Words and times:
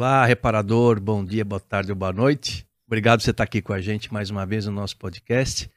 Olá, 0.00 0.24
reparador, 0.24 0.98
bom 0.98 1.22
dia, 1.22 1.44
boa 1.44 1.60
tarde 1.60 1.92
ou 1.92 1.94
boa 1.94 2.10
noite. 2.10 2.66
Obrigado 2.86 3.18
por 3.18 3.24
você 3.24 3.32
estar 3.32 3.44
aqui 3.44 3.60
com 3.60 3.74
a 3.74 3.82
gente 3.82 4.10
mais 4.10 4.30
uma 4.30 4.46
vez 4.46 4.64
no 4.64 4.72
nosso 4.72 4.96
podcast. 4.96 5.70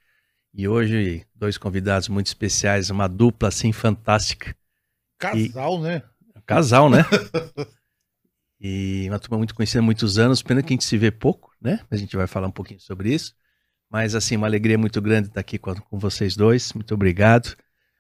E 0.53 0.65
hoje, 0.65 1.25
dois 1.35 1.57
convidados 1.57 2.07
muito 2.07 2.27
especiais, 2.27 2.89
uma 2.89 3.09
dupla 3.09 3.49
assim 3.49 3.73
fantástica. 3.73 4.55
Casal, 5.19 5.77
e... 5.77 5.81
né? 5.81 6.03
Casal, 6.45 6.89
né? 6.89 6.99
e 8.61 9.07
uma 9.09 9.19
turma 9.19 9.39
muito 9.39 9.53
conhecida 9.53 9.79
há 9.79 9.83
muitos 9.83 10.17
anos, 10.17 10.41
pena 10.41 10.63
que 10.63 10.71
a 10.71 10.75
gente 10.75 10.85
se 10.85 10.97
vê 10.97 11.11
pouco, 11.11 11.51
né? 11.61 11.81
A 11.91 11.97
gente 11.97 12.15
vai 12.15 12.25
falar 12.25 12.47
um 12.47 12.51
pouquinho 12.51 12.79
sobre 12.79 13.13
isso. 13.13 13.35
Mas, 13.89 14.15
assim, 14.15 14.37
uma 14.37 14.47
alegria 14.47 14.77
muito 14.77 15.01
grande 15.01 15.27
estar 15.27 15.41
aqui 15.41 15.57
com, 15.57 15.75
com 15.75 15.99
vocês 15.99 16.37
dois. 16.37 16.71
Muito 16.71 16.93
obrigado. 16.93 17.57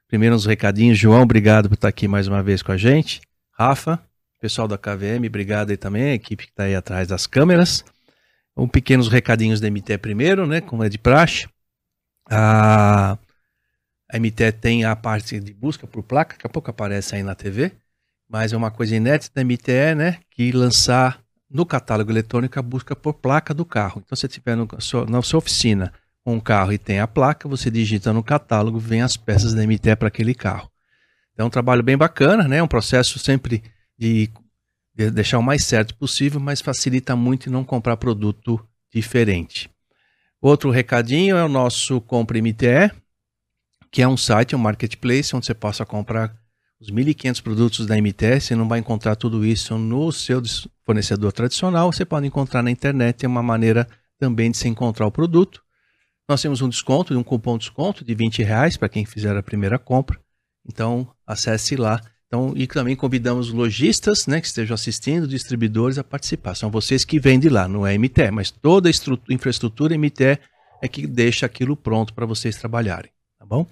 Primeiro, 0.07 0.33
uns 0.33 0.45
recadinhos. 0.45 0.97
João, 0.97 1.23
obrigado 1.23 1.67
por 1.67 1.75
estar 1.75 1.89
aqui 1.89 2.07
mais 2.07 2.29
uma 2.29 2.41
vez 2.41 2.63
com 2.63 2.71
a 2.71 2.77
gente. 2.77 3.19
Rafa, 3.51 4.01
pessoal 4.43 4.67
da 4.67 4.77
KVM, 4.77 5.25
obrigado 5.25 5.69
aí 5.69 5.77
também, 5.77 6.03
a 6.03 6.13
equipe 6.15 6.43
que 6.43 6.51
está 6.51 6.63
aí 6.63 6.75
atrás 6.75 7.07
das 7.07 7.25
câmeras. 7.25 7.81
Um 8.57 8.67
pequenos 8.67 9.07
recadinhos 9.07 9.61
da 9.61 9.69
MT 9.69 9.97
primeiro, 9.99 10.45
né, 10.45 10.59
como 10.59 10.83
é 10.83 10.89
de 10.89 10.97
praxe. 10.97 11.47
A, 12.29 13.17
a 14.11 14.19
MT 14.19 14.51
tem 14.51 14.83
a 14.83 14.97
parte 14.97 15.39
de 15.39 15.53
busca 15.53 15.87
por 15.87 16.03
placa, 16.03 16.33
daqui 16.33 16.45
a 16.45 16.49
pouco 16.49 16.69
aparece 16.69 17.15
aí 17.15 17.23
na 17.23 17.33
TV, 17.33 17.71
mas 18.27 18.51
é 18.51 18.57
uma 18.57 18.69
coisa 18.69 18.93
inédita 18.93 19.31
da 19.33 19.45
MTE, 19.45 19.95
né, 19.95 20.19
que 20.29 20.51
lançar 20.51 21.21
no 21.49 21.65
catálogo 21.65 22.11
eletrônico 22.11 22.59
a 22.59 22.61
busca 22.61 22.97
por 22.97 23.13
placa 23.13 23.53
do 23.53 23.63
carro. 23.63 24.01
Então, 24.05 24.13
se 24.13 24.23
você 24.23 24.27
estiver 24.27 24.57
na 25.07 25.21
sua 25.21 25.37
oficina 25.37 25.93
um 26.25 26.37
carro 26.37 26.73
e 26.73 26.77
tem 26.77 26.99
a 26.99 27.07
placa, 27.07 27.47
você 27.47 27.71
digita 27.71 28.11
no 28.11 28.21
catálogo, 28.21 28.77
vem 28.77 29.03
as 29.03 29.15
peças 29.15 29.53
da 29.53 29.65
MTE 29.65 29.95
para 29.95 30.09
aquele 30.09 30.35
carro. 30.35 30.69
Então, 31.31 31.45
é 31.45 31.47
um 31.47 31.49
trabalho 31.49 31.81
bem 31.81 31.95
bacana, 31.95 32.45
né? 32.45 32.61
Um 32.61 32.67
processo 32.67 33.17
sempre 33.19 33.63
de 33.97 34.29
deixar 34.95 35.39
o 35.39 35.43
mais 35.43 35.63
certo 35.63 35.95
possível, 35.95 36.39
mas 36.39 36.61
facilita 36.61 37.15
muito 37.15 37.49
não 37.49 37.63
comprar 37.63 37.97
produto 37.97 38.59
diferente. 38.93 39.69
Outro 40.41 40.69
recadinho 40.69 41.35
é 41.35 41.43
o 41.43 41.49
nosso 41.49 42.01
Compre 42.01 42.41
MTE, 42.41 42.91
que 43.89 44.01
é 44.01 44.07
um 44.07 44.17
site, 44.17 44.55
um 44.55 44.59
marketplace, 44.59 45.35
onde 45.35 45.45
você 45.45 45.53
possa 45.53 45.85
comprar 45.85 46.35
os 46.79 46.91
1.500 46.91 47.41
produtos 47.41 47.85
da 47.85 47.95
MTE. 47.95 48.41
Você 48.41 48.55
não 48.55 48.67
vai 48.67 48.79
encontrar 48.79 49.15
tudo 49.15 49.45
isso 49.45 49.77
no 49.77 50.11
seu 50.11 50.41
fornecedor 50.85 51.31
tradicional, 51.31 51.91
você 51.91 52.03
pode 52.03 52.27
encontrar 52.27 52.61
na 52.61 52.69
internet, 52.69 53.25
é 53.25 53.27
uma 53.27 53.41
maneira 53.41 53.87
também 54.19 54.51
de 54.51 54.57
se 54.57 54.67
encontrar 54.67 55.07
o 55.07 55.11
produto. 55.11 55.63
Nós 56.27 56.41
temos 56.41 56.61
um 56.61 56.69
desconto, 56.69 57.17
um 57.17 57.23
cupom 57.23 57.57
de 57.57 57.65
desconto 57.65 58.03
de 58.03 58.13
20 58.13 58.43
reais 58.43 58.77
para 58.77 58.89
quem 58.89 59.05
fizer 59.05 59.35
a 59.35 59.43
primeira 59.43 59.79
compra. 59.79 60.19
Então, 60.65 61.07
acesse 61.25 61.75
lá 61.75 62.01
então, 62.33 62.51
e 62.55 62.65
também 62.65 62.95
convidamos 62.95 63.51
lojistas 63.51 64.25
né, 64.25 64.41
que 64.41 64.47
estejam 64.47 64.73
assistindo, 64.73 65.27
distribuidores 65.27 65.99
a 65.99 66.03
participar. 66.03 66.55
São 66.55 66.71
vocês 66.71 67.05
que 67.05 67.19
vendem 67.19 67.47
lá, 67.47 67.67
não 67.67 67.85
é 67.85 67.95
MTE, 67.95 68.31
mas 68.31 68.49
toda 68.49 68.89
a 68.89 68.91
infraestrutura 69.29 69.95
MTE 69.95 70.39
é 70.81 70.87
que 70.87 71.05
deixa 71.05 71.45
aquilo 71.45 71.77
pronto 71.77 72.11
para 72.11 72.25
vocês 72.25 72.55
trabalharem, 72.55 73.11
tá 73.37 73.45
bom? 73.45 73.67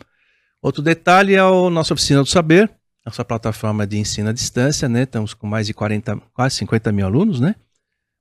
Outro 0.61 0.83
detalhe 0.83 1.33
é 1.33 1.39
a 1.39 1.69
nossa 1.71 1.95
oficina 1.95 2.21
do 2.21 2.29
saber, 2.29 2.69
nossa 3.03 3.25
plataforma 3.25 3.87
de 3.87 3.97
ensino 3.97 4.29
à 4.29 4.31
distância, 4.31 4.87
né? 4.87 5.03
Estamos 5.03 5.33
com 5.33 5.47
mais 5.47 5.65
de 5.65 5.73
40, 5.73 6.21
quase 6.31 6.57
50 6.57 6.91
mil 6.91 7.07
alunos, 7.07 7.39
né? 7.39 7.55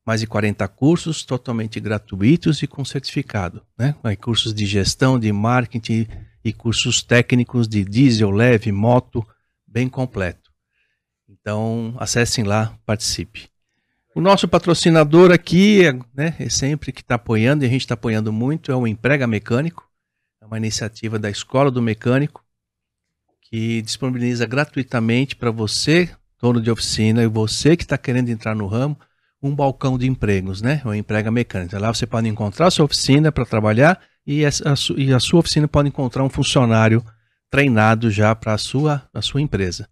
Mais 0.07 0.23
de 0.23 0.27
40 0.27 0.67
cursos 0.69 1.23
totalmente 1.23 1.79
gratuitos 1.79 2.63
e 2.63 2.67
com 2.67 2.83
certificado, 2.83 3.61
né? 3.79 3.95
Cursos 4.17 4.55
de 4.55 4.65
gestão, 4.65 5.21
de 5.21 5.31
marketing 5.31 6.07
e 6.43 6.51
cursos 6.51 7.03
técnicos 7.03 7.69
de 7.69 7.85
diesel, 7.85 8.31
leve, 8.31 8.73
moto, 8.73 9.23
bem 9.71 9.89
completo. 9.89 10.51
Então, 11.29 11.95
acessem 11.99 12.45
lá, 12.45 12.77
participe. 12.85 13.49
O 14.15 14.21
nosso 14.21 14.49
patrocinador 14.49 15.31
aqui, 15.31 15.83
né, 16.13 16.35
é 16.41 16.49
sempre 16.49 16.93
que 16.93 17.01
está 17.01 17.15
apoiando, 17.15 17.65
e 17.65 17.69
a 17.69 17.71
gente 17.71 17.83
está 17.83 17.95
apoiando 17.95 18.33
muito, 18.33 18.73
é 18.73 18.75
o 18.75 18.87
Emprega 18.87 19.27
Mecânico. 19.27 19.89
É 20.43 20.47
uma 20.47 20.57
iniciativa 20.57 21.19
da 21.19 21.31
Escola 21.31 21.71
do 21.71 21.81
Mecânico, 21.81 22.45
que 23.43 23.81
disponibiliza 23.83 24.45
gratuitamente 24.47 25.37
para 25.37 25.53
você, 25.53 26.11
dono 26.41 26.61
de 26.61 26.71
oficina, 26.71 27.23
e 27.23 27.29
você 27.29 27.77
que 27.77 27.85
está 27.85 27.97
querendo 27.97 28.29
entrar 28.29 28.57
no 28.57 28.67
ramo, 28.67 28.99
um 29.41 29.55
balcão 29.55 29.97
de 29.97 30.07
empregos, 30.07 30.61
né? 30.61 30.83
O 30.85 30.93
Emprega 30.93 31.31
Mecânico. 31.31 31.79
Lá 31.79 31.95
você 31.95 32.07
pode 32.07 32.29
encontrar 32.29 32.67
a 32.67 32.71
sua 32.71 32.85
oficina 32.85 33.31
para 33.31 33.47
trabalhar 33.47 34.01
e 34.27 34.43
e 34.43 35.15
a 35.15 35.21
sua 35.21 35.41
oficina 35.41 35.67
pode 35.67 35.89
encontrar 35.89 36.23
um 36.25 36.29
funcionário 36.29 37.03
treinado 37.51 38.11
já 38.11 38.35
para 38.35 38.55
a 38.55 38.59
sua, 38.59 39.09
a 39.13 39.21
sua 39.21 39.41
empresa. 39.41 39.89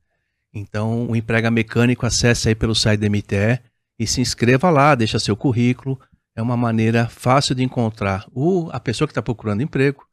Então, 0.55 1.09
o 1.11 1.17
emprega 1.17 1.51
mecânico, 1.51 2.07
acesse 2.07 2.49
aí 2.49 2.55
pelo 2.55 2.75
site 2.75 3.01
da 3.01 3.11
MTE 3.11 3.61
e 3.99 4.07
se 4.07 4.21
inscreva 4.21 4.71
lá, 4.71 4.95
deixa 4.95 5.19
seu 5.19 5.37
currículo. 5.37 6.01
É 6.35 6.41
uma 6.41 6.57
maneira 6.57 7.09
fácil 7.09 7.55
de 7.55 7.65
encontrar 7.65 8.27
o, 8.33 8.71
a 8.71 8.79
pessoa 8.79 9.07
que 9.09 9.13
está 9.13 9.21
procurando 9.21 9.63
emprego 9.63 10.07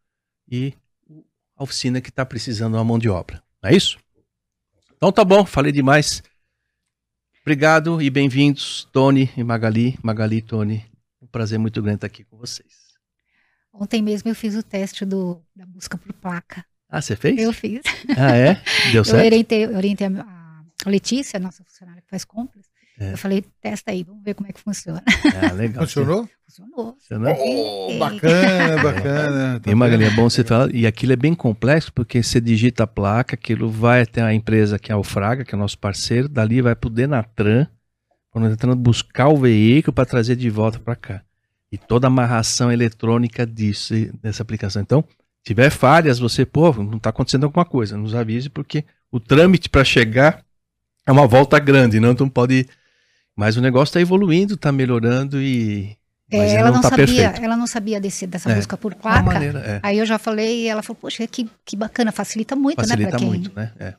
e 0.49 0.73
a 1.55 1.63
oficina 1.63 2.01
que 2.01 2.09
está 2.09 2.25
precisando 2.25 2.73
de 2.73 2.77
uma 2.77 2.83
mão 2.83 2.99
de 2.99 3.07
obra. 3.07 3.41
Não 3.61 3.69
é 3.69 3.75
isso? 3.75 3.97
Então 4.97 5.11
tá 5.11 5.23
bom, 5.23 5.45
falei 5.45 5.71
demais. 5.71 6.23
Obrigado 7.41 8.01
e 8.01 8.09
bem-vindos, 8.09 8.89
Tony 8.91 9.31
e 9.37 9.43
Magali. 9.43 9.97
Magali 10.01 10.37
e 10.37 10.41
Tony, 10.41 10.83
um 11.21 11.27
prazer 11.27 11.59
muito 11.59 11.79
grande 11.79 11.97
estar 11.97 12.07
aqui 12.07 12.23
com 12.23 12.37
vocês. 12.37 12.85
Ontem 13.71 14.01
mesmo 14.01 14.29
eu 14.29 14.35
fiz 14.35 14.55
o 14.55 14.63
teste 14.63 15.05
do, 15.05 15.41
da 15.55 15.65
busca 15.65 15.95
por 15.97 16.11
placa. 16.13 16.65
Ah, 16.95 17.01
você 17.01 17.17
fez? 17.17 17.37
Eu 17.37 17.51
fiz. 17.51 17.81
Ah, 18.17 18.37
é? 18.37 18.61
Deu 18.93 19.03
certo? 19.03 19.19
Eu 19.19 19.25
orientei, 19.25 19.65
eu 19.65 19.75
orientei 19.75 20.07
a, 20.07 20.63
Letícia, 20.85 21.35
a 21.35 21.41
nossa 21.41 21.61
funcionária 21.61 22.01
que 22.01 22.09
faz 22.09 22.23
compras. 22.23 22.63
É. 22.97 23.11
Eu 23.11 23.17
falei, 23.17 23.43
testa 23.59 23.91
aí, 23.91 24.01
vamos 24.01 24.23
ver 24.23 24.33
como 24.33 24.47
é 24.47 24.53
que 24.53 24.61
funciona. 24.61 25.03
Ah, 25.35 25.51
legal. 25.51 25.83
Funcionou? 25.83 26.29
Funcionou. 26.47 26.95
Funcionou? 26.97 27.35
Oh, 27.37 27.99
bacana, 27.99 28.81
bacana. 28.81 29.59
Tá 29.59 29.69
e 29.69 29.75
Magali, 29.75 30.05
é 30.05 30.09
bom 30.11 30.29
você 30.29 30.41
falar, 30.41 30.73
e 30.73 30.87
aquilo 30.87 31.11
é 31.11 31.17
bem 31.17 31.35
complexo, 31.35 31.91
porque 31.91 32.23
você 32.23 32.39
digita 32.39 32.83
a 32.83 32.87
placa, 32.87 33.35
aquilo 33.35 33.69
vai 33.69 34.03
até 34.03 34.21
a 34.21 34.33
empresa 34.33 34.79
que 34.79 34.89
é 34.89 34.95
o 34.95 35.03
Fraga, 35.03 35.43
que 35.43 35.53
é 35.53 35.57
o 35.57 35.59
nosso 35.59 35.77
parceiro, 35.77 36.29
dali 36.29 36.61
vai 36.61 36.77
pro 36.77 36.89
Denatran, 36.89 37.67
quando 38.29 38.49
tentando 38.51 38.77
buscar 38.77 39.27
o 39.27 39.35
veículo 39.35 39.91
para 39.91 40.05
trazer 40.05 40.37
de 40.37 40.49
volta 40.49 40.79
para 40.79 40.95
cá. 40.95 41.21
E 41.69 41.77
toda 41.77 42.07
a 42.07 42.09
amarração 42.09 42.71
eletrônica 42.71 43.45
disso, 43.45 43.93
dessa 44.21 44.41
aplicação. 44.41 44.81
Então, 44.81 45.03
tiver 45.45 45.69
falhas, 45.69 46.19
você, 46.19 46.45
pô, 46.45 46.73
não 46.73 46.97
está 46.97 47.11
acontecendo 47.11 47.45
alguma 47.45 47.63
coisa, 47.63 47.95
nos 47.95 48.15
avise, 48.15 48.49
porque 48.49 48.83
o 49.11 49.19
trâmite 49.19 49.69
para 49.69 49.85
chegar 49.85 50.43
é 51.05 51.11
uma 51.11 51.27
volta 51.27 51.59
grande, 51.59 51.99
não? 51.99 52.11
Então 52.11 52.27
pode. 52.27 52.67
Mas 53.35 53.55
o 53.55 53.61
negócio 53.61 53.91
está 53.91 54.01
evoluindo, 54.01 54.55
está 54.55 54.71
melhorando 54.71 55.39
e. 55.39 55.95
É, 56.31 56.55
ela 56.55 56.69
não, 56.69 56.75
não 56.77 56.81
tá 56.81 56.89
sabia, 56.89 57.05
perfeito. 57.05 57.43
ela 57.43 57.55
não 57.55 57.67
sabia 57.67 58.01
desse, 58.01 58.25
dessa 58.25 58.51
é, 58.51 58.55
busca 58.55 58.75
por 58.75 58.95
placa. 58.95 59.21
Maneira, 59.21 59.59
é. 59.59 59.79
Aí 59.83 59.99
eu 59.99 60.05
já 60.07 60.17
falei 60.17 60.63
e 60.63 60.67
ela 60.67 60.81
falou, 60.81 60.97
poxa, 60.99 61.27
que, 61.27 61.47
que 61.63 61.75
bacana, 61.75 62.11
facilita 62.11 62.55
muito, 62.55 62.77
facilita 62.77 63.03
né? 63.03 63.11
Facilita 63.11 63.51
muito, 63.53 63.55
né? 63.55 63.95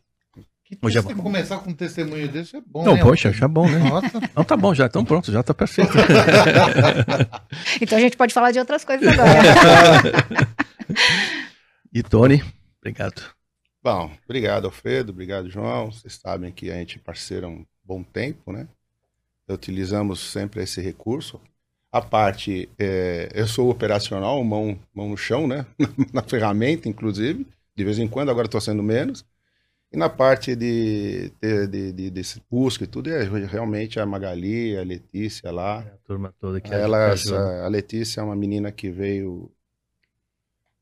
Que 0.68 0.76
Hoje 0.82 0.98
é 0.98 1.02
começar 1.02 1.58
com 1.58 1.70
um 1.70 1.74
testemunho 1.74 2.28
desse 2.28 2.56
é 2.56 2.60
bom, 2.60 2.84
Não, 2.84 2.96
né? 2.96 3.00
poxa, 3.00 3.32
já 3.32 3.44
é 3.44 3.48
bom, 3.48 3.70
né? 3.70 3.78
Nossa. 3.78 4.20
Não, 4.34 4.42
tá 4.42 4.56
bom, 4.56 4.74
já, 4.74 4.86
então 4.86 5.04
pronto, 5.04 5.30
já 5.30 5.40
tá 5.40 5.54
perfeito. 5.54 5.92
então 7.80 7.96
a 7.96 8.00
gente 8.00 8.16
pode 8.16 8.34
falar 8.34 8.50
de 8.50 8.58
outras 8.58 8.84
coisas 8.84 9.06
agora. 9.06 9.30
e 11.94 12.02
Tony, 12.02 12.42
obrigado. 12.80 13.22
Bom, 13.80 14.10
obrigado, 14.24 14.64
Alfredo, 14.64 15.12
obrigado, 15.12 15.48
João. 15.48 15.92
Vocês 15.92 16.14
sabem 16.14 16.50
que 16.50 16.68
a 16.68 16.74
gente 16.74 16.96
é 16.96 17.00
parceiro 17.00 17.46
há 17.46 17.48
um 17.48 17.64
bom 17.84 18.02
tempo, 18.02 18.50
né? 18.50 18.66
Utilizamos 19.48 20.18
sempre 20.18 20.64
esse 20.64 20.80
recurso. 20.80 21.40
A 21.92 22.00
parte, 22.02 22.68
é, 22.76 23.28
eu 23.32 23.46
sou 23.46 23.70
operacional, 23.70 24.42
mão, 24.42 24.76
mão 24.92 25.10
no 25.10 25.16
chão, 25.16 25.46
né? 25.46 25.64
Na 26.12 26.22
ferramenta, 26.22 26.88
inclusive. 26.88 27.46
De 27.76 27.84
vez 27.84 28.00
em 28.00 28.08
quando, 28.08 28.30
agora 28.30 28.48
estou 28.48 28.60
sendo 28.60 28.82
menos. 28.82 29.24
E 29.92 29.96
na 29.96 30.08
parte 30.08 30.56
de, 30.56 31.32
de, 31.40 31.66
de, 31.66 31.92
de, 31.92 32.10
desse 32.10 32.42
busca 32.50 32.84
e 32.84 32.86
tudo, 32.86 33.08
é 33.08 33.22
realmente 33.46 34.00
a 34.00 34.06
Magali, 34.06 34.76
a 34.76 34.82
Letícia 34.82 35.50
lá. 35.50 35.84
É 35.86 35.94
a 35.94 35.98
turma 36.04 36.34
toda 36.40 36.60
que 36.60 36.72
ela, 36.72 37.14
A 37.64 37.68
Letícia 37.68 38.20
é 38.20 38.24
uma 38.24 38.36
menina 38.36 38.72
que 38.72 38.90
veio 38.90 39.50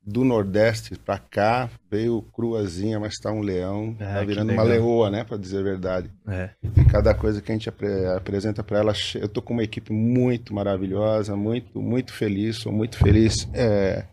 do 0.06 0.22
Nordeste 0.22 0.96
para 0.98 1.18
cá, 1.18 1.70
veio 1.90 2.20
cruazinha, 2.32 3.00
mas 3.00 3.14
está 3.14 3.32
um 3.32 3.40
leão, 3.40 3.96
é, 3.98 4.14
tá 4.14 4.22
virando 4.22 4.52
uma 4.52 4.62
leoa, 4.62 5.10
né, 5.10 5.24
para 5.24 5.38
dizer 5.38 5.60
a 5.60 5.62
verdade. 5.62 6.10
É. 6.28 6.50
E 6.62 6.84
cada 6.84 7.14
coisa 7.14 7.40
que 7.40 7.50
a 7.50 7.54
gente 7.54 7.68
ap 7.68 7.82
apresenta 8.14 8.62
para 8.62 8.78
ela, 8.78 8.92
eu 9.14 9.28
tô 9.28 9.40
com 9.40 9.54
uma 9.54 9.62
equipe 9.62 9.92
muito 9.92 10.54
maravilhosa, 10.54 11.34
muito, 11.34 11.80
muito 11.80 12.12
feliz, 12.12 12.56
sou 12.56 12.70
muito 12.70 12.98
feliz 12.98 13.48
é, 13.54 14.04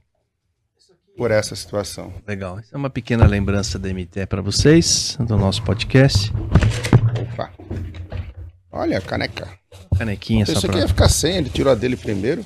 por 1.22 1.30
essa 1.30 1.56
situação. 1.56 2.12
Legal. 2.28 2.58
Essa 2.58 2.74
é 2.74 2.78
uma 2.78 2.90
pequena 2.90 3.28
lembrança 3.28 3.78
da 3.78 3.88
MT 3.94 4.26
para 4.26 4.42
vocês, 4.42 5.16
do 5.20 5.38
nosso 5.38 5.62
podcast. 5.62 6.34
Opa. 7.22 7.52
Olha 8.72 8.98
a 8.98 9.02
caneca. 9.02 9.48
Canequinha 9.96 10.48
só 10.48 10.58
aqui 10.58 10.68
pra... 10.68 10.80
ia 10.80 10.88
ficar 10.88 11.10
sem, 11.10 11.38
ele 11.38 11.52
tirou 11.52 11.72
a 11.72 11.76
dele 11.76 11.96
primeiro. 11.96 12.44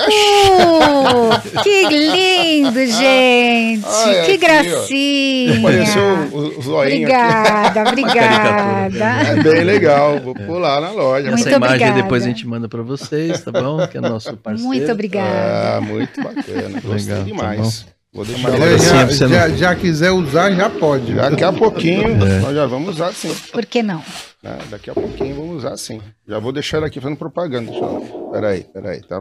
Uh, 0.00 1.62
que 1.62 1.86
lindo, 1.88 2.86
gente! 2.86 3.84
Ai, 3.86 4.14
que 4.14 4.20
aqui, 4.20 4.36
gracinha! 4.36 5.58
Apareceu 5.58 6.02
o, 6.32 6.58
o 6.58 6.62
zoinho 6.62 7.02
Obrigada, 7.02 7.80
aqui. 7.82 7.90
obrigada. 7.90 9.04
É 9.28 9.42
bem 9.42 9.64
legal, 9.64 10.18
vou 10.20 10.34
pular 10.34 10.80
na 10.80 10.90
loja. 10.90 11.28
Essa 11.28 11.36
muito 11.36 11.48
imagem 11.48 11.76
obrigada. 11.76 12.02
depois 12.02 12.24
a 12.24 12.26
gente 12.26 12.46
manda 12.46 12.68
para 12.68 12.82
vocês, 12.82 13.40
tá 13.40 13.52
bom? 13.52 13.86
Que 13.86 13.98
é 13.98 14.00
nosso 14.00 14.36
parceiro. 14.36 14.66
Muito 14.66 14.90
obrigada. 14.90 15.76
Ah, 15.76 15.80
muito 15.80 16.22
bacana, 16.22 16.80
gostei 16.80 17.14
legal, 17.14 17.18
tá 17.18 17.24
demais. 17.24 17.82
Tá 17.82 17.94
Vou 18.14 18.24
deixar 18.24 18.56
já, 18.56 19.06
já, 19.08 19.26
já, 19.26 19.48
já, 19.48 19.74
quiser 19.74 20.12
usar, 20.12 20.52
já 20.52 20.70
pode. 20.70 21.12
Daqui 21.14 21.42
a 21.42 21.52
pouquinho, 21.52 22.10
é. 22.24 22.38
nós 22.38 22.54
já 22.54 22.64
vamos 22.64 22.90
usar 22.90 23.12
sim. 23.12 23.34
Por 23.50 23.66
que 23.66 23.82
não? 23.82 24.00
É, 24.40 24.56
daqui 24.70 24.88
a 24.88 24.94
pouquinho 24.94 25.34
vamos 25.34 25.56
usar 25.56 25.76
sim. 25.76 26.00
Já 26.26 26.38
vou 26.38 26.52
deixar 26.52 26.84
aqui 26.84 27.00
fazendo 27.00 27.18
propaganda. 27.18 27.72
Deixa 27.72 27.84
eu... 27.84 28.30
Peraí, 28.32 28.64
peraí, 28.72 29.00
tá? 29.00 29.20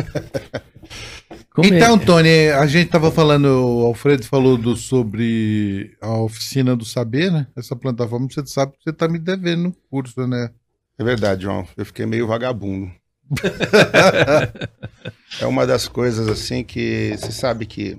então, 1.64 1.98
Tony, 1.98 2.48
a 2.48 2.66
gente 2.66 2.86
estava 2.86 3.10
falando, 3.10 3.46
o 3.46 3.86
Alfredo 3.86 4.24
falou 4.24 4.56
do, 4.56 4.76
sobre 4.76 5.96
a 6.00 6.18
oficina 6.18 6.76
do 6.76 6.84
saber, 6.84 7.30
né? 7.30 7.46
Essa 7.56 7.76
plataforma, 7.76 8.28
você 8.30 8.44
sabe 8.46 8.72
que 8.72 8.84
você 8.84 8.90
está 8.90 9.08
me 9.08 9.18
devendo 9.18 9.64
no 9.64 9.72
curso, 9.90 10.26
né? 10.26 10.50
É 10.98 11.04
verdade, 11.04 11.44
João. 11.44 11.66
Eu 11.76 11.86
fiquei 11.86 12.06
meio 12.06 12.26
vagabundo. 12.26 12.90
é 15.40 15.46
uma 15.46 15.66
das 15.66 15.86
coisas 15.86 16.28
assim 16.28 16.64
que 16.64 17.16
você 17.16 17.30
sabe 17.30 17.64
que 17.64 17.96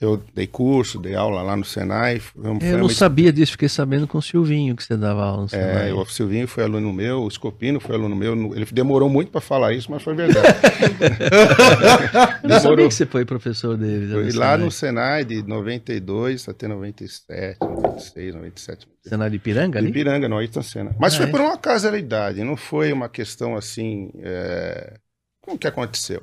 eu 0.00 0.16
dei 0.34 0.46
curso, 0.46 0.98
dei 0.98 1.14
aula 1.14 1.42
lá 1.42 1.54
no 1.54 1.64
Senai. 1.64 2.20
Foi, 2.20 2.42
eu 2.62 2.78
não 2.78 2.88
sabia 2.88 3.30
disso, 3.30 3.52
fiquei 3.52 3.68
sabendo 3.68 4.08
com 4.08 4.16
o 4.16 4.22
Silvinho 4.22 4.74
que 4.74 4.82
você 4.82 4.96
dava 4.96 5.22
aula 5.22 5.42
no 5.42 5.48
Senai. 5.50 5.90
É, 5.90 5.92
o 5.92 6.06
Silvinho 6.06 6.48
foi 6.48 6.64
aluno 6.64 6.90
meu, 6.90 7.22
o 7.22 7.30
Scopino 7.30 7.78
foi 7.78 7.96
aluno 7.96 8.16
meu. 8.16 8.32
Ele 8.54 8.64
demorou 8.72 9.10
muito 9.10 9.30
para 9.30 9.42
falar 9.42 9.74
isso, 9.74 9.90
mas 9.90 10.02
foi 10.02 10.14
verdade. 10.14 10.48
não 12.42 12.60
sabia 12.60 12.88
que 12.88 12.94
você 12.94 13.04
foi 13.04 13.26
professor 13.26 13.76
dele. 13.76 14.10
Foi 14.10 14.32
lá 14.32 14.56
no 14.56 14.70
Senai 14.70 15.22
de 15.22 15.42
92 15.42 16.48
até 16.48 16.66
97, 16.66 17.58
96, 17.60 18.34
97. 18.34 18.88
Senai 19.02 19.28
de 19.28 19.38
Piranga 19.38 19.78
ali? 19.78 19.88
De 19.88 19.92
Piranga, 19.92 20.28
no 20.30 20.62
Senna. 20.62 20.96
Mas 20.98 21.12
ah, 21.12 21.16
foi 21.18 21.26
é? 21.26 21.30
por 21.30 21.40
uma 21.42 21.58
casualidade, 21.58 22.42
não 22.42 22.56
foi 22.56 22.90
uma 22.90 23.08
questão 23.10 23.54
assim... 23.54 24.10
É... 24.22 24.94
Como 25.42 25.58
que 25.58 25.66
aconteceu? 25.66 26.22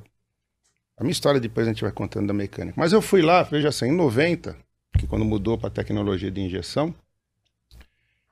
A 0.98 1.04
minha 1.04 1.12
história 1.12 1.40
depois 1.40 1.68
a 1.68 1.70
gente 1.70 1.84
vai 1.84 1.92
contando 1.92 2.28
da 2.28 2.34
mecânica. 2.34 2.74
Mas 2.76 2.92
eu 2.92 3.02
fui 3.02 3.22
lá, 3.22 3.44
veja 3.44 3.70
assim, 3.70 3.86
em 3.86 3.96
90, 3.96 4.58
que 4.98 5.06
quando 5.06 5.24
mudou 5.24 5.56
para 5.56 5.70
tecnologia 5.70 6.32
de 6.32 6.42
injeção, 6.42 6.94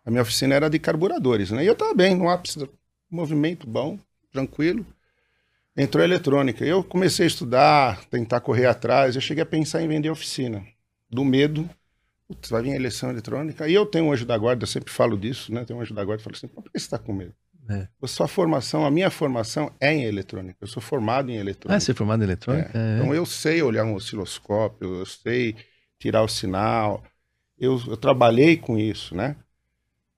a 0.03 0.09
minha 0.09 0.23
oficina 0.23 0.56
era 0.56 0.69
de 0.69 0.79
carburadores, 0.79 1.51
né? 1.51 1.63
E 1.63 1.67
eu 1.67 1.73
estava 1.73 1.94
bem, 1.94 2.15
no 2.15 2.27
ápice, 2.27 2.67
movimento 3.09 3.67
bom, 3.67 4.00
tranquilo. 4.31 4.85
Entrou 5.77 6.01
a 6.01 6.06
eletrônica. 6.06 6.65
Eu 6.65 6.83
comecei 6.83 7.25
a 7.25 7.27
estudar, 7.27 8.03
tentar 8.06 8.39
correr 8.41 8.65
atrás. 8.65 9.15
Eu 9.15 9.21
cheguei 9.21 9.44
a 9.44 9.45
pensar 9.45 9.81
em 9.81 9.88
vender 9.88 10.09
oficina. 10.09 10.65
Do 11.09 11.23
medo, 11.23 11.69
putz, 12.27 12.50
vai 12.50 12.63
vir 12.63 12.71
a 12.71 12.75
eleição 12.75 13.09
eletrônica. 13.09 13.67
E 13.67 13.73
eu 13.73 13.85
tenho 13.85 14.06
um 14.06 14.12
anjo 14.12 14.25
da 14.25 14.38
guarda, 14.38 14.63
eu 14.63 14.67
sempre 14.67 14.91
falo 14.91 15.17
disso, 15.17 15.53
né? 15.53 15.65
Tenho 15.65 15.77
um 15.77 15.81
anjo 15.81 15.94
da 15.94 16.03
guarda 16.03 16.21
e 16.21 16.23
falo 16.23 16.35
assim, 16.35 16.47
por 16.47 16.63
que 16.63 16.69
você 16.71 16.77
está 16.77 16.97
com 16.97 17.13
medo? 17.13 17.33
É. 17.69 17.88
A 18.01 18.07
sua 18.07 18.27
formação, 18.27 18.85
a 18.85 18.91
minha 18.91 19.09
formação 19.09 19.71
é 19.79 19.94
em 19.94 20.03
eletrônica. 20.03 20.57
Eu 20.62 20.67
sou 20.67 20.81
formado 20.81 21.31
em 21.31 21.35
eletrônica. 21.35 21.75
Ah, 21.75 21.79
você 21.79 21.91
é 21.91 21.95
formado 21.95 22.21
em 22.21 22.25
eletrônica? 22.25 22.71
É. 22.73 22.77
É. 22.77 22.97
Então 22.97 23.13
eu 23.13 23.25
sei 23.25 23.62
olhar 23.62 23.83
um 23.83 23.95
osciloscópio, 23.95 25.00
eu 25.00 25.06
sei 25.06 25.56
tirar 26.00 26.21
o 26.21 26.27
sinal. 26.27 27.03
Eu, 27.57 27.81
eu 27.88 27.97
trabalhei 27.97 28.57
com 28.57 28.77
isso, 28.77 29.15
né? 29.15 29.35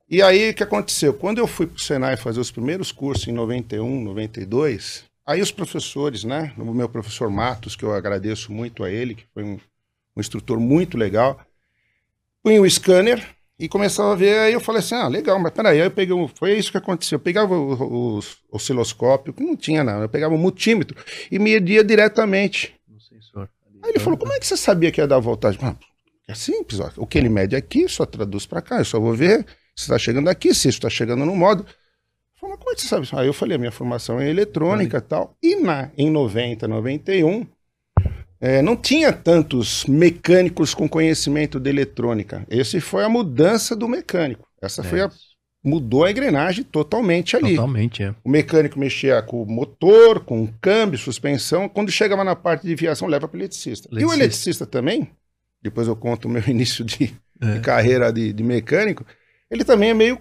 E 0.09 0.21
aí 0.21 0.49
o 0.49 0.53
que 0.53 0.63
aconteceu? 0.63 1.13
Quando 1.13 1.37
eu 1.37 1.47
fui 1.47 1.67
para 1.67 1.75
o 1.75 1.79
Senai 1.79 2.17
fazer 2.17 2.39
os 2.39 2.51
primeiros 2.51 2.91
cursos 2.91 3.27
em 3.27 3.33
91, 3.33 4.03
92, 4.03 5.03
aí 5.25 5.41
os 5.41 5.51
professores, 5.51 6.23
né? 6.23 6.53
O 6.57 6.73
meu 6.73 6.89
professor 6.89 7.29
Matos, 7.29 7.75
que 7.75 7.83
eu 7.83 7.93
agradeço 7.93 8.51
muito 8.51 8.83
a 8.83 8.89
ele, 8.89 9.15
que 9.15 9.25
foi 9.33 9.43
um, 9.43 9.59
um 10.15 10.19
instrutor 10.19 10.59
muito 10.59 10.97
legal, 10.97 11.39
punha 12.41 12.61
o 12.61 12.69
scanner 12.69 13.36
e 13.59 13.67
começava 13.67 14.11
a 14.11 14.15
ver, 14.15 14.37
aí 14.39 14.53
eu 14.53 14.59
falei 14.59 14.79
assim, 14.79 14.93
ah, 14.93 15.07
legal, 15.07 15.39
mas 15.39 15.51
peraí, 15.51 15.81
aí 15.81 15.87
eu 15.87 15.91
peguei, 15.91 16.15
foi 16.35 16.53
isso 16.57 16.71
que 16.71 16.77
aconteceu, 16.77 17.15
eu 17.15 17.19
pegava 17.19 17.55
o, 17.55 18.17
o, 18.17 18.19
osciloscópio, 18.51 19.33
que 19.33 19.43
não 19.43 19.55
tinha 19.55 19.83
nada, 19.83 20.03
eu 20.03 20.09
pegava 20.09 20.35
o 20.35 20.37
multímetro 20.37 20.95
e 21.31 21.39
media 21.39 21.83
diretamente. 21.83 22.75
No 22.87 22.99
sensor. 22.99 23.49
Aí 23.81 23.89
ele 23.89 23.99
falou, 23.99 24.17
como 24.17 24.31
é 24.33 24.39
que 24.39 24.45
você 24.45 24.55
sabia 24.55 24.91
que 24.91 25.01
ia 25.01 25.07
dar 25.07 25.17
voltagem? 25.17 25.59
Ah, 25.63 25.75
é 26.27 26.35
simples, 26.35 26.79
ó. 26.79 26.91
o 26.97 27.07
que 27.07 27.17
ele 27.17 27.29
mede 27.29 27.55
aqui, 27.55 27.89
só 27.89 28.05
traduz 28.05 28.45
para 28.45 28.61
cá, 28.61 28.77
eu 28.77 28.85
só 28.85 28.99
vou 28.99 29.13
ver 29.13 29.43
se 29.75 29.83
está 29.83 29.97
chegando 29.97 30.29
aqui, 30.29 30.53
se 30.53 30.67
isso 30.67 30.77
está 30.77 30.89
chegando 30.89 31.25
no 31.25 31.35
modo. 31.35 31.65
Falou, 32.39 32.57
como 32.59 32.71
é 32.71 32.75
que 32.75 32.81
você 32.81 32.87
sabe? 32.87 33.07
Aí 33.13 33.25
eu 33.25 33.33
falei, 33.33 33.55
a 33.55 33.59
minha 33.59 33.71
formação 33.71 34.19
é 34.19 34.29
eletrônica 34.29 34.97
e 34.97 35.01
tal, 35.01 35.35
e 35.41 35.55
na, 35.55 35.89
em 35.97 36.11
90, 36.11 36.67
91, 36.67 37.47
é, 38.39 38.61
não 38.61 38.75
tinha 38.75 39.11
tantos 39.11 39.85
mecânicos 39.85 40.73
com 40.73 40.87
conhecimento 40.87 41.59
de 41.59 41.69
eletrônica. 41.69 42.45
Esse 42.49 42.79
foi 42.79 43.03
a 43.03 43.09
mudança 43.09 43.75
do 43.75 43.87
mecânico. 43.87 44.47
Essa 44.61 44.81
é. 44.81 44.83
foi 44.83 45.01
a 45.01 45.11
mudou 45.67 46.05
a 46.05 46.11
engrenagem 46.11 46.63
totalmente 46.63 47.35
ali. 47.35 47.55
Totalmente, 47.55 48.01
é. 48.01 48.15
O 48.23 48.29
mecânico 48.29 48.79
mexia 48.79 49.21
com 49.21 49.43
o 49.43 49.45
motor, 49.45 50.21
com 50.21 50.43
o 50.43 50.53
câmbio, 50.61 50.97
suspensão. 50.97 51.67
Quando 51.67 51.91
chegava 51.91 52.23
na 52.23 52.35
parte 52.35 52.65
de 52.65 52.73
viação, 52.73 53.07
leva 53.07 53.27
para 53.27 53.35
o 53.35 53.39
eletricista. 53.39 53.89
E 53.91 54.05
o 54.05 54.13
eletricista 54.13 54.65
também, 54.65 55.09
depois 55.61 55.87
eu 55.87 55.95
conto 55.95 56.25
o 56.25 56.31
meu 56.31 56.43
início 56.47 56.85
de, 56.85 57.13
é. 57.41 57.53
de 57.53 57.59
carreira 57.59 58.11
de, 58.13 58.31
de, 58.31 58.43
mecânico, 58.43 59.05
ele 59.51 59.65
também 59.65 59.89
é 59.89 59.93
meio. 59.93 60.19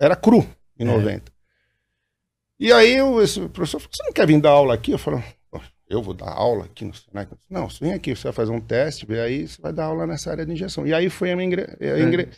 Era 0.00 0.16
cru 0.16 0.46
em 0.78 0.84
é. 0.84 0.86
90. 0.86 1.32
E 2.58 2.72
aí 2.72 3.00
o 3.02 3.20
esse 3.20 3.40
professor 3.48 3.80
falou: 3.80 3.92
Você 3.94 4.02
não 4.04 4.12
quer 4.12 4.26
vir 4.26 4.40
dar 4.40 4.50
aula 4.50 4.74
aqui? 4.74 4.92
Eu 4.92 4.98
falei: 4.98 5.22
eu 5.88 6.02
vou 6.02 6.14
dar 6.14 6.30
aula 6.30 6.64
aqui 6.64 6.84
no 6.84 6.94
Senai. 6.94 7.26
Não, 7.48 7.68
você 7.68 7.84
vem 7.84 7.94
aqui, 7.94 8.14
você 8.14 8.24
vai 8.24 8.32
fazer 8.32 8.52
um 8.52 8.60
teste, 8.60 9.06
e 9.08 9.18
aí 9.18 9.46
você 9.46 9.60
vai 9.60 9.72
dar 9.72 9.84
aula 9.84 10.06
nessa 10.06 10.30
área 10.30 10.44
de 10.44 10.52
injeção. 10.52 10.86
E 10.86 10.94
aí 10.94 11.10
foi 11.10 11.30
a 11.30 11.36
minha 11.36 11.46
ingre... 11.46 11.62
a 11.80 12.00
ingre... 12.00 12.28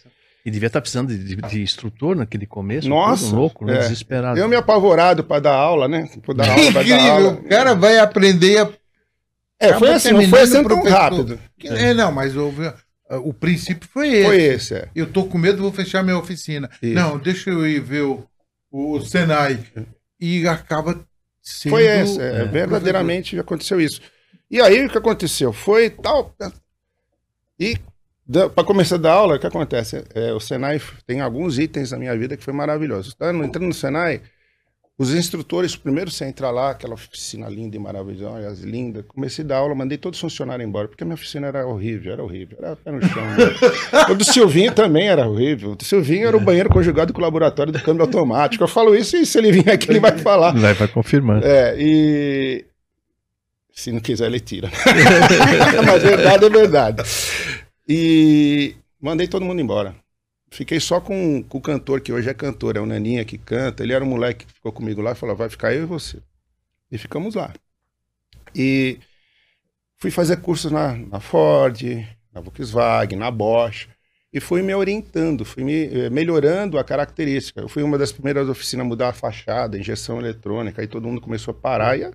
E 0.45 0.51
devia 0.51 0.69
estar 0.69 0.81
precisando 0.81 1.09
de, 1.09 1.19
de, 1.19 1.37
de, 1.37 1.61
instrutor 1.61 2.15
naquele 2.15 2.47
começo. 2.47 2.89
Nossa! 2.89 3.35
louco, 3.35 3.65
né? 3.65 3.75
É. 3.75 3.79
Desesperado. 3.81 4.39
Eu 4.39 4.49
me 4.49 4.55
apavorado 4.55 5.25
para 5.25 5.41
dar 5.41 5.55
aula, 5.55 5.89
né? 5.89 6.09
Pra 6.25 6.35
dar 6.35 6.49
aula, 6.49 6.73
pra 6.73 6.83
dar 6.85 7.11
aula. 7.11 7.33
O 7.33 7.49
cara 7.49 7.75
vai 7.75 7.99
aprender 7.99 8.59
a. 8.59 8.69
É, 9.59 9.75
foi 9.75 9.93
assim, 9.93 10.13
não 10.13 10.29
foi 10.29 10.43
assim 10.43 10.63
tão 10.63 10.85
rápido. 10.85 11.41
É, 11.65 11.93
não, 11.93 12.13
mas 12.13 12.37
o, 12.37 12.53
o 13.25 13.35
princípio 13.35 13.89
foi 13.93 14.09
esse. 14.09 14.25
Foi 14.25 14.41
esse, 14.41 14.75
é. 14.75 14.89
Eu 14.95 15.11
tô 15.11 15.25
com 15.25 15.37
medo, 15.37 15.63
vou 15.63 15.73
fechar 15.73 16.05
minha 16.05 16.17
oficina. 16.17 16.71
Isso. 16.81 16.95
Não, 16.95 17.19
deixa 17.19 17.51
eu 17.51 17.67
ir 17.67 17.81
ver 17.81 18.03
o, 18.03 18.25
o 18.71 19.01
Senai. 19.01 19.59
E 20.21 20.47
acaba 20.47 21.05
Foi 21.69 21.85
esse, 21.85 22.21
é, 22.21 22.41
é, 22.41 22.45
verdadeiramente 22.45 23.39
aconteceu 23.39 23.81
isso. 23.81 24.01
E 24.51 24.61
aí 24.61 24.85
o 24.85 24.91
que 24.91 24.99
aconteceu? 24.99 25.53
Foi 25.53 25.91
tal. 25.91 26.35
E 27.59 27.79
para 28.55 28.65
começar 28.65 28.97
a 28.97 28.99
dar 28.99 29.13
aula, 29.13 29.37
o 29.37 29.39
que 29.39 29.47
acontece? 29.47 30.05
É, 30.13 30.33
o 30.33 30.41
Senai 30.41 30.81
tem 31.07 31.21
alguns 31.21 31.59
itens 31.59 31.93
na 31.93 31.99
minha 31.99 32.17
vida 32.17 32.37
que 32.37 32.43
foi 32.43 32.53
maravilhoso. 32.53 33.15
Entrando 33.45 33.69
no 33.69 33.75
Senai, 33.75 34.21
os 34.99 35.13
instrutores, 35.13 35.77
primeiro 35.77 36.11
você 36.11 36.25
entra 36.25 36.51
lá, 36.51 36.71
aquela 36.71 36.95
oficina 36.95 37.51
linda 37.51 37.77
e 37.77 37.79
maravilhosa, 37.79 38.67
linda. 38.67 39.03
Comecei 39.03 39.45
a 39.45 39.49
dar 39.49 39.57
aula, 39.59 39.75
mandei 39.75 39.99
todos 39.99 40.17
os 40.17 40.21
funcionários 40.23 40.67
embora, 40.67 40.89
porque 40.89 41.05
a 41.05 41.07
minha 41.07 41.17
oficina 41.17 41.49
era 41.49 41.67
horrível, 41.67 42.15
era 42.15 42.25
horrível, 42.25 42.57
era 42.59 42.77
pé 42.77 42.93
no 42.93 43.03
chão. 43.03 43.23
Né? 43.23 43.45
o 44.11 44.15
do 44.15 44.25
Silvinho 44.25 44.73
também 44.73 45.09
era 45.09 45.29
horrível. 45.29 45.73
O 45.73 45.77
do 45.77 45.85
Silvinho 45.85 46.27
era 46.27 46.37
o 46.37 46.41
banheiro 46.41 46.71
conjugado 46.71 47.13
com 47.13 47.19
o 47.19 47.23
laboratório 47.23 47.71
do 47.71 47.83
câmbio 47.83 48.05
automático. 48.05 48.65
Eu 48.65 48.69
falo 48.69 48.95
isso 48.95 49.19
e 49.19 49.27
se 49.27 49.37
ele 49.37 49.53
vir 49.53 49.69
aqui, 49.69 49.91
ele 49.91 50.01
vai 50.01 50.17
falar. 50.17 50.53
Vai, 50.53 50.73
vai 50.73 50.89
confirmar. 50.89 51.43
É, 51.45 51.77
e. 51.79 52.65
Se 53.71 53.93
não 53.93 54.01
quiser, 54.01 54.25
ele 54.27 54.41
tira. 54.41 54.71
Mas 55.87 56.03
verdade 56.03 56.47
é 56.47 56.49
verdade. 56.49 57.03
E 57.87 58.75
mandei 58.99 59.29
todo 59.29 59.45
mundo 59.45 59.61
embora. 59.61 59.95
Fiquei 60.57 60.81
só 60.81 61.03
com, 61.03 61.43
com, 61.43 61.59
o 61.59 61.61
cantor, 61.61 62.01
que 62.01 62.11
hoje 62.11 62.31
é 62.31 62.33
cantor, 62.33 62.79
é 62.79 62.81
o 62.81 62.87
Naninha 62.87 63.27
que 63.27 63.37
canta. 63.37 63.83
Ele 63.83 63.93
era 63.93 64.03
um 64.03 64.09
moleque 64.09 64.47
que 64.47 64.55
ficou 64.55 64.73
comigo 64.73 65.03
lá 65.03 65.13
e 65.13 65.15
falou: 65.15 65.37
vai 65.37 65.51
ficar 65.51 65.75
eu 65.75 65.83
e 65.83 65.87
você. 65.87 66.19
E 66.91 66.97
ficamos 66.97 67.35
lá. 67.35 67.53
E 68.55 68.99
fui 69.99 70.11
fazer 70.11 70.39
cursos 70.39 70.73
na, 70.73 70.95
na 70.95 71.21
Ford, 71.21 71.83
na 72.33 72.41
Volkswagen, 72.41 73.19
na 73.19 73.31
Bosch. 73.31 73.87
E 74.33 74.41
fui 74.41 74.63
me 74.63 74.75
orientando, 74.75 75.45
fui 75.45 75.63
me 75.63 75.85
eh, 75.95 76.09
melhorando 76.09 76.79
a 76.79 76.85
característica. 76.85 77.61
Eu 77.61 77.69
fui 77.69 77.83
uma 77.83 77.99
das 77.99 78.11
primeiras 78.11 78.49
oficinas 78.49 78.87
a 78.87 78.89
mudar 78.89 79.09
a 79.11 79.13
fachada, 79.13 79.79
injeção 79.79 80.19
eletrônica, 80.19 80.81
aí 80.81 80.89
todo 80.89 81.07
mundo 81.07 81.21
começou 81.21 81.53
a 81.53 81.55
parar. 81.55 81.99
E 81.99 82.11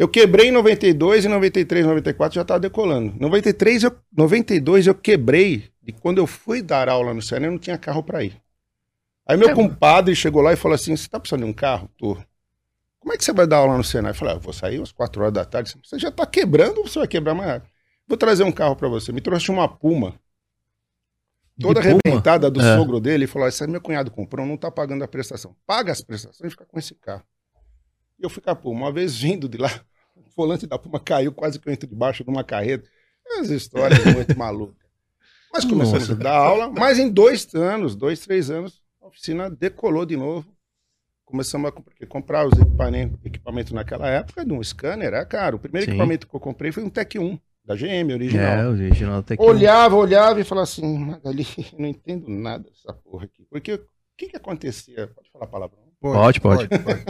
eu 0.00 0.08
quebrei 0.08 0.48
em 0.48 0.50
92, 0.50 1.26
em 1.26 1.28
93, 1.28 1.84
94 1.84 2.34
já 2.34 2.40
estava 2.40 2.58
decolando. 2.58 3.14
93, 3.20 3.82
eu, 3.82 3.94
92 4.16 4.86
eu 4.86 4.94
quebrei 4.94 5.70
e 5.86 5.92
quando 5.92 6.16
eu 6.16 6.26
fui 6.26 6.62
dar 6.62 6.88
aula 6.88 7.12
no 7.12 7.20
Senai, 7.20 7.48
eu 7.48 7.52
não 7.52 7.58
tinha 7.58 7.76
carro 7.76 8.02
para 8.02 8.24
ir. 8.24 8.40
Aí 9.26 9.36
meu 9.36 9.50
é, 9.50 9.54
compadre 9.54 10.16
chegou 10.16 10.40
lá 10.40 10.54
e 10.54 10.56
falou 10.56 10.74
assim: 10.74 10.96
Você 10.96 11.06
tá 11.06 11.20
precisando 11.20 11.44
de 11.44 11.50
um 11.50 11.52
carro? 11.52 11.90
Tô. 11.98 12.16
Como 12.98 13.12
é 13.12 13.18
que 13.18 13.22
você 13.22 13.30
vai 13.34 13.46
dar 13.46 13.58
aula 13.58 13.76
no 13.76 13.84
Senai? 13.84 14.12
Eu 14.12 14.14
falei: 14.14 14.32
ah, 14.32 14.36
Eu 14.38 14.40
vou 14.40 14.54
sair 14.54 14.80
às 14.80 14.90
4 14.90 15.20
horas 15.20 15.34
da 15.34 15.44
tarde. 15.44 15.76
Você 15.84 15.98
já 15.98 16.10
tá 16.10 16.24
quebrando 16.24 16.78
ou 16.78 16.88
você 16.88 17.00
vai 17.00 17.06
quebrar 17.06 17.34
mais? 17.34 17.60
Vou 18.08 18.16
trazer 18.16 18.44
um 18.44 18.52
carro 18.52 18.76
para 18.76 18.88
você. 18.88 19.12
Me 19.12 19.20
trouxe 19.20 19.50
uma 19.50 19.68
Puma. 19.68 20.18
Toda 21.60 21.78
arrebentada 21.78 22.50
do 22.50 22.58
é. 22.58 22.76
sogro 22.78 23.00
dele. 23.00 23.24
E 23.24 23.26
falou: 23.26 23.46
Esse 23.46 23.66
meu 23.66 23.82
cunhado 23.82 24.10
comprou, 24.10 24.46
não 24.46 24.56
tá 24.56 24.70
pagando 24.70 25.04
a 25.04 25.08
prestação. 25.08 25.54
Paga 25.66 25.92
as 25.92 26.00
prestações 26.00 26.50
e 26.50 26.50
fica 26.52 26.64
com 26.64 26.78
esse 26.78 26.94
carro. 26.94 27.22
E 28.18 28.24
eu 28.24 28.30
fui 28.30 28.42
capô. 28.42 28.70
Uma 28.70 28.90
vez 28.90 29.14
vindo 29.14 29.46
de 29.46 29.58
lá, 29.58 29.84
volante 30.36 30.66
da 30.66 30.78
Puma 30.78 31.00
caiu, 31.00 31.32
quase 31.32 31.58
que 31.58 31.68
eu 31.68 31.72
entro 31.72 31.88
debaixo 31.88 32.24
de 32.24 32.30
uma 32.30 32.44
carreta. 32.44 32.88
As 33.38 33.48
histórias 33.50 34.04
muito 34.14 34.36
malucas. 34.36 34.76
Mas 35.52 35.64
começamos 35.64 36.08
Nossa. 36.08 36.20
a 36.20 36.22
dar 36.22 36.36
aula, 36.36 36.70
mas 36.70 36.98
em 36.98 37.10
dois 37.10 37.52
anos, 37.54 37.96
dois, 37.96 38.20
três 38.20 38.50
anos, 38.50 38.80
a 39.02 39.06
oficina 39.06 39.50
decolou 39.50 40.06
de 40.06 40.16
novo. 40.16 40.46
Começamos 41.24 41.68
a 41.68 41.72
porque 41.72 42.06
comprar 42.06 42.46
os 42.46 42.58
equipamentos, 42.58 43.18
equipamento 43.24 43.74
naquela 43.74 44.08
época, 44.08 44.44
de 44.44 44.52
um 44.52 44.62
scanner, 44.62 45.08
era 45.08 45.24
caro. 45.24 45.56
O 45.56 45.60
primeiro 45.60 45.86
Sim. 45.86 45.92
equipamento 45.92 46.26
que 46.26 46.34
eu 46.34 46.40
comprei 46.40 46.72
foi 46.72 46.82
um 46.82 46.90
Tec 46.90 47.16
1, 47.16 47.38
da 47.64 47.74
GM, 47.74 48.12
original. 48.12 48.58
É, 48.58 48.68
o 48.68 48.72
original 48.72 49.22
Tec 49.22 49.40
1. 49.40 49.44
Olhava, 49.44 49.96
olhava 49.96 50.40
e 50.40 50.44
falava 50.44 50.64
assim, 50.64 50.98
Magali, 50.98 51.46
não 51.78 51.86
entendo 51.86 52.28
nada 52.28 52.64
dessa 52.64 52.92
porra 52.92 53.24
aqui. 53.24 53.44
Porque 53.48 53.74
o 53.74 53.80
que 54.16 54.28
que 54.28 54.36
acontecia? 54.36 55.08
Pode 55.08 55.30
falar 55.30 55.44
a 55.44 55.48
palavra? 55.48 55.78
Pode, 56.00 56.40
pode. 56.40 56.68
pode. 56.68 56.82
pode. 56.82 57.04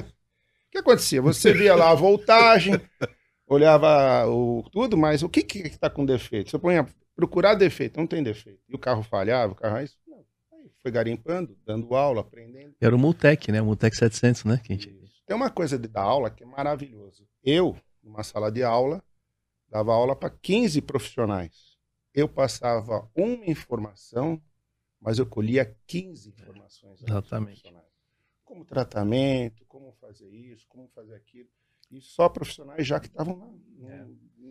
O 0.70 0.72
que 0.72 0.78
acontecia? 0.78 1.20
Você 1.20 1.52
via 1.52 1.74
lá 1.74 1.90
a 1.90 1.94
voltagem, 1.94 2.74
olhava 3.46 4.24
o 4.28 4.62
tudo, 4.70 4.96
mas 4.96 5.22
o 5.22 5.28
que 5.28 5.42
que 5.42 5.58
está 5.58 5.90
com 5.90 6.06
defeito? 6.06 6.48
Você 6.48 6.58
põe 6.58 6.76
procurar 7.16 7.54
defeito, 7.54 7.98
não 7.98 8.06
tem 8.06 8.22
defeito. 8.22 8.60
E 8.68 8.74
o 8.74 8.78
carro 8.78 9.02
falhava, 9.02 9.52
o 9.52 9.56
carro 9.56 9.76
aí, 9.76 9.88
aí 10.52 10.70
foi 10.80 10.92
garimpando, 10.92 11.58
dando 11.66 11.94
aula, 11.96 12.20
aprendendo. 12.20 12.74
Era 12.80 12.94
o 12.94 12.98
Multec, 12.98 13.50
né? 13.50 13.60
O 13.60 13.66
Multec 13.66 13.94
700, 13.96 14.44
né? 14.44 14.60
Que 14.62 14.74
gente... 14.74 15.00
Tem 15.26 15.36
uma 15.36 15.50
coisa 15.50 15.76
de 15.76 15.88
dar 15.88 16.02
aula 16.02 16.30
que 16.30 16.44
é 16.44 16.46
maravilhoso. 16.46 17.26
Eu, 17.42 17.76
numa 18.02 18.22
sala 18.22 18.50
de 18.50 18.62
aula, 18.62 19.02
dava 19.68 19.92
aula 19.92 20.14
para 20.14 20.30
15 20.30 20.80
profissionais. 20.82 21.76
Eu 22.14 22.28
passava 22.28 23.10
uma 23.14 23.44
informação, 23.46 24.40
mas 25.00 25.18
eu 25.18 25.26
colhia 25.26 25.76
15 25.86 26.30
informações. 26.30 27.02
Exatamente. 27.02 27.62
Como 28.50 28.64
tratamento, 28.64 29.64
como 29.68 29.92
fazer 30.00 30.28
isso, 30.28 30.66
como 30.68 30.88
fazer 30.88 31.14
aquilo. 31.14 31.48
E 31.88 32.00
só 32.00 32.28
profissionais 32.28 32.84
já 32.84 32.98
que 32.98 33.06
estavam 33.06 33.36
na, 33.78 33.88
é 33.88 34.06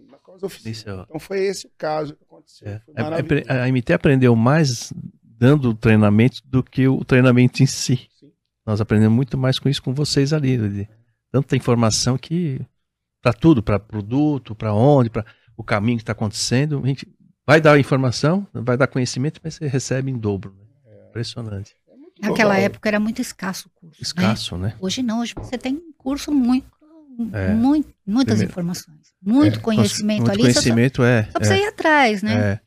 na 0.10 0.18
causa 0.18 0.46
oficial. 0.46 1.00
É 1.00 1.03
então 1.03 1.20
foi 1.20 1.39
esse 1.39 1.68
o 1.68 1.72
caso 1.77 2.15
que 2.15 2.24
aconteceu. 2.24 2.65
É. 2.65 2.82
A, 2.96 3.65
a, 3.65 3.68
MT 3.70 3.91
aprendeu 3.91 4.34
mais 4.38 4.94
dando 5.22 5.74
treinamento 5.74 6.41
do 6.46 6.63
que 6.63 6.88
o 6.88 7.03
treinamento 7.03 7.62
em 7.62 7.65
si. 7.65 8.10
Sim. 8.18 8.32
Nós 8.65 8.79
aprendemos 8.79 9.13
muito 9.13 9.38
mais 9.38 9.60
com 9.60 9.68
isso 9.68 9.84
com 9.84 9.94
vocês 9.94 10.32
ali. 10.32 10.56
ali. 10.56 10.89
Tanta 11.29 11.58
informação 11.58 12.18
que 12.18 12.65
para 13.22 13.34
tudo, 13.34 13.62
para 13.62 13.77
produto, 13.77 14.56
para 14.56 14.74
onde, 14.74 15.10
para 15.10 15.25
o 15.58 15.63
caminho 15.63 15.98
que 15.98 16.03
está 16.03 16.13
acontecendo. 16.13 16.82
A 16.82 16.88
gente 16.88 17.06
vai 17.46 17.60
dar 17.60 17.77
informação, 17.77 18.48
vai 18.53 18.77
dar 18.77 18.88
conhecimento, 18.88 19.41
mas 19.44 19.56
você 19.56 19.68
recebe 19.68 20.10
em 20.10 20.18
dobro. 20.18 20.56
Né? 20.56 20.63
É. 20.86 21.10
Impressionante. 21.10 21.75
Naquela 22.21 22.57
época 22.57 22.89
era 22.89 22.99
muito 22.99 23.21
escasso 23.21 23.67
o 23.67 23.79
curso. 23.79 23.99
Né? 23.99 24.03
Escasso, 24.03 24.57
né? 24.57 24.67
né? 24.69 24.75
Hoje 24.79 25.01
não, 25.01 25.21
hoje 25.21 25.33
você 25.35 25.57
tem 25.57 25.81
curso 25.97 26.31
muito, 26.31 26.67
é. 27.33 27.53
muito 27.53 27.93
muitas 28.05 28.35
Primeiro. 28.35 28.51
informações. 28.51 28.99
Muito 29.21 29.59
é, 29.59 29.61
conhecimento 29.61 30.19
muito 30.19 30.31
ali. 30.31 30.41
conhecimento, 30.41 30.97
só, 30.97 31.05
é. 31.05 31.23
Só 31.23 31.31
pra 31.31 31.41
é, 31.41 31.45
você 31.45 31.57
ir 31.57 31.67
atrás, 31.67 32.23
né? 32.23 32.33
É. 32.33 32.59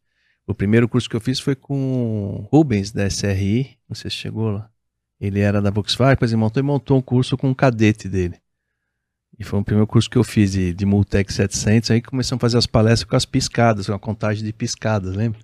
O 0.46 0.54
primeiro 0.54 0.88
curso 0.88 1.08
que 1.08 1.16
eu 1.16 1.20
fiz 1.20 1.38
foi 1.38 1.54
com 1.54 2.46
Rubens, 2.50 2.92
da 2.92 3.06
SRI. 3.06 3.78
Não 3.88 3.94
sei 3.94 4.10
se 4.10 4.16
chegou 4.16 4.50
lá. 4.50 4.68
Ele 5.20 5.40
era 5.40 5.62
da 5.62 5.70
Volkswagen, 5.70 6.14
depois 6.14 6.32
ele 6.32 6.40
montou 6.40 6.60
e 6.60 6.66
montou 6.66 6.98
um 6.98 7.02
curso 7.02 7.36
com 7.36 7.48
um 7.48 7.54
cadete 7.54 8.08
dele. 8.08 8.36
E 9.38 9.44
foi 9.44 9.60
o 9.60 9.64
primeiro 9.64 9.86
curso 9.86 10.10
que 10.10 10.18
eu 10.18 10.24
fiz 10.24 10.52
de, 10.52 10.74
de 10.74 10.84
Multec 10.84 11.32
700. 11.32 11.92
Aí 11.92 12.02
começamos 12.02 12.40
a 12.40 12.44
fazer 12.44 12.58
as 12.58 12.66
palestras 12.66 13.08
com 13.08 13.16
as 13.16 13.24
piscadas, 13.24 13.86
com 13.86 13.94
a 13.94 13.98
contagem 13.98 14.44
de 14.44 14.52
piscadas, 14.52 15.14
lembra? 15.14 15.40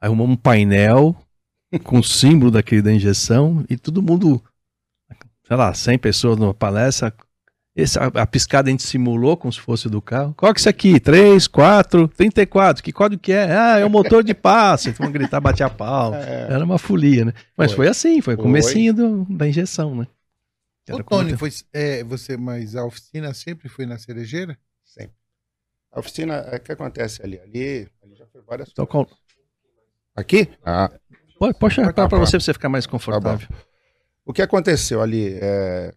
Aí 0.00 0.06
arrumamos 0.06 0.34
um 0.34 0.36
painel 0.36 1.16
com 1.84 1.98
o 1.98 2.04
símbolo 2.04 2.50
daquele 2.50 2.80
da 2.80 2.92
injeção 2.92 3.64
e 3.68 3.76
todo 3.76 4.02
mundo, 4.02 4.42
sei 5.46 5.56
lá, 5.56 5.74
100 5.74 5.98
pessoas 5.98 6.38
numa 6.38 6.54
palestra, 6.54 7.12
esse, 7.78 7.96
a, 7.96 8.06
a, 8.06 8.26
piscada 8.26 8.68
a 8.68 8.72
gente 8.72 8.82
simulou 8.82 9.36
como 9.36 9.52
se 9.52 9.60
fosse 9.60 9.88
do 9.88 10.02
carro. 10.02 10.34
Qual 10.34 10.52
que 10.52 10.58
é 10.58 10.62
isso 10.62 10.68
aqui? 10.68 10.98
3, 10.98 11.46
4, 11.46 12.08
34. 12.08 12.82
Que 12.82 12.92
código 12.92 13.22
que 13.22 13.32
é? 13.32 13.56
Ah, 13.56 13.78
é 13.78 13.84
o 13.84 13.90
motor 13.90 14.24
de 14.24 14.34
passo. 14.34 14.88
Então 14.88 15.12
gritar, 15.12 15.40
bater 15.40 15.62
a 15.62 15.70
pau. 15.70 16.12
É. 16.18 16.52
Era 16.52 16.64
uma 16.64 16.78
folia, 16.78 17.26
né? 17.26 17.32
Mas 17.56 17.70
foi, 17.70 17.84
foi 17.84 17.88
assim, 17.88 18.20
foi 18.20 18.34
o 18.34 18.38
comecinho 18.38 18.92
do, 18.92 19.24
da 19.30 19.46
injeção, 19.46 19.94
né? 19.94 20.08
Ô, 20.90 21.02
Tony, 21.04 21.36
foi, 21.36 21.50
é, 21.72 22.02
você, 22.02 22.36
mas 22.36 22.74
a 22.74 22.84
oficina 22.84 23.32
sempre 23.32 23.68
foi 23.68 23.86
na 23.86 23.98
cerejeira? 23.98 24.58
Sempre. 24.84 25.14
A 25.92 26.00
oficina, 26.00 26.46
o 26.50 26.54
é, 26.54 26.58
que 26.58 26.72
acontece 26.72 27.22
ali? 27.22 27.38
Ali, 27.38 27.88
ali 28.02 28.14
já 28.16 28.26
foi 28.26 28.40
várias 28.42 28.70
então, 28.70 28.86
coisas. 28.86 29.12
Aqui? 30.16 30.48
Ah. 30.64 30.90
Pode, 31.38 31.58
pode 31.58 31.74
para 31.74 32.06
você, 32.18 32.36
pra 32.36 32.40
você 32.40 32.52
ficar 32.52 32.68
mais 32.68 32.86
confortável. 32.86 33.46
Tá 33.48 33.54
o 34.24 34.32
que 34.32 34.42
aconteceu 34.42 35.00
ali? 35.00 35.38
É, 35.40 35.94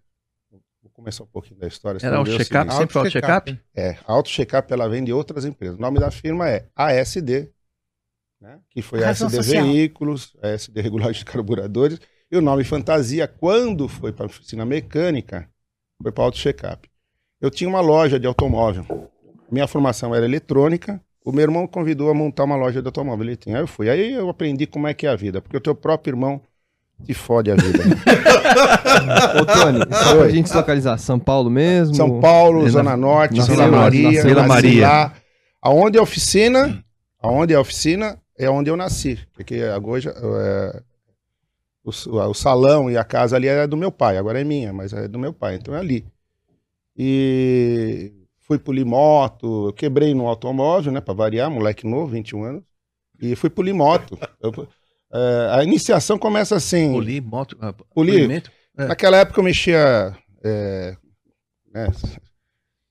começar 1.01 1.23
um 1.23 1.27
pouquinho 1.27 1.59
da 1.59 1.67
história. 1.67 1.99
Era 2.01 2.21
o 2.21 2.25
check-up, 2.25 2.73
sempre 2.73 2.97
auto 2.97 3.09
check-up? 3.09 3.59
É, 3.75 3.97
a 4.05 4.13
auto 4.13 4.29
check-up 4.29 4.71
ela 4.71 4.87
vem 4.87 5.03
de 5.03 5.11
outras 5.11 5.45
empresas. 5.45 5.77
O 5.77 5.81
nome 5.81 5.99
da 5.99 6.11
firma 6.11 6.47
é 6.47 6.67
ASD, 6.75 7.49
né, 8.39 8.59
que 8.69 8.81
foi 8.81 9.03
a 9.03 9.09
ASD 9.09 9.29
social. 9.31 9.65
Veículos, 9.65 10.37
ASD 10.41 10.79
Regulagem 10.79 11.19
de 11.19 11.25
Carburadores, 11.25 11.99
e 12.31 12.37
o 12.37 12.41
nome 12.41 12.63
Fantasia, 12.63 13.27
quando 13.27 13.87
foi 13.87 14.13
para 14.13 14.25
a 14.25 14.27
oficina 14.27 14.63
mecânica, 14.63 15.49
foi 16.01 16.11
para 16.11 16.23
auto 16.23 16.37
check-up. 16.37 16.87
Eu 17.41 17.49
tinha 17.49 17.69
uma 17.69 17.81
loja 17.81 18.19
de 18.19 18.27
automóvel. 18.27 19.11
Minha 19.51 19.67
formação 19.67 20.13
era 20.13 20.23
eletrônica. 20.23 21.03
O 21.23 21.31
meu 21.31 21.43
irmão 21.43 21.67
convidou 21.67 22.09
a 22.09 22.13
montar 22.13 22.45
uma 22.45 22.55
loja 22.55 22.81
de 22.81 22.87
automóvel. 22.87 23.25
Ele 23.25 23.35
tinha, 23.35 23.57
aí 23.57 23.61
eu 23.61 23.67
fui. 23.67 23.89
Aí 23.89 24.13
eu 24.13 24.29
aprendi 24.29 24.65
como 24.65 24.87
é 24.87 24.93
que 24.93 25.05
é 25.05 25.09
a 25.09 25.15
vida, 25.15 25.41
porque 25.41 25.55
o 25.55 25.61
teu 25.61 25.75
próprio 25.75 26.13
irmão 26.13 26.41
te 27.05 27.13
fode 27.13 27.51
a 27.51 27.55
vida. 27.55 27.83
Ô, 29.39 29.45
Tony, 29.45 29.79
só 29.91 30.15
pra 30.15 30.29
gente 30.29 30.49
se 30.49 30.55
localizar, 30.55 30.97
São 30.97 31.19
Paulo 31.19 31.49
mesmo? 31.49 31.95
São 31.95 32.19
Paulo, 32.19 32.67
Zona 32.69 32.95
Norte, 32.97 33.37
na 33.37 33.45
Vila 33.45 33.67
Maria, 33.67 34.23
Vila 34.23 34.47
Maria. 34.47 34.87
Lá. 34.87 35.13
Aonde 35.61 35.97
é 35.97 35.99
a 35.99 36.03
oficina, 36.03 36.83
aonde 37.21 37.53
é 37.53 37.55
a 37.55 37.61
oficina, 37.61 38.17
é 38.37 38.49
onde 38.49 38.69
eu 38.69 38.77
nasci. 38.77 39.19
Porque 39.33 39.55
a 39.61 39.77
Goja, 39.77 40.13
é, 40.15 40.81
o, 41.83 41.89
o, 41.89 42.33
salão 42.33 42.89
e 42.89 42.97
a 42.97 43.03
casa 43.03 43.35
ali 43.35 43.47
é 43.47 43.67
do 43.67 43.77
meu 43.77 43.91
pai, 43.91 44.17
agora 44.17 44.41
é 44.41 44.43
minha, 44.43 44.73
mas 44.73 44.91
é 44.93 45.07
do 45.07 45.19
meu 45.19 45.33
pai, 45.33 45.55
então 45.55 45.75
é 45.75 45.79
ali. 45.79 46.05
E 46.97 48.11
fui 48.51 48.59
polir 48.59 48.85
moto, 48.85 49.67
eu 49.67 49.73
quebrei 49.73 50.13
no 50.13 50.27
automóvel, 50.27 50.91
né, 50.91 50.99
pra 50.99 51.13
variar, 51.13 51.49
moleque 51.49 51.87
novo, 51.87 52.07
21 52.07 52.43
anos, 52.43 52.63
e 53.21 53.33
fui 53.33 53.49
polir 53.49 53.73
moto. 53.73 54.17
Eu, 54.41 54.67
é, 55.13 55.59
a 55.59 55.63
iniciação 55.63 56.17
começa 56.17 56.55
assim. 56.55 56.91
Polir, 56.91 57.21
moto, 57.21 57.53
uh, 57.53 57.73
polir. 57.93 58.43
É. 58.77 58.87
Naquela 58.87 59.17
época 59.17 59.41
eu 59.41 59.43
mexia. 59.43 60.15
É, 60.41 60.95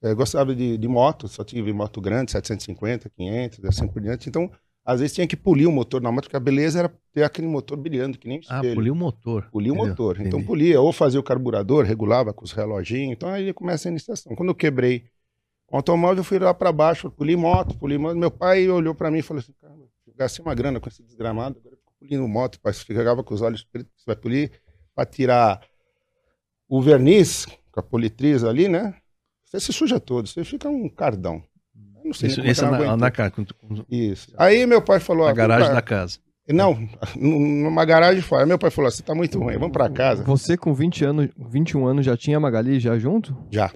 eu 0.02 0.14
gostava 0.14 0.54
de, 0.54 0.76
de, 0.76 0.88
moto, 0.88 1.28
só 1.28 1.42
tive 1.42 1.72
moto 1.72 1.98
grande, 1.98 2.30
750, 2.30 3.08
500, 3.08 3.64
assim 3.64 3.88
por 3.88 4.02
diante. 4.02 4.28
Então, 4.28 4.50
às 4.84 5.00
vezes 5.00 5.14
tinha 5.14 5.26
que 5.26 5.36
polir 5.36 5.66
o 5.66 5.72
motor 5.72 6.02
na 6.02 6.12
moto, 6.12 6.24
porque 6.24 6.36
a 6.36 6.40
beleza 6.40 6.80
era 6.80 6.92
ter 7.12 7.22
aquele 7.22 7.46
motor 7.46 7.78
brilhando, 7.78 8.18
que 8.18 8.28
nem 8.28 8.38
ah, 8.48 8.56
espelho. 8.56 8.72
Ah, 8.72 8.74
polir 8.74 8.92
o 8.92 8.96
motor. 8.96 9.48
Polir 9.50 9.72
o 9.72 9.76
motor. 9.76 10.16
Entendi. 10.16 10.28
Então, 10.28 10.44
polia, 10.44 10.78
ou 10.78 10.92
fazia 10.92 11.18
o 11.18 11.22
carburador, 11.22 11.86
regulava 11.86 12.34
com 12.34 12.44
os 12.44 12.52
reloginhos. 12.52 13.12
Então, 13.12 13.30
aí 13.30 13.52
começa 13.54 13.88
a 13.88 13.90
iniciação. 13.90 14.36
Quando 14.36 14.50
eu 14.50 14.54
quebrei 14.54 15.04
o 15.70 15.76
automóvel, 15.76 16.18
eu 16.18 16.24
fui 16.24 16.38
lá 16.38 16.52
para 16.52 16.72
baixo, 16.72 17.10
poli 17.10 17.36
moto, 17.36 17.76
poli 17.78 17.96
moto. 17.96 18.16
Meu 18.16 18.30
pai 18.30 18.68
olhou 18.68 18.94
para 18.94 19.10
mim 19.10 19.18
e 19.18 19.22
falou 19.22 19.40
assim: 19.40 19.52
cara, 19.60 19.74
gastei 20.16 20.44
uma 20.44 20.54
grana 20.54 20.80
com 20.80 20.88
esse 20.88 21.02
desgramado, 21.02 21.58
agora 21.58 21.76
polindo 22.00 22.26
moto, 22.26 22.58
ficava 22.72 23.22
com 23.22 23.34
os 23.34 23.42
olhos 23.42 23.62
pretos, 23.62 23.92
você 23.96 24.04
vai 24.06 24.16
polir 24.16 24.50
para 24.94 25.04
tirar 25.04 25.60
o 26.68 26.80
verniz 26.80 27.46
com 27.70 27.80
a 27.80 27.82
politriz 27.82 28.42
ali, 28.42 28.68
né? 28.68 28.94
Você 29.44 29.60
se 29.60 29.72
suja 29.72 30.00
todo, 30.00 30.26
você 30.28 30.42
fica 30.44 30.68
um 30.68 30.88
cardão. 30.88 31.42
Eu 31.96 32.06
não 32.06 32.12
sei 32.14 32.30
isso, 32.30 32.40
isso 32.40 32.64
é 32.64 32.70
na, 32.70 32.96
na 32.96 33.10
casa. 33.10 33.34
Isso. 33.90 34.32
Aí 34.38 34.64
meu 34.64 34.80
pai 34.80 34.98
falou... 34.98 35.26
Na 35.26 35.32
garagem 35.32 35.66
pra... 35.66 35.74
da 35.74 35.82
casa. 35.82 36.18
Não, 36.48 36.88
numa 37.16 37.84
garagem 37.84 38.22
fora. 38.22 38.46
Meu 38.46 38.58
pai 38.58 38.70
falou: 38.70 38.90
você 38.90 39.02
tá 39.02 39.14
muito 39.14 39.38
ruim, 39.38 39.54
vamos 39.54 39.72
para 39.72 39.88
casa. 39.90 40.24
Você 40.24 40.56
com 40.56 40.72
20 40.72 41.04
anos, 41.04 41.28
21 41.36 41.86
anos 41.86 42.06
já 42.06 42.16
tinha 42.16 42.40
Magali 42.40 42.80
já 42.80 42.98
junto? 42.98 43.36
Já. 43.50 43.70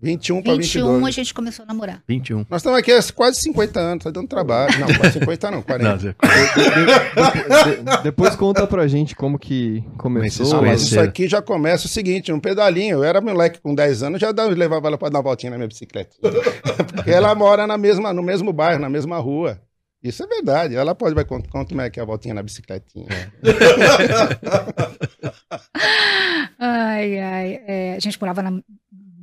21 0.00 0.42
para 0.42 0.54
22. 0.54 0.86
21 0.86 1.06
a 1.06 1.10
gente 1.10 1.34
começou 1.34 1.64
a 1.64 1.66
namorar. 1.66 2.02
21. 2.06 2.46
Nós 2.48 2.60
estamos 2.60 2.78
aqui 2.78 2.92
há 2.92 3.02
quase 3.12 3.40
50 3.40 3.80
anos, 3.80 4.04
tá 4.04 4.10
dando 4.10 4.28
trabalho. 4.28 4.78
Não, 4.78 4.86
quase 4.94 5.18
50 5.18 5.50
não, 5.50 5.62
40. 5.62 5.90
Não, 5.90 5.96
de, 5.96 6.06
de, 6.06 7.82
de, 7.82 8.02
depois 8.04 8.36
conta 8.36 8.64
pra 8.66 8.86
gente 8.86 9.16
como 9.16 9.38
que 9.38 9.82
começou. 9.96 10.58
Ah, 10.58 10.62
mas 10.62 10.82
isso 10.82 11.00
aqui 11.00 11.26
já 11.26 11.42
começa 11.42 11.86
o 11.86 11.88
seguinte, 11.88 12.32
um 12.32 12.38
pedalinho. 12.38 12.98
Eu 12.98 13.04
era 13.04 13.20
moleque 13.20 13.60
com 13.60 13.74
10 13.74 14.04
anos, 14.04 14.20
já 14.20 14.30
dava, 14.30 14.54
levava 14.54 14.86
ela 14.86 14.96
para 14.96 15.08
dar 15.08 15.18
uma 15.18 15.24
voltinha 15.24 15.50
na 15.50 15.56
minha 15.56 15.68
bicicleta. 15.68 16.14
Porque 16.20 17.10
ela 17.10 17.34
mora 17.34 17.66
na 17.66 17.76
mesma, 17.76 18.12
no 18.12 18.22
mesmo 18.22 18.52
bairro, 18.52 18.80
na 18.80 18.88
mesma 18.88 19.18
rua. 19.18 19.60
Isso 20.02 20.22
é 20.22 20.26
verdade. 20.28 20.76
Ela 20.76 20.94
pode, 20.94 21.14
vai 21.14 21.24
contar 21.24 21.48
como 21.50 21.80
é 21.80 21.90
que 21.90 21.98
é 21.98 22.02
a 22.02 22.06
voltinha 22.06 22.34
na 22.34 22.42
bicicletinha. 22.42 23.08
ai, 26.56 27.18
ai. 27.18 27.60
É, 27.66 27.94
a 27.96 27.98
gente 27.98 28.20
morava 28.20 28.42
na, 28.42 28.62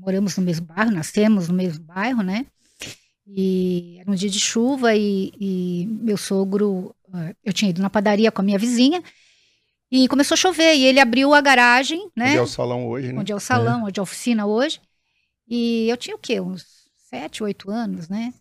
moramos 0.05 0.38
no 0.38 0.43
mesmo 0.43 0.67
bairro, 0.67 0.91
nascemos 0.91 1.47
no 1.47 1.55
mesmo 1.55 1.83
bairro, 1.83 2.21
né? 2.21 2.45
E 3.25 3.97
era 4.00 4.12
um 4.12 4.13
dia 4.13 4.29
de 4.29 4.39
chuva 4.39 4.95
e, 4.95 5.33
e 5.39 5.88
meu 5.89 6.15
sogro, 6.15 6.95
eh, 7.12 7.35
eu 7.43 7.51
tinha 7.51 7.71
ido 7.71 7.81
na 7.81 7.89
padaria 7.89 8.31
com 8.31 8.41
a 8.41 8.45
minha 8.45 8.59
vizinha 8.59 9.01
e 9.91 10.07
começou 10.07 10.35
a 10.35 10.38
chover 10.38 10.75
e 10.75 10.85
ele 10.85 11.00
abriu 11.00 11.33
a 11.33 11.41
garagem, 11.41 12.07
né? 12.15 12.29
Onde 12.29 12.38
é 12.38 12.41
o 12.41 12.47
salão 12.47 12.88
hoje, 12.88 13.12
né? 13.12 13.19
Onde 13.19 13.31
é 13.31 13.35
o 13.35 13.39
salão, 13.39 13.81
é. 13.81 13.83
onde 13.85 14.00
é 14.00 14.01
a 14.01 14.03
oficina 14.03 14.45
hoje. 14.45 14.79
E 15.47 15.89
eu 15.89 15.97
tinha 15.97 16.15
o 16.15 16.19
quê? 16.19 16.39
Uns 16.39 16.65
sete, 17.09 17.41
oito 17.41 17.71
anos, 17.71 18.07
né? 18.07 18.31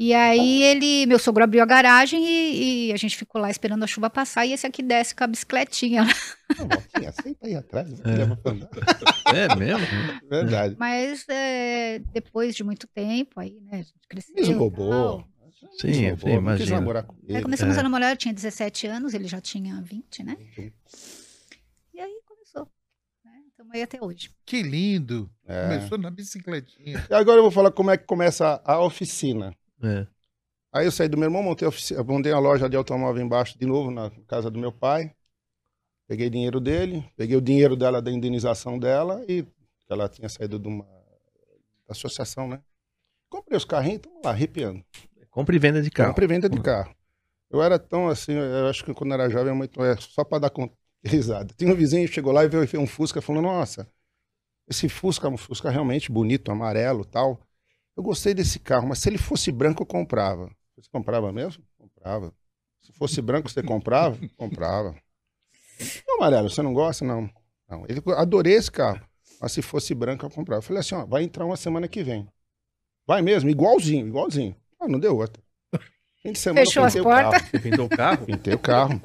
E 0.00 0.14
aí 0.14 0.62
ele, 0.62 1.04
meu 1.04 1.18
sogro 1.18 1.44
abriu 1.44 1.62
a 1.62 1.66
garagem 1.66 2.24
e, 2.24 2.88
e, 2.88 2.92
a 2.94 2.96
gente 2.96 3.14
ficou 3.14 3.38
lá 3.38 3.50
esperando 3.50 3.84
a 3.84 3.86
chuva 3.86 4.08
passar 4.08 4.46
e 4.46 4.52
esse 4.54 4.66
aqui 4.66 4.82
desce 4.82 5.14
com 5.14 5.24
a 5.24 5.26
bicicletinha. 5.26 6.04
Não, 6.58 7.12
senta 7.22 7.46
aí 7.46 7.54
atrás. 7.54 8.00
É. 8.00 9.42
é 9.42 9.56
mesmo? 9.56 9.86
Verdade. 10.26 10.74
Mas 10.78 11.26
é, 11.28 11.98
depois 12.14 12.56
de 12.56 12.64
muito 12.64 12.88
tempo 12.88 13.38
aí, 13.38 13.60
né, 13.60 13.72
a 13.72 13.82
gente 13.82 14.08
cresceu. 14.08 14.34
Esbobou. 14.38 15.22
Sim, 15.78 16.16
sim, 16.16 16.30
imagina. 16.30 16.76
namorar 16.76 17.04
com 17.04 17.14
ele. 17.22 17.36
Aí 17.36 17.42
começamos 17.42 17.76
é. 17.76 17.80
a 17.80 17.82
namorar, 17.82 18.10
eu 18.12 18.16
tinha 18.16 18.32
17 18.32 18.86
anos, 18.86 19.12
ele 19.12 19.28
já 19.28 19.38
tinha 19.38 19.82
20, 19.82 20.22
né? 20.24 20.34
E 21.92 22.00
aí 22.00 22.20
começou. 22.24 22.66
Né? 23.22 23.32
Estamos 23.50 23.74
aí 23.74 23.82
até 23.82 24.02
hoje. 24.02 24.30
Que 24.46 24.62
lindo! 24.62 25.30
É. 25.46 25.64
Começou 25.64 25.98
na 25.98 26.10
bicicletinha. 26.10 27.06
E 27.10 27.14
agora 27.14 27.36
eu 27.36 27.42
vou 27.42 27.50
falar 27.50 27.70
como 27.70 27.90
é 27.90 27.98
que 27.98 28.06
começa 28.06 28.62
a 28.64 28.82
oficina. 28.82 29.54
É. 29.82 30.06
Aí 30.72 30.86
eu 30.86 30.92
saí 30.92 31.08
do 31.08 31.16
meu 31.16 31.26
irmão, 31.26 31.42
montei, 31.42 31.68
montei 32.06 32.32
uma 32.32 32.38
loja 32.38 32.68
de 32.68 32.76
automóvel 32.76 33.22
embaixo 33.22 33.58
de 33.58 33.66
novo, 33.66 33.90
na 33.90 34.10
casa 34.28 34.50
do 34.50 34.58
meu 34.58 34.70
pai. 34.70 35.12
Peguei 36.06 36.30
dinheiro 36.30 36.60
dele, 36.60 37.04
peguei 37.16 37.36
o 37.36 37.40
dinheiro 37.40 37.76
dela 37.76 38.00
da 38.00 38.10
indenização 38.10 38.78
dela 38.78 39.24
e 39.28 39.44
ela 39.88 40.08
tinha 40.08 40.28
saído 40.28 40.58
de 40.58 40.68
uma 40.68 40.86
associação, 41.88 42.48
né? 42.48 42.60
Comprei 43.28 43.56
os 43.56 43.64
carrinhos, 43.64 43.98
estamos 43.98 44.20
lá, 44.24 44.30
arrepiando. 44.30 44.84
Compre 45.30 45.56
e 45.56 45.58
venda 45.58 45.80
de 45.82 45.90
carro. 45.90 46.10
Compre 46.10 46.24
e 46.24 46.28
venda 46.28 46.48
de 46.48 46.60
carro. 46.60 46.94
Eu 47.48 47.62
era 47.62 47.78
tão 47.78 48.08
assim, 48.08 48.32
eu 48.32 48.68
acho 48.68 48.84
que 48.84 48.94
quando 48.94 49.14
era 49.14 49.28
jovem, 49.28 49.54
muito, 49.54 49.82
é, 49.82 49.96
só 49.96 50.24
para 50.24 50.40
dar 50.40 50.52
risada. 51.04 51.52
Tinha 51.56 51.72
um 51.72 51.76
vizinho 51.76 52.06
que 52.08 52.14
chegou 52.14 52.32
lá 52.32 52.44
e 52.44 52.48
veio 52.48 52.66
um 52.80 52.86
Fusca 52.86 53.20
falou: 53.20 53.42
Nossa, 53.42 53.88
esse 54.68 54.88
Fusca 54.88 55.26
é 55.26 55.30
um 55.30 55.36
Fusca 55.36 55.70
realmente 55.70 56.10
bonito, 56.10 56.50
amarelo 56.50 57.04
tal. 57.04 57.40
Eu 58.00 58.02
gostei 58.02 58.32
desse 58.32 58.58
carro, 58.58 58.88
mas 58.88 58.98
se 58.98 59.10
ele 59.10 59.18
fosse 59.18 59.52
branco, 59.52 59.82
eu 59.82 59.86
comprava. 59.86 60.50
Você 60.74 60.88
comprava 60.90 61.30
mesmo? 61.30 61.62
Comprava. 61.76 62.32
Se 62.80 62.94
fosse 62.94 63.20
branco, 63.20 63.50
você 63.50 63.62
comprava? 63.62 64.18
comprava. 64.38 64.96
E 65.78 66.10
amarelo, 66.16 66.48
você 66.48 66.62
não 66.62 66.72
gosta? 66.72 67.04
Não. 67.04 67.28
não. 67.68 67.84
Ele, 67.86 68.00
adorei 68.16 68.54
esse 68.54 68.70
carro. 68.70 69.06
Mas 69.38 69.52
se 69.52 69.60
fosse 69.60 69.94
branco, 69.94 70.24
eu 70.24 70.30
comprava. 70.30 70.60
Eu 70.60 70.62
falei 70.62 70.80
assim: 70.80 70.94
ó, 70.94 71.04
vai 71.04 71.24
entrar 71.24 71.44
uma 71.44 71.58
semana 71.58 71.86
que 71.86 72.02
vem. 72.02 72.26
Vai 73.06 73.20
mesmo, 73.20 73.50
igualzinho, 73.50 74.08
igualzinho. 74.08 74.56
Ah, 74.80 74.88
não 74.88 74.98
deu 74.98 75.14
outra. 75.14 75.42
Fim 76.22 76.32
de 76.32 76.38
semana 76.38 76.64
Fechou 76.64 76.84
as 76.84 76.94
portas. 76.96 77.50
Pintou 77.60 77.84
o 77.84 77.88
carro? 77.90 78.24
Pintei 78.24 78.54
o 78.54 78.58
carro. 78.58 79.00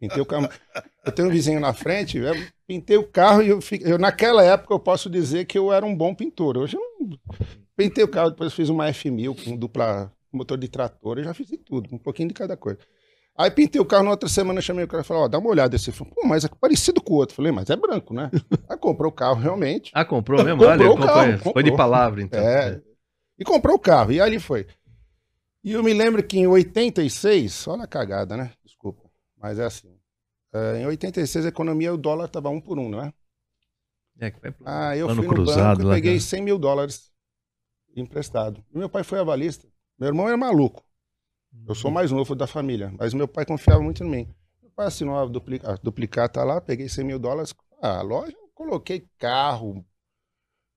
Pintei 0.00 0.22
o 0.22 0.26
carro. 0.26 0.48
Eu 1.04 1.12
tenho 1.12 1.28
um 1.28 1.30
vizinho 1.30 1.60
na 1.60 1.74
frente, 1.74 2.16
eu 2.16 2.34
pintei 2.66 2.96
o 2.96 3.06
carro 3.06 3.42
e 3.42 3.50
eu, 3.50 3.60
eu, 3.82 3.98
naquela 3.98 4.42
época 4.42 4.72
eu 4.72 4.80
posso 4.80 5.10
dizer 5.10 5.44
que 5.44 5.58
eu 5.58 5.70
era 5.70 5.84
um 5.84 5.94
bom 5.94 6.14
pintor. 6.14 6.56
Hoje 6.56 6.78
eu 6.78 6.80
não... 6.80 7.18
Pintei 7.76 8.02
o 8.02 8.08
carro, 8.08 8.30
depois 8.30 8.54
fiz 8.54 8.68
uma 8.68 8.86
F1000 8.86 9.44
com 9.44 9.56
dupla 9.56 10.12
motor 10.32 10.58
de 10.58 10.68
trator, 10.68 11.18
eu 11.18 11.24
já 11.24 11.34
fiz 11.34 11.48
tudo, 11.64 11.88
um 11.94 11.98
pouquinho 11.98 12.28
de 12.28 12.34
cada 12.34 12.56
coisa. 12.56 12.78
Aí 13.38 13.50
pintei 13.50 13.80
o 13.80 13.84
carro, 13.84 14.04
na 14.04 14.10
outra 14.10 14.28
semana 14.28 14.62
chamei 14.62 14.84
o 14.84 14.88
cara 14.88 15.02
e 15.02 15.04
falei, 15.04 15.24
ó, 15.24 15.28
dá 15.28 15.38
uma 15.38 15.50
olhada 15.50 15.76
esse 15.76 15.92
filme. 15.92 16.10
Pô, 16.14 16.26
mas 16.26 16.44
é 16.44 16.48
parecido 16.48 17.02
com 17.02 17.12
o 17.12 17.16
outro. 17.16 17.36
Falei, 17.36 17.52
mas 17.52 17.68
é 17.68 17.76
branco, 17.76 18.14
né? 18.14 18.30
Aí 18.68 18.78
comprou 18.78 19.10
o 19.10 19.14
carro, 19.14 19.38
realmente. 19.38 19.90
Ah, 19.94 20.06
comprou 20.06 20.42
mesmo? 20.42 20.62
comprou 20.62 20.70
Olha, 20.72 20.90
o 20.90 20.96
carro. 20.96 21.32
Comprou. 21.34 21.52
Foi 21.52 21.62
de 21.62 21.76
palavra, 21.76 22.22
então. 22.22 22.40
É. 22.40 22.80
E 23.38 23.44
comprou 23.44 23.76
o 23.76 23.78
carro, 23.78 24.12
e 24.12 24.20
ali 24.20 24.40
foi. 24.40 24.66
E 25.62 25.72
eu 25.72 25.82
me 25.82 25.92
lembro 25.92 26.22
que 26.22 26.38
em 26.38 26.46
86, 26.46 27.68
olha 27.68 27.82
a 27.82 27.86
cagada, 27.86 28.36
né? 28.38 28.52
Desculpa, 28.64 29.02
mas 29.36 29.58
é 29.58 29.64
assim. 29.64 29.94
É, 30.54 30.80
em 30.80 30.86
86 30.86 31.44
a 31.44 31.48
economia, 31.48 31.92
o 31.92 31.98
dólar 31.98 32.26
estava 32.26 32.48
um 32.48 32.60
por 32.60 32.78
um, 32.78 32.88
não 32.88 33.02
é? 33.02 33.12
É, 34.18 34.30
que 34.30 34.40
foi 34.40 34.54
ah, 34.64 34.96
eu 34.96 35.08
fui 35.08 35.26
no 35.26 35.28
cruzado, 35.28 35.82
banco 35.82 35.90
e 35.90 35.94
peguei 35.96 36.18
100 36.18 36.42
mil 36.42 36.58
dólares 36.58 37.10
emprestado. 38.00 38.64
E 38.72 38.78
meu 38.78 38.88
pai 38.88 39.02
foi 39.02 39.18
avalista. 39.18 39.66
Meu 39.98 40.08
irmão 40.08 40.28
era 40.28 40.36
maluco. 40.36 40.84
Eu 41.66 41.74
sou 41.74 41.90
mais 41.90 42.10
novo 42.10 42.34
da 42.34 42.46
família, 42.46 42.92
mas 42.98 43.14
meu 43.14 43.26
pai 43.26 43.46
confiava 43.46 43.80
muito 43.80 44.04
em 44.04 44.08
mim. 44.08 44.34
Meu 44.60 44.70
pai 44.70 44.86
assinou 44.86 45.16
a, 45.16 45.24
duplica, 45.24 45.72
a 45.72 45.76
duplicata 45.76 46.44
lá, 46.44 46.60
peguei 46.60 46.88
100 46.88 47.04
mil 47.04 47.18
dólares. 47.18 47.54
A 47.80 48.02
loja, 48.02 48.36
coloquei 48.54 49.06
carro. 49.18 49.84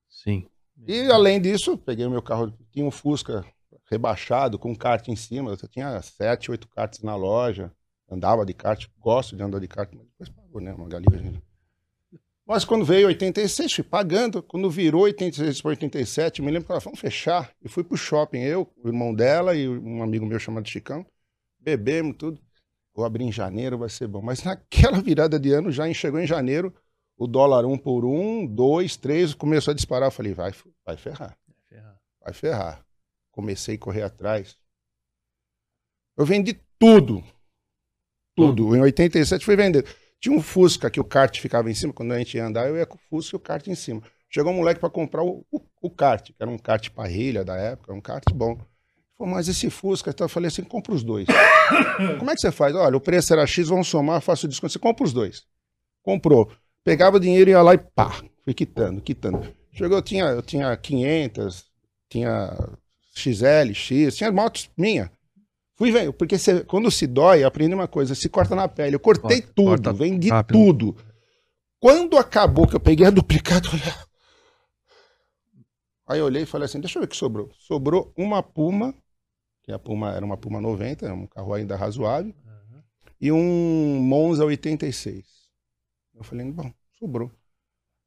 Sim. 0.08 0.48
E 0.88 1.12
além 1.12 1.42
disso, 1.42 1.78
peguei 1.78 2.06
o 2.06 2.12
meu 2.12 2.22
carro, 2.22 2.54
tinha 2.72 2.86
um 2.86 2.92
Fusca 2.92 3.46
rebaixado, 3.90 4.58
com 4.58 4.76
kart 4.76 5.08
em 5.10 5.16
cima. 5.16 5.52
Eu 5.52 5.58
tinha 5.68 6.02
sete, 6.02 6.50
oito 6.52 6.68
karts 6.70 7.02
na 7.02 7.16
loja. 7.16 7.72
Andava 8.10 8.46
de 8.46 8.54
kart, 8.54 8.88
gosto 8.98 9.36
de 9.36 9.44
andar 9.44 9.60
de 9.60 9.68
kart, 9.68 9.92
mas 9.94 10.06
depois 10.08 10.30
pagou, 10.30 10.62
né? 10.62 10.74
Uma 10.74 10.88
galinha. 10.88 11.42
Mas 12.50 12.66
quando 12.66 12.84
veio 12.84 13.08
86, 13.08 13.72
fui 13.72 13.84
pagando. 13.84 14.42
Quando 14.42 14.70
virou 14.72 15.04
86 15.04 15.62
para 15.62 15.70
87, 15.70 16.42
me 16.42 16.50
lembro 16.50 16.66
que 16.66 16.72
ela 16.72 16.82
falou, 16.82 16.96
vamos 16.96 17.00
fechar. 17.00 17.54
E 17.62 17.70
fui 17.70 17.84
pro 17.84 17.96
shopping, 17.96 18.40
eu, 18.40 18.68
o 18.84 18.88
irmão 18.88 19.14
dela 19.14 19.56
e 19.56 19.70
um 19.70 20.02
amigo 20.02 20.26
meu 20.26 20.40
chamado 20.40 20.68
Chicão. 20.68 21.06
Bebemos 21.60 22.18
tudo. 22.18 22.42
Vou 22.96 23.06
abrir 23.06 23.26
em 23.26 23.32
janeiro, 23.32 23.78
vai 23.78 23.90
ser 23.90 24.08
bom. 24.08 24.22
Mas 24.22 24.44
naquela 24.44 25.00
virada 25.00 25.40
de 25.40 25.54
ano, 25.54 25.72
já 25.72 25.92
chegou 25.94 26.20
em 26.20 26.26
janeiro, 26.26 26.74
o 27.16 27.28
dólar 27.28 27.66
um 27.66 27.78
por 27.78 28.04
um, 28.04 28.48
dois, 28.48 28.98
três, 28.98 29.36
começou 29.36 29.72
a 29.72 29.76
disparar. 29.76 30.08
Eu 30.08 30.12
falei, 30.12 30.34
vai, 30.34 30.52
vai 30.84 30.98
ferrar. 30.98 31.38
Vai 31.48 31.64
ferrar. 31.70 32.02
Vai 32.20 32.34
ferrar 32.34 32.90
comecei 33.40 33.76
a 33.76 33.80
correr 33.80 34.02
atrás. 34.02 34.58
Eu 36.18 36.26
vendi 36.26 36.60
tudo. 36.78 37.24
Tudo. 38.36 38.76
Em 38.76 38.82
87 38.82 39.46
fui 39.46 39.56
vender. 39.56 39.86
Tinha 40.20 40.36
um 40.36 40.42
Fusca 40.42 40.90
que 40.90 41.00
o 41.00 41.04
kart 41.04 41.40
ficava 41.40 41.70
em 41.70 41.74
cima. 41.74 41.94
Quando 41.94 42.12
a 42.12 42.18
gente 42.18 42.36
ia 42.36 42.46
andar, 42.46 42.68
eu 42.68 42.78
ia 42.78 42.86
com 42.86 42.98
o 42.98 43.00
Fusca 43.10 43.36
e 43.36 43.38
o 43.38 43.40
kart 43.40 43.66
em 43.68 43.76
cima. 43.76 44.02
Chegou 44.30 44.52
um 44.52 44.58
moleque 44.58 44.80
para 44.80 44.90
comprar 44.90 45.24
o, 45.24 45.46
o, 45.52 45.62
o, 45.82 45.90
kart, 45.90 46.24
que 46.24 46.36
era 46.40 46.50
um 46.50 46.58
kart 46.58 46.90
parrilha 46.92 47.44
da 47.44 47.56
época, 47.56 47.94
um 47.94 48.02
kart 48.02 48.24
bom. 48.34 48.60
Falei, 49.18 49.34
mas 49.34 49.48
esse 49.48 49.70
Fusca, 49.70 50.12
então 50.12 50.26
eu 50.26 50.30
falei 50.30 50.50
assim, 50.50 50.64
compra 50.64 50.94
os 50.94 51.04
dois. 51.04 51.26
Como 52.20 52.30
é 52.30 52.36
que 52.36 52.42
você 52.42 52.52
faz? 52.52 52.76
Olha, 52.76 52.96
o 52.96 53.02
preço 53.02 53.34
era 53.34 53.48
X, 53.48 53.70
vamos 53.70 53.88
somar, 53.88 54.22
faço 54.22 54.46
o 54.46 54.50
desconto. 54.50 54.74
Você 54.74 54.80
compra 54.80 55.04
os 55.04 55.14
dois. 55.14 55.44
Comprou. 56.04 56.52
Pegava 56.84 57.18
o 57.18 57.20
dinheiro, 57.20 57.50
ia 57.50 57.62
lá 57.62 57.74
e 57.74 57.78
pá, 57.78 58.22
fui 58.44 58.54
quitando, 58.54 59.02
quitando. 59.02 59.54
Chegou, 59.72 59.98
eu 59.98 60.02
tinha, 60.02 60.26
eu 60.26 60.42
tinha 60.42 60.76
500, 60.76 61.66
tinha 62.10 62.56
XL, 63.16 63.74
X, 63.74 64.16
tinha 64.16 64.32
motos 64.32 64.70
minha. 64.78 65.12
Fui 65.80 65.94
velho, 65.94 66.12
porque 66.12 66.38
você, 66.38 66.62
quando 66.66 66.92
se 66.92 67.08
dói, 67.08 67.46
aprende 67.46 67.74
uma 67.74 67.88
coisa, 67.88 68.14
se 68.14 68.28
corta 68.28 68.54
na 68.54 68.68
pele. 68.68 68.98
Eu 68.98 69.00
cortei 69.00 69.40
corta, 69.40 69.54
tudo, 69.56 69.68
corta 69.68 69.94
vendi 69.94 70.28
rápido. 70.28 70.60
tudo. 70.60 70.98
Quando 71.80 72.18
acabou 72.18 72.68
que 72.68 72.76
eu 72.76 72.82
peguei 72.82 73.08
a 73.08 73.10
duplicata, 73.10 73.70
olhei... 73.70 73.86
aí 76.06 76.20
eu 76.20 76.26
olhei 76.26 76.44
e 76.44 76.46
falei 76.46 76.66
assim, 76.66 76.82
deixa 76.82 77.00
eu 77.00 77.02
ver 77.02 77.06
o 77.06 77.10
que 77.10 77.16
sobrou. 77.16 77.50
Sobrou 77.58 78.14
uma 78.18 78.44
Puma, 78.44 78.94
que 79.64 79.72
a 79.72 79.80
Puma 79.80 80.14
era 80.14 80.26
uma 80.26 80.36
Puma 80.36 80.60
90, 80.60 81.14
um 81.14 81.26
carro 81.26 81.54
ainda 81.54 81.78
razoável, 81.78 82.36
uhum. 82.46 82.82
e 83.22 83.32
um 83.32 84.02
Monza 84.02 84.44
86. 84.44 85.26
Eu 86.14 86.26
falei, 86.26 86.52
bom, 86.52 86.74
sobrou. 87.00 87.32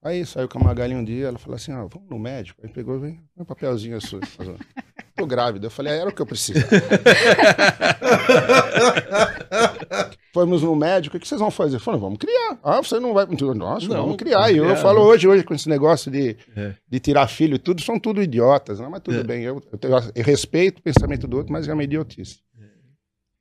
Aí 0.02 0.26
saiu 0.26 0.46
com 0.46 0.58
a 0.58 0.62
Magali 0.62 0.94
um 0.94 1.02
dia, 1.02 1.28
ela 1.28 1.38
falou 1.38 1.56
assim, 1.56 1.72
ah, 1.72 1.88
vamos 1.90 2.10
no 2.10 2.18
médico. 2.18 2.60
Aí 2.62 2.70
pegou, 2.70 3.00
vem, 3.00 3.18
um 3.34 3.46
papelzinho 3.46 3.96
assim. 3.96 4.20
Tô 5.14 5.26
grávida. 5.26 5.66
Eu 5.66 5.70
falei, 5.70 5.92
ah, 5.92 5.96
era 5.96 6.10
o 6.10 6.12
que 6.12 6.22
eu 6.22 6.26
precisava. 6.26 6.66
Fomos 10.32 10.62
no 10.62 10.74
médico, 10.74 11.16
o 11.16 11.20
que 11.20 11.28
vocês 11.28 11.40
vão 11.40 11.50
fazer? 11.50 11.78
Falei, 11.78 12.00
vamos 12.00 12.18
criar. 12.18 12.58
Ah, 12.62 12.82
você 12.82 12.98
não 12.98 13.12
vai. 13.12 13.26
Nossa, 13.26 13.88
não, 13.88 14.02
vamos 14.02 14.16
criar. 14.16 14.50
E 14.50 14.56
eu, 14.56 14.64
eu 14.64 14.76
falo 14.76 15.02
hoje, 15.02 15.28
hoje, 15.28 15.44
com 15.44 15.52
esse 15.52 15.68
negócio 15.68 16.10
de, 16.10 16.36
é. 16.56 16.74
de 16.88 17.00
tirar 17.00 17.28
filho 17.28 17.56
e 17.56 17.58
tudo, 17.58 17.82
são 17.82 18.00
tudo 18.00 18.22
idiotas, 18.22 18.80
né? 18.80 18.88
Mas 18.90 19.02
tudo 19.02 19.18
é. 19.18 19.22
bem. 19.22 19.42
Eu, 19.42 19.62
eu, 19.70 19.80
eu, 20.14 20.24
respeito 20.24 20.78
o 20.78 20.82
pensamento 20.82 21.28
do 21.28 21.36
outro, 21.36 21.52
mas 21.52 21.68
é 21.68 21.74
uma 21.74 21.84
idiotice. 21.84 22.40
É. 22.58 22.64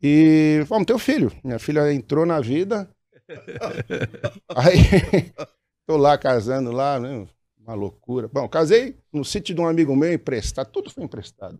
E 0.04 0.66
vamos 0.68 0.86
ter 0.86 0.94
o 0.94 1.00
filho. 1.00 1.32
Minha 1.44 1.60
filha 1.60 1.94
entrou 1.94 2.26
na 2.26 2.42
vida. 2.42 2.90
Aí 4.54 5.32
Tô 5.92 5.98
lá 5.98 6.18
casando 6.18 6.72
lá, 6.72 7.00
né? 7.00 7.28
Uma 7.72 7.78
loucura. 7.78 8.28
Bom, 8.28 8.50
casei 8.50 8.98
no 9.14 9.24
sítio 9.24 9.56
de 9.56 9.62
um 9.62 9.66
amigo 9.66 9.96
meu 9.96 10.12
emprestado, 10.12 10.70
tudo 10.70 10.92
foi 10.92 11.06
emprestado. 11.06 11.58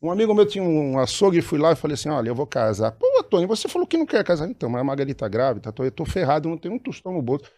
Um 0.00 0.08
amigo 0.08 0.32
meu 0.32 0.46
tinha 0.46 0.62
um 0.62 0.96
açougue 0.96 1.42
fui 1.42 1.58
lá 1.58 1.72
e 1.72 1.76
falei 1.76 1.94
assim: 1.94 2.08
olha, 2.08 2.28
eu 2.28 2.34
vou 2.34 2.46
casar. 2.46 2.92
Pô, 2.92 3.24
Tony, 3.24 3.44
você 3.44 3.66
falou 3.66 3.84
que 3.84 3.98
não 3.98 4.06
quer 4.06 4.22
casar. 4.22 4.48
Então, 4.48 4.70
mas 4.70 4.80
a 4.80 4.84
Margarita 4.84 5.24
tá 5.24 5.28
grávida, 5.28 5.74
eu 5.76 5.90
tô 5.90 6.04
ferrado, 6.04 6.48
não 6.48 6.56
tenho 6.56 6.74
um 6.74 6.78
tostão 6.78 7.12
no 7.12 7.20
bolso. 7.20 7.50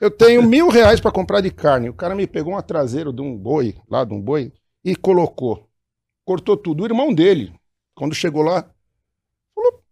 Eu 0.00 0.08
tenho 0.08 0.40
mil 0.40 0.68
reais 0.68 1.00
para 1.00 1.10
comprar 1.10 1.40
de 1.40 1.50
carne. 1.50 1.88
O 1.88 1.94
cara 1.94 2.14
me 2.14 2.28
pegou 2.28 2.52
uma 2.52 2.62
traseira 2.62 3.12
de 3.12 3.20
um 3.20 3.36
boi, 3.36 3.74
lá 3.90 4.04
de 4.04 4.14
um 4.14 4.20
boi, 4.20 4.52
e 4.84 4.94
colocou. 4.94 5.68
Cortou 6.24 6.56
tudo. 6.56 6.84
O 6.84 6.86
irmão 6.86 7.12
dele, 7.12 7.52
quando 7.92 8.14
chegou 8.14 8.42
lá, 8.42 8.70
falou: 9.52 9.82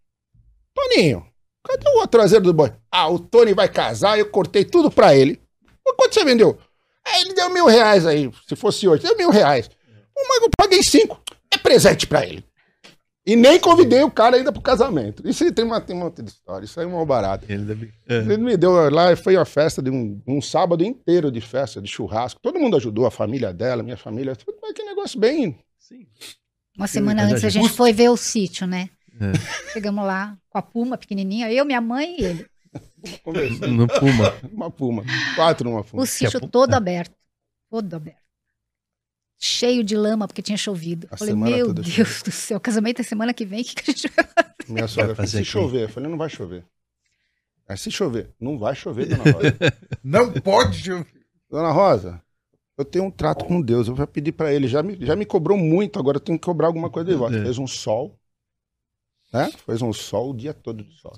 Toninho, 0.73 1.27
cadê 1.65 1.89
o 1.89 2.07
traseiro 2.07 2.45
do 2.45 2.55
boi? 2.55 2.73
Ah, 2.93 3.09
o 3.09 3.19
Tony 3.19 3.55
vai 3.55 3.69
casar, 3.69 4.17
eu 4.21 4.31
cortei 4.31 4.65
tudo 4.65 4.89
para 4.89 5.17
ele. 5.17 5.41
Quanto 5.97 6.15
você 6.15 6.25
vendeu? 6.25 6.57
Aí 7.13 7.23
ele 7.23 7.35
deu 7.35 7.51
mil 7.51 7.67
reais 7.67 8.07
aí, 8.07 8.31
se 8.49 8.57
fosse 8.57 8.87
hoje, 8.87 9.03
deu 9.03 9.17
mil 9.17 9.31
reais. 9.31 9.69
Mas 10.17 10.43
eu 10.43 10.51
paguei 10.57 10.83
cinco. 10.83 11.21
É 11.51 11.59
presente 11.59 12.07
pra 12.07 12.25
ele. 12.25 12.45
E 13.27 13.37
nem 13.37 13.61
convidei 13.61 14.03
o 14.03 14.11
cara 14.11 14.37
ainda 14.37 14.51
pro 14.51 14.63
casamento. 14.63 15.27
Isso 15.29 15.51
tem 15.53 15.65
uma, 15.65 15.81
tem 15.81 15.95
uma 15.95 16.07
outra 16.07 16.25
história. 16.25 16.65
Isso 16.65 16.81
aí 16.81 16.87
é 16.87 16.89
uma 16.89 17.05
barata. 17.05 17.45
Ele, 17.49 17.65
deve... 17.65 17.93
é. 18.09 18.17
ele 18.17 18.39
me 18.39 18.57
deu 18.57 18.73
lá, 18.91 19.15
foi 19.15 19.37
uma 19.37 19.45
festa 19.45 19.83
de 19.83 19.91
um, 19.91 20.21
um, 20.27 20.41
sábado 20.41 20.83
inteiro 20.83 21.31
de 21.31 21.41
festa, 21.41 21.81
de 21.81 21.89
churrasco. 21.89 22.41
Todo 22.43 22.59
mundo 22.59 22.77
ajudou, 22.77 23.07
a 23.07 23.11
família 23.11 23.53
dela, 23.53 23.83
minha 23.83 23.97
família. 23.97 24.35
Foi 24.61 24.73
que 24.73 24.83
negócio 24.83 25.21
bem. 25.21 25.59
Sim. 25.79 26.07
Uma 26.77 26.87
semana 26.87 27.25
antes 27.25 27.45
a 27.45 27.51
gente 27.51 27.69
foi 27.69 27.93
ver 27.93 28.09
o 28.09 28.17
sítio, 28.17 28.67
né? 28.67 28.89
É. 29.21 29.73
Chegamos 29.73 30.05
lá 30.05 30.37
com 30.49 30.59
a 30.59 30.63
Puma 30.63 30.97
pequenininha, 30.97 31.53
eu, 31.53 31.65
minha 31.65 31.81
mãe 31.81 32.17
e 32.19 32.25
ele. 32.25 32.47
No 33.69 33.87
Puma. 33.89 34.35
Uma 34.53 34.71
Puma. 34.71 35.05
Quatro 35.35 35.69
numa 35.69 35.85
Puma. 35.85 36.03
O 36.03 36.07
sítio 36.07 36.41
todo 36.49 36.75
aberto. 36.75 37.15
Todo 37.71 37.95
aberto 37.95 38.21
cheio 39.41 39.83
de 39.83 39.97
lama 39.97 40.29
porque 40.29 40.43
tinha 40.43 40.59
chovido. 40.59 41.09
A 41.11 41.17
falei, 41.17 41.35
meu 41.35 41.73
Deus 41.73 42.23
do 42.23 42.31
céu, 42.31 42.61
casamento 42.61 43.01
é 43.01 43.03
semana 43.03 43.33
que 43.33 43.47
vem, 43.47 43.63
o 43.63 43.65
que, 43.65 43.75
que 43.75 43.91
a 43.91 43.95
gente 43.95 44.09
vai 44.09 44.25
fazer? 44.27 44.55
Minha 44.69 44.87
sogra 44.87 45.15
falou, 45.15 45.29
se 45.29 45.37
aqui. 45.39 45.47
chover, 45.47 45.83
eu 45.85 45.89
falei, 45.89 46.11
não 46.11 46.19
vai 46.19 46.29
chover. 46.29 46.65
Mas 47.67 47.81
se 47.81 47.91
chover, 47.91 48.31
não 48.39 48.59
vai 48.59 48.75
chover, 48.75 49.07
dona 49.07 49.33
Rosa. 49.33 49.57
não 50.05 50.33
pode 50.33 50.79
chover. 50.79 51.27
Dona 51.49 51.73
Rosa, 51.73 52.23
eu 52.77 52.85
tenho 52.85 53.07
um 53.07 53.11
trato 53.11 53.45
com 53.47 53.61
Deus, 53.61 53.89
eu 53.89 53.95
vou 53.95 54.07
pedir 54.07 54.33
para 54.33 54.53
ele, 54.53 54.69
já 54.69 54.83
me, 54.83 54.95
já 55.05 55.17
me 55.17 55.25
cobrou 55.25 55.57
muito, 55.57 55.99
agora 55.99 56.19
eu 56.19 56.21
tenho 56.21 56.39
que 56.39 56.45
cobrar 56.45 56.67
alguma 56.67 56.91
coisa 56.91 57.11
de 57.11 57.17
volta. 57.17 57.37
É. 57.37 57.43
Fez 57.43 57.59
um 57.59 57.67
sol, 57.67 58.19
né? 59.33 59.51
Fez 59.65 59.81
um 59.81 59.93
sol 59.93 60.31
o 60.31 60.37
dia 60.37 60.53
todo 60.53 60.85
de 60.85 60.95
sol. 61.01 61.13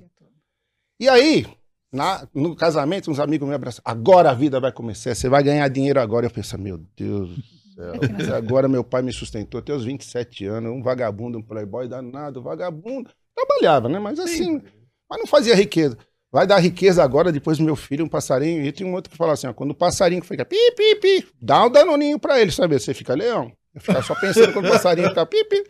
E 1.01 1.09
aí, 1.09 1.47
na, 1.93 2.27
no 2.35 2.57
casamento, 2.57 3.11
uns 3.11 3.21
amigos 3.21 3.49
me 3.49 3.55
abraçaram. 3.55 3.83
Agora 3.85 4.31
a 4.31 4.35
vida 4.35 4.59
vai 4.59 4.73
começar, 4.73 5.15
você 5.15 5.29
vai 5.29 5.43
ganhar 5.43 5.69
dinheiro 5.69 6.01
agora. 6.01 6.27
Eu 6.27 6.31
penso, 6.31 6.59
meu 6.59 6.79
Deus 6.97 7.39
céu. 7.75 8.37
Agora 8.37 8.69
meu 8.69 8.85
pai 8.85 9.03
me 9.03 9.13
sustentou 9.13 9.59
até 9.59 9.73
os 9.73 9.85
27 9.85 10.47
anos, 10.47 10.73
um 10.73 10.83
vagabundo, 10.83 11.39
um 11.39 11.43
playboy 11.43 11.89
danado, 11.89 12.43
vagabundo. 12.43 13.11
Trabalhava, 13.35 13.89
né? 13.89 13.99
Mas 13.99 14.19
assim, 14.19 14.61
Sim. 14.61 14.63
mas 15.09 15.19
não 15.19 15.27
fazia 15.27 15.55
riqueza. 15.55 15.97
Vai 16.31 16.47
dar 16.47 16.59
riqueza 16.59 17.03
agora, 17.03 17.31
depois 17.31 17.59
do 17.59 17.65
meu 17.65 17.77
filho, 17.77 18.05
um 18.05 18.09
passarinho. 18.09 18.65
E 18.65 18.73
tem 18.73 18.87
um 18.87 18.95
outro 18.95 19.11
que 19.11 19.17
fala 19.17 19.33
assim: 19.33 19.47
ó, 19.47 19.53
quando 19.53 19.73
o 19.73 19.75
passarinho 19.75 20.23
fica 20.23 20.45
pi, 20.45 20.57
pi, 20.77 20.97
pi, 20.97 21.29
dá 21.41 21.67
um 21.67 21.71
danoninho 21.71 22.19
pra 22.19 22.41
ele, 22.41 22.51
sabe? 22.51 22.79
Você 22.79 22.95
fica 22.95 23.15
leão. 23.15 23.53
Eu 23.75 23.81
ficar 23.81 24.03
só 24.03 24.15
pensando 24.15 24.53
quando 24.53 24.67
o 24.67 24.71
passarinho 24.71 25.09
fica 25.09 25.27
pi, 25.27 25.45
pi. 25.45 25.65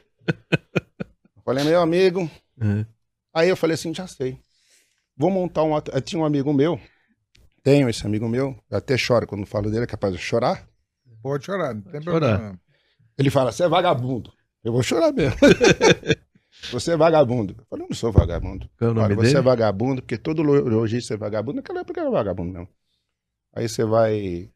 Eu 0.51 1.43
falei, 1.45 1.65
meu 1.65 1.81
amigo. 1.81 2.31
Uhum. 2.61 2.85
Aí 3.35 3.49
eu 3.49 3.57
falei 3.57 3.75
assim: 3.75 3.93
já 3.93 4.07
sei. 4.07 4.39
Vou 5.23 5.31
montar 5.31 5.63
um. 5.63 5.73
Eu 5.77 6.01
tinha 6.01 6.21
um 6.21 6.25
amigo 6.25 6.53
meu, 6.53 6.81
tenho 7.63 7.89
esse 7.89 8.05
amigo 8.05 8.29
meu, 8.29 8.59
eu 8.69 8.77
até 8.77 8.99
choro 8.99 9.25
quando 9.25 9.47
falo 9.47 9.71
dele, 9.71 9.85
é 9.85 9.87
capaz 9.87 10.13
de 10.13 10.21
chorar. 10.21 10.69
Pode 11.23 11.45
chorar, 11.45 11.73
não 11.75 11.83
tem 11.83 11.93
Pode 11.93 12.05
problema. 12.07 12.39
Chorar. 12.39 12.61
Ele 13.17 13.31
fala, 13.31 13.53
você 13.53 13.63
é 13.63 13.69
vagabundo. 13.69 14.33
Eu 14.65 14.73
vou 14.73 14.83
chorar 14.83 15.13
mesmo. 15.13 15.37
você 16.73 16.95
é 16.95 16.97
vagabundo. 16.97 17.55
Eu 17.57 17.65
falei, 17.71 17.85
eu 17.85 17.89
não 17.89 17.95
sou 17.95 18.11
vagabundo. 18.11 18.69
Qual 18.77 18.91
é 18.91 19.13
o 19.13 19.15
você 19.15 19.39
é 19.39 19.41
vagabundo, 19.41 20.03
porque 20.03 20.19
todo 20.19 20.43
lojista 20.43 21.15
é 21.15 21.17
vagabundo. 21.17 21.59
Naquela 21.59 21.83
época 21.83 22.01
era 22.01 22.11
vagabundo 22.11 22.53
mesmo. 22.53 22.69
Aí 23.55 23.69
você 23.69 23.85
vai. 23.85 24.51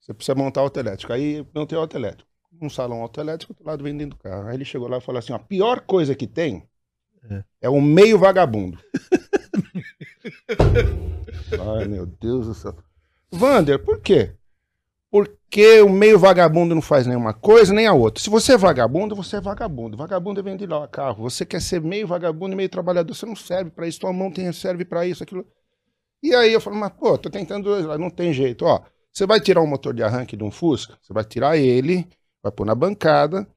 Você 0.00 0.12
precisa 0.12 0.34
montar 0.34 0.62
auto 0.62 0.80
elétrico. 0.80 1.12
Aí 1.12 1.46
não 1.54 1.64
tem 1.64 1.78
auto 1.78 1.96
elétrico. 1.96 2.28
Um 2.60 2.68
salão 2.68 3.02
auto 3.02 3.20
elétrico, 3.20 3.54
do 3.54 3.64
lado 3.64 3.84
vendendo 3.84 4.16
carro. 4.16 4.48
Aí 4.48 4.56
ele 4.56 4.64
chegou 4.64 4.88
lá 4.88 4.98
e 4.98 5.00
falou 5.00 5.20
assim: 5.20 5.32
a 5.32 5.38
pior 5.38 5.82
coisa 5.82 6.12
que 6.12 6.26
tem 6.26 6.68
é, 7.30 7.44
é 7.62 7.68
o 7.68 7.80
meio 7.80 8.18
vagabundo. 8.18 8.80
Ai, 10.48 11.86
meu 11.86 12.06
Deus 12.06 12.46
do 12.46 12.54
céu. 12.54 12.76
Vander, 13.30 13.82
por 13.84 14.00
quê? 14.00 14.34
Porque 15.10 15.80
o 15.80 15.88
meio 15.88 16.18
vagabundo 16.18 16.74
não 16.74 16.82
faz 16.82 17.06
nenhuma 17.06 17.32
coisa 17.32 17.72
nem 17.72 17.86
a 17.86 17.92
outra. 17.92 18.22
Se 18.22 18.28
você 18.28 18.52
é 18.54 18.58
vagabundo, 18.58 19.16
você 19.16 19.36
é 19.36 19.40
vagabundo. 19.40 19.96
Vagabundo 19.96 20.40
é 20.40 20.42
vender 20.42 20.68
lá 20.68 20.86
carro. 20.88 21.22
Você 21.22 21.46
quer 21.46 21.60
ser 21.60 21.80
meio 21.80 22.06
vagabundo 22.06 22.52
e 22.52 22.56
meio 22.56 22.68
trabalhador, 22.68 23.14
você 23.14 23.26
não 23.26 23.36
serve 23.36 23.70
para 23.70 23.86
isso. 23.86 24.00
Tua 24.00 24.12
mão 24.12 24.30
tem, 24.30 24.52
serve 24.52 24.84
para 24.84 25.06
isso, 25.06 25.22
aquilo. 25.22 25.46
E 26.22 26.34
aí 26.34 26.52
eu 26.52 26.60
falo, 26.60 26.76
mas 26.76 26.90
pô, 26.90 27.16
tô 27.16 27.30
tentando, 27.30 27.98
não 27.98 28.10
tem 28.10 28.32
jeito. 28.32 28.64
Ó, 28.64 28.82
você 29.12 29.26
vai 29.26 29.40
tirar 29.40 29.62
um 29.62 29.66
motor 29.66 29.94
de 29.94 30.02
arranque 30.02 30.36
de 30.36 30.44
um 30.44 30.50
Fusca, 30.50 30.98
você 31.00 31.12
vai 31.12 31.24
tirar 31.24 31.56
ele, 31.56 32.08
vai 32.42 32.52
pôr 32.52 32.64
na 32.64 32.74
bancada, 32.74 33.48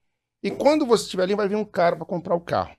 e 0.43 0.49
quando 0.51 0.85
você 0.85 1.03
estiver 1.03 1.23
ali, 1.23 1.35
vai 1.35 1.47
vir 1.47 1.55
um 1.55 1.65
cara 1.65 1.95
para 1.95 2.05
comprar 2.05 2.35
o 2.35 2.41
carro. 2.41 2.75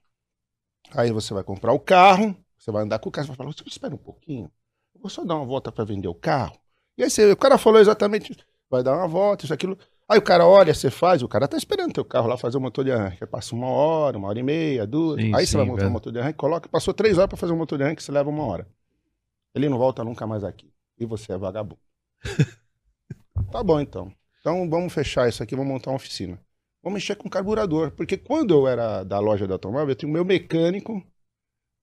Aí 0.92 1.10
você 1.10 1.32
vai 1.34 1.42
comprar 1.42 1.72
o 1.72 1.80
carro, 1.80 2.36
você 2.62 2.70
vai 2.70 2.82
andar 2.82 2.98
com 2.98 3.08
o 3.08 3.12
carro, 3.12 3.26
você 3.26 3.28
vai 3.28 3.36
falar, 3.36 3.52
você 3.52 3.64
espera 3.66 3.94
um 3.94 3.98
pouquinho, 3.98 4.50
eu 4.94 5.00
vou 5.00 5.10
só 5.10 5.24
dar 5.24 5.36
uma 5.36 5.44
volta 5.46 5.72
para 5.72 5.84
vender 5.84 6.08
o 6.08 6.14
carro. 6.14 6.56
E 6.96 7.02
aí 7.02 7.10
você, 7.10 7.32
o 7.32 7.36
cara 7.36 7.58
falou 7.58 7.80
exatamente 7.80 8.32
isso 8.32 8.44
vai 8.72 8.82
dar 8.82 8.96
uma 8.96 9.06
volta, 9.06 9.44
isso, 9.44 9.52
aquilo. 9.52 9.78
Aí 10.08 10.18
o 10.18 10.22
cara 10.22 10.46
olha, 10.46 10.72
você 10.72 10.90
faz, 10.90 11.22
o 11.22 11.28
cara 11.28 11.46
tá 11.46 11.58
esperando 11.58 11.92
teu 11.92 12.04
carro 12.04 12.26
lá 12.26 12.38
fazer 12.38 12.56
o 12.56 12.60
motor 12.60 12.82
de 12.84 12.90
arranque. 12.90 13.24
Passa 13.26 13.54
uma 13.54 13.66
hora, 13.66 14.16
uma 14.16 14.28
hora 14.28 14.38
e 14.38 14.42
meia, 14.42 14.86
duas. 14.86 15.20
Sim, 15.20 15.34
aí 15.34 15.46
sim, 15.46 15.52
você 15.52 15.56
vai 15.58 15.66
montar 15.66 15.88
o 15.88 15.90
motor 15.90 16.10
de 16.10 16.18
arranque, 16.18 16.38
coloca, 16.38 16.68
passou 16.70 16.94
três 16.94 17.18
horas 17.18 17.28
para 17.28 17.36
fazer 17.36 17.52
o 17.52 17.56
motor 17.56 17.76
de 17.76 17.84
arranque, 17.84 18.02
você 18.02 18.10
leva 18.10 18.30
uma 18.30 18.44
hora. 18.44 18.66
Ele 19.54 19.68
não 19.68 19.76
volta 19.76 20.02
nunca 20.02 20.26
mais 20.26 20.42
aqui. 20.42 20.72
E 20.98 21.04
você 21.04 21.32
é 21.32 21.38
vagabundo. 21.38 21.78
tá 23.52 23.62
bom, 23.62 23.78
então. 23.78 24.10
Então 24.40 24.68
vamos 24.68 24.92
fechar 24.92 25.28
isso 25.28 25.42
aqui, 25.42 25.54
vamos 25.54 25.70
montar 25.70 25.90
uma 25.90 25.96
oficina. 25.96 26.40
Vamos 26.82 26.96
mexer 26.96 27.14
com 27.14 27.28
carburador. 27.28 27.90
Porque 27.92 28.16
quando 28.16 28.54
eu 28.54 28.66
era 28.66 29.04
da 29.04 29.20
loja 29.20 29.46
da 29.46 29.54
automóvel, 29.54 29.90
eu 29.90 29.94
tinha 29.94 30.08
o 30.08 30.12
meu 30.12 30.24
mecânico, 30.24 31.02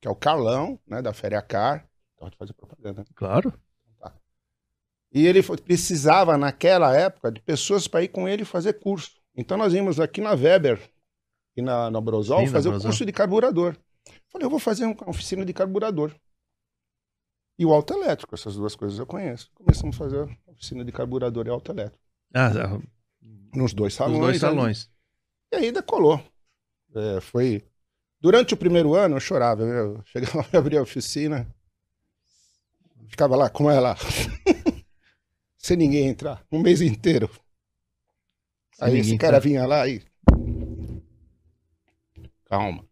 que 0.01 0.07
é 0.07 0.11
o 0.11 0.15
Carlão, 0.15 0.79
né, 0.87 1.01
da 1.01 1.13
Féria 1.13 1.41
Car. 1.41 1.87
Pode 2.17 2.35
fazer 2.35 2.53
propaganda. 2.53 3.01
Né? 3.01 3.07
Claro. 3.15 3.53
E 5.11 5.25
ele 5.25 5.41
precisava, 5.41 6.37
naquela 6.37 6.95
época, 6.95 7.31
de 7.31 7.41
pessoas 7.41 7.87
para 7.87 8.03
ir 8.03 8.09
com 8.09 8.27
ele 8.27 8.45
fazer 8.45 8.73
curso. 8.73 9.19
Então 9.35 9.57
nós 9.57 9.73
íamos 9.73 9.99
aqui 9.99 10.21
na 10.21 10.31
Weber 10.31 10.79
e 11.55 11.61
na, 11.61 11.89
na 11.89 11.99
Brosol 11.99 12.41
Sim, 12.41 12.47
fazer 12.47 12.69
o 12.69 12.79
curso 12.79 13.05
de 13.05 13.11
carburador. 13.11 13.75
Falei, 14.27 14.45
eu 14.45 14.49
vou 14.49 14.59
fazer 14.59 14.85
uma 14.85 15.09
oficina 15.09 15.43
de 15.43 15.53
carburador. 15.53 16.13
E 17.57 17.65
o 17.65 17.73
auto 17.73 17.93
elétrico, 17.93 18.35
essas 18.35 18.55
duas 18.55 18.75
coisas 18.75 18.99
eu 18.99 19.05
conheço. 19.05 19.49
Começamos 19.53 19.95
a 19.95 19.99
fazer 19.99 20.39
oficina 20.47 20.85
de 20.85 20.91
carburador 20.91 21.47
e 21.47 21.49
auto 21.49 21.71
elétrico. 21.71 22.03
Ah, 22.33 22.51
nos 23.53 23.73
dois 23.73 23.93
salões. 23.93 24.17
Nos 24.17 24.27
dois 24.27 24.39
salões. 24.39 24.91
E 25.51 25.55
aí 25.57 25.71
decolou. 25.71 26.23
É, 26.95 27.19
foi. 27.19 27.65
Durante 28.21 28.53
o 28.53 28.57
primeiro 28.57 28.95
ano 28.95 29.15
eu 29.15 29.19
chorava. 29.19 29.63
Eu 29.63 30.03
chegava 30.05 30.45
a 30.53 30.57
abrir 30.57 30.77
a 30.77 30.81
oficina, 30.81 31.47
ficava 33.07 33.35
lá, 33.35 33.49
como 33.49 33.69
é 33.69 33.79
lá? 33.79 33.95
sem 35.57 35.77
ninguém 35.77 36.07
entrar, 36.07 36.45
um 36.51 36.59
mês 36.59 36.81
inteiro. 36.81 37.29
Sem 38.73 38.87
aí 38.87 38.97
esse 38.99 39.17
cara 39.17 39.39
vinha 39.39 39.65
lá 39.65 39.87
e. 39.87 40.03
Calma. 42.45 42.87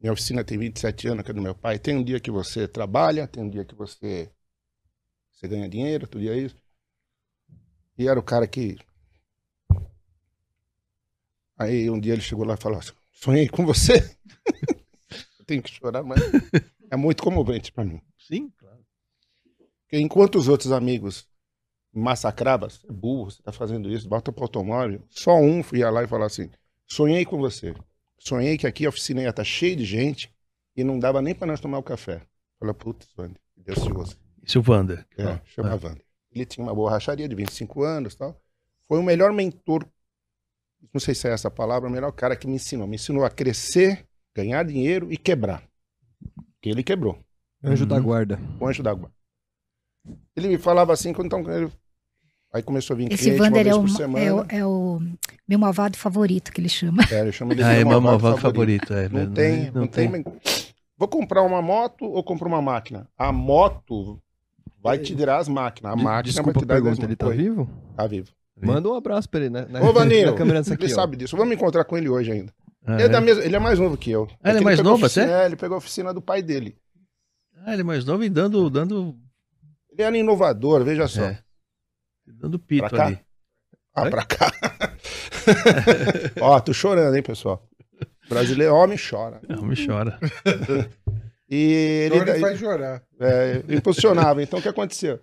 Minha 0.00 0.12
oficina 0.12 0.44
tem 0.44 0.56
27 0.56 1.08
anos, 1.08 1.24
que 1.24 1.30
é 1.30 1.34
do 1.34 1.42
meu 1.42 1.54
pai. 1.54 1.78
Tem 1.78 1.96
um 1.96 2.04
dia 2.04 2.20
que 2.20 2.30
você 2.30 2.68
trabalha, 2.68 3.26
tem 3.26 3.42
um 3.42 3.50
dia 3.50 3.64
que 3.64 3.74
você, 3.74 4.30
você 5.32 5.48
ganha 5.48 5.68
dinheiro, 5.68 6.04
outro 6.04 6.20
dia 6.20 6.34
é 6.34 6.38
isso. 6.38 6.56
E 7.96 8.06
era 8.06 8.18
o 8.18 8.22
cara 8.22 8.46
que. 8.46 8.78
Aí 11.56 11.90
um 11.90 11.98
dia 11.98 12.12
ele 12.12 12.22
chegou 12.22 12.44
lá 12.44 12.54
e 12.54 12.60
falou 12.60 12.78
assim: 12.78 12.92
sonhei 13.20 13.48
com 13.48 13.64
você. 13.64 14.16
Eu 15.38 15.44
tenho 15.46 15.62
que 15.62 15.70
chorar, 15.70 16.02
mas 16.02 16.20
é 16.90 16.96
muito 16.96 17.22
comovente 17.22 17.72
para 17.72 17.84
mim. 17.84 18.00
Sim, 18.18 18.50
claro. 18.56 18.78
Porque 19.82 19.98
enquanto 19.98 20.36
os 20.36 20.48
outros 20.48 20.72
amigos 20.72 21.26
massacrava, 21.92 22.68
você 22.68 22.86
é 22.86 22.92
burro, 22.92 23.30
você 23.30 23.42
tá 23.42 23.52
fazendo 23.52 23.90
isso, 23.90 24.08
bota 24.08 24.32
pro 24.32 24.44
automóvel. 24.44 25.02
Só 25.08 25.34
um 25.36 25.62
ia 25.72 25.90
lá 25.90 26.04
e 26.04 26.06
falava 26.06 26.26
assim: 26.26 26.50
sonhei 26.86 27.24
com 27.24 27.38
você. 27.38 27.74
Sonhei 28.18 28.58
que 28.58 28.66
aqui 28.66 28.84
a 28.84 28.88
oficina 28.88 29.22
ia 29.22 29.30
estar 29.30 29.42
tá 29.42 29.44
cheia 29.44 29.76
de 29.76 29.84
gente 29.84 30.32
e 30.76 30.84
não 30.84 30.98
dava 30.98 31.22
nem 31.22 31.34
para 31.34 31.46
nós 31.46 31.60
tomar 31.60 31.78
o 31.78 31.82
café. 31.82 32.22
Falei, 32.58 32.74
putz, 32.74 33.08
Wander, 33.16 33.40
Deus 33.56 33.80
te 33.80 33.92
você. 33.92 34.16
Isso 34.42 34.58
é 34.58 34.60
o 34.60 34.64
Wander. 34.70 35.06
É, 35.16 35.24
ah, 35.24 35.40
chama 35.44 35.70
ah. 35.70 35.78
Wander. 35.82 36.04
Ele 36.32 36.44
tinha 36.44 36.64
uma 36.64 36.74
borracharia 36.74 37.28
de 37.28 37.34
25 37.34 37.82
anos 37.82 38.14
tal. 38.14 38.40
Foi 38.86 38.98
o 38.98 39.02
melhor 39.02 39.32
mentor, 39.32 39.86
não 40.92 41.00
sei 41.00 41.14
se 41.14 41.28
é 41.28 41.32
essa 41.32 41.50
palavra, 41.50 41.88
o 41.88 41.92
melhor 41.92 42.12
cara 42.12 42.36
que 42.36 42.46
me 42.46 42.54
ensinou. 42.54 42.86
Me 42.86 42.96
ensinou 42.96 43.24
a 43.24 43.30
crescer, 43.30 44.06
ganhar 44.34 44.64
dinheiro 44.64 45.12
e 45.12 45.16
quebrar. 45.16 45.62
Que 46.60 46.70
ele 46.70 46.82
quebrou. 46.82 47.18
Anjo 47.62 47.84
uhum. 47.84 47.88
da 47.88 48.00
guarda. 48.00 48.40
O 48.60 48.66
anjo 48.66 48.82
da 48.82 48.94
guarda. 48.94 49.14
Ele 50.36 50.48
me 50.48 50.58
falava 50.58 50.92
assim, 50.92 51.12
quando 51.12 51.26
então, 51.26 51.52
ele 51.52 51.70
Aí 52.52 52.62
começou 52.62 52.94
a 52.94 52.96
vir 52.96 53.12
Esse 53.12 53.30
Vander 53.32 53.66
é, 53.66 53.74
o, 53.74 53.86
é, 54.16 54.32
o, 54.32 54.46
é 54.48 54.66
o 54.66 55.00
meu 55.46 55.58
malvado 55.58 55.98
favorito 55.98 56.50
que 56.50 56.60
ele 56.60 56.68
chama. 56.68 57.02
É, 57.10 57.20
ele 57.20 57.32
chama 57.32 57.52
de 57.54 57.62
ah, 57.62 57.72
é 57.72 57.84
meu 57.84 58.00
malvado 58.00 58.38
favorito. 58.38 58.88
favorito. 58.88 59.16
é, 59.16 59.24
não, 59.26 59.32
tem, 59.32 59.64
não, 59.66 59.80
não 59.82 59.86
tem. 59.86 60.10
tem. 60.10 60.24
Vou 60.96 61.06
comprar 61.06 61.42
uma 61.42 61.60
moto 61.60 62.06
ou 62.06 62.24
compro 62.24 62.48
uma 62.48 62.62
máquina? 62.62 63.06
A 63.16 63.30
moto 63.30 64.18
vai 64.82 64.98
te 64.98 65.14
dar 65.14 65.38
as 65.38 65.48
máquinas. 65.48 65.92
A 65.92 65.96
máquina 65.96 66.22
Desculpa 66.22 66.52
vai 66.52 66.62
te 66.62 66.66
dar 66.66 66.74
pergunta, 66.74 67.04
ele 67.04 67.16
tá 67.16 67.28
vivo? 67.28 67.70
Tá 67.94 68.06
vivo. 68.06 68.32
Manda 68.60 68.88
um 68.88 68.94
abraço 68.94 69.28
pra 69.28 69.40
ele, 69.40 69.50
né? 69.50 69.66
Ô, 69.80 69.92
Vaninho, 69.92 70.30
aqui, 70.34 70.42
ele 70.42 70.92
ó. 70.92 70.94
sabe 70.94 71.16
disso. 71.16 71.36
Vamos 71.36 71.54
encontrar 71.54 71.84
com 71.84 71.96
ele 71.96 72.08
hoje 72.08 72.32
ainda. 72.32 72.52
Ah, 72.84 72.94
ele, 73.00 73.14
é? 73.14 73.16
É 73.16 73.20
mesma, 73.20 73.44
ele, 73.44 73.56
é 73.56 73.58
mais 73.58 73.78
novo 73.78 73.96
que 73.96 74.10
eu. 74.10 74.28
Ah, 74.42 74.50
ele 74.50 74.58
é 74.58 74.62
mais 74.62 74.80
novo, 74.80 74.98
você? 74.98 75.20
É, 75.20 75.46
ele 75.46 75.56
pegou 75.56 75.74
a 75.74 75.78
oficina 75.78 76.12
do 76.12 76.22
pai 76.22 76.42
dele. 76.42 76.76
Ah, 77.64 77.72
ele 77.72 77.82
é 77.82 77.84
mais 77.84 78.04
novo 78.04 78.24
e 78.24 78.28
dando... 78.28 78.70
dando... 78.70 79.16
Ele 79.90 80.02
era 80.02 80.16
inovador, 80.16 80.84
veja 80.84 81.06
só. 81.08 81.24
É. 81.24 81.38
Dando 82.26 82.58
pito 82.58 82.94
ali. 83.00 83.18
Ah, 83.94 84.08
pra 84.08 84.24
cá. 84.24 84.52
Ó, 86.40 86.60
tô 86.60 86.72
chorando, 86.72 87.16
hein, 87.16 87.22
pessoal. 87.22 87.66
Brasileiro, 88.28 88.74
homem 88.74 88.98
chora. 88.98 89.40
Homem 89.58 89.76
chora. 89.86 90.18
e 91.50 92.08
ele 92.10 92.24
daí, 92.24 92.40
faz 92.40 92.58
chorar. 92.58 93.02
É, 93.18 93.64
impulsionava. 93.68 94.42
Então 94.42 94.58
o 94.58 94.62
que 94.62 94.68
aconteceu? 94.68 95.18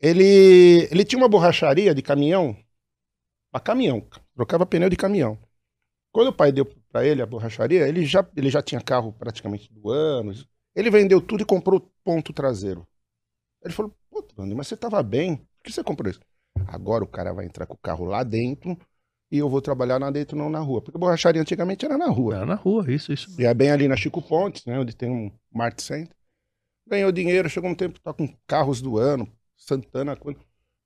Ele, 0.00 0.88
ele 0.90 1.04
tinha 1.04 1.18
uma 1.20 1.28
borracharia 1.28 1.94
de 1.94 2.02
caminhão, 2.02 2.56
para 3.50 3.60
caminhão, 3.60 4.06
trocava 4.34 4.66
pneu 4.66 4.88
de 4.88 4.96
caminhão. 4.96 5.38
Quando 6.12 6.28
o 6.28 6.32
pai 6.32 6.52
deu 6.52 6.66
para 6.90 7.06
ele 7.06 7.22
a 7.22 7.26
borracharia, 7.26 7.86
ele 7.86 8.04
já, 8.06 8.26
ele 8.36 8.50
já 8.50 8.62
tinha 8.62 8.80
carro 8.80 9.12
praticamente 9.12 9.72
do 9.72 9.90
ano. 9.90 10.32
Ele 10.74 10.90
vendeu 10.90 11.20
tudo 11.20 11.42
e 11.42 11.46
comprou 11.46 11.90
ponto 12.04 12.32
traseiro. 12.32 12.86
Ele 13.62 13.74
falou: 13.74 13.94
Pô, 14.10 14.24
mas 14.54 14.68
você 14.68 14.76
tava 14.76 15.02
bem, 15.02 15.36
por 15.36 15.64
que 15.64 15.72
você 15.72 15.82
comprou 15.82 16.10
isso? 16.10 16.20
Agora 16.66 17.04
o 17.04 17.08
cara 17.08 17.32
vai 17.32 17.46
entrar 17.46 17.66
com 17.66 17.74
o 17.74 17.78
carro 17.78 18.04
lá 18.04 18.22
dentro 18.22 18.76
e 19.30 19.38
eu 19.38 19.48
vou 19.48 19.60
trabalhar 19.60 19.98
lá 19.98 20.10
dentro, 20.10 20.36
não 20.36 20.48
na 20.48 20.60
rua. 20.60 20.80
Porque 20.80 20.96
a 20.96 21.00
borracharia 21.00 21.40
antigamente 21.40 21.84
era 21.84 21.98
na 21.98 22.08
rua. 22.08 22.36
Era 22.36 22.46
na 22.46 22.54
rua, 22.54 22.90
isso, 22.90 23.12
isso. 23.12 23.40
E 23.40 23.44
é 23.44 23.52
bem 23.52 23.70
ali 23.70 23.86
na 23.86 23.96
Chico 23.96 24.22
Pontes, 24.22 24.64
né, 24.64 24.78
onde 24.78 24.96
tem 24.96 25.10
um 25.10 25.30
Mart 25.52 25.80
Center. 25.80 26.14
Ganhou 26.86 27.12
dinheiro, 27.12 27.50
chegou 27.50 27.68
um 27.68 27.74
tempo, 27.74 28.00
tá 28.00 28.14
com 28.14 28.26
carros 28.46 28.80
do 28.80 28.96
ano, 28.96 29.30
Santana, 29.58 30.16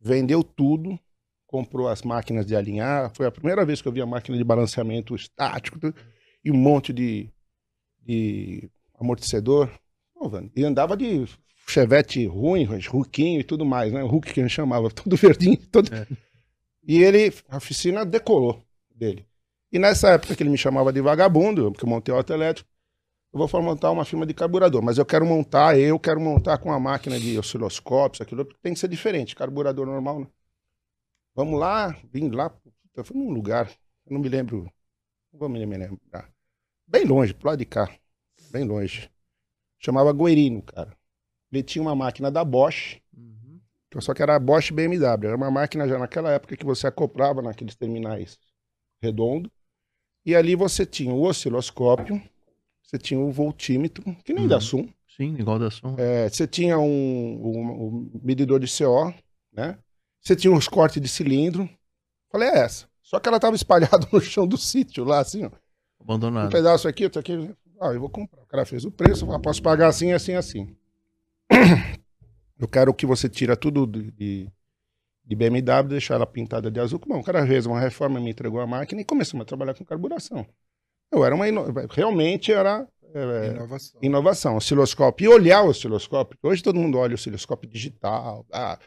vendeu 0.01 0.43
tudo, 0.43 0.99
comprou 1.47 1.89
as 1.89 2.03
máquinas 2.03 2.47
de 2.47 2.57
alinhar. 2.57 3.13
Foi 3.15 3.27
a 3.27 3.31
primeira 3.31 3.65
vez 3.65 3.81
que 3.81 3.87
eu 3.87 3.93
vi 3.93 4.01
a 4.01 4.07
máquina 4.07 4.37
de 4.37 4.43
balanceamento 4.43 5.15
estático 5.15 5.79
e 6.43 6.51
um 6.51 6.57
monte 6.57 6.93
de, 6.93 7.29
de 8.01 8.69
amortecedor. 8.99 9.71
e 10.57 10.65
andava 10.65 10.97
de 10.97 11.27
chevette 11.69 12.27
ruim, 12.27 12.65
ruquinho 12.65 13.41
e 13.41 13.45
tudo 13.45 13.65
mais, 13.65 13.93
né? 13.93 14.03
O 14.03 14.09
Hulk 14.09 14.33
que 14.33 14.41
a 14.41 14.43
gente 14.43 14.55
chamava, 14.55 14.91
todo 14.91 15.15
verdinho. 15.17 15.59
Todo... 15.71 15.95
É. 15.95 16.07
E 16.83 17.03
ele, 17.03 17.33
a 17.49 17.59
oficina 17.59 18.05
decolou 18.05 18.65
dele. 18.93 19.25
E 19.71 19.79
nessa 19.79 20.11
época 20.11 20.35
que 20.35 20.43
ele 20.43 20.51
me 20.51 20.59
chamava 20.59 20.93
de 20.93 21.01
vagabundo, 21.01 21.71
porque 21.71 21.85
eu 21.85 21.89
montei 21.89 22.13
o 22.13 22.17
auto 22.17 22.33
elétrico, 22.33 22.69
eu 23.33 23.47
vou 23.47 23.63
montar 23.63 23.91
uma 23.91 24.05
firma 24.05 24.27
de 24.27 24.35
carburador, 24.35 24.83
mas 24.83 24.99
eu 24.99 25.07
quero 25.07 25.25
montar, 25.25 25.79
eu 25.79 25.99
quero 25.99 26.21
montar 26.21 26.59
com 26.59 26.69
uma 26.69 26.79
máquina 26.79 27.19
de 27.19 27.39
osciloscópios, 27.39 28.21
aquilo 28.21 28.45
tem 28.63 28.75
que 28.75 28.79
ser 28.79 28.89
diferente, 28.89 29.35
carburador 29.35 29.87
normal, 29.87 30.21
né? 30.21 30.27
Vamos 31.35 31.59
lá, 31.59 31.97
vim 32.13 32.29
lá, 32.29 32.55
eu 32.95 33.05
fui 33.05 33.17
num 33.17 33.31
lugar, 33.31 33.71
eu 34.07 34.13
não 34.13 34.21
me 34.21 34.29
lembro, 34.29 34.71
não 35.33 35.41
vou 35.41 35.49
me 35.49 35.59
lembrar. 35.65 36.31
Bem 36.87 37.05
longe, 37.07 37.33
pro 37.33 37.49
lado 37.49 37.59
de 37.59 37.65
cá, 37.65 37.91
bem 38.51 38.65
longe. 38.65 39.11
Chamava 39.79 40.13
Guerino, 40.13 40.63
cara. 40.63 40.95
Ele 41.51 41.63
tinha 41.63 41.83
uma 41.83 41.97
máquina 41.97 42.31
da 42.31 42.45
Bosch, 42.45 43.01
uhum. 43.17 43.61
só 44.01 44.13
que 44.13 44.23
era 44.23 44.37
a 44.37 44.39
Bosch 44.39 44.71
BMW. 44.71 45.27
Era 45.27 45.37
uma 45.37 45.51
máquina 45.51 45.89
já 45.89 45.99
naquela 45.99 46.31
época 46.31 46.57
que 46.57 46.65
você 46.65 46.87
acoplava 46.87 47.41
naqueles 47.41 47.75
terminais 47.75 48.39
redondos. 49.03 49.51
E 50.25 50.37
ali 50.37 50.55
você 50.55 50.87
tinha 50.87 51.13
o 51.13 51.23
osciloscópio, 51.23 52.23
você 52.93 52.99
tinha 52.99 53.19
o 53.19 53.33
voltímetro, 53.33 54.05
que 54.23 54.35
nem 54.35 54.43
uhum. 54.43 54.49
da 54.49 54.61
Sum. 54.61 54.87
Sim, 55.17 55.35
igual 55.39 55.59
da 55.59 55.71
Sum. 55.71 55.95
É, 55.97 56.29
você 56.29 56.47
tinha 56.47 56.79
um, 56.79 56.85
um, 56.85 57.87
um, 57.87 58.21
medidor 58.23 58.61
de 58.61 58.67
CO, 58.67 59.15
né? 59.51 59.79
Você 60.21 60.37
tinha 60.37 60.53
uns 60.53 60.69
cortes 60.69 61.01
de 61.01 61.09
cilindro. 61.09 61.69
Falei, 62.31 62.51
é 62.51 62.59
essa. 62.59 62.87
Só 63.03 63.19
que 63.19 63.29
ela 63.29 63.39
estava 63.39 63.57
espalhada 63.57 64.07
no 64.13 64.21
chão 64.21 64.47
do 64.47 64.59
sítio 64.59 65.05
lá, 65.05 65.21
assim, 65.21 65.47
ó. 65.47 65.51
Abandonado. 65.99 66.49
Um 66.49 66.51
pedaço 66.51 66.87
aqui, 66.87 67.05
outro 67.05 67.21
aqui. 67.21 67.55
Ah, 67.81 67.93
eu 67.93 68.01
vou 68.01 68.11
comprar. 68.11 68.43
O 68.43 68.47
cara 68.47 68.67
fez 68.67 68.85
o 68.85 68.91
preço, 68.91 69.25
eu 69.25 69.41
posso 69.41 69.63
pagar 69.63 69.89
assim, 69.89 70.13
assim, 70.13 70.35
assim. 70.35 70.77
Eu 72.59 72.69
quero 72.69 72.95
que 72.95 73.05
você 73.05 73.29
tira 73.29 73.57
tudo 73.57 73.89
de, 73.89 74.49
de 75.25 75.35
BMW, 75.35 75.89
deixar 75.89 76.15
ela 76.15 76.25
pintada 76.25 76.71
de 76.71 76.79
azul. 76.79 77.01
Bom, 77.05 77.19
o 77.19 77.25
cara 77.25 77.45
fez 77.45 77.67
uma 77.67 77.81
reforma, 77.81 78.21
me 78.21 78.31
entregou 78.31 78.61
a 78.61 78.67
máquina 78.69 79.01
e 79.01 79.05
começamos 79.05 79.43
a 79.43 79.47
trabalhar 79.47 79.75
com 79.75 79.85
carburação. 79.85 80.47
Eu 81.13 81.25
era 81.25 81.35
uma 81.35 81.47
ino... 81.47 81.67
realmente 81.91 82.53
era 82.53 82.89
é, 83.15 83.51
inovação. 83.51 84.01
inovação, 84.03 84.57
osciloscópio. 84.57 85.25
E 85.25 85.29
olhar 85.29 85.63
o 85.63 85.69
osciloscópio. 85.69 86.39
Hoje 86.43 86.63
todo 86.63 86.79
mundo 86.79 86.99
olha 86.99 87.13
o 87.13 87.15
osciloscópio 87.15 87.69
digital. 87.69 88.47
Ah, 88.51 88.79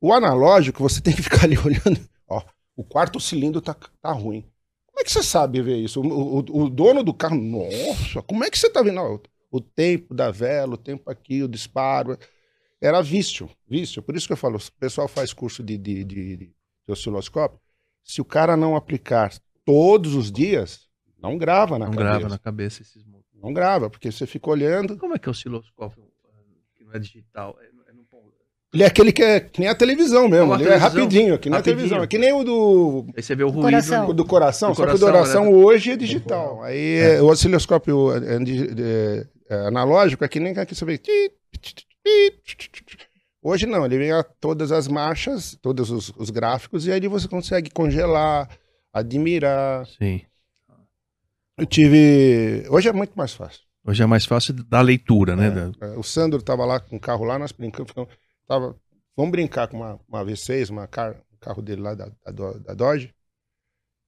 o 0.00 0.12
analógico, 0.12 0.82
você 0.82 1.00
tem 1.00 1.14
que 1.14 1.22
ficar 1.22 1.44
ali 1.44 1.56
olhando. 1.64 1.98
Ó, 2.28 2.42
o 2.76 2.84
quarto 2.84 3.18
cilindro 3.18 3.60
tá, 3.60 3.74
tá 4.02 4.12
ruim. 4.12 4.42
Como 4.86 5.00
é 5.00 5.04
que 5.04 5.10
você 5.10 5.22
sabe 5.22 5.62
ver 5.62 5.78
isso? 5.78 6.00
O, 6.00 6.38
o, 6.38 6.62
o 6.64 6.70
dono 6.70 7.02
do 7.02 7.14
carro, 7.14 7.36
nossa, 7.36 8.22
como 8.22 8.44
é 8.44 8.50
que 8.50 8.58
você 8.58 8.70
tá 8.70 8.82
vendo? 8.82 9.20
o 9.50 9.60
tempo 9.60 10.14
da 10.14 10.30
vela, 10.30 10.74
o 10.74 10.78
tempo 10.78 11.10
aqui, 11.10 11.42
o 11.42 11.48
disparo. 11.48 12.18
Era 12.80 13.02
vício, 13.02 13.48
vício. 13.68 14.02
Por 14.02 14.14
isso 14.16 14.26
que 14.26 14.32
eu 14.32 14.36
falo, 14.36 14.58
o 14.58 14.72
pessoal 14.78 15.08
faz 15.08 15.32
curso 15.32 15.62
de, 15.62 15.78
de, 15.78 16.04
de, 16.04 16.36
de 16.36 16.52
osciloscópio. 16.88 17.58
Se 18.04 18.20
o 18.20 18.24
cara 18.24 18.56
não 18.56 18.76
aplicar 18.76 19.32
todos 19.64 20.14
os 20.14 20.30
dias, 20.30 20.85
não 21.30 21.38
grava 21.38 21.78
na 21.78 21.86
não 21.86 21.92
cabeça. 21.92 22.04
Não 22.04 22.18
grava 22.18 22.28
na 22.28 22.38
cabeça 22.38 22.82
esses 22.82 23.04
Não 23.42 23.52
grava, 23.52 23.90
porque 23.90 24.10
você 24.10 24.26
fica 24.26 24.50
olhando. 24.50 24.96
Como 24.96 25.14
é 25.14 25.18
que 25.18 25.28
é 25.28 25.30
o 25.30 25.32
osciloscópio 25.32 26.04
que 26.74 26.84
não 26.84 26.92
é 26.92 26.98
digital? 26.98 27.56
É 27.60 27.76
ele 28.76 28.82
é 28.82 28.86
aquele 28.86 29.10
que 29.10 29.22
é 29.22 29.40
que 29.40 29.60
nem 29.60 29.70
a 29.70 29.74
televisão 29.74 30.28
mesmo. 30.28 30.54
É 30.54 30.60
ele 30.60 30.68
é 30.68 30.76
rapidinho, 30.76 31.38
que 31.38 31.48
nem 31.48 31.56
rapidinho. 31.56 31.58
a 31.58 31.62
televisão. 31.62 32.02
É 32.02 32.06
que 32.06 32.18
nem 32.18 32.32
o 32.32 32.44
do. 32.44 33.06
Aí 33.16 33.22
você 33.22 33.34
vê 33.34 33.42
o 33.42 33.48
ruído. 33.48 33.62
Coração. 33.62 34.14
Do 34.14 34.24
coração. 34.24 34.70
Do 34.70 34.76
só 34.76 34.82
coração, 34.82 34.98
que 34.98 35.04
o 35.04 35.06
do 35.06 35.12
coração 35.12 35.44
né? 35.44 35.50
hoje 35.50 35.90
é 35.92 35.96
digital. 35.96 36.62
Aí 36.62 36.98
é. 36.98 37.22
o 37.22 37.26
osciloscópio 37.26 38.12
é, 38.12 38.18
é, 38.18 39.26
é, 39.48 39.66
analógico 39.66 40.24
é 40.24 40.28
que 40.28 40.38
nem 40.38 40.52
que 40.52 40.74
você 40.74 40.84
vê. 40.84 41.00
Hoje 43.42 43.64
não, 43.64 43.86
ele 43.86 43.96
vem 43.96 44.12
a 44.12 44.22
todas 44.22 44.70
as 44.72 44.88
marchas, 44.88 45.56
todos 45.62 45.90
os, 45.90 46.12
os 46.16 46.30
gráficos, 46.30 46.86
e 46.86 46.92
aí 46.92 47.00
você 47.06 47.28
consegue 47.28 47.70
congelar, 47.70 48.46
admirar. 48.92 49.86
Sim. 49.86 50.20
Eu 51.58 51.64
tive. 51.64 52.68
Hoje 52.68 52.88
é 52.88 52.92
muito 52.92 53.14
mais 53.16 53.32
fácil. 53.32 53.62
Hoje 53.82 54.02
é 54.02 54.06
mais 54.06 54.26
fácil 54.26 54.52
da 54.52 54.80
leitura, 54.80 55.34
né? 55.34 55.72
É, 55.80 55.86
o 55.96 56.02
Sandro 56.02 56.40
estava 56.40 56.64
lá 56.66 56.78
com 56.78 56.96
o 56.96 57.00
carro 57.00 57.24
lá, 57.24 57.38
nós 57.38 57.52
brincamos, 57.52 57.92
Tava, 58.46 58.76
vamos 59.16 59.30
brincar 59.30 59.68
com 59.68 59.78
uma, 59.78 59.98
uma 60.08 60.24
V6, 60.24 60.70
uma 60.70 60.86
car, 60.86 61.16
um 61.32 61.36
carro 61.38 61.62
dele 61.62 61.80
lá 61.80 61.94
da, 61.94 62.10
da, 62.26 62.52
da 62.52 62.74
Dodge. 62.74 63.14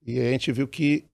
E 0.05 0.19
a 0.21 0.31
gente 0.31 0.53
viu 0.53 0.69
que 0.69 1.07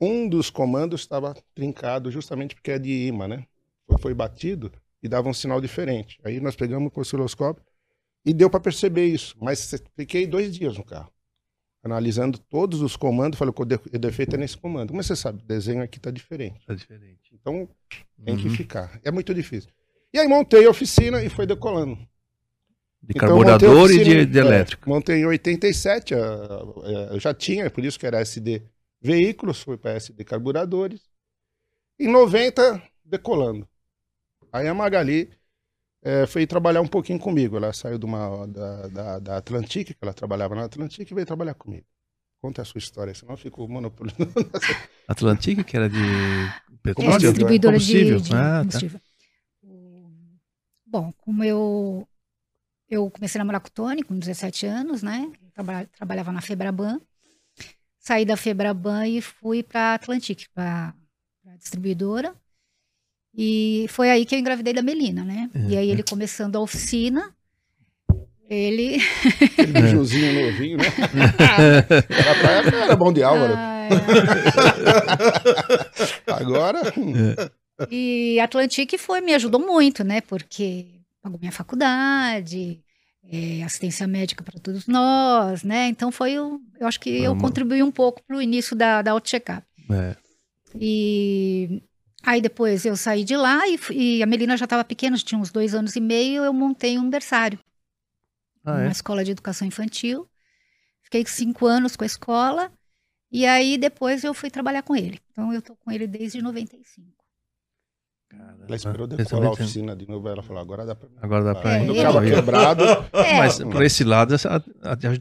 um 0.00 0.28
dos 0.28 0.50
comandos 0.50 1.00
estava 1.00 1.34
trincado 1.54 2.10
justamente 2.10 2.54
porque 2.54 2.72
é 2.72 2.78
de 2.78 3.06
imã, 3.06 3.26
né? 3.26 3.46
Foi, 3.86 3.98
foi, 3.98 4.14
batido 4.14 4.70
e 5.02 5.08
dava 5.08 5.28
um 5.28 5.34
sinal 5.34 5.60
diferente. 5.60 6.20
Aí 6.22 6.38
nós 6.38 6.54
pegamos 6.54 6.92
o 6.94 7.00
osciloscópio 7.00 7.64
e 8.24 8.32
deu 8.32 8.48
para 8.48 8.60
perceber 8.60 9.06
isso. 9.06 9.36
Mas 9.40 9.74
fiquei 9.96 10.26
dois 10.26 10.54
dias 10.54 10.76
no 10.76 10.84
carro, 10.84 11.10
analisando 11.82 12.38
todos 12.38 12.80
os 12.80 12.96
comandos. 12.96 13.38
Falei 13.38 13.52
que 13.52 13.62
o 13.62 13.98
defeito 13.98 14.34
é 14.36 14.38
nesse 14.38 14.56
comando. 14.56 14.90
Como 14.90 15.02
você 15.02 15.16
sabe, 15.16 15.42
o 15.42 15.46
desenho 15.46 15.82
aqui 15.82 15.98
está 15.98 16.10
diferente. 16.10 16.60
Está 16.60 16.74
diferente. 16.74 17.20
Então 17.32 17.68
tem 18.24 18.34
uhum. 18.34 18.42
que 18.42 18.50
ficar. 18.50 19.00
É 19.04 19.10
muito 19.10 19.34
difícil. 19.34 19.70
E 20.12 20.18
aí 20.18 20.28
montei 20.28 20.66
a 20.66 20.70
oficina 20.70 21.22
e 21.22 21.28
foi 21.28 21.46
decolando. 21.46 21.96
De 23.02 23.14
então, 23.16 23.28
carburador 23.28 23.90
e 23.90 24.04
de, 24.04 24.26
de 24.26 24.38
elétrico. 24.38 24.88
É, 24.88 24.92
montei 24.92 25.16
em 25.16 25.26
87, 25.26 26.14
eu 26.14 27.18
já 27.18 27.34
tinha, 27.34 27.68
por 27.68 27.84
isso 27.84 27.98
que 27.98 28.06
era 28.06 28.20
SD 28.20 28.62
veículos, 29.00 29.60
foi 29.60 29.76
para 29.76 29.92
SD 29.92 30.22
carburadores. 30.22 31.00
Em 31.98 32.08
90, 32.08 32.80
decolando. 33.04 33.68
Aí 34.52 34.68
a 34.68 34.74
Magali 34.74 35.30
é, 36.02 36.26
foi 36.26 36.46
trabalhar 36.46 36.80
um 36.80 36.86
pouquinho 36.86 37.18
comigo. 37.18 37.56
Ela 37.56 37.72
saiu 37.72 37.98
de 37.98 38.04
uma, 38.04 38.46
da, 38.46 38.88
da, 38.88 39.18
da 39.18 39.36
Atlantic, 39.36 39.88
que 39.88 39.96
ela 40.02 40.12
trabalhava 40.12 40.54
na 40.54 40.64
Atlantic, 40.64 41.08
e 41.08 41.14
veio 41.14 41.26
trabalhar 41.26 41.54
comigo. 41.54 41.86
Conta 42.40 42.62
a 42.62 42.64
sua 42.64 42.78
história, 42.78 43.14
senão 43.14 43.34
eu 43.34 43.38
fico 43.38 43.66
monopolizando. 43.68 44.32
Atlantic, 45.06 45.62
que 45.64 45.76
era 45.76 45.88
de 45.88 45.98
petróleo? 46.82 47.14
É, 47.14 47.18
distribuidora 47.18 47.78
de, 47.78 48.20
de 48.20 48.34
ah, 48.34 48.64
Tá. 48.68 48.78
Bom, 50.84 51.12
como 51.18 51.42
eu 51.42 52.06
eu 52.88 53.10
comecei 53.10 53.38
a 53.38 53.40
namorar 53.42 53.60
com 53.60 53.68
o 53.68 53.70
Tony 53.70 54.02
com 54.02 54.18
17 54.18 54.66
anos, 54.66 55.02
né? 55.02 55.32
trabalhava 55.96 56.32
na 56.32 56.42
Febraban. 56.42 57.00
Saí 57.98 58.24
da 58.24 58.36
Febraban 58.36 59.06
e 59.06 59.22
fui 59.22 59.62
para 59.62 59.94
Atlantic, 59.94 60.48
para 60.52 60.94
a 61.46 61.56
distribuidora. 61.56 62.34
E 63.36 63.86
foi 63.88 64.10
aí 64.10 64.26
que 64.26 64.34
eu 64.34 64.38
engravidei 64.38 64.74
da 64.74 64.82
Melina, 64.82 65.24
né? 65.24 65.48
Uhum. 65.54 65.70
E 65.70 65.76
aí 65.76 65.90
ele 65.90 66.02
começando 66.02 66.56
a 66.56 66.60
oficina, 66.60 67.30
ele. 68.48 68.98
Aquele 69.44 69.72
bijuzinho 69.80 70.46
novinho, 70.46 70.78
né? 70.78 70.84
era 72.10 72.34
pra 72.40 72.50
época, 72.50 72.76
era 72.76 72.96
bom 72.96 73.12
de 73.12 73.22
Álvaro. 73.22 73.54
Ah, 73.56 73.88
é. 76.26 76.32
Agora. 76.32 76.80
E 77.90 78.38
Atlantic 78.40 78.98
foi, 78.98 79.20
me 79.20 79.34
ajudou 79.34 79.60
muito, 79.60 80.04
né? 80.04 80.20
Porque 80.20 80.86
pagou 81.22 81.38
minha 81.38 81.52
faculdade, 81.52 82.80
é, 83.30 83.62
assistência 83.62 84.06
médica 84.06 84.44
para 84.44 84.60
todos 84.60 84.86
nós, 84.86 85.62
né? 85.62 85.88
Então 85.88 86.12
foi, 86.12 86.32
eu, 86.32 86.60
eu 86.78 86.86
acho 86.86 87.00
que 87.00 87.22
Vamos. 87.22 87.24
eu 87.24 87.36
contribuí 87.36 87.82
um 87.82 87.90
pouco 87.90 88.22
para 88.26 88.36
o 88.36 88.42
início 88.42 88.76
da, 88.76 89.00
da 89.00 89.12
auto-checkup. 89.12 89.62
É. 89.90 90.16
E 90.78 91.82
aí 92.22 92.40
depois 92.40 92.84
eu 92.84 92.96
saí 92.96 93.24
de 93.24 93.36
lá 93.36 93.60
e, 93.68 93.78
e 93.90 94.22
a 94.22 94.26
Melina 94.26 94.56
já 94.56 94.64
estava 94.64 94.84
pequena, 94.84 95.16
tinha 95.16 95.40
uns 95.40 95.50
dois 95.50 95.74
anos 95.74 95.96
e 95.96 96.00
meio, 96.00 96.44
eu 96.44 96.52
montei 96.52 96.98
um 96.98 97.08
berçário. 97.08 97.58
Ah, 98.64 98.72
uma 98.72 98.84
é? 98.84 98.90
escola 98.90 99.24
de 99.24 99.32
educação 99.32 99.66
infantil. 99.66 100.28
Fiquei 101.02 101.26
cinco 101.26 101.66
anos 101.66 101.94
com 101.94 102.04
a 102.04 102.06
escola 102.06 102.72
E 103.30 103.44
aí 103.44 103.76
depois 103.76 104.24
eu 104.24 104.32
fui 104.32 104.50
trabalhar 104.50 104.82
com 104.82 104.96
ele. 104.96 105.20
Então 105.30 105.52
eu 105.52 105.60
tô 105.60 105.76
com 105.76 105.90
ele 105.90 106.06
desde 106.06 106.40
95. 106.40 107.06
Ela 108.66 108.76
esperou 108.76 109.06
decolar 109.06 109.48
a 109.48 109.52
oficina 109.52 109.94
de 109.94 110.08
novo, 110.08 110.26
ela 110.26 110.42
falou, 110.42 110.62
agora 110.62 110.86
dá 110.86 110.94
pra... 110.94 111.08
Agora 111.20 111.44
dá 111.44 111.54
pra... 111.54 111.72
É, 111.72 111.86
Quando 111.86 112.16
o 112.16 112.22
quebrado... 112.22 112.84
É. 113.12 113.36
Mas 113.36 113.58
por 113.58 113.82
esse 113.82 114.04
lado, 114.04 114.34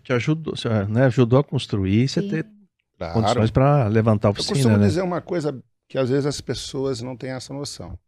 te 0.02 0.14
ajudou, 0.14 0.54
né? 0.88 1.06
ajudou 1.06 1.40
a 1.40 1.44
construir, 1.44 2.08
você 2.08 2.22
ter 2.22 2.46
claro. 2.98 3.14
condições 3.14 3.52
para 3.52 3.88
levantar 3.88 4.30
a 4.30 4.32
oficina, 4.32 4.52
Eu 4.52 4.56
costumo 4.56 4.78
né? 4.78 4.88
dizer 4.88 5.02
uma 5.02 5.20
coisa 5.20 5.62
que 5.92 5.98
às 5.98 6.10
vezes 6.10 6.26
as 6.26 6.40
pessoas 6.40 7.02
não 7.02 7.18
têm 7.18 7.32
essa 7.32 7.54
noção. 7.54 8.00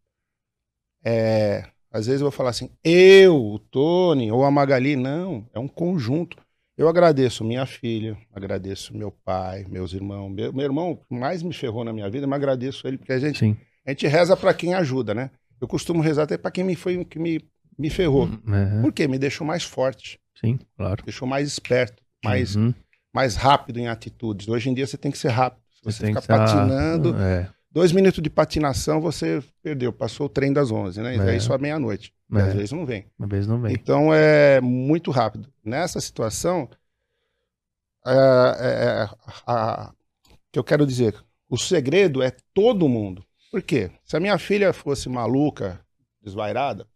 É, 1.03 1.65
às 1.91 2.05
vezes 2.05 2.21
eu 2.21 2.25
vou 2.25 2.31
falar 2.31 2.51
assim, 2.51 2.69
eu, 2.83 3.35
o 3.35 3.59
Tony 3.59 4.31
ou 4.31 4.45
a 4.45 4.49
Magali, 4.51 4.95
não, 4.95 5.45
é 5.53 5.59
um 5.59 5.67
conjunto. 5.67 6.37
Eu 6.77 6.87
agradeço 6.87 7.43
minha 7.43 7.65
filha, 7.65 8.17
agradeço 8.33 8.95
meu 8.97 9.11
pai, 9.11 9.65
meus 9.69 9.93
irmãos. 9.93 10.29
Meu, 10.29 10.51
meu 10.53 10.63
irmão 10.63 10.99
mais 11.09 11.43
me 11.43 11.53
ferrou 11.53 11.83
na 11.83 11.91
minha 11.93 12.09
vida, 12.09 12.25
mas 12.25 12.37
agradeço 12.37 12.87
ele, 12.87 12.97
porque 12.97 13.11
a 13.11 13.19
gente, 13.19 13.39
Sim. 13.39 13.57
a 13.85 13.89
gente 13.91 14.07
reza 14.07 14.35
para 14.37 14.53
quem 14.53 14.73
ajuda, 14.73 15.13
né? 15.13 15.29
Eu 15.61 15.67
costumo 15.67 16.01
rezar 16.01 16.23
até 16.23 16.37
para 16.37 16.51
quem 16.51 16.63
me 16.63 16.75
foi 16.75 17.03
que 17.05 17.19
me, 17.19 17.39
me 17.77 17.89
ferrou. 17.89 18.25
Uhum. 18.47 18.81
Por 18.81 18.93
quê? 18.93 19.07
Me 19.09 19.19
deixou 19.19 19.45
mais 19.45 19.63
forte. 19.63 20.19
Sim, 20.39 20.57
claro. 20.77 21.03
Deixou 21.03 21.27
mais 21.27 21.47
esperto, 21.49 22.01
mais, 22.23 22.55
Uhum. 22.55 22.73
mais 23.13 23.35
rápido 23.35 23.77
em 23.77 23.87
atitudes. 23.89 24.47
Hoje 24.47 24.69
em 24.69 24.73
dia 24.73 24.87
você 24.87 24.97
tem 24.97 25.11
que 25.11 25.17
ser 25.17 25.29
rápido. 25.29 25.61
Se 25.75 25.83
você 25.83 26.03
tem 26.05 26.15
ficar 26.15 26.21
que 26.21 26.33
estar- 26.33 26.45
patinando, 26.45 27.15
É, 27.17 27.49
dois 27.73 27.91
minutos 27.91 28.21
de 28.21 28.29
patinação 28.29 29.01
você 29.01 29.43
perdeu. 29.61 29.91
Passou 29.91 30.27
o 30.27 30.29
trem 30.29 30.53
das 30.53 30.71
11, 30.71 31.01
né? 31.01 31.15
E 31.15 31.19
É. 31.19 31.25
daí 31.25 31.41
só 31.41 31.57
meia-noite. 31.57 32.13
É. 32.31 32.41
Às 32.41 32.53
vezes 32.53 32.71
não 32.71 32.85
vem. 32.85 33.05
uma 33.19 33.27
vez 33.27 33.45
não 33.47 33.59
vem. 33.59 33.73
Então 33.73 34.13
é 34.13 34.61
muito 34.61 35.11
rápido. 35.11 35.51
Nessa 35.63 35.99
situação, 35.99 36.69
é, 38.05 38.11
é, 38.11 39.09
a- 39.47 39.93
que 40.51 40.59
eu 40.59 40.63
quero 40.63 40.85
dizer, 40.85 41.15
o 41.49 41.57
segredo 41.57 42.21
é 42.21 42.31
todo 42.53 42.87
mundo. 42.89 43.23
Por 43.51 43.61
quê? 43.61 43.91
Se 44.03 44.15
a 44.17 44.19
minha 44.19 44.37
filha 44.37 44.73
fosse 44.73 45.07
maluca, 45.09 45.79
desvairada, 46.21 46.87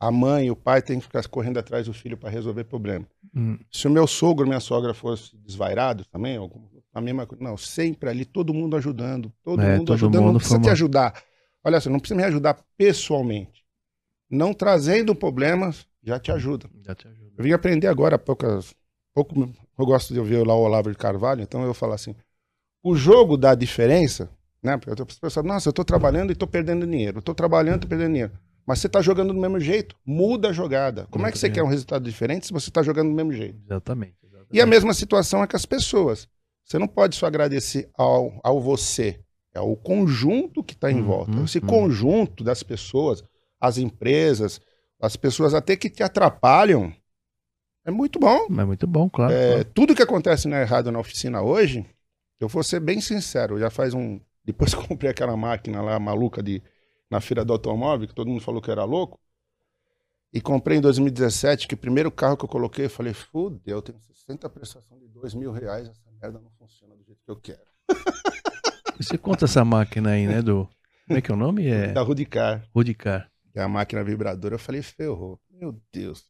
a 0.00 0.10
mãe 0.12 0.46
e 0.46 0.50
o 0.50 0.56
pai 0.56 0.80
têm 0.80 0.98
que 1.00 1.06
ficar 1.06 1.26
correndo 1.26 1.58
atrás 1.58 1.86
do 1.86 1.92
filho 1.92 2.16
para 2.16 2.30
resolver 2.30 2.64
problema. 2.64 3.04
Hum, 3.34 3.58
Se 3.70 3.86
o 3.88 3.90
meu 3.90 4.06
sogro 4.06 4.46
minha 4.46 4.60
sogra 4.60 4.94
fossem 4.94 5.38
desvairados 5.40 6.06
também, 6.06 6.36
algum- 6.36 6.68
a 6.98 7.02
mesma 7.02 7.26
coisa. 7.26 7.42
Não, 7.42 7.56
sempre 7.56 8.08
ali, 8.10 8.24
todo 8.24 8.52
mundo 8.54 8.76
ajudando. 8.76 9.32
Todo 9.42 9.60
É, 9.62 9.76
mundo 9.76 9.86
todo 9.86 9.94
ajudando. 9.94 10.22
mundo 10.22 10.32
não 10.34 10.38
precisa 10.40 10.60
te 10.60 10.70
ajudar. 10.70 11.22
Olha 11.64 11.80
só, 11.80 11.90
não 11.90 11.98
precisa 12.00 12.16
me 12.16 12.24
ajudar 12.24 12.62
pessoalmente. 12.76 13.64
Não 14.30 14.52
trazendo 14.54 15.14
problemas, 15.14 15.86
já 16.02 16.18
te 16.18 16.30
ajuda. 16.32 16.68
já 16.84 16.94
te 16.94 17.08
ajuda. 17.08 17.32
Eu 17.36 17.44
vim 17.44 17.52
aprender 17.52 17.86
agora 17.86 18.16
há 18.16 18.18
poucas. 18.18 18.74
Pouco, 19.14 19.34
eu 19.78 19.86
gosto 19.86 20.12
de 20.12 20.20
ouvir 20.20 20.46
lá 20.46 20.54
o 20.54 20.60
Olavo 20.62 20.90
de 20.90 20.96
Carvalho, 20.98 21.42
então 21.42 21.64
eu 21.64 21.74
falo 21.74 21.92
assim: 21.94 22.14
o 22.82 22.94
jogo 22.96 23.36
da 23.36 23.54
diferença, 23.54 24.30
né? 24.62 24.76
Porque 24.76 24.90
eu 24.90 24.96
tô 24.96 25.06
pensando, 25.06 25.46
nossa, 25.46 25.68
eu 25.68 25.72
tô 25.72 25.84
trabalhando 25.84 26.32
e 26.32 26.36
tô 26.36 26.46
perdendo 26.46 26.86
dinheiro. 26.86 27.22
Tô 27.22 27.34
trabalhando 27.34 27.78
e 27.78 27.80
tô 27.80 27.88
perdendo 27.88 28.10
dinheiro. 28.12 28.32
Mas 28.66 28.80
você 28.80 28.88
tá 28.88 29.00
jogando 29.00 29.32
do 29.32 29.40
mesmo 29.40 29.58
jeito. 29.60 29.96
Muda 30.04 30.50
a 30.50 30.52
jogada. 30.52 31.06
Como 31.10 31.26
é 31.26 31.32
que 31.32 31.38
você 31.38 31.46
Muito 31.46 31.54
quer 31.54 31.62
bem. 31.62 31.68
um 31.68 31.70
resultado 31.70 32.04
diferente 32.04 32.46
se 32.46 32.52
você 32.52 32.70
tá 32.70 32.82
jogando 32.82 33.08
do 33.08 33.14
mesmo 33.14 33.32
jeito? 33.32 33.58
Exatamente. 33.64 34.16
exatamente. 34.22 34.48
E 34.52 34.60
a 34.60 34.66
mesma 34.66 34.92
situação 34.94 35.42
é 35.42 35.46
com 35.46 35.56
as 35.56 35.66
pessoas. 35.66 36.28
Você 36.68 36.78
não 36.78 36.86
pode 36.86 37.16
só 37.16 37.26
agradecer 37.26 37.88
ao, 37.96 38.38
ao 38.44 38.60
você, 38.60 39.18
é 39.54 39.60
o 39.60 39.74
conjunto 39.74 40.62
que 40.62 40.74
está 40.74 40.92
em 40.92 40.96
Uhum, 40.96 41.06
volta. 41.06 41.40
Esse 41.40 41.58
uhum. 41.58 41.66
conjunto 41.66 42.44
das 42.44 42.62
pessoas, 42.62 43.24
as 43.58 43.78
empresas, 43.78 44.60
as 45.00 45.16
pessoas 45.16 45.54
até 45.54 45.76
que 45.76 45.88
te 45.88 46.02
atrapalham, 46.02 46.92
é 47.86 47.90
muito 47.90 48.18
bom. 48.18 48.46
Mas 48.50 48.66
muito 48.66 48.86
bom, 48.86 49.08
claro. 49.08 49.32
É, 49.32 49.48
claro. 49.48 49.64
tudo 49.72 49.94
que 49.94 50.02
acontece 50.02 50.46
na 50.46 50.60
errado 50.60 50.92
na 50.92 50.98
oficina 50.98 51.40
hoje, 51.40 51.86
eu 52.38 52.48
vou 52.48 52.62
ser 52.62 52.80
bem 52.80 53.00
sincero, 53.00 53.58
já 53.58 53.70
faz 53.70 53.94
um. 53.94 54.20
Depois 54.44 54.74
que 54.74 54.80
eu 54.80 54.86
comprei 54.86 55.10
aquela 55.10 55.36
máquina 55.36 55.80
lá 55.80 55.98
maluca 55.98 56.42
de, 56.42 56.62
na 57.10 57.20
feira 57.20 57.44
do 57.44 57.52
automóvel, 57.52 58.08
que 58.08 58.14
todo 58.14 58.28
mundo 58.28 58.42
falou 58.42 58.60
que 58.60 58.70
era 58.70 58.84
louco. 58.84 59.18
E 60.32 60.40
comprei 60.40 60.76
em 60.76 60.80
2017, 60.80 61.66
que 61.66 61.74
o 61.74 61.78
primeiro 61.78 62.10
carro 62.10 62.36
que 62.36 62.44
eu 62.44 62.48
coloquei, 62.48 62.86
eu 62.86 62.90
falei, 62.90 63.14
fudeu, 63.14 63.78
eu 63.78 63.82
tenho 63.82 63.98
60 63.98 64.48
prestação 64.50 64.98
de 64.98 65.08
2 65.08 65.34
mil 65.34 65.50
reais, 65.50 65.88
essa 65.88 66.07
merda 66.20 66.38
não 66.40 66.50
funciona 66.52 66.94
do 66.96 67.04
jeito 67.04 67.20
que 67.24 67.30
eu 67.30 67.36
quero. 67.36 67.62
Você 68.96 69.16
conta 69.16 69.44
essa 69.44 69.64
máquina 69.64 70.10
aí, 70.10 70.26
né, 70.26 70.42
do... 70.42 70.68
Como 71.06 71.18
é 71.18 71.22
que 71.22 71.30
é 71.30 71.34
o 71.34 71.38
nome? 71.38 71.66
É 71.66 71.92
Da 71.92 72.02
Rudicar, 72.02 72.68
Rudicar. 72.74 73.30
é 73.54 73.62
a 73.62 73.68
máquina 73.68 74.04
vibradora, 74.04 74.56
eu 74.56 74.58
falei, 74.58 74.82
ferrou. 74.82 75.40
Meu 75.50 75.80
Deus. 75.92 76.24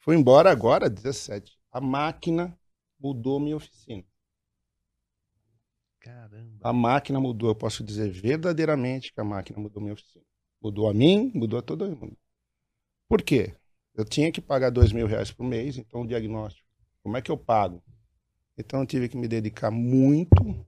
Fui 0.00 0.16
embora 0.16 0.50
agora, 0.50 0.90
17. 0.90 1.56
A 1.70 1.80
máquina 1.80 2.58
mudou 2.98 3.38
minha 3.38 3.56
oficina. 3.56 4.02
Caramba. 6.00 6.58
A 6.62 6.72
máquina 6.72 7.20
mudou, 7.20 7.50
eu 7.50 7.54
posso 7.54 7.84
dizer 7.84 8.10
verdadeiramente 8.10 9.12
que 9.12 9.20
a 9.20 9.24
máquina 9.24 9.58
mudou 9.60 9.80
minha 9.80 9.94
oficina. 9.94 10.24
Mudou 10.60 10.88
a 10.88 10.94
mim, 10.94 11.30
mudou 11.34 11.58
a 11.58 11.62
todo 11.62 11.86
mundo. 11.86 12.16
Por 13.08 13.22
quê? 13.22 13.54
Eu 13.94 14.04
tinha 14.04 14.32
que 14.32 14.40
pagar 14.40 14.70
dois 14.70 14.90
mil 14.90 15.06
reais 15.06 15.30
por 15.30 15.44
mês, 15.44 15.76
então 15.78 16.00
o 16.02 16.06
diagnóstico. 16.06 16.66
Como 17.02 17.16
é 17.16 17.22
que 17.22 17.30
eu 17.30 17.36
pago? 17.36 17.82
Então 18.56 18.80
eu 18.80 18.86
tive 18.86 19.08
que 19.08 19.16
me 19.16 19.26
dedicar 19.26 19.70
muito. 19.70 20.66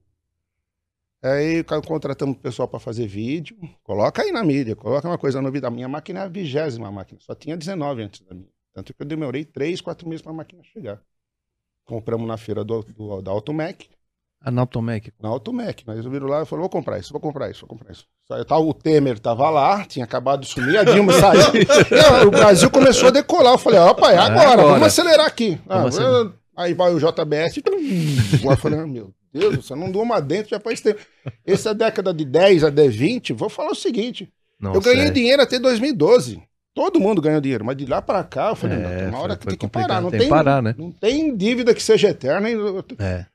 Aí 1.21 1.63
contratamos 1.63 2.35
o 2.35 2.39
pessoal 2.39 2.67
para 2.67 2.79
fazer 2.79 3.07
vídeo. 3.07 3.57
Coloca 3.83 4.21
aí 4.21 4.31
na 4.31 4.43
mídia, 4.43 4.75
coloca 4.75 5.07
uma 5.07 5.17
coisa 5.17 5.41
novidade. 5.41 5.73
A 5.73 5.75
minha 5.75 5.87
máquina 5.87 6.19
é 6.19 6.23
a 6.23 6.27
vigésima 6.27 6.91
máquina, 6.91 7.19
só 7.21 7.33
tinha 7.33 7.57
19 7.57 8.03
antes 8.03 8.21
da 8.21 8.35
minha. 8.35 8.49
Tanto 8.73 8.93
que 8.93 9.01
eu 9.01 9.07
demorei 9.07 9.45
três, 9.45 9.79
quatro 9.81 10.07
meses 10.07 10.21
para 10.21 10.31
a 10.31 10.35
máquina 10.35 10.61
chegar. 10.63 11.01
Compramos 11.85 12.27
na 12.27 12.37
feira 12.37 12.63
do, 12.63 12.83
do, 12.83 13.21
da 13.21 13.31
Automec. 13.31 13.89
Anatomec. 14.41 15.11
Na 15.19 15.29
Automec. 15.29 15.85
Nós 15.87 16.05
viram 16.05 16.27
lá 16.27 16.43
e 16.43 16.45
falou: 16.45 16.63
vou 16.63 16.69
comprar 16.69 16.99
isso, 16.99 17.11
vou 17.11 17.21
comprar 17.21 17.49
isso, 17.49 17.61
vou 17.61 17.69
comprar 17.69 17.91
isso. 17.91 18.05
Tá, 18.47 18.57
o 18.59 18.73
Temer 18.73 19.17
tava 19.17 19.49
lá, 19.49 19.85
tinha 19.85 20.05
acabado 20.05 20.41
de 20.41 20.47
sumir, 20.47 20.77
a 20.77 20.83
Dilma 20.83 21.13
saiu. 21.19 22.27
O 22.27 22.31
Brasil 22.31 22.69
começou 22.69 23.07
a 23.07 23.11
decolar. 23.11 23.53
Eu 23.53 23.57
falei: 23.57 23.79
opa, 23.79 24.11
é 24.11 24.17
agora, 24.17 24.51
agora. 24.51 24.67
vamos 24.73 24.87
acelerar 24.87 25.25
aqui. 25.25 25.59
Ah, 25.67 25.77
Vamos 25.79 25.97
acelerar. 25.97 26.33
Aí 26.55 26.73
vai 26.73 26.93
o 26.93 26.99
JBS. 26.99 27.57
Eu 28.43 28.57
falei: 28.57 28.79
ah, 28.79 28.87
meu 28.87 29.13
Deus, 29.33 29.65
você 29.65 29.75
não 29.75 29.91
durma 29.91 30.21
dentro 30.21 30.51
já 30.51 30.59
faz 30.59 30.79
tempo. 30.79 30.99
Essa 31.45 31.73
década 31.73 32.13
de 32.13 32.23
10 32.23 32.63
a 32.63 32.69
10, 32.69 32.95
20, 32.95 33.33
vou 33.33 33.49
falar 33.49 33.71
o 33.71 33.75
seguinte: 33.75 34.31
Não, 34.59 34.73
eu 34.73 34.81
ganhei 34.81 34.99
sério. 34.99 35.13
dinheiro 35.13 35.41
até 35.41 35.59
2012. 35.59 36.41
Todo 36.73 36.99
mundo 36.99 37.21
ganhou 37.21 37.39
dinheiro, 37.39 37.63
mas 37.63 37.77
de 37.77 37.85
lá 37.85 38.01
pra 38.01 38.23
cá 38.23 38.49
eu 38.49 38.55
falei: 38.55 38.77
É, 38.77 38.81
não, 38.81 38.97
tem 38.97 39.07
uma 39.07 39.19
hora 39.19 39.35
que 39.35 39.47
tem 39.47 39.57
que 39.57 39.67
parar. 39.67 40.01
Não 40.01 40.09
tem 40.09 40.21
tem, 40.21 40.29
parar, 40.29 40.61
né? 40.61 40.73
não 40.77 40.91
tem 40.91 41.35
dívida 41.35 41.73
que 41.73 41.83
seja 41.83 42.09
eterna. 42.09 42.49
É. 42.99 43.25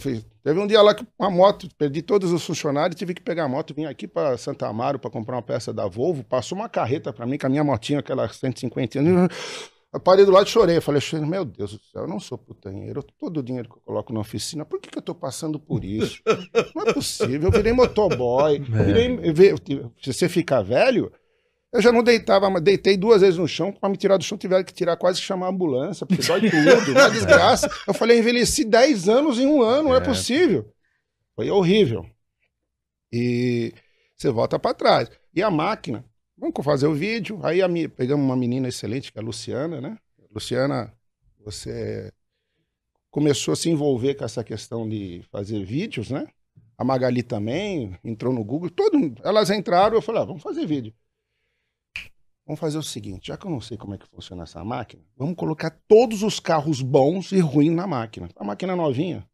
Filho, 0.00 0.24
teve 0.42 0.58
um 0.58 0.66
dia 0.66 0.82
lá 0.82 0.92
que 0.92 1.06
uma 1.16 1.30
moto, 1.30 1.68
perdi 1.78 2.02
todos 2.02 2.32
os 2.32 2.44
funcionários, 2.44 2.98
tive 2.98 3.14
que 3.14 3.22
pegar 3.22 3.44
a 3.44 3.48
moto, 3.48 3.72
vim 3.72 3.84
aqui 3.84 4.08
para 4.08 4.36
Santa 4.36 4.66
Amaro 4.66 4.98
para 4.98 5.10
comprar 5.10 5.36
uma 5.36 5.42
peça 5.42 5.72
da 5.72 5.86
Volvo, 5.86 6.24
passou 6.24 6.58
uma 6.58 6.68
carreta 6.68 7.12
para 7.12 7.24
mim 7.24 7.38
com 7.38 7.46
a 7.46 7.50
minha 7.50 7.62
motinha, 7.62 8.00
aquela 8.00 8.28
150 8.28 8.98
anos. 8.98 9.28
Eu 9.92 9.98
parei 9.98 10.24
do 10.24 10.30
lado 10.30 10.46
e 10.46 10.50
chorei. 10.50 10.76
Eu 10.76 10.82
falei, 10.82 11.00
meu 11.26 11.44
Deus 11.44 11.72
do 11.72 11.80
céu, 11.84 12.02
eu 12.02 12.08
não 12.08 12.20
sou 12.20 12.38
putanheiro. 12.38 13.02
Todo 13.18 13.38
o 13.38 13.42
dinheiro 13.42 13.68
que 13.68 13.76
eu 13.76 13.82
coloco 13.84 14.12
na 14.12 14.20
oficina, 14.20 14.64
por 14.64 14.80
que, 14.80 14.88
que 14.88 14.98
eu 14.98 15.02
tô 15.02 15.14
passando 15.14 15.58
por 15.58 15.84
isso? 15.84 16.22
Não 16.74 16.86
é 16.86 16.92
possível. 16.92 17.42
Eu 17.48 17.50
virei 17.50 17.72
motoboy. 17.72 18.60
É. 18.72 18.84
Virei, 18.84 19.18
eu 19.80 19.92
se 20.00 20.12
você 20.12 20.28
ficar 20.28 20.62
velho, 20.62 21.10
eu 21.72 21.82
já 21.82 21.90
não 21.90 22.02
deitava, 22.04 22.48
mas 22.48 22.62
deitei 22.62 22.96
duas 22.96 23.20
vezes 23.20 23.38
no 23.38 23.48
chão, 23.48 23.72
para 23.72 23.88
me 23.88 23.96
tirar 23.96 24.16
do 24.16 24.24
chão 24.24 24.38
tiveram 24.38 24.62
que 24.64 24.72
tirar, 24.72 24.96
quase 24.96 25.20
que 25.20 25.26
chamar 25.26 25.46
a 25.46 25.50
ambulância, 25.50 26.06
porque 26.06 26.22
dói 26.22 26.40
tudo, 26.48 26.90
uma 26.92 27.10
desgraça. 27.10 27.68
Eu 27.86 27.94
falei, 27.94 28.16
eu 28.16 28.20
envelheci 28.20 28.64
10 28.64 29.08
anos 29.08 29.38
em 29.40 29.46
um 29.46 29.60
ano, 29.62 29.88
não 29.88 29.94
é, 29.94 29.98
É. 29.98 30.00
possível. 30.00 30.72
Foi 31.34 31.50
horrível. 31.50 32.06
E 33.12 33.72
você 34.16 34.30
volta 34.30 34.58
para 34.58 34.74
trás. 34.74 35.10
E 35.34 35.42
a 35.42 35.50
máquina, 35.50 36.04
vamos 36.40 36.64
fazer 36.64 36.86
o 36.86 36.94
vídeo. 36.94 37.38
Aí 37.44 37.60
a, 37.60 37.68
mi- 37.68 37.86
pegamos 37.86 38.24
uma 38.24 38.36
menina 38.36 38.68
excelente, 38.68 39.12
que 39.12 39.18
é 39.18 39.22
a 39.22 39.24
Luciana, 39.24 39.80
né? 39.80 39.98
Luciana, 40.30 40.92
você 41.38 42.12
começou 43.10 43.52
a 43.52 43.56
se 43.56 43.68
envolver 43.68 44.14
com 44.14 44.24
essa 44.24 44.42
questão 44.42 44.88
de 44.88 45.22
fazer 45.30 45.62
vídeos, 45.64 46.10
né? 46.10 46.26
A 46.78 46.84
Magali 46.84 47.22
também 47.22 47.98
entrou 48.02 48.32
no 48.32 48.42
Google, 48.42 48.70
todo, 48.70 49.14
elas 49.22 49.50
entraram, 49.50 49.96
eu 49.96 50.02
falei, 50.02 50.22
ah, 50.22 50.24
vamos 50.24 50.42
fazer 50.42 50.66
vídeo. 50.66 50.94
Vamos 52.46 52.58
fazer 52.58 52.78
o 52.78 52.82
seguinte, 52.82 53.28
já 53.28 53.36
que 53.36 53.46
eu 53.46 53.50
não 53.50 53.60
sei 53.60 53.76
como 53.76 53.94
é 53.94 53.98
que 53.98 54.08
funciona 54.08 54.44
essa 54.44 54.64
máquina, 54.64 55.02
vamos 55.16 55.36
colocar 55.36 55.70
todos 55.86 56.22
os 56.22 56.40
carros 56.40 56.80
bons 56.80 57.32
e 57.32 57.38
ruins 57.38 57.74
na 57.74 57.86
máquina. 57.86 58.28
A 58.34 58.42
máquina 58.42 58.72
é 58.72 58.76
novinha. 58.76 59.28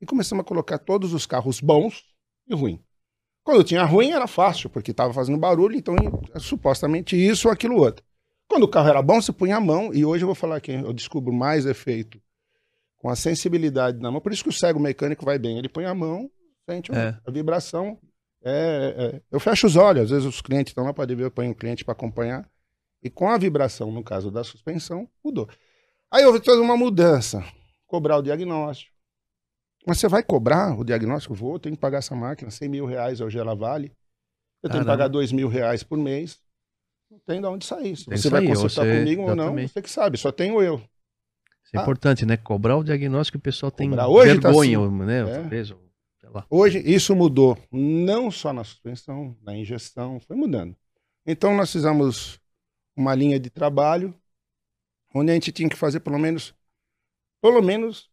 E 0.00 0.06
começamos 0.06 0.42
a 0.42 0.44
colocar 0.44 0.78
todos 0.78 1.12
os 1.14 1.24
carros 1.24 1.60
bons 1.60 2.04
e 2.46 2.54
ruins. 2.54 2.80
Quando 3.48 3.64
tinha 3.64 3.82
ruim 3.82 4.10
era 4.10 4.26
fácil, 4.26 4.68
porque 4.68 4.90
estava 4.90 5.10
fazendo 5.10 5.38
barulho, 5.38 5.74
então 5.74 5.96
é 6.34 6.38
supostamente 6.38 7.16
isso 7.16 7.48
ou 7.48 7.52
aquilo 7.54 7.78
outro. 7.78 8.04
Quando 8.46 8.64
o 8.64 8.68
carro 8.68 8.90
era 8.90 9.00
bom, 9.00 9.22
você 9.22 9.32
punha 9.32 9.56
a 9.56 9.60
mão, 9.60 9.90
e 9.90 10.04
hoje 10.04 10.22
eu 10.22 10.26
vou 10.26 10.34
falar 10.34 10.60
que 10.60 10.70
eu 10.70 10.92
descubro 10.92 11.32
mais 11.32 11.64
efeito 11.64 12.20
com 12.98 13.08
a 13.08 13.16
sensibilidade 13.16 14.02
na 14.02 14.10
mão. 14.10 14.20
Por 14.20 14.34
isso 14.34 14.42
que 14.42 14.50
o 14.50 14.52
cego 14.52 14.78
mecânico 14.78 15.24
vai 15.24 15.38
bem. 15.38 15.56
Ele 15.56 15.66
põe 15.66 15.86
a 15.86 15.94
mão, 15.94 16.30
sente 16.68 16.92
É. 16.92 17.16
a 17.26 17.30
vibração. 17.30 17.98
É, 18.44 19.14
é. 19.16 19.22
Eu 19.32 19.40
fecho 19.40 19.66
os 19.66 19.76
olhos, 19.76 20.02
às 20.02 20.10
vezes 20.10 20.26
os 20.26 20.42
clientes 20.42 20.72
estão 20.72 20.84
lá 20.84 20.92
para 20.92 21.06
ver, 21.06 21.22
eu 21.22 21.30
ponho 21.30 21.52
o 21.52 21.54
cliente 21.54 21.86
para 21.86 21.92
acompanhar. 21.92 22.46
E 23.02 23.08
com 23.08 23.30
a 23.30 23.38
vibração, 23.38 23.90
no 23.90 24.04
caso 24.04 24.30
da 24.30 24.44
suspensão, 24.44 25.08
mudou. 25.24 25.48
Aí 26.10 26.22
houve 26.22 26.40
toda 26.40 26.60
uma 26.60 26.76
mudança. 26.76 27.42
Cobrar 27.86 28.18
o 28.18 28.22
diagnóstico. 28.22 28.94
Mas 29.86 29.98
você 29.98 30.08
vai 30.08 30.22
cobrar 30.22 30.78
o 30.78 30.84
diagnóstico? 30.84 31.34
Vou, 31.34 31.58
tenho 31.58 31.74
que 31.74 31.80
pagar 31.80 31.98
essa 31.98 32.14
máquina, 32.14 32.50
100 32.50 32.68
mil 32.68 32.86
reais 32.86 33.20
hoje 33.20 33.38
ela 33.38 33.54
vale. 33.54 33.92
Eu 34.62 34.68
tenho 34.68 34.82
que 34.82 34.88
pagar 34.88 35.08
2 35.08 35.32
mil 35.32 35.48
reais 35.48 35.82
por 35.82 35.96
mês. 35.96 36.40
Não 37.10 37.18
tem 37.20 37.40
de 37.40 37.46
onde 37.46 37.64
sair. 37.64 37.96
Se 37.96 38.04
você 38.04 38.28
vai 38.28 38.46
consultar 38.46 38.84
você... 38.84 38.98
comigo 38.98 39.22
ou 39.22 39.34
não, 39.34 39.54
você 39.54 39.80
que 39.80 39.90
sabe, 39.90 40.18
só 40.18 40.30
tenho 40.30 40.60
eu. 40.60 40.76
Isso 41.64 41.76
é 41.76 41.78
ah. 41.78 41.82
importante, 41.82 42.26
né? 42.26 42.36
Cobrar 42.36 42.76
o 42.76 42.84
diagnóstico, 42.84 43.38
o 43.38 43.40
pessoal 43.40 43.70
tem 43.70 43.88
hoje 43.88 44.40
tá 44.40 44.48
vergonha, 44.48 44.78
tá 44.78 44.84
assim, 44.84 45.04
né? 45.04 45.20
É. 45.20 45.40
Talvez, 45.40 45.74
hoje 46.50 46.78
isso 46.78 47.14
mudou, 47.14 47.56
não 47.70 48.30
só 48.30 48.52
na 48.52 48.64
suspensão, 48.64 49.36
na 49.42 49.56
injeção, 49.56 50.20
foi 50.20 50.36
mudando. 50.36 50.76
Então 51.26 51.54
nós 51.56 51.70
fizemos 51.70 52.40
uma 52.96 53.14
linha 53.14 53.38
de 53.38 53.50
trabalho 53.50 54.14
onde 55.14 55.30
a 55.30 55.34
gente 55.34 55.52
tinha 55.52 55.68
que 55.68 55.76
fazer 55.76 56.00
pelo 56.00 56.18
menos, 56.18 56.54
pelo 57.40 57.62
menos, 57.62 58.10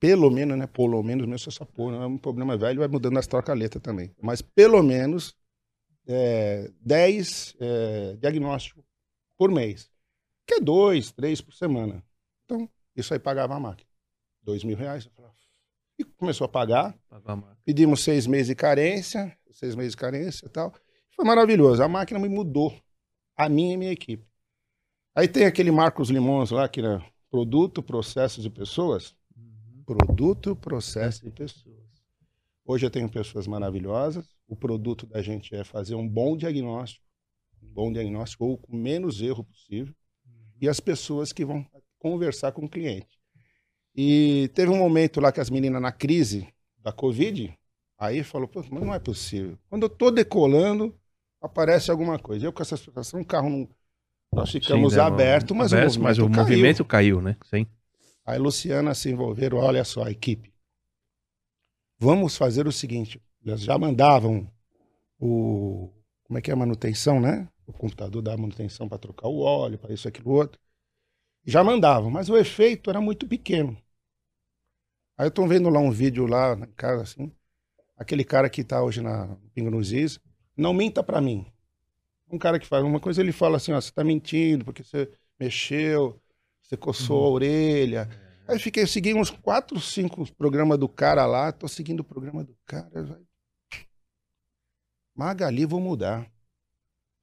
pelo 0.00 0.30
menos, 0.30 0.56
né? 0.56 0.66
Pelo 0.66 1.02
menos, 1.02 1.26
mesmo 1.26 1.48
essa 1.48 1.66
porra, 1.66 1.92
não 1.92 2.02
é 2.02 2.06
um 2.06 2.18
problema 2.18 2.56
velho, 2.56 2.80
vai 2.80 2.88
mudando 2.88 3.18
as 3.18 3.26
troca-letra 3.26 3.80
também. 3.80 4.14
Mas 4.20 4.40
pelo 4.40 4.82
menos 4.82 5.34
é, 6.06 6.70
10 6.80 7.56
é, 7.60 8.16
diagnósticos 8.16 8.84
por 9.36 9.50
mês, 9.50 9.90
que 10.46 10.54
é 10.54 10.60
dois, 10.60 11.12
três 11.12 11.40
por 11.40 11.52
semana. 11.52 12.02
Então, 12.44 12.68
isso 12.96 13.12
aí 13.12 13.20
pagava 13.20 13.54
a 13.54 13.60
máquina. 13.60 13.88
Dois 14.42 14.64
mil 14.64 14.76
reais. 14.76 15.08
E 15.98 16.04
começou 16.04 16.44
a 16.44 16.48
pagar. 16.48 16.98
Pedimos 17.64 18.02
seis 18.02 18.26
meses 18.26 18.46
de 18.46 18.54
carência, 18.54 19.36
seis 19.50 19.74
meses 19.74 19.92
de 19.92 19.98
carência 19.98 20.46
e 20.46 20.48
tal. 20.48 20.72
Foi 21.14 21.24
maravilhoso. 21.24 21.82
A 21.82 21.88
máquina 21.88 22.18
me 22.18 22.28
mudou. 22.28 22.74
A 23.36 23.48
minha 23.48 23.72
e 23.72 23.74
a 23.74 23.78
minha 23.78 23.92
equipe. 23.92 24.26
Aí 25.14 25.28
tem 25.28 25.44
aquele 25.44 25.70
Marcos 25.70 26.10
Limões 26.10 26.50
lá, 26.50 26.68
que 26.68 26.80
era 26.80 27.04
produto, 27.30 27.82
processos 27.82 28.44
e 28.44 28.50
pessoas. 28.50 29.14
Produto, 29.88 30.54
processo 30.54 31.26
e 31.26 31.30
pessoas. 31.30 31.78
Hoje 32.62 32.84
eu 32.84 32.90
tenho 32.90 33.08
pessoas 33.08 33.46
maravilhosas. 33.46 34.28
O 34.46 34.54
produto 34.54 35.06
da 35.06 35.22
gente 35.22 35.54
é 35.54 35.64
fazer 35.64 35.94
um 35.94 36.06
bom 36.06 36.36
diagnóstico, 36.36 37.02
um 37.62 37.68
bom 37.68 37.90
diagnóstico 37.90 38.44
ou 38.44 38.58
com 38.58 38.76
menos 38.76 39.22
erro 39.22 39.44
possível. 39.44 39.94
E 40.60 40.68
as 40.68 40.78
pessoas 40.78 41.32
que 41.32 41.42
vão 41.42 41.64
conversar 41.98 42.52
com 42.52 42.66
o 42.66 42.68
cliente. 42.68 43.18
E 43.96 44.50
teve 44.52 44.70
um 44.70 44.76
momento 44.76 45.22
lá 45.22 45.32
que 45.32 45.40
as 45.40 45.48
meninas 45.48 45.80
na 45.80 45.90
crise 45.90 46.46
da 46.80 46.92
Covid, 46.92 47.58
aí 47.96 48.22
falou, 48.22 48.50
mas 48.54 48.82
não 48.82 48.92
é 48.92 48.98
possível. 48.98 49.58
Quando 49.70 49.84
eu 49.84 49.88
tô 49.88 50.10
decolando, 50.10 50.94
aparece 51.40 51.90
alguma 51.90 52.18
coisa. 52.18 52.44
Eu 52.44 52.52
com 52.52 52.60
essa 52.60 52.76
situação, 52.76 53.22
o 53.22 53.24
carro 53.24 53.48
não 53.48 53.66
nós 54.34 54.50
ficamos 54.50 54.92
Sim, 54.92 55.00
abertos, 55.00 55.56
mas, 55.56 55.72
aberto, 55.72 55.96
o, 55.96 56.00
movimento 56.00 56.02
mas 56.02 56.18
o 56.18 56.28
caiu. 56.28 56.42
movimento 56.42 56.84
caiu, 56.84 57.22
né? 57.22 57.36
Sim. 57.46 57.66
Aí 58.28 58.38
Luciana 58.38 58.94
se 58.94 59.08
envolveram, 59.08 59.56
olha 59.56 59.82
só, 59.84 60.04
a 60.04 60.10
equipe. 60.10 60.52
Vamos 61.98 62.36
fazer 62.36 62.66
o 62.66 62.72
seguinte, 62.72 63.18
eles 63.42 63.62
já 63.62 63.78
mandavam 63.78 64.52
o 65.18 65.90
como 66.24 66.38
é 66.38 66.42
que 66.42 66.50
é 66.50 66.52
a 66.52 66.56
manutenção, 66.56 67.18
né? 67.18 67.48
O 67.66 67.72
computador 67.72 68.20
dá 68.20 68.36
manutenção 68.36 68.86
para 68.86 68.98
trocar 68.98 69.28
o 69.28 69.38
óleo, 69.38 69.78
para 69.78 69.94
isso 69.94 70.06
aquilo 70.06 70.32
outro. 70.32 70.60
Já 71.42 71.64
mandavam, 71.64 72.10
mas 72.10 72.28
o 72.28 72.36
efeito 72.36 72.90
era 72.90 73.00
muito 73.00 73.26
pequeno. 73.26 73.74
Aí 75.16 75.26
eu 75.26 75.30
tô 75.30 75.46
vendo 75.46 75.70
lá 75.70 75.80
um 75.80 75.90
vídeo 75.90 76.26
lá 76.26 76.54
na 76.54 76.66
casa 76.66 77.04
assim, 77.04 77.32
aquele 77.96 78.24
cara 78.24 78.50
que 78.50 78.60
está 78.60 78.82
hoje 78.82 79.00
na 79.00 79.38
Pingo 79.54 79.70
não 80.54 80.74
minta 80.74 81.02
para 81.02 81.18
mim 81.18 81.50
um 82.30 82.38
cara 82.38 82.58
que 82.58 82.66
faz 82.66 82.84
uma 82.84 83.00
coisa, 83.00 83.20
ele 83.20 83.32
fala 83.32 83.56
assim, 83.56 83.72
ó, 83.72 83.80
você 83.80 83.90
tá 83.90 84.04
mentindo 84.04 84.64
porque 84.64 84.84
você 84.84 85.10
mexeu, 85.38 86.20
você 86.68 86.76
coçou 86.76 87.20
uhum. 87.20 87.26
a 87.26 87.30
orelha. 87.30 88.08
É. 88.46 88.52
Aí 88.52 88.58
fiquei, 88.58 88.82
eu 88.82 88.86
segui 88.86 89.14
uns 89.14 89.30
quatro, 89.30 89.80
cinco 89.80 90.30
programas 90.34 90.78
do 90.78 90.88
cara 90.88 91.24
lá, 91.24 91.50
tô 91.50 91.66
seguindo 91.66 92.00
o 92.00 92.04
programa 92.04 92.44
do 92.44 92.54
cara. 92.66 93.20
Magali, 95.16 95.64
vou 95.64 95.80
mudar. 95.80 96.30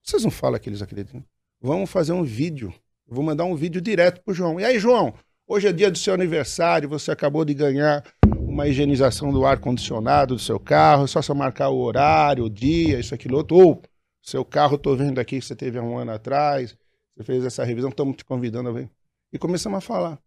Vocês 0.03 0.23
não 0.23 0.31
falam 0.31 0.59
que 0.59 0.67
eles 0.67 0.81
acreditam? 0.81 1.23
Vamos 1.61 1.89
fazer 1.89 2.11
um 2.11 2.23
vídeo. 2.23 2.73
Eu 3.07 3.15
vou 3.15 3.23
mandar 3.23 3.45
um 3.45 3.55
vídeo 3.55 3.79
direto 3.79 4.21
pro 4.23 4.33
João. 4.33 4.59
E 4.59 4.65
aí, 4.65 4.79
João, 4.79 5.13
hoje 5.47 5.67
é 5.67 5.73
dia 5.73 5.91
do 5.91 5.97
seu 5.97 6.13
aniversário, 6.13 6.89
você 6.89 7.11
acabou 7.11 7.45
de 7.45 7.53
ganhar 7.53 8.03
uma 8.25 8.67
higienização 8.67 9.31
do 9.31 9.45
ar-condicionado 9.45 10.35
do 10.35 10.41
seu 10.41 10.59
carro, 10.59 11.05
é 11.05 11.07
só 11.07 11.21
você 11.21 11.33
marcar 11.33 11.69
o 11.69 11.77
horário, 11.77 12.45
o 12.45 12.49
dia, 12.49 12.99
isso, 12.99 13.13
aquilo, 13.13 13.37
outro. 13.37 13.55
Ou 13.55 13.81
seu 14.21 14.43
carro, 14.43 14.75
estou 14.75 14.95
vendo 14.95 15.19
aqui 15.19 15.39
que 15.39 15.45
você 15.45 15.55
teve 15.55 15.77
há 15.77 15.83
um 15.83 15.97
ano 15.97 16.11
atrás, 16.11 16.75
você 17.15 17.23
fez 17.23 17.45
essa 17.45 17.63
revisão, 17.63 17.89
estamos 17.89 18.17
te 18.17 18.25
convidando 18.25 18.69
a 18.69 18.71
ver. 18.71 18.89
E 19.35 19.37
começamos 19.37 19.79
a 19.79 19.81
falar. 19.81 20.17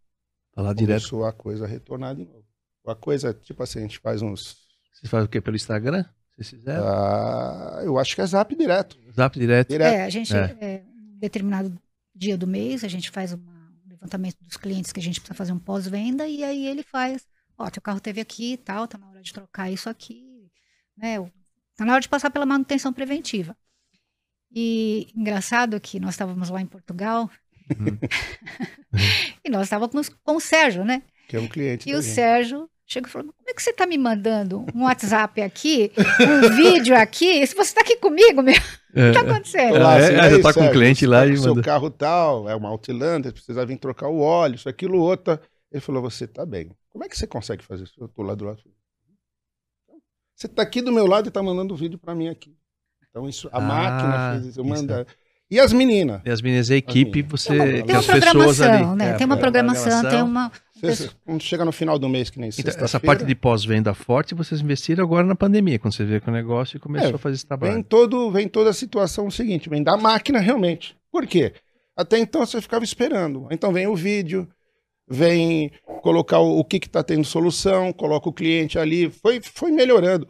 Falar 0.53 0.71
direto. 0.73 0.99
Começou 0.99 1.25
a 1.25 1.33
coisa 1.33 1.65
a 1.65 1.67
retornar 1.67 2.15
de 2.15 2.25
novo. 2.25 2.45
A 2.85 2.93
coisa, 2.93 3.33
tipo 3.33 3.63
assim, 3.63 3.79
a 3.79 3.81
gente 3.81 3.97
faz 3.97 4.21
uns. 4.21 4.55
Vocês 4.93 5.09
fazem 5.09 5.25
o 5.25 5.27
quê? 5.27 5.41
Pelo 5.41 5.55
Instagram? 5.55 6.05
Vocês 6.35 6.51
fizeram? 6.51 6.87
Ah, 6.87 7.81
eu 7.83 7.97
acho 7.97 8.13
que 8.13 8.21
é 8.21 8.25
zap 8.27 8.55
direto. 8.55 8.99
Zap 9.11 9.39
direto. 9.39 9.69
direto. 9.69 9.95
É, 9.95 10.03
a 10.03 10.09
gente, 10.11 10.31
é. 10.35 10.57
É, 10.61 10.83
um 10.85 11.17
determinado 11.17 11.75
dia 12.13 12.37
do 12.37 12.45
mês, 12.45 12.83
a 12.83 12.87
gente 12.87 13.09
faz 13.09 13.33
uma, 13.33 13.51
um 13.83 13.89
levantamento 13.89 14.37
dos 14.43 14.57
clientes 14.57 14.91
que 14.91 14.99
a 14.99 15.03
gente 15.03 15.19
precisa 15.19 15.35
fazer 15.35 15.53
um 15.53 15.59
pós-venda 15.59 16.27
e 16.27 16.43
aí 16.43 16.67
ele 16.67 16.83
faz, 16.83 17.25
ó, 17.57 17.67
teu 17.67 17.81
carro 17.81 17.99
teve 17.99 18.21
aqui 18.21 18.53
e 18.53 18.57
tal, 18.57 18.87
tá 18.87 18.99
na 18.99 19.09
hora 19.09 19.23
de 19.23 19.33
trocar 19.33 19.71
isso 19.71 19.89
aqui, 19.89 20.51
né? 20.95 21.17
Tá 21.75 21.83
na 21.83 21.93
hora 21.93 22.01
de 22.01 22.09
passar 22.09 22.29
pela 22.29 22.45
manutenção 22.45 22.93
preventiva. 22.93 23.57
E 24.51 25.11
engraçado 25.15 25.81
que 25.81 25.99
nós 25.99 26.13
estávamos 26.13 26.51
lá 26.51 26.61
em 26.61 26.67
Portugal 26.67 27.27
uhum. 27.77 27.97
e 29.43 29.49
nós 29.49 29.63
estávamos 29.63 30.09
com 30.09 30.35
o 30.35 30.39
Sérgio, 30.39 30.83
né? 30.83 31.03
Que 31.27 31.37
é 31.37 31.39
um 31.39 31.47
cliente. 31.47 31.89
E 31.89 31.93
o 31.93 32.01
gente. 32.01 32.13
Sérgio 32.13 32.69
chegou 32.85 33.07
e 33.07 33.11
falou: 33.11 33.33
Como 33.33 33.49
é 33.49 33.53
que 33.53 33.61
você 33.61 33.69
está 33.69 33.85
me 33.85 33.97
mandando 33.97 34.65
um 34.73 34.83
WhatsApp 34.83 35.41
aqui, 35.41 35.91
um 36.19 36.49
vídeo 36.55 36.95
aqui? 36.95 37.45
Se 37.45 37.55
você 37.55 37.69
está 37.69 37.81
aqui 37.81 37.97
comigo, 37.97 38.41
meu. 38.41 38.55
O 38.55 38.93
que 38.93 38.99
está 38.99 39.21
acontecendo? 39.21 39.75
Olá, 39.75 39.99
é, 39.99 40.13
é, 40.13 40.29
já 40.31 40.37
está 40.37 40.53
com 40.53 40.61
um 40.61 40.71
cliente 40.71 41.05
lá 41.05 41.25
e 41.27 41.37
Seu 41.37 41.61
carro 41.61 41.91
tal, 41.91 42.49
é 42.49 42.55
uma 42.55 42.69
Outlander, 42.69 43.31
precisa 43.31 43.63
vir 43.65 43.77
trocar 43.77 44.09
o 44.09 44.19
óleo, 44.19 44.55
isso, 44.55 44.67
aquilo, 44.67 44.99
outro. 44.99 45.39
Ele 45.71 45.81
falou: 45.81 46.01
Você 46.01 46.25
está 46.25 46.45
bem. 46.45 46.71
Como 46.89 47.03
é 47.03 47.07
que 47.07 47.17
você 47.17 47.27
consegue 47.27 47.63
fazer 47.63 47.83
isso? 47.83 47.93
Eu 47.99 48.07
estou 48.07 48.25
lá 48.25 48.33
do 48.33 48.45
lado. 48.45 48.59
Você 50.35 50.47
está 50.47 50.63
aqui 50.63 50.81
do 50.81 50.91
meu 50.91 51.05
lado 51.05 51.25
e 51.25 51.29
está 51.29 51.43
mandando 51.43 51.73
o 51.73 51.77
vídeo 51.77 51.99
para 51.99 52.15
mim 52.15 52.29
aqui. 52.29 52.55
Então 53.09 53.27
isso, 53.27 53.49
a 53.51 53.57
ah, 53.57 53.61
máquina 53.61 54.31
fez 54.33 54.45
isso, 54.51 54.59
eu 54.59 54.63
mando. 54.63 55.05
E 55.51 55.59
as 55.59 55.73
meninas? 55.73 56.21
E 56.23 56.29
as 56.29 56.41
meninas, 56.41 56.69
a 56.69 56.75
equipe, 56.75 57.23
você. 57.23 57.57
Tem 57.57 57.67
uma, 57.67 57.83
tem 57.83 57.95
uma 57.95 58.03
programação, 58.03 58.95
né? 58.95 59.09
É, 59.09 59.13
tem 59.13 59.25
uma 59.25 59.37
programação, 59.37 60.09
tem 60.09 60.21
uma. 60.21 60.51
quando 61.25 61.41
chega 61.41 61.65
no 61.65 61.71
final 61.71 61.97
do 61.97 62.07
mês, 62.07 62.29
que 62.29 62.39
nem 62.39 62.51
então, 62.55 62.85
Essa 62.85 62.99
parte 62.99 63.25
de 63.25 63.33
pós-venda 63.33 63.93
forte, 63.95 64.35
vocês 64.35 64.61
investiram 64.61 65.03
agora 65.03 65.25
na 65.25 65.35
pandemia, 65.35 65.79
quando 65.79 65.95
você 65.95 66.05
vê 66.05 66.19
que 66.19 66.29
o 66.29 66.31
negócio 66.31 66.79
começou 66.79 67.11
é, 67.11 67.15
a 67.15 67.17
fazer 67.17 67.35
esse 67.35 67.47
trabalho. 67.47 67.73
Vem, 67.73 67.83
todo, 67.83 68.29
vem 68.29 68.47
toda 68.47 68.69
a 68.69 68.73
situação 68.73 69.31
seguinte, 69.31 69.69
vem 69.69 69.81
da 69.81 69.97
máquina 69.97 70.39
realmente. 70.39 70.95
Por 71.11 71.25
quê? 71.25 71.53
Até 71.97 72.19
então 72.19 72.45
você 72.45 72.61
ficava 72.61 72.83
esperando. 72.83 73.47
Então 73.49 73.73
vem 73.73 73.87
o 73.87 73.95
vídeo, 73.95 74.47
vem 75.09 75.71
colocar 76.03 76.39
o, 76.39 76.59
o 76.59 76.63
que 76.63 76.77
está 76.77 77.01
tendo 77.01 77.25
solução, 77.25 77.91
coloca 77.91 78.29
o 78.29 78.33
cliente 78.33 78.77
ali. 78.77 79.09
Foi, 79.09 79.41
foi 79.41 79.71
melhorando. 79.71 80.27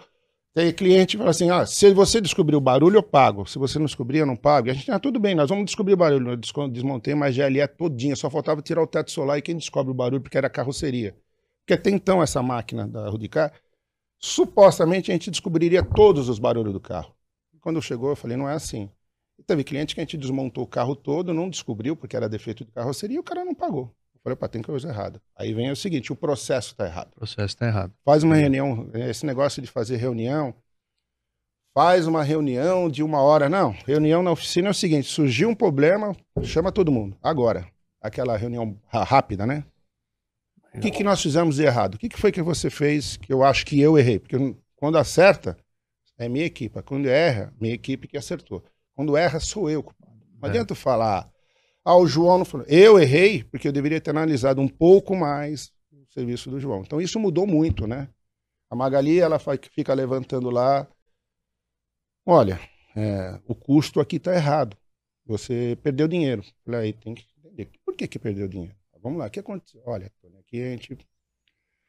Tem 0.59 0.73
cliente 0.73 1.15
fala 1.15 1.29
assim: 1.29 1.49
ah, 1.49 1.65
se 1.65 1.93
você 1.93 2.19
descobrir 2.19 2.57
o 2.57 2.59
barulho, 2.59 2.97
eu 2.97 3.03
pago. 3.03 3.45
Se 3.45 3.57
você 3.57 3.79
não 3.79 3.85
descobrir, 3.85 4.17
eu 4.17 4.25
não 4.25 4.35
pago. 4.35 4.67
E 4.67 4.71
a 4.71 4.73
gente, 4.73 4.91
ah, 4.91 4.99
tudo 4.99 5.17
bem, 5.17 5.33
nós 5.33 5.47
vamos 5.47 5.63
descobrir 5.63 5.93
o 5.93 5.97
barulho. 5.97 6.31
Eu 6.31 6.67
desmontei 6.67 7.13
uma 7.13 7.31
GLE 7.31 7.65
todinha, 7.77 8.13
só 8.13 8.29
faltava 8.29 8.61
tirar 8.61 8.83
o 8.83 8.87
teto 8.87 9.09
solar 9.09 9.37
e 9.37 9.41
quem 9.41 9.55
descobre 9.55 9.89
o 9.89 9.93
barulho, 9.95 10.21
porque 10.21 10.37
era 10.37 10.49
carroceria. 10.49 11.15
Porque 11.61 11.75
até 11.75 11.89
então, 11.89 12.21
essa 12.21 12.43
máquina 12.43 12.85
da 12.85 13.07
Rudicar, 13.07 13.53
supostamente 14.19 15.11
a 15.11 15.13
gente 15.13 15.31
descobriria 15.31 15.81
todos 15.81 16.27
os 16.27 16.39
barulhos 16.39 16.73
do 16.73 16.79
carro. 16.81 17.15
Quando 17.61 17.81
chegou, 17.81 18.09
eu 18.09 18.15
falei: 18.17 18.35
não 18.35 18.49
é 18.49 18.53
assim. 18.53 18.91
E 19.37 19.43
teve 19.43 19.63
cliente 19.63 19.95
que 19.95 20.01
a 20.01 20.03
gente 20.03 20.17
desmontou 20.17 20.65
o 20.65 20.67
carro 20.67 20.93
todo, 20.93 21.33
não 21.33 21.49
descobriu, 21.49 21.95
porque 21.95 22.17
era 22.17 22.27
defeito 22.27 22.65
de 22.65 22.71
carroceria, 22.73 23.15
e 23.15 23.19
o 23.19 23.23
cara 23.23 23.45
não 23.45 23.55
pagou. 23.55 23.95
Eu 24.19 24.23
falei, 24.23 24.33
opa, 24.33 24.49
tem 24.49 24.61
coisa 24.61 24.89
errada. 24.89 25.21
Aí 25.35 25.53
vem 25.53 25.71
o 25.71 25.75
seguinte, 25.75 26.11
o 26.11 26.15
processo 26.15 26.71
está 26.71 26.85
errado. 26.85 27.09
O 27.13 27.19
processo 27.19 27.47
está 27.47 27.67
errado. 27.67 27.93
Faz 28.03 28.21
uma 28.23 28.35
reunião, 28.35 28.89
esse 28.93 29.25
negócio 29.25 29.61
de 29.61 29.67
fazer 29.69 29.95
reunião, 29.95 30.53
faz 31.73 32.05
uma 32.05 32.21
reunião 32.23 32.89
de 32.89 33.01
uma 33.01 33.21
hora. 33.21 33.47
Não, 33.47 33.71
reunião 33.85 34.21
na 34.21 34.31
oficina 34.31 34.67
é 34.67 34.71
o 34.71 34.73
seguinte, 34.73 35.07
surgiu 35.07 35.49
um 35.49 35.55
problema, 35.55 36.15
chama 36.43 36.71
todo 36.71 36.91
mundo. 36.91 37.17
Agora, 37.23 37.65
aquela 38.01 38.35
reunião 38.35 38.77
rápida, 38.87 39.45
né? 39.45 39.63
O 40.73 40.79
que, 40.79 40.91
que 40.91 41.03
nós 41.03 41.21
fizemos 41.21 41.55
de 41.55 41.63
errado? 41.63 41.95
O 41.95 41.97
que, 41.97 42.09
que 42.09 42.19
foi 42.19 42.31
que 42.31 42.41
você 42.41 42.69
fez 42.69 43.17
que 43.17 43.33
eu 43.33 43.43
acho 43.43 43.65
que 43.65 43.79
eu 43.79 43.97
errei? 43.97 44.19
Porque 44.19 44.55
quando 44.75 44.97
acerta, 44.97 45.57
é 46.17 46.29
minha 46.29 46.45
equipe. 46.45 46.81
Quando 46.83 47.07
erra, 47.07 47.53
minha 47.59 47.73
equipe 47.73 48.07
que 48.07 48.17
acertou. 48.17 48.63
Quando 48.95 49.17
erra, 49.17 49.39
sou 49.39 49.69
eu. 49.69 49.83
Não 50.39 50.47
é. 50.47 50.49
adianta 50.49 50.75
falar, 50.75 51.31
ah, 51.83 51.95
o 51.95 52.07
João 52.07 52.39
não 52.39 52.45
falou. 52.45 52.65
Eu 52.67 52.99
errei 52.99 53.43
porque 53.43 53.67
eu 53.67 53.71
deveria 53.71 54.01
ter 54.01 54.11
analisado 54.11 54.61
um 54.61 54.67
pouco 54.67 55.15
mais 55.15 55.71
o 55.91 56.05
serviço 56.11 56.49
do 56.49 56.59
João. 56.59 56.81
Então 56.81 56.99
isso 57.01 57.19
mudou 57.19 57.47
muito, 57.47 57.87
né? 57.87 58.09
A 58.69 58.75
Magali, 58.75 59.19
ela 59.19 59.39
fica 59.39 59.93
levantando 59.93 60.49
lá. 60.49 60.87
Olha, 62.25 62.59
é, 62.95 63.39
o 63.47 63.55
custo 63.55 63.99
aqui 63.99 64.17
está 64.17 64.33
errado. 64.33 64.77
Você 65.25 65.77
perdeu 65.81 66.07
dinheiro. 66.07 66.43
Falei, 66.63 66.81
aí 66.81 66.93
tem 66.93 67.15
que 67.15 67.25
entender. 67.37 67.71
Por 67.85 67.95
que, 67.95 68.07
que 68.07 68.19
perdeu 68.19 68.47
dinheiro? 68.47 68.75
Vamos 69.01 69.17
lá, 69.17 69.27
o 69.27 69.29
que 69.29 69.39
aconteceu? 69.39 69.81
Olha, 69.85 70.11
aqui 70.39 70.61
a 70.61 70.71
gente 70.71 70.97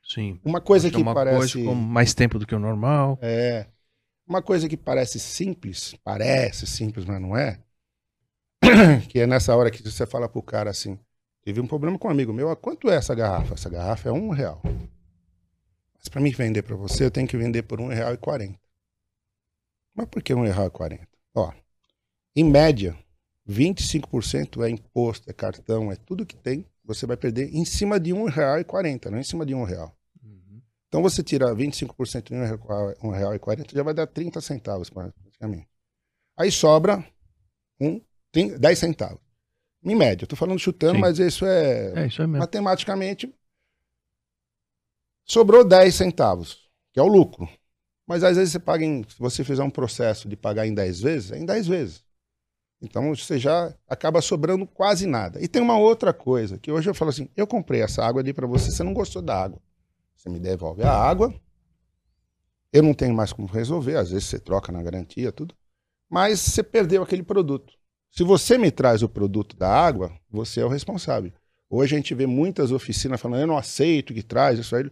Sim. 0.02 0.40
Uma 0.44 0.60
coisa 0.60 0.90
que 0.90 0.96
uma 0.96 1.14
parece. 1.14 1.54
Coisa 1.54 1.68
com 1.68 1.74
mais 1.74 2.14
tempo 2.14 2.38
do 2.38 2.46
que 2.46 2.54
o 2.54 2.58
normal. 2.58 3.18
É. 3.20 3.66
Uma 4.26 4.42
coisa 4.42 4.68
que 4.68 4.76
parece 4.76 5.18
simples, 5.18 5.94
parece 6.04 6.66
simples, 6.66 7.04
mas 7.04 7.20
não 7.20 7.36
é. 7.36 7.60
que 9.08 9.18
é 9.18 9.26
nessa 9.26 9.54
hora 9.56 9.70
que 9.70 9.82
você 9.82 10.06
fala 10.06 10.28
pro 10.28 10.42
cara 10.42 10.70
assim: 10.70 10.98
tive 11.42 11.60
um 11.60 11.66
problema 11.66 11.98
com 11.98 12.08
um 12.08 12.10
amigo 12.10 12.32
meu, 12.32 12.54
quanto 12.56 12.90
é 12.90 12.96
essa 12.96 13.14
garrafa? 13.14 13.54
Essa 13.54 13.70
garrafa 13.70 14.08
é 14.08 14.12
um 14.12 14.30
real. 14.30 14.60
Mas 15.98 16.08
para 16.08 16.20
mim 16.20 16.30
vender 16.30 16.62
para 16.62 16.76
você, 16.76 17.04
eu 17.04 17.10
tenho 17.10 17.28
que 17.28 17.36
vender 17.36 17.62
por 17.62 17.80
um 17.80 17.88
real 17.88 18.14
e 18.14 18.16
quarenta. 18.16 18.58
Mas 19.94 20.06
por 20.06 20.22
que 20.22 20.32
um 20.32 20.44
real 20.44 20.66
e 20.66 20.70
quarenta? 20.70 21.08
Ó, 21.34 21.52
em 22.34 22.44
média, 22.44 22.96
25% 23.48 24.64
é 24.64 24.70
imposto, 24.70 25.28
é 25.28 25.32
cartão, 25.32 25.90
é 25.90 25.96
tudo 25.96 26.24
que 26.24 26.36
tem. 26.36 26.64
Você 26.84 27.06
vai 27.06 27.16
perder 27.16 27.54
em 27.54 27.64
cima 27.64 28.00
de 28.00 28.12
um 28.12 28.24
real 28.24 28.58
e 28.58 28.64
quarenta, 28.64 29.10
não 29.10 29.18
em 29.18 29.24
cima 29.24 29.44
de 29.44 29.54
um 29.54 29.64
real. 29.64 29.94
Uhum. 30.22 30.62
Então 30.88 31.02
você 31.02 31.22
tira 31.22 31.54
25% 31.54 32.28
de 32.28 32.34
um 33.06 33.10
real 33.10 33.34
e 33.34 33.38
quarenta, 33.38 33.74
já 33.74 33.82
vai 33.82 33.94
dar 33.94 34.06
30 34.06 34.40
centavos 34.40 34.88
praticamente. 34.88 35.68
Aí 36.36 36.50
sobra 36.50 37.04
um, 37.80 38.00
10 38.32 38.78
centavos. 38.78 39.20
Em 39.82 39.94
média, 39.94 40.24
estou 40.24 40.36
falando 40.36 40.58
chutando, 40.58 40.96
Sim. 40.96 41.00
mas 41.00 41.18
isso 41.18 41.46
é, 41.46 42.02
é, 42.02 42.06
isso 42.06 42.20
é 42.20 42.26
matematicamente. 42.26 43.34
Sobrou 45.24 45.64
10 45.64 45.94
centavos, 45.94 46.68
que 46.92 47.00
é 47.00 47.02
o 47.02 47.06
lucro. 47.06 47.48
Mas 48.06 48.24
às 48.24 48.36
vezes 48.36 48.52
você 48.52 48.58
paga 48.58 48.84
em. 48.84 49.04
Se 49.08 49.18
você 49.18 49.44
fizer 49.44 49.62
um 49.62 49.70
processo 49.70 50.28
de 50.28 50.36
pagar 50.36 50.66
em 50.66 50.74
10 50.74 51.00
vezes, 51.00 51.32
é 51.32 51.38
em 51.38 51.46
10 51.46 51.66
vezes. 51.66 52.04
Então 52.82 53.14
você 53.14 53.38
já 53.38 53.74
acaba 53.88 54.20
sobrando 54.20 54.66
quase 54.66 55.06
nada. 55.06 55.40
E 55.40 55.46
tem 55.46 55.62
uma 55.62 55.78
outra 55.78 56.12
coisa, 56.12 56.58
que 56.58 56.72
hoje 56.72 56.90
eu 56.90 56.94
falo 56.94 57.10
assim: 57.10 57.28
eu 57.36 57.46
comprei 57.46 57.82
essa 57.82 58.04
água 58.04 58.20
ali 58.20 58.32
para 58.32 58.46
você, 58.46 58.70
você 58.70 58.82
não 58.82 58.92
gostou 58.92 59.22
da 59.22 59.40
água. 59.40 59.60
Você 60.16 60.28
me 60.28 60.38
devolve 60.38 60.82
a 60.82 60.92
água. 60.92 61.32
Eu 62.72 62.82
não 62.82 62.94
tenho 62.94 63.14
mais 63.14 63.32
como 63.32 63.48
resolver, 63.48 63.96
às 63.96 64.10
vezes 64.10 64.28
você 64.28 64.38
troca 64.38 64.70
na 64.70 64.82
garantia, 64.82 65.32
tudo. 65.32 65.54
Mas 66.08 66.40
você 66.40 66.62
perdeu 66.62 67.02
aquele 67.02 67.22
produto. 67.22 67.72
Se 68.10 68.24
você 68.24 68.58
me 68.58 68.70
traz 68.70 69.02
o 69.02 69.08
produto 69.08 69.56
da 69.56 69.68
água, 69.68 70.12
você 70.30 70.60
é 70.60 70.64
o 70.64 70.68
responsável. 70.68 71.32
Hoje 71.68 71.94
a 71.94 71.98
gente 71.98 72.14
vê 72.14 72.26
muitas 72.26 72.72
oficinas 72.72 73.20
falando, 73.20 73.42
eu 73.42 73.46
não 73.46 73.56
aceito 73.56 74.12
que 74.12 74.22
traz 74.22 74.58
isso 74.58 74.74
aí. 74.74 74.90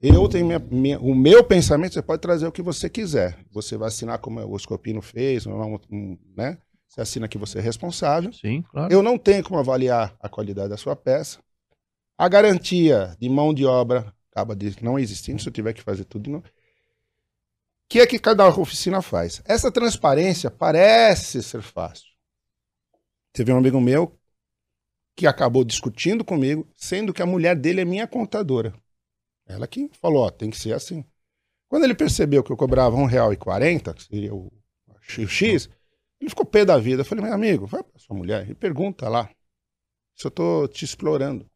Eu 0.00 0.28
tenho 0.28 0.46
minha, 0.46 0.58
minha, 0.60 1.00
o 1.00 1.12
meu 1.12 1.42
pensamento, 1.42 1.94
você 1.94 2.02
pode 2.02 2.22
trazer 2.22 2.46
o 2.46 2.52
que 2.52 2.62
você 2.62 2.88
quiser. 2.88 3.36
Você 3.50 3.76
vai 3.76 3.88
assinar 3.88 4.20
como 4.20 4.40
o 4.40 4.58
Scopino 4.58 5.02
fez, 5.02 5.44
um, 5.44 5.74
um, 5.90 6.16
né? 6.36 6.56
Você 6.86 7.00
assina 7.00 7.26
que 7.26 7.36
você 7.36 7.58
é 7.58 7.60
responsável. 7.60 8.32
Sim, 8.32 8.62
claro. 8.62 8.92
Eu 8.92 9.02
não 9.02 9.18
tenho 9.18 9.42
como 9.42 9.58
avaliar 9.58 10.16
a 10.20 10.28
qualidade 10.28 10.68
da 10.68 10.76
sua 10.76 10.94
peça. 10.94 11.40
A 12.16 12.28
garantia 12.28 13.16
de 13.20 13.28
mão 13.28 13.52
de 13.52 13.66
obra 13.66 14.14
acaba 14.30 14.54
de 14.54 14.76
não 14.82 14.98
existindo, 14.98 15.42
se 15.42 15.48
eu 15.48 15.52
tiver 15.52 15.72
que 15.72 15.82
fazer 15.82 16.04
tudo 16.04 16.22
de 16.22 16.30
novo. 16.30 16.46
O 16.46 16.50
que 17.88 18.00
é 18.00 18.06
que 18.06 18.18
cada 18.18 18.46
oficina 18.48 19.02
faz? 19.02 19.42
Essa 19.44 19.70
transparência 19.70 20.50
parece 20.50 21.42
ser 21.42 21.62
fácil. 21.62 22.07
Teve 23.38 23.52
um 23.52 23.58
amigo 23.58 23.80
meu 23.80 24.18
que 25.16 25.24
acabou 25.24 25.62
discutindo 25.62 26.24
comigo, 26.24 26.68
sendo 26.74 27.14
que 27.14 27.22
a 27.22 27.26
mulher 27.26 27.54
dele 27.54 27.80
é 27.80 27.84
minha 27.84 28.04
contadora. 28.04 28.74
Ela 29.46 29.68
que 29.68 29.88
falou, 29.92 30.24
ó, 30.26 30.28
tem 30.28 30.50
que 30.50 30.58
ser 30.58 30.72
assim. 30.72 31.04
Quando 31.68 31.84
ele 31.84 31.94
percebeu 31.94 32.42
que 32.42 32.50
eu 32.50 32.56
cobrava 32.56 32.96
um 32.96 33.04
real 33.04 33.32
e 33.32 33.36
quarenta, 33.36 33.94
que 33.94 34.02
seria 34.02 34.34
o, 34.34 34.52
o 34.88 35.28
X, 35.28 35.70
ele 36.20 36.28
ficou 36.28 36.44
pé 36.44 36.64
da 36.64 36.78
vida. 36.78 37.02
Eu 37.02 37.04
falei, 37.04 37.26
meu 37.26 37.32
amigo, 37.32 37.64
vai 37.64 37.80
pra 37.80 37.96
sua 38.00 38.16
mulher 38.16 38.50
e 38.50 38.56
pergunta 38.56 39.08
lá 39.08 39.30
se 40.16 40.26
eu 40.26 40.32
tô 40.32 40.66
te 40.66 40.84
explorando. 40.84 41.48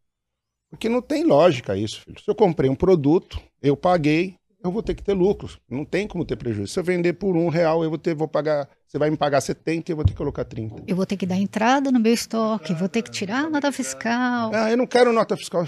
Porque 0.70 0.89
não 0.89 1.03
tem 1.03 1.24
lógica 1.24 1.76
isso, 1.76 2.01
filho. 2.03 2.20
Se 2.20 2.30
eu 2.30 2.35
comprei 2.37 2.70
um 2.70 2.76
produto, 2.76 3.43
eu 3.61 3.76
paguei, 3.76 4.39
eu 4.63 4.71
vou 4.71 4.83
ter 4.83 4.95
que 4.95 5.03
ter 5.03 5.13
lucros. 5.13 5.59
Não 5.69 5.85
tem 5.85 6.07
como 6.07 6.25
ter 6.25 6.37
prejuízo. 6.37 6.73
Se 6.73 6.79
eu 6.79 6.85
vender 6.85 7.15
por 7.15 7.37
um 7.37 7.49
real, 7.49 7.83
eu 7.83 7.91
vou 7.91 7.99
ter, 7.99 8.15
vou 8.15 8.29
pagar. 8.29 8.69
Você 8.87 8.99
vai 8.99 9.11
me 9.11 9.17
pagar 9.17 9.41
70 9.41 9.91
e 9.91 9.93
eu 9.93 9.97
vou 9.97 10.05
ter 10.05 10.13
que 10.13 10.17
colocar 10.17 10.45
30. 10.45 10.85
Eu 10.87 10.95
vou 10.95 11.07
ter 11.07 11.17
que 11.17 11.27
dar 11.27 11.37
entrada 11.37 11.91
no 11.91 11.99
meu 11.99 12.13
estoque, 12.13 12.75
vou 12.75 12.89
ter 12.89 13.03
que 13.03 13.11
tirar 13.11 13.47
a 13.47 13.51
nota 13.51 13.73
fiscal. 13.73 14.51
Ah, 14.55 14.71
eu 14.71 14.77
não 14.77 14.87
quero 14.87 15.13
nota 15.13 15.37
fiscal. 15.37 15.67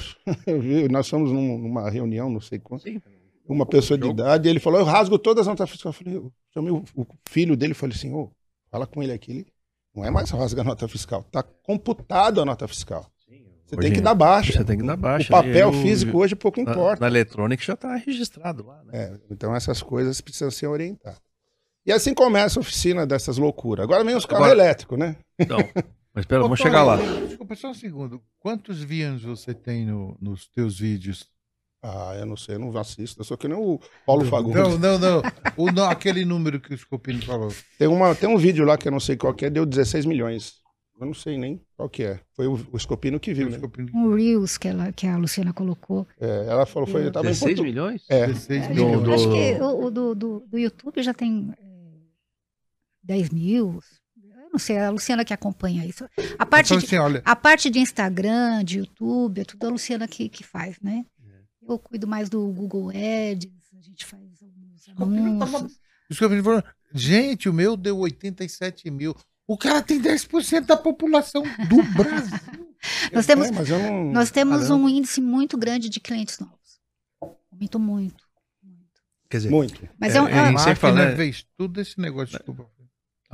Nós 0.90 1.08
fomos 1.08 1.32
numa 1.32 1.90
reunião, 1.90 2.30
não 2.30 2.40
sei 2.40 2.58
quanto. 2.58 2.84
Uma 3.46 3.66
pessoa 3.66 3.98
de 3.98 4.08
idade, 4.08 4.48
ele 4.48 4.60
falou: 4.60 4.80
eu 4.80 4.86
rasgo 4.86 5.18
todas 5.18 5.42
as 5.42 5.46
notas 5.46 5.70
fiscais. 5.70 5.94
Eu 5.94 6.04
falei, 6.04 6.18
eu 6.18 6.32
chamei 6.52 6.72
o 6.72 7.06
filho 7.28 7.56
dele 7.56 7.72
e 7.72 7.74
falei 7.74 7.96
assim: 7.96 8.12
ô, 8.12 8.30
fala 8.70 8.86
com 8.86 9.02
ele 9.02 9.12
aqui. 9.12 9.32
Ele, 9.32 9.46
não 9.94 10.04
é 10.04 10.10
mais 10.10 10.30
rasga 10.30 10.62
a 10.62 10.64
nota 10.64 10.88
fiscal, 10.88 11.20
está 11.20 11.42
computado 11.42 12.40
a 12.40 12.44
nota 12.44 12.66
fiscal. 12.66 13.06
Você 13.74 13.80
hoje, 13.80 13.88
tem 13.88 13.92
que 13.92 14.00
dar 14.00 14.14
baixa. 14.14 14.52
Você 14.52 14.64
tem 14.64 14.78
que 14.78 14.86
dar 14.86 14.96
baixa. 14.96 15.26
O 15.28 15.30
papel 15.30 15.72
físico 15.72 16.18
hoje 16.18 16.34
pouco 16.34 16.60
importa. 16.60 17.00
Na, 17.00 17.00
na 17.02 17.06
eletrônica 17.06 17.62
já 17.62 17.74
está 17.74 17.96
registrado 17.96 18.66
lá. 18.66 18.82
Né? 18.84 18.90
É, 18.92 19.20
então 19.30 19.54
essas 19.54 19.82
coisas 19.82 20.20
precisam 20.20 20.50
ser 20.50 20.66
orientadas. 20.66 21.20
E 21.86 21.92
assim 21.92 22.14
começa 22.14 22.58
a 22.58 22.62
oficina 22.62 23.06
dessas 23.06 23.36
loucuras. 23.36 23.84
Agora 23.84 24.02
vem 24.02 24.16
os 24.16 24.24
carros 24.24 24.48
elétricos, 24.48 24.98
né? 24.98 25.16
Então, 25.38 25.58
mas 26.14 26.22
espera, 26.22 26.42
vamos 26.42 26.58
chegar 26.58 26.82
lá. 26.82 26.96
Desculpa 26.96 27.54
só 27.56 27.70
um 27.70 27.74
segundo. 27.74 28.22
Quantos 28.38 28.82
views 28.82 29.22
você 29.22 29.52
tem 29.52 29.84
no, 29.84 30.16
nos 30.20 30.46
teus 30.46 30.78
vídeos? 30.78 31.28
Ah, 31.82 32.14
eu 32.18 32.24
não 32.24 32.36
sei, 32.36 32.54
eu 32.54 32.58
não 32.58 32.74
assisto. 32.78 33.20
Eu 33.20 33.24
sou 33.24 33.36
que 33.36 33.46
nem 33.46 33.58
o 33.58 33.78
Paulo 34.06 34.24
Fagundes. 34.24 34.78
Não, 34.78 34.78
não, 34.78 34.98
não. 34.98 35.22
O, 35.54 35.70
não 35.70 35.84
aquele 35.90 36.24
número 36.24 36.58
que 36.58 36.72
o 36.72 36.78
Scopino 36.78 37.20
falou. 37.22 37.52
Tem, 37.78 37.86
uma, 37.86 38.14
tem 38.14 38.26
um 38.26 38.38
vídeo 38.38 38.64
lá 38.64 38.78
que 38.78 38.88
eu 38.88 38.92
não 38.92 39.00
sei 39.00 39.16
qual 39.16 39.34
que 39.34 39.44
é, 39.44 39.50
deu 39.50 39.66
16 39.66 40.06
milhões. 40.06 40.63
Eu 40.98 41.06
não 41.06 41.14
sei 41.14 41.36
nem 41.36 41.60
qual 41.76 41.88
que 41.88 42.04
é. 42.04 42.20
Foi 42.32 42.46
o, 42.46 42.54
o 42.72 42.78
Scopino 42.78 43.18
que 43.18 43.34
viu, 43.34 43.50
né? 43.50 43.58
Um 43.92 44.14
Reels 44.14 44.56
que, 44.56 44.68
ela, 44.68 44.92
que 44.92 45.06
a 45.06 45.16
Luciana 45.16 45.52
colocou. 45.52 46.06
É, 46.20 46.46
ela 46.48 46.64
falou, 46.64 46.86
foi... 46.86 47.10
16 47.10 47.60
milhões? 47.60 48.04
É. 48.08 48.26
16 48.28 48.62
é, 48.62 48.68
milhões. 48.68 49.02
Do, 49.02 49.12
Acho 49.12 49.30
que 49.30 49.60
o, 49.60 49.90
do, 49.90 50.14
do, 50.14 50.40
do 50.46 50.58
YouTube 50.58 51.02
já 51.02 51.12
tem 51.12 51.52
é, 51.58 51.64
10 53.02 53.30
mil. 53.30 53.80
Eu 54.22 54.50
não 54.52 54.58
sei, 54.58 54.78
a 54.78 54.90
Luciana 54.90 55.24
que 55.24 55.34
acompanha 55.34 55.84
isso. 55.84 56.08
A 56.38 56.46
parte, 56.46 56.72
então, 56.72 56.78
assim, 56.78 56.96
olha... 56.96 57.22
a 57.24 57.34
parte 57.34 57.68
de 57.70 57.80
Instagram, 57.80 58.62
de 58.62 58.78
YouTube, 58.78 59.40
é 59.40 59.44
tudo 59.44 59.66
a 59.66 59.70
Luciana 59.70 60.06
que, 60.06 60.28
que 60.28 60.44
faz, 60.44 60.78
né? 60.80 61.04
É. 61.26 61.72
Eu 61.72 61.78
cuido 61.78 62.06
mais 62.06 62.28
do 62.28 62.46
Google 62.52 62.90
Ads, 62.90 63.50
a 63.76 63.82
gente 63.82 64.06
faz 64.06 64.22
alguns 64.42 64.88
anúncios. 64.88 65.80
Gente, 66.92 67.48
o 67.48 67.52
meu 67.52 67.76
deu 67.76 67.98
87 67.98 68.88
mil. 68.92 69.16
O 69.46 69.58
cara 69.58 69.82
tem 69.82 70.00
10% 70.00 70.62
da 70.62 70.76
população 70.76 71.42
do 71.42 71.82
Brasil. 71.92 72.38
nós 73.12 73.26
temos, 73.26 73.48
é, 73.48 73.90
não... 73.90 74.12
nós 74.12 74.30
temos 74.30 74.70
um 74.70 74.88
índice 74.88 75.20
muito 75.20 75.58
grande 75.58 75.88
de 75.88 76.00
clientes 76.00 76.38
novos. 76.38 76.80
Aumentou 77.52 77.80
muito. 77.80 78.24
muito. 78.62 79.02
Quer 79.28 79.36
dizer, 79.38 79.50
muito. 79.50 79.88
Mas 79.98 80.14
é, 80.14 80.18
é, 80.18 80.22
é, 80.22 80.38
a 80.38 80.52
máquina 80.52 80.76
fala, 80.76 81.06
né? 81.06 81.16
fez 81.16 81.46
tudo 81.56 81.80
esse 81.80 82.00
negócio. 82.00 82.36
Desculpa. 82.36 82.74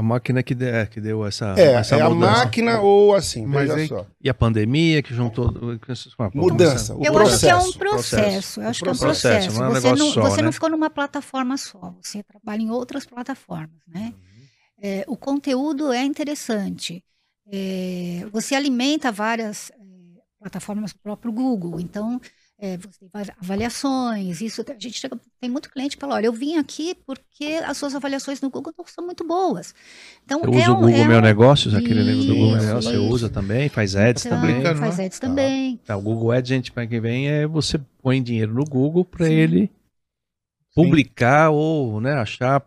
A 0.01 0.03
máquina 0.03 0.43
que, 0.43 0.55
deu, 0.55 0.87
que 0.87 0.99
deu 0.99 1.27
essa. 1.27 1.55
É, 1.59 1.75
essa 1.75 1.97
é 1.97 2.01
a 2.01 2.09
máquina 2.09 2.81
ou 2.81 3.15
assim, 3.15 3.45
mas 3.45 3.69
veja 3.69 3.97
só. 3.97 4.07
E 4.19 4.31
a 4.31 4.35
pandemia 4.35 5.03
que 5.03 5.13
juntou. 5.15 5.53
Mudança. 6.33 6.95
O 6.97 7.05
eu 7.05 7.13
processo. 7.13 7.35
acho 7.35 7.41
que 7.41 7.49
é 7.49 7.57
um 7.57 7.73
processo. 7.73 8.61
Eu 8.63 8.69
acho 8.69 8.83
que 8.83 8.89
é 8.89 8.93
um 8.93 8.97
processo. 8.97 9.53
Não 9.59 9.67
é 9.67 9.69
um 9.69 9.73
você 9.73 9.93
não, 9.95 10.11
só, 10.11 10.23
você 10.23 10.37
né? 10.39 10.43
não 10.45 10.53
ficou 10.53 10.71
numa 10.71 10.89
plataforma 10.89 11.57
só. 11.59 11.95
Você 12.01 12.23
trabalha 12.23 12.63
em 12.63 12.71
outras 12.71 13.05
plataformas, 13.05 13.77
né? 13.87 14.15
Uhum. 14.15 14.30
É, 14.81 15.05
o 15.07 15.17
conteúdo 15.17 15.93
é 15.93 16.03
interessante. 16.03 17.05
É, 17.53 18.27
você 18.33 18.55
alimenta 18.55 19.13
várias 19.13 19.71
é, 19.71 19.75
plataformas 20.39 20.93
do 20.93 20.99
próprio 21.01 21.33
Google. 21.33 21.79
Então, 21.81 22.21
é, 22.63 22.77
você 22.77 22.99
tem 23.01 23.11
avaliações. 23.41 24.41
Isso 24.41 24.63
a 24.69 24.73
gente 24.79 24.99
chega, 24.99 25.19
tem 25.41 25.51
muito 25.51 25.71
cliente 25.71 25.97
que 25.97 26.01
fala: 26.01 26.15
olha, 26.15 26.27
eu 26.27 26.33
vim 26.33 26.57
aqui 26.57 26.95
porque 27.07 27.61
as 27.65 27.77
suas 27.77 27.95
avaliações 27.95 28.41
no 28.41 28.51
Google 28.51 28.73
não 28.77 28.87
são 28.87 29.05
muito 29.05 29.27
boas. 29.27 29.75
Então, 30.25 30.43
eu 30.45 30.51
uso 30.51 30.73
o 30.73 30.77
Google 30.77 31.05
Meu 31.07 31.21
Negócios, 31.21 31.75
aquele 31.75 32.05
negócio 32.05 32.29
do 32.29 32.35
Google 32.35 32.57
Meu 32.57 32.67
Negócios, 32.67 32.93
você 32.93 32.99
usa 32.99 33.29
também, 33.31 33.69
faz 33.69 33.97
ads 33.97 34.27
então, 34.27 34.41
também. 34.41 34.63
Faz 34.77 35.01
ads 35.01 35.19
tá. 35.19 35.27
também. 35.27 35.77
Tá, 35.79 35.97
o 35.97 36.03
Google 36.03 36.33
Ads, 36.33 36.49
gente, 36.49 36.71
para 36.71 36.87
quem 36.87 37.01
vem, 37.01 37.29
é 37.29 37.47
você 37.47 37.81
põe 38.03 38.23
dinheiro 38.23 38.53
no 38.55 38.65
Google 38.65 39.05
para 39.05 39.29
ele 39.29 39.71
publicar 40.75 41.49
Sim. 41.49 41.57
ou 41.57 42.01
né, 42.01 42.13
achar 42.13 42.63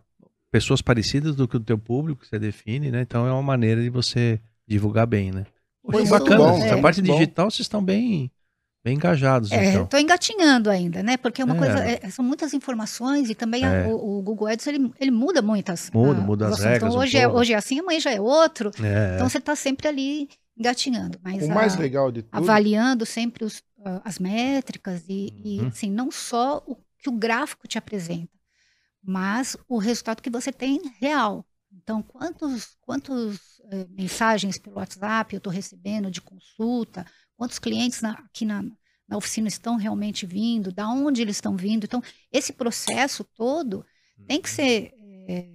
pessoas 0.53 0.83
parecidas 0.83 1.35
do 1.35 1.47
que 1.47 1.57
o 1.57 1.59
teu 1.59 1.79
público 1.79 2.21
que 2.21 2.27
você 2.27 2.37
define, 2.37 2.91
né? 2.91 3.01
Então 3.01 3.25
é 3.25 3.31
uma 3.31 3.41
maneira 3.41 3.81
de 3.81 3.89
você 3.89 4.39
divulgar 4.67 5.07
bem, 5.07 5.31
né? 5.31 5.47
Poxa, 5.81 6.07
bacana. 6.07 6.37
Bom, 6.37 6.57
Essa 6.63 6.75
é, 6.75 6.81
parte 6.81 7.01
digital 7.01 7.49
vocês 7.49 7.61
estão 7.61 7.83
bem 7.83 8.31
bem 8.83 8.95
engajados. 8.95 9.51
É, 9.51 9.71
então. 9.71 9.85
Estou 9.85 9.99
engatinhando 9.99 10.69
ainda, 10.69 11.01
né? 11.01 11.17
Porque 11.17 11.41
é 11.41 11.45
uma 11.45 11.55
é. 11.55 11.57
coisa, 11.57 11.79
é, 11.79 12.09
são 12.11 12.23
muitas 12.23 12.53
informações 12.53 13.31
e 13.31 13.35
também 13.35 13.65
a, 13.65 13.71
é. 13.71 13.87
o, 13.87 14.19
o, 14.19 14.21
Google 14.21 14.47
Ads 14.47 14.67
ele, 14.67 14.91
ele 14.99 15.09
muda 15.09 15.41
muitas. 15.41 15.89
Muda, 15.91 16.19
a, 16.19 16.23
muda 16.23 16.47
as 16.49 16.59
regras. 16.59 16.83
Então 16.83 17.01
hoje, 17.01 17.17
um 17.17 17.21
é, 17.21 17.27
hoje 17.27 17.53
é 17.53 17.55
assim, 17.55 17.79
amanhã 17.79 17.99
já 17.99 18.11
é 18.11 18.21
outro. 18.21 18.69
É. 18.79 19.15
Então 19.15 19.27
você 19.27 19.39
está 19.39 19.55
sempre 19.55 19.87
ali 19.87 20.29
engatinhando. 20.55 21.17
Mas 21.23 21.43
o 21.45 21.49
mais 21.49 21.75
legal 21.77 22.11
de 22.11 22.21
tudo... 22.21 22.37
avaliando 22.37 23.07
sempre 23.07 23.43
os, 23.43 23.63
as 24.05 24.19
métricas 24.19 25.03
e, 25.09 25.33
uhum. 25.33 25.63
e 25.63 25.65
assim 25.65 25.89
não 25.89 26.11
só 26.11 26.61
o 26.67 26.77
que 26.99 27.09
o 27.09 27.13
gráfico 27.13 27.67
te 27.67 27.79
apresenta, 27.79 28.29
mas 29.03 29.57
o 29.67 29.77
resultado 29.77 30.21
que 30.21 30.29
você 30.29 30.51
tem 30.51 30.81
real. 30.99 31.45
Então, 31.75 32.01
quantos, 32.01 32.77
quantos 32.81 33.61
eh, 33.71 33.87
mensagens 33.89 34.57
pelo 34.57 34.77
WhatsApp 34.77 35.33
eu 35.33 35.37
estou 35.37 35.51
recebendo 35.51 36.11
de 36.11 36.21
consulta, 36.21 37.05
quantos 37.35 37.59
clientes 37.59 38.01
na, 38.01 38.11
aqui 38.11 38.45
na, 38.45 38.63
na 39.07 39.17
oficina 39.17 39.47
estão 39.47 39.75
realmente 39.75 40.25
vindo, 40.25 40.71
da 40.71 40.87
onde 40.87 41.21
eles 41.21 41.37
estão 41.37 41.57
vindo. 41.57 41.85
Então, 41.85 42.01
esse 42.31 42.53
processo 42.53 43.23
todo 43.35 43.85
tem 44.27 44.41
que 44.41 44.49
ser. 44.49 44.93
É, 45.27 45.49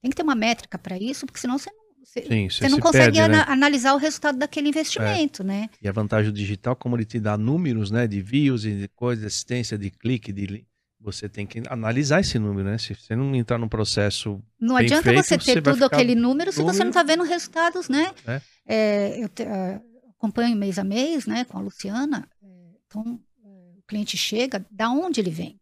tem 0.00 0.10
que 0.10 0.16
ter 0.16 0.22
uma 0.22 0.34
métrica 0.34 0.78
para 0.78 0.96
isso, 0.98 1.26
porque 1.26 1.40
senão 1.40 1.58
você 1.58 1.70
não, 1.70 1.84
você, 2.04 2.22
Sim, 2.22 2.48
você, 2.48 2.58
você 2.64 2.68
não 2.68 2.78
consegue 2.78 3.18
perde, 3.18 3.36
né? 3.36 3.44
analisar 3.48 3.94
o 3.94 3.98
resultado 3.98 4.38
daquele 4.38 4.68
investimento, 4.68 5.42
é. 5.42 5.44
né? 5.44 5.70
E 5.82 5.88
a 5.88 5.92
vantagem 5.92 6.30
do 6.30 6.36
digital, 6.36 6.76
como 6.76 6.96
ele 6.96 7.04
te 7.04 7.18
dá 7.18 7.36
números, 7.36 7.90
né, 7.90 8.06
de 8.06 8.20
views 8.20 8.64
e 8.64 8.72
de 8.72 8.88
coisa, 8.88 9.26
assistência 9.26 9.76
de 9.76 9.90
clique, 9.90 10.32
de 10.32 10.64
você 11.00 11.28
tem 11.28 11.46
que 11.46 11.62
analisar 11.68 12.20
esse 12.20 12.38
número, 12.38 12.68
né? 12.68 12.78
Se 12.78 12.94
você 12.94 13.14
não 13.14 13.34
entrar 13.34 13.58
num 13.58 13.68
processo. 13.68 14.42
Não 14.58 14.76
adianta 14.76 15.02
feito, 15.02 15.22
você 15.24 15.38
ter 15.38 15.44
você 15.54 15.62
tudo 15.62 15.84
aquele 15.84 16.14
número 16.14 16.52
se 16.52 16.62
você 16.62 16.80
não 16.80 16.90
está 16.90 17.02
vendo 17.02 17.22
resultados, 17.22 17.88
né? 17.88 18.12
É. 18.26 18.40
É, 18.66 19.22
eu 19.22 19.28
te, 19.28 19.42
uh, 19.42 19.82
acompanho 20.18 20.56
mês 20.56 20.78
a 20.78 20.84
mês, 20.84 21.26
né, 21.26 21.44
com 21.44 21.58
a 21.58 21.60
Luciana. 21.60 22.28
É, 22.42 22.46
então, 22.86 23.20
é, 23.44 23.78
o 23.78 23.82
cliente 23.86 24.16
chega, 24.16 24.64
da 24.70 24.90
onde 24.90 25.20
ele 25.20 25.30
vem? 25.30 25.60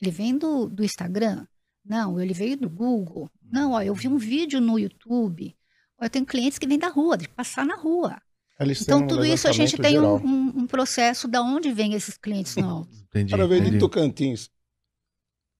Ele 0.00 0.10
vem 0.10 0.38
do, 0.38 0.68
do 0.68 0.82
Instagram? 0.82 1.46
Não, 1.84 2.20
ele 2.20 2.32
veio 2.32 2.56
do 2.56 2.70
Google. 2.70 3.30
Não, 3.42 3.72
ó, 3.72 3.82
eu 3.82 3.94
vi 3.94 4.08
um 4.08 4.16
vídeo 4.16 4.60
no 4.60 4.78
YouTube. 4.78 5.54
Ó, 5.98 6.04
eu 6.04 6.10
tenho 6.10 6.24
clientes 6.24 6.58
que 6.58 6.66
vêm 6.66 6.78
da 6.78 6.88
rua, 6.88 7.18
de 7.18 7.28
passar 7.28 7.66
na 7.66 7.76
rua. 7.76 8.20
Eles 8.60 8.82
então, 8.82 9.06
tudo 9.06 9.24
isso 9.24 9.48
a 9.48 9.52
gente 9.52 9.76
tem 9.78 9.98
um, 9.98 10.16
um, 10.16 10.48
um, 10.58 10.66
processo 10.66 11.26
da 11.26 11.40
onde 11.40 11.72
vem 11.72 11.94
esses 11.94 12.18
clientes 12.18 12.56
novos. 12.56 13.00
Entendi. 13.02 13.32
O 13.32 13.36
cara 13.36 13.48
veio 13.48 13.70
de 13.70 13.78
Tocantins. 13.78 14.50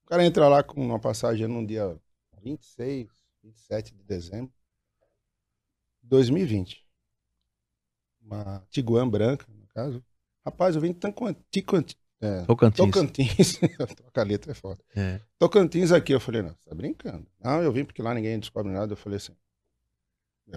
O 0.05 0.07
cara 0.07 0.23
entra 0.23 0.47
lá 0.47 0.61
com 0.61 0.79
uma 0.79 0.99
passagem 0.99 1.47
no 1.47 1.65
dia 1.65 1.97
26, 2.43 3.09
27 3.43 3.95
de 3.95 4.03
dezembro 4.03 4.53
de 6.03 6.09
2020. 6.09 6.85
Uma 8.21 8.63
Tiguan 8.69 9.09
branca, 9.09 9.47
no 9.49 9.65
caso. 9.67 10.03
Rapaz, 10.45 10.75
eu 10.75 10.81
vim 10.81 10.93
de 10.93 10.99
Tocantins. 10.99 11.97
É, 12.21 12.43
Tocantins. 12.43 12.85
Tocantins. 12.85 13.59
Troca 13.95 14.21
a 14.21 14.23
letra 14.23 14.51
é 14.51 14.55
foda. 14.55 14.79
É. 14.95 15.19
Tocantins 15.39 15.91
aqui. 15.91 16.13
Eu 16.13 16.19
falei, 16.19 16.43
não, 16.43 16.49
você 16.49 16.69
tá 16.69 16.75
brincando. 16.75 17.25
Não, 17.39 17.63
eu 17.63 17.71
vim 17.71 17.83
porque 17.83 18.01
lá 18.01 18.13
ninguém 18.13 18.39
descobre 18.39 18.71
nada. 18.71 18.93
Eu 18.93 18.97
falei 18.97 19.17
assim. 19.17 19.35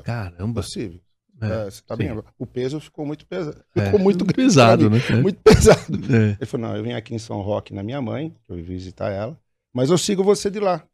Caramba. 0.05 0.61
Possível. 0.61 1.01
É, 1.45 1.66
é, 1.66 1.70
você 1.70 1.82
tá 1.82 1.97
bem? 1.97 2.11
O 2.38 2.47
peso 2.47 2.80
ficou 2.80 3.05
muito 3.05 3.26
pesado. 3.26 3.64
É, 3.74 3.86
ficou 3.86 4.01
muito 4.01 4.24
pesado, 4.24 4.90
né? 4.90 4.99
Muito 5.22 5.40
pesado. 5.40 5.99
É. 6.14 6.36
Ele 6.40 6.47
falou: 6.47 6.68
não, 6.68 6.76
eu 6.76 6.82
vim 6.82 6.92
aqui 6.92 7.14
em 7.14 7.18
São 7.18 7.40
Roque 7.40 7.74
na 7.74 7.82
minha 7.82 8.01
mãe, 8.01 8.34
eu 8.49 8.57
vim 8.57 8.62
visitar 8.62 9.11
ela, 9.11 9.38
mas 9.72 9.90
eu 9.90 9.99
sigo 9.99 10.22
você 10.24 10.51
de 10.51 10.61
lá. 10.61 10.84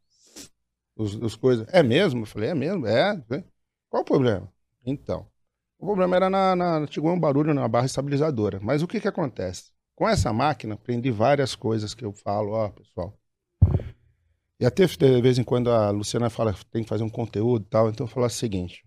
Os, 0.95 1.15
os 1.15 1.35
coisas. 1.35 1.67
É 1.71 1.81
mesmo? 1.81 2.21
Eu 2.21 2.25
falei: 2.25 2.49
é 2.49 2.55
mesmo? 2.55 2.85
É. 2.85 3.21
Qual 3.89 4.03
o 4.03 4.05
problema? 4.05 4.51
Então. 4.85 5.25
O 5.79 5.85
problema 5.85 6.15
era 6.15 6.29
na, 6.29 6.55
na, 6.55 6.87
um 7.03 7.19
barulho 7.19 7.55
na 7.55 7.67
barra 7.67 7.87
estabilizadora. 7.87 8.59
Mas 8.61 8.83
o 8.83 8.87
que 8.87 8.99
que 8.99 9.07
acontece? 9.07 9.71
Com 9.95 10.07
essa 10.07 10.31
máquina, 10.31 10.75
aprendi 10.75 11.09
várias 11.09 11.55
coisas 11.55 11.95
que 11.95 12.05
eu 12.05 12.13
falo, 12.13 12.51
ó, 12.51 12.69
pessoal. 12.69 13.17
E 14.59 14.65
até 14.65 14.85
de 14.85 15.21
vez 15.21 15.39
em 15.39 15.43
quando 15.43 15.71
a 15.71 15.89
Luciana 15.89 16.29
fala 16.29 16.55
tem 16.71 16.83
que 16.83 16.89
fazer 16.89 17.03
um 17.03 17.09
conteúdo 17.09 17.65
e 17.65 17.67
tal, 17.67 17.89
então 17.89 18.05
eu 18.05 18.07
falo 18.07 18.27
o 18.27 18.29
seguinte: 18.29 18.85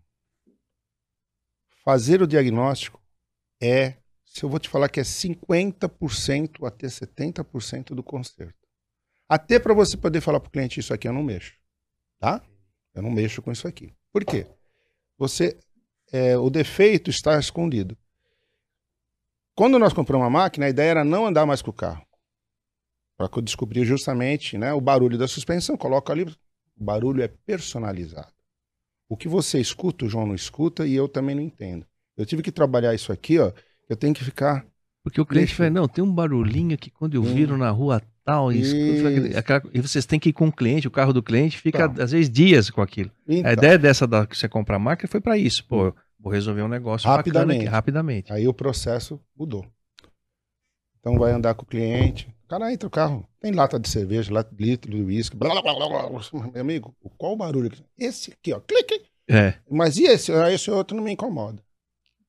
Fazer 1.84 2.22
o 2.22 2.26
diagnóstico 2.26 3.00
é, 3.62 3.96
se 4.24 4.42
eu 4.42 4.48
vou 4.48 4.58
te 4.58 4.68
falar 4.68 4.88
que 4.88 5.00
é 5.00 5.02
50% 5.02 6.66
até 6.66 6.86
70% 6.86 7.94
do 7.94 8.02
conserto. 8.02 8.54
Até 9.28 9.58
para 9.58 9.74
você 9.74 9.96
poder 9.96 10.20
falar 10.20 10.40
para 10.40 10.48
o 10.48 10.50
cliente 10.50 10.80
isso 10.80 10.92
aqui 10.92 11.06
eu 11.06 11.12
não 11.12 11.22
mexo, 11.22 11.54
tá? 12.18 12.42
Eu 12.94 13.02
não 13.02 13.10
mexo 13.10 13.42
com 13.42 13.52
isso 13.52 13.68
aqui. 13.68 13.92
Por 14.12 14.24
quê? 14.24 14.46
Você, 15.18 15.58
é, 16.12 16.36
o 16.36 16.48
defeito 16.48 17.10
está 17.10 17.38
escondido. 17.38 17.96
Quando 19.54 19.78
nós 19.78 19.92
compramos 19.92 20.26
a 20.26 20.30
máquina, 20.30 20.66
a 20.66 20.70
ideia 20.70 20.90
era 20.90 21.04
não 21.04 21.26
andar 21.26 21.46
mais 21.46 21.62
com 21.62 21.70
o 21.70 21.74
carro. 21.74 22.04
Para 23.16 23.28
descobrir 23.40 23.84
justamente 23.84 24.58
né, 24.58 24.72
o 24.72 24.80
barulho 24.80 25.16
da 25.16 25.28
suspensão, 25.28 25.76
coloca 25.76 26.12
ali, 26.12 26.24
o 26.24 26.36
barulho 26.84 27.22
é 27.22 27.28
personalizado. 27.28 28.32
O 29.14 29.16
que 29.16 29.28
você 29.28 29.60
escuta, 29.60 30.04
o 30.04 30.08
João 30.08 30.26
não 30.26 30.34
escuta 30.34 30.84
e 30.84 30.92
eu 30.92 31.08
também 31.08 31.36
não 31.36 31.42
entendo. 31.42 31.86
Eu 32.16 32.26
tive 32.26 32.42
que 32.42 32.50
trabalhar 32.50 32.92
isso 32.94 33.12
aqui, 33.12 33.38
ó. 33.38 33.52
Eu 33.88 33.96
tenho 33.96 34.12
que 34.12 34.24
ficar. 34.24 34.66
Porque 35.04 35.20
o 35.20 35.26
cliente 35.26 35.54
fala, 35.54 35.70
não, 35.70 35.86
tem 35.86 36.02
um 36.02 36.12
barulhinho 36.12 36.74
aqui 36.74 36.90
quando 36.90 37.14
eu 37.14 37.22
viro 37.22 37.56
na 37.56 37.70
rua 37.70 38.02
tal. 38.24 38.52
E, 38.52 38.60
e 39.72 39.80
vocês 39.80 40.04
têm 40.04 40.18
que 40.18 40.30
ir 40.30 40.32
com 40.32 40.48
o 40.48 40.52
cliente, 40.52 40.88
o 40.88 40.90
carro 40.90 41.12
do 41.12 41.22
cliente 41.22 41.58
fica, 41.58 41.84
então. 41.84 42.02
às 42.02 42.10
vezes, 42.10 42.28
dias 42.28 42.70
com 42.70 42.82
aquilo. 42.82 43.10
Então. 43.28 43.48
A 43.48 43.52
ideia 43.52 43.78
dessa 43.78 44.04
da, 44.04 44.26
que 44.26 44.36
você 44.36 44.48
compra 44.48 44.74
a 44.74 44.80
máquina 44.80 45.08
foi 45.08 45.20
para 45.20 45.38
isso. 45.38 45.64
Pô, 45.68 45.94
vou 46.18 46.32
resolver 46.32 46.62
um 46.62 46.68
negócio 46.68 47.08
rapidamente. 47.08 47.60
Aqui, 47.60 47.68
rapidamente. 47.68 48.32
Aí 48.32 48.48
o 48.48 48.54
processo 48.54 49.20
mudou. 49.38 49.64
Então 51.04 51.18
vai 51.18 51.32
andar 51.32 51.54
com 51.54 51.64
o 51.64 51.66
cliente. 51.66 52.34
O 52.46 52.48
cara 52.48 52.72
entra 52.72 52.86
no 52.86 52.90
carro, 52.90 53.28
tem 53.38 53.52
lata 53.52 53.78
de 53.78 53.90
cerveja, 53.90 54.32
lata 54.32 54.54
de 54.54 54.64
litro 54.64 54.90
de 54.90 55.02
uísque, 55.02 55.36
blá, 55.36 55.60
blá, 55.60 55.74
blá, 55.74 55.86
blá. 55.86 56.08
Meu 56.50 56.62
amigo, 56.62 56.96
qual 57.18 57.34
o 57.34 57.36
barulho? 57.36 57.70
Esse 57.98 58.32
aqui, 58.32 58.54
ó, 58.54 58.60
clique. 58.60 59.02
É. 59.28 59.52
Mas 59.70 59.98
e 59.98 60.04
esse? 60.04 60.32
Ah, 60.32 60.50
esse 60.50 60.70
outro 60.70 60.96
não 60.96 61.04
me 61.04 61.12
incomoda. 61.12 61.62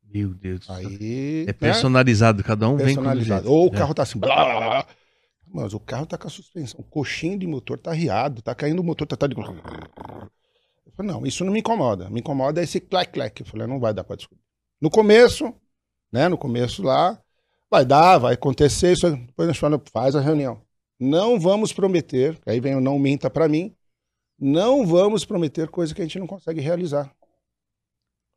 Meu 0.03 0.33
Deus. 0.33 0.69
Aí, 0.69 1.43
é 1.43 1.45
né? 1.45 1.53
personalizado, 1.53 2.39
né? 2.39 2.43
cada 2.43 2.67
um 2.67 2.75
personalizado. 2.75 3.43
vem 3.43 3.49
com 3.49 3.57
Ou 3.57 3.67
o 3.67 3.71
carro 3.71 3.91
é. 3.91 3.93
tá 3.93 4.03
assim, 4.03 4.19
blá, 4.19 4.35
blá, 4.35 4.59
blá. 4.59 4.87
Mas 5.47 5.73
o 5.73 5.79
carro 5.79 6.05
tá 6.05 6.17
com 6.17 6.27
a 6.27 6.29
suspensão, 6.29 6.81
o 6.81 6.83
coxinho 6.83 7.39
de 7.39 7.47
motor 7.47 7.77
tá 7.77 7.93
riado, 7.93 8.41
tá 8.41 8.53
caindo 8.53 8.81
o 8.81 8.83
motor, 8.83 9.07
tá, 9.07 9.15
tá 9.15 9.25
de... 9.25 9.35
Eu 9.37 10.91
falei, 10.91 11.11
não, 11.13 11.25
isso 11.25 11.45
não 11.45 11.53
me 11.53 11.59
incomoda. 11.59 12.09
Me 12.09 12.19
incomoda 12.19 12.61
esse 12.61 12.81
clac-clac. 12.81 13.39
Eu 13.39 13.47
falei, 13.47 13.67
não 13.67 13.79
vai 13.79 13.93
dar 13.93 14.03
pra 14.03 14.17
descobrir. 14.17 14.43
No 14.81 14.89
começo, 14.89 15.53
né, 16.11 16.27
no 16.27 16.37
começo 16.37 16.83
lá, 16.83 17.21
Vai 17.69 17.85
dar, 17.85 18.17
vai 18.17 18.33
acontecer 18.33 18.93
isso. 18.93 19.09
Depois 19.09 19.47
nós 19.47 19.57
falamos, 19.57 19.89
faz 19.91 20.15
a 20.15 20.21
reunião. 20.21 20.61
Não 20.99 21.39
vamos 21.39 21.73
prometer, 21.73 22.39
aí 22.45 22.59
vem 22.59 22.75
o 22.75 22.81
não 22.81 22.97
minta 22.97 23.29
para 23.29 23.49
mim, 23.49 23.75
não 24.39 24.85
vamos 24.85 25.25
prometer 25.25 25.69
coisa 25.69 25.93
que 25.93 26.01
a 26.01 26.05
gente 26.05 26.19
não 26.19 26.27
consegue 26.27 26.61
realizar. 26.61 27.11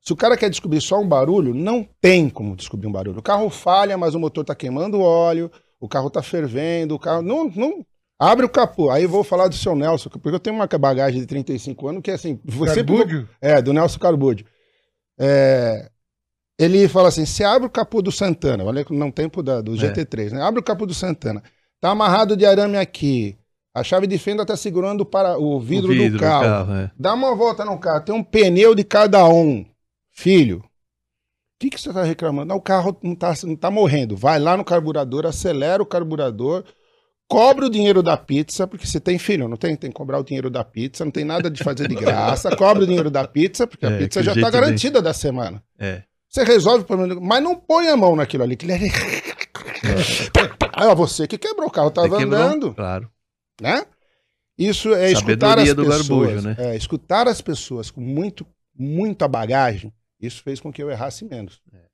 Se 0.01 0.13
o 0.13 0.17
cara 0.17 0.37
quer 0.37 0.49
descobrir 0.49 0.81
só 0.81 0.99
um 0.99 1.09
barulho, 1.09 1.53
não 1.53 1.87
tem 2.01 2.31
como 2.31 2.57
descobrir 2.57 2.87
um 2.87 2.93
barulho. 2.93 3.19
O 3.19 3.23
carro 3.23 3.51
falha, 3.51 3.99
mas 3.99 4.15
o 4.15 4.21
motor 4.21 4.43
está 4.43 4.55
queimando 4.55 5.01
óleo, 5.01 5.51
o 5.81 5.89
carro 5.89 6.09
está 6.09 6.23
fervendo, 6.23 6.95
o 6.95 6.99
carro. 6.99 7.23
Não, 7.23 7.51
não. 7.51 7.85
Abre 8.19 8.45
o 8.45 8.49
capô. 8.49 8.91
Aí 8.91 9.05
eu 9.05 9.09
vou 9.09 9.23
falar 9.23 9.49
do 9.49 9.55
seu 9.55 9.77
Nelson, 9.77 10.09
porque 10.11 10.29
eu 10.35 10.41
tenho 10.41 10.57
uma 10.57 10.67
bagagem 10.67 11.21
de 11.21 11.27
35 11.27 11.89
anos 11.89 12.03
que 12.03 12.11
é 12.11 12.15
assim. 12.15 12.41
Você 12.45 12.77
Carbúdio? 12.77 13.29
É, 13.41 13.61
do 13.63 13.73
Nelson 13.73 13.99
Carbúdio. 13.99 14.47
É, 15.19 15.91
ele 16.59 16.89
fala 16.89 17.09
assim: 17.09 17.25
você 17.25 17.45
abre 17.45 17.67
o 17.67 17.71
capô 17.71 18.03
do 18.03 18.11
Santana, 18.11 18.65
olha 18.65 18.85
no 18.91 19.13
tempo 19.13 19.43
da, 19.43 19.61
do 19.61 19.73
GT3, 19.73 20.33
é. 20.33 20.35
né? 20.35 20.43
Abre 20.43 20.61
o 20.61 20.65
capô 20.65 20.85
do 20.85 20.95
Santana. 20.95 21.43
Tá 21.81 21.91
amarrado 21.91 22.37
de 22.37 22.45
arame 22.45 22.77
aqui. 22.77 23.39
A 23.75 23.85
chave 23.85 24.09
de 24.09 24.19
fenda 24.19 24.45
tá 24.45 24.57
segurando 24.57 25.07
para 25.07 25.39
o 25.39 25.61
vidro, 25.61 25.93
o 25.93 25.95
vidro 25.95 26.19
do 26.19 26.21
carro. 26.21 26.45
carro 26.45 26.75
é. 26.75 26.91
Dá 26.99 27.15
uma 27.15 27.35
volta 27.37 27.65
no 27.65 27.79
carro, 27.79 28.05
tem 28.05 28.15
um 28.15 28.25
pneu 28.25 28.75
de 28.75 28.83
cada 28.83 29.27
um. 29.29 29.65
Filho, 30.11 30.59
o 30.59 31.61
que, 31.61 31.71
que 31.71 31.81
você 31.81 31.93
tá 31.93 32.03
reclamando? 32.03 32.49
Não, 32.49 32.57
o 32.57 32.61
carro 32.61 32.99
não 33.03 33.15
tá, 33.15 33.33
não 33.45 33.55
tá 33.55 33.71
morrendo. 33.71 34.17
Vai 34.17 34.41
lá 34.41 34.57
no 34.57 34.65
carburador, 34.65 35.27
acelera 35.27 35.81
o 35.81 35.87
carburador, 35.87 36.65
cobra 37.29 37.67
o 37.67 37.71
dinheiro 37.71 38.03
da 38.03 38.17
pizza, 38.17 38.67
porque 38.67 38.87
você 38.87 38.99
tem 38.99 39.17
filho, 39.17 39.47
não 39.47 39.57
tem? 39.57 39.77
Tem 39.77 39.91
que 39.91 39.97
cobrar 39.97 40.19
o 40.19 40.25
dinheiro 40.25 40.51
da 40.51 40.65
pizza, 40.65 41.05
não 41.05 41.13
tem 41.13 41.25
nada 41.25 41.49
de 41.49 41.63
fazer 41.63 41.87
de 41.87 41.95
graça. 41.95 42.55
cobra 42.57 42.83
o 42.83 42.87
dinheiro 42.87 43.11
da 43.11 43.29
pizza, 43.29 43.65
porque 43.65 43.87
é, 43.87 43.89
a 43.89 43.99
pizza 43.99 44.23
já 44.25 44.35
tá 44.35 44.51
garantida 44.51 45.01
da 45.01 45.13
semana. 45.13 45.63
É. 45.79 46.03
Você 46.29 46.45
resolve 46.45 46.85
o 46.85 46.87
problema, 46.87 47.21
mas 47.21 47.43
não 47.43 47.57
põe 47.57 47.89
a 47.89 47.97
mão 47.97 48.15
naquilo 48.15 48.43
ali. 48.43 48.57
Que 48.57 48.67
ele... 48.67 48.91
é 50.77 50.95
você 50.95 51.27
que 51.27 51.39
quebrou 51.39 51.69
o 51.69 51.71
carro, 51.71 51.89
estava 51.89 52.23
andando. 52.23 52.75
Claro. 52.75 53.11
Né? 53.61 53.85
Isso 54.59 54.93
é 54.95 55.11
escutar 55.11 55.59
as 55.59 55.73
pessoas. 55.73 56.45
Né? 56.45 56.57
É, 56.59 56.77
escutar 56.77 57.29
as 57.29 57.41
pessoas 57.41 57.91
com 57.91 58.01
muito, 58.01 58.47
muita 58.75 59.27
bagagem. 59.27 59.93
Isso 60.21 60.43
fez 60.43 60.61
com 60.61 60.73
que 60.73 60.83
eu 60.83 60.91
errasse 60.91 61.25
menos. 61.25 61.63
É. 61.73 61.89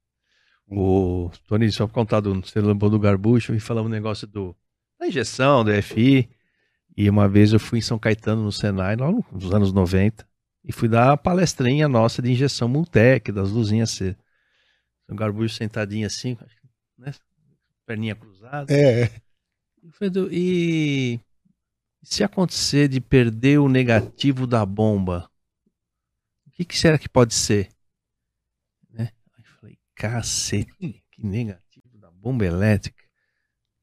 O 0.67 1.31
Tony, 1.47 1.71
só 1.71 1.87
para 1.87 1.95
contar 1.95 2.21
do, 2.21 2.41
você 2.41 2.61
lembrou 2.61 2.91
do 2.91 2.99
Garbucho 2.99 3.55
e 3.55 3.61
falamos 3.61 3.91
um 3.91 3.95
negócio 3.95 4.27
do, 4.27 4.57
da 4.99 5.07
injeção, 5.07 5.63
do 5.63 5.71
FI. 5.83 6.29
E 6.97 7.11
uma 7.11 7.29
vez 7.29 7.53
eu 7.53 7.61
fui 7.61 7.81
em 7.81 7.83
São 7.83 7.99
Caetano, 7.99 8.43
no 8.43 8.53
Senai, 8.53 8.97
lá 8.97 9.11
nos 9.11 9.53
anos 9.53 9.73
90, 9.73 10.27
e 10.65 10.73
fui 10.73 10.89
dar 10.89 11.11
uma 11.11 11.17
palestrinha 11.17 11.89
nossa 11.89 12.23
de 12.23 12.33
injeção 12.33 12.69
Multec, 12.69 13.31
das 13.31 13.51
luzinhas 13.51 13.91
Um 15.09 15.17
garbucho 15.17 15.55
sentadinho 15.55 16.07
assim, 16.07 16.37
né? 16.99 17.13
Perninha 17.87 18.15
cruzada. 18.15 18.73
É. 18.73 19.11
E 20.31 21.21
se 22.03 22.25
acontecer 22.25 22.89
de 22.89 23.01
perder 23.01 23.59
o 23.59 23.69
negativo 23.69 24.47
da 24.47 24.65
bomba, 24.65 25.29
o 26.47 26.51
que, 26.53 26.65
que 26.65 26.79
será 26.79 26.99
que 26.99 27.09
pode 27.09 27.35
ser? 27.35 27.69
Né? 28.91 29.11
Aí 29.37 29.45
eu 29.45 29.51
falei, 29.61 29.79
cacete, 29.95 30.73
que 31.11 31.27
negativo 31.27 31.99
da 31.99 32.11
bomba 32.11 32.47
elétrica. 32.47 33.05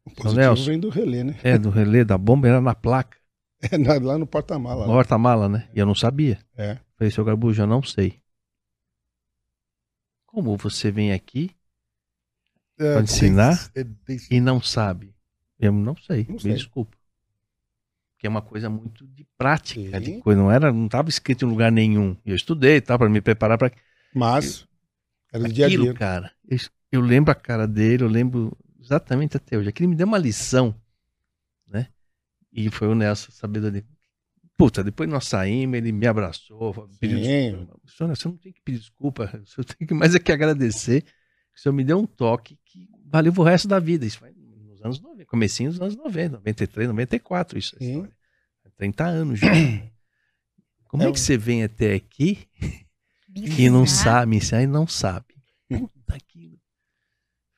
O 0.03 0.09
positivo 0.09 0.36
Nelson, 0.36 0.65
vem 0.65 0.80
do 0.80 0.89
relé, 0.89 1.24
né? 1.24 1.39
É, 1.43 1.57
do 1.57 1.69
relé 1.69 2.03
da 2.03 2.17
bomba 2.17 2.47
era 2.47 2.61
na 2.61 2.76
placa. 2.76 3.19
É, 3.72 3.78
lá 3.78 4.17
no 4.17 4.26
porta-mala. 4.26 4.88
No 4.88 4.93
porta-mala, 4.93 5.47
né? 5.47 5.69
E 5.72 5.78
eu 5.78 5.86
não 5.86 5.93
sabia. 5.93 6.39
É. 6.57 6.80
Falei, 6.97 7.11
seu 7.11 7.24
Garbujo, 7.24 7.61
eu 7.61 7.67
não 7.67 7.84
sei. 7.84 8.20
Como 10.32 10.55
você 10.55 10.89
vem 10.89 11.11
aqui 11.11 11.51
é, 12.79 12.93
pra 12.93 13.03
ensinar 13.03 13.71
é, 13.75 13.86
e 14.29 14.39
não 14.39 14.61
sabe. 14.61 15.13
Eu 15.59 15.73
não 15.73 15.95
sei, 15.95 16.25
não 16.25 16.36
me 16.36 16.41
sei. 16.41 16.53
desculpa. 16.53 16.97
Que 18.17 18.27
é 18.27 18.29
uma 18.29 18.41
coisa 18.41 18.69
muito 18.69 19.05
de 19.07 19.27
prática, 19.38 19.99
Sim. 19.99 20.15
de 20.15 20.21
coisa. 20.21 20.41
Não 20.41 20.49
era, 20.49 20.71
não 20.71 20.86
estava 20.86 21.09
escrito 21.09 21.45
em 21.45 21.49
lugar 21.49 21.71
nenhum. 21.71 22.15
Eu 22.25 22.36
estudei, 22.36 22.79
tá, 22.79 22.97
para 22.97 23.09
me 23.09 23.19
preparar 23.19 23.57
para. 23.57 23.71
Mas 24.13 24.65
era 25.34 25.43
do 25.43 25.51
dia 25.51 25.65
a 25.65 25.69
dia. 25.69 25.93
cara. 25.93 26.32
Eu, 26.47 26.57
eu 26.91 27.01
lembro 27.01 27.32
a 27.32 27.36
cara 27.36 27.67
dele, 27.67 28.03
eu 28.03 28.07
lembro 28.07 28.57
exatamente 28.79 29.36
até 29.36 29.57
hoje. 29.57 29.67
Aquilo 29.67 29.89
me 29.89 29.95
deu 29.95 30.07
uma 30.07 30.17
lição, 30.17 30.73
né? 31.67 31.88
E 32.53 32.69
foi 32.69 32.88
o 32.88 32.95
Nelson, 32.95 33.32
sabedoria. 33.32 33.84
Puta, 34.62 34.84
depois 34.84 35.09
nós 35.09 35.28
saímos, 35.28 35.76
ele 35.76 35.91
me 35.91 36.05
abraçou, 36.05 36.88
pediu 36.99 37.18
desculpa. 37.18 37.80
Senhor, 37.88 38.16
você 38.16 38.28
não 38.28 38.38
tem 38.38 38.53
que 38.53 38.62
pedir 38.62 38.78
desculpa, 38.78 39.26
você 39.43 39.64
tem 39.64 39.88
que 39.88 39.93
mais 39.95 40.14
é 40.14 40.20
que 40.20 40.32
agradecer. 40.32 41.03
O 41.55 41.59
senhor 41.59 41.74
me 41.74 41.84
deu 41.84 41.97
um 41.97 42.05
toque 42.05 42.59
que 42.64 42.88
valeu 43.07 43.34
o 43.36 43.41
resto 43.41 43.68
da 43.68 43.80
vida. 43.80 44.05
Isso 44.05 44.20
foi 44.20 44.32
nos 44.36 44.80
anos 44.84 45.01
90, 45.01 45.26
comecinho 45.26 45.72
dos 45.72 45.82
anos 45.82 45.95
90, 45.95 46.38
93, 46.38 46.88
94, 46.89 47.57
isso 47.57 47.76
é 47.80 47.86
história. 47.86 48.14
30 48.78 49.03
anos 49.03 49.39
já. 49.39 49.47
Como 50.88 51.01
é, 51.01 51.07
é 51.07 51.12
que 51.12 51.20
você 51.20 51.38
vem 51.38 51.64
até 51.64 51.95
aqui 51.95 52.47
e 53.34 53.68
não 53.68 53.88
sabe, 53.88 54.38
e 54.38 54.68
não 54.68 54.86
sabe? 54.86 55.30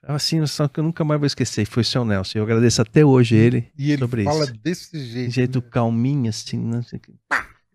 Que 0.05 0.11
Assim, 0.11 0.45
só 0.45 0.67
que 0.67 0.79
eu 0.79 0.83
nunca 0.83 1.03
mais 1.03 1.19
vou 1.19 1.27
esquecer. 1.27 1.65
Foi 1.65 1.81
o 1.81 1.85
seu 1.85 2.03
Nelson. 2.03 2.39
Eu 2.39 2.43
agradeço 2.43 2.81
até 2.81 3.05
hoje 3.05 3.35
ele. 3.35 3.71
E 3.77 3.91
ele 3.91 3.99
sobre 3.99 4.23
fala 4.23 4.43
isso. 4.43 4.53
desse 4.61 4.99
jeito. 4.99 5.29
De 5.29 5.35
jeito 5.35 5.59
né? 5.59 5.65
calminho, 5.71 6.29
assim. 6.29 6.57
Não 6.57 6.83
sei 6.83 6.99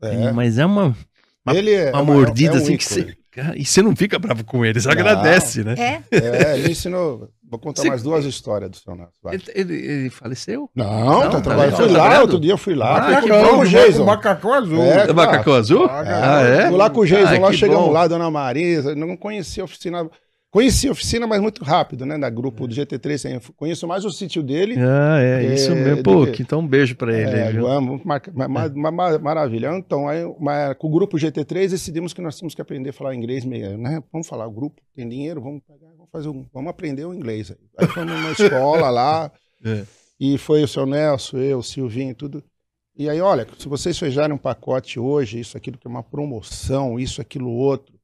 é. 0.02 0.32
Mas 0.32 0.58
é 0.58 0.66
uma, 0.66 0.96
uma, 1.44 1.56
ele 1.56 1.72
é, 1.72 1.90
uma 1.90 2.04
mordida 2.04 2.54
é 2.54 2.58
um 2.58 2.62
assim 2.62 2.76
que 2.76 2.84
você. 2.84 3.16
E 3.56 3.64
você 3.64 3.82
não 3.82 3.94
fica 3.94 4.18
bravo 4.18 4.44
com 4.44 4.64
ele, 4.64 4.80
você 4.80 4.88
não. 4.88 4.92
agradece, 4.92 5.62
né? 5.62 5.74
É. 5.78 6.16
é, 6.16 6.58
ele 6.58 6.72
ensinou. 6.72 7.28
Vou 7.48 7.58
contar 7.58 7.82
você... 7.82 7.88
mais 7.88 8.02
duas 8.02 8.24
histórias 8.24 8.70
do 8.70 8.76
seu 8.76 8.94
Nelson. 8.94 9.12
Ele, 9.30 9.44
ele, 9.54 9.74
ele, 9.74 10.10
faleceu? 10.10 10.68
Não, 10.74 11.24
não 11.24 11.30
tá, 11.30 11.40
tá, 11.40 11.70
tá 11.70 11.76
fui 11.76 11.88
lá, 11.88 12.20
outro 12.20 12.40
dia 12.40 12.52
eu 12.52 12.58
fui 12.58 12.74
lá. 12.74 13.00
Macacão, 13.00 13.48
com 13.48 13.58
o 13.58 13.64
Jason. 13.66 14.04
Macacão 14.04 14.52
azul. 14.52 14.82
É, 14.82 15.12
macacão 15.12 15.54
azul? 15.54 15.86
Ah, 15.88 16.42
é? 16.42 16.68
Fui 16.68 16.76
lá 16.76 16.90
com 16.90 17.00
o 17.00 17.06
Jason, 17.06 17.36
ah, 17.36 17.38
lá 17.38 17.52
chegamos 17.52 17.86
bom. 17.86 17.92
lá, 17.92 18.06
Dona 18.06 18.30
Marisa, 18.30 18.94
não 18.94 19.16
conhecia 19.16 19.62
a 19.62 19.64
oficina 19.64 20.08
Conheci 20.50 20.88
a 20.88 20.92
oficina, 20.92 21.26
mas 21.26 21.42
muito 21.42 21.62
rápido, 21.62 22.06
né? 22.06 22.16
Da 22.16 22.30
grupo 22.30 22.66
do 22.66 22.74
GT3. 22.74 23.52
Conheço 23.54 23.86
mais 23.86 24.06
o 24.06 24.10
sítio 24.10 24.42
dele. 24.42 24.76
Ah, 24.78 25.20
é, 25.20 25.44
é 25.44 25.54
isso 25.54 25.74
mesmo. 25.74 26.02
Pô, 26.02 26.26
que, 26.26 26.40
então 26.40 26.60
um 26.60 26.66
beijo 26.66 26.96
para 26.96 27.12
ele. 27.12 27.30
É, 27.30 27.52
viu? 27.52 27.64
Vamos, 27.64 28.02
mar, 28.02 28.22
mar, 28.48 28.70
mar, 28.90 29.18
maravilha. 29.18 29.76
Então, 29.76 30.08
aí, 30.08 30.22
com 30.78 30.88
o 30.88 30.90
grupo 30.90 31.18
GT3, 31.18 31.68
decidimos 31.68 32.14
que 32.14 32.22
nós 32.22 32.36
tínhamos 32.36 32.54
que 32.54 32.62
aprender 32.62 32.90
a 32.90 32.92
falar 32.94 33.14
inglês 33.14 33.44
meio, 33.44 33.76
né? 33.76 34.02
Vamos 34.10 34.26
falar, 34.26 34.46
o 34.46 34.50
grupo 34.50 34.80
tem 34.94 35.06
dinheiro, 35.06 35.42
vamos 35.42 35.60
pegar, 35.66 35.90
vamos 35.90 36.10
fazer 36.10 36.28
um, 36.28 36.46
vamos 36.52 36.70
aprender 36.70 37.04
o 37.04 37.12
inglês. 37.12 37.50
Aí, 37.50 37.58
aí 37.78 37.86
fomos 37.86 38.14
numa 38.14 38.32
escola 38.32 38.88
lá, 38.88 39.30
é. 39.62 39.84
e 40.18 40.38
foi 40.38 40.62
o 40.62 40.68
seu 40.68 40.86
Nelson, 40.86 41.36
eu, 41.38 41.58
o 41.58 41.62
Silvinho, 41.62 42.14
tudo. 42.14 42.42
E 42.96 43.08
aí, 43.08 43.20
olha, 43.20 43.46
se 43.58 43.68
vocês 43.68 43.98
fecharem 43.98 44.34
um 44.34 44.38
pacote 44.38 44.98
hoje, 44.98 45.38
isso, 45.38 45.58
aquilo 45.58 45.76
que 45.76 45.86
é 45.86 45.90
uma 45.90 46.02
promoção, 46.02 46.98
isso, 46.98 47.20
aquilo, 47.20 47.50
outro, 47.50 47.97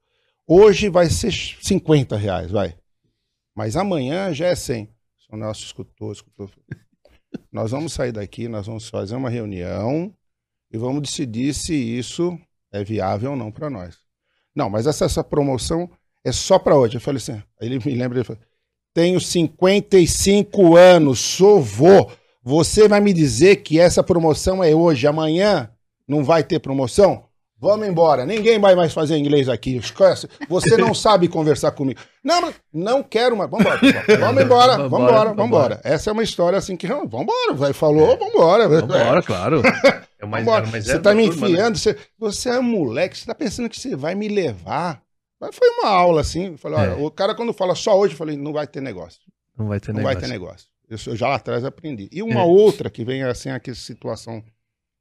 Hoje 0.46 0.88
vai 0.90 1.08
ser 1.08 1.32
50 1.32 2.16
reais, 2.16 2.50
vai. 2.50 2.76
Mas 3.54 3.76
amanhã 3.76 4.32
já 4.32 4.46
é 4.46 4.54
100. 4.54 4.88
O 5.30 5.36
nosso 5.36 5.64
escutou, 5.64 6.12
escutou. 6.12 6.50
nós 7.50 7.70
vamos 7.70 7.92
sair 7.92 8.12
daqui, 8.12 8.46
nós 8.46 8.66
vamos 8.66 8.88
fazer 8.88 9.16
uma 9.16 9.30
reunião 9.30 10.14
e 10.70 10.76
vamos 10.76 11.02
decidir 11.02 11.54
se 11.54 11.74
isso 11.74 12.38
é 12.70 12.84
viável 12.84 13.30
ou 13.30 13.36
não 13.36 13.50
para 13.50 13.70
nós. 13.70 13.96
Não, 14.54 14.68
mas 14.68 14.86
essa, 14.86 15.06
essa 15.06 15.24
promoção 15.24 15.90
é 16.22 16.30
só 16.30 16.58
para 16.58 16.76
hoje. 16.76 16.96
Eu 16.96 17.00
falei 17.00 17.18
assim, 17.18 17.42
ele 17.60 17.78
me 17.78 17.94
lembra, 17.94 18.18
ele 18.18 18.24
falou, 18.24 18.42
tenho 18.92 19.20
55 19.20 20.76
anos, 20.76 21.20
sou 21.20 21.60
vô. 21.60 22.10
Você 22.42 22.86
vai 22.86 23.00
me 23.00 23.12
dizer 23.12 23.56
que 23.56 23.80
essa 23.80 24.02
promoção 24.02 24.62
é 24.62 24.74
hoje, 24.74 25.06
amanhã 25.06 25.70
não 26.06 26.22
vai 26.22 26.44
ter 26.44 26.60
promoção? 26.60 27.26
Vamos 27.64 27.88
embora. 27.88 28.26
Ninguém 28.26 28.58
vai 28.58 28.74
mais 28.74 28.92
fazer 28.92 29.16
inglês 29.16 29.48
aqui. 29.48 29.78
Esquece. 29.78 30.28
Você 30.50 30.76
não 30.76 30.92
sabe 30.92 31.28
conversar 31.28 31.70
comigo. 31.70 31.98
Não, 32.22 32.52
não 32.70 33.02
quero 33.02 33.34
mais. 33.34 33.50
Vamos 33.50 33.64
embora. 33.64 33.80
Vamos 34.20 34.42
embora. 34.42 34.76
Vamos 34.76 35.08
embora. 35.08 35.28
Vamos 35.30 35.46
embora. 35.46 35.80
Essa 35.82 36.10
é 36.10 36.12
uma 36.12 36.22
história 36.22 36.58
assim 36.58 36.76
que. 36.76 36.86
Vamos 36.86 37.10
embora. 37.10 37.54
Vai 37.54 37.72
falou, 37.72 38.18
vamos 38.18 38.34
embora. 38.34 38.68
Vamos 38.68 38.84
embora, 38.84 39.22
claro. 39.22 39.62
É 40.16 40.26
mais, 40.26 40.46
é 40.46 40.66
mais 40.70 40.86
você 40.86 40.98
tá 40.98 41.14
me 41.14 41.28
né? 41.28 41.28
enfiando. 41.28 41.76
Você, 41.76 41.98
você 42.18 42.48
é 42.48 42.58
um 42.58 42.62
moleque. 42.62 43.18
Você 43.18 43.26
tá 43.26 43.34
pensando 43.34 43.68
que 43.68 43.78
você 43.78 43.94
vai 43.94 44.14
me 44.14 44.26
levar. 44.26 45.02
Mas 45.38 45.54
foi 45.54 45.68
uma 45.68 45.90
aula 45.90 46.22
assim. 46.22 46.56
falei, 46.56 46.78
olha, 46.78 46.90
é. 46.92 46.94
o 46.94 47.10
cara 47.10 47.34
quando 47.34 47.52
fala 47.52 47.74
só 47.74 47.98
hoje, 47.98 48.14
eu 48.14 48.18
falei, 48.18 48.34
não 48.34 48.50
vai 48.50 48.66
ter 48.66 48.80
negócio. 48.80 49.20
Não 49.58 49.68
vai 49.68 49.78
ter 49.78 49.92
não 49.92 49.98
negócio. 49.98 50.14
Não 50.14 50.20
vai 50.20 50.28
ter 50.28 50.32
negócio. 50.32 50.68
Eu, 50.88 51.12
eu 51.12 51.16
já 51.16 51.28
lá 51.28 51.34
atrás 51.34 51.62
aprendi. 51.62 52.08
E 52.10 52.22
uma 52.22 52.40
é. 52.40 52.44
outra 52.44 52.88
que 52.88 53.04
vem 53.04 53.22
assim, 53.22 53.50
aquela 53.50 53.76
situação 53.76 54.42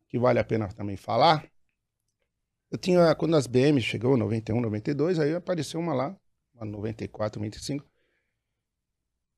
que 0.10 0.20
vale 0.20 0.40
a 0.40 0.44
pena 0.44 0.68
também 0.68 0.98
falar 0.98 1.46
eu 2.74 2.78
tinha, 2.80 3.14
quando 3.14 3.36
as 3.36 3.46
BM 3.46 3.80
chegou, 3.80 4.18
91, 4.18 4.60
92, 4.60 5.20
aí 5.20 5.36
apareceu 5.36 5.80
uma 5.80 5.94
lá, 5.94 6.18
uma 6.56 6.66
94, 6.66 7.40
95, 7.40 7.86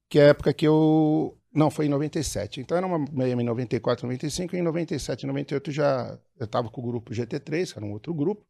que 0.10 0.20
é 0.20 0.24
a 0.24 0.28
época 0.30 0.54
que 0.54 0.66
eu. 0.66 1.38
Não, 1.54 1.70
foi 1.70 1.88
em 1.88 1.90
97. 1.90 2.62
Então 2.62 2.78
era 2.78 2.88
uma 2.88 2.98
BM 2.98 3.44
94, 3.44 4.08
95, 4.08 4.56
e 4.56 4.60
em 4.60 4.62
97, 4.62 5.28
98 5.28 5.70
já. 5.70 6.18
Eu 6.40 6.46
estava 6.46 6.70
com 6.70 6.80
o 6.80 6.86
grupo 6.86 7.12
GT3, 7.12 7.74
que 7.74 7.78
era 7.78 7.86
um 7.86 7.92
outro 7.92 8.14
grupo, 8.14 8.46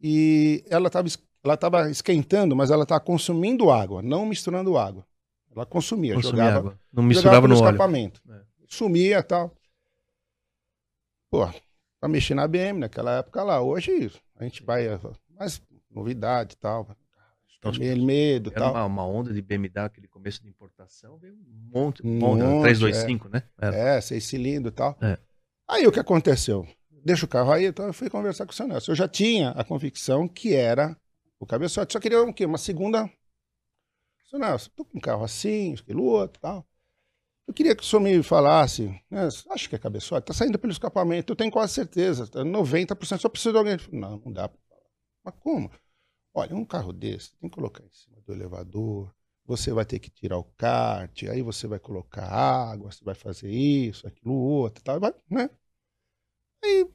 e 0.00 0.64
ela 0.70 0.86
estava 0.86 1.08
ela 1.42 1.56
tava 1.56 1.90
esquentando, 1.90 2.54
mas 2.54 2.70
ela 2.70 2.84
estava 2.84 3.00
consumindo 3.00 3.72
água, 3.72 4.02
não 4.02 4.24
misturando 4.24 4.78
água. 4.78 5.04
Ela 5.50 5.66
consumia, 5.66 6.14
consumia 6.14 6.44
jogava, 6.44 6.58
água. 6.58 6.80
Não 6.92 7.02
misturava 7.02 7.48
no 7.48 7.54
escapamento. 7.54 8.22
É. 8.30 8.40
Sumia 8.68 9.18
e 9.18 9.22
tal. 9.24 9.52
Pô, 11.28 11.48
para 12.00 12.08
mexer 12.08 12.34
na 12.34 12.48
BM 12.48 12.78
naquela 12.78 13.18
época 13.18 13.42
lá. 13.42 13.60
Hoje 13.60 14.10
a 14.36 14.44
gente 14.44 14.64
vai 14.64 14.88
mais 15.38 15.62
novidade 15.90 16.54
e 16.54 16.56
tal. 16.56 16.88
Então, 17.58 17.72
medo 18.02 18.48
e 18.48 18.52
tal. 18.54 18.72
Uma, 18.72 18.86
uma, 18.86 19.06
onda 19.06 19.34
de 19.34 19.42
BMW, 19.42 19.84
aquele 19.84 20.08
começo 20.08 20.42
de 20.42 20.48
importação, 20.48 21.18
veio 21.18 21.34
um 21.34 21.70
monte, 21.70 22.06
um 22.06 22.18
monte, 22.18 22.42
monte 22.42 22.62
325, 22.62 23.28
é. 23.28 23.30
né? 23.30 23.42
Era. 23.60 23.76
É, 23.76 24.00
seis 24.00 24.24
cilindros 24.24 24.72
e 24.72 24.74
tal. 24.74 24.96
É. 25.02 25.18
Aí 25.68 25.86
o 25.86 25.92
que 25.92 26.00
aconteceu? 26.00 26.66
Deixa 27.04 27.26
o 27.26 27.28
carro 27.28 27.52
aí, 27.52 27.66
então 27.66 27.86
eu 27.86 27.92
fui 27.92 28.08
conversar 28.08 28.46
com 28.46 28.52
o 28.52 28.54
seu 28.54 28.66
Nelson. 28.66 28.92
Eu 28.92 28.96
já 28.96 29.06
tinha 29.06 29.50
a 29.50 29.62
convicção 29.62 30.26
que 30.26 30.54
era 30.54 30.96
o 31.38 31.46
cabeçote. 31.46 31.92
Só 31.92 32.00
queria 32.00 32.22
um, 32.22 32.32
quê? 32.32 32.46
uma 32.46 32.58
segunda. 32.58 33.10
Seu 34.30 34.38
Nelson, 34.38 34.70
tô 34.74 34.84
com 34.84 34.96
um 34.96 35.00
carro 35.00 35.24
assim, 35.24 35.74
aquilo 35.74 36.04
outro 36.04 36.38
e 36.38 36.40
tal. 36.40 36.66
Eu 37.50 37.54
queria 37.54 37.74
que 37.74 37.82
o 37.82 37.84
senhor 37.84 38.00
me 38.00 38.22
falasse, 38.22 38.84
né, 39.10 39.26
acho 39.50 39.68
que 39.68 39.74
é 39.74 39.78
cabeçote, 39.78 40.22
está 40.22 40.32
saindo 40.32 40.56
pelo 40.56 40.72
escapamento, 40.72 41.32
eu 41.32 41.36
tenho 41.36 41.50
quase 41.50 41.72
certeza, 41.72 42.24
90%, 42.28 43.18
só 43.18 43.28
precisa 43.28 43.50
de 43.50 43.58
alguém. 43.58 43.76
Não, 43.90 44.18
não 44.24 44.32
dá 44.32 44.48
para 44.48 44.60
falar. 44.68 44.82
Mas 45.24 45.34
como? 45.40 45.70
Olha, 46.32 46.54
um 46.54 46.64
carro 46.64 46.92
desse, 46.92 47.36
tem 47.38 47.50
que 47.50 47.56
colocar 47.56 47.82
em 47.82 47.90
cima 47.90 48.20
do 48.24 48.32
elevador, 48.32 49.12
você 49.44 49.72
vai 49.72 49.84
ter 49.84 49.98
que 49.98 50.08
tirar 50.10 50.38
o 50.38 50.44
kart, 50.44 51.24
aí 51.24 51.42
você 51.42 51.66
vai 51.66 51.80
colocar 51.80 52.24
água, 52.24 52.92
você 52.92 53.04
vai 53.04 53.16
fazer 53.16 53.50
isso, 53.50 54.06
aquilo, 54.06 54.32
outro, 54.32 54.84
tal, 54.84 55.00
vai, 55.00 55.12
né? 55.28 55.50
Aí 56.62 56.88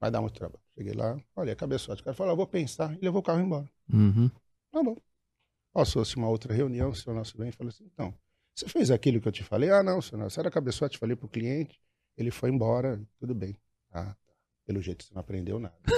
vai 0.00 0.10
dar 0.10 0.22
muito 0.22 0.34
trabalho. 0.34 0.64
Cheguei 0.78 0.94
lá, 0.94 1.22
olha, 1.36 1.50
é 1.50 1.54
cabeçote. 1.54 2.00
O 2.00 2.04
cara 2.06 2.16
falou, 2.16 2.32
ah, 2.32 2.36
vou 2.36 2.46
pensar, 2.46 2.96
e 2.96 3.04
levou 3.04 3.20
o 3.20 3.22
carro 3.22 3.40
embora. 3.40 3.70
Uhum. 3.92 4.30
Tá 4.72 4.82
bom. 4.82 4.96
Passou-se 5.74 6.16
uma 6.16 6.30
outra 6.30 6.54
reunião, 6.54 6.88
o 6.88 6.94
senhor 6.94 7.14
nosso 7.14 7.36
bem 7.36 7.52
falou 7.52 7.68
assim, 7.68 7.84
então, 7.84 8.14
você 8.54 8.68
fez 8.68 8.90
aquilo 8.90 9.20
que 9.20 9.28
eu 9.28 9.32
te 9.32 9.44
falei? 9.44 9.70
Ah, 9.70 9.82
não, 9.82 10.02
senhor, 10.02 10.30
você 10.30 10.40
era 10.40 10.50
cabeçote, 10.50 10.98
falei 10.98 11.16
pro 11.16 11.28
cliente, 11.28 11.80
ele 12.16 12.30
foi 12.30 12.50
embora, 12.50 13.00
tudo 13.18 13.34
bem. 13.34 13.56
Ah, 13.90 14.14
tá. 14.14 14.32
Pelo 14.64 14.80
jeito 14.80 15.04
você 15.04 15.12
não 15.14 15.20
aprendeu 15.20 15.58
nada. 15.58 15.76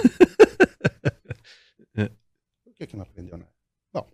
Por 2.63 2.73
que, 2.73 2.87
que 2.87 2.95
não 2.95 3.03
aprendeu 3.03 3.37
nada? 3.37 3.53
Bom, 3.91 4.09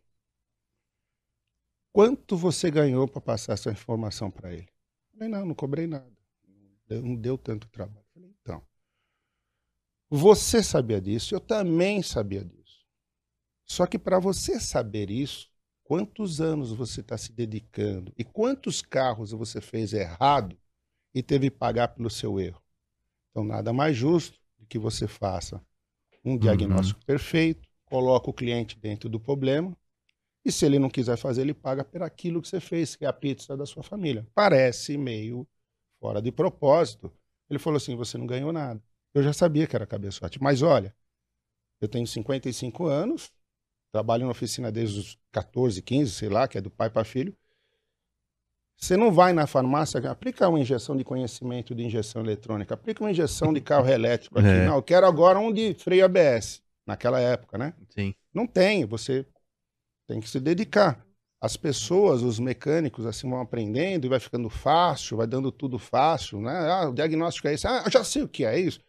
quanto 1.94 2.36
você 2.36 2.70
ganhou 2.70 3.08
para 3.08 3.22
passar 3.22 3.54
essa 3.54 3.72
informação 3.72 4.30
para 4.30 4.54
ele? 4.54 4.68
Falei, 5.14 5.30
não, 5.30 5.46
não 5.46 5.56
cobrei 5.56 5.88
nada. 5.88 6.12
Não 6.90 7.16
deu 7.16 7.38
tanto 7.38 7.70
trabalho. 7.70 8.06
Falei, 8.14 8.36
então, 8.42 8.62
você 10.10 10.64
sabia 10.64 11.00
disso, 11.00 11.36
eu 11.36 11.40
também 11.40 12.02
sabia 12.02 12.44
disso. 12.44 12.84
Só 13.64 13.86
que 13.86 14.00
para 14.00 14.20
você 14.20 14.60
saber 14.60 15.12
isso, 15.12 15.52
quantos 15.90 16.40
anos 16.40 16.72
você 16.72 17.02
está 17.02 17.18
se 17.18 17.32
dedicando 17.32 18.14
e 18.16 18.24
quantos 18.24 18.80
carros 18.80 19.32
você 19.32 19.60
fez 19.60 19.92
errado 19.92 20.56
e 21.16 21.24
teve 21.24 21.50
que 21.50 21.58
pagar 21.58 21.88
pelo 21.88 22.12
seu 22.12 22.40
erro. 22.40 22.62
Então, 23.32 23.44
nada 23.44 23.74
mais 23.74 23.98
justo 23.98 24.40
do 24.60 24.68
que 24.68 24.78
você 24.78 25.08
faça 25.08 25.60
um 26.24 26.34
uhum. 26.34 26.38
diagnóstico 26.38 27.00
uhum. 27.00 27.06
perfeito, 27.08 27.68
coloca 27.86 28.30
o 28.30 28.34
cliente 28.34 28.78
dentro 28.78 29.10
do 29.10 29.20
problema 29.20 29.76
e 30.46 30.52
se 30.52 30.64
ele 30.64 30.78
não 30.78 30.92
quiser 30.92 31.18
fazer, 31.18 31.42
ele 31.42 31.56
paga 31.56 31.84
por 31.84 32.04
aquilo 32.04 32.40
que 32.40 32.48
você 32.48 32.60
fez, 32.60 32.96
que 32.96 33.04
é 33.04 33.08
a 33.08 33.14
pizza 33.14 33.58
da 33.58 33.66
sua 33.66 33.82
família. 33.82 34.28
Parece 34.36 34.96
meio 34.96 35.48
fora 36.00 36.22
de 36.22 36.32
propósito. 36.32 37.12
Ele 37.50 37.58
falou 37.58 37.78
assim: 37.78 37.96
você 37.96 38.16
não 38.16 38.28
ganhou 38.28 38.54
nada. 38.54 38.80
Eu 39.12 39.24
já 39.24 39.34
sabia 39.34 39.66
que 39.66 39.76
era 39.76 39.88
cabeçote, 39.88 40.40
mas 40.40 40.62
olha, 40.62 40.96
eu 41.82 41.88
tenho 41.88 42.06
55 42.06 42.86
anos, 42.86 43.32
Trabalho 43.92 44.26
na 44.26 44.32
oficina 44.32 44.72
desde 44.72 45.00
os 45.00 45.18
14, 45.32 45.82
15, 45.82 46.12
sei 46.12 46.30
lá, 46.30 46.48
que 46.48 46.58
é 46.58 46.62
do 46.62 46.70
pai 46.70 46.90
para 46.90 47.04
filho. 47.04 47.36
Você 48.78 48.96
não 48.96 49.12
vai 49.12 49.34
na 49.34 49.46
farmácia, 49.46 50.00
aplica 50.10 50.48
uma 50.48 50.60
injeção 50.60 50.96
de 50.96 51.04
conhecimento 51.04 51.76
de 51.76 51.84
injeção 51.84 52.22
eletrônica, 52.22 52.74
aplica 52.74 53.04
uma 53.04 53.12
injeção 53.12 53.52
de 53.52 53.60
carro 53.60 53.90
elétrico 53.90 54.40
aqui. 54.40 54.48
É. 54.50 54.66
Não, 54.66 54.76
eu 54.76 54.84
quero 54.84 55.06
agora 55.06 55.38
um 55.38 55.52
de 55.52 55.74
freio 55.74 56.06
ABS, 56.06 56.62
naquela 56.88 57.20
época, 57.20 57.58
né? 57.58 57.74
Sim. 57.90 58.16
Não 58.34 58.48
tem, 58.48 58.86
você 58.86 59.26
tem 60.08 60.22
que 60.22 60.30
se 60.30 60.40
dedicar. 60.40 61.06
As 61.42 61.58
pessoas, 61.58 62.22
os 62.22 62.40
mecânicos, 62.40 63.06
assim, 63.06 63.30
vão 63.30 63.42
aprendendo 63.42 64.06
e 64.06 64.10
vai 64.10 64.20
ficando 64.20 64.50
fácil, 64.50 65.18
vai 65.18 65.28
dando 65.28 65.52
tudo 65.52 65.78
fácil, 65.78 66.40
né? 66.42 66.52
Ah, 66.72 66.90
o 66.90 66.94
diagnóstico 66.94 67.48
é 67.48 67.54
esse. 67.54 67.68
Ah, 67.68 67.84
eu 67.86 67.92
já 67.92 68.04
sei 68.04 68.24
o 68.24 68.28
que 68.28 68.46
é 68.46 68.60
isso. 68.60 68.80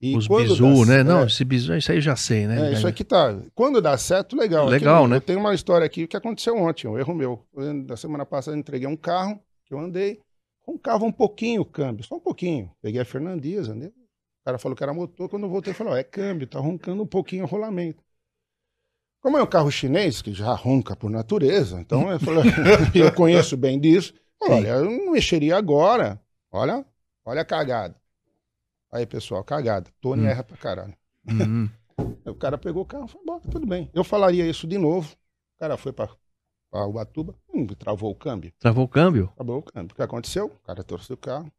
E 0.00 0.16
Os 0.16 0.26
bizu, 0.26 0.86
né? 0.86 1.00
É, 1.00 1.04
não, 1.04 1.26
esse 1.26 1.44
bizu, 1.44 1.76
isso 1.76 1.92
aí 1.92 1.98
eu 1.98 2.02
já 2.02 2.16
sei, 2.16 2.46
né? 2.46 2.70
É, 2.70 2.72
isso 2.72 2.86
aqui 2.86 3.04
tá. 3.04 3.38
Quando 3.54 3.82
dá 3.82 3.98
certo, 3.98 4.34
legal. 4.34 4.66
Legal, 4.66 5.02
aqui, 5.02 5.10
né? 5.10 5.16
Eu 5.16 5.20
tenho 5.20 5.38
uma 5.38 5.54
história 5.54 5.84
aqui 5.84 6.06
que 6.06 6.16
aconteceu 6.16 6.56
ontem, 6.56 6.88
um 6.88 6.98
erro 6.98 7.14
meu. 7.14 7.46
Na 7.86 7.96
semana 7.98 8.24
passada 8.24 8.56
eu 8.56 8.60
entreguei 8.60 8.88
um 8.88 8.96
carro 8.96 9.38
que 9.66 9.74
eu 9.74 9.78
andei, 9.78 10.18
com 10.64 10.78
um 11.04 11.12
pouquinho 11.12 11.60
o 11.60 11.66
câmbio, 11.66 12.04
só 12.04 12.16
um 12.16 12.20
pouquinho. 12.20 12.70
Peguei 12.80 13.00
a 13.00 13.04
Fernandes, 13.04 13.68
andei. 13.68 13.88
O 13.88 14.44
cara 14.44 14.58
falou 14.58 14.74
que 14.74 14.82
era 14.82 14.94
motor, 14.94 15.28
quando 15.28 15.42
eu 15.42 15.50
voltei, 15.50 15.74
falou: 15.74 15.94
é 15.94 16.02
câmbio, 16.02 16.46
tá 16.46 16.58
roncando 16.58 17.02
um 17.02 17.06
pouquinho 17.06 17.44
o 17.44 17.46
rolamento. 17.46 18.02
Como 19.20 19.36
é 19.36 19.42
um 19.42 19.46
carro 19.46 19.70
chinês, 19.70 20.22
que 20.22 20.32
já 20.32 20.50
ronca 20.54 20.96
por 20.96 21.10
natureza, 21.10 21.78
então 21.78 22.10
eu, 22.10 22.18
falei, 22.18 22.44
eu 22.94 23.12
conheço 23.12 23.54
bem 23.54 23.78
disso. 23.78 24.14
Olha, 24.40 24.68
eu 24.68 24.84
não 24.86 25.12
mexeria 25.12 25.58
agora. 25.58 26.18
Olha, 26.50 26.86
olha 27.26 27.42
a 27.42 27.44
cagada. 27.44 27.99
Aí, 28.92 29.06
pessoal, 29.06 29.44
cagada. 29.44 29.90
Tony 30.00 30.22
hum. 30.22 30.26
erra 30.26 30.42
pra 30.42 30.56
caralho. 30.56 30.94
Uhum. 31.28 31.68
o 32.26 32.34
cara 32.34 32.58
pegou 32.58 32.82
o 32.82 32.86
carro 32.86 33.06
e 33.06 33.08
foi 33.08 33.20
embora, 33.22 33.40
tudo 33.50 33.66
bem. 33.66 33.90
Eu 33.94 34.02
falaria 34.02 34.46
isso 34.46 34.66
de 34.66 34.78
novo. 34.78 35.12
O 35.56 35.58
cara 35.60 35.76
foi 35.76 35.92
pra, 35.92 36.08
pra 36.70 36.86
Ubatuba, 36.86 37.34
hum, 37.52 37.66
travou 37.66 38.10
o 38.10 38.14
câmbio. 38.14 38.52
Travou 38.58 38.84
o 38.84 38.88
câmbio? 38.88 39.32
Travou 39.36 39.58
o 39.58 39.62
câmbio. 39.62 39.92
O 39.92 39.96
que 39.96 40.02
aconteceu? 40.02 40.46
O 40.46 40.66
cara 40.66 40.82
trouxe 40.82 41.12
o 41.12 41.16
carro. 41.16 41.52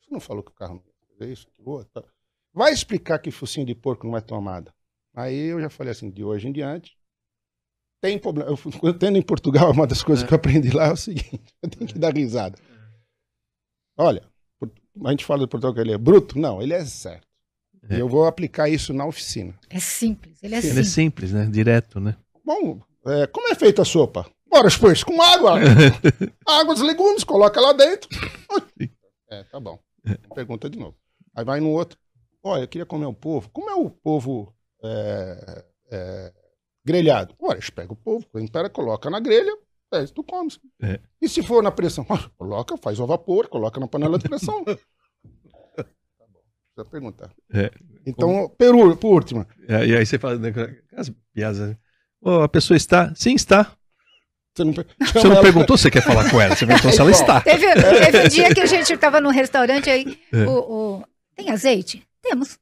Você 0.00 0.10
não 0.10 0.20
falou 0.20 0.42
que 0.42 0.50
o 0.50 0.54
carro 0.54 0.74
não 0.74 0.82
ia 0.82 1.18
fazer 1.18 1.32
isso, 1.32 1.46
outro. 1.58 2.04
Vai 2.52 2.72
explicar 2.72 3.18
que 3.18 3.30
focinho 3.30 3.66
de 3.66 3.74
porco 3.74 4.06
não 4.06 4.16
é 4.16 4.20
tomada. 4.20 4.72
Aí 5.14 5.46
eu 5.46 5.60
já 5.60 5.68
falei 5.68 5.92
assim, 5.92 6.10
de 6.10 6.24
hoje 6.24 6.48
em 6.48 6.52
diante, 6.52 6.96
tem 8.00 8.18
problema. 8.18 8.50
Eu, 8.50 8.56
tendo 8.98 9.18
em 9.18 9.22
Portugal, 9.22 9.70
uma 9.70 9.86
das 9.86 10.02
coisas 10.02 10.24
é. 10.24 10.26
que 10.26 10.32
eu 10.32 10.36
aprendi 10.36 10.70
lá 10.70 10.86
é 10.86 10.92
o 10.92 10.96
seguinte: 10.96 11.54
eu 11.62 11.68
tenho 11.68 11.86
que 11.86 11.98
dar 11.98 12.14
risada. 12.14 12.58
Olha, 13.96 14.29
a 15.04 15.10
gente 15.10 15.24
fala 15.24 15.40
do 15.40 15.48
Portugal 15.48 15.74
que 15.74 15.80
ele 15.80 15.92
é 15.92 15.98
bruto. 15.98 16.38
Não, 16.38 16.60
ele 16.60 16.74
é 16.74 16.84
certo. 16.84 17.26
É. 17.88 17.96
E 17.96 18.00
eu 18.00 18.08
vou 18.08 18.26
aplicar 18.26 18.68
isso 18.68 18.92
na 18.92 19.06
oficina. 19.06 19.54
É 19.68 19.78
simples, 19.78 20.38
ele 20.42 20.54
é 20.54 20.60
simples. 20.60 20.76
Ele 20.76 20.86
é 20.86 20.90
simples, 20.90 21.32
né? 21.32 21.46
Direto, 21.46 21.98
né? 21.98 22.16
Bom, 22.44 22.80
é, 23.06 23.26
como 23.26 23.48
é 23.48 23.54
feita 23.54 23.82
a 23.82 23.84
sopa? 23.84 24.26
Bora, 24.46 24.68
depois, 24.68 25.04
com 25.04 25.20
água. 25.22 25.54
água 26.46 26.74
dos 26.74 26.82
legumes, 26.82 27.24
coloca 27.24 27.60
lá 27.60 27.72
dentro. 27.72 28.08
É, 29.30 29.44
tá 29.44 29.60
bom. 29.60 29.78
Pergunta 30.34 30.68
de 30.68 30.78
novo. 30.78 30.96
Aí 31.34 31.44
vai 31.44 31.60
no 31.60 31.70
outro. 31.70 31.98
Olha, 32.42 32.62
eu 32.62 32.68
queria 32.68 32.86
comer 32.86 33.06
o 33.06 33.14
povo. 33.14 33.48
Como 33.50 33.70
é 33.70 33.74
o 33.74 33.88
povo 33.88 34.52
é, 34.82 35.64
é, 35.92 36.32
grelhado? 36.84 37.34
Olha, 37.38 37.60
pega 37.74 37.92
o 37.92 37.96
povo, 37.96 38.24
tempera, 38.26 38.68
coloca 38.68 39.08
na 39.08 39.20
grelha, 39.20 39.56
é, 39.92 40.06
tu 40.06 40.22
comes. 40.22 40.58
É. 40.82 41.00
E 41.20 41.28
se 41.28 41.42
for 41.42 41.62
na 41.62 41.70
pressão? 41.70 42.06
coloca, 42.38 42.76
faz 42.76 43.00
ao 43.00 43.06
vapor, 43.06 43.48
coloca 43.48 43.80
na 43.80 43.88
panela 43.88 44.18
de 44.18 44.28
pressão. 44.28 44.64
tá 44.64 44.74
bom, 46.28 46.40
precisa 46.74 46.90
perguntar. 46.90 47.30
É. 47.52 47.70
Então, 48.06 48.28
Como... 48.28 48.50
Peru, 48.50 48.96
por 48.96 49.14
último. 49.14 49.46
É, 49.68 49.86
e 49.86 49.96
aí 49.96 50.06
você 50.06 50.18
fala, 50.18 50.36
né, 50.36 50.52
as 50.96 51.10
piadas. 51.32 51.76
Oh, 52.20 52.42
a 52.42 52.48
pessoa 52.48 52.76
está? 52.76 53.12
Sim, 53.14 53.34
está. 53.34 53.76
Você 54.54 54.64
não, 54.64 54.72
você 55.12 55.28
não 55.28 55.40
perguntou 55.40 55.76
se 55.76 55.84
você 55.84 55.90
quer 55.90 56.02
falar 56.02 56.30
com 56.30 56.40
ela, 56.40 56.54
você 56.54 56.66
perguntou 56.66 56.92
se 56.92 57.00
ela 57.00 57.10
está. 57.10 57.40
Teve, 57.40 57.66
teve 57.74 58.24
um 58.24 58.28
dia 58.28 58.54
que 58.54 58.60
a 58.60 58.66
gente 58.66 58.92
estava 58.92 59.20
no 59.20 59.30
restaurante 59.30 59.88
aí, 59.88 60.18
é. 60.32 60.44
o, 60.44 60.98
o, 60.98 61.04
tem 61.36 61.50
azeite? 61.50 62.06
Temos. 62.22 62.58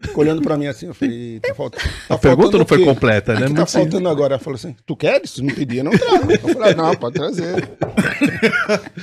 Ficou 0.00 0.24
olhando 0.24 0.40
pra 0.40 0.56
mim 0.56 0.66
assim, 0.66 0.86
eu 0.86 0.94
falei, 0.94 1.40
tá 1.40 1.54
faltando. 1.54 1.84
Tá 2.08 2.14
a 2.14 2.18
pergunta 2.18 2.56
não 2.56 2.66
foi 2.66 2.82
completa, 2.82 3.34
né? 3.34 3.46
O 3.46 3.48
que 3.50 3.54
tá 3.54 3.66
faltando 3.66 4.08
agora? 4.08 4.34
Ela 4.34 4.42
falou 4.42 4.54
assim: 4.56 4.74
tu 4.86 4.96
queres? 4.96 5.36
Não 5.38 5.54
pedia, 5.54 5.84
não 5.84 5.92
trago. 5.92 6.32
Eu 6.32 6.38
falei, 6.38 6.74
não, 6.74 6.96
pode 6.96 7.14
trazer. 7.16 7.68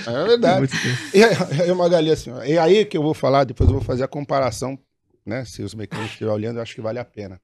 é 0.08 0.26
verdade. 0.26 0.68
E 1.14 1.24
aí, 1.24 1.72
uma 1.72 1.88
galinha 1.88 2.14
assim, 2.14 2.32
ó, 2.32 2.44
e 2.44 2.58
aí 2.58 2.84
que 2.84 2.98
eu 2.98 3.04
vou 3.04 3.14
falar, 3.14 3.44
depois 3.44 3.70
eu 3.70 3.76
vou 3.76 3.84
fazer 3.84 4.04
a 4.04 4.08
comparação, 4.08 4.78
né? 5.24 5.46
Se 5.46 5.62
os 5.62 5.76
mecânicos 5.76 6.12
estiverem 6.12 6.36
olhando, 6.36 6.58
eu 6.58 6.64
acho 6.64 6.74
que 6.74 6.82
vale 6.82 6.98
a 6.98 7.06
pena. 7.06 7.40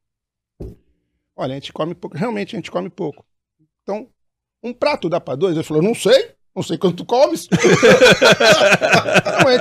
Olha, 1.35 1.51
a 1.51 1.55
gente 1.55 1.71
come 1.71 1.93
pouco, 1.93 2.17
realmente 2.17 2.55
a 2.55 2.57
gente 2.57 2.71
come 2.71 2.89
pouco. 2.89 3.23
Então, 3.83 4.07
um 4.63 4.73
prato 4.73 5.09
dá 5.09 5.19
pra 5.19 5.35
dois? 5.35 5.55
Ele 5.55 5.63
falou, 5.63 5.83
não 5.83 5.93
sei. 5.93 6.32
Não 6.55 6.61
sei 6.61 6.77
quanto 6.77 6.97
tu 6.97 7.05
comes. 7.05 7.47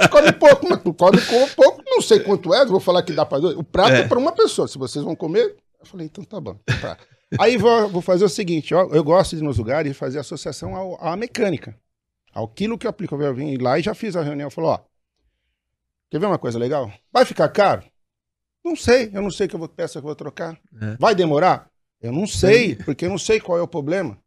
gente 0.03 0.09
come 0.09 0.33
pouco, 0.33 0.69
mas 0.69 0.83
tu 0.83 0.93
come 0.93 1.21
pouco, 1.21 1.83
não 1.87 2.03
sei 2.03 2.21
quanto 2.21 2.53
é, 2.55 2.65
vou 2.67 2.81
falar 2.81 3.03
que 3.03 3.13
dá 3.13 3.25
para 3.25 3.41
dois. 3.41 3.57
O 3.57 3.65
prato 3.65 3.93
é, 3.93 4.01
é 4.01 4.09
para 4.09 4.19
uma 4.19 4.33
pessoa, 4.33 4.69
se 4.69 4.79
vocês 4.79 5.05
vão 5.05 5.17
comer. 5.17 5.57
Eu 5.81 5.87
falei, 5.87 6.07
então 6.07 6.25
tá 6.25 6.41
bom. 6.41 6.59
Tá. 6.81 6.99
Aí 7.39 7.57
vou, 7.57 7.89
vou, 7.89 8.03
fazer 8.03 8.25
o 8.25 8.29
seguinte: 8.29 8.75
ó, 8.75 8.89
eu 8.93 9.03
gosto 9.03 9.37
de 9.37 9.43
nos 9.43 9.59
lugares 9.59 9.97
fazer 9.97 10.19
associação 10.19 10.77
ao, 10.77 11.03
à 11.03 11.17
mecânica, 11.17 11.79
ao 12.33 12.47
quilo 12.47 12.79
que 12.79 12.87
eu 12.87 12.91
aplico. 12.91 13.21
Eu 13.21 13.35
vim 13.35 13.57
lá 13.57 13.79
e 13.79 13.83
já 13.83 13.95
fiz 13.95 14.15
a 14.17 14.23
reunião. 14.23 14.51
Falou: 14.51 14.71
ó, 14.73 14.81
quer 16.11 16.19
ver 16.19 16.27
uma 16.27 16.39
coisa 16.39 16.59
legal? 16.59 16.93
Vai 17.13 17.25
ficar 17.25 17.49
caro? 17.49 17.83
Não 18.65 18.77
sei, 18.77 19.11
eu 19.13 19.23
não 19.23 19.31
sei 19.31 19.49
que 19.49 19.57
eu 19.57 19.59
vou, 19.59 19.69
peça 19.69 19.95
que 19.95 19.99
eu 19.99 20.09
vou 20.09 20.15
trocar. 20.15 20.59
É. 20.81 20.97
Vai 20.99 21.15
demorar? 21.15 21.69
Eu 22.01 22.13
não 22.13 22.27
sei, 22.27 22.77
porque 22.77 23.07
eu 23.07 23.11
não 23.11 23.19
sei 23.19 23.41
qual 23.41 23.59
é 23.59 23.63
o 23.63 23.69
problema. 23.69 24.22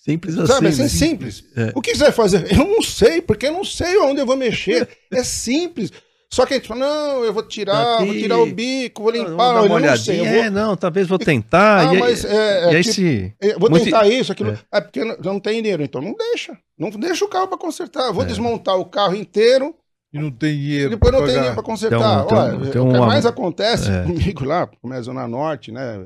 Simples 0.00 0.38
assim. 0.38 0.46
Sabe, 0.46 0.68
assim, 0.68 0.82
né? 0.82 0.88
simples. 0.88 1.44
É. 1.54 1.72
O 1.74 1.82
que 1.82 1.94
você 1.94 2.04
vai 2.04 2.12
fazer? 2.12 2.50
Eu 2.50 2.66
não 2.66 2.82
sei, 2.82 3.20
porque 3.20 3.46
eu 3.46 3.52
não 3.52 3.64
sei 3.64 3.98
onde 3.98 4.20
eu 4.20 4.26
vou 4.26 4.36
mexer. 4.36 4.88
é 5.12 5.22
simples. 5.22 5.92
Só 6.32 6.46
que 6.46 6.54
a 6.54 6.56
gente 6.56 6.68
fala, 6.68 6.80
não, 6.80 7.24
eu 7.24 7.32
vou 7.34 7.42
tirar, 7.42 7.96
Aqui... 7.96 8.06
vou 8.06 8.14
tirar 8.14 8.38
o 8.38 8.46
bico, 8.46 9.02
vou 9.02 9.10
limpar. 9.10 9.54
Não, 9.54 9.68
não, 9.68 9.78
não 9.78 9.96
sei. 9.96 10.18
Vou... 10.18 10.26
É, 10.26 10.48
não, 10.48 10.76
talvez 10.76 11.06
vou 11.06 11.18
tentar. 11.20 11.90
Ah, 11.90 11.94
e, 11.94 11.98
mas 11.98 12.24
é, 12.24 12.72
é, 12.72 12.82
tipo, 12.82 12.94
se... 12.94 13.34
É, 13.40 13.58
vou 13.58 13.68
Muito... 13.68 13.84
tentar 13.84 14.06
isso, 14.06 14.32
aquilo. 14.32 14.52
É. 14.52 14.78
é 14.78 14.80
porque 14.80 15.04
não, 15.04 15.16
não 15.22 15.40
tem 15.40 15.60
dinheiro, 15.60 15.82
então 15.82 16.00
não 16.00 16.14
deixa. 16.14 16.56
Não 16.78 16.88
deixa 16.90 17.24
o 17.24 17.28
carro 17.28 17.48
para 17.48 17.58
consertar. 17.58 18.06
Eu 18.06 18.14
vou 18.14 18.22
é. 18.22 18.26
desmontar 18.26 18.78
o 18.78 18.86
carro 18.86 19.16
inteiro. 19.16 19.74
E 20.12 20.18
não 20.18 20.30
tem 20.30 20.56
dinheiro. 20.56 20.90
Depois 20.90 21.12
não 21.12 21.24
tem 21.24 21.34
dinheiro 21.34 21.54
para 21.54 21.62
consertar. 21.62 22.24
Então, 22.24 22.38
Olha, 22.38 22.68
então, 22.68 22.88
o 22.88 22.92
que 22.92 22.98
mais 23.00 23.26
acontece 23.26 23.90
é. 23.90 24.02
comigo 24.04 24.44
lá, 24.44 24.66
como 24.66 24.94
é 24.94 25.02
Zona 25.02 25.28
Norte, 25.28 25.70
né? 25.70 25.98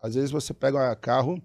às 0.00 0.14
vezes 0.14 0.30
você 0.30 0.54
pega 0.54 0.94
carro. 0.96 1.42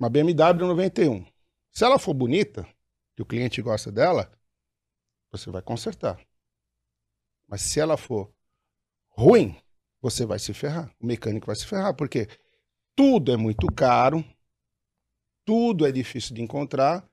Uma 0.00 0.08
BMW 0.08 0.66
91. 0.66 1.26
Se 1.70 1.84
ela 1.84 1.98
for 1.98 2.14
bonita, 2.14 2.66
que 3.14 3.20
o 3.20 3.26
cliente 3.26 3.60
gosta 3.60 3.92
dela, 3.92 4.32
você 5.30 5.50
vai 5.50 5.60
consertar. 5.60 6.18
Mas 7.46 7.60
se 7.60 7.78
ela 7.78 7.98
for 7.98 8.32
ruim, 9.10 9.54
você 10.00 10.24
vai 10.24 10.38
se 10.38 10.54
ferrar. 10.54 10.90
O 10.98 11.06
mecânico 11.06 11.48
vai 11.48 11.54
se 11.54 11.66
ferrar, 11.66 11.94
porque 11.94 12.26
tudo 12.96 13.30
é 13.30 13.36
muito 13.36 13.66
caro, 13.66 14.24
tudo 15.44 15.86
é 15.86 15.92
difícil 15.92 16.34
de 16.34 16.40
encontrar 16.40 17.06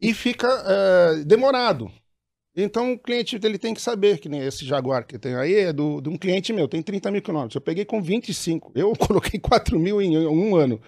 e 0.00 0.14
fica 0.14 0.48
é, 0.48 1.24
demorado. 1.24 1.92
Então 2.54 2.94
o 2.94 2.98
cliente 2.98 3.36
ele 3.36 3.58
tem 3.58 3.74
que 3.74 3.82
saber 3.82 4.18
que 4.18 4.30
nem 4.30 4.40
esse 4.40 4.64
Jaguar 4.64 5.06
que 5.06 5.18
tem 5.18 5.34
aí 5.34 5.54
é 5.56 5.72
do, 5.74 6.00
de 6.00 6.08
um 6.08 6.16
cliente 6.16 6.54
meu, 6.54 6.66
tem 6.66 6.82
30 6.82 7.10
mil 7.10 7.20
quilômetros. 7.20 7.56
Eu 7.56 7.60
peguei 7.60 7.84
com 7.84 8.00
25, 8.00 8.72
eu 8.74 8.94
coloquei 8.96 9.38
4 9.38 9.78
mil 9.78 10.00
em 10.00 10.26
um 10.26 10.56
ano. 10.56 10.80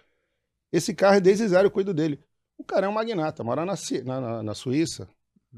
Esse 0.73 0.95
carro, 0.95 1.17
é 1.17 1.21
desde 1.21 1.49
zero, 1.49 1.67
eu 1.67 1.71
cuido 1.71 1.95
dele. 1.95 2.21
O 2.57 2.65
cara 2.65 2.87
é 2.87 2.89
um 2.89 2.93
magnata, 2.93 3.45
mora 3.45 3.65
na, 3.65 3.75
na, 4.05 4.43
na 4.43 4.55
Suíça. 4.55 5.09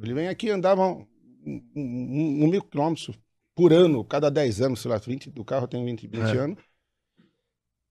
Ele 0.01 0.15
vem 0.15 0.29
aqui 0.29 0.51
andava 0.51 0.87
um, 0.87 1.07
um, 1.45 1.63
um, 1.75 2.45
um, 2.45 2.49
mil 2.49 2.63
quilômetros 2.63 3.19
por 3.55 3.73
ano, 3.73 4.05
cada 4.05 4.31
10 4.31 4.61
anos, 4.63 4.81
sei 4.81 4.91
lá, 4.91 4.99
20, 4.99 5.31
do 5.31 5.45
carro 5.45 5.67
tem 5.67 5.85
20, 5.85 6.07
20 6.07 6.21
é. 6.21 6.39
anos. 6.39 6.59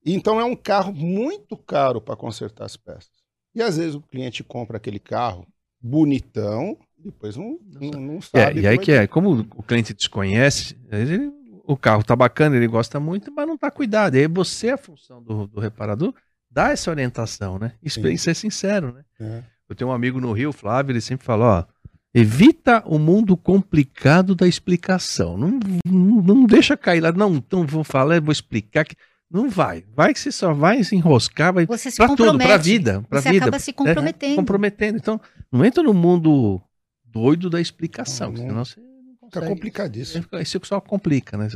Então 0.06 0.40
é 0.40 0.46
um 0.46 0.56
carro 0.56 0.94
muito 0.94 1.58
caro 1.58 2.00
para 2.00 2.16
consertar 2.16 2.66
as 2.66 2.78
peças. 2.78 3.12
E 3.54 3.62
às 3.62 3.78
vezes 3.78 3.96
o 3.96 4.02
cliente 4.02 4.44
compra 4.44 4.78
aquele 4.78 5.00
carro 5.00 5.46
bonitão, 5.82 6.78
depois 6.98 7.36
não, 7.36 7.60
não, 7.66 8.00
não 8.00 8.18
é, 8.18 8.22
sabe. 8.22 8.60
É, 8.60 8.64
e 8.64 8.68
aí 8.68 8.78
que 8.78 8.92
é, 8.92 9.08
como 9.08 9.42
o 9.56 9.64
cliente 9.64 9.94
desconhece, 9.94 10.78
ele, 10.92 11.32
o 11.66 11.76
carro 11.76 12.04
tá 12.04 12.16
bacana, 12.16 12.56
ele 12.56 12.68
gosta 12.68 13.00
muito, 13.00 13.32
mas 13.32 13.48
não 13.48 13.58
tá 13.58 13.70
cuidado. 13.70 14.16
E 14.16 14.20
aí 14.20 14.28
você, 14.28 14.68
é 14.68 14.72
a 14.74 14.78
função 14.78 15.22
do, 15.22 15.48
do 15.48 15.60
reparador, 15.60 16.14
dá 16.50 16.70
essa 16.70 16.90
orientação, 16.90 17.60
né? 17.60 17.74
Isso 17.82 18.06
e 18.08 18.18
ser 18.18 18.36
sincero, 18.36 18.94
né? 18.94 19.04
É. 19.20 19.44
Eu 19.70 19.76
tenho 19.76 19.90
um 19.90 19.94
amigo 19.94 20.20
no 20.20 20.32
Rio, 20.32 20.52
Flávio, 20.52 20.94
ele 20.94 21.02
sempre 21.02 21.26
fala, 21.26 21.60
ó, 21.60 21.66
evita 22.14 22.82
o 22.86 22.98
mundo 22.98 23.38
complicado 23.38 24.34
da 24.34 24.48
explicação. 24.48 25.38
Não, 25.38 25.60
não, 25.86 26.22
não 26.24 26.46
deixa 26.46 26.76
cair 26.76 27.02
lá, 27.02 27.12
não, 27.12 27.36
então 27.36 27.66
vou 27.66 27.84
falar, 27.84 28.20
vou 28.20 28.32
explicar 28.32 28.84
que 28.84 28.96
não 29.30 29.48
vai. 29.48 29.86
Vai 29.96 30.12
que 30.12 30.20
você 30.20 30.32
só 30.32 30.54
vai 30.54 30.84
se 30.84 30.96
enroscar, 30.96 31.54
vai 31.54 31.66
você 31.68 31.92
se 31.92 31.98
pra 31.98 32.16
tudo, 32.16 32.38
pra 32.38 32.58
vida, 32.58 33.04
pra 33.08 33.22
você 33.22 33.32
vida. 33.32 33.46
acaba 33.46 33.60
se 33.60 33.72
comprometendo. 33.72 34.34
É, 34.34 34.36
comprometendo. 34.36 34.98
Então, 34.98 35.22
não 35.52 35.64
entra 35.64 35.84
no 35.84 35.94
mundo 35.94 36.60
doido 37.06 37.50
da 37.50 37.62
explicação, 37.62 38.32
não, 38.32 38.38
senão 38.38 38.66
você 38.66 38.80
não 38.80 39.16
consegue. 39.20 39.46
Fica 39.46 39.48
complicadíssimo. 39.48 40.26
Isso 40.42 40.60
só 40.64 40.82
complica, 40.82 41.38
né? 41.38 41.48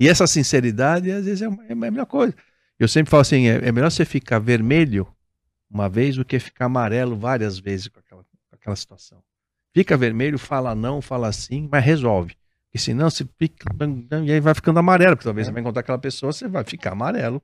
E 0.00 0.08
essa 0.08 0.26
sinceridade, 0.26 1.12
às 1.12 1.26
vezes, 1.26 1.42
é 1.42 1.72
a 1.72 1.76
melhor 1.76 2.06
coisa. 2.06 2.34
Eu 2.78 2.88
sempre 2.88 3.10
falo 3.10 3.20
assim: 3.20 3.48
é, 3.48 3.68
é 3.68 3.72
melhor 3.72 3.90
você 3.90 4.04
ficar 4.04 4.38
vermelho 4.38 5.06
uma 5.70 5.88
vez 5.88 6.16
do 6.16 6.24
que 6.24 6.38
ficar 6.38 6.66
amarelo 6.66 7.16
várias 7.16 7.58
vezes 7.58 7.88
com 7.88 7.98
aquela, 7.98 8.22
com 8.22 8.54
aquela 8.56 8.76
situação. 8.76 9.22
Fica 9.74 9.96
vermelho, 9.96 10.38
fala 10.38 10.74
não, 10.74 11.00
fala 11.00 11.32
sim, 11.32 11.68
mas 11.70 11.84
resolve. 11.84 12.36
Porque 12.66 12.78
senão 12.78 13.08
você 13.08 13.26
fica. 13.38 13.66
E 14.24 14.32
aí 14.32 14.40
vai 14.40 14.54
ficando 14.54 14.78
amarelo, 14.78 15.16
porque 15.16 15.24
talvez 15.24 15.46
é. 15.46 15.50
você 15.50 15.52
vai 15.52 15.62
encontrar 15.62 15.80
aquela 15.80 15.98
pessoa, 15.98 16.32
você 16.32 16.46
vai 16.46 16.64
ficar 16.64 16.92
amarelo. 16.92 17.42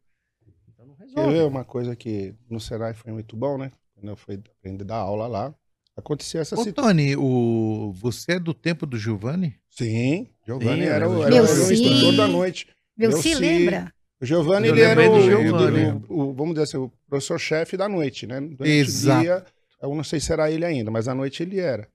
Então 0.73 0.87
não 0.87 0.95
resolve. 0.95 1.41
uma 1.41 1.65
coisa 1.65 1.97
que 1.97 2.35
no 2.49 2.61
Senai 2.61 2.93
foi 2.95 3.13
muito 3.13 3.37
bom, 3.37 3.57
né? 3.57 3.73
Quando 3.95 4.09
eu 4.09 4.17
fui 4.17 4.41
aprender 4.59 4.85
a 4.85 4.87
dar 4.87 4.97
aula 4.97 5.27
lá, 5.27 5.55
acontecia 5.97 6.41
essa 6.41 6.57
situação. 6.57 6.91
Tony, 6.91 7.17
o... 7.17 7.93
você 7.95 8.33
é 8.33 8.39
do 8.39 8.55
tempo 8.55 8.87
do 8.87 8.99
Giovanni? 8.99 9.57
Sim, 9.71 10.29
Giovanni 10.47 10.83
Sim, 10.83 10.89
era, 10.89 11.09
o, 11.09 11.23
era, 11.23 11.37
era 11.37 11.45
o 11.45 11.73
instrutor 11.73 12.17
da 12.17 12.29
noite. 12.29 12.69
Meu, 12.97 13.11
Meu 13.11 13.39
lembra? 13.39 13.93
O 14.21 14.27
Giovanni, 14.27 14.69
ele 14.69 14.81
era 14.81 15.11
o, 15.11 15.21
Giovanni. 15.21 16.05
O, 16.09 16.23
o, 16.23 16.35
vamos 16.35 16.55
dizer 16.55 16.65
assim, 16.65 16.77
o 16.77 16.93
professor-chefe 17.09 17.77
da 17.77 17.89
noite, 17.89 18.27
né? 18.27 18.41
Durante 18.41 18.69
Exato. 18.69 19.21
Dia, 19.23 19.45
eu 19.81 19.95
não 19.95 20.03
sei 20.03 20.19
se 20.19 20.33
era 20.33 20.51
ele 20.51 20.65
ainda, 20.65 20.91
mas 20.91 21.07
à 21.07 21.15
noite 21.15 21.43
ele 21.43 21.61
era. 21.61 21.89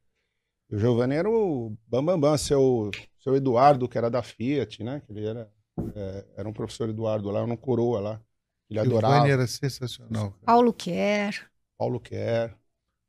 O 0.72 0.78
Giovanni 0.78 1.16
era 1.16 1.30
o 1.30 1.76
Bambambam, 1.88 2.20
bam, 2.20 2.32
bam, 2.32 2.38
seu, 2.38 2.90
seu 3.20 3.36
Eduardo, 3.36 3.88
que 3.88 3.98
era 3.98 4.10
da 4.10 4.24
Fiat, 4.24 4.84
né? 4.84 5.02
Ele 5.10 5.26
era, 5.26 5.52
é, 5.96 6.26
era 6.38 6.50
um 6.50 6.54
professor 6.54 6.90
Eduardo 6.90 7.30
lá, 7.30 7.44
um 7.44 7.56
coroa 7.58 8.00
lá. 8.00 8.22
Ele 8.70 8.80
Giovanni 8.80 8.88
adorava. 8.90 9.14
Giovanni 9.16 9.32
era 9.34 9.48
sensacional. 9.48 10.34
Paulo 10.46 10.74
Quer. 10.74 11.52
Paulo 11.78 12.00
Quer. 12.00 12.56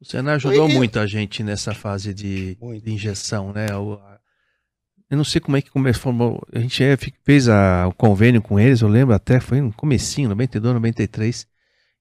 O 0.01 0.05
Senai 0.05 0.35
ajudou 0.35 0.69
muito 0.69 0.99
a 0.99 1.07
gente 1.07 1.43
nessa 1.43 1.73
fase 1.73 2.13
de, 2.13 2.57
de 2.57 2.93
injeção, 2.93 3.53
né? 3.53 3.67
O, 3.77 3.99
eu 5.11 5.17
não 5.17 5.25
sei 5.25 5.41
como 5.41 5.57
é 5.57 5.63
que 5.63 5.71
começou. 5.71 6.13
A 6.53 6.59
gente 6.59 6.83
é, 6.83 6.97
fez 7.23 7.49
a, 7.49 7.87
o 7.87 7.93
convênio 7.93 8.41
com 8.41 8.59
eles, 8.59 8.81
eu 8.81 8.89
lembro 8.89 9.15
até, 9.15 9.41
foi 9.41 9.61
no 9.61 9.73
comecinho, 9.73 10.29
92, 10.31 10.75
93. 10.75 11.47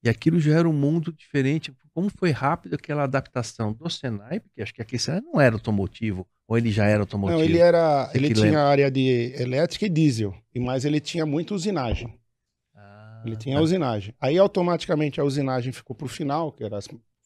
E 0.04 0.10
aquilo 0.10 0.39
já 0.39 0.58
era 0.58 0.68
um 0.68 0.74
mundo 0.74 1.14
diferente. 1.14 1.74
Como 1.93 2.10
foi 2.10 2.32
rápido 2.32 2.74
aquela 2.74 3.04
adaptação 3.04 3.72
do 3.72 3.89
Senai, 3.89 4.39
porque 4.39 4.62
acho 4.62 4.74
que 4.74 4.82
aqui 4.82 4.97
Senai 4.97 5.22
não 5.22 5.39
era 5.39 5.56
automotivo, 5.56 6.28
ou 6.47 6.58
ele 6.58 6.72
já 6.72 6.86
era 6.86 7.01
automotivo? 7.01 7.39
Não, 7.39 7.45
ele 7.45 7.58
era. 7.58 8.08
Você 8.08 8.18
ele 8.18 8.34
tinha 8.34 8.45
lembra? 8.45 8.64
área 8.64 8.91
de 8.91 9.34
elétrica 9.38 9.86
e 9.86 9.89
diesel, 9.89 10.34
mas 10.58 10.86
ele 10.86 10.99
tinha 10.99 11.26
muita 11.26 11.54
usinagem. 11.54 12.20
Ah, 12.76 13.24
ele 13.26 13.38
tinha 13.38 13.56
tá. 13.56 13.62
usinagem. 13.62 14.14
Aí 14.20 14.38
automaticamente 14.38 15.22
a 15.22 15.24
usinagem 15.24 15.72
ficou 15.72 15.95
para 15.95 16.06
o 16.06 16.10
final, 16.10 16.51
que 16.51 16.64
era, 16.64 16.80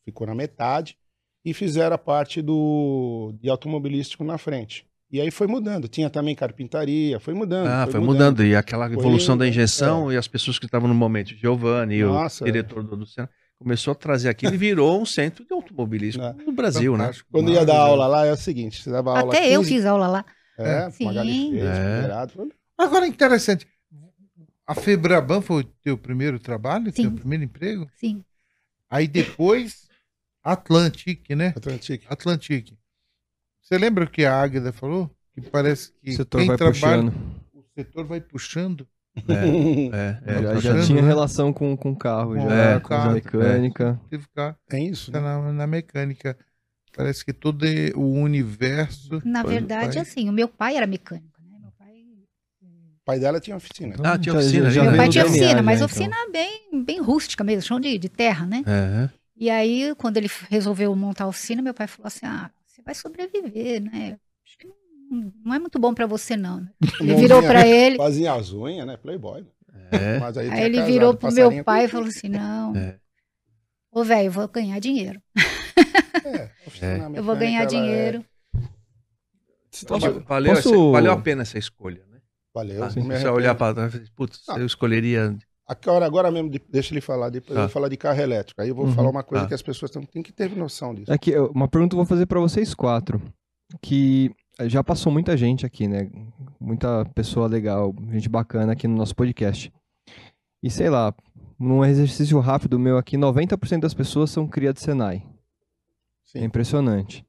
ficou 0.03 0.27
na 0.27 0.35
metade, 0.35 0.97
e 1.45 1.53
fizeram 1.53 1.95
a 1.95 1.99
parte 1.99 2.41
do 2.41 3.33
de 3.41 3.49
automobilístico 3.49 4.23
na 4.23 4.37
frente. 4.37 4.85
E 5.09 5.21
aí 5.21 5.31
foi 5.31 5.47
mudando. 5.47 5.87
Tinha 5.87 6.09
também 6.09 6.35
carpintaria, 6.35 7.19
foi 7.19 7.33
mudando. 7.33 7.67
Ah, 7.67 7.83
foi, 7.83 7.93
foi 7.93 8.01
mudando. 8.01 8.35
mudando. 8.37 8.45
E 8.45 8.55
aquela 8.55 8.91
evolução 8.91 9.35
foi, 9.35 9.45
da 9.45 9.47
injeção 9.47 10.11
é. 10.11 10.15
e 10.15 10.17
as 10.17 10.27
pessoas 10.27 10.59
que 10.59 10.65
estavam 10.65 10.87
no 10.87 10.95
momento, 10.95 11.33
Giovanni, 11.35 12.03
Nossa, 12.03 12.43
o 12.43 12.45
diretor 12.45 12.83
do, 12.83 12.97
do 12.97 13.05
Senna, 13.05 13.29
começou 13.57 13.93
a 13.93 13.95
trazer 13.95 14.29
aquilo 14.29 14.53
e 14.53 14.57
virou 14.57 15.01
um 15.01 15.05
centro 15.05 15.45
de 15.45 15.53
automobilismo 15.53 16.23
é. 16.23 16.33
no 16.45 16.51
Brasil, 16.51 16.97
né? 16.97 17.11
Quando 17.31 17.51
ia 17.51 17.65
dar 17.65 17.79
aula 17.79 18.05
lá, 18.05 18.25
é 18.25 18.33
o 18.33 18.37
seguinte, 18.37 18.83
você 18.83 18.91
dava 18.91 19.17
aula... 19.17 19.33
Até 19.33 19.43
15... 19.43 19.53
eu 19.53 19.63
fiz 19.63 19.85
aula 19.85 20.07
lá. 20.07 20.25
É, 20.57 20.89
Sim. 20.89 21.13
Fez, 21.13 21.63
é. 21.63 22.27
Agora, 22.77 23.07
interessante, 23.07 23.67
a 24.65 24.75
Febraban 24.75 25.41
foi 25.41 25.61
o 25.61 25.63
teu 25.63 25.97
primeiro 25.97 26.39
trabalho, 26.39 26.91
Sim. 26.91 27.03
teu 27.03 27.11
primeiro 27.11 27.45
emprego? 27.45 27.87
Sim. 27.95 28.23
Aí 28.89 29.07
depois, 29.07 29.87
Atlantic, 30.43 31.29
né? 31.29 31.53
Atlantic. 31.55 32.03
Atlantic. 32.09 32.73
Você 33.67 33.77
lembra 33.77 34.05
o 34.05 34.09
que 34.09 34.23
a 34.23 34.33
Águida 34.41 34.71
falou? 34.71 35.11
Que 35.35 35.41
parece 35.41 35.91
que 36.01 36.11
o 36.11 36.15
setor 36.15 36.45
vai 36.45 36.55
trabalha, 36.55 36.71
puxando. 36.71 37.13
O 37.53 37.63
setor 37.75 38.05
vai 38.05 38.21
puxando. 38.21 38.87
É, 39.27 40.21
é, 40.25 40.35
é 40.37 40.41
já, 40.41 40.59
já, 40.77 40.85
tinha 40.85 41.01
né? 41.01 41.07
relação 41.07 41.51
com 41.51 41.73
o 41.73 41.95
carro, 41.95 42.35
já, 42.35 42.53
é, 42.53 42.79
com 42.79 42.93
a 42.93 43.09
mecânica. 43.09 43.99
É. 44.37 44.77
É 44.77 44.79
isso. 44.79 45.11
Né? 45.11 45.19
Na, 45.19 45.51
na, 45.51 45.67
mecânica. 45.67 46.37
Parece 46.95 47.25
que 47.25 47.33
todo 47.33 47.65
o 47.95 48.13
universo. 48.13 49.21
Na 49.25 49.43
verdade, 49.43 49.99
assim, 49.99 50.29
o 50.29 50.33
meu 50.33 50.47
pai 50.47 50.77
era 50.77 50.87
mecânico, 50.87 51.41
né? 51.43 51.57
Meu 51.59 51.71
pai. 51.77 51.93
O 52.61 53.05
pai 53.05 53.19
dela 53.19 53.41
tinha 53.41 53.57
oficina. 53.57 53.95
Ah, 54.01 54.17
tinha 54.17 54.33
oficina. 54.33 54.69
Já, 54.69 54.83
já 54.83 54.89
meu 54.91 54.97
pai 54.97 55.09
tinha 55.09 55.25
oficina, 55.25 55.61
mas 55.61 55.75
então. 55.81 55.85
oficina 55.87 56.15
bem, 56.31 56.85
bem 56.85 57.01
rústica 57.01 57.43
mesmo, 57.43 57.63
chão 57.63 57.81
de, 57.81 57.97
de 57.97 58.07
terra, 58.07 58.45
né? 58.45 58.63
É. 58.65 59.09
E 59.35 59.49
aí, 59.49 59.93
quando 59.97 60.15
ele 60.15 60.29
resolveu 60.49 60.95
montar 60.95 61.25
a 61.25 61.27
oficina, 61.27 61.61
meu 61.61 61.73
pai 61.73 61.87
falou 61.87 62.07
assim: 62.07 62.25
ah, 62.25 62.49
vai 62.87 62.95
sobreviver, 62.95 63.81
né? 63.81 64.17
Acho 64.45 64.57
que 64.57 64.67
não, 65.11 65.33
não 65.43 65.53
é 65.53 65.59
muito 65.59 65.77
bom 65.77 65.93
para 65.93 66.05
você, 66.05 66.37
não. 66.37 66.61
Né? 66.61 66.71
Ele 67.01 67.15
virou 67.15 67.41
para 67.43 67.67
ele. 67.67 67.97
Fazia 67.97 68.33
as 68.33 68.53
unhas, 68.53 68.87
né? 68.87 68.95
Playboy. 68.95 69.41
Né? 69.41 69.89
É. 69.91 70.19
Mas 70.19 70.37
aí, 70.37 70.49
aí 70.49 70.63
ele 70.63 70.81
virou 70.83 71.15
pro 71.15 71.31
meu 71.31 71.63
pai 71.63 71.85
e 71.85 71.87
falou 71.87 72.07
assim: 72.07 72.29
não. 72.29 72.75
É. 72.75 72.97
Ô, 73.91 74.03
velho, 74.03 74.27
eu 74.27 74.31
vou 74.31 74.47
ganhar 74.47 74.79
dinheiro. 74.79 75.21
É, 76.81 76.99
eu 77.15 77.23
vou 77.23 77.35
ganhar 77.37 77.63
dinheiro. 77.65 78.23
Valeu, 80.27 80.53
Posso... 80.53 80.91
valeu 80.91 81.11
a 81.13 81.21
pena 81.21 81.43
essa 81.43 81.57
escolha, 81.57 82.05
né? 82.11 82.19
Valeu. 82.53 82.83
Ah, 82.83 82.89
você 82.89 83.27
olhar 83.29 83.55
para 83.55 83.73
trás, 83.73 84.09
putz, 84.09 84.41
ah. 84.49 84.59
eu 84.59 84.65
escolheria. 84.65 85.37
Agora, 85.67 86.05
agora 86.05 86.31
mesmo, 86.31 86.49
deixa 86.69 86.93
ele 86.93 87.01
falar, 87.01 87.29
depois 87.29 87.53
tá. 87.53 87.61
eu 87.61 87.67
vou 87.67 87.69
falar 87.69 87.89
de 87.89 87.97
carro 87.97 88.21
elétrico. 88.21 88.61
Aí 88.61 88.69
eu 88.69 88.75
vou 88.75 88.85
uhum, 88.85 88.93
falar 88.93 89.09
uma 89.09 89.23
coisa 89.23 89.43
tá. 89.43 89.49
que 89.49 89.53
as 89.53 89.61
pessoas 89.61 89.91
têm 89.91 90.23
que 90.23 90.31
ter 90.31 90.55
noção 90.55 90.95
disso. 90.95 91.11
Que 91.19 91.37
uma 91.37 91.67
pergunta 91.67 91.93
eu 91.93 91.97
vou 91.97 92.05
fazer 92.05 92.25
para 92.25 92.39
vocês 92.39 92.73
quatro, 92.73 93.21
que 93.81 94.31
já 94.61 94.81
passou 94.81 95.11
muita 95.11 95.35
gente 95.35 95.65
aqui, 95.65 95.85
né? 95.85 96.09
Muita 96.57 97.03
pessoa 97.13 97.47
legal, 97.47 97.93
gente 98.11 98.29
bacana 98.29 98.71
aqui 98.71 98.87
no 98.87 98.95
nosso 98.95 99.13
podcast. 99.13 99.71
E 100.63 100.69
sei 100.69 100.89
lá, 100.89 101.13
num 101.59 101.83
exercício 101.83 102.39
rápido 102.39 102.79
meu 102.79 102.97
aqui, 102.97 103.17
90% 103.17 103.81
das 103.81 103.93
pessoas 103.93 104.31
são 104.31 104.47
cria 104.47 104.73
de 104.73 104.79
Senai. 104.79 105.21
Sim. 106.23 106.39
É 106.39 106.43
impressionante. 106.45 107.25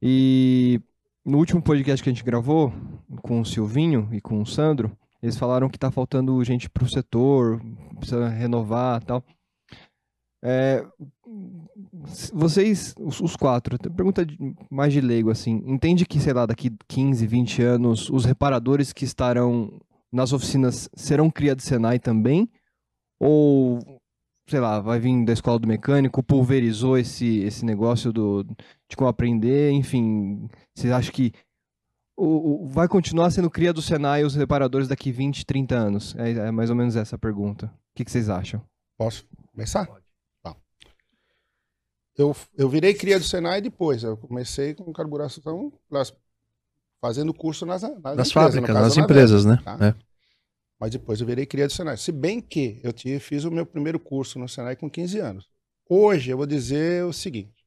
E 0.00 0.80
no 1.24 1.38
último 1.38 1.62
podcast 1.62 2.02
que 2.02 2.08
a 2.08 2.12
gente 2.12 2.24
gravou 2.24 2.72
com 3.20 3.40
o 3.40 3.44
Silvinho 3.44 4.08
e 4.10 4.20
com 4.20 4.40
o 4.40 4.46
Sandro, 4.46 4.96
eles 5.22 5.36
falaram 5.36 5.68
que 5.68 5.76
está 5.76 5.90
faltando 5.90 6.42
gente 6.42 6.68
para 6.68 6.84
o 6.84 6.88
setor, 6.88 7.62
precisa 7.98 8.28
renovar 8.28 9.02
tal. 9.04 9.24
É, 10.44 10.84
vocês, 12.32 12.94
os, 12.98 13.36
quatro, 13.36 13.78
pergunta 13.78 14.26
mais 14.68 14.92
de 14.92 15.00
leigo, 15.00 15.30
assim, 15.30 15.62
entende 15.64 16.04
que, 16.04 16.18
sei 16.18 16.32
lá, 16.32 16.44
daqui 16.44 16.72
15, 16.88 17.24
20 17.24 17.62
anos, 17.62 18.10
os 18.10 18.24
reparadores 18.24 18.92
que 18.92 19.04
estarão 19.04 19.80
nas 20.10 20.32
oficinas 20.32 20.90
serão 20.94 21.30
criados 21.30 21.64
Senai 21.64 22.00
também? 22.00 22.50
Ou, 23.20 23.78
sei 24.48 24.58
lá, 24.58 24.80
vai 24.80 24.98
vir 24.98 25.24
da 25.24 25.32
escola 25.32 25.60
do 25.60 25.68
mecânico, 25.68 26.24
pulverizou 26.24 26.98
esse, 26.98 27.38
esse 27.44 27.64
negócio 27.64 28.12
do, 28.12 28.42
de 28.42 28.96
como 28.96 29.08
aprender, 29.08 29.70
enfim, 29.70 30.48
vocês 30.74 30.92
acham 30.92 31.12
que 31.12 31.32
o, 32.16 32.64
o, 32.64 32.68
vai 32.68 32.88
continuar 32.88 33.30
sendo 33.30 33.50
cria 33.50 33.72
do 33.72 33.82
Senai 33.82 34.24
os 34.24 34.34
reparadores 34.34 34.88
daqui 34.88 35.10
20, 35.10 35.44
30 35.46 35.74
anos? 35.74 36.14
É, 36.16 36.30
é 36.30 36.50
mais 36.50 36.70
ou 36.70 36.76
menos 36.76 36.96
essa 36.96 37.16
a 37.16 37.18
pergunta. 37.18 37.66
O 37.66 37.94
que, 37.94 38.04
que 38.04 38.10
vocês 38.10 38.28
acham? 38.28 38.62
Posso 38.96 39.26
começar? 39.52 39.86
Tá. 40.42 40.56
Eu, 42.16 42.36
eu 42.56 42.68
virei 42.68 42.94
cria 42.94 43.18
do 43.18 43.24
Senai 43.24 43.60
depois. 43.60 44.02
Eu 44.02 44.16
comecei 44.16 44.74
com 44.74 44.92
carburação, 44.92 45.72
fazendo 47.00 47.34
curso 47.34 47.66
nas, 47.66 47.82
nas, 47.82 47.92
nas 47.92 48.28
empresas, 48.28 48.32
fábricas, 48.32 48.74
nas 48.74 48.96
empresas, 48.96 49.44
né? 49.44 49.60
Tá? 49.64 49.78
É. 49.80 49.94
Mas 50.78 50.90
depois 50.90 51.20
eu 51.20 51.26
virei 51.26 51.46
cria 51.46 51.66
do 51.66 51.72
Senai. 51.72 51.96
Se 51.96 52.12
bem 52.12 52.40
que 52.40 52.80
eu 52.82 52.92
tive, 52.92 53.18
fiz 53.20 53.44
o 53.44 53.50
meu 53.50 53.64
primeiro 53.64 53.98
curso 54.00 54.38
no 54.38 54.48
Senai 54.48 54.76
com 54.76 54.90
15 54.90 55.18
anos. 55.18 55.48
Hoje 55.88 56.30
eu 56.30 56.36
vou 56.36 56.46
dizer 56.46 57.04
o 57.04 57.12
seguinte: 57.12 57.64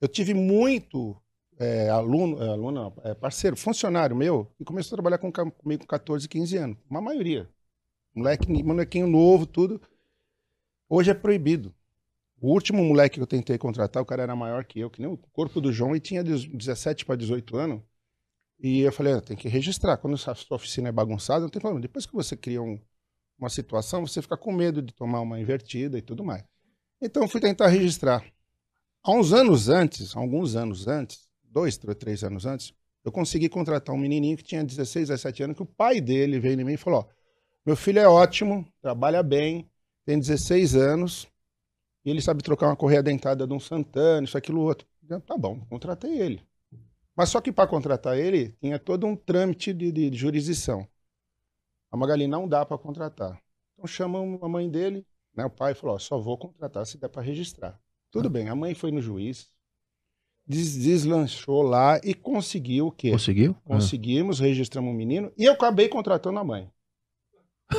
eu 0.00 0.08
tive 0.08 0.34
muito 0.34 1.16
é, 1.58 1.88
aluno, 1.88 2.42
é, 2.42 2.48
aluno 2.48 2.92
é, 3.04 3.14
parceiro, 3.14 3.56
funcionário 3.56 4.14
meu, 4.14 4.46
que 4.56 4.64
começou 4.64 4.94
a 4.94 4.98
trabalhar 4.98 5.18
com, 5.18 5.32
comigo 5.32 5.82
com 5.82 5.86
14, 5.86 6.28
15 6.28 6.56
anos. 6.56 6.78
Uma 6.88 7.00
maioria. 7.00 7.48
Moleque, 8.14 8.62
molequinho 8.62 9.06
novo, 9.06 9.46
tudo. 9.46 9.80
Hoje 10.88 11.10
é 11.10 11.14
proibido. 11.14 11.74
O 12.40 12.52
último 12.52 12.82
moleque 12.84 13.16
que 13.16 13.22
eu 13.22 13.26
tentei 13.26 13.58
contratar, 13.58 14.02
o 14.02 14.06
cara 14.06 14.22
era 14.22 14.36
maior 14.36 14.64
que 14.64 14.78
eu, 14.78 14.88
que 14.88 15.00
nem 15.00 15.10
o 15.10 15.16
corpo 15.16 15.60
do 15.60 15.72
João, 15.72 15.96
e 15.96 16.00
tinha 16.00 16.22
17 16.22 17.04
para 17.04 17.16
18 17.16 17.56
anos. 17.56 17.82
E 18.60 18.80
eu 18.80 18.92
falei, 18.92 19.12
ah, 19.14 19.20
tem 19.20 19.36
que 19.36 19.48
registrar. 19.48 19.96
Quando 19.96 20.14
a 20.14 20.34
sua 20.34 20.56
oficina 20.56 20.88
é 20.88 20.92
bagunçada, 20.92 21.40
não 21.40 21.48
tem 21.48 21.60
problema. 21.60 21.80
Depois 21.80 22.06
que 22.06 22.14
você 22.14 22.36
cria 22.36 22.62
um, 22.62 22.80
uma 23.38 23.48
situação, 23.48 24.06
você 24.06 24.22
fica 24.22 24.36
com 24.36 24.52
medo 24.52 24.80
de 24.80 24.92
tomar 24.92 25.20
uma 25.20 25.38
invertida 25.38 25.98
e 25.98 26.02
tudo 26.02 26.24
mais. 26.24 26.44
Então 27.00 27.22
eu 27.22 27.28
fui 27.28 27.40
tentar 27.40 27.68
registrar. 27.68 28.24
Há 29.02 29.12
uns 29.12 29.32
anos 29.32 29.68
antes, 29.68 30.16
alguns 30.16 30.56
anos 30.56 30.88
antes, 30.88 31.27
dois, 31.50 31.76
três 31.76 32.22
anos 32.22 32.46
antes, 32.46 32.72
eu 33.04 33.12
consegui 33.12 33.48
contratar 33.48 33.94
um 33.94 33.98
menininho 33.98 34.36
que 34.36 34.42
tinha 34.42 34.62
16, 34.62 35.08
17 35.08 35.42
anos, 35.42 35.56
que 35.56 35.62
o 35.62 35.66
pai 35.66 36.00
dele 36.00 36.38
veio 36.38 36.60
em 36.60 36.64
mim 36.64 36.74
e 36.74 36.76
falou: 36.76 37.00
ó, 37.00 37.14
meu 37.64 37.76
filho 37.76 37.98
é 37.98 38.08
ótimo, 38.08 38.66
trabalha 38.80 39.22
bem, 39.22 39.68
tem 40.04 40.18
16 40.18 40.74
anos, 40.74 41.28
e 42.04 42.10
ele 42.10 42.20
sabe 42.20 42.42
trocar 42.42 42.66
uma 42.66 42.76
correia 42.76 43.02
dentada 43.02 43.46
de 43.46 43.52
um 43.52 43.60
Santana, 43.60 44.24
isso, 44.24 44.38
aquilo, 44.38 44.60
outro. 44.62 44.86
Eu, 45.08 45.20
tá 45.20 45.36
bom, 45.36 45.60
contratei 45.68 46.18
ele. 46.18 46.42
Mas 47.16 47.30
só 47.30 47.40
que 47.40 47.50
para 47.50 47.68
contratar 47.68 48.16
ele, 48.16 48.50
tinha 48.60 48.78
todo 48.78 49.06
um 49.06 49.16
trâmite 49.16 49.72
de, 49.72 49.90
de, 49.90 50.10
de 50.10 50.16
jurisdição. 50.16 50.86
A 51.90 51.96
Magali 51.96 52.26
não 52.26 52.46
dá 52.46 52.64
para 52.64 52.78
contratar. 52.78 53.40
Então 53.74 53.86
chama 53.86 54.18
a 54.40 54.48
mãe 54.48 54.70
dele, 54.70 55.06
Né? 55.34 55.44
O 55.44 55.50
pai 55.50 55.74
falou: 55.74 55.96
ó, 55.96 55.98
só 55.98 56.18
vou 56.18 56.36
contratar 56.38 56.86
se 56.86 56.98
der 56.98 57.08
para 57.08 57.22
registrar. 57.22 57.80
Tudo 58.10 58.28
ah. 58.28 58.30
bem, 58.30 58.48
a 58.48 58.54
mãe 58.54 58.74
foi 58.74 58.90
no 58.90 59.00
juiz, 59.00 59.50
deslanchou 60.48 61.62
lá 61.62 62.00
e 62.02 62.14
conseguiu 62.14 62.86
o 62.86 62.92
quê? 62.92 63.10
Conseguiu? 63.10 63.54
Ah. 63.66 63.74
Conseguimos, 63.74 64.40
ah. 64.40 64.44
registramos 64.44 64.92
o 64.92 64.96
menino 64.96 65.30
e 65.36 65.44
eu 65.44 65.52
acabei 65.52 65.88
contratando 65.88 66.38
a 66.38 66.44
mãe. 66.44 66.70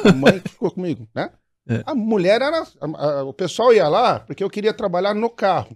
A 0.05 0.13
mãe 0.13 0.39
ficou 0.39 0.69
comigo, 0.69 1.07
né? 1.15 1.31
É. 1.67 1.83
A 1.85 1.95
mulher 1.95 2.41
era. 2.41 2.61
A, 2.79 2.85
a, 2.85 3.23
o 3.23 3.33
pessoal 3.33 3.73
ia 3.73 3.87
lá 3.87 4.19
porque 4.19 4.43
eu 4.43 4.49
queria 4.49 4.73
trabalhar 4.73 5.15
no 5.15 5.29
carro. 5.29 5.75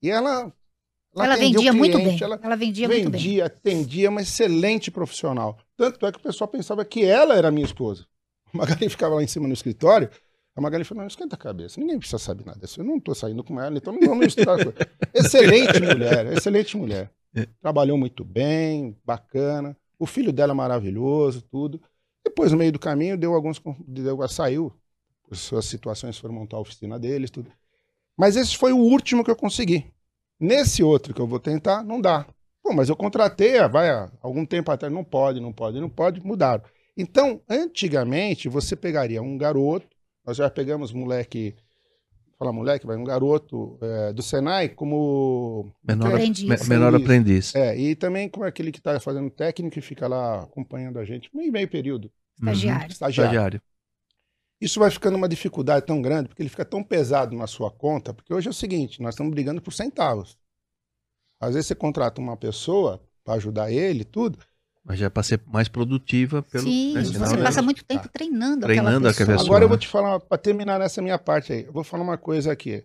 E 0.00 0.10
ela. 0.10 0.52
Ela, 1.12 1.24
ela 1.24 1.36
vendia 1.36 1.72
cliente, 1.72 1.76
muito 1.76 1.98
bem. 1.98 2.18
Ela, 2.22 2.40
ela 2.40 2.56
vendia, 2.56 2.86
vendia 2.86 3.02
muito 3.02 3.10
bem. 3.10 3.20
Vendia, 3.20 3.46
atendia, 3.46 4.10
uma 4.10 4.22
excelente 4.22 4.92
profissional. 4.92 5.58
Tanto 5.76 6.06
é 6.06 6.12
que 6.12 6.18
o 6.18 6.22
pessoal 6.22 6.46
pensava 6.46 6.84
que 6.84 7.04
ela 7.04 7.34
era 7.34 7.50
minha 7.50 7.66
esposa. 7.66 8.06
A 8.54 8.56
Magali 8.56 8.88
ficava 8.88 9.16
lá 9.16 9.22
em 9.22 9.26
cima 9.26 9.48
no 9.48 9.54
escritório. 9.54 10.08
A 10.54 10.60
Magali 10.60 10.84
falou: 10.84 11.02
não, 11.02 11.08
esquenta 11.08 11.36
a 11.36 11.38
cabeça, 11.38 11.80
ninguém 11.80 11.98
precisa 11.98 12.18
saber 12.18 12.44
nada 12.44 12.58
disso. 12.58 12.80
Eu 12.80 12.84
não 12.84 12.96
estou 12.96 13.14
saindo 13.14 13.42
com 13.44 13.60
ela, 13.60 13.76
então 13.76 13.92
não 13.92 14.00
vamos 14.00 14.26
misturar. 14.26 14.58
excelente 15.14 15.80
mulher, 15.80 16.32
excelente 16.32 16.76
mulher. 16.76 17.10
Trabalhou 17.60 17.96
muito 17.96 18.24
bem, 18.24 18.96
bacana. 19.04 19.76
O 19.98 20.06
filho 20.06 20.32
dela 20.32 20.52
é 20.52 20.54
maravilhoso, 20.54 21.42
tudo. 21.42 21.80
Depois, 22.24 22.52
no 22.52 22.58
meio 22.58 22.72
do 22.72 22.78
caminho, 22.78 23.16
deu 23.16 23.34
alguns. 23.34 23.60
Deu, 23.86 24.28
saiu. 24.28 24.72
As 25.30 25.64
situações 25.64 26.18
foram 26.18 26.34
montar 26.34 26.56
a 26.56 26.60
oficina 26.60 26.98
deles, 26.98 27.30
tudo. 27.30 27.52
Mas 28.16 28.36
esse 28.36 28.56
foi 28.56 28.72
o 28.72 28.78
último 28.78 29.24
que 29.24 29.30
eu 29.30 29.36
consegui. 29.36 29.86
Nesse 30.38 30.82
outro 30.82 31.14
que 31.14 31.20
eu 31.20 31.26
vou 31.26 31.38
tentar, 31.38 31.84
não 31.84 32.00
dá. 32.00 32.26
Pô, 32.62 32.72
mas 32.72 32.88
eu 32.88 32.96
contratei, 32.96 33.58
ah, 33.58 33.68
vai, 33.68 33.88
há 33.90 34.10
algum 34.20 34.44
tempo 34.44 34.70
atrás, 34.70 34.92
não 34.92 35.04
pode, 35.04 35.40
não 35.40 35.52
pode, 35.52 35.80
não 35.80 35.88
pode, 35.88 36.20
mudaram. 36.24 36.62
Então, 36.96 37.40
antigamente, 37.48 38.48
você 38.48 38.76
pegaria 38.76 39.22
um 39.22 39.38
garoto, 39.38 39.86
nós 40.30 40.36
já 40.36 40.48
pegamos 40.48 40.92
moleque, 40.92 41.56
falar 42.38 42.52
moleque, 42.52 42.86
vai, 42.86 42.96
um 42.96 43.02
garoto 43.02 43.76
é, 43.82 44.12
do 44.12 44.22
Senai 44.22 44.68
como... 44.68 45.72
Menor 45.82 46.14
aprendiz. 46.14 46.68
menor 46.68 46.94
aprendiz. 46.94 47.52
É, 47.52 47.76
e 47.76 47.96
também 47.96 48.28
como 48.28 48.46
aquele 48.46 48.70
que 48.70 48.78
está 48.78 49.00
fazendo 49.00 49.28
técnico 49.28 49.76
e 49.76 49.82
fica 49.82 50.06
lá 50.06 50.44
acompanhando 50.44 51.00
a 51.00 51.04
gente, 51.04 51.28
meio, 51.34 51.50
meio 51.50 51.68
período. 51.68 52.12
Estagiário. 52.38 52.82
Uhum. 52.82 52.86
Estagiário. 52.86 53.28
Estagiário. 53.28 53.62
Isso 54.60 54.78
vai 54.78 54.90
ficando 54.90 55.16
uma 55.16 55.28
dificuldade 55.28 55.84
tão 55.84 56.00
grande, 56.00 56.28
porque 56.28 56.42
ele 56.42 56.48
fica 56.48 56.64
tão 56.64 56.84
pesado 56.84 57.34
na 57.34 57.48
sua 57.48 57.72
conta, 57.72 58.14
porque 58.14 58.32
hoje 58.32 58.46
é 58.46 58.50
o 58.50 58.54
seguinte, 58.54 59.02
nós 59.02 59.14
estamos 59.14 59.32
brigando 59.32 59.60
por 59.60 59.72
centavos. 59.72 60.38
Às 61.40 61.54
vezes 61.54 61.66
você 61.66 61.74
contrata 61.74 62.20
uma 62.20 62.36
pessoa 62.36 63.02
para 63.24 63.34
ajudar 63.34 63.72
ele, 63.72 64.04
tudo. 64.04 64.38
Mas 64.84 64.98
já 64.98 65.06
é 65.06 65.10
para 65.10 65.22
ser 65.22 65.40
mais 65.46 65.68
produtiva 65.68 66.42
pelo. 66.42 66.64
Sim, 66.64 66.94
né? 66.94 67.04
você 67.04 67.36
passa 67.38 67.60
muito 67.60 67.84
tempo 67.84 68.04
tá. 68.04 68.10
treinando, 68.12 68.62
treinando 68.62 69.08
aquela 69.08 69.12
pessoa. 69.12 69.26
pessoa. 69.26 69.46
Agora 69.48 69.64
eu 69.64 69.68
vou 69.68 69.78
te 69.78 69.86
falar, 69.86 70.20
para 70.20 70.38
terminar 70.38 70.78
nessa 70.78 71.02
minha 71.02 71.18
parte 71.18 71.52
aí, 71.52 71.64
eu 71.64 71.72
vou 71.72 71.84
falar 71.84 72.02
uma 72.02 72.16
coisa 72.16 72.50
aqui. 72.50 72.84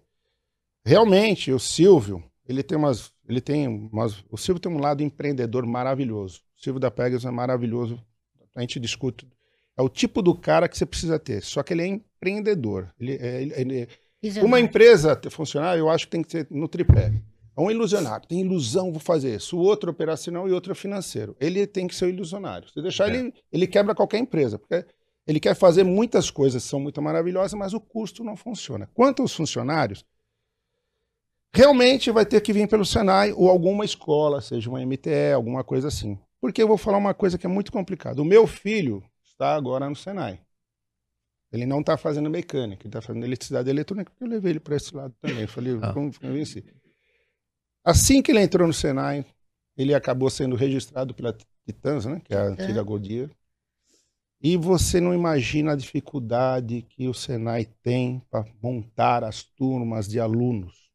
Realmente, 0.83 1.51
o 1.51 1.59
Silvio, 1.59 2.23
ele 2.47 2.61
tem 2.61 2.77
umas. 2.77 3.11
Ele 3.27 3.41
tem 3.41 3.67
umas. 3.67 4.23
O 4.29 4.37
Silvio 4.37 4.59
tem 4.59 4.71
um 4.71 4.79
lado 4.79 5.01
empreendedor 5.01 5.65
maravilhoso. 5.65 6.41
O 6.57 6.61
Silvio 6.61 6.79
da 6.79 6.91
Pegasus 6.91 7.25
é 7.25 7.31
maravilhoso. 7.31 7.99
A 8.55 8.61
gente 8.61 8.79
discute 8.79 9.25
é 9.77 9.81
o 9.81 9.89
tipo 9.89 10.21
do 10.21 10.33
cara 10.33 10.69
que 10.69 10.77
você 10.77 10.85
precisa 10.85 11.19
ter. 11.19 11.41
Só 11.41 11.61
que 11.61 11.73
ele 11.73 11.81
é 11.81 11.87
empreendedor. 11.87 12.93
Ele, 12.99 13.17
é, 13.19 13.41
ele, 13.41 13.53
ele... 13.55 13.87
Uma 14.41 14.59
empresa 14.59 15.19
funcionar, 15.29 15.77
eu 15.77 15.89
acho 15.89 16.05
que 16.05 16.11
tem 16.11 16.23
que 16.23 16.31
ser 16.31 16.47
no 16.49 16.67
tripé. 16.67 17.11
É 17.57 17.61
um 17.61 17.71
ilusionário. 17.71 18.27
Tem 18.27 18.41
ilusão, 18.41 18.91
vou 18.91 18.99
fazer 18.99 19.35
isso. 19.35 19.57
O 19.57 19.61
outro 19.61 19.89
é 19.89 19.91
operacional 19.91 20.47
e 20.47 20.51
outro 20.51 20.71
é 20.71 20.75
financeiro. 20.75 21.35
Ele 21.39 21.65
tem 21.65 21.87
que 21.87 21.95
ser 21.95 22.05
o 22.05 22.09
ilusionário. 22.09 22.69
Se 22.69 22.81
deixar 22.81 23.09
é. 23.09 23.17
ele, 23.17 23.33
ele 23.51 23.67
quebra 23.67 23.95
qualquer 23.95 24.17
empresa. 24.17 24.59
Porque 24.59 24.85
ele 25.25 25.39
quer 25.39 25.55
fazer 25.55 25.83
muitas 25.83 26.29
coisas 26.29 26.63
que 26.63 26.69
são 26.69 26.79
muito 26.79 27.01
maravilhosas, 27.01 27.53
mas 27.53 27.73
o 27.73 27.79
custo 27.79 28.23
não 28.23 28.35
funciona. 28.35 28.89
Quanto 28.93 29.21
aos 29.21 29.33
funcionários, 29.33 30.05
realmente 31.53 32.11
vai 32.11 32.25
ter 32.25 32.41
que 32.41 32.51
vir 32.51 32.67
pelo 32.67 32.85
Senai 32.85 33.31
ou 33.31 33.49
alguma 33.49 33.85
escola, 33.85 34.41
seja 34.41 34.69
uma 34.69 34.85
MTE, 34.85 35.31
alguma 35.33 35.63
coisa 35.63 35.87
assim. 35.87 36.19
Porque 36.41 36.61
eu 36.61 36.67
vou 36.67 36.77
falar 36.77 36.97
uma 36.97 37.13
coisa 37.13 37.37
que 37.37 37.45
é 37.45 37.49
muito 37.49 37.71
complicada. 37.71 38.21
O 38.21 38.25
meu 38.25 38.45
filho, 38.45 39.01
está 39.23 39.55
agora 39.55 39.89
no 39.89 39.95
Senai. 39.95 40.39
Ele 41.51 41.65
não 41.65 41.79
está 41.79 41.95
fazendo 41.95 42.29
mecânica, 42.29 42.83
ele 42.83 42.89
está 42.89 43.01
fazendo 43.01 43.25
eletricidade 43.25 43.69
eletrônica, 43.69 44.11
eu 44.19 44.27
levei 44.27 44.51
ele 44.51 44.59
para 44.59 44.75
esse 44.75 44.93
lado 44.93 45.13
também. 45.21 45.41
Eu 45.41 45.47
falei, 45.47 45.73
ah. 45.81 45.91
vamos 45.91 46.17
vencer. 46.17 46.65
Assim 47.85 48.21
que 48.21 48.31
ele 48.31 48.41
entrou 48.41 48.67
no 48.67 48.73
Senai, 48.73 49.23
ele 49.77 49.93
acabou 49.93 50.29
sendo 50.29 50.55
registrado 50.55 51.13
pela 51.13 51.37
Titãs, 51.65 52.05
né, 52.05 52.19
que 52.23 52.33
é 52.33 52.37
a 52.37 52.45
antiga 52.45 52.81
Godia. 52.81 53.29
E 54.41 54.57
você 54.57 54.99
não 54.99 55.13
imagina 55.13 55.73
a 55.73 55.75
dificuldade 55.75 56.85
que 56.89 57.07
o 57.07 57.13
Senai 57.13 57.65
tem 57.83 58.21
para 58.29 58.45
montar 58.61 59.23
as 59.23 59.43
turmas 59.43 60.07
de 60.07 60.19
alunos. 60.19 60.85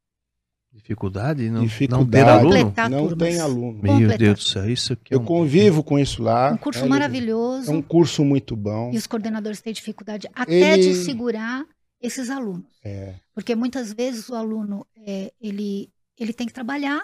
Dificuldade? 0.73 1.49
Não, 1.49 1.63
Dificuldade, 1.63 1.99
não 1.99 2.09
ter 2.09 2.29
aluno? 2.29 3.09
Não 3.09 3.17
tem 3.17 3.39
aluno. 3.39 3.79
Meu 3.83 3.93
Completar. 3.93 4.17
Deus 4.17 4.39
do 4.39 4.43
céu, 4.43 4.69
isso 4.69 4.93
aqui 4.93 5.13
é 5.13 5.17
Eu 5.17 5.23
convivo 5.23 5.83
com 5.83 5.99
isso 5.99 6.23
lá. 6.23 6.53
Um 6.53 6.57
curso 6.57 6.85
é, 6.85 6.87
maravilhoso. 6.87 7.69
É 7.69 7.73
um 7.73 7.81
curso 7.81 8.23
muito 8.23 8.55
bom. 8.55 8.89
E 8.93 8.97
os 8.97 9.05
coordenadores 9.05 9.59
têm 9.59 9.73
dificuldade 9.73 10.29
até 10.33 10.73
ele... 10.73 10.83
de 10.83 10.95
segurar 10.95 11.65
esses 12.01 12.29
alunos. 12.29 12.79
É. 12.85 13.15
Porque 13.33 13.53
muitas 13.53 13.91
vezes 13.91 14.29
o 14.29 14.35
aluno, 14.35 14.87
é, 15.05 15.33
ele, 15.41 15.89
ele 16.21 16.33
tem 16.33 16.47
que 16.47 16.53
trabalhar 16.53 17.01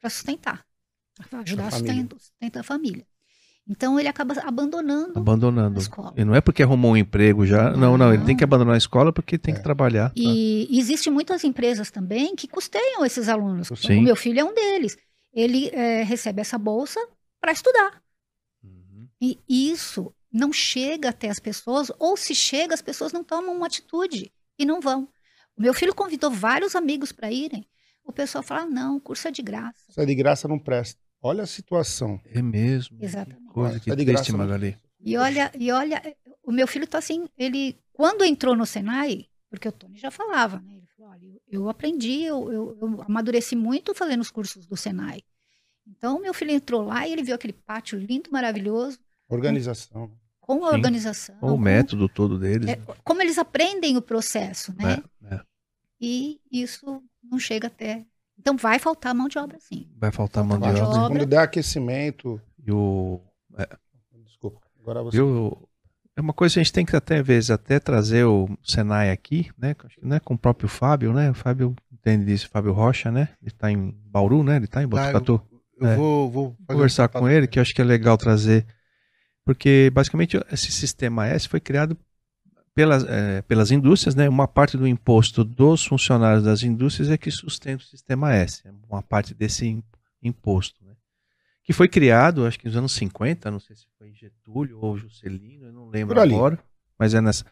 para 0.00 0.08
sustentar, 0.08 0.64
para 1.28 1.40
ajudar 1.40 1.64
a, 1.64 1.68
a 1.68 1.70
sustentar 1.70 2.60
a 2.60 2.62
família. 2.62 3.06
Então 3.68 4.00
ele 4.00 4.08
acaba 4.08 4.34
abandonando, 4.40 5.12
abandonando. 5.16 5.78
a 5.78 5.82
escola. 5.82 6.14
E 6.16 6.24
não 6.24 6.34
é 6.34 6.40
porque 6.40 6.62
arrumou 6.62 6.92
um 6.92 6.96
emprego 6.96 7.46
já. 7.46 7.70
Não, 7.70 7.96
não, 7.96 8.12
ele 8.12 8.24
tem 8.24 8.36
que 8.36 8.42
abandonar 8.42 8.74
a 8.74 8.78
escola 8.78 9.12
porque 9.12 9.38
tem 9.38 9.54
é. 9.54 9.56
que 9.56 9.62
trabalhar. 9.62 10.12
E 10.16 10.66
tá? 10.68 10.76
existem 10.76 11.12
muitas 11.12 11.44
empresas 11.44 11.90
também 11.90 12.34
que 12.34 12.48
custeiam 12.48 13.04
esses 13.04 13.28
alunos. 13.28 13.68
Sim. 13.76 13.98
O 13.98 14.02
meu 14.02 14.16
filho 14.16 14.40
é 14.40 14.44
um 14.44 14.54
deles. 14.54 14.96
Ele 15.32 15.68
é, 15.68 16.02
recebe 16.02 16.40
essa 16.40 16.58
bolsa 16.58 17.00
para 17.40 17.52
estudar. 17.52 18.02
Uhum. 18.64 19.06
E 19.20 19.38
isso 19.48 20.12
não 20.32 20.52
chega 20.52 21.10
até 21.10 21.28
as 21.28 21.38
pessoas, 21.38 21.92
ou 21.98 22.16
se 22.16 22.34
chega, 22.34 22.74
as 22.74 22.82
pessoas 22.82 23.12
não 23.12 23.22
tomam 23.22 23.54
uma 23.54 23.66
atitude 23.66 24.32
e 24.58 24.64
não 24.64 24.80
vão. 24.80 25.08
O 25.56 25.62
meu 25.62 25.74
filho 25.74 25.94
convidou 25.94 26.30
vários 26.30 26.74
amigos 26.74 27.12
para 27.12 27.30
irem. 27.30 27.66
O 28.10 28.12
pessoal 28.12 28.42
fala: 28.42 28.66
não, 28.66 28.96
o 28.96 29.00
curso 29.00 29.28
é 29.28 29.30
de 29.30 29.40
graça. 29.40 29.78
Se 29.88 30.00
é 30.00 30.04
de 30.04 30.14
graça, 30.16 30.48
não 30.48 30.58
presta. 30.58 31.00
Olha 31.22 31.44
a 31.44 31.46
situação. 31.46 32.20
É 32.26 32.42
mesmo. 32.42 32.98
Exatamente. 33.00 33.46
Coisa 33.46 33.78
que 33.78 33.90
é 33.90 33.94
de 33.94 34.04
triste, 34.04 34.32
Magali. 34.32 34.76
E 34.98 35.16
olha, 35.16 35.50
e 35.56 35.70
olha, 35.70 36.02
o 36.42 36.50
meu 36.50 36.66
filho 36.66 36.86
tá 36.86 36.98
assim, 36.98 37.26
ele, 37.38 37.78
quando 37.92 38.24
entrou 38.24 38.56
no 38.56 38.66
Senai, 38.66 39.26
porque 39.48 39.68
o 39.68 39.72
Tony 39.72 39.96
já 39.96 40.10
falava, 40.10 40.58
né? 40.60 40.76
Ele 40.76 40.86
falou, 40.96 41.12
olha, 41.12 41.24
eu, 41.24 41.40
eu 41.48 41.68
aprendi, 41.68 42.24
eu, 42.24 42.52
eu, 42.52 42.78
eu, 42.80 43.02
amadureci 43.02 43.54
muito 43.54 43.94
fazendo 43.94 44.20
os 44.20 44.30
cursos 44.30 44.66
do 44.66 44.76
Senai. 44.76 45.22
Então, 45.86 46.20
meu 46.20 46.34
filho 46.34 46.50
entrou 46.50 46.82
lá 46.82 47.06
e 47.06 47.12
ele 47.12 47.22
viu 47.22 47.34
aquele 47.34 47.52
pátio 47.52 47.98
lindo, 47.98 48.30
maravilhoso. 48.30 48.98
Organização. 49.28 50.10
Com, 50.40 50.58
com 50.58 50.64
a 50.64 50.70
organização. 50.70 51.36
Com 51.38 51.54
o 51.54 51.58
método 51.58 52.08
todo 52.08 52.38
deles. 52.38 52.68
É, 52.68 52.76
como 53.04 53.22
eles 53.22 53.38
aprendem 53.38 53.96
o 53.96 54.02
processo, 54.02 54.74
né? 54.76 55.02
É, 55.24 55.34
é. 55.36 55.40
E 56.00 56.40
isso 56.50 57.02
não 57.22 57.38
chega 57.38 57.66
até 57.66 58.06
então 58.40 58.56
vai 58.56 58.78
faltar 58.78 59.14
mão 59.14 59.28
de 59.28 59.38
obra, 59.38 59.58
sim. 59.60 59.86
Vai 59.98 60.10
faltar 60.10 60.42
mão 60.42 60.58
de, 60.58 60.72
de 60.72 60.80
obra. 60.80 61.08
Quando 61.08 61.26
der 61.26 61.40
aquecimento. 61.40 62.40
E 62.66 62.72
o. 62.72 63.20
É, 63.58 63.68
Desculpa, 64.24 64.60
agora 64.80 65.02
você. 65.02 65.20
Eu, 65.20 65.68
é 66.16 66.20
uma 66.22 66.32
coisa 66.32 66.54
que 66.54 66.60
a 66.60 66.62
gente 66.62 66.72
tem 66.72 66.86
que 66.86 66.96
até, 66.96 67.18
às 67.18 67.26
vezes, 67.26 67.50
até 67.50 67.78
trazer 67.78 68.24
o 68.24 68.48
Senai 68.64 69.10
aqui, 69.10 69.50
né? 69.58 69.76
né 70.02 70.18
com 70.20 70.34
o 70.34 70.38
próprio 70.38 70.70
Fábio, 70.70 71.12
né? 71.12 71.30
O 71.30 71.34
Fábio 71.34 71.76
entende 71.92 72.24
disso, 72.24 72.48
Fábio 72.48 72.72
Rocha, 72.72 73.10
né? 73.10 73.28
Ele 73.42 73.50
está 73.50 73.70
em 73.70 73.94
Bauru, 74.06 74.42
né? 74.42 74.56
Ele 74.56 74.64
está 74.64 74.82
em 74.82 74.86
Botucatu. 74.86 75.38
Tá, 75.38 75.44
eu, 75.52 75.86
eu 75.86 75.92
é. 75.92 75.96
vou, 75.96 76.30
vou 76.30 76.56
conversar 76.66 77.08
com 77.08 77.28
ele, 77.28 77.46
que 77.46 77.58
eu 77.58 77.62
acho 77.62 77.74
que 77.74 77.82
é 77.82 77.84
legal 77.84 78.16
trazer. 78.16 78.66
Porque, 79.44 79.90
basicamente, 79.92 80.42
esse 80.50 80.72
sistema 80.72 81.26
S 81.26 81.46
foi 81.46 81.60
criado 81.60 81.94
pelas, 82.80 83.04
é, 83.04 83.42
pelas 83.42 83.70
indústrias, 83.70 84.14
né, 84.14 84.26
uma 84.26 84.48
parte 84.48 84.74
do 84.74 84.88
imposto 84.88 85.44
dos 85.44 85.84
funcionários 85.84 86.42
das 86.42 86.62
indústrias 86.62 87.10
é 87.10 87.18
que 87.18 87.30
sustenta 87.30 87.82
o 87.82 87.86
sistema 87.86 88.32
S, 88.34 88.66
é 88.66 88.72
uma 88.88 89.02
parte 89.02 89.34
desse 89.34 89.84
imposto, 90.22 90.82
né, 90.82 90.94
que 91.62 91.74
foi 91.74 91.88
criado, 91.88 92.46
acho 92.46 92.58
que 92.58 92.64
nos 92.64 92.76
anos 92.76 92.92
50, 92.92 93.50
não 93.50 93.60
sei 93.60 93.76
se 93.76 93.84
foi 93.98 94.14
Getúlio 94.14 94.78
ou 94.80 94.96
Juscelino, 94.96 95.66
eu 95.66 95.72
não 95.74 95.90
lembro 95.90 96.18
agora, 96.18 96.58
mas 96.98 97.12
é 97.12 97.20
nessa, 97.20 97.44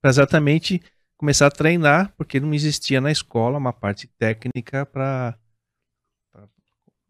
para 0.00 0.08
exatamente 0.08 0.80
começar 1.16 1.48
a 1.48 1.50
treinar, 1.50 2.14
porque 2.16 2.38
não 2.38 2.54
existia 2.54 3.00
na 3.00 3.10
escola 3.10 3.58
uma 3.58 3.72
parte 3.72 4.06
técnica 4.06 4.86
para 4.86 5.36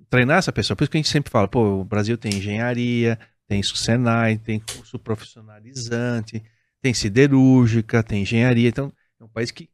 treinar 0.08 0.38
essa 0.38 0.52
pessoa. 0.52 0.76
Por 0.76 0.84
isso 0.84 0.90
que 0.92 0.96
a 0.96 1.00
gente 1.00 1.10
sempre 1.10 1.30
fala, 1.30 1.48
pô, 1.48 1.80
o 1.80 1.84
Brasil 1.84 2.16
tem 2.16 2.36
engenharia, 2.36 3.18
tem 3.48 3.60
Senai, 3.62 4.38
tem 4.38 4.60
curso 4.60 4.98
profissionalizante, 4.98 6.42
tem 6.82 6.94
siderúrgica, 6.94 8.02
tem 8.02 8.22
engenharia. 8.22 8.68
Então, 8.68 8.92
é 9.20 9.24
um 9.24 9.28
país 9.28 9.50
que 9.50 9.68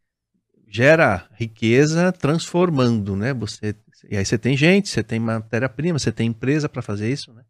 gera 0.68 1.28
riqueza 1.34 2.10
transformando, 2.12 3.14
né? 3.14 3.34
Você, 3.34 3.74
e 4.10 4.16
aí 4.16 4.24
você 4.24 4.38
tem 4.38 4.56
gente, 4.56 4.88
você 4.88 5.02
tem 5.02 5.20
matéria-prima, 5.20 5.98
você 5.98 6.10
tem 6.10 6.28
empresa 6.28 6.68
para 6.68 6.80
fazer 6.80 7.12
isso, 7.12 7.32
né? 7.32 7.42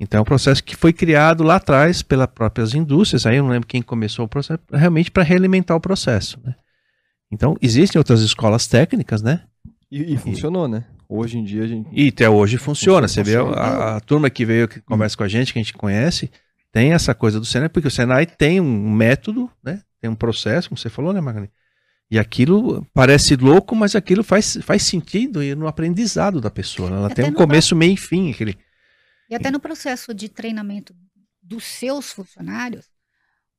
Então 0.00 0.18
é 0.18 0.20
um 0.20 0.24
processo 0.24 0.62
que 0.62 0.76
foi 0.76 0.92
criado 0.92 1.42
lá 1.42 1.56
atrás 1.56 2.02
pelas 2.02 2.28
próprias 2.28 2.72
indústrias, 2.72 3.26
aí 3.26 3.36
eu 3.36 3.42
não 3.42 3.50
lembro 3.50 3.66
quem 3.66 3.82
começou 3.82 4.26
o 4.26 4.28
processo, 4.28 4.60
realmente 4.72 5.10
para 5.10 5.24
realimentar 5.24 5.76
o 5.76 5.80
processo. 5.80 6.38
Né? 6.44 6.54
Então 7.32 7.56
existem 7.60 7.98
outras 7.98 8.20
escolas 8.20 8.66
técnicas, 8.68 9.22
né? 9.22 9.42
E, 9.90 10.14
e 10.14 10.16
funcionou, 10.16 10.66
e, 10.66 10.70
né? 10.70 10.84
Hoje 11.08 11.38
em 11.38 11.44
dia 11.44 11.64
a 11.64 11.66
gente. 11.66 11.88
E 11.92 12.08
até 12.08 12.28
hoje 12.28 12.58
funciona. 12.58 13.08
Você 13.08 13.24
funciona. 13.24 13.52
vê 13.52 13.60
a, 13.60 13.96
a, 13.96 14.00
turma 14.00 14.30
que 14.30 14.44
veio, 14.44 14.68
que 14.68 14.80
conversa 14.82 15.16
com 15.16 15.24
a 15.24 15.28
gente, 15.28 15.52
que 15.52 15.58
a 15.58 15.62
gente 15.62 15.72
conhece, 15.72 16.30
tem 16.72 16.92
essa 16.92 17.14
coisa 17.14 17.40
do 17.40 17.46
Senai, 17.46 17.68
porque 17.68 17.88
o 17.88 17.90
Senai 17.90 18.26
tem 18.26 18.60
um 18.60 18.90
método, 18.90 19.50
né? 19.62 19.82
Tem 20.00 20.08
um 20.08 20.14
processo, 20.14 20.68
como 20.68 20.78
você 20.78 20.88
falou, 20.88 21.12
né, 21.12 21.20
Magani? 21.20 21.50
E 22.10 22.18
aquilo 22.18 22.86
parece 22.94 23.36
louco, 23.36 23.76
mas 23.76 23.94
aquilo 23.94 24.24
faz, 24.24 24.56
faz 24.62 24.82
sentido 24.82 25.40
no 25.56 25.66
aprendizado 25.66 26.40
da 26.40 26.50
pessoa. 26.50 26.88
Né? 26.88 26.96
Ela 26.96 27.10
tem 27.10 27.26
um 27.26 27.34
começo, 27.34 27.76
meio 27.76 27.92
e 27.92 27.96
fim. 27.96 28.30
Aquele... 28.30 28.58
E 29.28 29.34
até 29.34 29.50
no 29.50 29.60
processo 29.60 30.14
de 30.14 30.28
treinamento 30.28 30.94
dos 31.42 31.64
seus 31.64 32.12
funcionários, 32.12 32.86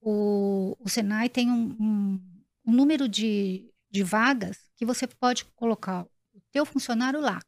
o, 0.02 0.76
o 0.80 0.90
Senai 0.90 1.30
tem 1.30 1.52
um, 1.52 1.76
um, 1.80 2.22
um 2.66 2.72
número 2.72 3.08
de, 3.08 3.70
de 3.92 4.02
vagas 4.02 4.58
que 4.76 4.86
você 4.86 5.06
pode 5.06 5.46
colocar 5.56 6.04
o 6.34 6.42
teu 6.52 6.66
funcionário 6.66 7.20
lá. 7.20 7.40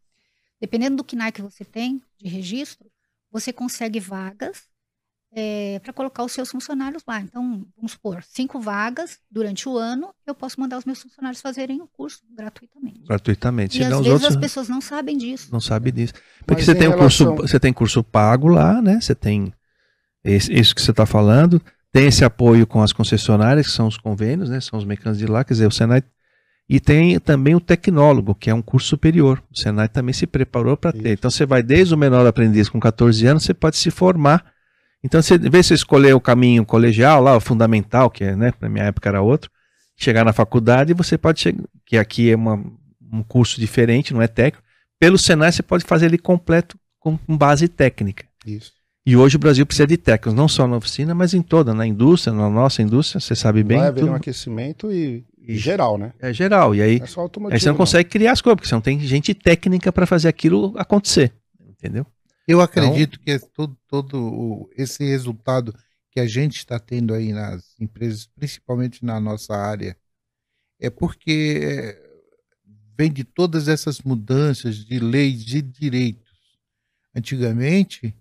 Dependendo 0.59 0.97
do 0.97 1.03
KNAI 1.03 1.31
que 1.31 1.41
você 1.41 1.65
tem 1.65 1.99
de 2.19 2.27
registro, 2.27 2.91
você 3.31 3.51
consegue 3.51 3.99
vagas 3.99 4.69
é, 5.33 5.79
para 5.79 5.93
colocar 5.93 6.23
os 6.23 6.31
seus 6.31 6.49
funcionários 6.49 7.03
lá. 7.07 7.21
Então, 7.21 7.65
vamos 7.75 7.93
supor, 7.93 8.23
cinco 8.23 8.59
vagas 8.59 9.19
durante 9.29 9.67
o 9.67 9.77
ano, 9.77 10.13
eu 10.27 10.35
posso 10.35 10.59
mandar 10.59 10.77
os 10.77 10.85
meus 10.85 11.01
funcionários 11.01 11.41
fazerem 11.41 11.81
o 11.81 11.87
curso 11.87 12.21
gratuitamente. 12.35 13.01
Gratuitamente. 13.07 13.79
E 13.79 13.83
às 13.83 13.89
vezes 13.89 14.07
outros... 14.07 14.29
as 14.29 14.35
pessoas 14.35 14.69
não 14.69 14.81
sabem 14.81 15.17
disso. 15.17 15.49
Não 15.51 15.61
sabem 15.61 15.93
disso. 15.93 16.13
Porque 16.45 16.61
Mas 16.61 16.65
você 16.65 16.75
tem, 16.75 16.89
relação... 16.89 17.35
curso, 17.35 17.47
você 17.47 17.59
tem 17.59 17.73
curso 17.73 18.03
pago 18.03 18.47
lá, 18.47 18.81
né? 18.81 18.99
Você 18.99 19.15
tem 19.15 19.53
esse, 20.23 20.51
isso 20.53 20.75
que 20.75 20.81
você 20.81 20.91
está 20.91 21.05
falando, 21.05 21.61
tem 21.91 22.07
esse 22.07 22.23
apoio 22.23 22.67
com 22.67 22.81
as 22.81 22.93
concessionárias, 22.93 23.67
que 23.67 23.73
são 23.73 23.87
os 23.87 23.97
convênios, 23.97 24.49
né? 24.49 24.59
São 24.59 24.77
os 24.77 24.85
mecânicos 24.85 25.19
de 25.19 25.25
lá, 25.25 25.43
quer 25.43 25.53
dizer, 25.53 25.67
o 25.67 25.71
Senai 25.71 26.03
e 26.69 26.79
tem 26.79 27.19
também 27.19 27.53
o 27.53 27.59
tecnólogo, 27.59 28.33
que 28.33 28.49
é 28.49 28.53
um 28.53 28.61
curso 28.61 28.87
superior. 28.87 29.43
O 29.51 29.59
Senai 29.59 29.89
também 29.89 30.13
se 30.13 30.25
preparou 30.25 30.77
para 30.77 30.93
ter. 30.93 31.11
Então 31.11 31.29
você 31.29 31.45
vai 31.45 31.61
desde 31.61 31.93
o 31.93 31.97
menor 31.97 32.25
aprendiz 32.25 32.69
com 32.69 32.79
14 32.79 33.27
anos, 33.27 33.43
você 33.43 33.53
pode 33.53 33.75
se 33.75 33.91
formar 33.91 34.50
então, 35.03 35.21
você, 35.21 35.37
vê 35.37 35.63
se 35.63 35.73
escolher 35.73 36.13
o 36.13 36.21
caminho 36.21 36.65
colegial, 36.65 37.21
lá, 37.21 37.35
o 37.35 37.41
fundamental, 37.41 38.09
que 38.09 38.23
é, 38.23 38.35
né, 38.35 38.51
para 38.51 38.69
minha 38.69 38.85
época 38.85 39.09
era 39.09 39.21
outro, 39.21 39.49
chegar 39.95 40.23
na 40.23 40.33
faculdade, 40.33 40.93
você 40.93 41.17
pode 41.17 41.41
chegar, 41.41 41.63
que 41.85 41.97
aqui 41.97 42.31
é 42.31 42.35
uma, 42.35 42.63
um 43.11 43.23
curso 43.23 43.59
diferente, 43.59 44.13
não 44.13 44.21
é 44.21 44.27
técnico. 44.27 44.63
Pelo 44.99 45.17
Senai, 45.17 45.51
você 45.51 45.63
pode 45.63 45.83
fazer 45.83 46.05
ele 46.05 46.17
completo 46.17 46.77
com, 46.99 47.17
com 47.17 47.37
base 47.37 47.67
técnica. 47.67 48.25
Isso. 48.45 48.71
E 49.03 49.17
hoje 49.17 49.35
o 49.35 49.39
Brasil 49.39 49.65
precisa 49.65 49.87
de 49.87 49.97
técnicos, 49.97 50.33
não 50.33 50.47
só 50.47 50.67
na 50.67 50.77
oficina, 50.77 51.15
mas 51.15 51.33
em 51.33 51.41
toda, 51.41 51.73
na 51.73 51.87
indústria, 51.87 52.31
na 52.31 52.49
nossa 52.49 52.83
indústria, 52.83 53.19
você 53.19 53.35
sabe 53.35 53.63
bem. 53.63 53.79
Vai 53.79 53.87
haver 53.87 54.01
tudo. 54.01 54.11
um 54.11 54.15
aquecimento 54.15 54.91
e, 54.91 55.25
e, 55.39 55.57
geral, 55.57 55.97
né? 55.97 56.13
É 56.19 56.31
geral. 56.31 56.75
E 56.75 56.81
aí, 56.83 56.99
é 56.99 57.01
aí 57.01 57.59
você 57.59 57.65
não, 57.65 57.73
não 57.73 57.77
consegue 57.77 58.07
criar 58.07 58.33
as 58.33 58.41
coisas, 58.41 58.57
porque 58.57 58.67
você 58.67 58.75
não 58.75 58.81
tem 58.81 58.99
gente 58.99 59.33
técnica 59.33 59.91
para 59.91 60.05
fazer 60.05 60.27
aquilo 60.27 60.73
acontecer. 60.77 61.33
Entendeu? 61.67 62.05
Eu 62.51 62.61
acredito 62.61 63.19
então, 63.21 63.39
que 63.39 63.53
todo, 63.53 63.77
todo 63.87 64.69
esse 64.75 65.05
resultado 65.05 65.73
que 66.11 66.19
a 66.19 66.27
gente 66.27 66.57
está 66.57 66.77
tendo 66.77 67.13
aí 67.13 67.31
nas 67.31 67.79
empresas, 67.79 68.27
principalmente 68.35 69.05
na 69.05 69.19
nossa 69.19 69.55
área, 69.55 69.95
é 70.77 70.89
porque 70.89 71.97
vem 72.97 73.11
de 73.11 73.23
todas 73.23 73.67
essas 73.67 74.01
mudanças 74.01 74.83
de 74.83 74.99
leis 74.99 75.45
de 75.45 75.61
direitos. 75.61 76.29
Antigamente, 77.15 78.15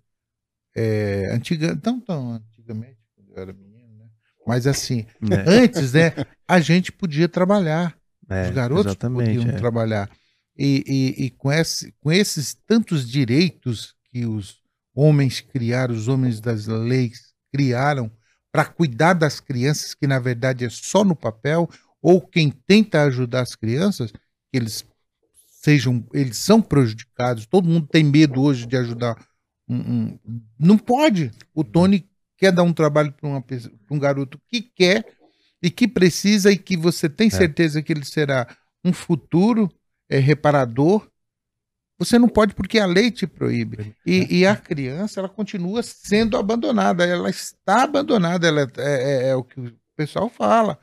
é, 0.74 1.30
antiga, 1.32 1.78
não 1.84 2.00
tão 2.00 2.34
antigamente, 2.34 2.98
quando 3.16 3.30
eu 3.30 3.42
era 3.42 3.52
menino, 3.52 3.96
né? 3.96 4.08
mas 4.46 4.66
assim, 4.66 5.06
é. 5.30 5.50
antes, 5.50 5.92
né, 5.92 6.12
a 6.46 6.60
gente 6.60 6.92
podia 6.92 7.28
trabalhar. 7.28 7.98
É, 8.28 8.48
os 8.48 8.54
garotos 8.54 8.94
podiam 8.94 9.48
é. 9.48 9.52
trabalhar. 9.56 10.08
E, 10.56 10.84
e, 10.86 11.24
e 11.24 11.30
com, 11.30 11.50
esse, 11.50 11.92
com 12.00 12.12
esses 12.12 12.54
tantos 12.54 13.08
direitos 13.08 13.94
que 14.12 14.26
os 14.26 14.58
homens 14.94 15.40
criaram, 15.40 15.94
os 15.94 16.08
homens 16.08 16.40
das 16.40 16.66
leis 16.66 17.32
criaram 17.52 18.10
para 18.52 18.64
cuidar 18.64 19.14
das 19.14 19.40
crianças, 19.40 19.94
que 19.94 20.06
na 20.06 20.18
verdade 20.18 20.64
é 20.64 20.70
só 20.70 21.04
no 21.04 21.14
papel, 21.14 21.68
ou 22.02 22.20
quem 22.20 22.50
tenta 22.50 23.02
ajudar 23.02 23.42
as 23.42 23.54
crianças, 23.54 24.10
que 24.10 24.18
eles 24.56 24.84
sejam, 25.46 26.04
eles 26.12 26.38
são 26.38 26.60
prejudicados. 26.60 27.46
Todo 27.46 27.68
mundo 27.68 27.86
tem 27.86 28.02
medo 28.02 28.40
hoje 28.42 28.66
de 28.66 28.76
ajudar. 28.76 29.16
Um, 29.68 29.76
um, 29.76 30.18
não 30.58 30.78
pode. 30.78 31.30
O 31.54 31.62
Tony 31.62 32.08
quer 32.36 32.50
dar 32.50 32.62
um 32.62 32.72
trabalho 32.72 33.12
para 33.12 33.28
um 33.90 33.98
garoto 33.98 34.40
que 34.48 34.62
quer 34.62 35.04
e 35.62 35.70
que 35.70 35.86
precisa 35.86 36.50
e 36.50 36.56
que 36.56 36.76
você 36.76 37.08
tem 37.08 37.28
é. 37.28 37.30
certeza 37.30 37.82
que 37.82 37.92
ele 37.92 38.04
será 38.04 38.46
um 38.84 38.92
futuro 38.92 39.70
é, 40.08 40.18
reparador 40.18 41.09
você 42.00 42.18
não 42.18 42.28
pode 42.28 42.54
porque 42.54 42.78
a 42.78 42.86
lei 42.86 43.10
te 43.10 43.26
proíbe. 43.26 43.94
E, 44.06 44.38
e, 44.38 44.46
a 44.46 44.56
criança, 44.56 45.20
ela 45.20 45.28
continua 45.28 45.82
sendo 45.82 46.38
abandonada. 46.38 47.04
Ela 47.04 47.28
está 47.28 47.82
abandonada. 47.82 48.48
Ela 48.48 48.62
é, 48.62 48.68
é, 48.78 49.28
é 49.28 49.36
o 49.36 49.44
que 49.44 49.60
o 49.60 49.70
pessoal 49.94 50.30
fala. 50.30 50.78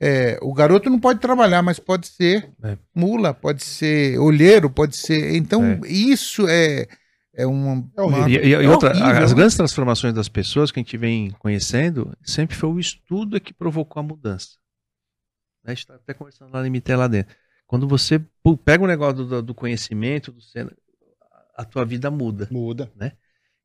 É, 0.00 0.38
o 0.40 0.54
garoto 0.54 0.88
não 0.88 0.98
pode 0.98 1.20
trabalhar, 1.20 1.60
mas 1.60 1.78
pode 1.78 2.06
ser 2.06 2.50
é. 2.62 2.78
mula, 2.94 3.34
pode 3.34 3.62
ser 3.62 4.18
olheiro, 4.18 4.70
pode 4.70 4.96
ser. 4.96 5.36
Então, 5.36 5.62
é. 5.84 5.86
isso 5.86 6.48
é, 6.48 6.86
é 7.34 7.46
uma. 7.46 7.86
uma... 7.98 8.30
E, 8.30 8.36
e, 8.36 8.48
e 8.48 8.66
outra, 8.66 8.92
as 9.22 9.34
grandes 9.34 9.58
transformações 9.58 10.14
das 10.14 10.30
pessoas 10.30 10.72
que 10.72 10.80
a 10.80 10.82
gente 10.82 10.96
vem 10.96 11.30
conhecendo 11.32 12.16
sempre 12.22 12.56
foi 12.56 12.70
o 12.70 12.80
estudo 12.80 13.38
que 13.38 13.52
provocou 13.52 14.00
a 14.00 14.02
mudança. 14.02 14.56
A 15.62 15.70
gente 15.70 15.80
está 15.80 15.94
até 15.96 16.14
conversando 16.14 16.50
lá 16.54 16.62
no 16.62 16.70
MT 16.70 16.96
lá 16.96 17.06
dentro. 17.06 17.36
Quando 17.74 17.88
você 17.88 18.24
pega 18.64 18.84
o 18.84 18.86
negócio 18.86 19.24
do, 19.24 19.42
do 19.42 19.52
conhecimento, 19.52 20.30
do, 20.30 20.38
a 21.56 21.64
tua 21.64 21.84
vida 21.84 22.08
muda. 22.08 22.46
Muda. 22.48 22.88
Né? 22.94 23.10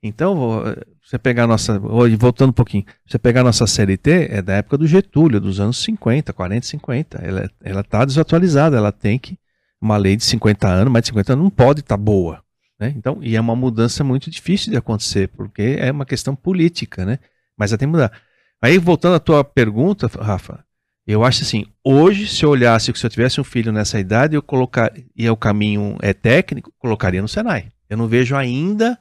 Então, 0.01 0.63
você 0.99 1.19
pegar 1.19 1.43
a 1.43 1.47
nossa. 1.47 1.77
Voltando 1.77 2.49
um 2.49 2.53
pouquinho, 2.53 2.85
você 3.05 3.19
pegar 3.19 3.41
a 3.41 3.43
nossa 3.43 3.67
CLT, 3.67 4.29
é 4.31 4.41
da 4.41 4.55
época 4.55 4.79
do 4.79 4.87
Getúlio, 4.87 5.39
dos 5.39 5.59
anos 5.59 5.77
50, 5.83 6.33
40, 6.33 6.65
50. 6.65 7.17
Ela, 7.19 7.51
ela 7.63 7.83
tá 7.83 8.03
desatualizada, 8.03 8.77
ela 8.77 8.91
tem 8.91 9.19
que. 9.19 9.37
Uma 9.79 9.95
lei 9.95 10.15
de 10.15 10.23
50 10.23 10.67
anos, 10.67 10.91
mais 10.91 11.03
de 11.03 11.09
50 11.09 11.33
anos, 11.33 11.43
não 11.43 11.51
pode 11.51 11.81
estar 11.81 11.95
tá 11.95 12.03
boa. 12.03 12.43
Né? 12.79 12.91
Então, 12.97 13.19
e 13.21 13.35
é 13.35 13.39
uma 13.39 13.55
mudança 13.55 14.03
muito 14.03 14.31
difícil 14.31 14.71
de 14.71 14.77
acontecer, 14.77 15.27
porque 15.27 15.77
é 15.79 15.91
uma 15.91 16.03
questão 16.03 16.35
política, 16.35 17.05
né? 17.05 17.19
Mas 17.55 17.71
ela 17.71 17.77
tem 17.77 17.87
que 17.87 17.91
mudar. 17.91 18.11
Aí, 18.59 18.79
voltando 18.79 19.17
à 19.17 19.19
tua 19.19 19.43
pergunta, 19.43 20.07
Rafa, 20.07 20.65
eu 21.11 21.23
acho 21.23 21.41
assim, 21.41 21.65
hoje, 21.83 22.27
se 22.27 22.43
eu 22.45 22.51
olhasse 22.51 22.93
que 22.93 22.99
se 22.99 23.05
eu 23.05 23.09
tivesse 23.09 23.41
um 23.41 23.43
filho 23.43 23.71
nessa 23.71 23.99
idade, 23.99 24.35
eu 24.35 24.43
colocar 24.43 24.93
e 25.15 25.27
o 25.27 25.35
caminho 25.35 25.97
é 26.03 26.13
técnico, 26.13 26.71
colocaria 26.77 27.19
no 27.19 27.27
Senai. 27.27 27.71
Eu 27.89 27.97
não 27.97 28.07
vejo 28.07 28.35
ainda 28.35 28.95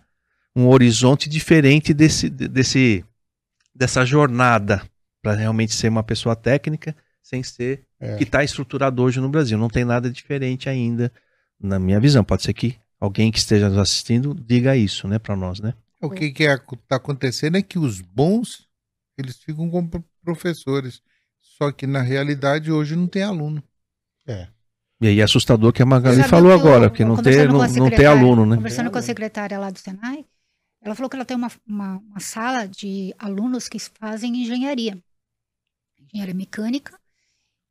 um 0.57 0.69
horizonte 0.69 1.29
diferente 1.29 1.93
desse, 1.93 2.31
desse 2.31 3.05
dessa 3.75 4.07
jornada 4.07 4.83
para 5.23 5.35
realmente 5.35 5.75
ser 5.75 5.89
uma 5.89 6.03
pessoa 6.03 6.35
técnica 6.35 6.97
sem 7.23 7.43
ser 7.43 7.85
é. 8.01 8.17
que 8.17 8.25
está 8.25 8.43
estruturado 8.43 9.03
hoje 9.03 9.21
no 9.21 9.29
Brasil. 9.29 9.59
Não 9.59 9.69
tem 9.69 9.85
nada 9.85 10.11
diferente 10.11 10.67
ainda, 10.67 11.13
na 11.61 11.79
minha 11.79 12.01
visão. 12.01 12.25
Pode 12.25 12.43
ser 12.43 12.55
que 12.55 12.77
alguém 12.99 13.31
que 13.31 13.39
esteja 13.39 13.69
nos 13.69 13.77
assistindo 13.77 14.35
diga 14.35 14.75
isso, 14.75 15.07
né, 15.07 15.19
para 15.19 15.37
nós, 15.37 15.61
né? 15.61 15.75
O 16.01 16.09
que 16.09 16.25
está 16.27 16.97
acontecendo 16.97 17.59
é 17.59 17.63
que 17.63 17.79
os 17.79 18.01
bons 18.01 18.67
eles 19.19 19.37
ficam 19.37 19.69
como 19.69 19.91
professores 20.23 21.03
só 21.61 21.73
que 21.73 21.87
na 21.87 22.01
realidade 22.01 22.71
hoje 22.71 22.95
não 22.95 23.09
tem 23.09 23.23
aluno. 23.23 23.63
É. 24.27 24.47
E 25.01 25.09
aí 25.09 25.21
é 25.21 25.25
assustador 25.25 25.73
que 25.73 25.83
a 25.83 25.87
Magali 25.87 26.23
falou 26.23 26.53
agora, 26.53 26.89
que 26.89 27.05
não 27.05 27.21
tem, 27.21 27.47
não, 27.47 27.67
não 27.67 27.91
tem 27.91 28.07
aluno, 28.07 28.47
né? 28.47 28.57
Conversando 28.57 28.91
com 28.91 28.99
a 28.99 29.03
secretária 29.03 29.59
lá 29.59 29.71
do 29.71 29.79
Senai, 29.79 30.25
ela 30.81 30.95
falou 30.95 31.11
que 31.11 31.17
ela 31.17 31.25
tem 31.25 31.37
uma, 31.37 31.51
uma, 31.67 31.99
uma 31.99 32.21
sala 32.21 32.67
de 32.67 33.15
alunos 33.19 33.69
que 33.69 33.79
fazem 33.79 34.43
engenharia, 34.43 34.99
engenharia 36.01 36.35
mecânica, 36.35 36.99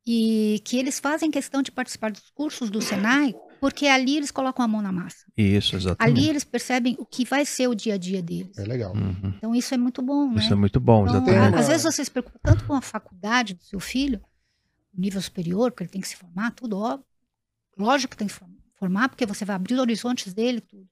e 0.05 0.61
que 0.63 0.77
eles 0.77 0.99
fazem 0.99 1.31
questão 1.31 1.61
de 1.61 1.71
participar 1.71 2.11
dos 2.11 2.29
cursos 2.31 2.69
do 2.69 2.81
Senai 2.81 3.35
porque 3.59 3.87
ali 3.87 4.17
eles 4.17 4.31
colocam 4.31 4.63
a 4.63 4.67
mão 4.67 4.81
na 4.81 4.91
massa. 4.91 5.25
Isso, 5.35 5.75
exatamente. 5.75 6.19
Ali 6.19 6.29
eles 6.29 6.43
percebem 6.43 6.95
o 6.99 7.05
que 7.05 7.25
vai 7.25 7.45
ser 7.45 7.67
o 7.67 7.75
dia 7.75 7.95
a 7.95 7.97
dia 7.97 8.21
deles. 8.21 8.57
É 8.57 8.63
legal. 8.63 8.95
Uhum. 8.95 9.33
Então 9.37 9.55
isso 9.55 9.73
é 9.73 9.77
muito 9.77 10.01
bom, 10.01 10.31
né? 10.31 10.41
Isso 10.41 10.53
é 10.53 10.55
muito 10.55 10.79
bom, 10.79 11.07
então, 11.07 11.17
exatamente. 11.17 11.59
Às 11.59 11.67
vezes 11.67 11.83
você 11.83 12.05
se 12.05 12.11
preocupa 12.11 12.39
tanto 12.41 12.65
com 12.65 12.73
a 12.73 12.81
faculdade 12.81 13.53
do 13.53 13.63
seu 13.63 13.79
filho, 13.79 14.21
nível 14.93 15.21
superior, 15.21 15.71
porque 15.71 15.83
ele 15.83 15.91
tem 15.91 16.01
que 16.01 16.07
se 16.07 16.15
formar, 16.15 16.51
tudo, 16.51 16.77
ó. 16.77 16.99
Lógico 17.77 18.11
que 18.11 18.17
tem 18.17 18.27
que 18.27 18.35
formar, 18.75 19.09
porque 19.09 19.25
você 19.25 19.45
vai 19.45 19.55
abrir 19.55 19.75
os 19.75 19.79
horizontes 19.79 20.33
dele, 20.33 20.61
tudo. 20.61 20.87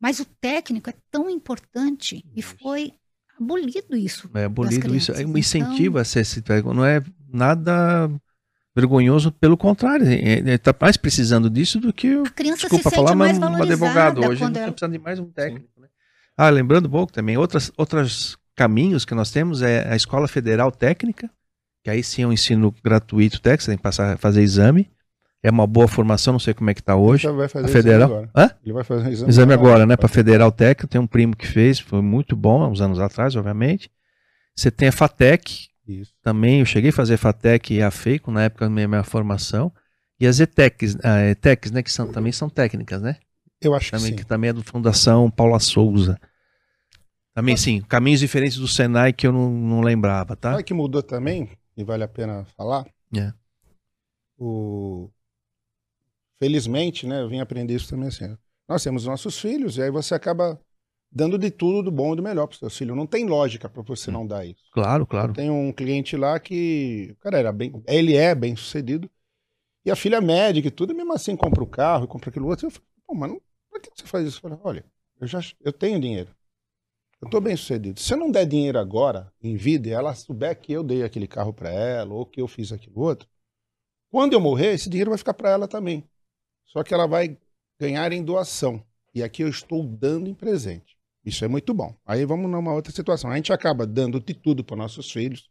Mas 0.00 0.18
o 0.18 0.24
técnico 0.24 0.90
é 0.90 0.94
tão 1.10 1.30
importante 1.30 2.16
isso. 2.16 2.32
e 2.34 2.42
foi 2.42 2.92
abolido 3.38 3.96
isso. 3.96 4.28
É 4.34 4.44
abolido 4.44 4.94
isso. 4.94 5.12
É 5.12 5.24
um 5.24 5.36
incentivo 5.38 5.98
então, 5.98 6.00
a 6.00 6.04
ser 6.04 6.20
esse 6.20 6.42
Não 6.64 6.84
é 6.84 7.02
nada 7.28 8.10
vergonhoso, 8.74 9.30
pelo 9.32 9.56
contrário, 9.56 10.06
ele 10.06 10.50
está 10.52 10.74
mais 10.80 10.96
precisando 10.96 11.50
disso 11.50 11.78
do 11.78 11.92
que 11.92 12.08
a 12.26 12.30
criança 12.30 12.62
desculpa 12.62 12.90
se 12.90 12.96
falar, 12.96 13.14
mais 13.14 13.38
um 13.38 13.62
advogado 13.62 14.26
hoje, 14.26 14.40
não 14.40 14.48
está 14.50 14.70
precisando 14.70 14.92
de 14.92 14.98
mais 14.98 15.18
um 15.18 15.26
técnico. 15.30 15.68
Né? 15.80 15.88
Ah, 16.36 16.48
lembrando 16.48 16.86
um 16.86 16.90
pouco 16.90 17.12
também, 17.12 17.36
outras, 17.36 17.70
outros 17.76 18.36
caminhos 18.56 19.04
que 19.04 19.14
nós 19.14 19.30
temos 19.30 19.62
é 19.62 19.86
a 19.92 19.96
Escola 19.96 20.26
Federal 20.26 20.72
Técnica, 20.72 21.30
que 21.84 21.90
aí 21.90 22.02
sim 22.02 22.22
é 22.22 22.26
um 22.26 22.32
ensino 22.32 22.74
gratuito 22.82 23.40
técnico, 23.40 23.64
você 23.64 23.70
tem 23.72 23.76
que 23.76 23.82
passar, 23.82 24.16
fazer 24.18 24.42
exame. 24.42 24.90
É 25.44 25.50
uma 25.50 25.66
boa 25.66 25.88
formação, 25.88 26.34
não 26.34 26.38
sei 26.38 26.54
como 26.54 26.70
é 26.70 26.74
que 26.74 26.80
está 26.80 26.94
hoje. 26.94 27.26
Ele 27.26 27.36
vai 27.36 27.48
fazer 27.48 27.66
A 27.66 27.68
exame 27.68 27.82
federal. 27.82 28.08
agora. 28.08 28.30
Hã? 28.32 28.50
Ele 28.64 28.72
vai 28.72 28.84
fazer 28.84 29.10
exame, 29.10 29.28
Exame 29.28 29.52
agora, 29.52 29.84
né? 29.84 29.96
Para 29.96 30.08
Federal 30.08 30.52
Técnico, 30.52 30.86
tem 30.86 31.00
um 31.00 31.06
primo 31.06 31.34
que 31.34 31.48
fez, 31.48 31.80
foi 31.80 32.00
muito 32.00 32.36
bom, 32.36 32.62
há 32.62 32.68
uns 32.68 32.80
anos 32.80 33.00
atrás, 33.00 33.34
obviamente. 33.34 33.90
Você 34.54 34.70
tem 34.70 34.86
a 34.86 34.92
FATEC, 34.92 35.66
Isso. 35.86 36.14
também, 36.22 36.60
eu 36.60 36.66
cheguei 36.66 36.90
a 36.90 36.92
fazer 36.92 37.16
FATEC 37.16 37.74
e 37.74 37.82
a 37.82 37.90
FEICO 37.90 38.30
na 38.30 38.44
época 38.44 38.66
da 38.66 38.70
minha, 38.70 38.88
minha 38.88 39.04
formação. 39.04 39.72
E 40.20 40.26
as 40.26 40.38
ETECs, 40.38 40.96
ah, 41.02 41.20
ETECs 41.30 41.70
né, 41.72 41.82
que 41.82 41.90
são, 41.90 42.10
também 42.10 42.30
são 42.30 42.48
técnicas, 42.48 43.02
né? 43.02 43.16
Eu 43.60 43.74
acho 43.74 43.86
que 43.86 43.90
Também, 43.92 44.10
sim. 44.10 44.16
que 44.16 44.24
também 44.24 44.50
é 44.50 44.52
do 44.52 44.62
Fundação 44.62 45.30
Paula 45.30 45.58
Souza. 45.58 46.18
Também, 47.34 47.56
sim, 47.56 47.80
caminhos 47.80 48.20
diferentes 48.20 48.58
do 48.58 48.68
Senai 48.68 49.12
que 49.12 49.26
eu 49.26 49.32
não, 49.32 49.50
não 49.50 49.80
lembrava, 49.80 50.36
tá? 50.36 50.52
Sabe 50.52 50.64
que 50.64 50.74
mudou 50.74 51.02
também, 51.02 51.48
e 51.76 51.82
vale 51.82 52.04
a 52.04 52.08
pena 52.08 52.44
falar? 52.56 52.86
É. 53.16 53.32
O... 54.38 55.10
Felizmente, 56.38 57.06
né, 57.06 57.22
eu 57.22 57.28
vim 57.28 57.40
aprender 57.40 57.74
isso 57.74 57.88
também 57.88 58.08
assim. 58.08 58.36
Nós 58.68 58.82
temos 58.82 59.06
nossos 59.06 59.38
filhos, 59.38 59.76
e 59.76 59.82
aí 59.82 59.90
você 59.90 60.14
acaba 60.14 60.60
dando 61.12 61.38
de 61.38 61.50
tudo, 61.50 61.82
do 61.82 61.92
bom 61.92 62.14
e 62.14 62.16
do 62.16 62.22
melhor 62.22 62.46
para 62.46 62.54
os 62.54 62.58
seus 62.58 62.76
filhos. 62.76 62.96
Não 62.96 63.06
tem 63.06 63.26
lógica 63.26 63.68
para 63.68 63.82
você 63.82 64.10
não 64.10 64.26
dar 64.26 64.46
isso. 64.46 64.62
Claro, 64.72 65.06
claro. 65.06 65.32
Tem 65.32 65.50
um 65.50 65.72
cliente 65.72 66.16
lá 66.16 66.40
que, 66.40 67.10
o 67.12 67.16
cara 67.16 67.38
era 67.38 67.52
bem, 67.52 67.72
ele 67.86 68.16
é 68.16 68.34
bem 68.34 68.56
sucedido, 68.56 69.10
e 69.84 69.90
a 69.90 69.96
filha 69.96 70.16
é 70.16 70.20
médica 70.20 70.68
e 70.68 70.70
tudo, 70.70 70.92
e 70.92 70.96
mesmo 70.96 71.12
assim 71.12 71.36
compra 71.36 71.62
o 71.62 71.66
carro 71.66 72.04
e 72.04 72.08
compra 72.08 72.30
aquilo 72.30 72.48
outro. 72.48 72.66
Eu 72.66 72.70
falei, 72.70 72.88
pô, 73.06 73.14
mas 73.14 73.30
não, 73.30 73.40
por 73.70 73.80
que 73.80 73.90
você 73.94 74.06
faz 74.06 74.26
isso? 74.26 74.38
Eu 74.38 74.42
falei, 74.42 74.58
olha, 74.62 74.84
eu 75.20 75.26
já 75.26 75.40
eu 75.60 75.72
tenho 75.72 76.00
dinheiro. 76.00 76.34
Eu 77.20 77.30
tô 77.30 77.40
bem 77.40 77.56
sucedido. 77.56 78.00
Se 78.00 78.12
eu 78.12 78.16
não 78.18 78.32
der 78.32 78.44
dinheiro 78.46 78.78
agora, 78.78 79.32
em 79.40 79.56
vida, 79.56 79.88
e 79.88 79.92
ela 79.92 80.12
souber 80.14 80.58
que 80.60 80.72
eu 80.72 80.82
dei 80.82 81.04
aquele 81.04 81.28
carro 81.28 81.52
para 81.52 81.70
ela, 81.70 82.12
ou 82.12 82.26
que 82.26 82.40
eu 82.40 82.48
fiz 82.48 82.72
aquilo 82.72 83.00
outro, 83.00 83.28
quando 84.10 84.32
eu 84.32 84.40
morrer, 84.40 84.74
esse 84.74 84.90
dinheiro 84.90 85.10
vai 85.10 85.18
ficar 85.18 85.34
para 85.34 85.50
ela 85.50 85.68
também. 85.68 86.04
Só 86.64 86.82
que 86.82 86.92
ela 86.92 87.06
vai 87.06 87.38
ganhar 87.78 88.12
em 88.12 88.24
doação. 88.24 88.84
E 89.14 89.22
aqui 89.22 89.42
eu 89.42 89.48
estou 89.48 89.84
dando 89.84 90.28
em 90.28 90.34
presente. 90.34 90.98
Isso 91.24 91.44
é 91.44 91.48
muito 91.48 91.72
bom. 91.72 91.94
Aí 92.04 92.24
vamos 92.24 92.50
numa 92.50 92.72
outra 92.72 92.92
situação. 92.92 93.30
A 93.30 93.36
gente 93.36 93.52
acaba 93.52 93.86
dando 93.86 94.20
de 94.20 94.34
tudo 94.34 94.64
para 94.64 94.76
nossos 94.76 95.10
filhos. 95.10 95.50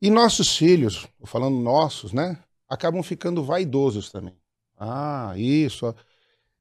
E 0.00 0.10
nossos 0.10 0.56
filhos, 0.56 1.06
falando 1.24 1.58
nossos, 1.58 2.12
né? 2.12 2.38
Acabam 2.68 3.02
ficando 3.02 3.42
vaidosos 3.42 4.10
também. 4.10 4.36
Ah, 4.78 5.32
isso. 5.36 5.94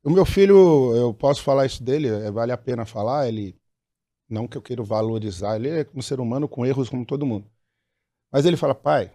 O 0.04 0.10
meu 0.10 0.26
filho, 0.26 0.96
eu 0.96 1.14
posso 1.14 1.42
falar 1.44 1.66
isso 1.66 1.84
dele, 1.84 2.08
é, 2.08 2.32
vale 2.32 2.52
a 2.52 2.58
pena 2.58 2.86
falar, 2.86 3.28
ele. 3.28 3.60
Não 4.30 4.48
que 4.48 4.58
eu 4.58 4.62
queira 4.62 4.84
valorizar, 4.84 5.56
ele 5.56 5.70
é 5.70 5.88
um 5.94 6.02
ser 6.02 6.20
humano 6.20 6.48
com 6.48 6.66
erros 6.66 6.90
como 6.90 7.06
todo 7.06 7.26
mundo. 7.26 7.50
Mas 8.32 8.46
ele 8.46 8.58
fala, 8.58 8.74
pai, 8.74 9.12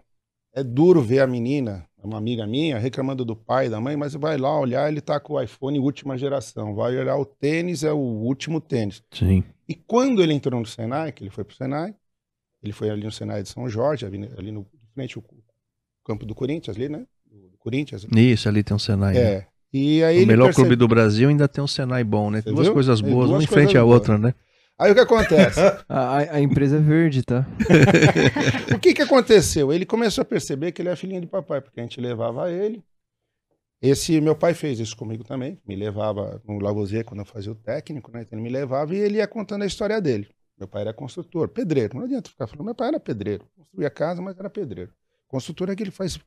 é 0.53 0.63
duro 0.63 1.01
ver 1.01 1.19
a 1.19 1.27
menina, 1.27 1.87
uma 2.03 2.17
amiga 2.17 2.45
minha, 2.47 2.77
reclamando 2.79 3.23
do 3.23 3.35
pai, 3.35 3.69
da 3.69 3.79
mãe, 3.79 3.95
mas 3.95 4.13
vai 4.13 4.37
lá 4.37 4.59
olhar, 4.59 4.91
ele 4.91 5.01
tá 5.01 5.19
com 5.19 5.33
o 5.33 5.41
iPhone 5.41 5.79
última 5.79 6.17
geração. 6.17 6.73
Vai 6.75 6.97
olhar 6.97 7.15
o 7.17 7.25
tênis, 7.25 7.83
é 7.83 7.91
o 7.91 7.97
último 7.97 8.59
tênis. 8.59 9.03
Sim. 9.11 9.43
E 9.67 9.75
quando 9.75 10.21
ele 10.21 10.33
entrou 10.33 10.59
no 10.59 10.65
Senai, 10.65 11.11
que 11.11 11.23
ele 11.23 11.29
foi 11.29 11.43
pro 11.43 11.55
Senai, 11.55 11.93
ele 12.63 12.73
foi 12.73 12.89
ali 12.89 13.03
no 13.03 13.11
Senai 13.11 13.43
de 13.43 13.49
São 13.49 13.67
Jorge, 13.69 14.05
ali, 14.05 14.17
no 14.51 14.61
em 14.61 14.93
frente 14.93 15.17
ao 15.17 15.23
campo 16.05 16.25
do 16.25 16.35
Corinthians, 16.35 16.75
ali, 16.75 16.89
né? 16.89 17.05
Do 17.31 17.57
Corinthians. 17.59 18.05
Isso, 18.15 18.49
ali 18.49 18.61
tem 18.63 18.75
um 18.75 18.79
Senai. 18.79 19.13
né? 19.13 19.19
É. 19.21 19.47
E 19.73 20.03
aí 20.03 20.23
O 20.23 20.27
melhor 20.27 20.45
percebe- 20.45 20.67
clube 20.67 20.75
do 20.75 20.87
Brasil 20.87 21.29
ainda 21.29 21.47
tem 21.47 21.63
um 21.63 21.67
Senai 21.67 22.03
bom, 22.03 22.29
né? 22.29 22.41
Duas 22.41 22.67
coisas 22.67 22.99
É, 22.99 23.03
boas, 23.03 23.29
uma 23.29 23.37
duas 23.37 23.43
em 23.45 23.47
frente 23.47 23.77
à 23.77 23.83
outra, 23.85 24.17
né? 24.17 24.33
Aí 24.81 24.91
o 24.91 24.95
que 24.95 25.01
acontece? 25.01 25.59
A, 25.87 26.17
a- 26.17 26.41
empresa 26.41 26.77
é 26.77 26.79
verde, 26.79 27.21
tá? 27.23 27.45
o 28.75 28.79
que 28.79 28.93
que 28.93 29.01
aconteceu? 29.01 29.71
Ele 29.71 29.85
começou 29.85 30.23
a 30.23 30.25
perceber 30.25 30.71
que 30.71 30.81
ele 30.81 30.89
é 30.89 30.95
filhinho 30.95 31.21
de 31.21 31.27
papai, 31.27 31.61
porque 31.61 31.79
a 31.79 31.83
gente 31.83 32.01
levava 32.01 32.51
ele. 32.51 32.83
Esse 33.81 34.19
meu 34.21 34.35
pai 34.35 34.53
fez 34.53 34.79
isso 34.79 34.95
comigo 34.95 35.23
também, 35.23 35.59
me 35.67 35.75
levava 35.75 36.41
no 36.47 36.59
Lavoisier 36.59 37.03
quando 37.03 37.21
eu 37.21 37.25
fazia 37.25 37.51
o 37.51 37.55
técnico, 37.55 38.11
né? 38.11 38.21
Então 38.21 38.37
ele 38.37 38.43
me 38.43 38.49
levava 38.49 38.93
e 38.95 38.97
ele 38.99 39.17
ia 39.17 39.27
contando 39.27 39.63
a 39.63 39.67
história 39.67 39.99
dele. 39.99 40.27
Meu 40.57 40.67
pai 40.67 40.81
era 40.81 40.93
construtor, 40.93 41.47
pedreiro. 41.49 41.97
Não 41.97 42.05
adianta 42.05 42.29
ficar 42.29 42.45
falando, 42.47 42.65
meu 42.65 42.75
pai 42.75 42.89
era 42.89 42.99
pedreiro. 42.99 43.45
Construía 43.55 43.89
casa, 43.89 44.21
mas 44.21 44.37
era 44.37 44.49
pedreiro. 44.49 44.91
Construtor 45.27 45.69
é 45.71 45.75
que 45.75 45.81
ele 45.83 45.91
faz 45.91 46.19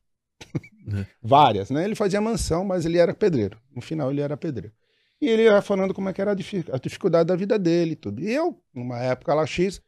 É. 0.93 1.05
várias, 1.23 1.69
né? 1.69 1.85
Ele 1.85 1.95
fazia 1.95 2.19
mansão, 2.19 2.65
mas 2.65 2.85
ele 2.85 2.97
era 2.97 3.13
pedreiro. 3.13 3.57
No 3.73 3.81
final 3.81 4.11
ele 4.11 4.21
era 4.21 4.35
pedreiro. 4.35 4.73
E 5.21 5.27
ele 5.27 5.43
ia 5.43 5.61
falando 5.61 5.93
como 5.93 6.09
é 6.09 6.13
que 6.13 6.21
era 6.21 6.31
a 6.31 6.35
difi- 6.35 6.65
a 6.71 6.77
dificuldade 6.77 7.27
da 7.27 7.35
vida 7.35 7.57
dele 7.57 7.91
e 7.93 7.95
tudo. 7.95 8.21
E 8.21 8.31
eu, 8.31 8.61
numa 8.73 8.99
época 8.99 9.33
lá 9.33 9.45
X, 9.45 9.81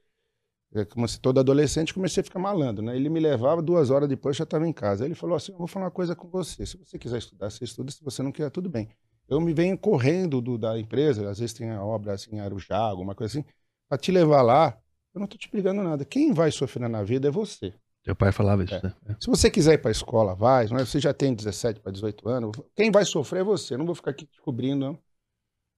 é, 0.73 0.85
como 0.85 1.07
se 1.07 1.19
todo 1.19 1.39
adolescente, 1.39 1.93
comecei 1.93 2.21
a 2.21 2.23
ficar 2.23 2.39
malandro, 2.39 2.83
né? 2.83 2.95
Ele 2.95 3.09
me 3.09 3.19
levava 3.19 3.61
duas 3.61 3.89
horas 3.89 4.07
depois, 4.09 4.35
já 4.35 4.43
estava 4.43 4.67
em 4.67 4.73
casa. 4.73 5.05
Ele 5.05 5.15
falou 5.15 5.35
assim: 5.35 5.51
Eu 5.51 5.57
vou 5.57 5.67
falar 5.67 5.85
uma 5.85 5.91
coisa 5.91 6.15
com 6.15 6.27
você. 6.29 6.65
Se 6.65 6.77
você 6.77 6.97
quiser 6.97 7.17
estudar, 7.19 7.49
você 7.49 7.63
estuda. 7.63 7.91
Se 7.91 8.03
você 8.03 8.21
não 8.23 8.31
quer, 8.31 8.49
tudo 8.49 8.69
bem. 8.69 8.89
Eu 9.29 9.41
me 9.41 9.53
venho 9.53 9.77
correndo 9.77 10.41
do- 10.41 10.57
da 10.57 10.79
empresa, 10.79 11.29
às 11.29 11.39
vezes 11.39 11.53
tem 11.53 11.69
a 11.71 11.83
obra 11.83 12.13
assim, 12.13 12.35
em 12.35 12.39
Arujá, 12.39 12.77
alguma 12.77 13.13
coisa 13.13 13.37
assim, 13.39 13.47
para 13.89 13.97
te 13.97 14.11
levar 14.11 14.41
lá. 14.41 14.77
Eu 15.13 15.19
não 15.19 15.25
estou 15.25 15.37
te 15.37 15.49
brigando 15.51 15.83
nada. 15.83 16.05
Quem 16.05 16.31
vai 16.31 16.49
sofrer 16.51 16.87
na 16.89 17.03
vida 17.03 17.27
é 17.27 17.31
você. 17.31 17.73
Teu 18.03 18.15
pai 18.15 18.31
falava 18.31 18.63
isso, 18.63 18.73
É. 18.75 18.81
né? 18.83 18.93
É. 19.09 19.15
Se 19.19 19.27
você 19.27 19.49
quiser 19.51 19.73
ir 19.73 19.77
para 19.79 19.89
a 19.89 19.91
escola, 19.91 20.33
vai. 20.33 20.67
Você 20.67 20.99
já 20.99 21.13
tem 21.13 21.33
17 21.33 21.81
para 21.81 21.91
18 21.91 22.29
anos. 22.29 22.51
Quem 22.73 22.89
vai 22.89 23.03
sofrer 23.03 23.41
é 23.41 23.43
você. 23.43 23.73
Eu 23.73 23.79
não 23.79 23.85
vou 23.85 23.95
ficar 23.95 24.11
aqui 24.11 24.25
te 24.25 24.39
cobrindo, 24.41 24.79
não. 24.85 24.99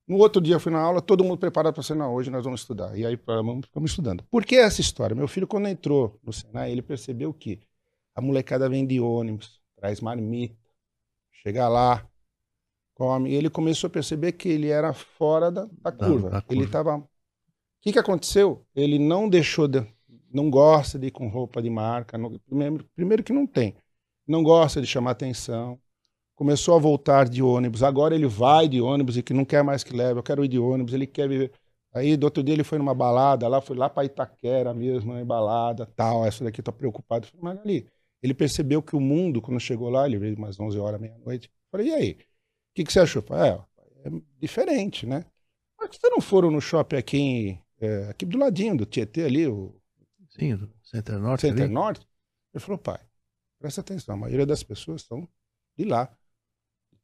No 0.09 0.17
outro 0.17 0.41
dia 0.41 0.55
eu 0.55 0.59
fui 0.59 0.71
na 0.71 0.79
aula, 0.81 1.01
todo 1.01 1.23
mundo 1.23 1.37
preparado 1.37 1.73
para 1.75 1.83
ser 1.83 1.95
na 1.95 2.09
hoje 2.09 2.31
nós 2.31 2.43
vamos 2.43 2.61
estudar. 2.61 2.97
E 2.97 3.05
aí 3.05 3.15
ficamos 3.15 3.91
estudando. 3.91 4.23
Por 4.31 4.43
que 4.43 4.55
essa 4.55 4.81
história? 4.81 5.15
Meu 5.15 5.27
filho, 5.27 5.47
quando 5.47 5.67
entrou 5.67 6.19
no 6.23 6.33
Senai, 6.33 6.71
ele 6.71 6.81
percebeu 6.81 7.31
que 7.31 7.59
a 8.15 8.21
molecada 8.21 8.67
vem 8.67 8.87
de 8.87 8.99
ônibus, 8.99 9.61
traz 9.75 10.01
marmita, 10.01 10.57
chega 11.31 11.69
lá, 11.69 12.05
come. 12.95 13.29
E 13.29 13.35
ele 13.35 13.49
começou 13.51 13.87
a 13.87 13.91
perceber 13.91 14.31
que 14.31 14.49
ele 14.49 14.69
era 14.69 14.93
fora 14.93 15.51
da, 15.51 15.65
da 15.65 15.91
Da- 15.91 16.07
curva. 16.07 16.29
da 16.31 16.37
Ele 16.37 16.45
curva. 16.47 16.63
estava. 16.65 16.97
O 16.97 17.07
que, 17.81 17.93
que 17.93 17.99
aconteceu? 17.99 18.65
Ele 18.75 18.97
não 18.97 19.29
deixou 19.29 19.67
de. 19.67 19.85
Não 20.33 20.49
gosta 20.49 20.99
de 20.99 21.07
ir 21.07 21.11
com 21.11 21.27
roupa 21.27 21.61
de 21.61 21.69
marca. 21.69 22.17
não- 22.17 22.37
primeiro, 22.39 22.83
primeiro 22.95 23.23
que 23.23 23.31
não 23.33 23.45
tem. 23.47 23.75
Não 24.27 24.43
gosta 24.43 24.81
de 24.81 24.87
chamar 24.87 25.11
atenção. 25.11 25.79
Começou 26.39 26.77
a 26.77 26.79
voltar 26.79 27.27
de 27.27 27.43
ônibus. 27.43 27.83
Agora 27.83 28.15
ele 28.15 28.25
vai 28.25 28.65
de 28.69 28.79
ônibus 28.79 29.17
e 29.17 29.21
que 29.21 29.33
não 29.33 29.43
quer 29.43 29.61
mais 29.61 29.83
que 29.83 29.93
leve. 29.93 30.19
Eu 30.19 30.23
quero 30.23 30.45
ir 30.45 30.47
de 30.47 30.57
ônibus. 30.57 30.93
Ele 30.93 31.05
quer 31.05 31.27
viver. 31.27 31.51
Aí, 31.93 32.15
do 32.15 32.23
outro 32.23 32.41
dia, 32.41 32.55
ele 32.55 32.63
foi 32.63 32.77
numa 32.77 32.95
balada 32.95 33.45
lá, 33.49 33.59
foi 33.59 33.75
lá 33.75 33.89
para 33.89 34.05
Itaquera 34.05 34.73
mesmo, 34.73 35.13
né, 35.13 35.25
balada, 35.25 35.85
tal. 35.85 36.25
Essa 36.25 36.45
daqui 36.45 36.61
tô 36.61 36.71
preocupado. 36.71 37.25
Eu 37.25 37.31
falei, 37.31 37.43
mas 37.43 37.59
ali, 37.59 37.87
ele 38.23 38.33
percebeu 38.33 38.81
que 38.81 38.95
o 38.95 39.01
mundo, 39.01 39.41
quando 39.41 39.59
chegou 39.59 39.89
lá, 39.89 40.05
ele 40.05 40.17
veio 40.17 40.37
umas 40.37 40.57
11 40.57 40.79
horas, 40.79 41.01
meia-noite. 41.01 41.51
Falei, 41.69 41.87
e 41.87 41.93
aí? 41.93 42.11
O 42.11 42.15
que, 42.73 42.85
que 42.85 42.93
você 42.93 43.01
achou? 43.01 43.21
Falei, 43.21 43.51
é, 43.51 44.07
é 44.07 44.11
diferente, 44.39 45.05
né? 45.05 45.25
Mas 45.77 45.89
que 45.89 45.97
vocês 45.97 46.09
não 46.09 46.21
foram 46.21 46.49
no 46.49 46.61
shopping 46.61 46.95
aqui, 46.95 47.17
em, 47.17 47.61
é, 47.81 48.07
aqui 48.11 48.25
do 48.25 48.37
ladinho 48.37 48.77
do 48.77 48.85
Tietê 48.85 49.25
ali, 49.25 49.45
o 49.45 49.75
Sim, 50.29 50.55
do 50.55 50.71
Center 50.83 51.19
Norte. 51.19 51.41
Center. 51.41 51.69
Norte? 51.69 52.07
Ele 52.53 52.63
falou, 52.63 52.77
pai, 52.77 53.01
presta 53.59 53.81
atenção, 53.81 54.15
a 54.15 54.17
maioria 54.17 54.45
das 54.45 54.63
pessoas 54.63 55.01
são 55.01 55.27
de 55.77 55.83
lá. 55.83 56.09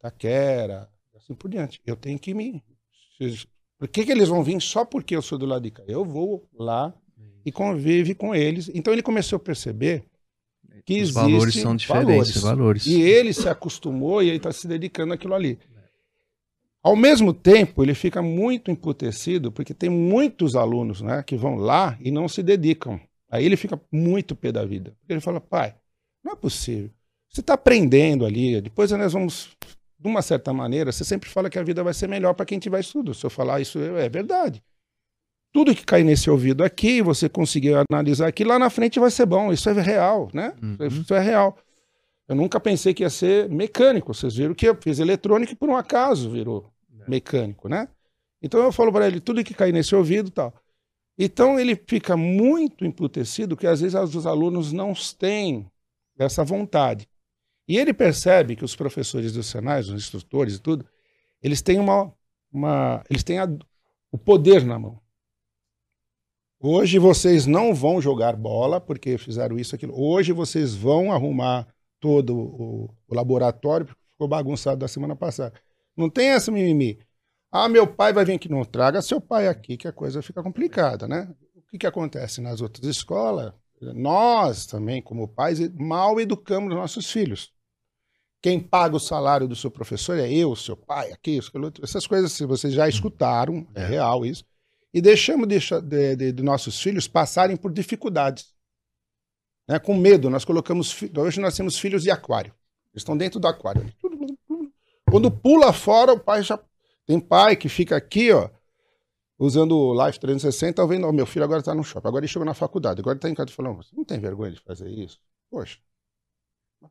Itaquera, 0.08 0.90
assim 1.16 1.34
por 1.34 1.50
diante. 1.50 1.82
Eu 1.86 1.96
tenho 1.96 2.20
que 2.20 2.34
me. 2.34 2.64
Por 3.78 3.88
que, 3.88 4.06
que 4.06 4.12
eles 4.12 4.30
vão 4.30 4.44
vir 4.44 4.62
só 4.62 4.86
porque 4.86 5.16
eu 5.16 5.22
sou 5.22 5.38
do 5.38 5.46
lado 5.46 5.64
de 5.64 5.72
cá? 5.72 5.84
Eu 5.88 6.06
vou 6.06 6.48
lá 6.58 6.94
e 7.46 7.52
convive 7.52 8.16
com 8.16 8.34
eles. 8.34 8.70
Então 8.74 8.94
ele 8.94 9.02
começou 9.02 9.38
a 9.38 9.40
perceber 9.40 10.04
que 10.86 11.02
Os 11.02 11.12
valores 11.12 11.56
são 11.56 11.76
diferentes, 11.76 12.42
valores. 12.42 12.86
E 12.86 13.02
ele 13.02 13.34
se 13.34 13.50
acostumou 13.50 14.22
e 14.22 14.28
ele 14.28 14.38
está 14.38 14.52
se 14.52 14.68
dedicando 14.68 15.14
àquilo 15.14 15.34
ali. 15.34 15.58
Ao 16.84 16.96
mesmo 16.96 17.34
tempo, 17.34 17.82
ele 17.82 17.96
fica 17.96 18.22
muito 18.22 18.70
emputecido, 18.70 19.52
porque 19.52 19.74
tem 19.74 19.90
muitos 19.90 20.56
alunos 20.56 21.02
né, 21.02 21.24
que 21.24 21.36
vão 21.36 21.56
lá 21.56 21.98
e 22.00 22.12
não 22.12 22.28
se 22.28 22.44
dedicam. 22.44 23.00
Aí 23.28 23.44
ele 23.44 23.58
fica 23.58 23.82
muito 23.92 24.36
pé 24.36 24.52
da 24.52 24.64
vida. 24.64 24.96
Ele 25.10 25.20
fala, 25.20 25.42
pai, 25.42 25.74
não 26.24 26.34
é 26.34 26.36
possível. 26.36 26.92
Você 27.28 27.42
está 27.42 27.56
aprendendo 27.56 28.24
ali, 28.24 28.62
depois 28.62 28.92
nós 28.92 29.14
vamos, 29.14 29.50
de 29.98 30.08
uma 30.08 30.22
certa 30.22 30.54
maneira, 30.54 30.92
você 30.92 31.04
sempre 31.04 31.30
fala 31.30 31.50
que 31.50 31.58
a 31.58 31.64
vida 31.64 31.84
vai 31.84 31.94
ser 31.94 32.08
melhor 32.08 32.34
para 32.34 32.46
quem 32.46 32.60
tiver 32.60 32.80
estudo. 32.80 33.14
Se 33.14 33.26
eu 33.26 33.30
falar 33.30 33.62
isso, 33.62 33.80
é 33.80 34.10
verdade. 34.10 34.64
Tudo 35.54 35.74
que 35.74 35.86
cai 35.86 36.04
nesse 36.04 36.30
ouvido 36.30 36.64
aqui, 36.64 37.02
você 37.02 37.30
conseguir 37.30 37.76
analisar 37.90 38.28
aqui, 38.28 38.44
lá 38.44 38.60
na 38.60 38.70
frente 38.70 39.00
vai 39.00 39.10
ser 39.10 39.26
bom. 39.26 39.54
Isso 39.54 39.70
é 39.70 39.74
real, 39.74 40.30
né? 40.34 40.54
Uhum. 40.62 40.88
Isso 40.88 41.14
é 41.14 41.20
real. 41.20 41.58
Eu 42.28 42.36
nunca 42.36 42.60
pensei 42.60 42.94
que 42.94 43.04
ia 43.04 43.10
ser 43.10 43.48
mecânico. 43.50 44.14
Vocês 44.14 44.36
viram 44.36 44.54
que 44.54 44.68
eu 44.68 44.78
fiz 44.82 45.00
eletrônica 45.00 45.54
e 45.54 45.56
por 45.56 45.70
um 45.70 45.78
acaso 45.78 46.30
virou 46.30 46.70
mecânico, 47.08 47.70
né? 47.70 47.88
Então 48.42 48.62
eu 48.62 48.72
falo 48.72 48.92
para 48.92 49.08
ele 49.08 49.20
tudo 49.20 49.44
que 49.44 49.54
cai 49.54 49.72
nesse 49.72 49.96
ouvido 49.96 50.30
tal. 50.30 50.54
Então 51.18 51.58
ele 51.60 51.76
fica 51.88 52.18
muito 52.18 52.84
emputecido 52.84 53.56
que 53.56 53.66
às 53.66 53.80
vezes 53.80 53.96
os 53.96 54.28
alunos 54.28 54.74
não 54.74 54.94
têm 55.18 55.72
essa 56.18 56.44
vontade. 56.44 57.08
E 57.68 57.78
ele 57.78 57.94
percebe 57.94 58.56
que 58.56 58.64
os 58.66 58.76
professores 58.76 59.34
do 59.34 59.42
Senai, 59.44 59.82
os 59.82 59.90
instrutores 59.90 60.56
e 60.56 60.60
tudo, 60.60 60.86
eles 61.42 61.62
têm 61.62 61.80
uma, 61.80 62.14
uma 62.52 63.04
eles 63.10 63.24
têm 63.24 63.40
a- 63.40 63.48
o 64.12 64.18
poder 64.18 64.64
na 64.64 64.78
mão. 64.80 65.02
Hoje 66.60 66.98
vocês 67.00 67.46
não 67.46 67.74
vão 67.74 68.02
jogar 68.02 68.36
bola 68.36 68.80
porque 68.82 69.18
fizeram 69.18 69.58
isso 69.58 69.76
aquilo. 69.76 69.94
Hoje 70.00 70.32
vocês 70.32 70.74
vão 70.74 71.12
arrumar 71.12 71.68
todo 72.00 72.36
o, 72.38 72.90
o 73.08 73.16
laboratório 73.16 73.86
porque 73.86 74.02
ficou 74.12 74.28
bagunçado 74.28 74.78
da 74.78 74.88
semana 74.88 75.16
passada. 75.16 75.54
Não 75.96 76.10
tem 76.10 76.30
essa 76.30 76.52
mimimi. 76.52 77.00
Ah, 77.52 77.70
meu 77.70 77.86
pai 77.88 78.14
vai 78.14 78.26
vir 78.26 78.34
aqui. 78.34 78.50
Não 78.50 78.64
traga 78.66 79.02
seu 79.02 79.22
pai 79.22 79.48
aqui 79.48 79.78
que 79.78 79.88
a 79.88 79.92
coisa 79.94 80.22
fica 80.22 80.42
complicada, 80.42 81.08
né? 81.08 81.34
O 81.56 81.62
que, 81.70 81.78
que 81.80 81.88
acontece 81.88 82.42
nas 82.42 82.62
outras 82.62 82.86
escolas? 82.88 83.54
Nós 83.94 84.66
também, 84.66 85.02
como 85.02 85.28
pais, 85.28 85.60
mal 85.74 86.20
educamos 86.20 86.74
nossos 86.74 87.12
filhos. 87.12 87.54
Quem 88.46 88.60
paga 88.60 88.96
o 88.96 89.00
salário 89.00 89.48
do 89.48 89.56
seu 89.56 89.72
professor 89.72 90.20
é 90.20 90.32
eu, 90.32 90.56
seu 90.56 90.78
pai, 90.78 91.12
aqui, 91.12 91.40
essas 91.82 92.06
coisas 92.06 92.32
se 92.32 92.46
vocês 92.46 92.76
já 92.76 92.88
escutaram, 92.88 93.66
é, 93.74 93.82
é 93.82 93.86
real 93.88 94.24
isso. 94.24 94.46
E 94.94 95.02
deixamos 95.02 95.48
de, 95.48 95.58
de, 96.16 96.32
de, 96.32 96.44
nossos 96.44 96.80
filhos 96.80 97.08
passarem 97.08 97.58
por 97.58 97.72
dificuldades. 97.74 98.54
Né? 99.68 99.80
Com 99.80 99.98
medo, 99.98 100.30
nós 100.30 100.46
colocamos. 100.46 100.96
Hoje 101.18 101.42
nós 101.42 101.58
temos 101.58 101.80
filhos 101.80 102.04
de 102.04 102.12
aquário. 102.12 102.54
Eles 102.94 103.02
estão 103.02 103.18
dentro 103.18 103.40
do 103.40 103.48
aquário. 103.48 103.92
Quando 105.10 105.32
pula 105.32 105.74
fora, 105.74 106.14
o 106.14 106.20
pai 106.20 106.44
já. 106.44 106.60
Tem 107.04 107.20
pai 107.20 107.56
que 107.56 107.68
fica 107.68 107.96
aqui, 107.96 108.32
ó, 108.32 108.48
usando 109.40 109.76
o 109.76 110.06
Life 110.06 110.20
360, 110.20 110.86
vendo, 110.86 111.08
oh, 111.08 111.12
meu 111.12 111.26
filho 111.26 111.46
agora 111.46 111.62
está 111.62 111.74
no 111.74 111.84
shopping, 111.84 112.10
agora 112.10 112.24
ele 112.24 112.32
chegou 112.32 112.46
na 112.46 112.54
faculdade, 112.54 113.02
agora 113.02 113.18
está 113.18 113.28
em 113.28 113.34
casa 113.34 113.52
falando, 113.52 113.78
você 113.78 113.96
não 113.96 114.06
tem 114.06 114.20
vergonha 114.20 114.52
de 114.52 114.60
fazer 114.60 114.88
isso? 114.88 115.20
Poxa. 115.50 115.80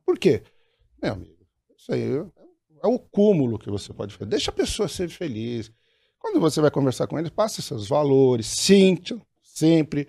Por 0.05 0.19
quê? 0.19 0.43
Meu 1.01 1.13
amigo, 1.13 1.34
isso 1.85 1.93
aí 1.93 2.25
é 2.83 2.87
o 2.87 2.97
cúmulo 2.97 3.59
que 3.59 3.69
você 3.69 3.93
pode 3.93 4.13
fazer. 4.13 4.29
Deixa 4.29 4.49
a 4.49 4.53
pessoa 4.53 4.87
ser 4.87 5.07
feliz. 5.07 5.71
Quando 6.17 6.39
você 6.39 6.59
vai 6.59 6.71
conversar 6.71 7.05
com 7.05 7.19
eles, 7.19 7.29
passe 7.29 7.61
seus 7.61 7.87
valores, 7.87 8.47
sim, 8.47 8.97
sempre. 9.43 10.07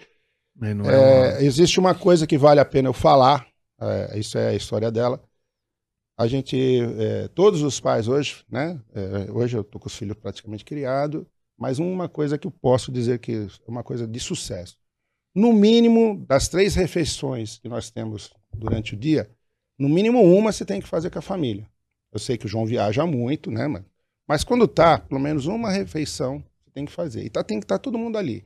É, 0.63 0.71
é 0.71 0.75
uma... 0.75 1.43
Existe 1.43 1.79
uma 1.79 1.95
coisa 1.95 2.27
que 2.27 2.39
vale 2.39 2.61
a 2.61 2.65
pena 2.65 2.89
eu 2.89 2.95
falar, 2.95 3.47
é, 3.79 4.19
isso 4.19 4.39
é 4.39 4.49
a 4.49 4.55
história 4.55 4.91
dela. 4.91 5.23
A 6.19 6.27
gente, 6.27 6.57
é, 6.99 7.29
todos 7.29 7.61
os 7.61 7.79
pais 7.79 8.09
hoje, 8.09 8.43
né? 8.51 8.81
É, 8.95 9.31
hoje 9.31 9.59
eu 9.59 9.63
tô 9.63 9.79
com 9.79 9.87
os 9.87 9.95
filhos 9.95 10.17
praticamente 10.17 10.65
criados, 10.65 11.27
mas 11.59 11.79
uma 11.79 12.09
coisa 12.09 12.39
que 12.39 12.47
eu 12.47 12.51
posso 12.51 12.91
dizer 12.91 13.19
que 13.19 13.33
é 13.33 13.71
uma 13.71 13.83
coisa 13.83 14.07
de 14.07 14.19
sucesso. 14.19 14.79
No 15.35 15.53
mínimo, 15.53 16.25
das 16.27 16.49
três 16.49 16.75
refeições 16.75 17.59
que 17.59 17.69
nós 17.69 17.91
temos 17.91 18.33
durante 18.55 18.95
o 18.95 18.97
dia, 18.97 19.31
no 19.79 19.89
mínimo 19.89 20.23
uma 20.23 20.53
você 20.53 20.65
tem 20.65 20.81
que 20.81 20.89
fazer 20.89 21.11
com 21.11 21.19
a 21.19 21.23
família. 21.23 21.69
Eu 22.13 22.19
sei 22.19 22.37
que 22.39 22.47
o 22.47 22.49
João 22.49 22.65
viaja 22.65 23.05
muito, 23.07 23.51
né, 23.51 23.67
mano? 23.67 23.85
Mas 24.27 24.43
quando 24.43 24.67
tá, 24.67 24.99
pelo 24.99 25.21
menos 25.21 25.47
uma 25.47 25.71
refeição 25.71 26.43
você 26.65 26.71
tem 26.71 26.85
que 26.85 26.93
fazer. 26.93 27.25
E 27.25 27.31
tá, 27.31 27.45
tem 27.45 27.61
que 27.61 27.65
estar 27.65 27.79
tá 27.79 27.83
todo 27.83 27.99
mundo 27.99 28.19
ali. 28.19 28.45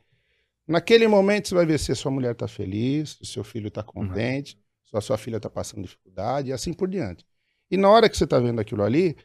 Naquele 0.66 1.08
momento 1.08 1.48
você 1.48 1.54
vai 1.54 1.66
ver 1.66 1.78
se 1.78 1.92
a 1.92 1.94
sua 1.94 2.10
mulher 2.10 2.34
tá 2.34 2.46
feliz, 2.46 3.10
se 3.10 3.22
o 3.22 3.26
seu 3.26 3.44
filho 3.44 3.70
tá 3.70 3.82
contente, 3.82 4.54
uhum. 4.54 4.90
se 4.90 4.96
a 4.96 5.00
sua 5.00 5.18
filha 5.18 5.40
tá 5.40 5.50
passando 5.50 5.82
dificuldade 5.82 6.50
e 6.50 6.52
assim 6.52 6.72
por 6.72 6.88
diante. 6.88 7.24
E 7.70 7.76
na 7.76 7.88
hora 7.88 8.08
que 8.08 8.16
você 8.16 8.26
tá 8.26 8.38
vendo 8.38 8.60
aquilo 8.60 8.82
ali, 8.82 9.16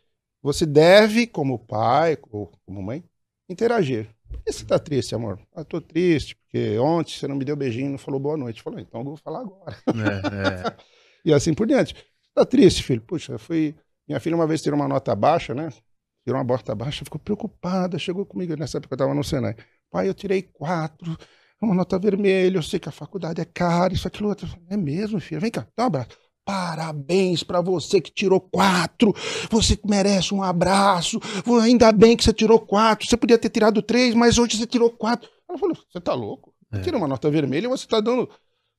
você 0.41 0.65
deve, 0.65 1.27
como 1.27 1.60
pai 1.60 2.18
ou 2.30 2.52
como 2.65 2.82
mãe, 2.82 3.03
interagir. 3.49 4.07
Por 4.30 4.41
que 4.44 4.52
você 4.52 4.65
tá 4.65 4.77
triste, 4.77 5.15
amor? 5.15 5.40
Ah, 5.56 5.64
tô 5.64 5.82
triste, 5.82 6.36
porque 6.36 6.77
ontem 6.77 7.14
você 7.14 7.27
não 7.27 7.36
me 7.36 7.45
deu 7.45 7.56
beijinho, 7.56 7.91
não 7.91 7.98
falou 7.98 8.19
boa 8.19 8.38
noite. 8.38 8.61
Falou, 8.61 8.80
então 8.80 9.02
eu 9.02 9.06
vou 9.06 9.18
falar 9.18 9.41
agora. 9.41 9.76
É, 9.88 10.69
é. 10.69 10.76
e 11.26 11.34
assim 11.34 11.53
por 11.53 11.68
diante. 11.68 11.95
Tá 12.34 12.45
triste, 12.45 12.84
filho? 12.84 13.02
Puxa, 13.02 13.38
fui. 13.38 13.76
Minha 14.07 14.19
filha 14.19 14.35
uma 14.35 14.45
vez 14.45 14.61
tirou 14.61 14.80
uma 14.80 14.88
nota 14.88 15.15
baixa, 15.15 15.53
né? 15.53 15.69
Tirou 16.23 16.39
uma 16.39 16.43
bota 16.43 16.73
baixa, 16.76 17.03
ficou 17.03 17.19
preocupada, 17.19 17.97
chegou 17.99 18.26
comigo 18.26 18.56
nessa 18.56 18.77
época 18.77 18.93
eu 18.93 18.97
tava 18.97 19.14
no 19.14 19.23
Senai. 19.23 19.56
Pai, 19.91 20.07
eu 20.07 20.14
tirei 20.14 20.41
quatro, 20.41 21.18
uma 21.61 21.73
nota 21.73 21.97
vermelha, 21.97 22.57
eu 22.57 22.64
sei 22.64 22.80
que 22.80 22.89
a 22.89 22.91
faculdade 22.91 23.41
é 23.41 23.45
cara, 23.45 23.93
isso, 23.93 24.07
aquilo, 24.07 24.30
outro. 24.30 24.47
É 24.69 24.77
mesmo, 24.77 25.19
filha? 25.19 25.39
Vem 25.39 25.52
cá, 25.52 25.68
dá 25.76 25.84
um 25.84 25.88
abraço. 25.88 26.10
Parabéns 26.45 27.43
para 27.43 27.60
você 27.60 27.99
que 27.99 28.11
tirou 28.11 28.39
quatro. 28.39 29.14
Você 29.49 29.80
merece 29.84 30.31
um 30.31 30.43
abraço. 30.43 31.19
Ainda 31.64 31.91
bem 31.91 32.15
que 32.15 32.23
você 32.23 32.31
tirou 32.31 32.60
quatro. 32.60 33.07
Você 33.07 33.18
podia 33.18 33.38
ter 33.38 33.49
tirado 33.49 33.81
três, 33.81 34.14
mas 34.14 34.38
hoje 34.38 34.57
você 34.57 34.68
tirou 34.68 34.91
quatro. 34.91 35.27
Ela 35.49 35.57
falou: 35.57 35.76
Você 35.76 35.99
tá 35.99 36.14
louco? 36.14 36.53
É. 36.72 36.81
Tira 36.81 36.97
uma 36.97 37.07
nota 37.07 37.31
vermelha 37.31 37.65
e 37.65 37.69
você 37.69 37.88
tá 37.88 37.99
dando. 37.99 38.30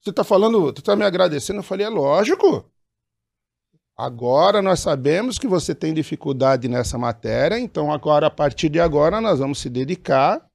Você 0.06 0.12
tá 0.12 0.22
falando, 0.22 0.66
você 0.66 0.80
tá 0.82 0.94
me 0.94 1.04
agradecendo. 1.04 1.58
Eu 1.58 1.64
falei: 1.64 1.84
É 1.84 1.88
lógico. 1.88 2.64
Agora 3.96 4.62
nós 4.62 4.78
sabemos 4.78 5.36
que 5.36 5.48
você 5.48 5.74
tem 5.74 5.92
dificuldade 5.92 6.68
nessa 6.68 6.96
matéria, 6.96 7.58
então 7.58 7.90
agora, 7.90 8.28
a 8.28 8.30
partir 8.30 8.68
de 8.68 8.78
agora, 8.78 9.20
nós 9.20 9.40
vamos 9.40 9.58
se 9.58 9.68
dedicar, 9.68 10.46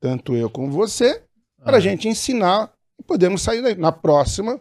tanto 0.00 0.34
eu 0.34 0.48
como 0.48 0.70
você, 0.70 1.22
para 1.62 1.76
a 1.76 1.78
ah. 1.78 1.80
gente 1.80 2.08
ensinar 2.08 2.72
e 2.98 3.02
podemos 3.02 3.42
sair 3.42 3.60
daí. 3.60 3.74
Na 3.74 3.92
próxima, 3.92 4.58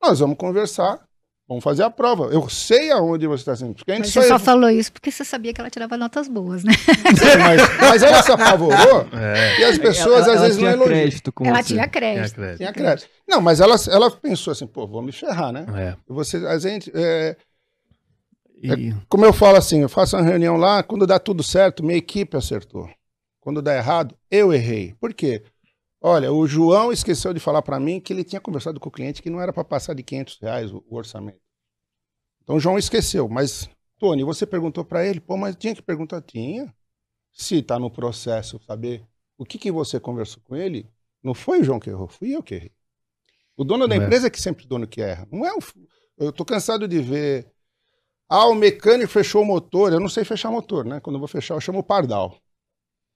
nós 0.00 0.20
vamos 0.20 0.36
conversar 0.36 1.02
Vamos 1.48 1.64
fazer 1.64 1.82
a 1.82 1.90
prova. 1.90 2.26
Eu 2.26 2.48
sei 2.48 2.90
aonde 2.92 3.26
você 3.26 3.42
está 3.42 3.56
sendo. 3.56 3.74
Mas 3.86 4.10
você 4.10 4.22
só 4.28 4.38
falou 4.38 4.70
isso 4.70 4.92
porque 4.92 5.10
você 5.10 5.24
sabia 5.24 5.52
que 5.52 5.60
ela 5.60 5.68
tirava 5.68 5.96
notas 5.96 6.28
boas, 6.28 6.64
né? 6.64 6.72
Sim, 6.72 7.38
mas, 7.38 7.78
mas, 7.80 8.02
ela 8.02 8.22
se 8.22 8.32
apavorou 8.32 9.06
é. 9.12 9.60
e 9.60 9.64
as 9.64 9.76
pessoas 9.76 10.26
ela, 10.26 10.34
às 10.34 10.36
ela 10.36 10.46
vezes 10.46 10.62
não 10.62 10.70
elogiam. 10.70 10.88
Crédito 10.88 11.32
com 11.32 11.44
ela 11.44 11.62
tinha 11.62 11.88
crédito. 11.88 12.34
Tinha 12.34 12.34
crédito. 12.34 12.56
Tinha 12.58 12.72
crédito. 12.72 13.08
Não, 13.28 13.40
mas 13.40 13.60
ela, 13.60 13.76
ela 13.90 14.10
pensou 14.10 14.52
assim, 14.52 14.66
pô, 14.66 14.86
vou 14.86 15.02
me 15.02 15.12
ferrar, 15.12 15.52
né? 15.52 15.66
É. 15.76 15.96
Você, 16.08 16.38
a 16.38 16.58
gente... 16.58 16.90
É, 16.94 17.36
e... 18.62 18.90
é, 18.90 18.94
como 19.08 19.24
eu 19.24 19.32
falo 19.32 19.58
assim, 19.58 19.82
eu 19.82 19.88
faço 19.88 20.16
uma 20.16 20.22
reunião 20.22 20.56
lá, 20.56 20.82
quando 20.82 21.06
dá 21.06 21.18
tudo 21.18 21.42
certo, 21.42 21.84
minha 21.84 21.98
equipe 21.98 22.36
acertou. 22.36 22.88
Quando 23.40 23.60
dá 23.60 23.76
errado, 23.76 24.16
eu 24.30 24.52
errei. 24.52 24.94
Por 25.00 25.12
quê? 25.12 25.42
Olha, 26.04 26.32
o 26.32 26.44
João 26.48 26.90
esqueceu 26.92 27.32
de 27.32 27.38
falar 27.38 27.62
para 27.62 27.78
mim 27.78 28.00
que 28.00 28.12
ele 28.12 28.24
tinha 28.24 28.40
conversado 28.40 28.80
com 28.80 28.88
o 28.88 28.92
cliente 28.92 29.22
que 29.22 29.30
não 29.30 29.40
era 29.40 29.52
para 29.52 29.62
passar 29.62 29.94
de 29.94 30.02
500 30.02 30.38
reais 30.40 30.72
o, 30.72 30.84
o, 30.88 30.96
orçamento. 30.96 31.38
Então 32.42 32.56
o 32.56 32.60
João 32.60 32.76
esqueceu, 32.76 33.28
mas 33.28 33.70
Tony, 34.00 34.24
você 34.24 34.44
perguntou 34.44 34.84
para 34.84 35.06
ele, 35.06 35.20
pô, 35.20 35.36
mas 35.36 35.54
tinha 35.54 35.74
que 35.74 35.80
perguntar, 35.80 36.20
tinha. 36.20 36.74
Se 37.32 37.60
está 37.60 37.78
no 37.78 37.88
processo, 37.88 38.60
saber 38.66 39.06
o 39.38 39.44
que, 39.44 39.56
que 39.56 39.70
você 39.70 40.00
conversou 40.00 40.42
com 40.42 40.56
ele, 40.56 40.90
não 41.22 41.34
foi 41.34 41.60
o 41.60 41.64
João 41.64 41.78
que 41.78 41.88
errou, 41.88 42.08
fui 42.08 42.34
eu 42.34 42.42
que 42.42 42.56
errei. 42.56 42.72
O 43.56 43.62
dono 43.62 43.86
da 43.86 43.94
é. 43.94 43.98
empresa 43.98 44.26
é 44.26 44.30
que 44.30 44.40
sempre 44.40 44.64
o 44.64 44.68
dono 44.68 44.88
que 44.88 45.00
erra. 45.00 45.28
Não 45.30 45.46
é 45.46 45.52
o, 45.52 45.58
eu 46.18 46.32
tô 46.32 46.44
cansado 46.44 46.88
de 46.88 47.00
ver. 47.00 47.48
Ah, 48.28 48.46
o 48.46 48.56
mecânico 48.56 49.10
fechou 49.10 49.42
o 49.42 49.46
motor. 49.46 49.92
Eu 49.92 50.00
não 50.00 50.08
sei 50.08 50.24
fechar 50.24 50.50
motor, 50.50 50.84
né? 50.84 50.98
Quando 51.00 51.16
eu 51.16 51.20
vou 51.20 51.28
fechar, 51.28 51.54
eu 51.54 51.60
chamo 51.60 51.78
o 51.78 51.84
pardal. 51.84 52.36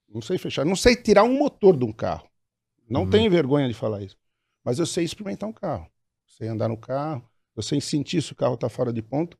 Não 0.08 0.22
sei 0.22 0.38
fechar. 0.38 0.64
Não 0.64 0.76
sei 0.76 0.94
tirar 0.94 1.24
um 1.24 1.36
motor 1.36 1.76
de 1.76 1.84
um 1.84 1.92
carro. 1.92 2.28
Não 2.88 3.02
uhum. 3.02 3.10
tenho 3.10 3.30
vergonha 3.30 3.68
de 3.68 3.74
falar 3.74 4.02
isso. 4.02 4.16
Mas 4.64 4.78
eu 4.78 4.86
sei 4.86 5.04
experimentar 5.04 5.48
um 5.48 5.52
carro. 5.52 5.86
Sei 6.26 6.48
andar 6.48 6.68
no 6.68 6.76
carro. 6.76 7.22
Eu 7.56 7.62
sei 7.62 7.80
sentir 7.80 8.22
se 8.22 8.32
o 8.32 8.36
carro 8.36 8.54
está 8.54 8.68
fora 8.68 8.92
de 8.92 9.02
ponto. 9.02 9.38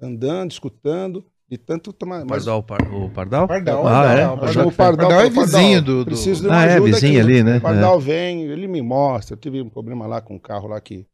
Andando, 0.00 0.50
escutando. 0.50 1.26
De 1.48 1.56
tanto 1.56 1.92
tomar. 1.94 2.26
Mas... 2.26 2.44
Pardal, 2.44 2.62
par, 2.62 2.94
o 2.94 3.10
Pardal? 3.10 3.48
Pardal, 3.48 3.86
ah, 3.86 4.12
é? 4.12 4.28
O 4.28 4.38
Pardal, 4.38 4.72
Pardal 4.72 5.12
é 5.12 5.30
vizinho 5.30 5.80
do. 5.80 5.98
do... 6.00 6.04
Preciso 6.04 6.42
de 6.42 6.48
uma 6.48 6.60
ah, 6.60 6.64
é, 6.64 6.78
vizinho 6.78 7.20
ali, 7.20 7.42
né? 7.42 7.56
O 7.56 7.60
Pardal 7.62 7.96
é. 7.96 8.00
vem, 8.02 8.42
ele 8.42 8.68
me 8.68 8.82
mostra. 8.82 9.34
Eu 9.34 9.38
tive 9.38 9.62
um 9.62 9.68
problema 9.70 10.06
lá 10.06 10.20
com 10.20 10.36
o 10.36 10.40
carro 10.40 10.68
lá 10.68 10.78
que. 10.80 11.06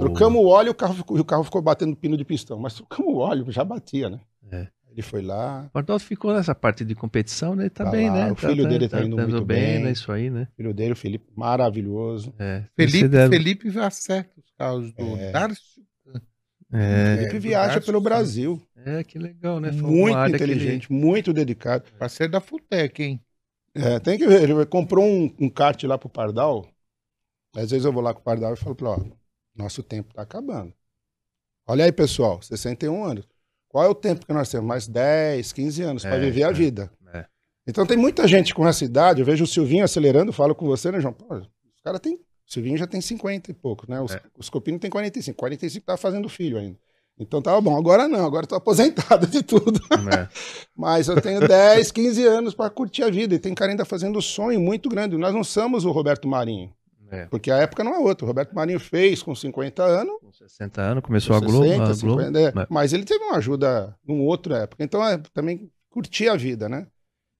Trocamos 0.00 0.42
o 0.42 0.46
óleo 0.46 0.68
e 0.68 0.70
o 0.70 0.74
carro, 0.74 0.94
ficou, 0.94 1.18
o 1.18 1.24
carro 1.24 1.44
ficou 1.44 1.62
batendo 1.62 1.94
pino 1.94 2.16
de 2.16 2.24
pistão. 2.24 2.58
Mas 2.58 2.74
trocamos 2.74 3.14
o 3.14 3.18
óleo, 3.18 3.48
já 3.52 3.62
batia, 3.62 4.10
né? 4.10 4.20
É. 4.50 4.66
Ele 4.94 5.02
foi 5.02 5.22
lá. 5.22 5.64
O 5.66 5.70
Pardal 5.70 5.98
ficou 5.98 6.32
nessa 6.32 6.54
parte 6.54 6.84
de 6.84 6.94
competição, 6.94 7.56
né? 7.56 7.68
Tá, 7.68 7.84
tá 7.84 7.90
bem, 7.90 8.08
lá. 8.08 8.26
né? 8.26 8.32
O 8.32 8.36
filho 8.36 8.62
tá, 8.62 8.68
dele 8.68 8.88
tá, 8.88 8.98
tá 8.98 9.04
indo 9.04 9.16
tá 9.16 9.26
muito 9.26 9.44
bem, 9.44 9.74
bem. 9.74 9.84
né? 9.84 9.90
Isso 9.90 10.12
aí, 10.12 10.30
né? 10.30 10.46
O 10.52 10.56
filho 10.56 10.72
dele, 10.72 10.92
o 10.92 10.96
Felipe, 10.96 11.26
maravilhoso. 11.34 12.32
É. 12.38 12.62
Felipe, 12.76 13.08
Felipe 13.28 13.70
vai 13.70 13.86
acerta 13.86 14.38
os 14.38 14.52
carros 14.56 14.92
do 14.92 15.16
é. 15.16 15.32
Darcio. 15.32 15.82
É. 16.72 17.16
Felipe 17.16 17.38
viaja 17.40 17.80
pelo 17.80 18.00
Brasil. 18.00 18.62
É, 18.86 19.02
que 19.02 19.18
legal, 19.18 19.58
né? 19.58 19.72
Foi 19.72 19.90
muito 19.90 20.34
inteligente, 20.34 20.86
ele... 20.92 21.00
muito 21.00 21.32
dedicado. 21.32 21.84
Parceiro 21.98 22.32
da 22.32 22.40
Futec, 22.40 23.02
hein? 23.02 23.20
É, 23.74 23.98
tem 23.98 24.16
que 24.16 24.28
ver. 24.28 24.42
Ele 24.42 24.64
comprou 24.66 25.04
um, 25.04 25.34
um 25.40 25.50
kart 25.50 25.82
lá 25.82 25.98
pro 25.98 26.08
Pardal. 26.08 26.68
Às 27.56 27.72
vezes 27.72 27.84
eu 27.84 27.92
vou 27.92 28.02
lá 28.02 28.14
com 28.14 28.20
o 28.20 28.24
Pardal 28.24 28.54
e 28.54 28.56
falo 28.56 28.76
pra 28.76 28.92
ele, 28.92 29.12
ó, 29.12 29.16
nosso 29.56 29.82
tempo 29.82 30.14
tá 30.14 30.22
acabando. 30.22 30.72
Olha 31.66 31.84
aí, 31.84 31.90
pessoal, 31.90 32.40
61 32.40 33.04
anos. 33.04 33.33
Qual 33.74 33.84
é 33.84 33.88
o 33.88 33.94
tempo 33.94 34.24
que 34.24 34.32
nós 34.32 34.48
temos? 34.48 34.68
Mais 34.68 34.86
10, 34.86 35.52
15 35.52 35.82
anos 35.82 36.04
é, 36.04 36.08
para 36.08 36.20
viver 36.20 36.44
a 36.44 36.50
é, 36.50 36.52
vida. 36.52 36.92
É. 37.12 37.24
Então 37.66 37.84
tem 37.84 37.96
muita 37.96 38.28
gente 38.28 38.54
com 38.54 38.64
essa 38.68 38.84
idade. 38.84 39.18
Eu 39.18 39.26
vejo 39.26 39.42
o 39.42 39.48
Silvinho 39.48 39.82
acelerando, 39.82 40.32
falo 40.32 40.54
com 40.54 40.64
você, 40.64 40.92
né, 40.92 41.00
João? 41.00 41.12
Pô, 41.12 41.34
os 41.34 41.82
caras 41.82 41.98
têm. 41.98 42.14
O 42.14 42.20
Silvinho 42.46 42.76
já 42.76 42.86
tem 42.86 43.00
50 43.00 43.50
e 43.50 43.54
pouco, 43.54 43.90
né? 43.90 44.00
Os, 44.00 44.12
é. 44.12 44.20
os 44.38 44.48
Copino 44.48 44.78
tem 44.78 44.88
45. 44.88 45.36
45 45.36 45.86
tá 45.86 45.96
fazendo 45.96 46.28
filho 46.28 46.56
ainda. 46.56 46.78
Então 47.18 47.42
tava 47.42 47.60
bom. 47.60 47.76
Agora 47.76 48.06
não, 48.06 48.24
agora 48.24 48.46
tô 48.46 48.54
aposentado 48.54 49.26
de 49.26 49.42
tudo. 49.42 49.80
É. 49.90 50.28
Mas 50.72 51.08
eu 51.08 51.20
tenho 51.20 51.40
10, 51.40 51.90
15 51.90 52.24
anos 52.28 52.54
para 52.54 52.70
curtir 52.70 53.02
a 53.02 53.10
vida. 53.10 53.34
E 53.34 53.40
tem 53.40 53.56
cara 53.56 53.72
ainda 53.72 53.84
fazendo 53.84 54.16
um 54.16 54.22
sonho 54.22 54.60
muito 54.60 54.88
grande. 54.88 55.16
Nós 55.16 55.34
não 55.34 55.42
somos 55.42 55.84
o 55.84 55.90
Roberto 55.90 56.28
Marinho. 56.28 56.72
É. 57.10 57.26
Porque 57.26 57.50
a 57.50 57.58
época 57.58 57.84
não 57.84 57.94
é 57.94 57.98
outra. 57.98 58.24
O 58.24 58.28
Roberto 58.28 58.54
Marinho 58.54 58.80
fez 58.80 59.22
com 59.22 59.34
50 59.34 59.82
anos. 59.82 60.20
Com 60.20 60.32
60 60.32 60.80
anos, 60.80 61.04
começou 61.04 61.36
a 61.36 61.40
Globo. 61.40 61.64
60, 61.64 61.82
a 61.82 61.94
Globo 61.96 62.22
50, 62.22 62.40
é. 62.40 62.66
Mas 62.70 62.92
ele 62.92 63.04
teve 63.04 63.22
uma 63.24 63.36
ajuda 63.36 63.96
numa 64.06 64.24
outra 64.24 64.58
época. 64.58 64.82
Então, 64.82 65.06
é, 65.06 65.18
também 65.32 65.70
curtir 65.90 66.28
a 66.28 66.36
vida, 66.36 66.68
né? 66.68 66.86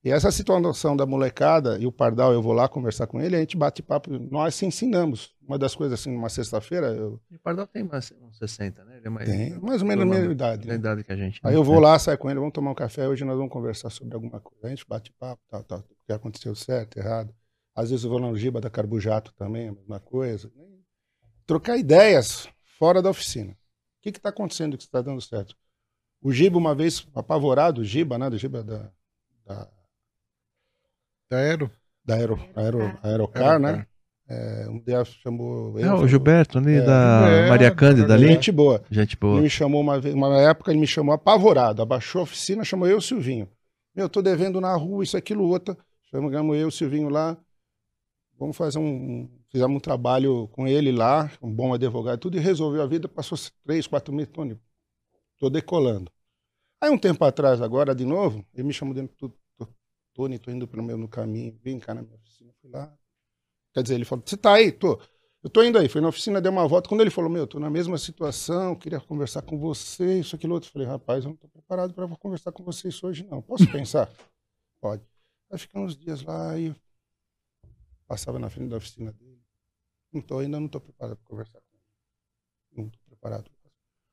E 0.05 0.11
essa 0.11 0.31
situação 0.31 0.95
da 0.95 1.07
molecada 1.07 1.79
e 1.79 1.87
o 1.87 1.93
Pardal, 1.93 2.31
eu 2.31 2.43
vou 2.43 2.53
lá 2.53 2.69
conversar 2.69 3.07
com 3.07 3.19
ele, 3.23 3.37
a 3.37 3.41
gente 3.41 3.57
bate 3.57 3.83
papo, 3.83 4.11
nós 4.31 4.55
se 4.55 4.67
ensinamos. 4.67 5.35
Uma 5.49 5.59
das 5.59 5.75
coisas 5.75 5.99
assim, 5.99 6.13
numa 6.13 6.29
sexta-feira, 6.29 6.89
eu 6.89 7.19
E 7.31 7.37
o 7.37 7.41
Pardal 7.41 7.67
tem 7.67 7.83
mais 7.83 8.13
uns 8.21 8.37
60, 8.37 8.85
né? 8.85 8.99
Ele 8.99 9.07
é 9.07 9.11
mais, 9.11 9.29
tenho 9.29 9.63
mais 9.63 9.81
ou 9.81 9.89
menos 9.89 10.03
a 10.03 10.07
mesma 10.07 10.33
idade. 10.33 10.67
da 10.67 10.73
né? 10.75 10.79
idade 10.79 11.05
que 11.05 11.13
a 11.13 11.17
gente. 11.17 11.41
Aí 11.43 11.53
né? 11.53 11.59
eu 11.59 11.65
vou 11.65 11.81
lá, 11.81 11.99
saio 11.99 12.19
com 12.19 12.29
ele, 12.29 12.39
vamos 12.39 12.53
tomar 12.53 12.71
um 12.71 12.75
café, 12.75 13.09
hoje 13.09 13.25
nós 13.25 13.35
vamos 13.35 13.51
conversar 13.51 13.89
sobre 13.89 14.15
alguma 14.15 14.41
coisa. 14.41 14.67
A 14.67 14.69
gente 14.69 14.85
bate 14.87 15.11
papo, 15.19 15.41
tal, 15.49 15.65
tal, 15.65 15.79
o 15.79 15.85
que 16.07 16.13
aconteceu 16.13 16.55
certo, 16.55 16.99
errado. 16.99 17.35
Às 17.75 17.91
vezes 17.91 18.05
eu 18.05 18.11
vou 18.11 18.21
na 18.21 18.33
Giba 18.35 18.61
da 18.61 18.71
Carbujato 18.71 19.33
também, 19.35 19.69
a 19.69 19.73
mesma 19.73 19.99
coisa. 20.01 20.51
Trocar 21.47 21.77
ideias 21.77 22.49
fora 22.79 23.03
da 23.03 23.11
oficina. 23.11 23.53
O 23.53 23.57
que 24.03 24.11
está 24.11 24.29
acontecendo 24.29 24.77
que 24.77 24.85
está 24.85 25.03
dando 25.03 25.21
certo? 25.21 25.57
O 26.23 26.33
Giba, 26.33 26.57
uma 26.57 26.75
vez, 26.75 27.07
apavorado, 27.15 27.81
o 27.81 27.85
Giba, 27.85 28.17
né? 28.19 28.31
Do 28.31 28.39
Giba 28.39 28.63
da, 28.63 28.91
da, 29.45 29.69
Da 31.31 31.37
Aero? 31.39 31.71
da 32.05 32.15
Aero, 32.17 32.39
Aero, 32.55 32.99
Aerocar, 33.03 33.59
né? 33.59 33.87
É, 34.27 34.67
um 34.71 34.81
dia 34.81 35.05
chamou. 35.05 35.79
É, 35.79 35.93
o 35.93 36.09
Gilberto 36.09 36.57
ali 36.59 36.77
É, 36.77 36.83
da 36.83 37.27
Gilberto, 37.27 37.49
Maria 37.51 37.75
Cândida 37.75 38.15
ali. 38.15 38.29
Gente 38.29 38.51
boa. 38.51 38.83
Gente 38.91 39.13
Ele 39.13 39.21
boa. 39.21 39.41
me 39.43 39.51
chamou 39.51 39.81
uma 39.83 40.01
vez, 40.01 40.15
uma 40.15 40.41
época 40.41 40.71
ele 40.71 40.81
me 40.81 40.87
chamou 40.87 41.15
apavorado, 41.15 41.83
abaixou 41.83 42.21
a 42.21 42.25
oficina, 42.25 42.65
chamou 42.65 42.87
eu 42.89 42.95
e 42.95 42.99
o 42.99 43.03
Silvinho. 43.03 43.49
Meu, 43.95 44.09
tô 44.09 44.23
devendo 44.23 44.61
na 44.61 44.75
rua, 44.75 45.05
isso, 45.05 45.17
aquilo, 45.17 45.45
outro. 45.45 45.77
Chamamos 46.11 46.33
eu 46.35 46.55
e 46.55 46.65
o 46.65 46.71
Silvinho 46.71 47.09
lá. 47.11 47.37
Vamos 48.39 48.57
fazer 48.57 48.79
um. 48.79 49.29
Fizemos 49.49 49.77
um 49.77 49.81
trabalho 49.81 50.49
com 50.49 50.67
ele 50.67 50.91
lá, 50.91 51.31
um 51.41 51.53
bom 51.53 51.73
advogado, 51.73 52.19
tudo, 52.19 52.37
e 52.37 52.41
resolveu 52.41 52.83
a 52.83 52.87
vida. 52.87 53.09
Passou 53.09 53.39
três, 53.65 53.87
quatro 53.87 54.13
meses, 54.13 54.33
Tony, 54.33 54.59
tô 55.39 55.49
decolando. 55.49 56.11
Aí 56.81 56.91
um 56.91 56.99
tempo 56.99 57.25
atrás, 57.25 57.63
agora 57.63 57.95
de 57.95 58.05
novo, 58.05 58.45
ele 58.53 58.65
me 58.65 58.73
chamou 58.73 58.95
dentro 58.95 59.17
do 59.17 59.35
Tony, 60.15 60.39
tô 60.39 60.51
indo 60.51 60.67
pelo 60.67 60.83
meu 60.83 61.09
caminho, 61.09 61.59
vem 61.63 61.79
cá 61.79 61.93
na 61.93 62.03
minha 62.03 62.15
oficina, 62.15 62.53
fui 62.61 62.71
lá. 62.71 62.97
Quer 63.73 63.83
dizer, 63.83 63.97
ele 63.97 64.05
falou, 64.05 64.23
você 64.25 64.37
tá 64.37 64.55
aí? 64.55 64.71
Tô. 64.71 65.01
Eu 65.43 65.51
tô 65.51 65.63
indo 65.63 65.77
aí, 65.77 65.89
fui 65.89 66.01
na 66.01 66.09
oficina, 66.09 66.41
dei 66.41 66.51
uma 66.51 66.67
volta. 66.67 66.89
Quando 66.89 67.03
ele 67.03 67.11
falou, 67.11 67.29
meu, 67.29 67.47
tô 67.47 67.59
na 67.59 67.69
mesma 67.69 67.99
situação, 67.99 68.75
queria 68.75 68.99
conversar 68.99 69.43
com 69.43 69.59
você, 69.59 70.21
isso, 70.21 70.35
aquilo, 70.35 70.55
outro. 70.55 70.69
Eu 70.69 70.73
falei, 70.73 70.89
rapaz, 70.89 71.25
eu 71.25 71.31
não 71.31 71.37
tô 71.37 71.49
preparado 71.49 71.93
para 71.93 72.09
conversar 72.17 72.51
com 72.53 72.65
você 72.65 72.89
isso 72.89 73.07
hoje, 73.07 73.27
não. 73.31 73.43
Posso 73.43 73.71
pensar? 73.71 74.09
Pode. 74.81 75.03
Aí 75.51 75.59
ficamos 75.59 75.93
uns 75.93 75.99
dias 75.99 76.23
lá 76.23 76.59
e 76.59 76.75
passava 78.07 78.39
na 78.39 78.51
frente 78.51 78.71
da 78.71 78.77
oficina 78.77 79.13
dele. 79.13 79.41
Não 80.13 80.21
tô, 80.21 80.39
ainda 80.39 80.61
não 80.61 80.69
tô 80.69 80.81
preparado 80.81 81.17
para 81.17 81.27
conversar 81.27 81.59
com 81.61 81.67
ele. 81.75 82.85
Não 82.85 82.89
tô 82.91 82.99
preparado. 83.09 83.51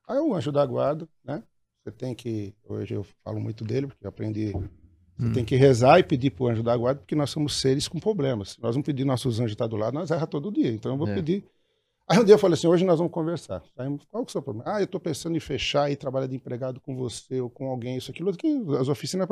Aí 0.07 0.17
o 0.19 0.33
anjo 0.33 0.51
da 0.51 0.65
guarda, 0.65 1.07
né? 1.23 1.43
Você 1.83 1.91
tem 1.91 2.13
que, 2.13 2.53
hoje 2.63 2.93
eu 2.93 3.03
falo 3.23 3.39
muito 3.39 3.63
dele, 3.63 3.87
porque 3.87 4.05
eu 4.05 4.09
aprendi 4.09 4.51
você 5.17 5.27
Hum. 5.27 5.33
tem 5.33 5.45
que 5.45 5.55
rezar 5.55 5.99
e 5.99 6.03
pedir 6.03 6.31
pro 6.31 6.47
anjo 6.47 6.63
da 6.63 6.75
guarda, 6.75 7.01
porque 7.01 7.13
nós 7.15 7.29
somos 7.29 7.59
seres 7.59 7.87
com 7.87 7.99
problemas. 7.99 8.51
Se 8.51 8.61
nós 8.61 8.75
não 8.75 8.81
pedir 8.81 9.05
nossos 9.05 9.39
anjos 9.39 9.51
estar 9.51 9.67
do 9.67 9.75
lado, 9.75 9.93
nós 9.93 10.09
erra 10.09 10.25
todo 10.25 10.51
dia. 10.51 10.71
Então 10.71 10.93
eu 10.93 10.97
vou 10.97 11.07
É. 11.07 11.13
pedir. 11.13 11.45
Aí 12.07 12.17
um 12.19 12.23
dia 12.23 12.33
eu 12.33 12.39
falei 12.39 12.55
assim, 12.55 12.65
hoje 12.67 12.83
nós 12.83 12.97
vamos 12.97 13.13
conversar. 13.13 13.61
Aí, 13.77 13.87
qual 14.09 14.25
que 14.25 14.29
é 14.29 14.29
o 14.29 14.31
seu 14.31 14.41
problema? 14.41 14.69
Ah, 14.75 14.79
eu 14.81 14.85
estou 14.85 14.99
pensando 14.99 15.37
em 15.37 15.39
fechar 15.39 15.91
e 15.91 15.95
trabalhar 15.95 16.25
de 16.27 16.35
empregado 16.35 16.81
com 16.81 16.95
você 16.95 17.39
ou 17.39 17.49
com 17.49 17.67
alguém, 17.67 17.97
isso, 17.97 18.09
aquilo, 18.09 18.35
que 18.35 18.47
as 18.79 18.87
oficinas... 18.87 19.27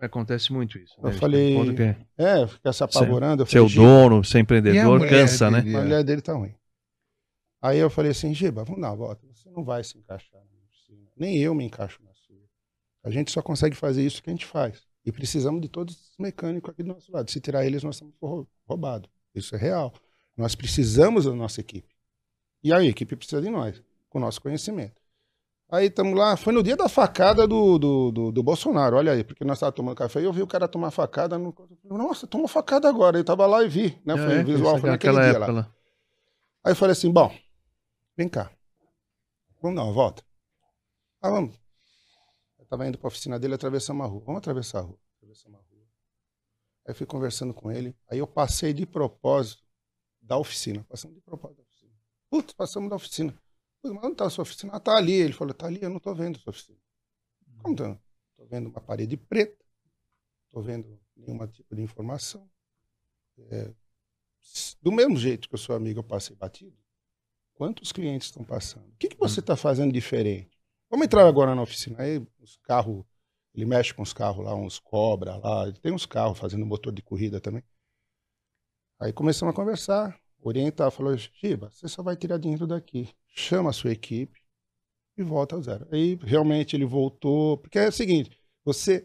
Acontece 0.00 0.52
muito 0.52 0.78
isso. 0.78 0.94
Eu 0.98 1.10
né? 1.10 1.12
falei- 1.12 1.54
Quando 1.54 1.74
que 1.74 1.82
é 1.82 1.96
É, 2.16 2.46
ficar 2.46 2.72
se 2.72 2.82
apavorando. 2.84 3.42
Eu 3.42 3.46
Ser 3.46 3.58
o 3.58 3.62
falei, 3.62 3.68
"Giba, 3.68 3.84
dono, 3.84 4.24
ser 4.24 4.38
empreendedor, 4.40 5.08
cansa, 5.08 5.50
né? 5.50 5.58
A 5.58 5.62
mulher 5.82 6.04
dele 6.04 6.22
tá 6.22 6.32
ruim. 6.34 6.54
Aí 7.60 7.78
eu 7.78 7.90
falei 7.90 8.12
assim, 8.12 8.32
Giba, 8.32 8.64
vamos 8.64 8.80
dar 8.80 8.90
uma 8.90 8.96
volta. 8.96 9.26
Você 9.32 9.50
não 9.50 9.64
vai 9.64 9.82
se 9.82 9.98
encaixar. 9.98 10.40
Nem 11.16 11.36
eu 11.38 11.52
me 11.54 11.64
encaixo 11.64 12.00
na 12.04 12.12
sua. 12.14 12.36
A 13.02 13.10
gente 13.10 13.32
só 13.32 13.42
consegue 13.42 13.74
fazer 13.74 14.04
isso 14.06 14.22
que 14.22 14.30
a 14.30 14.32
gente 14.32 14.46
faz. 14.46 14.86
E 15.04 15.10
precisamos 15.10 15.60
de 15.60 15.68
todos 15.68 15.94
os 15.94 16.12
mecânicos 16.18 16.70
aqui 16.70 16.82
do 16.84 16.88
nosso 16.90 17.10
lado. 17.10 17.28
Se 17.30 17.40
tirar 17.40 17.66
eles, 17.66 17.82
nós 17.82 17.96
estamos 17.96 18.14
rou- 18.22 18.46
roubados. 18.64 19.10
Isso 19.34 19.54
é 19.56 19.58
real. 19.58 19.92
Nós 20.36 20.54
precisamos 20.54 21.24
da 21.24 21.32
nossa 21.34 21.60
equipe. 21.60 21.88
E 22.62 22.72
aí, 22.72 22.86
a 22.86 22.90
equipe 22.90 23.16
precisa 23.16 23.42
de 23.42 23.50
nós, 23.50 23.82
com 24.08 24.18
o 24.18 24.20
nosso 24.20 24.40
conhecimento. 24.40 25.00
Aí 25.70 25.86
estamos 25.86 26.18
lá, 26.18 26.34
foi 26.36 26.52
no 26.54 26.62
dia 26.62 26.76
da 26.76 26.88
facada 26.88 27.46
do, 27.46 27.78
do, 27.78 28.10
do, 28.10 28.32
do 28.32 28.42
Bolsonaro, 28.42 28.96
olha 28.96 29.12
aí, 29.12 29.22
porque 29.22 29.44
nós 29.44 29.58
estávamos 29.58 29.76
tomando 29.76 29.96
café 29.96 30.20
e 30.20 30.24
eu 30.24 30.32
vi 30.32 30.40
o 30.42 30.46
cara 30.46 30.66
tomar 30.66 30.90
facada. 30.90 31.36
No... 31.38 31.54
Nossa, 31.84 32.26
tomou 32.26 32.48
facada 32.48 32.88
agora. 32.88 33.18
Eu 33.18 33.20
estava 33.20 33.46
lá 33.46 33.62
e 33.62 33.68
vi, 33.68 34.00
né? 34.04 34.16
Foi 34.16 34.38
É, 34.38 34.42
visual, 34.42 34.78
foi 34.78 34.88
naquele 34.90 35.12
dia 35.14 35.22
lá. 35.22 35.28
época 35.28 35.52
lá. 35.52 35.74
Aí 36.64 36.72
eu 36.72 36.76
falei 36.76 36.92
assim, 36.92 37.10
bom, 37.12 37.30
vem 38.16 38.28
cá. 38.30 38.50
Vamos 39.60 39.76
dar 39.76 39.84
uma 39.84 39.92
volta? 39.92 40.22
Ah, 41.20 41.30
vamos. 41.30 41.54
Eu 42.58 42.64
tava 42.64 42.86
indo 42.88 42.96
pra 42.96 43.08
oficina 43.08 43.38
dele, 43.38 43.54
atravessamos 43.54 44.06
a 44.06 44.08
rua. 44.08 44.22
Vamos 44.24 44.38
atravessar 44.38 44.78
a 44.78 44.82
rua. 44.82 44.98
Atravessamos 45.18 45.58
a 45.58 45.62
rua. 45.62 45.86
Aí 46.86 46.94
fui 46.94 47.06
conversando 47.06 47.52
com 47.52 47.70
ele. 47.70 47.94
Aí 48.10 48.18
eu 48.18 48.26
passei 48.26 48.72
de 48.72 48.86
propósito 48.86 49.62
da 50.22 50.38
oficina. 50.38 50.82
Passamos 50.88 51.14
de 51.16 51.20
propósito 51.22 51.58
da 51.58 51.62
oficina. 51.64 51.92
Putz, 52.30 52.52
passamos 52.54 52.88
da 52.88 52.96
oficina. 52.96 53.34
Putz, 53.82 53.94
mas 53.94 54.04
onde 54.04 54.16
tá 54.16 54.26
a 54.26 54.30
sua 54.30 54.42
oficina? 54.42 54.72
Ah, 54.74 54.80
tá 54.80 54.96
ali. 54.96 55.12
Ele 55.12 55.32
falou, 55.32 55.54
tá 55.54 55.66
ali, 55.66 55.82
eu 55.82 55.90
não 55.90 56.00
tô 56.00 56.14
vendo 56.14 56.36
a 56.36 56.40
sua 56.40 56.50
oficina. 56.50 56.78
Como 57.62 57.76
tá? 57.76 57.98
Tô 58.36 58.46
vendo 58.46 58.68
uma 58.68 58.80
parede 58.80 59.16
preta. 59.16 59.64
Tô 60.50 60.62
vendo 60.62 60.98
nenhum 61.16 61.46
tipo 61.46 61.74
de 61.74 61.82
informação. 61.82 62.48
É, 63.50 63.72
do 64.80 64.92
mesmo 64.92 65.16
jeito 65.16 65.48
que 65.48 65.54
eu 65.54 65.58
sou 65.58 65.74
amigo, 65.74 66.00
eu 66.00 66.04
passei 66.04 66.34
batido. 66.34 66.76
Quantos 67.54 67.92
clientes 67.92 68.28
estão 68.28 68.44
passando? 68.44 68.88
O 68.88 68.96
que, 68.96 69.08
que 69.08 69.18
você 69.18 69.40
está 69.40 69.56
fazendo 69.56 69.92
diferente? 69.92 70.56
Vamos 70.90 71.06
entrar 71.06 71.26
agora 71.26 71.54
na 71.54 71.62
oficina. 71.62 72.00
Aí 72.00 72.24
os 72.38 72.56
carros, 72.58 73.04
ele 73.54 73.66
mexe 73.66 73.92
com 73.92 74.02
os 74.02 74.12
carros 74.12 74.44
lá, 74.44 74.54
uns 74.54 74.78
cobra 74.78 75.36
lá, 75.36 75.66
ele 75.66 75.78
tem 75.78 75.92
uns 75.92 76.06
carros 76.06 76.38
fazendo 76.38 76.64
motor 76.64 76.92
de 76.92 77.02
corrida 77.02 77.40
também. 77.40 77.62
Aí 79.00 79.12
começamos 79.12 79.52
a 79.52 79.56
conversar, 79.56 80.18
orientar, 80.42 80.90
falou, 80.90 81.16
Giba, 81.16 81.70
você 81.70 81.88
só 81.88 82.02
vai 82.02 82.16
tirar 82.16 82.38
dinheiro 82.38 82.66
daqui. 82.66 83.08
Chama 83.28 83.70
a 83.70 83.72
sua 83.72 83.92
equipe 83.92 84.40
e 85.16 85.22
volta 85.22 85.56
ao 85.56 85.62
zero. 85.62 85.86
Aí 85.92 86.18
realmente 86.22 86.74
ele 86.76 86.84
voltou, 86.84 87.58
porque 87.58 87.78
é 87.78 87.88
o 87.88 87.92
seguinte, 87.92 88.30
você 88.64 89.04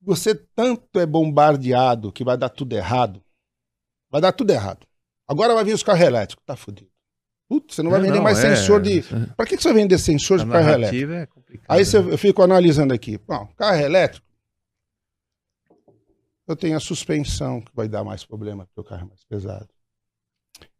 você 0.00 0.34
tanto 0.34 1.00
é 1.00 1.06
bombardeado 1.06 2.12
que 2.12 2.22
vai 2.24 2.36
dar 2.36 2.48
tudo 2.48 2.74
errado, 2.74 3.22
vai 4.10 4.20
dar 4.20 4.32
tudo 4.32 4.50
errado. 4.52 4.86
Agora 5.26 5.54
vai 5.54 5.64
vir 5.64 5.72
os 5.74 5.82
carros 5.82 6.02
elétricos, 6.06 6.44
tá 6.46 6.54
fudido. 6.56 6.90
Putz, 7.48 7.74
você 7.76 7.82
não 7.82 7.90
vai 7.90 8.00
É, 8.00 8.02
vender 8.02 8.16
não, 8.16 8.22
mais 8.24 8.38
é, 8.38 8.54
sensor 8.56 8.80
de. 8.82 8.98
é. 9.00 9.34
Pra 9.36 9.46
que, 9.46 9.56
que 9.56 9.62
você 9.62 9.72
vai 9.72 9.82
vender 9.82 9.98
sensor 9.98 10.40
A 10.40 10.44
de 10.44 10.50
carro 10.50 10.70
elétrico? 10.70 11.12
é. 11.12 11.28
Aí 11.68 11.84
você- 11.84 12.00
né? 12.02 12.12
eu 12.12 12.18
fico 12.18 12.42
analisando 12.42 12.92
aqui. 12.92 13.18
Bom, 13.18 13.46
carro 13.56 13.80
elétrico, 13.80 14.26
eu 16.46 16.56
tenho 16.56 16.76
a 16.76 16.80
suspensão, 16.80 17.60
que 17.60 17.74
vai 17.74 17.88
dar 17.88 18.04
mais 18.04 18.24
problema, 18.24 18.66
porque 18.66 18.80
o 18.80 18.84
carro 18.84 19.02
é 19.06 19.08
mais 19.08 19.24
pesado. 19.24 19.68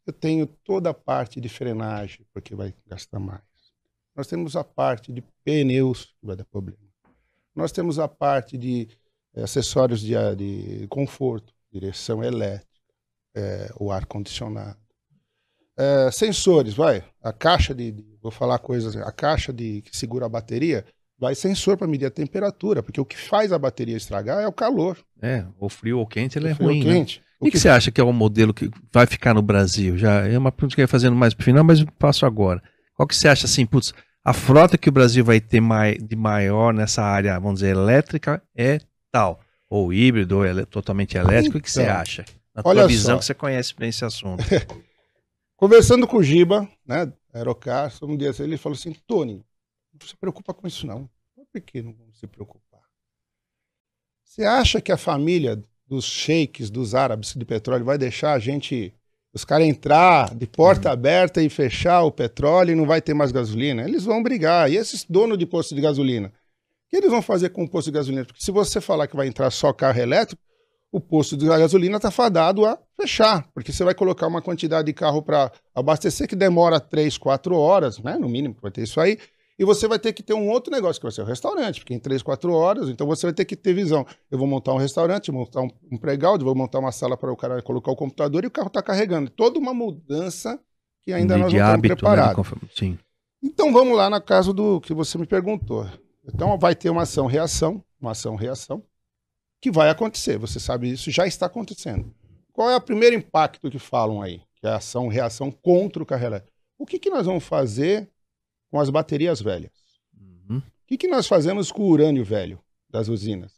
Eu 0.06 0.12
tenho 0.12 0.46
toda 0.46 0.90
a 0.90 0.94
parte 0.94 1.40
de 1.40 1.48
frenagem, 1.48 2.26
porque 2.32 2.54
vai 2.54 2.74
gastar 2.86 3.18
mais. 3.18 3.42
Nós 4.14 4.26
temos 4.26 4.56
a 4.56 4.64
parte 4.64 5.12
de 5.12 5.22
pneus, 5.44 6.06
que 6.20 6.26
vai 6.26 6.36
dar 6.36 6.44
problema. 6.44 6.78
Nós 7.54 7.72
temos 7.72 7.98
a 7.98 8.08
parte 8.08 8.56
de 8.58 8.88
eh, 9.34 9.42
acessórios 9.42 10.00
de, 10.00 10.16
a- 10.16 10.34
de 10.34 10.86
conforto, 10.88 11.52
direção 11.72 12.22
elétrica, 12.22 12.68
eh, 13.34 13.70
o 13.78 13.90
ar-condicionado. 13.92 14.78
Eh, 15.78 16.10
sensores, 16.10 16.74
vai. 16.74 17.04
A 17.22 17.32
caixa 17.32 17.74
de, 17.74 17.92
de- 17.92 18.16
Vou 18.22 18.30
falar 18.32 18.58
coisas. 18.58 18.96
A 18.96 19.12
caixa 19.12 19.52
de 19.52 19.82
que 19.82 19.96
segura 19.96 20.26
a 20.26 20.28
bateria 20.28 20.84
vai 21.18 21.34
sensor 21.34 21.76
para 21.76 21.86
medir 21.86 22.06
a 22.06 22.10
temperatura, 22.10 22.82
porque 22.82 23.00
o 23.00 23.04
que 23.04 23.16
faz 23.16 23.52
a 23.52 23.58
bateria 23.58 23.96
estragar 23.96 24.42
é 24.42 24.46
o 24.46 24.52
calor. 24.52 24.98
É, 25.22 25.44
ou 25.58 25.68
frio 25.68 25.98
ou 25.98 26.06
quente, 26.06 26.38
ele 26.38 26.48
é 26.48 26.52
o 26.52 26.56
frio 26.56 26.68
ruim, 26.68 26.84
né? 26.84 26.92
quente. 26.94 27.22
O 27.40 27.44
que, 27.44 27.50
que 27.52 27.58
você 27.58 27.68
acha 27.68 27.90
que 27.90 28.00
é 28.00 28.04
o 28.04 28.12
modelo 28.12 28.54
que 28.54 28.70
vai 28.92 29.06
ficar 29.06 29.34
no 29.34 29.42
Brasil? 29.42 29.96
Já 29.98 30.26
é 30.26 30.38
uma 30.38 30.50
pergunta 30.52 30.74
que 30.74 30.80
eu 30.80 30.84
ia 30.84 30.88
fazendo 30.88 31.14
mais 31.14 31.34
pro 31.34 31.44
final, 31.44 31.62
mas 31.62 31.80
eu 31.80 31.86
passo 31.98 32.24
agora. 32.24 32.62
Qual 32.94 33.06
que 33.06 33.14
você 33.14 33.28
acha 33.28 33.44
assim, 33.46 33.66
putz, 33.66 33.92
a 34.24 34.32
frota 34.32 34.78
que 34.78 34.88
o 34.88 34.92
Brasil 34.92 35.22
vai 35.24 35.38
ter 35.40 35.60
mai- 35.60 35.98
de 35.98 36.16
maior 36.16 36.72
nessa 36.72 37.02
área, 37.02 37.38
vamos 37.38 37.60
dizer, 37.60 37.76
elétrica 37.76 38.42
é 38.56 38.78
tal? 39.12 39.40
Ou 39.68 39.92
híbrido, 39.92 40.38
ou 40.38 40.46
ele- 40.46 40.64
totalmente 40.64 41.16
elétrico, 41.18 41.58
o 41.58 41.60
que 41.60 41.70
você 41.70 41.82
Então, 41.82 41.94
acha? 41.94 42.24
Na 42.54 42.62
olha 42.64 42.80
tua 42.80 42.88
visão 42.88 43.16
só. 43.16 43.18
que 43.18 43.24
você 43.26 43.34
conhece 43.34 43.74
bem 43.78 43.90
esse 43.90 44.04
assunto. 44.04 44.42
Conversando 45.56 46.06
com 46.06 46.18
o 46.18 46.22
Giba, 46.22 46.68
né, 46.86 47.10
Aerocar, 47.34 47.92
um 48.02 48.16
dia 48.16 48.32
ele 48.40 48.56
falou 48.56 48.76
assim, 48.76 48.94
Tony, 49.06 49.42
não 50.00 50.08
se 50.08 50.16
preocupa 50.16 50.52
com 50.54 50.66
isso 50.66 50.86
não. 50.86 51.08
Por 51.34 51.60
que 51.60 51.80
não 51.82 51.92
vamos 51.92 52.18
se 52.18 52.26
preocupar? 52.26 52.80
Você 54.24 54.44
acha 54.44 54.80
que 54.80 54.92
a 54.92 54.96
família 54.96 55.62
dos 55.86 56.04
sheiks, 56.04 56.68
dos 56.68 56.94
árabes 56.94 57.34
de 57.34 57.44
petróleo 57.44 57.84
vai 57.84 57.96
deixar 57.96 58.32
a 58.32 58.38
gente, 58.38 58.92
os 59.32 59.44
caras 59.44 59.66
entrar 59.66 60.34
de 60.34 60.46
porta 60.46 60.90
aberta 60.90 61.40
e 61.42 61.48
fechar 61.48 62.02
o 62.02 62.10
petróleo 62.10 62.72
e 62.72 62.74
não 62.74 62.84
vai 62.84 63.00
ter 63.00 63.14
mais 63.14 63.32
gasolina? 63.32 63.82
Eles 63.82 64.04
vão 64.04 64.22
brigar. 64.22 64.70
E 64.70 64.76
esses 64.76 65.04
donos 65.04 65.38
de 65.38 65.46
posto 65.46 65.74
de 65.74 65.80
gasolina? 65.80 66.28
O 66.28 66.90
que 66.90 66.96
eles 66.96 67.10
vão 67.10 67.22
fazer 67.22 67.50
com 67.50 67.64
o 67.64 67.68
posto 67.68 67.86
de 67.86 67.94
gasolina? 67.94 68.24
Porque 68.24 68.42
se 68.42 68.50
você 68.50 68.80
falar 68.80 69.06
que 69.06 69.16
vai 69.16 69.26
entrar 69.26 69.50
só 69.50 69.72
carro 69.72 69.98
elétrico, 69.98 70.42
o 70.92 71.00
posto 71.00 71.36
de 71.36 71.46
gasolina 71.46 71.96
está 71.96 72.10
fadado 72.10 72.64
a 72.64 72.78
fechar, 72.98 73.46
porque 73.52 73.72
você 73.72 73.84
vai 73.84 73.94
colocar 73.94 74.26
uma 74.26 74.40
quantidade 74.40 74.86
de 74.86 74.92
carro 74.92 75.22
para 75.22 75.52
abastecer 75.74 76.28
que 76.28 76.36
demora 76.36 76.80
3, 76.80 77.18
4 77.18 77.56
horas, 77.56 77.98
né, 77.98 78.16
no 78.16 78.28
mínimo, 78.28 78.56
vai 78.62 78.70
ter 78.70 78.82
isso 78.82 79.00
aí, 79.00 79.18
E 79.58 79.64
você 79.64 79.88
vai 79.88 79.98
ter 79.98 80.12
que 80.12 80.22
ter 80.22 80.34
um 80.34 80.50
outro 80.50 80.70
negócio, 80.70 81.00
que 81.00 81.06
vai 81.06 81.12
ser 81.12 81.22
o 81.22 81.24
restaurante, 81.24 81.80
porque 81.80 81.94
em 81.94 81.98
3, 81.98 82.22
4 82.22 82.52
horas, 82.52 82.90
então 82.90 83.06
você 83.06 83.26
vai 83.26 83.32
ter 83.32 83.46
que 83.46 83.56
ter 83.56 83.72
visão. 83.72 84.06
Eu 84.30 84.38
vou 84.38 84.46
montar 84.46 84.74
um 84.74 84.76
restaurante, 84.76 85.30
vou 85.30 85.40
montar 85.40 85.62
um, 85.62 85.70
um 85.90 86.44
vou 86.44 86.54
montar 86.54 86.78
uma 86.78 86.92
sala 86.92 87.16
para 87.16 87.32
o 87.32 87.36
cara 87.36 87.62
colocar 87.62 87.90
o 87.90 87.96
computador 87.96 88.44
e 88.44 88.48
o 88.48 88.50
carro 88.50 88.68
está 88.68 88.82
carregando. 88.82 89.30
Toda 89.30 89.58
uma 89.58 89.72
mudança 89.72 90.60
que 91.02 91.12
ainda 91.12 91.36
de, 91.36 91.40
nós 91.40 91.52
não 91.52 91.58
estamos 91.58 91.82
né? 91.82 91.94
preparados. 91.94 92.34
Conforme- 92.34 92.68
Sim. 92.74 92.98
Então 93.42 93.72
vamos 93.72 93.96
lá 93.96 94.10
na 94.10 94.20
casa 94.20 94.52
do 94.52 94.80
que 94.80 94.92
você 94.92 95.16
me 95.16 95.26
perguntou. 95.26 95.86
Então 96.26 96.58
vai 96.58 96.74
ter 96.74 96.90
uma 96.90 97.02
ação-reação, 97.02 97.82
uma 97.98 98.10
ação-reação, 98.10 98.82
que 99.62 99.70
vai 99.70 99.88
acontecer. 99.88 100.36
Você 100.36 100.60
sabe 100.60 100.90
isso, 100.90 101.10
já 101.10 101.26
está 101.26 101.46
acontecendo. 101.46 102.12
Qual 102.52 102.68
é 102.68 102.76
o 102.76 102.80
primeiro 102.80 103.16
impacto 103.16 103.70
que 103.70 103.78
falam 103.78 104.20
aí? 104.20 104.42
Que 104.56 104.66
é 104.66 104.70
a 104.70 104.76
ação-reação 104.76 105.50
contra 105.50 106.02
o 106.02 106.06
carro 106.06 106.26
elétrico. 106.26 106.56
O 106.78 106.84
que, 106.84 106.98
que 106.98 107.08
nós 107.08 107.24
vamos 107.24 107.44
fazer 107.44 108.08
com 108.76 108.80
as 108.80 108.90
baterias 108.90 109.40
velhas? 109.40 109.72
Uhum. 110.14 110.58
O 110.58 110.62
que, 110.86 110.98
que 110.98 111.08
nós 111.08 111.26
fazemos 111.26 111.72
com 111.72 111.82
o 111.82 111.88
urânio 111.88 112.22
velho 112.22 112.60
das 112.90 113.08
usinas? 113.08 113.54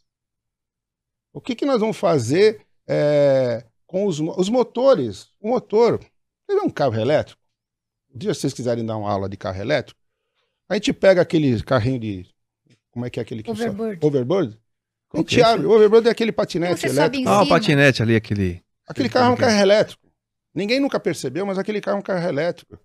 O 1.33 1.41
que, 1.41 1.55
que 1.55 1.65
nós 1.65 1.81
vamos 1.81 1.97
fazer 1.97 2.65
é, 2.87 3.65
com 3.85 4.05
os, 4.05 4.21
os 4.21 4.47
motores? 4.47 5.29
O 5.41 5.49
motor, 5.49 5.99
você 5.99 6.57
vê 6.57 6.61
um 6.61 6.69
carro 6.69 6.95
elétrico? 6.95 7.41
Um 8.15 8.17
dia 8.17 8.33
vocês 8.33 8.53
quiserem 8.53 8.85
dar 8.85 8.95
uma 8.95 9.11
aula 9.11 9.27
de 9.27 9.35
carro 9.35 9.61
elétrico, 9.61 9.99
a 10.69 10.75
gente 10.75 10.93
pega 10.93 11.21
aquele 11.21 11.61
carrinho 11.63 11.99
de. 11.99 12.25
Como 12.89 13.05
é 13.05 13.09
que 13.09 13.19
é 13.19 13.23
aquele 13.23 13.43
que? 13.43 13.51
Overboard. 13.51 13.99
Overboard? 14.01 14.53
A 14.53 15.11
Qual 15.11 15.23
que 15.25 15.35
gente 15.35 15.43
é 15.43 15.47
abre. 15.47 15.67
O 15.67 15.71
overboard 15.71 16.07
é 16.07 16.11
aquele 16.11 16.31
patinete 16.31 16.79
Você 16.79 16.87
sobe 16.87 17.17
elétrico. 17.17 17.29
Ah, 17.29 17.43
o 17.43 17.49
patinete 17.49 18.01
ali, 18.01 18.15
aquele. 18.15 18.63
Aquele 18.87 19.09
carro 19.09 19.31
é 19.31 19.33
um 19.33 19.37
carro 19.37 19.59
elétrico. 19.59 20.09
Ninguém 20.53 20.79
nunca 20.79 20.97
percebeu, 20.97 21.45
mas 21.45 21.57
aquele 21.57 21.81
carro 21.81 21.97
é 21.97 21.99
um 21.99 22.03
carro 22.03 22.27
elétrico. 22.27 22.79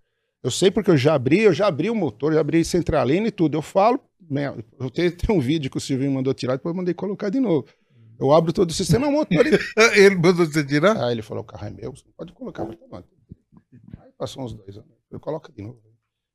Eu 0.45 0.51
sei 0.51 0.71
porque 0.71 0.91
eu 0.91 0.97
já 0.97 1.15
abri, 1.15 1.41
eu 1.41 1.55
já 1.55 1.67
abri 1.67 1.89
o 1.89 1.95
motor, 1.95 2.35
já 2.35 2.41
abri 2.41 2.63
centralina 2.65 3.29
e 3.29 3.31
tudo. 3.31 3.57
Eu 3.57 3.63
falo, 3.63 3.99
né, 4.31 4.55
eu 4.79 4.91
tenho, 4.91 5.11
tem 5.17 5.35
um 5.35 5.41
vídeo 5.41 5.71
que 5.71 5.79
o 5.79 5.81
Silvinho 5.81 6.13
mandou 6.13 6.35
tirar, 6.35 6.57
depois 6.57 6.75
eu 6.75 6.77
mandei 6.77 6.93
colocar 6.93 7.31
de 7.31 7.41
novo. 7.41 7.67
Eu 8.21 8.31
abro 8.31 8.53
todo 8.53 8.69
o 8.69 8.75
sistema, 8.75 9.07
é 9.07 9.09
um 9.09 9.13
motor. 9.13 9.47
e- 9.47 9.51
Ele 9.99 10.15
mandou 10.17 10.45
você 10.47 10.63
tirar? 10.65 11.03
Aí 11.03 11.13
ele 11.13 11.23
falou, 11.23 11.43
o 11.43 11.47
carro 11.47 11.67
é 11.67 11.71
meu, 11.71 11.91
você 11.97 12.05
pode 12.17 12.33
colocar. 12.35 12.65
Mas 12.65 12.77
tá 12.77 12.87
bom. 12.89 13.03
Aí 14.03 14.13
passou 14.19 14.45
uns 14.45 14.53
dois 14.53 14.77
anos. 14.77 14.91
Eu 15.11 15.19
coloco 15.19 15.51
de 15.51 15.63
novo. 15.63 15.81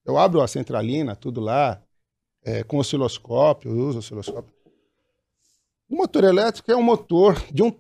Eu 0.04 0.18
abro 0.18 0.42
a 0.42 0.48
centralina, 0.48 1.16
tudo 1.16 1.40
lá, 1.40 1.80
é, 2.44 2.64
com 2.64 2.78
osciloscópio, 2.80 3.70
eu 3.72 3.88
uso 3.88 4.00
osciloscópio. 4.00 4.54
O 5.88 5.96
motor 5.96 6.24
elétrico 6.24 6.72
é 6.72 6.76
um 6.76 6.82
motor 6.84 7.36
de 7.54 7.62
um, 7.64 7.72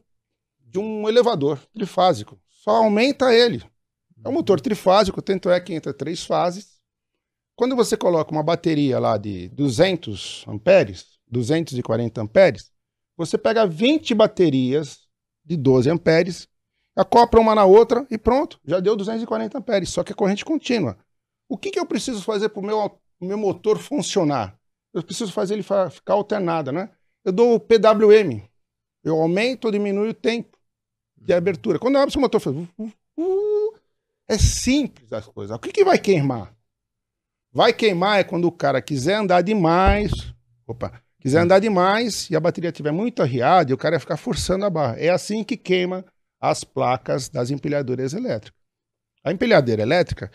de 0.64 0.77
um 0.80 1.10
elevador 1.10 1.60
trifásico. 1.73 2.39
Só 2.49 2.72
aumenta 2.72 3.34
ele. 3.34 3.64
É 4.24 4.30
um 4.30 4.34
motor 4.34 4.60
trifásico, 4.60 5.22
tanto 5.22 5.50
é 5.50 5.60
que 5.60 5.74
entra 5.74 5.94
três 5.94 6.26
fases. 6.26 6.80
Quando 7.56 7.76
você 7.76 7.98
coloca 7.98 8.32
uma 8.32 8.44
bateria 8.44 9.00
lá 9.00 9.18
de 9.18 9.50
200 9.50 10.46
amperes, 10.48 11.18
240 11.28 12.22
amperes, 12.22 12.72
você 13.16 13.38
pega 13.38 13.68
20 13.68 14.14
baterias 14.14 15.00
de 15.44 15.58
12 15.58 15.90
amperes, 15.90 16.48
acopla 16.96 17.40
uma 17.40 17.56
na 17.56 17.66
outra 17.66 18.06
e 18.10 18.18
pronto, 18.18 18.60
já 18.66 18.80
deu 18.80 18.96
240 18.96 19.58
amperes, 19.58 19.90
só 19.90 20.04
que 20.04 20.12
é 20.12 20.16
corrente 20.16 20.46
contínua. 20.46 20.98
O 21.48 21.58
que, 21.58 21.72
que 21.72 21.80
eu 21.80 21.86
preciso 21.86 22.22
fazer 22.22 22.50
para 22.50 22.62
o 22.62 22.66
meu, 22.66 23.00
o 23.20 23.26
meu 23.26 23.38
motor 23.38 23.78
funcionar? 23.78 24.58
Eu 24.94 25.04
preciso 25.04 25.32
fazer 25.32 25.56
ele 25.56 25.64
ficar 25.64 26.14
alternado, 26.14 26.72
né? 26.72 26.90
Eu 27.24 27.32
dou 27.32 27.56
o 27.56 27.60
PWM, 27.60 28.41
eu 29.04 29.20
aumento 29.20 29.66
ou 29.66 29.72
diminuo 29.72 30.08
o 30.08 30.14
tempo 30.14 30.58
de 31.18 31.34
abertura. 31.34 31.80
Quando 31.80 31.96
eu 31.96 32.02
abro 32.02 32.12
esse 32.12 32.20
motor, 32.20 32.40
faz... 32.40 32.56
uh, 32.56 32.68
uh, 32.78 32.91
uh, 33.18 33.69
é 34.30 34.38
simples 34.38 35.11
as 35.11 35.26
coisas. 35.26 35.56
O 35.56 35.60
que, 35.60 35.72
que 35.72 35.84
vai 35.84 35.97
queimar? 35.97 36.56
Vai 37.51 37.73
queimar 37.73 38.19
é 38.19 38.23
quando 38.23 38.45
o 38.45 38.51
cara 38.51 38.80
quiser 38.80 39.15
andar 39.15 39.41
demais, 39.41 40.11
opa, 40.68 41.01
quiser 41.19 41.39
andar 41.39 41.57
demais 41.57 42.30
e 42.30 42.35
a 42.35 42.39
bateria 42.39 42.69
estiver 42.69 42.91
muito 42.91 43.23
arriada 43.23 43.72
e 43.72 43.73
o 43.73 43.77
cara 43.77 43.93
vai 43.93 43.99
ficar 43.99 44.18
forçando 44.18 44.65
a 44.65 44.69
barra. 44.69 44.97
É 44.99 45.10
assim 45.10 45.43
que 45.43 45.57
queima 45.57 46.06
as 46.39 46.64
placas 46.64 47.27
das 47.27 47.49
empilhadoras 47.49 48.14
elétricas. 48.14 48.57
A 49.23 49.31
empilhadeira 49.31 49.81
elétrica, 49.81 50.31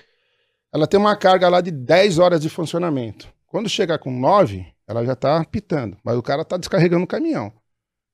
ela 0.72 0.88
tem 0.88 0.98
uma 0.98 1.16
carga 1.16 1.48
lá 1.48 1.60
de 1.60 1.70
10 1.70 2.18
horas 2.18 2.40
de 2.40 2.50
funcionamento. 2.50 3.32
Quando 3.46 3.68
chegar 3.68 4.00
com 4.00 4.10
9, 4.10 4.66
ela 4.88 5.04
já 5.06 5.12
está 5.12 5.44
pitando, 5.44 5.96
mas 6.02 6.18
o 6.18 6.22
cara 6.22 6.42
está 6.42 6.56
descarregando 6.56 7.04
o 7.04 7.08
caminhão. 7.08 7.52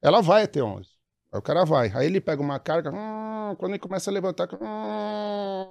Ela 0.03 0.21
vai 0.21 0.43
até 0.43 0.63
11. 0.63 1.00
Aí 1.33 1.39
o 1.39 1.43
cara 1.43 1.65
vai. 1.65 1.91
Aí 1.95 2.07
ele 2.07 2.21
pega 2.21 2.43
uma 2.43 2.59
carga, 2.59 2.91
hum, 2.91 3.55
quando 3.57 3.73
ele 3.73 3.79
começa 3.79 4.11
a 4.11 4.15
levantar, 4.15 4.49
hum, 4.53 5.67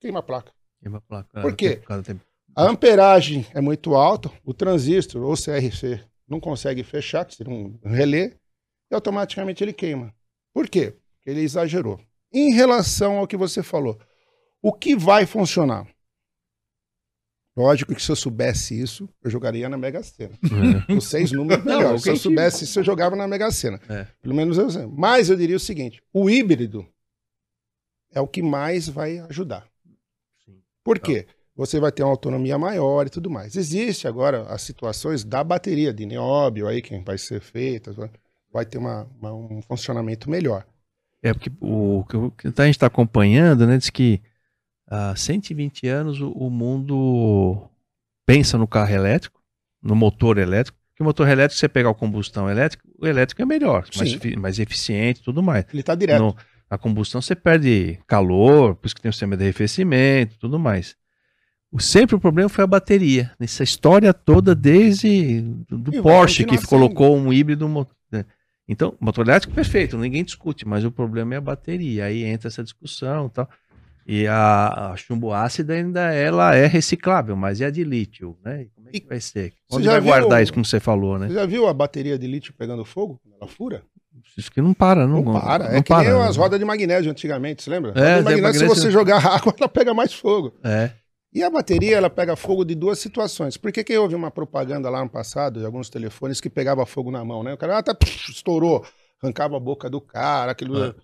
queima 0.00 0.20
a 0.20 0.22
placa. 0.22 0.52
Queima 0.80 0.98
a 0.98 1.00
placa. 1.00 1.40
Por 1.40 1.54
quê? 1.54 1.82
Por 1.86 2.02
tempo. 2.02 2.24
A 2.56 2.64
amperagem 2.64 3.46
é 3.54 3.60
muito 3.60 3.94
alta, 3.94 4.30
o 4.44 4.52
transistor 4.52 5.22
ou 5.22 5.34
CRC 5.34 6.04
não 6.28 6.40
consegue 6.40 6.82
fechar, 6.82 7.24
que 7.24 7.34
seria 7.34 7.52
um 7.52 7.78
relé, 7.84 8.36
e 8.90 8.94
automaticamente 8.94 9.62
ele 9.62 9.72
queima. 9.72 10.14
Por 10.52 10.68
quê? 10.68 10.96
Porque 11.16 11.30
ele 11.30 11.40
exagerou. 11.40 12.00
Em 12.32 12.52
relação 12.52 13.18
ao 13.18 13.26
que 13.26 13.36
você 13.36 13.62
falou, 13.62 13.98
o 14.62 14.72
que 14.72 14.96
vai 14.96 15.26
funcionar? 15.26 15.86
Lógico 17.60 17.94
que 17.94 18.02
se 18.02 18.10
eu 18.10 18.16
soubesse 18.16 18.80
isso, 18.80 19.08
eu 19.22 19.30
jogaria 19.30 19.68
na 19.68 19.76
Mega 19.76 20.02
Sena. 20.02 20.38
É. 20.88 20.92
Os 20.94 21.04
seis 21.08 21.30
números 21.32 21.62
Não, 21.66 21.76
melhor. 21.78 21.98
Se 21.98 22.08
eu 22.08 22.16
soubesse 22.16 22.64
isso, 22.64 22.78
eu 22.80 22.84
jogava 22.84 23.14
na 23.14 23.28
Mega 23.28 23.50
Sena. 23.50 23.80
É. 23.88 24.06
Pelo 24.22 24.34
menos 24.34 24.56
eu 24.58 24.70
sei. 24.70 24.86
Mas 24.86 25.28
eu 25.28 25.36
diria 25.36 25.56
o 25.56 25.60
seguinte: 25.60 26.02
o 26.12 26.30
híbrido 26.30 26.86
é 28.12 28.20
o 28.20 28.26
que 28.26 28.42
mais 28.42 28.88
vai 28.88 29.18
ajudar. 29.28 29.66
Sim. 30.44 30.58
Por 30.84 30.98
quê? 30.98 31.26
Você 31.56 31.78
vai 31.78 31.92
ter 31.92 32.02
uma 32.02 32.10
autonomia 32.12 32.56
maior 32.56 33.06
e 33.06 33.10
tudo 33.10 33.28
mais. 33.28 33.54
Existe 33.54 34.08
agora 34.08 34.42
as 34.44 34.62
situações 34.62 35.22
da 35.24 35.44
bateria 35.44 35.92
de 35.92 36.06
nióbio 36.06 36.66
aí 36.66 36.80
que 36.80 36.98
vai 37.00 37.18
ser 37.18 37.40
feita, 37.40 37.92
vai- 38.50 38.64
ter 38.64 38.78
uma- 38.78 39.06
uma- 39.20 39.34
um 39.34 39.60
funcionamento 39.62 40.30
melhor. 40.30 40.66
É 41.22 41.34
porque 41.34 41.50
o 41.60 42.04
que 42.08 42.16
o 42.16 42.30
que 42.30 42.46
a 42.48 42.64
gente 42.64 42.76
está 42.76 42.86
acompanhando, 42.86 43.66
né, 43.66 43.76
diz 43.76 43.90
que 43.90 44.22
há 44.90 45.14
120 45.16 45.86
anos 45.86 46.20
o, 46.20 46.30
o 46.32 46.50
mundo 46.50 47.68
pensa 48.26 48.58
no 48.58 48.66
carro 48.66 48.92
elétrico, 48.92 49.40
no 49.82 49.94
motor 49.96 50.36
elétrico, 50.38 50.78
que 50.94 51.02
o 51.02 51.04
motor 51.06 51.28
elétrico, 51.28 51.58
você 51.58 51.68
pegar 51.68 51.90
o 51.90 51.94
combustão 51.94 52.50
elétrico, 52.50 52.86
o 52.98 53.06
elétrico 53.06 53.40
é 53.40 53.46
melhor, 53.46 53.86
mais, 53.96 54.18
mais 54.36 54.58
eficiente 54.58 55.20
e 55.20 55.24
tudo 55.24 55.42
mais. 55.42 55.64
Ele 55.72 55.80
está 55.80 55.94
direto. 55.94 56.20
No- 56.22 56.36
a 56.68 56.78
combustão 56.78 57.20
você 57.20 57.34
perde 57.34 57.98
calor, 58.06 58.76
por 58.76 58.86
isso 58.86 58.94
que 58.94 59.00
tem 59.02 59.08
o 59.08 59.12
sistema 59.12 59.36
de 59.36 59.42
arrefecimento 59.42 60.36
e 60.36 60.38
tudo 60.38 60.58
mais. 60.58 60.94
O, 61.72 61.80
sempre 61.80 62.16
o 62.16 62.20
problema 62.20 62.48
foi 62.48 62.62
a 62.64 62.66
bateria. 62.66 63.32
Nessa 63.40 63.62
história 63.64 64.12
toda, 64.12 64.54
desde 64.54 65.40
do, 65.68 65.94
E 65.94 66.02
Porsche, 66.02 66.44
que 66.44 66.58
colocou 66.66 67.16
um 67.16 67.32
híbrido. 67.32 67.68
né? 68.10 68.24
Então, 68.68 68.96
motor 69.00 69.26
elétrico, 69.26 69.54
perfeito, 69.54 69.98
ninguém 69.98 70.22
discute, 70.22 70.66
mas 70.66 70.84
o 70.84 70.92
problema 70.92 71.34
é 71.34 71.38
a 71.38 71.40
bateria. 71.40 72.04
Aí 72.04 72.22
entra 72.24 72.48
essa 72.48 72.62
discussão 72.62 73.26
e 73.26 73.30
tal. 73.30 73.48
E 74.12 74.26
a, 74.26 74.90
a 74.90 74.96
chumbo 74.96 75.32
ácida 75.32 75.74
ainda 75.74 76.12
ela 76.12 76.52
é 76.56 76.66
reciclável, 76.66 77.36
mas 77.36 77.60
e 77.60 77.64
a 77.64 77.70
de 77.70 77.84
lítio, 77.84 78.36
né? 78.44 78.66
Como 78.74 78.88
é 78.88 78.92
que 78.92 79.06
vai 79.06 79.20
ser? 79.20 79.52
você 79.68 79.76
Onde 79.76 79.86
vai 79.86 80.00
viu- 80.00 80.10
guardar 80.10 80.42
isso, 80.42 80.52
como 80.52 80.64
você 80.64 80.80
falou, 80.80 81.16
né? 81.16 81.28
Você 81.28 81.34
já 81.34 81.46
viu 81.46 81.68
a 81.68 81.72
bateria 81.72 82.18
de 82.18 82.26
lítio 82.26 82.52
pegando 82.58 82.84
fogo 82.84 83.20
ela 83.40 83.48
fura? 83.48 83.84
Isso 84.36 84.50
que 84.50 84.60
não 84.60 84.74
para, 84.74 85.06
não, 85.06 85.22
Não, 85.22 85.32
para. 85.40 85.70
não 85.70 85.76
é 85.78 85.82
que 85.82 85.94
nem 85.94 86.04
para, 86.04 86.24
as 86.28 86.36
né? 86.36 86.42
rodas 86.42 86.58
de 86.58 86.64
magnésio 86.64 87.08
antigamente, 87.08 87.62
você 87.62 87.70
lembra? 87.70 87.92
É, 87.92 88.18
de 88.18 88.24
tem 88.24 88.40
magnésio, 88.40 88.52
se 88.52 88.64
magnésio- 88.64 88.68
você 88.82 88.90
jogar 88.90 89.18
água, 89.24 89.54
ela 89.56 89.68
pega 89.68 89.94
mais 89.94 90.12
fogo. 90.12 90.54
É. 90.64 90.90
E 91.32 91.44
a 91.44 91.48
bateria, 91.48 91.96
ela 91.96 92.10
pega 92.10 92.34
fogo 92.34 92.64
de 92.64 92.74
duas 92.74 92.98
situações. 92.98 93.56
Por 93.56 93.70
que, 93.70 93.84
que 93.84 93.96
houve 93.96 94.16
uma 94.16 94.32
propaganda 94.32 94.90
lá 94.90 95.04
no 95.04 95.08
passado 95.08 95.60
de 95.60 95.64
alguns 95.64 95.88
telefones 95.88 96.40
que 96.40 96.50
pegava 96.50 96.84
fogo 96.84 97.12
na 97.12 97.24
mão, 97.24 97.44
né? 97.44 97.54
O 97.54 97.56
cara 97.56 97.78
ah, 97.78 97.82
tá, 97.84 97.96
estourou, 98.28 98.84
arrancava 99.22 99.56
a 99.56 99.60
boca 99.60 99.88
do 99.88 100.00
cara, 100.00 100.50
aquilo, 100.50 100.82
É. 100.86 100.94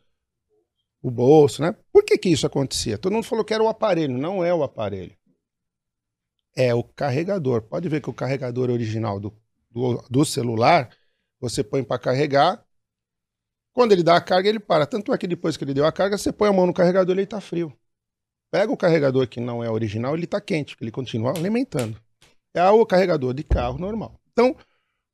o 1.07 1.11
bolso, 1.11 1.62
né? 1.62 1.73
Por 1.93 2.05
que 2.05 2.19
que 2.19 2.28
isso 2.28 2.49
acontecia? 2.49 2.99
Todo 2.99 3.12
mundo 3.12 3.23
falou 3.23 3.45
que 3.45 3.55
era 3.55 3.62
o 3.62 3.69
aparelho, 3.69 4.19
não 4.19 4.45
é 4.45 4.53
o 4.53 4.65
aparelho. 4.65 5.16
É 6.53 6.74
o 6.74 6.83
carregador. 6.83 7.62
Pode 7.62 7.89
ver 7.89 8.01
que 8.01 8.11
o 8.11 8.12
carregador 8.12 8.70
original 8.70 9.20
do, 9.20 9.33
do, 9.70 10.05
do 10.11 10.24
celular, 10.24 10.91
você 11.39 11.62
põe 11.62 11.85
para 11.85 12.01
carregar, 12.01 12.66
quando 13.73 13.93
ele 13.93 14.03
dá 14.03 14.16
a 14.16 14.20
carga, 14.20 14.49
ele 14.49 14.59
para. 14.59 14.85
Tanto 14.85 15.15
é 15.15 15.19
que 15.19 15.28
depois 15.28 15.57
que 15.57 15.62
ele 15.62 15.74
deu 15.74 15.87
a 15.87 15.93
carga, 15.93 16.19
você 16.19 16.33
põe 16.33 16.49
a 16.49 16.53
mão 16.53 16.66
no 16.66 16.74
carregador 16.74 17.15
e 17.15 17.20
ele 17.20 17.27
tá 17.27 17.41
frio. 17.41 17.73
Pega 18.51 18.73
o 18.73 18.77
carregador 18.77 19.28
que 19.28 19.39
não 19.39 19.62
é 19.62 19.70
original, 19.70 20.16
ele 20.16 20.27
tá 20.27 20.41
quente, 20.41 20.74
porque 20.74 20.87
ele 20.87 20.91
continua 20.91 21.39
alimentando. 21.39 22.01
É 22.53 22.69
o 22.69 22.85
carregador 22.85 23.33
de 23.33 23.45
carro 23.45 23.78
normal. 23.78 24.19
Então, 24.33 24.57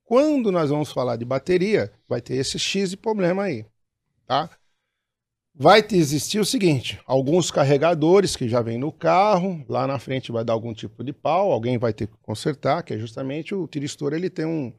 quando 0.05 0.51
nós 0.51 0.71
vamos 0.71 0.91
falar 0.91 1.17
de 1.17 1.25
bateria, 1.27 1.93
vai 2.09 2.23
ter 2.23 2.37
esse 2.37 2.59
X 2.59 2.91
de 2.91 2.97
problema 2.97 3.43
aí, 3.43 3.67
tá? 4.27 4.49
Vai 5.55 5.87
existir 5.93 6.41
o 6.41 6.47
seguinte, 6.47 6.99
alguns 7.05 7.51
carregadores 7.51 8.35
que 8.35 8.49
já 8.49 8.63
vem 8.63 8.79
no 8.79 8.91
carro, 8.91 9.63
lá 9.69 9.87
na 9.87 9.99
frente 9.99 10.33
vai 10.33 10.43
dar 10.43 10.55
algum 10.55 10.73
tipo 10.73 11.05
de 11.05 11.13
pau, 11.13 11.53
alguém 11.53 11.77
vai 11.77 11.93
ter 11.93 12.07
que 12.07 12.17
consertar, 12.23 12.83
que 12.83 12.95
é 12.95 12.99
justamente 12.99 13.55
o 13.55 13.69
tiristor, 13.69 14.15
ele 14.15 14.31
tem 14.31 14.47
um, 14.47 14.73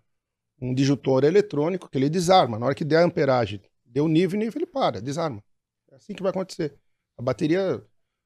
um 0.60 0.74
disjuntor 0.74 1.24
eletrônico 1.26 1.88
que 1.88 1.98
ele 1.98 2.10
desarma. 2.10 2.58
Na 2.58 2.66
hora 2.66 2.76
que 2.76 2.84
der 2.84 2.98
a 2.98 3.06
amperagem, 3.06 3.62
deu 3.86 4.08
nível, 4.08 4.40
nível, 4.40 4.60
ele 4.60 4.66
para, 4.66 5.00
desarma. 5.00 5.44
É 5.92 5.96
assim 5.96 6.14
que 6.14 6.24
vai 6.24 6.32
acontecer. 6.32 6.76
A 7.18 7.22
bateria, 7.22 7.84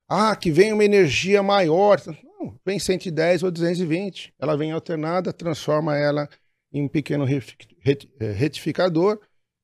ah, 0.07 0.33
que 0.33 0.49
vem 0.49 0.71
uma 0.71 0.85
energia 0.85 1.43
maior. 1.43 2.01
Não, 2.23 2.57
vem 2.65 2.79
110 2.79 3.43
ou 3.43 3.51
220. 3.51 4.33
Ela 4.39 4.55
vem 4.55 4.71
alternada, 4.71 5.33
transforma 5.33 5.97
ela 5.97 6.29
em 6.71 6.81
um 6.81 6.87
pequeno 6.87 7.25
retificador 8.33 9.19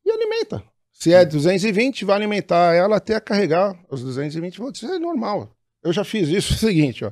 e 0.05 0.11
alimenta. 0.11 0.61
Se 1.03 1.11
é 1.11 1.25
220, 1.25 2.05
vai 2.05 2.15
alimentar 2.15 2.73
ela 2.73 2.95
até 2.95 3.19
carregar 3.19 3.77
os 3.89 4.01
220 4.01 4.57
volts. 4.57 4.81
Isso 4.81 4.93
é 4.93 4.97
normal. 4.97 5.53
Eu 5.83 5.91
já 5.91 6.05
fiz 6.05 6.29
isso. 6.29 6.53
É 6.55 6.55
o 6.55 6.59
seguinte, 6.59 7.03
ó. 7.03 7.11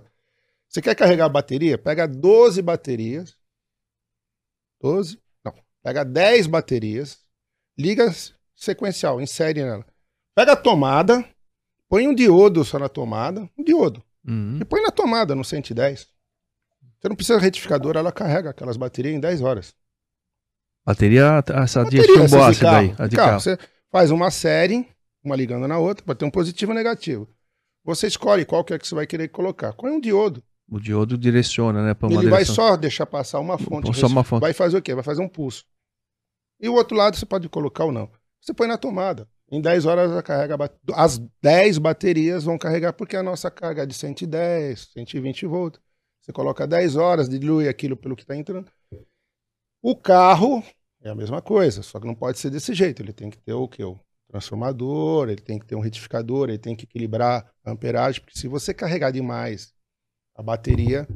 Você 0.66 0.82
quer 0.82 0.96
carregar 0.96 1.26
a 1.26 1.30
bateria? 1.30 1.78
Pega 1.78 2.08
12 2.08 2.62
baterias. 2.62 3.36
12? 4.80 5.20
Não. 5.44 5.54
Pega 5.84 6.06
10 6.06 6.48
baterias. 6.48 7.18
Liga 7.78 8.10
sequencial, 8.56 9.20
insere 9.20 9.62
nela. 9.62 9.86
Pega 10.34 10.54
a 10.54 10.56
tomada, 10.56 11.26
põe 11.90 12.08
um 12.08 12.16
diodo 12.16 12.64
só 12.64 12.80
na 12.80 12.88
tomada. 12.88 13.50
Um 13.58 13.64
diodo. 13.66 14.02
Uhum. 14.26 14.60
E 14.62 14.64
põe 14.64 14.82
na 14.82 14.92
tomada, 14.92 15.36
no 15.36 15.44
110. 15.44 16.08
Você 16.98 17.10
não 17.10 17.16
precisa 17.18 17.40
de 17.40 17.44
retificador, 17.44 17.98
ela 17.98 18.14
carrega 18.14 18.52
aquelas 18.52 18.78
baterias 18.78 19.14
em 19.14 19.20
10 19.20 19.42
horas. 19.42 19.76
Bateria, 20.86 21.44
essa 21.62 21.84
Bateria, 21.84 22.06
chumbo 22.06 22.28
de 22.28 22.38
ácido 22.38 22.68
aí. 22.70 22.90
carro. 22.90 23.04
a 23.04 23.08
de 23.08 23.16
Carro, 23.18 23.30
carro. 23.30 23.40
Você 23.42 23.58
faz 23.92 24.10
uma 24.10 24.32
série, 24.32 24.88
uma 25.24 25.36
ligando 25.36 25.68
na 25.68 25.78
outra, 25.78 26.04
pode 26.04 26.20
ter 26.20 26.26
um 26.26 26.32
positivo 26.32 26.72
e 26.72 26.74
um 26.74 26.78
negativo. 26.78 27.30
Você 27.84 28.08
escolhe 28.08 28.46
qual 28.46 28.64
que 28.64 28.74
é 28.74 28.80
que 28.80 28.88
você 28.88 28.96
vai 28.96 29.06
querer 29.06 29.28
colocar. 29.28 29.74
Põe 29.74 29.92
um 29.92 30.00
diodo. 30.00 30.44
O 30.70 30.80
diodo 30.80 31.18
direciona, 31.18 31.84
né? 31.84 31.96
Ele 32.04 32.16
vai 32.30 32.44
direção. 32.44 32.56
só 32.56 32.78
deixar 32.78 33.06
passar 33.06 33.40
uma 33.40 33.58
fonte. 33.58 33.94
Só 33.94 34.08
uma 34.08 34.24
fonte. 34.24 34.42
Vai 34.42 34.54
fazer 34.54 34.78
o 34.78 34.82
quê? 34.82 34.96
Vai 34.96 35.04
fazer 35.04 35.22
um 35.22 35.28
pulso. 35.28 35.66
E 36.60 36.70
o 36.70 36.76
outro 36.76 36.96
lado 36.96 37.18
você 37.18 37.26
pode 37.26 37.50
colocar 37.50 37.86
ou 37.86 37.92
não. 37.92 38.10
Você 38.40 38.54
põe 38.54 38.68
na 38.68 38.78
tomada. 38.78 39.28
Em 39.52 39.60
10 39.60 39.86
horas 39.86 40.10
ela 40.10 40.24
carrega 40.24 40.56
as 40.94 41.18
10 41.42 41.78
baterias 41.80 42.46
vão 42.46 42.58
carregar 42.58 42.94
porque 42.94 43.18
a 43.18 43.24
nossa 43.24 43.52
carga 43.52 43.84
é 43.84 43.86
de 43.86 43.94
110, 43.94 44.92
120 44.94 45.46
volts. 45.46 45.82
Você 46.22 46.32
coloca 46.32 46.66
10 46.66 46.96
horas, 46.96 47.28
dilui 47.28 47.68
aquilo 47.68 47.98
pelo 47.98 48.16
que 48.16 48.22
está 48.22 48.36
entrando. 48.36 48.72
O 49.82 49.96
carro 49.96 50.64
é 51.04 51.10
a 51.10 51.16
mesma 51.16 51.42
coisa, 51.42 51.82
só 51.82 52.00
que 52.00 52.08
não 52.08 52.16
pode 52.16 52.38
ser 52.40 52.50
desse 52.50 52.74
jeito. 52.74 53.02
Ele 53.02 53.14
tem 53.14 53.30
que 53.30 53.38
ter 53.38 53.54
o 53.54 53.68
quê? 53.68 53.84
O 53.84 54.00
transformador, 54.30 55.30
ele 55.30 55.42
tem 55.42 55.60
que 55.60 55.66
ter 55.66 55.76
um 55.76 55.82
retificador, 55.82 56.50
ele 56.50 56.58
tem 56.58 56.76
que 56.76 56.86
equilibrar 56.86 57.52
a 57.66 57.72
amperagem, 57.72 58.22
porque 58.22 58.38
se 58.40 58.48
você 58.48 58.74
carregar 58.74 59.12
demais 59.12 59.74
a 60.36 60.42
bateria, 60.42 61.08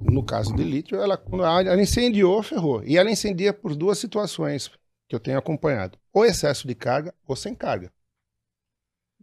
no 0.00 0.22
caso 0.22 0.54
de 0.54 0.62
lítio, 0.62 0.96
ela, 1.00 1.20
ela 1.64 1.80
incendiou, 1.82 2.42
ferrou. 2.42 2.82
E 2.84 2.96
ela 2.96 3.10
incendia 3.10 3.52
por 3.52 3.74
duas 3.74 3.98
situações 3.98 4.70
que 5.08 5.14
eu 5.14 5.20
tenho 5.20 5.38
acompanhado: 5.38 5.98
ou 6.12 6.24
excesso 6.24 6.66
de 6.68 6.74
carga 6.74 7.12
ou 7.26 7.34
sem 7.34 7.54
carga. 7.54 7.90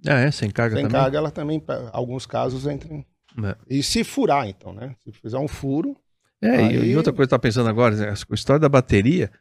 Ah, 0.07 0.20
é? 0.20 0.32
Sem 0.32 0.49
carga 0.52 0.76
sem 0.76 0.84
também? 0.86 0.99
carga, 1.02 1.18
ela 1.18 1.32
também, 1.32 1.57
em 1.57 1.64
alguns 1.91 2.26
casos, 2.26 2.66
entra. 2.68 2.94
em- 2.94 3.06
É. 3.44 3.56
E 3.70 3.84
se 3.84 4.03
furar, 4.03 4.48
então, 4.48 4.72
né? 4.74 4.95
Se 5.03 5.12
fizer 5.12 5.38
um 5.38 5.48
furo, 5.48 5.95
É, 6.41 6.48
e- 6.48 6.60
Aí- 6.60 6.91
e 6.91 6.98
outra 6.98 7.12
coisa 7.14 7.28
que 7.28 7.34
eu 7.34 7.38
tava 7.38 7.41
pensando 7.41 7.70
agora, 7.70 7.95
né, 7.95 8.10
a 8.10 8.34
história 8.36 8.60
da 8.60 8.70
bateria, 8.70 9.32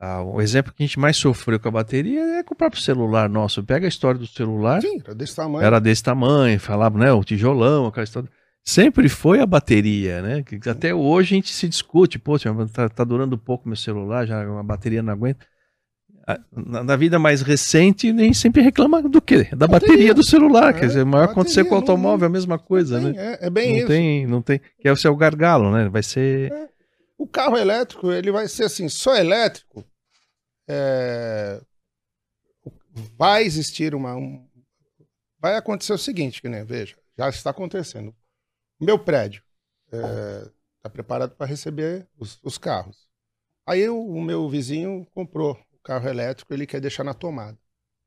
ah, 0.00 0.22
o 0.22 0.40
exemplo 0.40 0.72
que 0.72 0.82
a 0.82 0.86
gente 0.86 0.98
mais 0.98 1.16
sofreu 1.16 1.58
com 1.58 1.68
a 1.68 1.72
bateria 1.72 2.20
é 2.38 2.42
com 2.42 2.54
o 2.54 2.56
próprio 2.56 2.80
celular 2.82 3.28
nosso. 3.28 3.62
Pega 3.64 3.86
a 3.86 3.88
história 3.88 4.18
do 4.20 4.26
celular, 4.26 4.82
sim, 4.82 5.00
era 5.04 5.14
desse 5.14 5.34
tamanho. 5.36 5.64
era 5.66 5.80
desse 5.80 6.02
tamanho, 6.02 6.60
falava, 6.60 6.98
né, 6.98 7.12
o 7.12 7.24
tijolão, 7.24 7.86
aquela 7.86 8.04
história. 8.04 8.28
Sempre 8.62 9.08
foi 9.08 9.40
a 9.40 9.46
bateria, 9.46 10.20
né? 10.20 10.44
Até 10.68 10.92
hoje 10.92 11.34
a 11.34 11.36
gente 11.36 11.54
se 11.54 11.68
discute, 11.68 12.18
poxa, 12.18 12.52
tá, 12.72 12.88
tá 12.88 13.04
durando 13.04 13.38
pouco 13.38 13.68
meu 13.68 13.76
celular, 13.76 14.26
já 14.26 14.42
a 14.42 14.62
bateria 14.62 15.02
não 15.02 15.12
aguenta. 15.12 15.46
Ah, 16.26 16.40
Na, 16.52 16.82
na 16.82 16.96
vida 16.96 17.16
mais 17.20 17.40
recente, 17.42 18.12
nem 18.12 18.34
sempre 18.34 18.60
reclama 18.60 19.00
do 19.00 19.22
quê? 19.22 19.46
Da 19.56 19.68
bateria, 19.68 20.12
do 20.12 20.24
celular. 20.24 20.70
É, 20.74 20.80
quer 20.80 20.86
dizer, 20.88 21.04
vai 21.04 21.22
acontecer 21.24 21.62
com 21.64 21.76
o 21.76 21.78
bateria, 21.78 21.94
não- 21.94 22.08
automóvel, 22.08 22.24
é 22.24 22.28
a 22.28 22.32
mesma 22.32 22.58
coisa, 22.58 23.00
Tem, 23.00 23.12
né? 23.12 23.38
é, 23.40 23.46
é 23.46 23.50
bem 23.50 23.68
não 23.70 23.76
isso. 23.78 23.86
tem, 23.86 24.26
não 24.26 24.42
tem. 24.42 24.60
Que 24.80 24.88
é 24.88 24.92
o 24.92 24.96
seu 24.96 25.14
gargalo, 25.14 25.70
né? 25.70 25.88
Vai 25.88 26.02
ser. 26.02 26.52
O 27.26 27.28
carro 27.28 27.56
elétrico, 27.58 28.12
ele 28.12 28.30
vai 28.30 28.46
ser 28.46 28.64
assim, 28.64 28.88
só 28.88 29.16
elétrico. 29.16 29.84
é, 30.68 31.60
Vai 33.18 33.42
existir 33.44 33.94
uma. 33.94 34.14
um- 34.16 34.48
Vai 35.38 35.56
acontecer 35.56 35.92
o 35.92 35.98
seguinte, 35.98 36.40
que 36.40 36.48
nem, 36.48 36.64
veja, 36.64 36.96
já 37.18 37.28
está 37.28 37.50
acontecendo. 37.50 38.14
O 38.80 38.84
meu 38.84 38.98
prédio 38.98 39.42
está 39.90 40.90
preparado 40.90 41.34
para 41.36 41.46
receber 41.46 42.08
os, 42.16 42.38
os 42.42 42.56
carros. 42.58 43.06
Aí 43.66 43.88
o, 43.88 44.00
o 44.00 44.22
meu 44.22 44.48
vizinho 44.48 45.04
comprou 45.14 45.52
o 45.72 45.78
carro 45.80 46.08
elétrico, 46.08 46.52
ele 46.54 46.66
quer 46.66 46.80
deixar 46.80 47.04
na 47.04 47.12
tomada. 47.12 47.58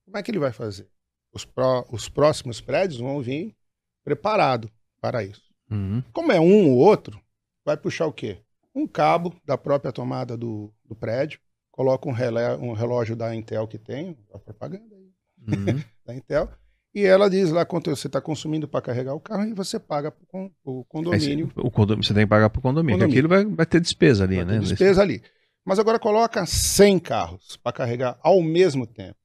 Como 0.06 0.18
é 0.18 0.24
que 0.24 0.32
ele 0.32 0.40
vai 0.40 0.52
fazer? 0.52 0.90
Os, 1.32 1.46
pró- 1.46 1.86
os 1.92 2.10
próximos 2.10 2.60
prédios 2.62 3.00
vão 3.00 3.22
vir 3.22 3.56
preparado 4.04 4.72
para 5.00 5.24
isso. 5.24 5.44
Uhum. 5.70 6.02
Como 6.12 6.32
é 6.32 6.40
um 6.40 6.72
ou 6.72 6.78
outro, 6.78 7.22
vai 7.64 7.78
puxar 7.78 8.08
o 8.08 8.14
quê? 8.14 8.42
Um 8.80 8.88
cabo 8.88 9.36
da 9.46 9.58
própria 9.58 9.92
tomada 9.92 10.38
do, 10.38 10.74
do 10.86 10.96
prédio, 10.96 11.40
coloca 11.72 12.08
um, 12.08 12.12
relé, 12.12 12.56
um 12.58 12.74
relógio 12.74 13.16
da 13.16 13.36
Intel 13.36 13.68
que 13.68 13.78
tem, 13.78 14.18
a 14.34 14.40
propaganda 14.40 14.96
aí, 14.96 15.10
Uhum. 15.48 15.82
da 16.06 16.14
Intel, 16.16 16.50
e 16.94 17.04
ela 17.06 17.30
diz 17.30 17.50
lá 17.52 17.66
quanto 17.66 17.90
você 17.90 18.08
está 18.08 18.20
consumindo 18.20 18.68
para 18.68 18.82
carregar 18.82 19.14
o 19.14 19.20
carro 19.20 19.46
e 19.46 19.54
você 19.54 19.80
paga 19.80 20.12
para 20.12 20.26
o 20.40 20.46
Aí 20.80 20.84
condomínio, 20.88 21.48
você- 21.54 21.62
o 21.62 21.72
condomínio, 21.72 22.04
você 22.08 22.14
tem 22.14 22.24
que 22.24 22.30
pagar 22.30 22.50
condomínio. 22.50 22.98
que 22.98 23.04
Condomínio. 23.06 23.06
Aquilo 23.08 23.30
vai, 23.30 23.46
vai 23.56 23.66
ter 23.66 23.80
despesa 23.80 24.24
ali, 24.24 24.36
vai 24.38 24.46
né? 24.46 24.60
despesa 24.60 25.02
ali. 25.02 25.22
Mas 25.66 25.78
agora 25.78 26.00
coloca 26.00 26.46
100 26.46 26.98
carros 27.00 27.58
para 27.58 27.72
carregar 27.74 28.18
ao 28.24 28.42
mesmo 28.42 28.88
tempo. 28.88 29.16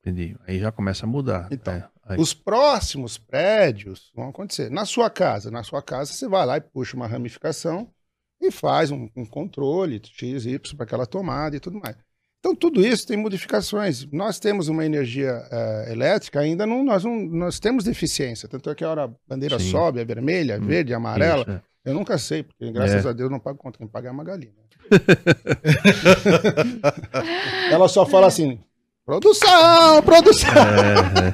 Entendi. 0.00 0.36
Aí 0.46 0.58
já 0.58 0.72
começa 0.72 1.04
a 1.04 1.08
mudar. 1.08 1.48
Então, 1.50 1.74
É, 2.08 2.16
Os 2.18 2.32
próximos 2.32 3.18
prédios 3.18 4.10
vão 4.14 4.28
acontecer. 4.30 4.70
Na 4.70 4.86
sua 4.86 5.10
casa, 5.10 5.50
na 5.50 5.62
sua 5.62 5.82
casa, 5.82 6.12
você 6.12 6.26
vai 6.26 6.46
lá 6.46 6.56
e 6.56 6.60
puxa 6.60 6.96
uma 6.96 7.06
ramificação 7.06 7.90
e 8.40 8.50
faz 8.50 8.90
um, 8.90 9.08
um 9.16 9.24
controle 9.26 10.00
X, 10.04 10.44
Y 10.46 10.76
para 10.76 10.84
aquela 10.84 11.06
tomada 11.06 11.56
e 11.56 11.60
tudo 11.60 11.78
mais. 11.80 11.96
Então, 12.40 12.54
tudo 12.54 12.86
isso 12.86 13.04
tem 13.06 13.16
modificações. 13.16 14.06
Nós 14.12 14.38
temos 14.38 14.68
uma 14.68 14.86
energia 14.86 15.42
eh, 15.50 15.88
elétrica, 15.90 16.38
ainda 16.38 16.64
não 16.64 16.84
nós, 16.84 17.02
não. 17.04 17.16
nós 17.26 17.58
temos 17.58 17.82
deficiência. 17.82 18.48
Tanto 18.48 18.70
é 18.70 18.76
que 18.76 18.84
a 18.84 18.90
hora 18.90 19.04
a 19.06 19.10
bandeira 19.28 19.58
Sim. 19.58 19.72
sobe, 19.72 20.00
é 20.00 20.04
vermelha, 20.04 20.56
Hum, 20.60 20.64
verde, 20.66 20.94
amarela. 20.94 21.42
Isso, 21.42 21.50
é. 21.50 21.60
Eu 21.84 21.94
nunca 21.94 22.16
sei, 22.16 22.44
porque 22.44 22.70
graças 22.70 23.04
É. 23.04 23.08
a 23.08 23.12
Deus 23.12 23.26
eu 23.28 23.30
não 23.30 23.40
pago 23.40 23.58
conta. 23.58 23.78
Quem 23.78 23.88
paga 23.88 24.06
é 24.08 24.10
a 24.10 24.14
Magali. 24.14 24.52
né? 24.56 24.62
Ela 27.72 27.88
só 27.88 28.06
fala 28.06 28.28
assim: 28.28 28.60
produção, 29.04 30.02
produção. 30.04 30.52
É, 30.52 31.28
é. 31.28 31.32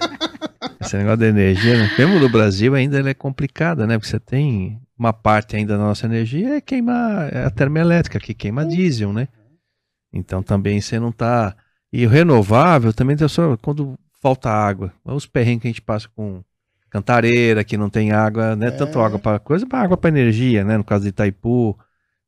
Esse 0.81 0.97
negócio 0.97 1.19
da 1.19 1.27
energia, 1.29 1.77
né? 1.79 1.91
mesmo 1.99 2.19
no 2.19 2.29
Brasil, 2.29 2.75
ainda 2.75 2.99
é 3.09 3.15
complicada, 3.15 3.87
né? 3.87 3.97
Porque 3.99 4.11
você 4.11 4.21
tem 4.21 4.81
uma 4.99 5.13
parte 5.13 5.57
ainda 5.57 5.77
da 5.77 5.83
nossa 5.83 6.07
energia 6.07 6.57
é 6.57 6.61
queimar 6.61 7.33
é 7.33 7.45
a 7.45 7.51
termoelétrica, 7.51 8.21
que 8.21 8.35
queima 8.35 8.65
diesel, 8.65 9.13
né? 9.13 9.29
Então 10.13 10.43
também 10.43 10.81
você 10.81 10.99
não 10.99 11.11
tá. 11.11 11.57
E 11.93 12.07
o 12.07 12.09
renovável 12.09 12.93
também 12.93 13.17
tem 13.17 13.27
só 13.29 13.57
quando 13.57 13.99
falta 14.23 14.49
água. 14.51 14.93
Os 15.05 15.27
perrengues 15.27 15.63
que 15.63 15.69
a 15.69 15.71
gente 15.71 15.83
passa 15.83 16.09
com 16.15 16.43
cantareira, 16.89 17.65
que 17.65 17.77
não 17.77 17.91
tem 17.91 18.13
água, 18.13 18.55
né? 18.55 18.69
É. 18.69 18.71
Tanto 18.71 19.01
água 19.01 19.19
para 19.19 19.41
coisa, 19.41 19.67
para 19.67 19.81
água 19.81 19.97
para 19.97 20.11
energia, 20.11 20.63
né? 20.63 20.77
No 20.77 20.85
caso 20.85 21.03
de 21.03 21.09
Itaipu, 21.09 21.77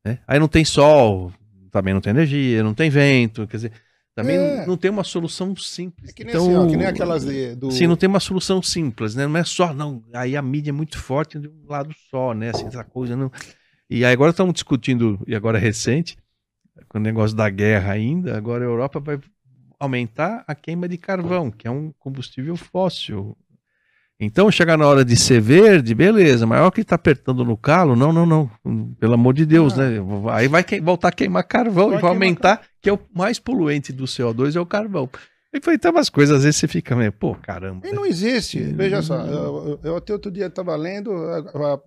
né? 0.04 0.18
Aí 0.26 0.40
não 0.40 0.48
tem 0.48 0.64
sol, 0.64 1.32
também 1.70 1.94
não 1.94 2.00
tem 2.00 2.10
energia, 2.10 2.64
não 2.64 2.74
tem 2.74 2.90
vento, 2.90 3.46
quer 3.46 3.56
dizer, 3.56 3.72
também 4.16 4.36
É. 4.36 4.66
não, 4.66 4.76
tem 4.76 4.90
uma 4.90 5.04
solução 5.04 5.54
simples. 5.54 6.10
É 6.10 6.12
que 6.12 6.24
nem 6.24 6.32
então, 6.34 6.46
assim, 6.46 6.56
ó, 6.56 6.66
que 6.68 6.76
nem 6.76 6.86
aquelas 6.86 7.24
de- 7.24 7.54
do. 7.54 7.70
Sim, 7.70 7.86
não 7.86 7.96
tem 7.96 8.08
uma 8.08 8.18
solução 8.18 8.60
simples, 8.62 9.14
né? 9.14 9.26
Não 9.26 9.36
é 9.38 9.44
só, 9.44 9.72
não. 9.74 10.02
Aí 10.12 10.34
a 10.36 10.42
mídia 10.42 10.70
é 10.70 10.72
muito 10.72 10.98
forte 10.98 11.38
de 11.38 11.46
um 11.48 11.66
lado 11.68 11.94
só, 12.10 12.32
né? 12.32 12.48
Assim, 12.50 12.66
essa 12.66 12.82
coisa 12.82 13.14
não. 13.14 13.30
E 13.88 14.04
aí 14.04 14.12
agora 14.12 14.30
estamos 14.30 14.54
discutindo, 14.54 15.20
e 15.26 15.36
agora 15.36 15.58
é 15.58 15.60
recente, 15.60 16.16
com 16.88 16.98
o 16.98 17.00
negócio 17.00 17.36
da 17.36 17.48
guerra 17.50 17.92
ainda, 17.92 18.36
agora 18.36 18.64
a 18.64 18.66
Europa 18.68 18.98
vai 18.98 19.20
aumentar 19.78 20.42
a 20.48 20.54
queima 20.54 20.88
de 20.88 20.96
carvão, 20.96 21.50
que 21.50 21.68
é 21.68 21.70
um 21.70 21.92
combustível 21.98 22.56
fóssil. 22.56 23.36
Então, 24.18 24.50
chegar 24.50 24.78
na 24.78 24.86
hora 24.86 25.04
de 25.04 25.14
ser 25.14 25.42
verde, 25.42 25.94
beleza, 25.94 26.46
mas 26.46 26.58
a 26.58 26.62
hora 26.62 26.72
que 26.72 26.80
está 26.80 26.94
apertando 26.94 27.44
no 27.44 27.54
calo, 27.54 27.94
não, 27.94 28.14
não, 28.14 28.24
não. 28.24 28.50
Pelo 28.98 29.12
amor 29.12 29.34
de 29.34 29.44
Deus, 29.44 29.78
Ah. 29.78 29.90
né? 29.90 29.98
Aí 30.32 30.48
vai 30.48 30.64
voltar 30.82 31.08
a 31.08 31.12
queimar 31.12 31.44
carvão 31.44 31.90
Vai 31.90 31.98
e 31.98 32.00
vai 32.00 32.10
aumentar, 32.10 32.62
que 32.86 32.90
é 32.90 32.92
o 32.92 33.00
mais 33.12 33.40
poluente 33.40 33.92
do 33.92 34.04
CO2 34.04 34.54
é 34.54 34.60
o 34.60 34.64
carvão. 34.64 35.10
E 35.52 35.60
foi 35.60 35.74
então 35.74 35.90
umas 35.90 36.08
coisas, 36.08 36.36
às 36.36 36.44
vezes 36.44 36.60
você 36.60 36.68
fica 36.68 36.94
meio, 36.94 37.10
pô, 37.12 37.34
caramba. 37.34 37.84
E 37.84 37.90
né? 37.90 37.96
não 37.96 38.06
existe. 38.06 38.60
Veja 38.60 39.02
só, 39.02 39.16
eu, 39.26 39.80
eu- 39.82 39.96
até 39.96 40.12
outro 40.12 40.30
dia 40.30 40.46
estava 40.46 40.76
lendo 40.76 41.10
a- 41.12 41.38
a- 41.74 41.80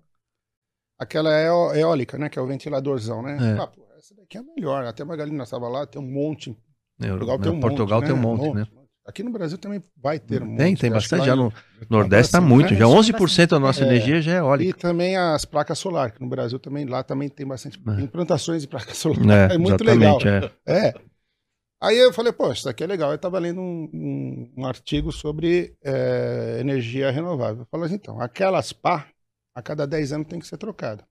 aquela 0.98 1.30
eó- 1.40 1.72
eólica, 1.74 2.18
né? 2.18 2.28
Que 2.28 2.38
é 2.38 2.42
o 2.42 2.46
ventiladorzão, 2.46 3.22
né? 3.22 3.38
É. 3.40 3.62
Ah, 3.62 3.66
pô, 3.66 3.82
essa 3.96 4.14
daqui 4.14 4.36
é 4.36 4.42
melhor. 4.42 4.84
Até 4.84 5.02
a 5.02 5.06
Magalina 5.06 5.44
estava 5.44 5.70
lá, 5.70 5.86
tem 5.86 6.02
um 6.02 6.04
monte. 6.04 6.50
Né, 6.98 7.08
Portugal 7.08 7.38
né, 7.38 7.44
tem 7.44 7.52
um 7.52 7.60
Portugal 7.60 8.00
monte. 8.00 8.06
tem 8.06 8.14
um 8.14 8.18
né? 8.18 8.22
monte, 8.22 8.54
né? 8.56 8.66
Aqui 9.10 9.22
no 9.22 9.30
Brasil 9.30 9.58
também 9.58 9.82
vai 9.96 10.18
ter 10.18 10.40
monte. 10.40 10.56
Tem, 10.58 10.76
tem 10.76 10.90
que 10.90 10.94
bastante. 10.94 11.26
Já 11.26 11.36
no 11.36 11.52
Nordeste 11.90 12.32
tá 12.32 12.38
assim, 12.38 12.46
muito. 12.46 12.72
né? 12.72 12.78
Já 12.78 12.86
11% 12.86 13.50
da 13.50 13.58
nossa 13.58 13.82
É. 13.82 13.86
energia 13.86 14.22
já 14.22 14.32
é 14.32 14.34
E 14.36 14.38
eólica. 14.38 14.78
também 14.78 15.16
as 15.16 15.44
placas 15.44 15.78
solares, 15.78 16.14
que 16.14 16.20
no 16.22 16.28
Brasil 16.28 16.58
também, 16.58 16.86
lá 16.86 17.02
também 17.02 17.28
tem 17.28 17.46
bastante 17.46 17.78
É. 17.98 18.00
implantações 18.02 18.62
de 18.62 18.68
placas 18.68 18.96
solares. 18.98 19.26
É, 19.28 19.54
É, 19.54 19.58
muito 19.58 19.82
legal. 19.84 20.18
é. 20.66 20.88
É. 20.88 20.94
Aí 21.82 21.96
eu 21.96 22.12
falei, 22.12 22.32
pô, 22.32 22.52
isso 22.52 22.68
aqui 22.68 22.84
é 22.84 22.86
legal. 22.86 23.10
Eu 23.10 23.16
estava 23.16 23.38
lendo 23.38 23.60
um, 23.60 23.88
um- 23.92 24.52
um 24.58 24.66
artigo 24.66 25.10
sobre 25.10 25.74
é, 25.82 26.58
energia 26.60 27.10
renovável. 27.10 27.62
Eu 27.62 27.66
falei 27.70 27.86
assim, 27.86 27.94
então, 27.96 28.20
aquelas 28.20 28.72
pá, 28.72 29.08
a 29.54 29.62
cada 29.62 29.86
10 29.86 30.12
anos 30.12 30.26
tem 30.28 30.38
que 30.38 30.46
ser 30.46 30.58
trocada. 30.58 31.04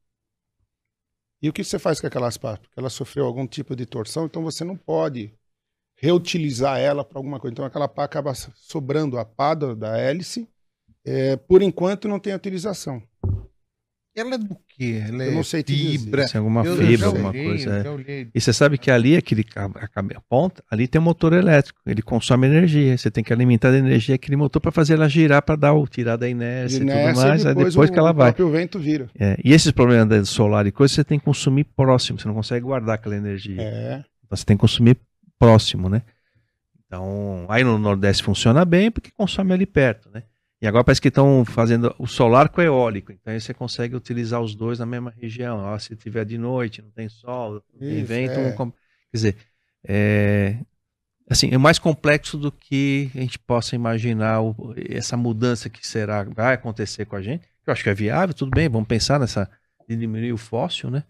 E 1.42 1.50
o 1.50 1.54
que 1.54 1.64
você 1.64 1.80
faz 1.80 2.00
com 2.02 2.08
aquelas 2.08 2.38
pás? 2.38 2.60
Porque 2.60 2.78
ela 2.80 2.90
sofreu 2.90 3.26
algum 3.26 3.48
tipo 3.48 3.76
de 3.76 3.86
torção, 3.86 4.26
então 4.26 4.44
você 4.44 4.64
não 4.64 4.76
pode 4.76 5.34
reutilizar 6.02 6.80
ela 6.80 7.04
para 7.04 7.20
alguma 7.20 7.40
coisa. 7.40 7.54
Então 7.54 7.66
aquela 7.66 7.88
pá 7.88 8.04
acaba 8.06 8.34
sobrando 8.34 9.18
a 9.18 9.26
pá 9.26 9.54
da, 9.54 9.74
da 9.74 9.98
hélice. 9.98 10.48
É, 11.06 11.36
por 11.38 11.62
enquanto 11.62 12.08
não 12.08 12.20
tem 12.20 12.34
utilização. 12.34 13.02
Ela 14.16 14.36
é 14.36 14.38
do 14.38 14.58
quê? 14.68 15.02
Ela 15.08 15.24
Eu 15.24 15.32
é 15.32 15.36
não 15.36 15.44
sei 15.44 15.64
fibra. 15.64 16.28
Se 16.28 16.36
é 16.36 16.40
alguma 16.40 16.66
Eu 16.66 16.76
fibra, 16.76 17.08
alguma 17.08 17.30
olhei, 17.30 17.46
coisa. 17.46 18.04
é. 18.06 18.28
E 18.34 18.42
você 18.42 18.52
sabe 18.52 18.78
que 18.78 18.92
ali, 18.92 19.16
aquele 19.16 19.46
a, 19.56 20.04
ponta, 20.28 20.64
ali 20.70 20.88
tem 20.88 21.00
um 21.00 21.04
motor 21.04 21.32
elétrico. 21.32 21.80
Ele 21.86 22.02
consome 22.02 22.48
energia. 22.48 22.98
Você 22.98 23.10
tem 23.10 23.24
que 23.24 23.32
alimentar 23.32 23.70
a 23.70 23.78
energia 23.78 24.16
aquele 24.16 24.36
motor 24.36 24.60
para 24.62 24.72
fazer 24.72 24.96
ela 24.96 25.08
girar, 25.08 25.42
para 25.42 25.56
dar 25.56 25.74
o 25.74 25.88
tirar 25.88 26.18
da 26.18 26.28
inércia 26.28 26.80
e 26.80 26.82
Inércia, 26.82 27.14
tudo 27.14 27.22
mais. 27.28 27.46
aí 27.46 27.56
depois 27.56 27.90
o, 27.90 27.94
que 27.94 28.00
ela 28.00 28.12
o 28.12 28.16
vai. 28.16 28.34
próprio 28.34 28.50
vento 28.52 28.80
vira. 28.80 29.10
É, 29.18 29.38
e 29.44 29.54
esses 29.54 29.72
problemas 29.72 30.08
da 30.10 30.26
solar 30.26 30.66
e 30.68 30.72
coisa, 30.72 30.94
você 30.94 31.04
tem 31.04 31.18
que 31.20 31.26
consumir 31.26 31.64
próximo. 31.64 32.20
Você 32.20 32.28
não 32.28 32.36
consegue 32.36 32.66
guardar 32.66 32.96
aquela 32.96 33.16
energia. 33.16 33.62
É. 33.62 34.04
Então 34.26 34.38
você 34.38 34.44
tem 34.44 34.58
que 34.58 34.62
consumir 34.62 34.98
próximo, 35.40 35.90
né? 35.90 36.04
Então, 36.86 37.46
aí 37.50 37.64
no 37.64 37.78
Nordeste 37.78 38.24
funciona 38.24 38.66
bem 38.66 38.92
porque 38.92 39.12
consome 39.12 39.54
ali 39.54 39.66
perto, 39.66 40.10
né? 40.10 40.24
E 40.62 40.68
agora 40.68 40.84
parece 40.84 41.02
que 41.02 41.08
estão 41.08 41.46
fazendo 41.46 41.96
o 41.98 42.06
solar 42.06 42.50
com 42.50 42.62
eólico. 42.62 43.12
Então 43.14 43.32
aí 43.34 43.40
você 43.40 43.54
consegue 43.54 43.96
utilizar 43.96 44.42
os 44.42 44.56
dois 44.56 44.80
na 44.80 44.86
mesma 44.86 45.14
região. 45.18 45.60
Ó, 45.60 45.80
se 45.80 45.96
tiver 45.96 46.26
de 46.26 46.38
noite, 46.38 46.82
não 46.82 46.92
tem 46.92 47.08
sol, 47.08 47.54
não 47.74 47.80
tem 47.80 48.04
Isso, 48.04 48.12
vento. 48.12 48.40
é. 48.40 48.50
um 48.50 48.52
Quer 48.72 48.74
dizer, 49.14 49.38
é, 49.88 50.58
assim, 51.30 51.50
é 51.52 51.58
mais 51.58 51.80
complexo 51.80 52.38
do 52.38 52.52
que 52.52 53.10
a 53.16 53.20
gente 53.20 53.40
possa 53.40 53.76
imaginar 53.76 54.42
o- 54.42 54.76
essa 54.90 55.16
mudança 55.18 55.70
que 55.70 55.86
será, 55.88 56.24
vai 56.24 56.56
acontecer 56.56 57.06
com 57.06 57.16
a 57.16 57.22
gente. 57.22 57.48
Eu 57.66 57.74
acho 57.74 57.84
que 57.84 57.90
é 57.90 57.94
viável, 57.94 58.34
tudo 58.36 58.52
bem, 58.52 58.68
vamos 58.70 58.88
pensar 58.88 59.20
nessa 59.20 59.50
de 59.88 59.96
diminuir 59.96 60.34
o 60.34 60.38
fóssil, 60.38 60.90
né? 60.92 61.04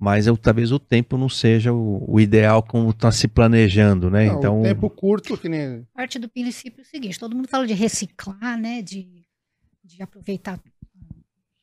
Mas 0.00 0.26
eu, 0.26 0.34
talvez 0.34 0.72
o 0.72 0.78
tempo 0.78 1.18
não 1.18 1.28
seja 1.28 1.74
o, 1.74 2.10
o 2.10 2.18
ideal 2.18 2.62
como 2.62 2.88
está 2.88 3.12
se 3.12 3.28
planejando, 3.28 4.10
né? 4.10 4.28
Não, 4.28 4.38
então, 4.38 4.60
o 4.60 4.62
tempo 4.62 4.88
curto, 4.88 5.36
que 5.36 5.46
nem. 5.46 5.86
Parte 5.92 6.18
do 6.18 6.26
princípio 6.26 6.80
é 6.80 6.82
o 6.82 6.86
seguinte: 6.86 7.18
todo 7.18 7.36
mundo 7.36 7.48
fala 7.48 7.66
de 7.66 7.74
reciclar, 7.74 8.58
né? 8.58 8.80
De, 8.80 9.26
de 9.84 10.02
aproveitar 10.02 10.58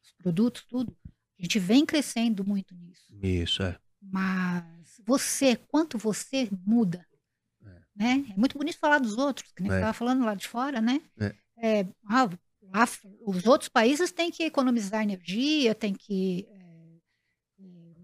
os 0.04 0.12
produtos, 0.22 0.64
tudo. 0.70 0.96
A 1.40 1.42
gente 1.42 1.58
vem 1.58 1.84
crescendo 1.84 2.46
muito 2.46 2.76
nisso. 2.76 3.08
isso 3.24 3.64
é. 3.64 3.76
Mas 4.00 5.02
você, 5.06 5.56
quanto 5.56 5.98
você 5.98 6.48
muda, 6.64 7.04
né? 7.96 8.24
É 8.30 8.38
muito 8.38 8.56
bonito 8.56 8.78
falar 8.78 9.00
dos 9.00 9.18
outros, 9.18 9.52
que 9.52 9.64
nem 9.64 9.72
É. 9.72 9.74
você 9.74 9.80
estava 9.80 9.94
falando 9.94 10.24
lá 10.24 10.36
de 10.36 10.48
fora, 10.48 10.80
né? 10.80 11.02
É. 11.20 11.36
É, 11.60 11.88
ah, 12.08 12.30
lá 12.62 12.88
os 13.26 13.48
outros 13.48 13.70
países 13.70 14.12
têm 14.12 14.30
que 14.30 14.44
economizar 14.44 15.02
energia, 15.02 15.74
têm 15.74 15.94
que 15.96 16.48
é, 16.52 16.54
é, 16.54 16.57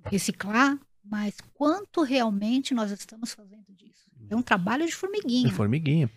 reciclar, 0.05 0.77
mas 1.03 1.35
quanto 1.53 2.03
realmente 2.03 2.73
nós 2.73 2.91
estamos 2.91 3.33
fazendo 3.33 3.65
disso? 3.75 4.09
É 4.29 4.35
um 4.35 4.41
trabalho 4.41 4.85
de 4.85 4.95
formiguinha. 4.95 5.51
formiguinha. 5.51 6.09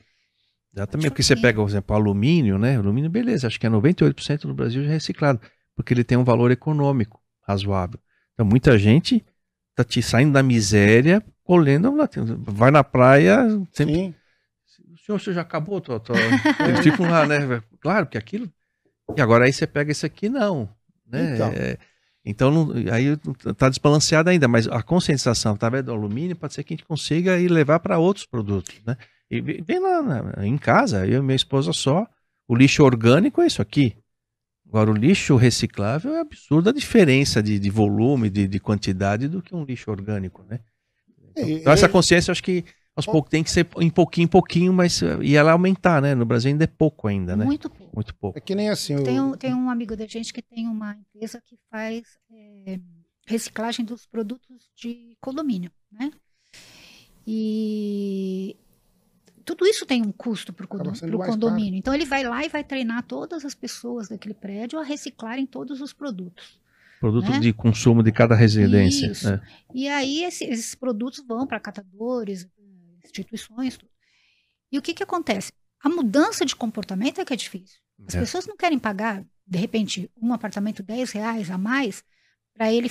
Exatamente, 0.73 1.09
porque 1.09 1.23
você 1.23 1.35
pega, 1.35 1.61
por 1.61 1.69
exemplo, 1.69 1.97
alumínio, 1.97 2.59
né? 2.59 2.77
Alumínio, 2.77 3.11
beleza, 3.11 3.47
acho 3.47 3.59
que 3.59 3.67
é 3.67 3.71
98% 3.71 4.45
no 4.45 4.55
Brasil 4.55 4.85
já 4.85 4.91
é 4.91 4.93
reciclado, 4.93 5.41
porque 5.75 5.95
ele 5.95 6.05
tem 6.05 6.19
um 6.19 6.25
valor 6.25 6.51
econômico 6.51 7.21
razoável. 7.43 7.99
Então, 8.35 8.45
muita 8.45 8.79
gente 8.79 9.25
tá 9.75 9.83
te 9.83 10.03
saindo 10.03 10.33
da 10.33 10.43
miséria, 10.43 11.25
colhendo, 11.43 11.93
vai 12.41 12.71
na 12.71 12.85
praia, 12.85 13.49
sempre 13.73 13.95
Sim. 13.95 14.15
O 14.93 14.99
senhor, 14.99 15.17
o 15.17 15.21
senhor 15.21 15.35
já 15.35 15.43
acabou? 15.43 15.81
Tô, 15.81 15.99
tô... 16.01 16.13
Eles 16.15 16.81
ficam 16.83 17.09
lá, 17.09 17.27
né? 17.27 17.63
Claro, 17.81 18.07
porque 18.07 18.19
aquilo. 18.19 18.51
E 19.17 19.21
agora 19.21 19.45
aí 19.45 19.53
você 19.53 19.67
pega 19.67 19.93
esse 19.93 20.05
aqui, 20.05 20.29
não. 20.29 20.69
Né? 21.07 21.35
Então. 21.35 21.53
É, 21.55 21.79
então 22.27 22.51
não- 22.51 22.73
aí 22.93 23.17
tá 23.57 23.69
desbalanceado 23.69 24.29
ainda, 24.29 24.49
mas 24.49 24.67
a 24.69 24.83
conscientização 24.83 25.55
através 25.55 25.85
do 25.85 25.93
alumínio 25.93 26.37
pode 26.37 26.53
ser 26.55 26.65
que 26.65 26.75
a 26.75 26.77
gente 26.77 26.85
consiga 26.87 27.39
ir 27.39 27.49
levar 27.49 27.79
para 27.81 27.99
outros 27.99 28.27
produtos, 28.27 28.75
né? 28.85 28.97
E 29.31 29.41
ve- 29.41 29.63
vem 29.67 29.79
lá 29.81 30.03
na- 30.03 30.47
em 30.47 30.59
casa, 30.59 31.07
eu 31.07 31.21
e 31.21 31.23
minha 31.23 31.37
esposa 31.37 31.73
só, 31.73 32.07
o 32.49 32.55
lixo 32.55 32.83
orgânico 32.85 33.41
é 33.41 33.47
isso 33.47 33.63
aqui. 33.63 33.97
Agora, 34.69 34.91
o 34.91 34.95
lixo 34.95 35.37
reciclável 35.37 36.15
é 36.15 36.21
absurda 36.21 36.71
a 36.71 36.73
diferença 36.73 37.41
de, 37.43 37.59
de 37.59 37.71
volume, 37.71 38.29
de, 38.29 38.49
de 38.49 38.59
quantidade 38.61 39.29
do 39.29 39.41
que 39.41 39.55
um 39.55 39.65
lixo 39.65 39.91
orgânico, 39.91 40.45
né? 40.51 40.59
E- 41.37 41.53
Então, 41.61 41.73
essa 41.73 41.87
e- 41.87 41.89
consciência, 41.89 42.33
acho 42.33 42.43
que 42.43 42.65
aos 42.97 43.05
poucos 43.07 43.31
tem 43.31 43.45
que 43.45 43.51
ser 43.51 43.69
em 43.79 43.91
pouquinho 43.91 44.25
em 44.25 44.29
pouquinho, 44.29 44.73
mas 44.73 45.01
e 45.23 45.37
ela 45.37 45.53
aumentar, 45.53 46.01
né? 46.03 46.15
No 46.15 46.25
Brasil 46.25 46.51
ainda 46.51 46.65
é 46.65 46.67
pouco 46.67 47.07
ainda, 47.07 47.37
né? 47.37 47.45
Muito 47.45 47.69
pouco. 47.71 47.95
Muito 47.95 48.15
pouco. 48.15 48.39
É 48.39 48.41
que 48.41 48.55
nem 48.55 48.71
assim. 48.71 48.97
o- 48.97 49.05
Tem 49.05 49.21
um, 49.21 49.33
tem 49.37 49.55
um 49.55 49.69
amigo 49.71 49.95
da 49.97 50.07
gente 50.07 50.33
que 50.33 50.41
tem 50.43 50.67
uma 50.67 50.97
empresa 50.97 51.41
que 51.45 51.57
faz 51.71 52.03
é, 52.33 52.81
reciclagem 53.27 53.85
dos 53.85 54.07
produtos 54.07 54.71
de 54.75 55.17
condomínio, 55.21 55.71
né? 55.93 56.11
E 57.27 58.57
tudo 59.45 59.67
isso 59.67 59.85
tem 59.85 60.03
um 60.03 60.13
custo 60.13 60.53
para 60.53 60.65
o 60.65 60.69
condomínio. 61.19 61.77
Então 61.79 61.95
ele 61.95 62.05
vai 62.05 62.25
lá 62.25 62.45
e 62.45 62.49
vai 62.49 62.63
treinar 62.65 63.03
todas 63.03 63.45
as 63.45 63.55
pessoas 63.55 64.09
daquele 64.09 64.35
prédio 64.35 64.79
a 64.79 64.83
reciclarem 64.85 65.45
todos 65.47 65.81
os 65.81 65.93
produtos. 65.93 66.59
Produtos 67.01 67.29
Né? 67.31 67.41
de 67.41 67.53
consumo 67.53 68.03
de 68.03 68.11
cada 68.11 68.35
residência. 68.35 69.11
Isso. 69.11 69.29
né? 69.31 69.41
E 69.75 69.87
aí 69.89 70.25
esse- 70.25 70.45
esses 70.45 70.75
produtos 70.75 71.23
vão 71.27 71.47
para 71.47 71.61
catadores, 71.61 72.49
instituições, 73.07 73.77
tudo. 73.77 73.91
E 74.71 74.79
o 74.79 74.83
que 74.83 74.95
que 74.95 75.03
acontece? 75.03 75.53
A 75.83 75.89
mudança 75.89 76.45
de 76.45 76.55
comportamento 76.57 77.21
é 77.21 77.25
que 77.25 77.33
é 77.33 77.37
difícil. 77.37 77.79
As 78.07 78.15
É. 78.15 78.21
pessoas 78.21 78.47
não 78.47 78.57
querem 78.57 78.79
pagar, 78.79 79.25
de 79.47 79.59
repente, 79.59 80.11
um 80.21 80.33
apartamento 80.33 80.83
10 80.83 81.13
reais 81.13 81.51
a 81.51 81.57
mais 81.59 82.03
para 82.55 82.73
ele 82.73 82.91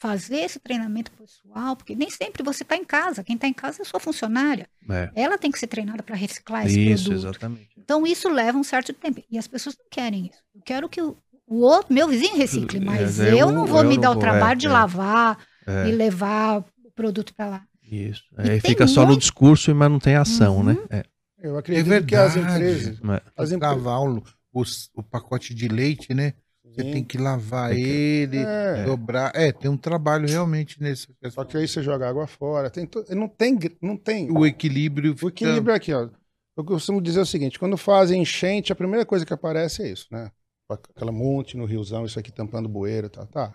fazer 0.00 0.38
esse 0.38 0.58
treinamento 0.58 1.10
pessoal, 1.12 1.74
porque 1.76 1.94
nem 1.94 2.10
sempre 2.10 2.42
você 2.42 2.62
está 2.62 2.76
em 2.76 2.84
casa. 2.84 3.24
Quem 3.24 3.36
está 3.36 3.48
em 3.48 3.52
casa 3.54 3.80
é 3.80 3.84
sua 3.84 3.98
funcionária. 4.00 4.68
É. 4.90 5.10
Ela 5.14 5.38
tem 5.38 5.50
que 5.50 5.58
ser 5.58 5.66
treinada 5.68 6.02
para 6.02 6.14
reciclar 6.14 6.66
esse 6.66 6.78
Isso, 6.78 7.04
produto. 7.04 7.20
exatamente. 7.22 7.70
Então 7.78 8.06
isso 8.06 8.28
leva 8.28 8.58
um 8.58 8.64
certo 8.64 8.92
tempo. 8.92 9.22
E 9.30 9.38
as 9.38 9.46
pessoas 9.48 9.76
não 9.78 9.86
querem 9.90 10.26
isso. 10.26 10.42
Eu 10.54 10.60
quero 10.62 10.88
que 10.88 11.00
o, 11.00 11.16
o 11.46 11.60
outro, 11.60 11.94
meu 11.94 12.06
vizinho 12.08 12.36
recicle, 12.36 12.78
É, 12.78 12.80
mas 12.84 13.18
eu- 13.18 13.26
eu 13.38 13.52
não 13.52 13.64
vou 13.64 13.82
eu 13.82 13.88
me 13.88 13.94
não 13.94 14.02
dar 14.02 14.10
o 14.10 14.14
vou, 14.14 14.20
trabalho 14.20 14.52
é, 14.52 14.56
de 14.56 14.66
é. 14.66 14.70
lavar 14.70 15.38
É, 15.66 15.88
e 15.88 15.92
levar 15.92 16.58
o 16.84 16.90
produto 16.90 17.32
para 17.34 17.46
lá. 17.46 17.66
Isso. 17.84 18.22
E 18.38 18.50
Aí 18.50 18.60
fica 18.60 18.86
só 18.86 19.06
no 19.06 19.16
discurso, 19.16 19.74
mas 19.74 19.90
não 19.90 19.98
tem 19.98 20.16
ação, 20.16 20.58
Uhum. 20.58 20.64
né? 20.64 20.78
É. 20.90 21.04
Eu 21.42 21.56
É 21.56 21.58
acredito 21.58 21.86
verdade. 21.86 22.06
que 22.06 22.16
as 22.16 22.36
empresas. 22.36 22.98
É. 22.98 23.22
As 23.36 23.50
Tem 23.50 23.58
que 23.58 23.64
empre- 23.66 23.68
lavar 23.76 24.00
o, 24.02 24.22
os- 24.52 24.90
o 24.94 25.02
pacote 25.02 25.54
de 25.54 25.68
leite, 25.68 26.14
né? 26.14 26.32
Você 26.64 26.82
Sim. 26.82 26.92
tem 26.92 27.04
que 27.04 27.18
lavar 27.18 27.70
Tem 27.70 27.82
que- 27.84 27.88
ele, 27.88 28.38
É. 28.38 28.84
dobrar. 28.84 29.30
É, 29.34 29.52
tem 29.52 29.70
um 29.70 29.76
trabalho 29.76 30.26
realmente 30.26 30.82
nesse. 30.82 31.06
Só 31.30 31.44
que 31.44 31.56
aí 31.56 31.68
você 31.68 31.82
joga 31.82 32.08
água 32.08 32.26
fora. 32.26 32.68
Tem 32.70 32.84
to- 32.86 33.04
Não 33.10 33.28
tem. 33.28 33.58
Não 33.80 33.96
tem. 33.96 34.28
O 34.30 34.44
equilíbrio. 34.44 35.14
O 35.22 35.28
equilíbrio 35.28 35.72
é 35.72 35.76
aqui, 35.76 35.92
ó. 35.92 36.08
Eu 36.56 36.64
costumo 36.64 37.00
dizer 37.00 37.20
o 37.20 37.26
seguinte: 37.26 37.58
quando 37.58 37.76
fazem 37.76 38.22
enchente, 38.22 38.72
a 38.72 38.76
primeira 38.76 39.04
coisa 39.06 39.24
que 39.26 39.32
aparece 39.32 39.82
é 39.82 39.88
isso, 39.92 40.06
né? 40.10 40.30
Aquela 40.68 41.12
monte 41.12 41.56
no 41.56 41.66
riozão, 41.66 42.06
isso 42.06 42.18
aqui 42.18 42.32
tampando 42.32 42.68
bueiro 42.68 43.06
e 43.06 43.10
tal. 43.10 43.26
Tá. 43.26 43.52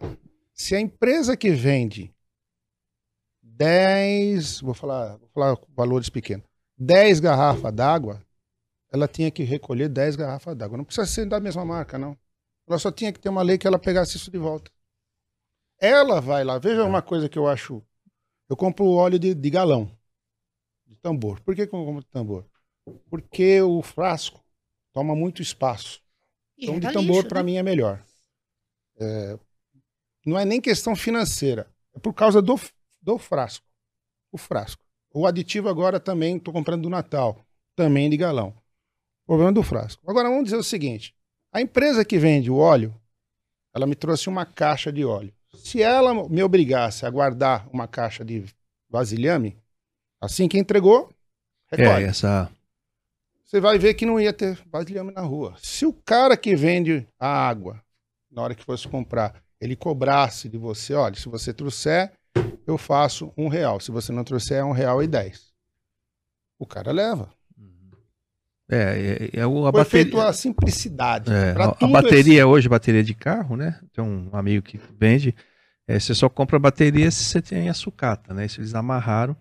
Se 0.54 0.76
a 0.76 0.80
empresa 0.80 1.36
que 1.36 1.50
vende 1.50 2.14
10, 3.60 4.62
vou 4.62 4.74
falar, 4.74 5.18
vou 5.18 5.30
falar 5.34 5.58
valores 5.76 6.10
pequenos, 6.10 6.46
10 6.78 7.20
garrafas 7.20 7.74
d'água, 7.74 8.26
ela 8.90 9.06
tinha 9.06 9.30
que 9.30 9.44
recolher 9.44 9.90
10 9.90 10.16
garrafas 10.16 10.56
d'água. 10.56 10.78
Não 10.78 10.86
precisa 10.86 11.06
ser 11.06 11.26
da 11.26 11.42
mesma 11.42 11.66
marca, 11.66 11.98
não. 11.98 12.18
Ela 12.68 12.80
só 12.80 12.90
tinha 12.92 13.12
que 13.12 13.20
ter 13.20 13.28
uma 13.28 13.42
lei 13.42 13.58
que 13.58 13.68
ela 13.68 13.78
pegasse 13.78 14.16
isso 14.16 14.32
de 14.32 14.38
volta. 14.38 14.72
Ela 15.78 16.22
vai 16.22 16.44
lá. 16.44 16.58
Veja 16.58 16.86
uma 16.86 17.02
coisa 17.02 17.28
que 17.28 17.38
eu 17.38 17.48
acho. 17.48 17.84
Eu 18.50 18.56
compro 18.56 18.86
óleo 18.86 19.20
de, 19.20 19.36
de 19.36 19.50
galão, 19.50 19.92
de 20.88 20.96
tambor. 20.96 21.42
Por 21.42 21.54
que, 21.54 21.68
que 21.68 21.76
eu 21.76 21.86
compro 21.86 22.02
de 22.02 22.10
tambor? 22.10 22.46
Porque 23.10 23.62
o 23.62 23.82
frasco 23.82 24.44
toma 24.94 25.16
muito 25.16 25.42
espaço. 25.42 26.02
E 26.58 26.64
Então, 26.64 26.80
de 26.80 26.92
tambor, 26.94 27.18
lixo, 27.18 27.28
para 27.28 27.42
né? 27.42 27.46
mim, 27.46 27.58
é 27.58 27.64
melhor. 27.64 28.04
É, 29.00 29.38
não 30.26 30.40
é 30.40 30.46
nem 30.46 30.62
questão 30.62 30.96
financeira. 30.96 31.68
É 31.94 32.00
por 32.00 32.14
causa 32.14 32.42
do, 32.42 32.56
do 33.02 33.18
frasco. 33.18 33.66
O 34.32 34.38
frasco. 34.38 34.84
O 35.14 35.26
aditivo 35.26 35.70
agora 35.70 36.00
também, 36.00 36.38
estou 36.38 36.54
comprando 36.54 36.84
do 36.84 36.90
Natal. 36.90 37.40
Também 37.76 38.10
de 38.10 38.18
galão. 38.18 38.54
Problema 39.26 39.52
do 39.52 39.64
frasco. 39.64 40.02
Agora, 40.10 40.30
vamos 40.30 40.46
dizer 40.46 40.58
o 40.58 40.64
seguinte. 40.64 41.16
A 41.52 41.62
empresa 41.62 42.06
que 42.06 42.18
vende 42.18 42.52
o 42.52 42.58
óleo, 42.58 42.94
ela 43.74 43.88
me 43.88 43.96
trouxe 43.96 44.30
uma 44.30 44.46
caixa 44.46 44.92
de 44.92 45.04
óleo. 45.06 45.34
Se 45.56 45.82
ela 45.82 46.14
me 46.30 46.44
obrigasse 46.44 47.06
a 47.06 47.10
guardar 47.10 47.68
uma 47.74 47.88
caixa 47.88 48.24
de 48.24 48.46
vasilhame, 48.90 49.58
assim 50.22 50.48
que 50.48 50.58
entregou, 50.60 51.12
recolhe 51.72 52.04
É, 52.06 52.08
essa. 52.08 52.52
você 53.44 53.60
vai 53.60 53.80
ver 53.80 53.96
que 53.96 54.06
não 54.06 54.20
ia 54.20 54.32
ter 54.34 54.62
vasilhame 54.68 55.12
na 55.12 55.22
rua. 55.22 55.56
Se 55.60 55.86
o 55.86 55.94
cara 55.94 56.38
que 56.38 56.56
vende 56.56 57.08
a 57.20 57.28
água, 57.28 57.82
na 58.32 58.44
hora 58.44 58.54
que 58.56 58.64
fosse 58.64 58.88
comprar, 58.88 59.42
ele 59.60 59.76
cobrasse 59.76 60.48
de 60.48 60.58
você, 60.58 60.94
olha, 60.94 61.16
se 61.16 61.28
você 61.28 61.52
trouxer, 61.54 62.14
eu 62.66 62.78
faço 62.78 63.34
um 63.38 63.48
real. 63.48 63.80
Se 63.80 63.92
você 63.92 64.12
não 64.12 64.24
trouxer, 64.24 64.58
é 64.58 64.64
um 64.64 64.72
real 64.72 65.02
e 65.04 65.08
dez. 65.08 65.52
O 66.58 66.66
cara 66.66 66.92
leva. 66.92 67.30
É, 68.72 69.30
é, 69.34 69.40
é 69.40 69.48
o, 69.48 69.66
a 69.66 69.72
Foi 69.72 69.82
bateria. 69.84 70.04
feito 70.04 70.20
a 70.20 70.32
simplicidade. 70.32 71.32
É, 71.32 71.56
a, 71.58 71.86
a 71.86 71.88
bateria 71.88 72.46
hoje, 72.46 72.70
bateria 72.70 73.04
de 73.04 73.16
carro, 73.16 73.56
né? 73.56 73.80
Tem 73.94 74.04
um 74.04 74.30
amigo 74.32 74.64
que 74.64 74.80
vende. 75.00 75.34
É, 75.88 76.00
você 76.00 76.14
só 76.14 76.30
compra 76.30 76.60
bateria 76.60 77.10
se 77.10 77.24
você 77.24 77.42
tem 77.42 77.68
a 77.68 77.74
sucata, 77.74 78.32
né? 78.32 78.48
Se 78.48 78.60
eles 78.60 78.76
amarraram, 78.76 79.36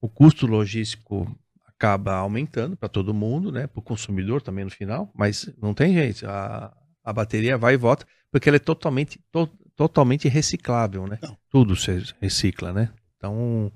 o 0.00 0.08
custo 0.08 0.46
logístico 0.46 1.26
acaba 1.66 2.14
aumentando 2.14 2.76
para 2.76 2.88
todo 2.88 3.12
mundo, 3.12 3.50
né? 3.50 3.66
Para 3.66 3.80
o 3.80 3.82
consumidor 3.82 4.40
também 4.40 4.64
no 4.64 4.70
final, 4.70 5.10
mas 5.14 5.52
não 5.60 5.74
tem 5.74 5.92
jeito. 5.94 6.28
A, 6.28 6.72
a 7.02 7.12
bateria 7.12 7.58
vai 7.58 7.74
e 7.74 7.76
volta, 7.76 8.06
porque 8.30 8.48
ela 8.48 8.56
é 8.56 8.60
totalmente, 8.60 9.18
to, 9.32 9.50
totalmente 9.80 10.28
reciclável, 10.28 11.06
né? 11.06 11.18
Não. 11.22 11.38
Tudo 11.48 11.74
se 11.74 11.90
recicla, 12.20 12.70
né? 12.70 12.92
Então, 13.16 13.72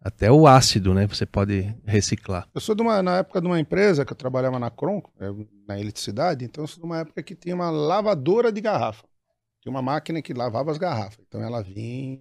até 0.00 0.32
o 0.32 0.46
ácido, 0.46 0.94
né? 0.94 1.06
Você 1.06 1.26
pode 1.26 1.74
reciclar. 1.84 2.48
Eu 2.54 2.60
sou 2.62 2.74
de 2.74 2.80
uma, 2.80 3.02
na 3.02 3.18
época 3.18 3.38
de 3.38 3.46
uma 3.46 3.60
empresa 3.60 4.02
que 4.02 4.12
eu 4.14 4.16
trabalhava 4.16 4.58
na 4.58 4.70
Cron, 4.70 5.02
é, 5.18 5.26
na 5.68 5.78
eletricidade, 5.78 6.46
então 6.46 6.64
eu 6.64 6.68
sou 6.68 6.80
de 6.80 6.86
uma 6.86 7.00
época 7.00 7.22
que 7.22 7.34
tinha 7.34 7.54
uma 7.54 7.68
lavadora 7.68 8.50
de 8.50 8.62
garrafa. 8.62 9.04
Tinha 9.60 9.70
uma 9.70 9.82
máquina 9.82 10.22
que 10.22 10.32
lavava 10.32 10.70
as 10.70 10.78
garrafas. 10.78 11.22
Então 11.28 11.42
ela 11.42 11.62
vinha, 11.62 12.18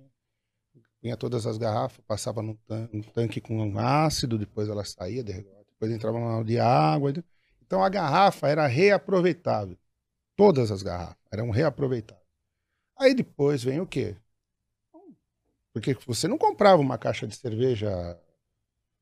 vinha 1.02 1.16
todas 1.16 1.48
as 1.48 1.58
garrafas, 1.58 2.04
passava 2.06 2.42
no 2.42 2.56
tan- 2.68 2.90
um 2.94 3.02
tanque 3.02 3.40
com 3.40 3.80
ácido, 3.80 4.38
depois 4.38 4.68
ela 4.68 4.84
saía, 4.84 5.24
depois 5.24 5.90
entrava 5.90 6.20
numa 6.20 6.44
de 6.44 6.60
água. 6.60 7.14
Então 7.66 7.82
a 7.82 7.88
garrafa 7.88 8.50
era 8.50 8.68
reaproveitável. 8.68 9.78
Todas 10.36 10.70
as 10.70 10.84
garrafas 10.84 11.16
eram 11.32 11.50
reaproveitáveis. 11.50 12.19
Aí 13.00 13.14
depois 13.14 13.64
vem 13.64 13.80
o 13.80 13.86
quê? 13.88 14.16
Porque 15.74 15.96
você 16.06 16.28
não 16.28 16.38
comprava 16.38 16.82
uma 16.82 16.98
caixa 16.98 17.28
de 17.28 17.36
cerveja. 17.36 18.18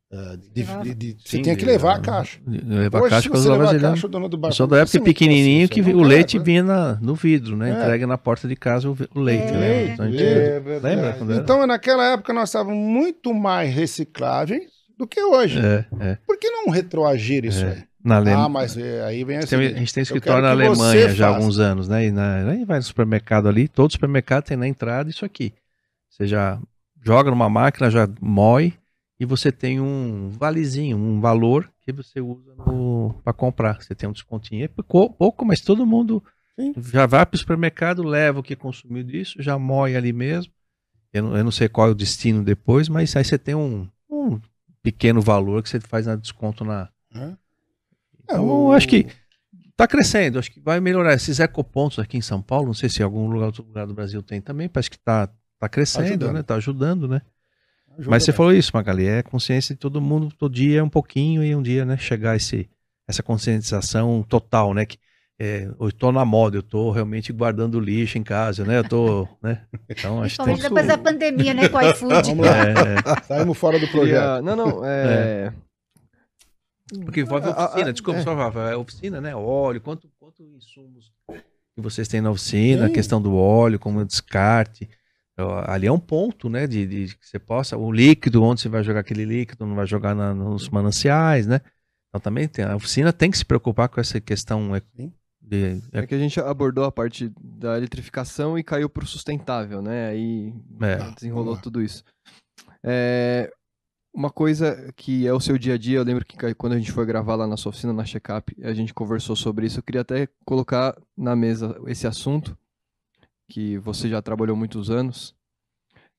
eh, 0.10 0.38
de- 0.38 0.64
de- 0.64 0.94
de- 0.96 1.18
você 1.22 1.38
Sim, 1.38 1.42
tinha 1.42 1.54
que 1.56 1.66
de- 1.66 1.70
levar 1.70 1.98
a 1.98 2.00
caixa. 2.00 2.40
Levar 2.48 3.00
a 3.00 3.02
Hoje, 3.02 3.10
caixa 3.10 3.22
se 3.24 3.30
com 3.30 3.36
os 3.36 3.44
você 3.44 3.50
levar 3.52 3.76
a 3.76 3.80
caixa, 3.80 4.08
o 4.08 4.10
dono 4.10 4.30
do 4.30 4.38
bar 4.38 4.54
Só 4.54 4.66
da 4.66 4.78
época 4.78 4.92
"Você 4.92 5.02
pequenininho 5.02 5.64
isso?" 5.66 5.74
que 5.74 5.82
o 5.82 6.02
leite 6.02 6.40
vinha 6.40 6.64
na- 6.64 6.96
no 7.02 7.14
vidro, 7.14 7.58
né? 7.58 7.72
É. 7.72 7.74
Entrega 7.74 8.08
na 8.08 8.18
porta 8.18 8.48
de 8.48 8.56
casa 8.56 8.90
o, 8.90 8.96
o 9.14 9.20
leite, 9.20 9.48
É. 9.50 9.52
lembra? 9.52 9.94
Então, 9.94 10.06
a 10.06 10.10
gente- 10.10 10.24
É 10.24 10.60
lembra 10.82 11.14
quando 11.18 11.34
era? 11.34 11.42
Então, 11.42 11.68
naquela 11.68 12.14
época, 12.14 12.32
nós 12.32 12.48
estávamos 12.48 12.78
muito 12.80 13.34
mais 13.34 13.74
recicláveis 13.76 14.72
do 14.98 15.06
que 15.06 15.22
hoje. 15.22 15.60
É, 15.60 15.86
é. 16.00 16.16
Por 16.26 16.38
que 16.38 16.50
não 16.52 16.70
retroagir 16.70 17.44
isso 17.44 17.66
É. 17.66 17.72
aí? 17.74 17.87
Na 18.04 18.18
Alemanha. 18.18 18.46
Ah, 18.46 18.50
mas 18.50 18.78
é, 18.78 19.04
aí 19.04 19.24
vem 19.24 19.38
assim. 19.38 19.58
Tem- 19.58 19.76
a 19.76 19.80
gente 19.80 19.94
tem 19.94 20.04
escritório 20.04 20.44
na 20.44 20.52
Alemanha 20.52 21.14
já 21.14 21.28
há 21.28 21.36
alguns 21.36 21.60
anos, 21.60 21.88
né? 21.88 22.06
E 22.06 22.12
na, 22.12 22.50
aí 22.52 22.64
vai 22.64 22.78
no 22.78 22.84
supermercado 22.84 23.48
ali, 23.48 23.68
todo 23.68 23.92
supermercado 23.92 24.46
tem 24.46 24.58
na 24.58 24.68
entrada 24.68 25.10
isso 25.10 25.26
aqui. 25.26 25.54
Você 26.10 26.28
já 26.28 26.60
joga 27.04 27.30
numa 27.30 27.50
máquina, 27.50 27.90
já 27.90 28.08
moe 28.22 28.74
e 29.20 29.26
você 29.26 29.52
tem 29.52 29.80
um 29.80 30.30
valezinho, 30.30 30.98
um 30.98 31.20
valor 31.20 31.72
que 31.82 31.92
você 31.92 32.22
usa 32.22 32.54
para 33.24 33.34
comprar. 33.34 33.82
Você 33.82 33.96
tem 33.96 34.08
um 34.08 34.14
descontinho. 34.14 34.66
É 34.66 34.68
pouco, 34.68 35.16
pouco, 35.16 35.46
mas 35.46 35.62
todo 35.62 35.86
mundo 35.86 36.24
Sim. 36.60 36.74
já 36.92 37.06
vai 37.06 37.26
para 37.26 37.36
o 37.36 37.40
supermercado, 37.40 38.04
leva 38.04 38.40
o 38.40 38.44
que 38.44 38.56
consumiu 38.56 39.04
disso, 39.04 39.42
já 39.42 39.58
moe 39.58 39.96
ali 39.96 40.14
mesmo. 40.14 40.52
Eu 41.14 41.24
não, 41.24 41.38
eu 41.38 41.44
não 41.44 41.52
sei 41.52 41.68
qual 41.68 41.88
é 41.88 41.92
o 41.92 41.96
destino 41.96 42.44
depois, 42.44 42.90
mas 42.90 43.16
aí 43.16 43.24
você 43.24 43.38
tem 43.38 43.56
um, 43.56 43.88
um 44.10 44.40
pequeno 44.84 45.22
valor 45.22 45.64
que 45.64 45.70
você 45.70 45.80
faz 45.80 46.06
na 46.06 46.16
desconto 46.16 46.64
na. 46.64 46.90
Então, 48.30 48.46
o- 48.46 48.70
eu 48.70 48.74
acho 48.74 48.88
que 48.88 49.08
Tá 49.76 49.88
crescendo, 49.88 50.40
acho 50.40 50.52
que 50.52 50.60
vai 50.60 50.80
melhorar. 50.80 51.14
Esses 51.14 51.40
ecopontos 51.40 52.00
aqui 52.00 52.18
em 52.18 52.22
São 52.22 52.42
Paulo, 52.42 52.66
não 52.66 52.74
sei 52.74 52.90
se 52.90 53.00
em 53.00 53.06
algum 53.06 53.28
lugar, 53.28 53.46
outro 53.46 53.62
lugar 53.64 53.86
do 53.86 53.94
Brasil 53.94 54.24
tem 54.24 54.42
também, 54.42 54.68
parece 54.68 54.90
que 54.90 54.98
tá, 54.98 55.30
tá 55.60 55.70
crescendo, 55.70 56.06
Ajudando. 56.08 56.34
né? 56.34 56.42
Tá 56.42 56.56
ajudando, 56.56 57.08
né? 57.08 57.22
Ajuda 57.94 58.10
Mas 58.10 58.24
você 58.24 58.34
falou 58.34 58.52
isso, 58.52 58.72
Magali, 58.74 59.06
é 59.06 59.22
consciência 59.22 59.76
de 59.76 59.80
todo 59.80 60.02
mundo, 60.02 60.34
todo 60.36 60.52
dia 60.52 60.80
é 60.80 60.84
um 60.84 60.90
pouquinho 60.90 61.44
e 61.44 61.56
um 61.56 61.62
dia, 61.62 61.86
né, 61.86 61.96
chegar 61.96 62.36
esse, 62.36 62.68
essa 63.08 63.22
conscientização 63.22 64.26
total, 64.28 64.74
né? 64.74 64.84
Que, 64.84 64.98
é, 65.40 65.70
eu 65.80 65.92
tô 65.92 66.12
na 66.12 66.26
moda, 66.26 66.58
eu 66.58 66.64
tô 66.64 66.90
realmente 66.90 67.32
guardando 67.32 67.80
lixo 67.80 68.18
em 68.18 68.24
casa, 68.24 68.66
né? 68.66 68.80
Eu 68.80 68.84
tô, 68.84 69.28
né? 69.44 69.62
Então 69.88 70.24
acho 70.24 70.38
que 70.44 70.56
depois 70.60 70.88
da 70.88 70.98
pandemia, 70.98 71.54
né, 71.54 71.70
com 71.70 71.78
o 71.78 71.82
iFood. 71.92 72.30
Vamos 72.34 72.46
lá. 72.48 72.58
é, 72.68 72.72
é, 72.72 73.24
Saímos 73.24 73.56
fora 73.56 73.80
do 73.80 73.88
projeto. 73.90 74.38
Queria- 74.38 74.42
Não, 74.42 74.56
não, 74.56 74.84
é... 74.84 75.54
porque 77.04 77.22
envolve 77.22 77.48
A- 77.48 77.52
a- 77.54 77.66
oficina, 77.66 77.92
desculpa, 77.94 78.20
é. 78.20 78.24
só 78.24 78.34
Rafa, 78.36 78.60
é 78.70 78.76
oficina, 78.76 79.20
né? 79.22 79.36
Óleo, 79.36 79.82
quanto, 79.82 80.10
quanto 80.20 80.44
insumos 80.44 81.12
que 81.30 81.82
vocês 81.82 82.08
têm 82.08 82.22
na 82.22 82.32
oficina, 82.32 82.84
a 82.84 82.86
Tem. 82.88 82.96
questão 82.96 83.22
do 83.22 83.36
óleo, 83.36 83.78
como 83.80 84.04
descarte. 84.06 84.90
Ali 85.68 85.86
é 85.86 85.92
um 85.92 86.00
ponto, 86.00 86.50
né? 86.50 86.66
De, 86.66 86.88
de 86.88 87.16
que 87.16 87.28
você 87.28 87.38
possa. 87.38 87.78
O 87.78 87.92
líquido, 87.92 88.42
onde 88.44 88.62
você 88.62 88.68
vai 88.70 88.84
jogar 88.84 89.02
aquele 89.02 89.24
líquido, 89.24 89.66
não 89.68 89.76
vai 89.76 89.86
jogar 89.86 90.16
na- 90.16 90.34
nos 90.34 90.68
mananciais, 90.70 91.46
né? 91.46 91.62
Então 92.10 92.20
também 92.20 92.48
tem. 92.48 92.66
A 92.66 92.76
oficina 92.76 93.14
tem 93.14 93.30
que 93.30 93.38
se 93.38 93.46
preocupar 93.46 93.88
com 93.90 94.00
essa 94.02 94.20
questão. 94.20 94.76
é, 94.76 94.82
Sim. 94.96 95.14
De, 95.40 95.80
É 95.94 96.06
que 96.08 96.16
a 96.16 96.18
gente 96.18 96.40
abordou 96.40 96.84
a 96.86 96.92
parte 96.92 97.32
da 97.40 97.78
eletrificação 97.78 98.58
e 98.58 98.64
caiu 98.64 98.90
pro 98.90 99.06
sustentável, 99.06 99.82
né? 99.82 100.08
Aí 100.10 100.52
É. 100.82 101.12
desenrolou 101.12 101.56
tudo 101.56 101.82
isso. 101.84 102.04
É, 102.84 103.52
uma 104.18 104.32
coisa 104.32 104.92
que 104.96 105.28
é 105.28 105.32
o 105.32 105.40
seu 105.40 105.60
dia 105.60 105.76
a 105.76 105.78
dia, 105.78 106.00
eu 106.00 106.04
lembro 106.04 106.26
que 106.26 106.36
quando 106.56 106.74
a 106.74 106.78
gente 106.80 106.92
foi 106.92 107.06
gravar 107.06 107.36
lá 107.36 107.46
na 107.46 107.56
sua 107.56 107.70
oficina, 107.70 107.94
na 107.94 108.04
Checkup, 108.04 108.52
a 108.64 108.74
gente 108.74 108.92
conversou 108.92 109.36
sobre 109.36 109.68
isso. 109.68 109.78
Eu 109.78 109.84
queria 109.84 110.02
até 110.02 110.28
colocar 110.44 111.00
na 111.16 111.36
mesa 111.36 111.80
esse 111.86 112.08
assunto, 112.08 112.58
que 113.48 113.78
você 113.78 114.10
já 114.10 114.20
trabalhou 114.20 114.58
muitos 114.58 114.90
anos. 114.90 115.36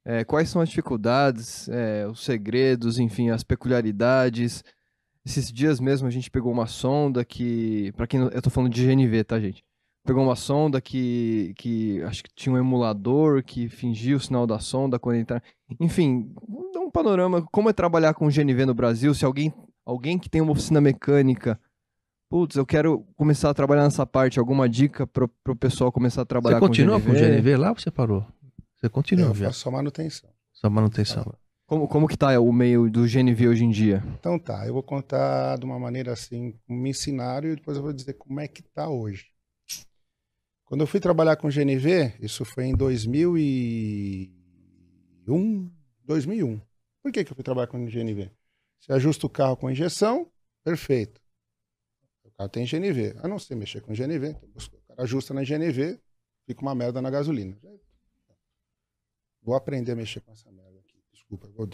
É, 0.04 0.22
quais 0.22 0.48
são 0.48 0.62
as 0.62 0.68
dificuldades, 0.68 1.68
é, 1.70 2.06
os 2.06 2.24
segredos, 2.24 3.00
enfim, 3.00 3.30
as 3.30 3.42
peculiaridades? 3.42 4.62
Esses 5.26 5.50
dias 5.50 5.80
mesmo 5.80 6.06
a 6.06 6.10
gente 6.10 6.30
pegou 6.30 6.52
uma 6.52 6.68
sonda 6.68 7.24
que, 7.24 7.92
para 7.96 8.06
quem 8.06 8.20
eu 8.20 8.40
tô 8.40 8.48
falando 8.48 8.72
de 8.72 8.86
GNV, 8.86 9.24
tá, 9.24 9.40
gente? 9.40 9.64
Pegou 10.06 10.22
uma 10.22 10.36
sonda 10.36 10.80
que, 10.80 11.52
que 11.58 12.00
acho 12.04 12.22
que 12.22 12.30
tinha 12.32 12.54
um 12.54 12.58
emulador 12.58 13.42
que 13.42 13.68
fingia 13.68 14.16
o 14.16 14.20
sinal 14.20 14.46
da 14.46 14.60
sonda 14.60 15.00
quando 15.00 15.16
entrar. 15.16 15.42
Enfim, 15.80 16.32
um 16.88 16.90
panorama 16.90 17.42
como 17.52 17.68
é 17.68 17.72
trabalhar 17.72 18.14
com 18.14 18.28
GNV 18.28 18.66
no 18.66 18.74
Brasil. 18.74 19.14
Se 19.14 19.24
alguém, 19.24 19.52
alguém 19.84 20.18
que 20.18 20.28
tem 20.28 20.40
uma 20.40 20.52
oficina 20.52 20.80
mecânica, 20.80 21.60
putz, 22.28 22.56
eu 22.56 22.66
quero 22.66 23.04
começar 23.16 23.50
a 23.50 23.54
trabalhar 23.54 23.84
nessa 23.84 24.06
parte, 24.06 24.38
alguma 24.38 24.68
dica 24.68 25.06
pro, 25.06 25.28
pro 25.44 25.54
pessoal 25.54 25.92
começar 25.92 26.22
a 26.22 26.26
trabalhar 26.26 26.56
você 26.56 26.66
continua 26.66 27.00
com 27.00 27.06
com 27.06 27.12
o 27.12 27.14
GNV 27.14 27.56
lá 27.56 27.70
ou 27.70 27.78
você 27.78 27.90
parou? 27.90 28.26
Você 28.76 28.88
continua, 28.88 29.28
Eu 29.28 29.34
já? 29.34 29.46
faço 29.46 29.60
só 29.60 29.70
manutenção. 29.70 30.30
Só 30.52 30.70
manutenção. 30.70 31.32
Como, 31.66 31.86
como 31.86 32.08
que 32.08 32.16
tá 32.16 32.40
o 32.40 32.50
meio 32.50 32.90
do 32.90 33.02
GNV 33.02 33.48
hoje 33.48 33.64
em 33.64 33.70
dia? 33.70 34.02
Então 34.18 34.38
tá, 34.38 34.66
eu 34.66 34.72
vou 34.72 34.82
contar 34.82 35.58
de 35.58 35.66
uma 35.66 35.78
maneira 35.78 36.12
assim, 36.12 36.54
me 36.66 36.90
ensinaram 36.90 37.50
e 37.50 37.56
depois 37.56 37.76
eu 37.76 37.82
vou 37.82 37.92
dizer 37.92 38.14
como 38.14 38.40
é 38.40 38.48
que 38.48 38.62
tá 38.62 38.88
hoje. 38.88 39.26
Quando 40.64 40.80
eu 40.82 40.86
fui 40.86 41.00
trabalhar 41.00 41.36
com 41.36 41.48
GNV, 41.48 42.14
isso 42.20 42.44
foi 42.44 42.64
em 42.64 42.74
2001, 42.74 45.70
2001. 46.04 46.60
Por 47.08 47.12
que, 47.12 47.24
que 47.24 47.32
eu 47.32 47.34
fui 47.34 47.42
trabalhar 47.42 47.68
com 47.68 47.86
GNV? 47.86 48.30
Você 48.78 48.92
ajusta 48.92 49.26
o 49.26 49.30
carro 49.30 49.56
com 49.56 49.70
injeção, 49.70 50.30
perfeito. 50.62 51.22
O 52.22 52.30
carro 52.32 52.50
tem 52.50 52.66
GNV. 52.66 53.16
Eu 53.22 53.28
não 53.30 53.38
sei 53.38 53.56
mexer 53.56 53.80
com 53.80 53.94
GNV. 53.94 54.28
então 54.28 54.50
O 54.54 54.86
cara 54.88 55.04
ajusta 55.04 55.32
na 55.32 55.42
GNV, 55.42 55.98
fica 56.44 56.60
uma 56.60 56.74
merda 56.74 57.00
na 57.00 57.08
gasolina. 57.08 57.58
Vou 59.40 59.54
aprender 59.54 59.92
a 59.92 59.96
mexer 59.96 60.20
com 60.20 60.32
essa 60.32 60.52
merda 60.52 60.80
aqui. 60.80 61.02
Desculpa, 61.10 61.48
vou, 61.48 61.70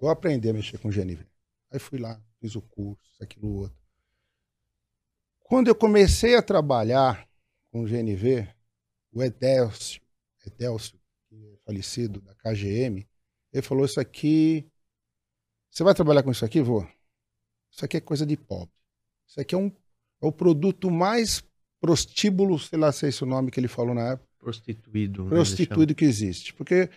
vou 0.00 0.08
aprender 0.08 0.48
a 0.48 0.54
mexer 0.54 0.78
com 0.78 0.88
GNV. 0.88 1.26
Aí 1.70 1.78
fui 1.78 1.98
lá, 1.98 2.18
fiz 2.40 2.56
o 2.56 2.62
curso, 2.62 3.22
aquilo, 3.22 3.48
outro. 3.48 3.76
Quando 5.40 5.68
eu 5.68 5.74
comecei 5.74 6.36
a 6.36 6.42
trabalhar 6.42 7.28
com 7.70 7.84
GNV, 7.84 8.48
o 9.12 9.22
Edelcio, 9.22 10.00
Edelcio, 10.46 10.98
é 11.30 11.58
falecido 11.66 12.22
da 12.22 12.34
KGM, 12.36 13.06
ele 13.54 13.62
falou 13.62 13.84
isso 13.84 14.00
aqui. 14.00 14.68
Você 15.70 15.84
vai 15.84 15.94
trabalhar 15.94 16.24
com 16.24 16.30
isso 16.32 16.44
aqui, 16.44 16.60
vô? 16.60 16.84
Isso 17.70 17.84
aqui 17.84 17.96
é 17.96 18.00
coisa 18.00 18.26
de 18.26 18.36
pobre. 18.36 18.74
Isso 19.26 19.40
aqui 19.40 19.54
é, 19.54 19.58
um, 19.58 19.68
é 19.68 20.26
o 20.26 20.32
produto 20.32 20.90
mais 20.90 21.42
prostíbulo, 21.80 22.58
sei 22.58 22.78
lá 22.78 22.90
se 22.90 23.06
é 23.06 23.08
esse 23.08 23.22
o 23.22 23.26
nome 23.26 23.50
que 23.50 23.60
ele 23.60 23.68
falou 23.68 23.94
na 23.94 24.12
época 24.12 24.28
Prostituído. 24.38 25.24
né, 25.24 25.30
prostituído 25.30 25.94
que 25.94 26.04
existe. 26.04 26.52
Porque 26.52 26.90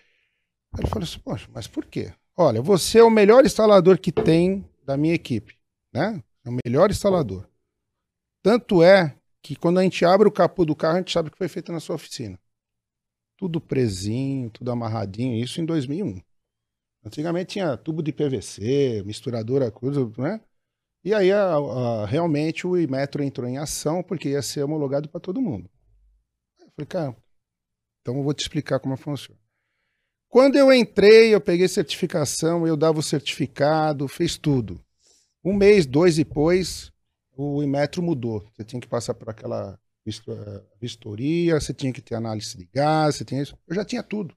ele 0.76 0.88
falou 0.88 1.04
assim, 1.04 1.20
poxa, 1.20 1.48
mas 1.52 1.66
por 1.66 1.86
quê? 1.86 2.12
Olha, 2.36 2.60
você 2.60 2.98
é 2.98 3.04
o 3.04 3.10
melhor 3.10 3.44
instalador 3.44 3.98
que 3.98 4.12
tem 4.12 4.68
da 4.84 4.96
minha 4.96 5.14
equipe, 5.14 5.56
né? 5.92 6.22
É 6.44 6.48
o 6.50 6.58
melhor 6.64 6.90
instalador. 6.90 7.48
Tanto 8.42 8.82
é 8.82 9.16
que 9.42 9.56
quando 9.56 9.78
a 9.78 9.82
gente 9.82 10.04
abre 10.04 10.28
o 10.28 10.32
capô 10.32 10.64
do 10.64 10.76
carro, 10.76 10.96
a 10.96 10.98
gente 10.98 11.12
sabe 11.12 11.30
que 11.30 11.38
foi 11.38 11.48
feito 11.48 11.72
na 11.72 11.80
sua 11.80 11.96
oficina. 11.96 12.38
Tudo 13.36 13.60
presinho, 13.60 14.50
tudo 14.50 14.70
amarradinho, 14.70 15.42
isso 15.42 15.60
em 15.60 15.64
2001. 15.64 16.20
Antigamente 17.08 17.54
tinha 17.54 17.74
tubo 17.76 18.02
de 18.02 18.12
PVC, 18.12 19.02
misturadora, 19.06 19.70
coisa, 19.70 20.04
né? 20.18 20.40
E 21.04 21.14
aí, 21.14 21.32
a- 21.32 21.56
a- 21.56 22.06
realmente, 22.06 22.66
o 22.66 22.76
Imetro 22.78 23.22
entrou 23.24 23.48
em 23.48 23.58
ação 23.58 24.02
porque 24.02 24.30
ia 24.30 24.42
ser 24.42 24.62
homologado 24.64 25.08
para 25.08 25.20
todo 25.20 25.40
mundo. 25.42 25.70
Eu 26.60 26.70
falei, 26.76 26.86
cara, 26.86 27.16
então 28.02 28.16
eu 28.16 28.22
vou 28.24 28.34
te 28.34 28.42
explicar 28.42 28.80
como 28.80 28.96
funciona. 28.96 29.40
Quando 30.28 30.56
eu 30.56 30.72
entrei, 30.72 31.34
eu 31.34 31.40
peguei 31.40 31.68
certificação, 31.68 32.66
eu 32.66 32.76
dava 32.76 32.98
o 33.00 33.02
certificado, 33.02 34.08
fez 34.08 34.36
tudo. 34.38 34.80
Um 35.44 35.54
mês, 35.54 35.86
dois 35.86 36.16
depois, 36.16 36.92
o 37.36 37.62
Imetro 37.62 38.02
mudou. 38.02 38.46
Você 38.54 38.64
tinha 38.64 38.80
que 38.80 38.88
passar 38.88 39.14
por 39.14 39.30
aquela 39.30 39.78
eh, 40.06 40.62
vistoria, 40.80 41.60
você 41.60 41.74
tinha 41.74 41.92
que 41.92 42.02
ter 42.02 42.16
análise 42.16 42.56
de 42.58 42.66
gás, 42.74 43.16
você 43.16 43.24
tinha 43.24 43.42
isso. 43.42 43.56
Eu 43.68 43.74
já 43.76 43.84
tinha 43.84 44.02
tudo. 44.02 44.36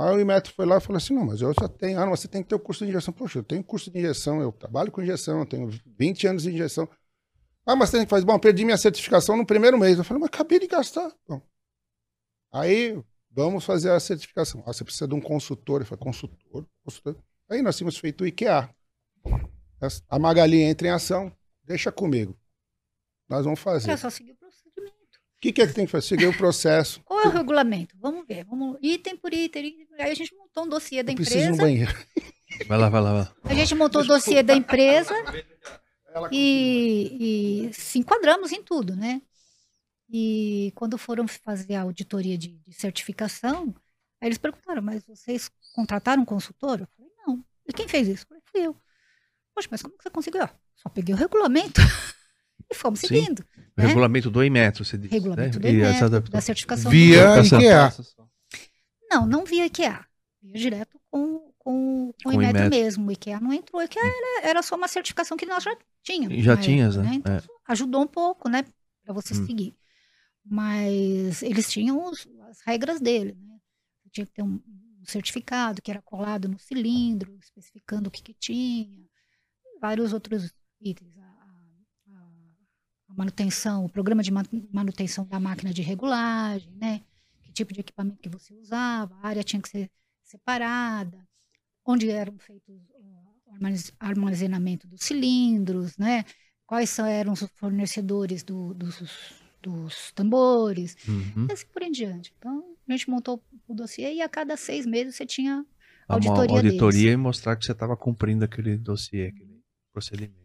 Aí 0.00 0.16
o 0.16 0.20
Imetro 0.20 0.54
foi 0.54 0.64
lá 0.64 0.78
e 0.78 0.80
falou 0.80 0.96
assim: 0.96 1.14
não, 1.14 1.26
mas 1.26 1.42
eu 1.42 1.52
já 1.52 1.68
tenho. 1.68 2.00
Ah, 2.00 2.06
não, 2.06 2.16
você 2.16 2.26
tem 2.26 2.42
que 2.42 2.48
ter 2.48 2.54
o 2.54 2.58
curso 2.58 2.84
de 2.84 2.90
injeção. 2.90 3.12
Poxa, 3.12 3.38
eu 3.38 3.42
tenho 3.44 3.62
curso 3.62 3.90
de 3.90 3.98
injeção, 3.98 4.40
eu 4.40 4.50
trabalho 4.50 4.90
com 4.90 5.02
injeção, 5.02 5.40
eu 5.40 5.46
tenho 5.46 5.68
20 5.98 6.26
anos 6.26 6.42
de 6.44 6.50
injeção. 6.50 6.88
Ah, 7.66 7.76
mas 7.76 7.90
tem 7.90 8.04
que 8.04 8.08
fazer. 8.08 8.24
Bom, 8.24 8.38
perdi 8.38 8.64
minha 8.64 8.78
certificação 8.78 9.36
no 9.36 9.44
primeiro 9.44 9.78
mês. 9.78 9.98
Eu 9.98 10.04
falei, 10.04 10.22
mas 10.22 10.28
acabei 10.28 10.58
de 10.58 10.66
gastar. 10.66 11.12
Bom. 11.28 11.42
Aí, 12.50 12.98
vamos 13.30 13.62
fazer 13.62 13.90
a 13.90 14.00
certificação. 14.00 14.62
Ah, 14.64 14.72
você 14.72 14.82
precisa 14.82 15.06
de 15.06 15.14
um 15.14 15.20
consultor. 15.20 15.82
Eu 15.82 15.86
falei, 15.86 16.02
consultor, 16.02 16.66
consultor. 16.82 17.22
Aí 17.50 17.60
nós 17.60 17.76
tínhamos 17.76 17.98
feito 17.98 18.24
o 18.24 18.26
IKEA. 18.26 18.74
A 20.08 20.18
Magali 20.18 20.62
entra 20.62 20.88
em 20.88 20.90
ação, 20.90 21.30
deixa 21.62 21.92
comigo. 21.92 22.38
Nós 23.28 23.44
vamos 23.44 23.60
fazer. 23.60 23.90
É 23.90 23.96
só 23.98 24.08
seguir 24.08 24.32
o. 24.32 24.49
O 25.40 25.42
que, 25.42 25.52
que 25.52 25.62
é 25.62 25.66
que 25.66 25.72
tem 25.72 25.86
que 25.86 25.90
fazer? 25.90 26.06
Seguir 26.06 26.26
o 26.26 26.36
processo. 26.36 27.00
Qual 27.02 27.18
é 27.18 27.26
o 27.26 27.30
regulamento? 27.30 27.96
Vamos 27.98 28.26
ver. 28.26 28.44
Vamos 28.44 28.76
item 28.82 29.16
por 29.16 29.32
item. 29.32 29.88
Aí 29.98 30.10
a 30.10 30.14
gente 30.14 30.34
montou 30.36 30.64
um 30.64 30.68
dossiê 30.68 31.02
da 31.02 31.12
Eu 31.12 31.16
preciso 31.16 31.38
empresa. 31.38 31.62
banheiro. 31.62 31.94
Vai 32.68 32.76
lá, 32.76 32.90
vai 32.90 33.00
lá, 33.00 33.12
vai 33.12 33.22
lá. 33.22 33.34
A 33.44 33.54
gente 33.54 33.74
montou 33.74 34.02
o 34.02 34.06
dossiê 34.06 34.42
da 34.42 34.54
empresa 34.54 35.14
e, 36.30 37.68
e 37.70 37.72
se 37.72 37.98
enquadramos 37.98 38.52
em 38.52 38.62
tudo, 38.62 38.94
né? 38.94 39.22
E 40.10 40.72
quando 40.74 40.98
foram 40.98 41.26
fazer 41.26 41.74
a 41.74 41.82
auditoria 41.82 42.36
de, 42.36 42.48
de 42.48 42.74
certificação, 42.74 43.74
aí 44.20 44.28
eles 44.28 44.36
perguntaram, 44.36 44.82
mas 44.82 45.02
vocês 45.06 45.50
contrataram 45.74 46.20
um 46.22 46.26
consultor? 46.26 46.80
Eu 46.80 46.88
falei, 46.94 47.10
não. 47.26 47.42
E 47.66 47.72
quem 47.72 47.88
fez 47.88 48.08
isso? 48.08 48.24
Eu 48.24 48.28
falei, 48.28 48.42
fui 48.44 48.66
eu. 48.66 48.76
Poxa, 49.54 49.68
mas 49.70 49.80
como 49.80 49.96
que 49.96 50.02
você 50.02 50.10
conseguiu? 50.10 50.42
Ah, 50.42 50.50
Só 50.76 50.90
peguei 50.90 51.14
o 51.14 51.18
regulamento 51.18 51.80
e 52.70 52.74
fomos 52.74 53.00
Sim. 53.00 53.08
seguindo. 53.08 53.40
O 53.40 53.80
né? 53.82 53.86
regulamento 53.86 54.30
do 54.30 54.42
Imetro, 54.44 54.84
você 54.84 54.96
disse. 54.98 55.12
Regulamento 55.14 55.58
né? 55.58 55.72
do 55.72 55.84
adaptação. 55.86 56.20
da 56.32 56.40
certificação. 56.40 56.90
Via 56.90 57.22
Essa- 57.38 57.56
IKEA. 57.56 57.92
Não, 59.10 59.26
não 59.26 59.44
via 59.44 59.66
IKEA. 59.66 60.04
Via 60.42 60.54
direto 60.54 61.00
com, 61.10 61.52
com, 61.58 62.12
com 62.12 62.14
Com 62.24 62.28
o 62.30 62.32
Inmetro 62.34 62.58
Inmetro. 62.60 62.70
mesmo. 62.78 63.08
O 63.08 63.12
IKEA 63.12 63.40
não 63.40 63.52
entrou. 63.52 63.80
O 63.80 63.84
IKEA 63.84 64.02
era, 64.04 64.48
era 64.48 64.62
só 64.62 64.76
uma 64.76 64.88
certificação 64.88 65.36
que 65.36 65.46
nós 65.46 65.62
já 65.64 65.76
tínhamos. 66.02 66.42
Já 66.42 66.54
na 66.56 66.60
tinhas, 66.60 66.96
época, 66.96 67.10
né? 67.10 67.16
Então, 67.16 67.34
É. 67.34 67.42
ajudou 67.68 68.02
um 68.02 68.06
pouco, 68.06 68.48
né? 68.48 68.64
Para 69.04 69.14
você 69.14 69.34
Hum. 69.34 69.46
seguir. 69.46 69.74
Mas 70.44 71.42
eles 71.42 71.70
tinham 71.70 72.04
os- 72.10 72.26
as 72.48 72.60
regras 72.66 73.00
dele, 73.00 73.34
né? 73.34 73.58
Tinha 74.12 74.26
que 74.26 74.32
ter 74.32 74.42
um, 74.42 74.54
um 74.66 75.04
certificado 75.04 75.80
que 75.82 75.90
era 75.90 76.02
colado 76.02 76.48
no 76.48 76.58
cilindro, 76.58 77.36
especificando 77.40 78.08
o 78.08 78.10
que, 78.10 78.22
que 78.22 78.34
tinha. 78.34 79.04
Vários 79.80 80.12
outros 80.12 80.52
itens. 80.80 81.14
A, 83.10 83.14
manutenção, 83.14 83.84
o 83.84 83.88
programa 83.88 84.22
de 84.22 84.30
ma- 84.30 84.44
manutenção 84.72 85.26
da 85.26 85.40
máquina 85.40 85.72
de 85.74 85.82
regulagem, 85.82 86.72
né? 86.80 87.02
Que 87.42 87.52
tipo 87.52 87.72
de 87.74 87.80
equipamento 87.80 88.20
que 88.20 88.28
você 88.28 88.54
usava, 88.54 89.14
a 89.16 89.26
área 89.28 89.42
tinha 89.42 89.60
que 89.60 89.68
ser 89.68 89.90
separada, 90.22 91.26
onde 91.84 92.08
eram 92.08 92.38
feitos 92.38 92.76
o 92.94 93.52
armaz- 93.54 93.92
armazenamento 93.98 94.86
dos 94.86 95.02
cilindros, 95.02 95.96
né? 95.98 96.24
Quais 96.66 96.96
eram 97.00 97.32
os 97.32 97.40
fornecedores 97.56 98.44
do- 98.44 98.72
dos, 98.74 99.02
dos 99.60 100.12
tambores, 100.12 100.96
Uhum. 101.08 101.46
e 101.48 101.52
assim 101.52 101.66
por 101.66 101.82
em 101.82 101.90
diante. 101.90 102.32
Então, 102.38 102.76
a 102.88 102.92
gente 102.92 103.10
montou 103.10 103.42
o 103.66 103.74
dossiê 103.74 104.14
e 104.14 104.22
a 104.22 104.28
cada 104.28 104.56
seis 104.56 104.86
meses 104.86 105.16
você 105.16 105.26
tinha 105.26 105.56
Uma 106.08 106.14
auditoria, 106.16 106.56
auditoria 106.58 107.00
deles. 107.02 107.14
e 107.14 107.16
mostrar 107.16 107.56
que 107.56 107.64
você 107.64 107.72
estava 107.72 107.96
cumprindo 107.96 108.44
aquele 108.44 108.76
dossiê, 108.78 109.26
aquele 109.28 109.60
procedimento. 109.92 110.39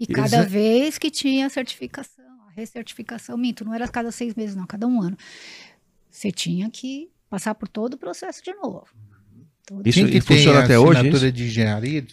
E 0.00 0.04
Eles 0.04 0.16
cada 0.16 0.38
é- 0.38 0.46
vez 0.46 0.96
que 0.96 1.10
tinha 1.10 1.46
a 1.46 1.50
certificação, 1.50 2.24
a 2.48 2.50
recertificação, 2.52 3.36
minto, 3.36 3.64
não 3.64 3.74
era 3.74 3.86
cada 3.86 4.10
seis 4.10 4.34
meses, 4.34 4.56
não, 4.56 4.66
cada 4.66 4.86
um 4.86 5.02
ano. 5.02 5.16
Você 6.10 6.32
tinha 6.32 6.70
que 6.70 7.10
passar 7.28 7.54
por 7.54 7.68
todo 7.68 7.94
o 7.94 7.98
processo 7.98 8.42
de 8.42 8.52
novo. 8.54 8.86
Todo- 9.66 9.86
Isso- 9.86 9.98
Quem 10.00 10.08
e 10.08 10.12
que 10.12 10.20
funciona 10.22 10.60
a 10.60 10.64
até 10.64 10.78
hoje, 10.78 10.98
assinatura 11.00 11.30
de 11.30 11.44
engenharia? 11.44 12.06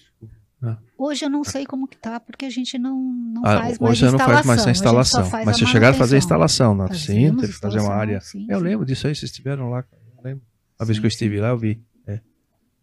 Hoje 0.98 1.24
eu 1.26 1.30
não 1.30 1.44
sei 1.44 1.66
como 1.66 1.88
que 1.88 1.96
tá, 1.98 2.20
porque 2.20 2.46
a 2.46 2.50
gente 2.50 2.78
não, 2.80 3.00
não 3.00 3.42
Ah, 3.46 3.58
faz 3.60 3.80
mais 3.80 3.92
hoje 3.92 4.06
você 4.06 4.12
não 4.12 4.20
faz 4.20 4.46
mais 4.46 4.66
a 4.66 4.68
a 4.68 4.72
instalação. 4.72 5.24
faz 5.26 5.46
Mas 5.46 5.56
a 5.56 5.60
vocês 5.60 5.70
chegaram 5.70 5.96
a 5.96 5.98
fazer 6.00 6.16
a 6.16 6.20
instalação 6.20 6.74
na 6.76 6.88
Fazíamos 6.88 7.42
Sinter, 7.46 7.60
fazer 7.60 7.80
uma 7.80 7.94
área. 7.94 8.20
sim, 8.22 8.48
Eu 8.50 8.58
sim. 8.58 8.64
lembro 8.64 8.86
disso 8.86 9.06
aí, 9.08 9.14
vocês 9.16 9.30
estiveram 9.32 9.70
lá. 9.70 9.86
Lembro. 10.24 10.44
A 10.80 10.84
vez 10.84 10.98
Sim, 10.98 11.02
que 11.02 11.06
eu 11.08 11.12
sim. 11.12 11.16
estive 11.16 11.40
lá, 11.40 11.50
eu 11.50 11.58
vi. 11.58 11.80
É. 12.08 12.20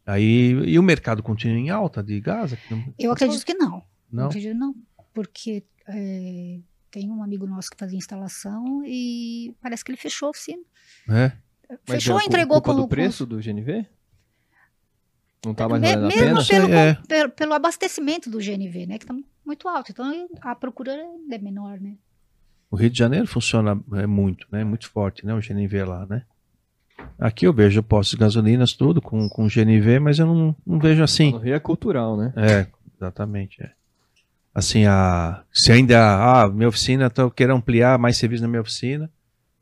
Aí, 0.07 0.51
e 0.67 0.79
o 0.79 0.83
mercado 0.85 1.21
continua 1.23 1.57
em 1.59 1.71
alta 1.71 2.01
de 2.03 2.21
gás? 2.21 2.55
Eu 2.99 3.11
acredito 3.13 3.45
que 3.45 3.55
não. 3.55 3.83
Não? 4.11 4.27
acredito 4.27 4.53
que 4.53 4.59
não. 4.59 4.75
Porque 5.15 5.65
é, 5.89 6.59
tem 6.91 7.11
um 7.11 7.23
amigo 7.23 7.47
nosso 7.47 7.71
que 7.71 7.77
fazia 7.79 7.97
instalação 7.97 8.83
e 8.85 9.55
parece 9.63 9.83
que 9.85 9.91
ele 9.91 9.97
fechou 9.99 10.27
a 10.27 10.31
oficina. 10.31 10.63
É. 11.09 11.33
Mas 11.71 11.79
fechou, 11.87 12.19
cu- 12.19 12.27
entregou 12.27 12.61
culpa 12.61 12.75
com 12.75 12.83
do 12.83 12.89
preço 12.89 13.25
do 13.25 13.39
GNV? 13.39 13.87
Não 15.47 15.55
tá 15.55 15.69
mais 15.69 15.83
valendo 15.83 16.05
a 16.05 16.09
mesmo 16.09 16.21
pena? 16.23 16.41
sei, 16.43 16.61
pelo, 16.61 16.75
é. 16.75 16.95
pelo, 17.07 17.31
pelo 17.31 17.55
abastecimento 17.55 18.31
do 18.31 18.39
GNV, 18.39 18.87
né? 18.87 18.99
Que 18.99 19.07
tá 19.07 19.15
muito 19.45 19.69
alto. 19.69 19.93
Então 19.93 20.29
a 20.41 20.55
procura 20.55 20.93
é 21.31 21.39
menor, 21.39 21.81
né? 21.81 21.97
O 22.71 22.77
Rio 22.77 22.91
de 22.91 22.99
Janeiro 22.99 23.27
funciona 23.27 23.81
é, 23.93 24.07
muito, 24.07 24.47
né? 24.51 24.65
Muito 24.65 24.89
forte, 24.91 25.25
né? 25.25 25.35
O 25.35 25.41
GNV 25.41 25.85
lá, 25.85 26.07
né? 26.07 26.25
Aqui 27.19 27.47
eu 27.47 27.53
vejo 27.53 27.83
postos 27.83 28.17
de 28.17 28.17
gasolinas, 28.17 28.73
tudo 28.73 29.01
com, 29.03 29.29
com 29.29 29.47
GNV, 29.47 29.99
mas 30.01 30.19
eu 30.19 30.27
não, 30.27 30.57
não 30.67 30.79
vejo 30.79 31.03
assim. 31.03 31.33
No 31.33 31.39
Rio 31.39 31.55
é 31.55 31.61
cultural, 31.61 32.17
né? 32.17 32.33
É, 32.37 32.67
exatamente. 32.97 33.63
É. 33.63 33.73
Assim, 34.55 34.85
a, 34.87 35.45
se 35.53 35.73
ainda, 35.73 35.99
ah, 36.45 36.49
minha 36.49 36.69
oficina, 36.69 37.07
então 37.07 37.25
eu 37.25 37.31
quero 37.31 37.55
ampliar 37.55 37.99
mais 37.99 38.17
serviço 38.17 38.43
na 38.43 38.49
minha 38.49 38.61
oficina 38.61 39.11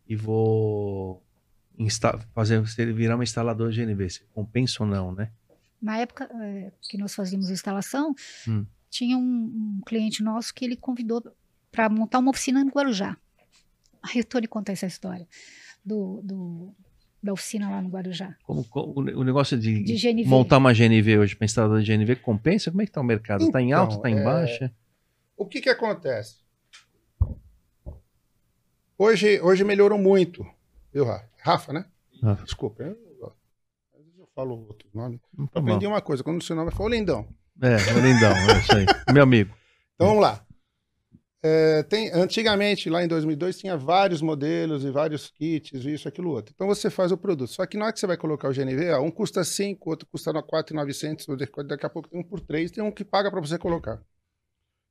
e 0.07 0.15
vou 0.15 1.23
insta 1.79 2.19
fazer 2.35 2.61
você 2.61 2.85
virar 2.93 3.17
um 3.17 3.23
instalador 3.23 3.71
de 3.71 3.83
GNV, 3.85 4.11
se 4.11 4.21
compensa 4.35 4.83
ou 4.83 4.89
não, 4.89 5.13
né? 5.13 5.31
Na 5.81 5.97
época 5.97 6.29
é, 6.43 6.71
que 6.83 6.99
nós 6.99 7.15
fazíamos 7.15 7.49
instalação, 7.51 8.15
Hum. 8.47 8.67
tinha 8.91 9.17
um, 9.17 9.21
um 9.23 9.81
cliente 9.87 10.23
nosso 10.23 10.53
que 10.55 10.65
ele 10.65 10.77
convidou 10.77 11.23
para 11.71 11.89
montar 11.89 12.19
uma 12.19 12.31
oficina 12.31 12.63
no 12.63 12.71
Guarujá. 12.71 13.17
Aí 14.03 14.21
o 14.21 14.25
Tony 14.25 14.47
conta 14.47 14.73
essa 14.73 14.87
história 14.87 15.27
do, 15.85 16.21
do- 16.23 16.75
da 17.23 17.33
oficina 17.33 17.71
lá 17.71 17.81
no 17.81 17.89
Guarujá, 17.89 18.35
Como, 18.45 18.65
como- 18.65 18.93
o 18.99 19.25
negócio 19.25 19.57
de, 19.59 19.83
de 19.83 20.25
montar 20.27 20.59
uma 20.59 20.75
GNV 20.75 21.19
hoje 21.21 21.35
para 21.37 21.45
instalador 21.47 21.81
de 21.81 21.87
GNV 21.97 22.17
compensa? 22.17 22.71
Como 22.71 22.83
é 22.83 22.87
que 22.87 22.93
tá 22.93 23.01
o 23.01 23.05
mercado? 23.05 23.51
Tá 23.51 23.61
em 23.63 23.69
Então, 23.69 23.81
alta, 23.81 23.99
tá 24.03 24.11
em 24.11 24.19
é- 24.19 24.23
baixa? 24.25 24.73
O 25.43 25.47
que 25.47 25.61
que 25.61 25.69
acontece? 25.69 26.37
Hoje, 28.97 29.41
hoje 29.41 29.65
melhorou 29.65 29.99
muito, 29.99 30.47
viu, 30.93 31.05
Rafa? 31.05 31.29
Rafa, 31.39 31.73
né? 31.73 31.85
Rafa. 32.23 32.45
Desculpa, 32.45 32.85
eu, 32.85 32.97
eu 33.21 34.29
falo 34.37 34.65
outro 34.69 34.89
nome. 34.95 35.21
Tá 35.53 35.59
aprendi 35.59 35.85
uma 35.85 36.01
coisa, 36.01 36.23
quando 36.23 36.41
o 36.41 36.45
seu 36.45 36.55
nome 36.55 36.71
for 36.71 36.89
lindão. 36.89 37.27
É, 37.61 37.75
o 37.93 37.99
lindão, 37.99 38.31
é 38.31 38.59
isso 38.61 38.77
aí. 38.77 38.87
Meu 39.13 39.25
amigo. 39.25 39.53
Então 39.97 40.07
vamos 40.07 40.23
lá. 40.23 40.47
É, 41.43 41.83
tem, 41.83 42.09
antigamente, 42.13 42.89
lá 42.89 43.03
em 43.03 43.09
2002, 43.09 43.59
tinha 43.59 43.77
vários 43.77 44.23
modelos 44.23 44.85
e 44.85 44.93
vários 44.93 45.29
kits, 45.29 45.85
isso, 45.85 46.07
aquilo, 46.07 46.31
outro. 46.31 46.53
Então 46.55 46.69
você 46.69 46.89
faz 46.89 47.11
o 47.11 47.19
produto. 47.19 47.51
Só 47.51 47.67
que 47.67 47.77
na 47.77 47.87
hora 47.87 47.93
que 47.93 47.99
você 47.99 48.07
vai 48.07 48.17
colocar 48.17 48.49
o 48.49 48.53
GNV, 48.53 48.93
ó, 48.93 49.01
um 49.01 49.11
custa 49.11 49.43
5, 49.43 49.91
outro 49.91 50.07
custa 50.07 50.33
4,900, 50.41 51.27
daqui 51.67 51.85
a 51.85 51.91
pouco 51.91 52.09
tem 52.09 52.21
um 52.21 52.23
por 52.23 52.39
3, 52.39 52.71
tem 52.71 52.85
um 52.85 52.93
que 52.93 53.05
paga 53.05 53.29
para 53.29 53.41
você 53.41 53.59
colocar. 53.59 54.01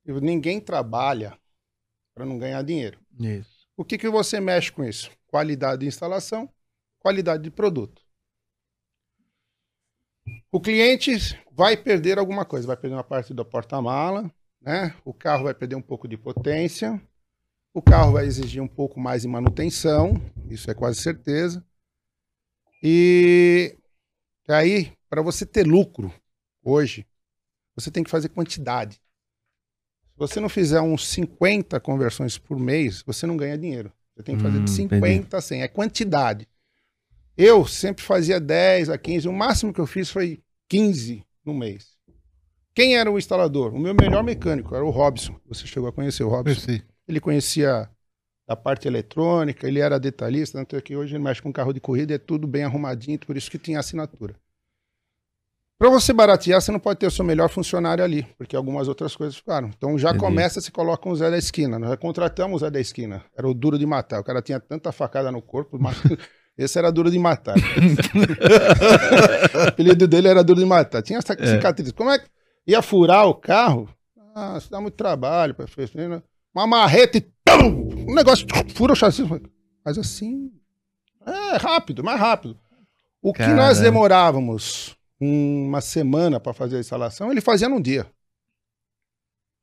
Ninguém 0.04 0.60
trabalha 0.60 1.38
para 2.14 2.26
não 2.26 2.38
ganhar 2.38 2.62
dinheiro. 2.62 3.00
Isso. 3.18 3.66
O 3.76 3.84
que, 3.84 3.96
que 3.96 4.08
você 4.08 4.40
mexe 4.40 4.70
com 4.70 4.84
isso? 4.84 5.10
Qualidade 5.26 5.80
de 5.80 5.86
instalação, 5.86 6.48
qualidade 6.98 7.42
de 7.42 7.50
produto. 7.50 8.02
O 10.50 10.60
cliente 10.60 11.12
vai 11.50 11.76
perder 11.76 12.18
alguma 12.18 12.44
coisa, 12.44 12.66
vai 12.66 12.76
perder 12.76 12.96
uma 12.96 13.04
parte 13.04 13.32
do 13.32 13.44
porta-mala, 13.44 14.30
né? 14.60 14.94
O 15.04 15.12
carro 15.12 15.44
vai 15.44 15.54
perder 15.54 15.74
um 15.74 15.82
pouco 15.82 16.06
de 16.06 16.16
potência, 16.16 17.00
o 17.74 17.80
carro 17.80 18.12
vai 18.12 18.26
exigir 18.26 18.62
um 18.62 18.68
pouco 18.68 19.00
mais 19.00 19.22
de 19.22 19.28
manutenção, 19.28 20.14
isso 20.50 20.70
é 20.70 20.74
quase 20.74 21.00
certeza. 21.00 21.64
E 22.82 23.76
aí, 24.48 24.92
para 25.08 25.22
você 25.22 25.46
ter 25.46 25.66
lucro 25.66 26.12
hoje, 26.62 27.06
você 27.74 27.90
tem 27.90 28.04
que 28.04 28.10
fazer 28.10 28.28
quantidade. 28.28 29.00
Se 30.12 30.18
você 30.18 30.40
não 30.40 30.48
fizer 30.48 30.80
uns 30.80 31.06
50 31.08 31.80
conversões 31.80 32.38
por 32.38 32.58
mês, 32.58 33.02
você 33.04 33.26
não 33.26 33.36
ganha 33.36 33.58
dinheiro. 33.58 33.92
Você 34.14 34.22
tem 34.22 34.36
que 34.36 34.42
fazer 34.42 34.58
Hum, 34.58 34.64
de 34.64 34.70
50 34.70 35.36
a 35.38 35.40
100. 35.40 35.62
É 35.62 35.68
quantidade. 35.68 36.46
Eu 37.36 37.66
sempre 37.66 38.04
fazia 38.04 38.38
10 38.38 38.90
a 38.90 38.98
15. 38.98 39.26
O 39.28 39.32
máximo 39.32 39.72
que 39.72 39.80
eu 39.80 39.86
fiz 39.86 40.10
foi 40.10 40.40
15 40.68 41.24
no 41.44 41.54
mês. 41.54 41.96
Quem 42.74 42.96
era 42.96 43.10
o 43.10 43.18
instalador? 43.18 43.74
O 43.74 43.78
meu 43.78 43.94
melhor 43.94 44.22
mecânico 44.22 44.74
era 44.74 44.84
o 44.84 44.90
Robson. 44.90 45.38
Você 45.46 45.66
chegou 45.66 45.88
a 45.88 45.92
conhecer 45.92 46.22
o 46.24 46.28
Robson? 46.28 46.50
Ele 47.08 47.20
conhecia 47.20 47.90
a 48.46 48.56
parte 48.56 48.86
eletrônica, 48.86 49.66
ele 49.66 49.80
era 49.80 49.98
detalhista, 49.98 50.58
tanto 50.58 50.76
é 50.76 50.80
que 50.80 50.96
hoje 50.96 51.14
ele 51.14 51.22
mexe 51.24 51.40
com 51.42 51.52
carro 51.52 51.72
de 51.72 51.80
corrida, 51.80 52.14
é 52.14 52.18
tudo 52.18 52.46
bem 52.46 52.64
arrumadinho, 52.64 53.18
por 53.20 53.36
isso 53.36 53.50
que 53.50 53.58
tinha 53.58 53.78
assinatura. 53.80 54.34
Para 55.78 55.90
você 55.90 56.12
baratear, 56.12 56.60
você 56.60 56.70
não 56.70 56.78
pode 56.78 57.00
ter 57.00 57.06
o 57.06 57.10
seu 57.10 57.24
melhor 57.24 57.48
funcionário 57.48 58.04
ali, 58.04 58.22
porque 58.38 58.54
algumas 58.54 58.86
outras 58.86 59.16
coisas 59.16 59.36
ficaram. 59.36 59.68
Então 59.76 59.98
já 59.98 60.10
Entendi. 60.10 60.24
começa, 60.24 60.60
se 60.60 60.70
coloca 60.70 61.08
um 61.08 61.14
Zé 61.14 61.28
da 61.28 61.38
esquina. 61.38 61.78
Nós 61.78 61.90
já 61.90 61.96
contratamos 61.96 62.62
o 62.62 62.64
Zé 62.64 62.70
da 62.70 62.78
esquina. 62.78 63.24
Era 63.36 63.48
o 63.48 63.54
duro 63.54 63.76
de 63.76 63.84
matar. 63.84 64.20
O 64.20 64.24
cara 64.24 64.40
tinha 64.40 64.60
tanta 64.60 64.92
facada 64.92 65.32
no 65.32 65.42
corpo, 65.42 65.78
mas 65.80 65.96
Esse 66.56 66.78
era 66.78 66.92
duro 66.92 67.10
de 67.10 67.18
matar. 67.18 67.56
o 69.54 69.68
apelido 69.68 70.06
dele 70.06 70.28
era 70.28 70.44
duro 70.44 70.60
de 70.60 70.66
matar. 70.66 71.02
Tinha 71.02 71.18
essa 71.18 71.34
cicatriz. 71.34 71.92
Como 71.92 72.10
é 72.10 72.18
que 72.18 72.26
ia 72.66 72.82
furar 72.82 73.26
o 73.26 73.34
carro? 73.34 73.88
Ah, 74.34 74.56
isso 74.58 74.70
dá 74.70 74.80
muito 74.80 74.94
trabalho. 74.94 75.54
fazer, 75.54 76.08
né? 76.08 76.22
Uma 76.54 76.66
marreta 76.66 77.16
e 77.18 77.20
tum! 77.22 77.88
um 78.08 78.14
negócio 78.14 78.46
fura 78.74 78.92
o 78.92 78.96
chassi. 78.96 79.24
Mas 79.84 79.96
assim, 79.98 80.50
é 81.26 81.56
rápido, 81.56 82.04
mais 82.04 82.20
rápido. 82.20 82.58
O 83.22 83.32
que 83.32 83.38
Caramba. 83.38 83.62
nós 83.62 83.80
demorávamos 83.80 84.94
uma 85.24 85.80
semana 85.80 86.40
para 86.40 86.52
fazer 86.52 86.76
a 86.76 86.80
instalação, 86.80 87.30
ele 87.30 87.40
fazia 87.40 87.68
num 87.68 87.80
dia. 87.80 88.06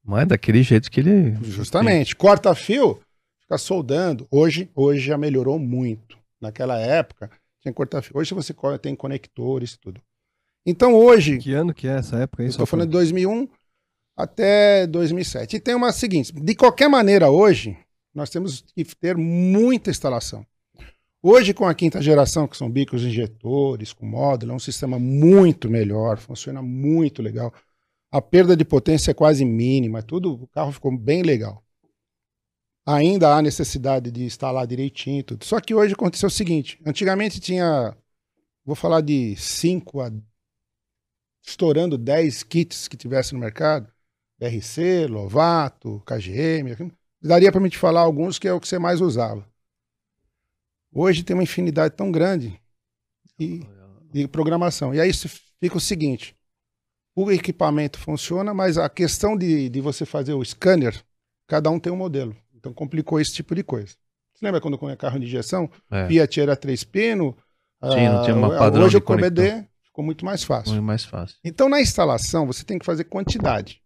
Mas 0.04 0.24
é 0.24 0.26
daquele 0.28 0.64
jeito 0.64 0.90
que 0.90 1.02
ele. 1.02 1.36
Justamente. 1.44 2.16
Corta 2.16 2.56
fio, 2.56 3.00
fica 3.42 3.58
soldando. 3.58 4.26
Hoje, 4.32 4.70
hoje 4.74 5.02
já 5.02 5.18
melhorou 5.18 5.60
muito. 5.60 6.18
Naquela 6.40 6.80
época, 6.80 7.30
tinha 7.62 7.74
corta 7.74 8.02
fio. 8.02 8.18
Hoje 8.18 8.34
você 8.34 8.54
tem 8.82 8.96
conectores 8.96 9.74
e 9.74 9.80
tudo. 9.80 10.02
Então 10.66 10.94
hoje, 10.94 11.38
Que 11.40 11.54
ano 11.54 11.74
que 11.74 11.88
é 11.88 11.98
essa 11.98 12.18
época 12.18 12.44
estou 12.44 12.66
falando 12.66 12.88
de 12.88 12.94
2001 12.94 13.48
até 14.16 14.88
2007. 14.88 15.58
E 15.58 15.60
tem 15.60 15.76
uma 15.76 15.92
seguinte: 15.92 16.32
de 16.32 16.56
qualquer 16.56 16.88
maneira, 16.88 17.30
hoje, 17.30 17.78
nós 18.14 18.30
temos 18.30 18.64
que 18.76 18.86
ter 18.96 19.18
muita 19.18 19.90
instalação. 19.90 20.46
Hoje, 21.22 21.54
com 21.54 21.66
a 21.66 21.76
quinta 21.76 22.02
geração, 22.02 22.48
que 22.48 22.56
são 22.56 22.72
bicos 22.72 23.04
injetores, 23.04 23.92
com 23.92 24.06
módulo, 24.06 24.54
é 24.54 24.56
um 24.56 24.60
sistema 24.60 24.98
muito 24.98 25.70
melhor, 25.70 26.18
funciona 26.18 26.62
muito 26.62 27.22
legal. 27.22 27.54
A 28.10 28.22
perda 28.22 28.56
de 28.56 28.64
potência 28.64 29.12
é 29.12 29.14
quase 29.14 29.44
mínima, 29.44 30.02
tudo, 30.02 30.44
o 30.44 30.48
carro 30.48 30.72
ficou 30.72 30.98
bem 30.98 31.22
legal. 31.22 31.62
Ainda 32.86 33.36
há 33.36 33.42
necessidade 33.42 34.10
de 34.12 34.24
instalar 34.24 34.66
direitinho 34.66 35.22
tudo. 35.24 35.44
Só 35.44 35.60
que 35.60 35.76
hoje 35.76 35.94
aconteceu 35.94 36.28
o 36.28 36.32
seguinte: 36.32 36.80
antigamente 36.86 37.42
tinha, 37.42 37.94
vou 38.64 38.76
falar 38.76 39.02
de 39.02 39.36
5 39.36 40.00
a 40.00 40.12
estourando 41.46 41.98
10 41.98 42.44
kits 42.44 42.88
que 42.88 42.96
tivesse 42.96 43.34
no 43.34 43.40
mercado, 43.40 43.92
RC, 44.40 45.08
Lovato, 45.08 46.02
KGM, 46.06 46.94
daria 47.22 47.52
para 47.52 47.60
me 47.60 47.70
te 47.70 47.78
falar 47.78 48.02
alguns 48.02 48.40
que 48.40 48.48
é 48.48 48.54
o 48.54 48.60
que 48.60 48.68
você 48.68 48.80
mais 48.80 49.02
usava. 49.02 49.49
Hoje 50.94 51.24
tem 51.24 51.36
uma 51.36 51.44
infinidade 51.44 51.96
tão 51.96 52.12
grande 52.12 52.60
de, 53.38 53.62
de 54.12 54.28
programação. 54.28 54.94
E 54.94 55.00
aí 55.00 55.12
fica 55.14 55.78
o 55.78 55.82
seguinte: 55.82 56.36
o 57.16 57.32
equipamento 57.32 58.00
funciona, 58.00 58.54
mas 58.54 58.78
a 58.78 58.90
questão 58.90 59.38
de, 59.38 59.70
de 59.70 59.82
você 59.82 60.06
fazer 60.06 60.34
o 60.34 60.44
scanner, 60.44 61.04
cada 61.48 61.70
um 61.70 61.80
tem 61.80 61.92
um 61.92 61.98
modelo. 61.98 62.36
Então 62.54 62.74
complicou 62.74 63.20
esse 63.20 63.34
tipo 63.34 63.56
de 63.56 63.64
coisa. 63.64 63.96
Você 64.34 64.46
lembra 64.46 64.62
quando 64.62 64.80
eu 64.82 64.98
carro 64.98 65.20
de 65.20 65.26
injeção? 65.26 65.70
É, 65.92 66.08
Fiat 66.08 66.40
era 66.40 66.56
três 66.56 66.84
pino. 66.84 67.36
Sim, 67.84 68.10
não 68.10 68.24
tinha 68.24 68.36
uma 68.36 68.56
ah, 68.56 68.60
padrão 68.60 68.86
Hoje 68.86 68.98
o 68.98 69.02
CBD 69.02 69.66
ficou 69.84 70.04
muito 70.04 70.26
mais 70.26 70.44
fácil. 70.44 70.74
foi 70.74 70.82
mais 70.82 71.06
fácil. 71.06 71.38
Então, 71.44 71.70
na 71.70 71.80
instalação, 71.80 72.46
você 72.46 72.64
tem 72.64 72.78
que 72.78 72.86
fazer 72.86 73.06
quantidade. 73.06 73.82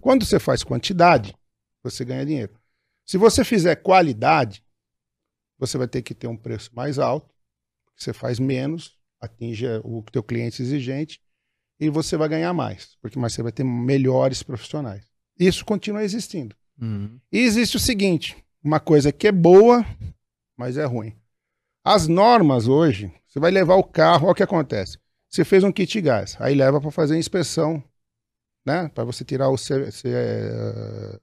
Quando 0.00 0.24
você 0.24 0.38
faz 0.40 0.64
quantidade, 0.64 1.34
você 1.82 2.04
ganha 2.04 2.26
dinheiro. 2.26 2.54
Se 3.04 3.16
você 3.16 3.44
fizer 3.44 3.76
qualidade, 3.76 4.62
você 5.58 5.78
vai 5.78 5.88
ter 5.88 6.02
que 6.02 6.14
ter 6.14 6.26
um 6.26 6.36
preço 6.36 6.70
mais 6.74 6.98
alto, 6.98 7.34
você 7.96 8.12
faz 8.12 8.38
menos, 8.38 8.96
atinge 9.20 9.66
o 9.84 10.02
teu 10.12 10.22
cliente 10.22 10.62
exigente, 10.62 11.20
e 11.78 11.88
você 11.90 12.16
vai 12.16 12.28
ganhar 12.28 12.52
mais, 12.52 12.96
porque 13.00 13.18
mais 13.18 13.32
você 13.34 13.42
vai 13.42 13.52
ter 13.52 13.64
melhores 13.64 14.42
profissionais. 14.42 15.04
Isso 15.38 15.64
continua 15.64 16.02
existindo. 16.02 16.54
Uhum. 16.80 17.18
E 17.30 17.38
existe 17.38 17.76
o 17.76 17.80
seguinte: 17.80 18.36
uma 18.62 18.80
coisa 18.80 19.12
que 19.12 19.28
é 19.28 19.32
boa, 19.32 19.84
mas 20.56 20.76
é 20.76 20.84
ruim. 20.84 21.14
As 21.84 22.08
normas 22.08 22.66
hoje, 22.66 23.12
você 23.26 23.38
vai 23.38 23.50
levar 23.50 23.76
o 23.76 23.84
carro, 23.84 24.24
olha 24.24 24.32
o 24.32 24.34
que 24.34 24.42
acontece. 24.42 24.98
Você 25.28 25.44
fez 25.44 25.62
um 25.64 25.72
kit 25.72 26.00
gás, 26.00 26.36
aí 26.40 26.54
leva 26.54 26.80
para 26.80 26.90
fazer 26.90 27.14
a 27.14 27.18
inspeção, 27.18 27.82
né? 28.64 28.88
Para 28.88 29.04
você 29.04 29.24
tirar 29.24 29.48
o, 29.50 29.56
ce- 29.56 29.90
ce- 29.92 30.08
eh, 30.08 31.20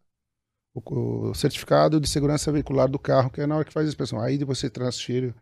o- 0.74 1.30
o 1.30 1.36
certificado 1.36 2.00
de 2.00 2.08
segurança 2.10 2.52
veicular 2.52 2.88
do 2.90 3.00
carro, 3.00 3.30
que 3.30 3.42
é 3.42 3.48
na 3.48 3.56
hora 3.56 3.66
que 3.66 3.74
faz 3.74 3.86
a 3.86 3.90
inspeção. 3.90 4.20
Aí 4.20 4.38
você 4.44 4.70
transfere 4.70 5.34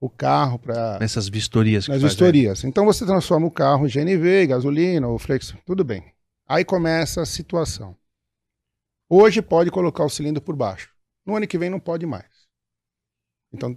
o 0.00 0.08
carro 0.08 0.58
para 0.58 0.98
Nessas 0.98 1.28
vistorias 1.28 1.84
que 1.84 1.92
nas 1.92 2.00
faz, 2.00 2.12
vistorias. 2.12 2.64
Então 2.64 2.84
você 2.84 3.04
transforma 3.06 3.46
o 3.46 3.50
carro 3.50 3.86
em 3.86 3.90
GNV, 3.90 4.46
gasolina, 4.46 5.06
ou 5.08 5.18
flex, 5.18 5.54
tudo 5.66 5.84
bem. 5.84 6.12
Aí 6.48 6.64
começa 6.64 7.22
a 7.22 7.26
situação. 7.26 7.96
Hoje 9.08 9.42
pode 9.42 9.70
colocar 9.70 10.04
o 10.04 10.08
cilindro 10.10 10.42
por 10.42 10.56
baixo. 10.56 10.90
No 11.26 11.36
ano 11.36 11.46
que 11.46 11.58
vem 11.58 11.68
não 11.70 11.80
pode 11.80 12.06
mais. 12.06 12.26
Então 13.52 13.76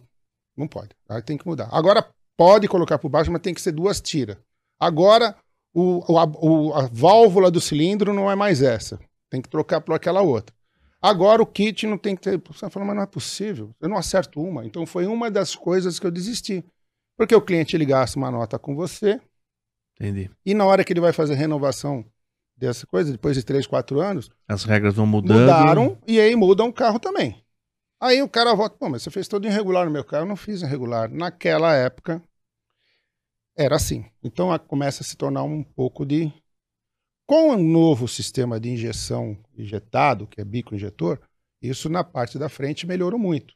não 0.55 0.67
pode. 0.67 0.89
Aí 1.09 1.21
tem 1.21 1.37
que 1.37 1.45
mudar. 1.47 1.67
Agora 1.71 2.07
pode 2.37 2.67
colocar 2.67 2.97
por 2.99 3.09
baixo, 3.09 3.31
mas 3.31 3.41
tem 3.41 3.53
que 3.53 3.61
ser 3.61 3.71
duas 3.71 3.99
tiras. 3.99 4.37
Agora 4.79 5.35
o, 5.73 6.13
o- 6.13 6.17
a, 6.19 6.23
o- 6.25 6.73
a 6.73 6.87
válvula 6.91 7.49
do 7.49 7.59
cilindro 7.59 8.13
não 8.13 8.29
é 8.29 8.35
mais 8.35 8.61
essa. 8.61 8.99
Tem 9.29 9.41
que 9.41 9.49
trocar 9.49 9.81
por 9.81 9.93
aquela 9.95 10.21
outra. 10.21 10.55
Agora 11.03 11.41
o 11.41 11.45
kit 11.45 11.85
não 11.85 11.97
tem 11.97 12.15
que 12.15 12.21
ter. 12.21 12.41
Você 12.47 12.69
fala, 12.69 12.85
mas 12.85 12.95
não 12.95 13.03
é 13.03 13.05
possível. 13.05 13.75
Eu 13.81 13.89
não 13.89 13.97
acerto 13.97 14.41
uma. 14.41 14.65
Então 14.65 14.85
foi 14.85 15.05
uma 15.05 15.29
das 15.29 15.53
coisas 15.53 15.99
que 15.99 16.07
eu 16.07 16.11
desisti. 16.11 16.63
Porque 17.17 17.35
o 17.35 17.41
cliente 17.41 17.75
ele 17.75 17.85
gasta 17.85 18.17
uma 18.17 18.31
nota 18.31 18.57
com 18.57 18.73
você 18.73 19.19
Entendi. 19.99 20.31
e 20.45 20.53
na 20.53 20.65
hora 20.65 20.83
que 20.83 20.93
ele 20.93 21.01
vai 21.01 21.11
fazer 21.11 21.35
renovação 21.35 22.05
dessa 22.55 22.87
coisa, 22.87 23.11
depois 23.11 23.35
de 23.35 23.43
3, 23.43 23.67
4 23.67 23.99
anos, 23.99 24.29
As 24.47 24.63
regras 24.63 24.93
vão 24.95 25.05
mudando. 25.05 25.41
mudaram 25.41 25.97
e 26.07 26.19
aí 26.19 26.35
mudam 26.35 26.69
o 26.69 26.73
carro 26.73 26.99
também. 26.99 27.43
Aí 27.99 28.21
o 28.21 28.29
cara 28.29 28.53
volta, 28.55 28.75
pô, 28.77 28.89
mas 28.89 29.03
você 29.03 29.11
fez 29.11 29.27
todo 29.27 29.45
irregular 29.45 29.85
no 29.85 29.91
meu 29.91 30.03
carro. 30.03 30.23
Eu 30.23 30.29
não 30.29 30.35
fiz 30.35 30.61
irregular. 30.61 31.09
Naquela 31.09 31.75
época 31.75 32.23
era 33.55 33.75
assim. 33.75 34.05
Então 34.23 34.57
começa 34.59 35.03
a 35.03 35.05
se 35.05 35.15
tornar 35.17 35.43
um 35.43 35.63
pouco 35.63 36.05
de. 36.05 36.31
Com 37.25 37.51
o 37.51 37.57
novo 37.57 38.07
sistema 38.07 38.59
de 38.59 38.69
injeção 38.69 39.37
injetado, 39.57 40.27
que 40.27 40.41
é 40.41 40.45
bico 40.45 40.75
injetor, 40.75 41.19
isso 41.61 41.89
na 41.89 42.03
parte 42.03 42.37
da 42.37 42.49
frente 42.49 42.85
melhorou 42.85 43.17
muito. 43.19 43.53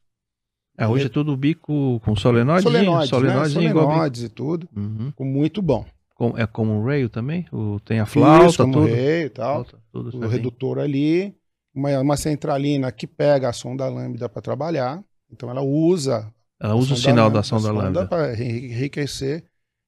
É, 0.77 0.87
hoje 0.87 1.07
é 1.07 1.09
tudo 1.09 1.35
bico 1.35 1.99
com 2.01 2.15
solenoide. 2.15 2.63
Solenoides, 2.63 3.11
né? 3.11 3.17
solenoide 3.17 3.49
igual 3.59 3.71
bico. 3.71 3.79
Solenoides 3.89 4.23
e 4.23 4.29
tudo. 4.29 4.69
Uhum. 4.75 5.11
Muito 5.19 5.61
bom. 5.61 5.85
Com- 6.15 6.37
é 6.37 6.47
como 6.47 6.71
um 6.71 6.83
rail 6.85 7.09
também? 7.09 7.45
O, 7.51 7.79
tem 7.79 7.99
a 7.99 8.05
flauta, 8.05 8.45
Isso, 8.47 8.57
como 8.57 8.73
tudo. 8.73 8.85
rei 8.87 9.23
e 9.25 9.29
tal. 9.29 9.53
Flauta, 9.65 9.83
tudo 9.91 10.07
o 10.07 10.11
certinho. 10.11 10.29
redutor 10.31 10.79
ali, 10.79 11.35
uma, 11.73 11.99
uma 11.99 12.17
centralina 12.17 12.91
que 12.91 13.05
pega 13.05 13.49
a 13.49 13.53
sonda 13.53 13.87
lambda 13.89 14.29
para 14.29 14.41
trabalhar. 14.41 15.03
Então 15.29 15.49
ela 15.49 15.61
usa 15.61 16.31
Ela 16.59 16.75
usa 16.75 16.93
o 16.93 16.95
sonda 16.95 17.01
sinal 17.09 17.25
lambda- 17.25 17.33
da 17.33 17.39
ação 17.41 17.61
da 17.61 17.71
lambda. 17.71 18.07
para 18.07 18.33
enriquecer 18.41 19.43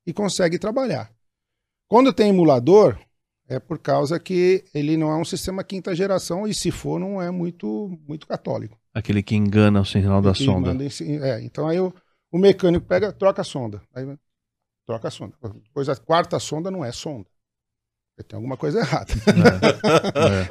e 0.05 0.11
consegue 0.11 0.59
trabalhar. 0.59 1.11
Quando 1.87 2.11
tem 2.11 2.29
emulador, 2.29 2.99
é 3.49 3.59
por 3.59 3.79
causa 3.79 4.19
que 4.19 4.63
ele 4.73 4.95
não 4.95 5.11
é 5.11 5.15
um 5.17 5.25
sistema 5.25 5.63
quinta 5.63 5.93
geração 5.95 6.47
e 6.47 6.53
se 6.53 6.69
for 6.71 6.99
não 6.99 7.21
é 7.21 7.29
muito 7.31 7.97
muito 8.07 8.27
católico. 8.27 8.77
Aquele 8.93 9.21
que 9.23 9.35
engana 9.35 9.81
o 9.81 9.85
sinal 9.85 10.21
da 10.21 10.33
sonda. 10.33 10.71
em 10.73 11.17
é, 11.21 11.41
então 11.43 11.67
aí 11.67 11.79
o, 11.79 11.93
o 12.31 12.37
mecânico 12.37 12.85
pega, 12.85 13.11
troca 13.11 13.41
a 13.41 13.45
sonda. 13.45 13.81
Aí 13.93 14.05
troca 14.85 15.07
a 15.07 15.11
sonda. 15.11 15.33
Depois 15.63 15.89
a 15.89 15.95
quarta 15.95 16.39
sonda 16.39 16.69
não 16.71 16.85
é 16.85 16.91
sonda. 16.91 17.27
Tem 18.27 18.35
alguma 18.35 18.57
coisa 18.57 18.79
errada. 18.79 19.13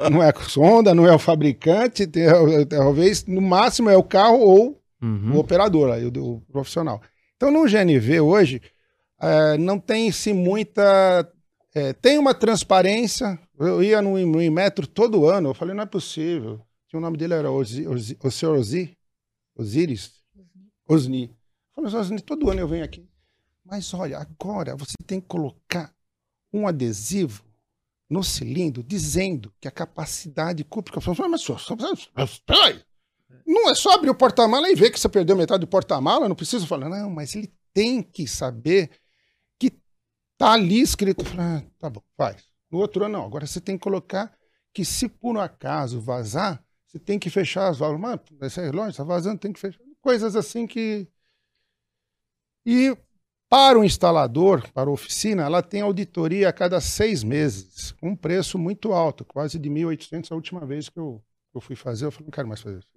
É, 0.03 0.05
é. 0.05 0.09
Não 0.09 0.23
é 0.23 0.29
a 0.29 0.33
sonda, 0.41 0.95
não 0.95 1.05
é 1.05 1.13
o 1.13 1.19
fabricante, 1.19 2.07
tem- 2.07 2.25
talvez 2.67 3.23
no 3.27 3.39
máximo 3.41 3.89
é 3.91 3.95
o 3.95 4.01
carro 4.03 4.39
ou 4.39 4.81
Uhum. 5.01 5.35
o 5.35 5.39
operador, 5.39 5.91
aí, 5.93 6.03
o, 6.05 6.11
o 6.19 6.41
profissional. 6.51 6.99
Então 7.37 7.49
no 7.51 7.65
GNV 7.67 8.19
hoje 8.21 8.59
eh, 9.21 9.57
não 9.57 9.79
tem-se 9.79 10.33
muita. 10.33 11.31
Eh, 11.73 11.93
tem 11.93 12.17
uma 12.17 12.33
transparência. 12.33 13.39
Eu 13.57 13.83
ia 13.83 14.01
no, 14.01 14.17
no 14.25 14.41
Inmetro 14.41 14.87
todo 14.87 15.27
ano, 15.27 15.49
eu 15.49 15.53
falei, 15.53 15.75
não 15.75 15.83
é 15.83 15.87
possível. 15.87 16.61
O 16.93 16.99
nome 16.99 17.17
dele 17.17 17.35
era 17.35 17.51
Ozi, 17.51 17.87
Ozi, 17.87 18.17
o 18.23 18.31
senhor 18.31 18.57
Ozi, 18.57 18.97
Osiris? 19.55 20.19
Osni. 20.87 21.35
Eu 21.77 21.83
falei, 21.83 21.99
Osni, 21.99 22.21
todo 22.21 22.49
ano 22.49 22.61
eu 22.61 22.67
venho 22.67 22.83
aqui. 22.83 23.07
Mas 23.63 23.93
olha, 23.93 24.17
agora 24.17 24.75
você 24.75 24.93
tem 25.05 25.21
que 25.21 25.27
colocar 25.27 25.93
um 26.51 26.67
adesivo 26.67 27.43
no 28.09 28.23
cilindro 28.23 28.81
dizendo 28.81 29.53
que 29.61 29.67
a 29.67 29.71
capacidade 29.71 30.63
cúbica. 30.63 30.97
Eu 30.97 31.01
falei, 31.01 31.31
mas 31.31 31.41
senhor, 31.41 31.61
peraí. 32.45 32.81
Não 33.45 33.69
é 33.69 33.75
só 33.75 33.93
abrir 33.93 34.09
o 34.09 34.15
porta-mala 34.15 34.69
e 34.69 34.75
ver 34.75 34.89
que 34.89 34.99
você 34.99 35.07
perdeu 35.07 35.35
metade 35.35 35.61
do 35.61 35.67
porta-mala, 35.67 36.27
não 36.27 36.35
precisa 36.35 36.65
falar, 36.65 36.89
não, 36.89 37.09
mas 37.11 37.35
ele 37.35 37.53
tem 37.73 38.01
que 38.01 38.27
saber 38.27 38.89
tá 40.39 40.53
ali 40.53 40.79
escrito. 40.79 41.23
Ah, 41.37 41.61
tá 41.77 41.89
bom, 41.89 42.01
faz. 42.17 42.43
No 42.71 42.79
outro 42.79 43.03
ano, 43.03 43.19
não. 43.19 43.25
Agora 43.25 43.45
você 43.45 43.59
tem 43.59 43.77
que 43.77 43.83
colocar 43.83 44.35
que 44.73 44.85
se 44.85 45.09
por 45.09 45.35
um 45.35 45.39
acaso 45.39 45.99
vazar, 45.99 46.63
você 46.87 46.97
tem 46.97 47.19
que 47.19 47.29
fechar 47.29 47.67
as 47.67 47.77
válvulas. 47.77 48.01
Mano, 48.01 48.21
esse 48.41 48.61
relógio 48.61 48.91
está 48.91 49.03
vazando, 49.03 49.39
tem 49.39 49.51
que 49.51 49.59
fechar. 49.59 49.79
Coisas 50.01 50.35
assim 50.35 50.65
que. 50.65 51.07
E 52.65 52.95
para 53.49 53.77
o 53.77 53.83
instalador, 53.83 54.71
para 54.71 54.89
a 54.89 54.93
oficina, 54.93 55.43
ela 55.43 55.61
tem 55.61 55.81
auditoria 55.81 56.47
a 56.49 56.53
cada 56.53 56.79
seis 56.79 57.23
meses, 57.23 57.93
um 58.01 58.15
preço 58.15 58.57
muito 58.57 58.93
alto, 58.93 59.25
quase 59.25 59.57
de 59.59 59.69
1.800 59.69 60.31
a 60.31 60.35
última 60.35 60.65
vez 60.65 60.87
que 60.87 60.99
eu, 60.99 61.21
eu 61.53 61.59
fui 61.59 61.75
fazer. 61.75 62.05
Eu 62.05 62.11
falei, 62.11 62.27
não 62.27 62.31
quero 62.31 62.47
mais 62.47 62.61
fazer 62.61 62.79
isso. 62.79 62.87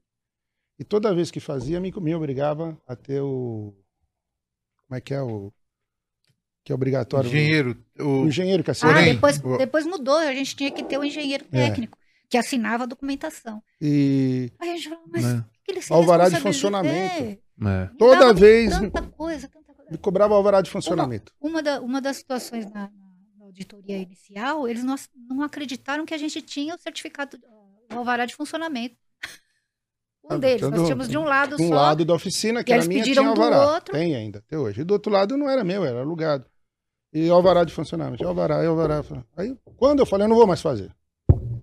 E 0.78 0.85
toda 0.85 1.14
vez 1.14 1.31
que 1.31 1.40
fazia, 1.40 1.81
me, 1.81 1.90
me 1.90 2.14
obrigava 2.14 2.78
a 2.86 2.94
ter 2.94 3.20
o, 3.20 3.74
Como 4.86 4.97
é 4.97 5.01
que 5.01 5.14
é 5.14 5.23
o. 5.23 5.52
Que 6.65 6.71
é 6.73 6.75
obrigatório. 6.75 7.29
Engenheiro, 7.29 7.77
O 7.99 8.05
o, 8.23 8.27
engenheiro 8.29 8.63
que 8.63 8.71
assina. 8.71 8.93
Ah, 8.99 9.03
depois, 9.03 9.39
depois 9.59 9.85
mudou, 9.87 10.17
a 10.17 10.33
gente 10.35 10.55
tinha 10.55 10.71
que 10.71 10.85
ter 10.85 10.97
o 10.99 11.05
engenheiro 11.05 11.45
É. 11.53 11.69
técnico, 11.69 11.99
que 12.31 12.37
assinava 12.39 12.85
a 12.85 12.87
documentação. 12.87 13.63
E 13.81 14.51
Aí 14.61 14.71
a 14.71 14.77
gente 14.77 14.89
falou, 14.89 15.05
mas 15.11 15.25
É. 15.25 15.37
o 15.39 15.45
que 15.65 15.73
ele 15.73 15.83
se 15.83 15.93
Alvará 15.93 16.29
de 16.29 16.39
funcionamento. 16.41 17.25
É, 17.25 17.39
É. 17.65 17.91
toda 17.99 18.33
vez 18.33 18.71
Tanta 18.79 19.03
coisa, 19.03 19.49
tanta 19.49 19.75
coisa. 19.75 19.91
me 19.91 19.99
cobrava 19.99 20.35
alvará 20.35 20.61
de 20.61 20.71
funcionamento. 20.71 21.33
Uma, 21.41 21.63
da- 21.63 21.81
uma 21.81 22.01
das 22.01 22.19
situações 22.19 22.65
na, 22.67 22.83
na- 22.83 23.45
auditoria 23.45 23.99
inicial, 23.99 24.67
eles 24.69 24.83
não, 24.85 24.95
não 25.29 25.43
acreditaram 25.43 26.07
que 26.07 26.15
a 26.15 26.19
gente 26.19 26.41
tinha 26.41 26.75
o 26.75 26.79
certificado, 26.79 27.39
o 27.93 27.99
alvará 27.99 28.25
de 28.25 28.35
funcionamento. 28.35 28.97
Um 30.25 30.35
Ah, 30.35 30.39
deles, 30.39 30.63
nós 30.63 30.73
do- 30.73 30.85
tínhamos 30.85 31.09
de 31.09 31.19
um 31.19 31.25
lado 31.25 31.57
De 31.57 31.65
um 31.65 31.69
só. 31.69 31.75
lado 31.75 32.05
da 32.05 32.15
oficina, 32.15 32.63
que 32.65 32.73
era 32.73 32.79
eles 32.79 32.89
minha, 32.89 33.03
pediram 33.03 33.25
tinha 33.25 33.35
do 33.35 33.43
alvará. 33.43 33.75
outro. 33.75 33.93
Tem 33.93 34.15
ainda, 34.15 34.39
até 34.39 34.57
hoje. 34.57 34.81
E 34.81 34.85
do 34.85 34.93
outro 34.95 35.11
lado 35.13 35.37
não 35.37 35.51
era 35.51 35.65
meu, 35.65 35.85
era 35.85 36.01
alugado. 36.01 36.47
E 37.13 37.29
alvará 37.29 37.65
de 37.65 37.73
funcionamento. 37.73 38.27
Alvará, 38.27 38.63
e 38.63 38.67
alvará. 38.67 39.03
Aí, 39.37 39.55
quando 39.77 40.01
eu 40.01 40.07
falei, 40.07 40.25
eu 40.25 40.29
não 40.29 40.37
vou 40.37 40.47
mais 40.47 40.63
fazer. 40.63 40.91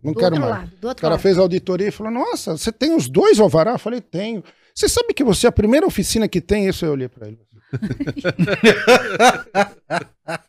Não 0.04 0.14
do 0.14 0.20
quero 0.20 0.36
outro 0.36 0.50
mais. 0.50 0.62
lado, 0.64 0.72
do 0.80 0.90
O 0.90 0.96
cara 0.96 1.14
lado. 1.16 1.22
fez 1.22 1.38
a 1.38 1.42
auditoria 1.42 1.88
e 1.88 1.92
falou: 1.92 2.12
Nossa, 2.12 2.58
você 2.58 2.72
tem 2.72 2.96
os 2.96 3.10
dois 3.10 3.40
alvará? 3.40 3.72
Eu 3.74 3.80
falei: 3.80 4.00
Tenho. 4.00 4.44
Você 4.74 4.88
sabe 4.88 5.14
que 5.14 5.24
você 5.24 5.48
é 5.48 5.50
a 5.50 5.52
primeira 5.52 5.86
oficina 5.86 6.28
que 6.28 6.40
tem 6.40 6.68
isso? 6.68 6.86
Eu 6.86 6.92
olhei 6.94 7.10
pra 7.10 7.28
ele. 7.28 7.40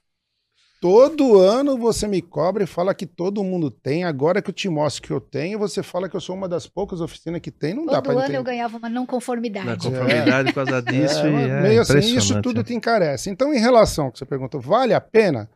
todo 0.80 1.38
ano 1.38 1.76
você 1.76 2.08
me 2.08 2.22
cobra 2.22 2.64
e 2.64 2.66
fala 2.66 2.94
que 2.94 3.06
todo 3.06 3.44
mundo 3.44 3.70
tem. 3.70 4.02
Agora 4.02 4.40
que 4.40 4.48
eu 4.48 4.54
te 4.54 4.68
mostro 4.68 5.02
que 5.02 5.12
eu 5.12 5.20
tenho, 5.20 5.58
você 5.58 5.82
fala 5.82 6.08
que 6.08 6.16
eu 6.16 6.20
sou 6.20 6.34
uma 6.34 6.48
das 6.48 6.66
poucas 6.66 7.00
oficinas 7.00 7.40
que 7.40 7.50
tem. 7.50 7.74
Não 7.74 7.84
dá 7.84 7.96
Todo 7.96 8.04
pra 8.04 8.12
ano 8.12 8.22
entender. 8.22 8.38
eu 8.38 8.42
ganhava 8.42 8.78
uma 8.78 8.88
não 8.88 9.02
Na 9.02 9.06
conformidade. 9.06 9.84
conformidade 9.84 10.52
por 10.52 10.64
causa 10.66 10.80
disso. 10.82 11.26
É, 11.26 11.30
e 11.30 11.48
é 11.50 11.60
meio 11.60 11.80
assim, 11.82 11.98
isso 11.98 12.40
tudo 12.40 12.58
né? 12.58 12.64
te 12.64 12.74
encarece. 12.74 13.28
Então, 13.28 13.52
em 13.52 13.60
relação 13.60 14.06
ao 14.06 14.12
que 14.12 14.18
você 14.18 14.26
perguntou, 14.26 14.60
vale 14.60 14.94
a 14.94 15.00
pena? 15.00 15.50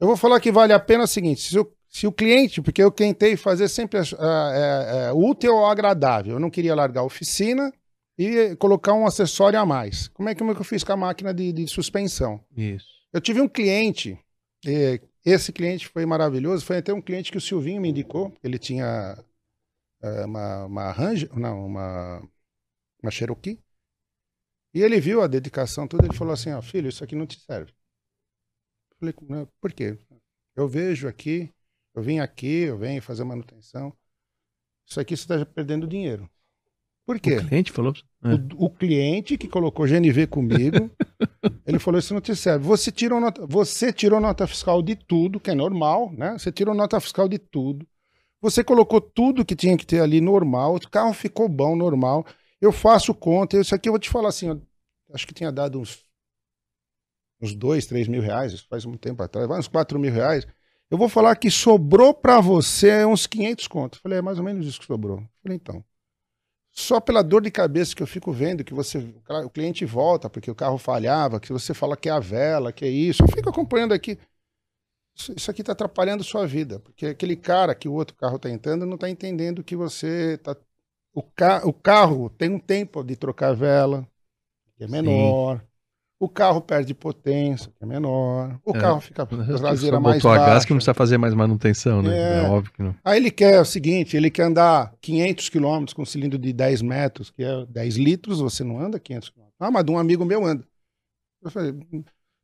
Eu 0.00 0.06
vou 0.06 0.16
falar 0.16 0.40
que 0.40 0.50
vale 0.50 0.72
a 0.72 0.80
pena 0.80 1.04
o 1.04 1.08
seguinte: 1.08 1.42
se 1.42 1.58
o, 1.58 1.70
se 1.88 2.06
o 2.06 2.12
cliente, 2.12 2.62
porque 2.62 2.82
eu 2.82 2.90
tentei 2.90 3.36
fazer 3.36 3.68
sempre 3.68 3.98
é, 4.00 4.02
é, 5.08 5.12
útil 5.12 5.54
ou 5.54 5.66
agradável, 5.66 6.34
eu 6.34 6.40
não 6.40 6.50
queria 6.50 6.74
largar 6.74 7.02
a 7.02 7.04
oficina 7.04 7.72
e 8.16 8.56
colocar 8.56 8.94
um 8.94 9.06
acessório 9.06 9.58
a 9.60 9.66
mais. 9.66 10.08
Como 10.08 10.28
é 10.28 10.34
que 10.34 10.42
é 10.42 10.46
eu 10.48 10.64
fiz 10.64 10.82
com 10.82 10.92
a 10.92 10.96
máquina 10.96 11.34
de, 11.34 11.52
de 11.52 11.66
suspensão? 11.66 12.40
Isso. 12.56 12.86
Eu 13.12 13.20
tive 13.20 13.40
um 13.40 13.48
cliente, 13.48 14.18
esse 15.24 15.52
cliente 15.52 15.88
foi 15.88 16.04
maravilhoso, 16.06 16.64
foi 16.64 16.78
até 16.78 16.92
um 16.92 17.02
cliente 17.02 17.30
que 17.30 17.38
o 17.38 17.40
Silvinho 17.40 17.80
me 17.80 17.88
indicou, 17.90 18.34
ele 18.42 18.58
tinha 18.58 19.16
eh, 20.02 20.24
uma, 20.26 20.66
uma 20.66 20.92
Ranger, 20.92 21.34
não, 21.38 21.66
uma, 21.66 22.20
uma 23.02 23.10
Cherokee, 23.10 23.62
e 24.74 24.80
ele 24.82 25.00
viu 25.00 25.22
a 25.22 25.26
dedicação 25.26 25.86
toda, 25.88 26.06
ele 26.06 26.16
falou 26.16 26.32
assim, 26.34 26.52
ó, 26.52 26.62
filho, 26.62 26.88
isso 26.88 27.02
aqui 27.04 27.14
não 27.14 27.26
te 27.26 27.38
serve. 27.40 27.72
Eu 28.90 28.96
falei, 28.98 29.14
"Não, 29.28 29.46
por 29.60 29.72
quê? 29.72 29.98
Eu 30.56 30.68
vejo 30.68 31.08
aqui, 31.08 31.52
eu 31.94 32.02
vim 32.02 32.18
aqui, 32.20 32.64
eu 32.64 32.78
venho 32.78 33.02
fazer 33.02 33.24
manutenção, 33.24 33.96
isso 34.86 35.00
aqui 35.00 35.16
você 35.16 35.24
está 35.34 35.46
perdendo 35.46 35.86
dinheiro. 35.86 36.30
Por 37.08 37.18
quê? 37.18 37.38
O 37.38 37.48
cliente 37.48 37.72
falou. 37.72 37.94
É. 38.22 38.34
O, 38.34 38.66
o 38.66 38.70
cliente 38.70 39.38
que 39.38 39.48
colocou 39.48 39.86
GNV 39.86 40.26
comigo, 40.26 40.90
ele 41.66 41.78
falou: 41.78 41.98
Isso 41.98 42.12
não 42.12 42.20
te 42.20 42.36
serve. 42.36 42.66
Você 42.66 42.92
tirou, 42.92 43.18
nota, 43.18 43.46
você 43.46 43.90
tirou 43.90 44.20
nota 44.20 44.46
fiscal 44.46 44.82
de 44.82 44.94
tudo, 44.94 45.40
que 45.40 45.50
é 45.50 45.54
normal, 45.54 46.12
né? 46.12 46.36
Você 46.38 46.52
tirou 46.52 46.74
nota 46.74 47.00
fiscal 47.00 47.26
de 47.26 47.38
tudo. 47.38 47.88
Você 48.42 48.62
colocou 48.62 49.00
tudo 49.00 49.42
que 49.42 49.56
tinha 49.56 49.74
que 49.74 49.86
ter 49.86 50.00
ali 50.00 50.20
normal. 50.20 50.74
O 50.74 50.90
carro 50.90 51.14
ficou 51.14 51.48
bom, 51.48 51.74
normal. 51.74 52.26
Eu 52.60 52.72
faço 52.72 53.14
conta. 53.14 53.58
Isso 53.58 53.74
aqui 53.74 53.88
eu 53.88 53.94
vou 53.94 53.98
te 53.98 54.10
falar 54.10 54.28
assim: 54.28 54.50
ó, 54.50 54.56
acho 55.14 55.26
que 55.26 55.32
tinha 55.32 55.50
dado 55.50 55.80
uns, 55.80 56.04
uns 57.40 57.54
dois, 57.54 57.86
três 57.86 58.06
mil 58.06 58.20
reais, 58.20 58.52
isso 58.52 58.66
faz 58.68 58.84
muito 58.84 59.00
tempo 59.00 59.22
atrás, 59.22 59.48
vai 59.48 59.58
uns 59.58 59.66
quatro 59.66 59.98
mil 59.98 60.12
reais. 60.12 60.46
Eu 60.90 60.98
vou 60.98 61.08
falar 61.08 61.34
que 61.36 61.50
sobrou 61.50 62.12
para 62.12 62.38
você 62.38 63.02
uns 63.06 63.26
500 63.26 63.66
contos. 63.66 63.98
Falei: 63.98 64.18
É 64.18 64.22
mais 64.22 64.36
ou 64.36 64.44
menos 64.44 64.66
isso 64.66 64.78
que 64.78 64.84
sobrou. 64.84 65.26
Falei: 65.42 65.56
Então. 65.56 65.82
Só 66.78 67.00
pela 67.00 67.24
dor 67.24 67.42
de 67.42 67.50
cabeça 67.50 67.92
que 67.92 68.00
eu 68.00 68.06
fico 68.06 68.30
vendo, 68.30 68.62
que 68.62 68.72
você, 68.72 68.98
o 69.44 69.50
cliente 69.50 69.84
volta 69.84 70.30
porque 70.30 70.48
o 70.48 70.54
carro 70.54 70.78
falhava, 70.78 71.40
que 71.40 71.52
você 71.52 71.74
fala 71.74 71.96
que 71.96 72.08
é 72.08 72.12
a 72.12 72.20
vela, 72.20 72.72
que 72.72 72.84
é 72.84 72.88
isso. 72.88 73.20
Eu 73.24 73.26
fico 73.26 73.50
acompanhando 73.50 73.92
aqui. 73.92 74.16
Isso, 75.12 75.50
aqui 75.50 75.62
está 75.62 75.72
atrapalhando 75.72 76.22
sua 76.22 76.46
vida, 76.46 76.78
porque 76.78 77.06
aquele 77.06 77.34
cara 77.34 77.74
que 77.74 77.88
o 77.88 77.92
outro 77.92 78.14
carro 78.14 78.36
está 78.36 78.48
entrando 78.48 78.86
não 78.86 78.94
está 78.94 79.10
entendendo 79.10 79.64
que 79.64 79.74
você 79.74 80.34
está. 80.34 80.56
O, 81.12 81.20
ca... 81.20 81.66
o 81.66 81.72
carro 81.72 82.30
tem 82.30 82.48
um 82.48 82.60
tempo 82.60 83.02
de 83.02 83.16
trocar 83.16 83.48
a 83.48 83.54
vela, 83.54 84.08
que 84.76 84.84
é 84.84 84.86
Sim. 84.86 85.67
O 86.20 86.28
carro 86.28 86.60
perde 86.60 86.92
potência, 86.94 87.70
que 87.78 87.84
é 87.84 87.86
menor. 87.86 88.58
O 88.64 88.76
É. 88.76 88.80
carro 88.80 89.00
fica 89.00 89.24
traseira 89.24 90.00
mais 90.00 90.16
botou 90.16 90.32
a 90.32 90.36
gás 90.38 90.64
que 90.64 90.70
não 90.72 90.76
baixa. 90.78 90.90
precisa 90.90 90.94
fazer 90.94 91.16
mais 91.16 91.32
manutenção, 91.32 92.02
né? 92.02 92.16
É. 92.16 92.44
É, 92.44 92.48
óbvio 92.48 92.72
que 92.72 92.82
não. 92.82 92.94
Aí 93.04 93.18
ele 93.18 93.30
quer 93.30 93.60
o 93.60 93.64
seguinte, 93.64 94.16
ele 94.16 94.28
quer 94.28 94.42
andar 94.42 94.92
500 95.00 95.48
quilômetros 95.48 95.94
com 95.94 96.02
um 96.02 96.06
cilindro 96.06 96.36
de 96.36 96.52
10 96.52 96.82
metros, 96.82 97.30
que 97.30 97.44
é 97.44 97.64
10 97.66 97.96
litros, 97.96 98.40
você 98.40 98.64
não 98.64 98.80
anda 98.80 98.98
500 98.98 99.30
quilômetros. 99.30 99.56
Ah, 99.60 99.70
mas 99.70 99.84
de 99.84 99.92
um 99.92 99.98
amigo 99.98 100.24
meu 100.24 100.44
anda. 100.44 100.66
Eu 101.40 101.52
falei, 101.52 101.72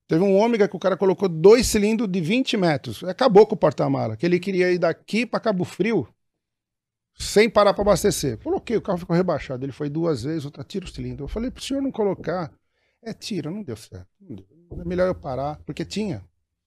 teve 0.06 0.22
um 0.22 0.36
ômega 0.36 0.68
que 0.68 0.76
o 0.76 0.78
cara 0.78 0.96
colocou 0.96 1.28
dois 1.28 1.66
cilindros 1.66 2.08
de 2.08 2.20
20 2.20 2.56
metros. 2.56 3.02
Acabou 3.02 3.44
com 3.44 3.56
o 3.56 3.58
porta-mala, 3.58 4.16
que 4.16 4.24
ele 4.24 4.38
queria 4.38 4.70
ir 4.70 4.78
daqui 4.78 5.26
para 5.26 5.40
Cabo 5.40 5.64
Frio, 5.64 6.06
sem 7.18 7.50
parar 7.50 7.74
para 7.74 7.82
abastecer. 7.82 8.38
Coloquei, 8.38 8.76
o 8.76 8.82
carro 8.82 8.98
ficou 8.98 9.16
rebaixado. 9.16 9.64
Ele 9.64 9.72
foi 9.72 9.88
duas 9.88 10.22
vezes, 10.22 10.44
outra 10.44 10.62
tira 10.62 10.84
o 10.84 10.88
cilindro. 10.88 11.24
Eu 11.24 11.28
falei 11.28 11.50
pro 11.50 11.60
senhor 11.62 11.82
não 11.82 11.90
colocar. 11.90 12.52
É, 13.04 13.12
tira, 13.12 13.50
não 13.50 13.62
deu 13.62 13.76
certo. 13.76 14.08
Não 14.20 14.36
deu. 14.36 14.46
É 14.80 14.84
melhor 14.84 15.06
eu 15.08 15.14
parar, 15.14 15.60
porque 15.64 15.84
tinha 15.84 16.24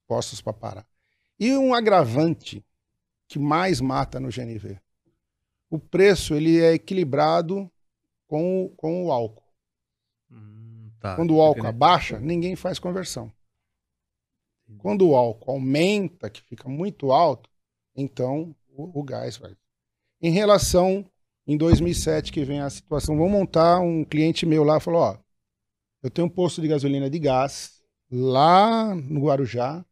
postos 0.07 0.41
para 0.41 0.53
parar. 0.53 0.87
E 1.39 1.55
um 1.55 1.73
agravante 1.73 2.63
que 3.27 3.37
mais 3.39 3.81
mata 3.81 4.19
no 4.19 4.31
GNV. 4.31 4.79
O 5.69 5.79
preço 5.79 6.33
ele 6.33 6.59
é 6.61 6.73
equilibrado 6.73 7.69
com, 8.27 8.65
o- 8.65 8.69
com 8.71 9.05
o 9.05 9.11
álcool. 9.11 9.43
Hum, 10.31 10.91
tá. 10.99 11.15
Quando 11.15 11.35
o 11.35 11.41
álcool 11.41 11.67
abaixa, 11.67 12.19
ninguém 12.19 12.55
faz 12.55 12.79
conversão. 12.79 13.31
Quando 14.77 15.07
o 15.07 15.15
álcool 15.15 15.51
aumenta, 15.51 16.29
que 16.29 16.41
fica 16.41 16.67
muito 16.69 17.11
alto, 17.11 17.49
então 17.95 18.55
o, 18.69 18.99
o 18.99 19.03
gás 19.03 19.37
vai. 19.37 19.55
Em 20.21 20.31
relação, 20.31 21.05
em 21.45 21.57
2007, 21.57 22.31
que 22.31 22.43
vem 22.43 22.59
a 22.61 22.69
situação, 22.69 23.17
vou 23.17 23.29
montar 23.29 23.79
um 23.79 24.03
cliente 24.03 24.45
meu 24.45 24.63
lá, 24.63 24.79
falou, 24.79 25.01
ó, 25.01 25.17
eu 26.03 26.09
tenho 26.09 26.27
um 26.27 26.29
posto 26.29 26.61
de 26.61 26.67
gasolina 26.67 27.09
de 27.09 27.19
gás 27.19 27.81
lá 28.11 28.93
no 28.95 29.21
Guarujá 29.25 29.85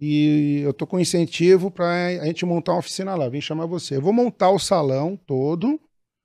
e 0.00 0.60
eu 0.64 0.72
tô 0.74 0.86
com 0.86 0.98
incentivo 0.98 1.70
para 1.70 2.06
a 2.06 2.26
gente 2.26 2.44
montar 2.44 2.72
uma 2.72 2.78
oficina 2.80 3.14
lá, 3.14 3.28
vim 3.28 3.40
chamar 3.40 3.66
você. 3.66 3.96
Eu 3.96 4.02
vou 4.02 4.12
montar 4.12 4.50
o 4.50 4.58
salão 4.58 5.16
todo 5.16 5.80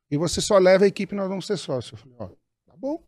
e 0.09 0.17
você 0.17 0.41
só 0.41 0.57
leva 0.57 0.85
a 0.85 0.87
equipe, 0.87 1.13
nós 1.15 1.29
vamos 1.29 1.45
ser 1.45 1.57
sócios. 1.57 1.91
Eu 1.91 1.97
falei, 1.97 2.15
ó, 2.19 2.27
tá 2.65 2.75
bom. 2.77 3.03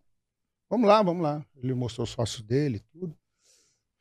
Vamos 0.70 0.88
lá, 0.88 1.02
vamos 1.02 1.24
lá. 1.24 1.44
Ele 1.56 1.74
mostrou 1.74 2.04
os 2.04 2.12
sócios 2.12 2.42
dele, 2.44 2.82
tudo. 2.92 3.16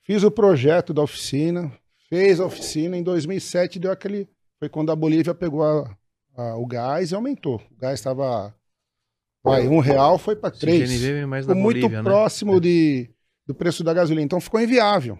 Fiz 0.02 0.22
o 0.22 0.30
projeto 0.30 0.92
da 0.92 1.02
oficina, 1.02 1.72
fez 2.08 2.40
a 2.40 2.46
oficina. 2.46 2.96
Em 2.96 3.02
2007 3.02 3.78
deu 3.78 3.90
aquele. 3.90 4.28
Foi 4.58 4.68
quando 4.68 4.90
a 4.92 4.96
Bolívia 4.96 5.34
pegou 5.34 5.62
a- 5.62 5.96
a- 6.36 6.56
o 6.56 6.66
gás 6.66 7.10
e 7.10 7.14
aumentou. 7.14 7.62
O 7.70 7.76
gás 7.76 7.98
estava. 7.98 8.54
Vai, 9.50 9.68
um 9.68 9.78
real 9.80 10.18
foi 10.18 10.36
para 10.36 10.50
três. 10.50 10.90
GNV 10.90 11.12
vem 11.14 11.26
mais 11.26 11.46
da 11.46 11.52
Ficou 11.54 11.62
muito 11.62 11.80
Bolívia, 11.80 12.02
né? 12.02 12.10
próximo 12.10 12.60
de, 12.60 13.10
do 13.46 13.54
preço 13.54 13.82
da 13.84 13.92
gasolina. 13.94 14.24
Então 14.24 14.40
ficou 14.40 14.60
inviável. 14.60 15.18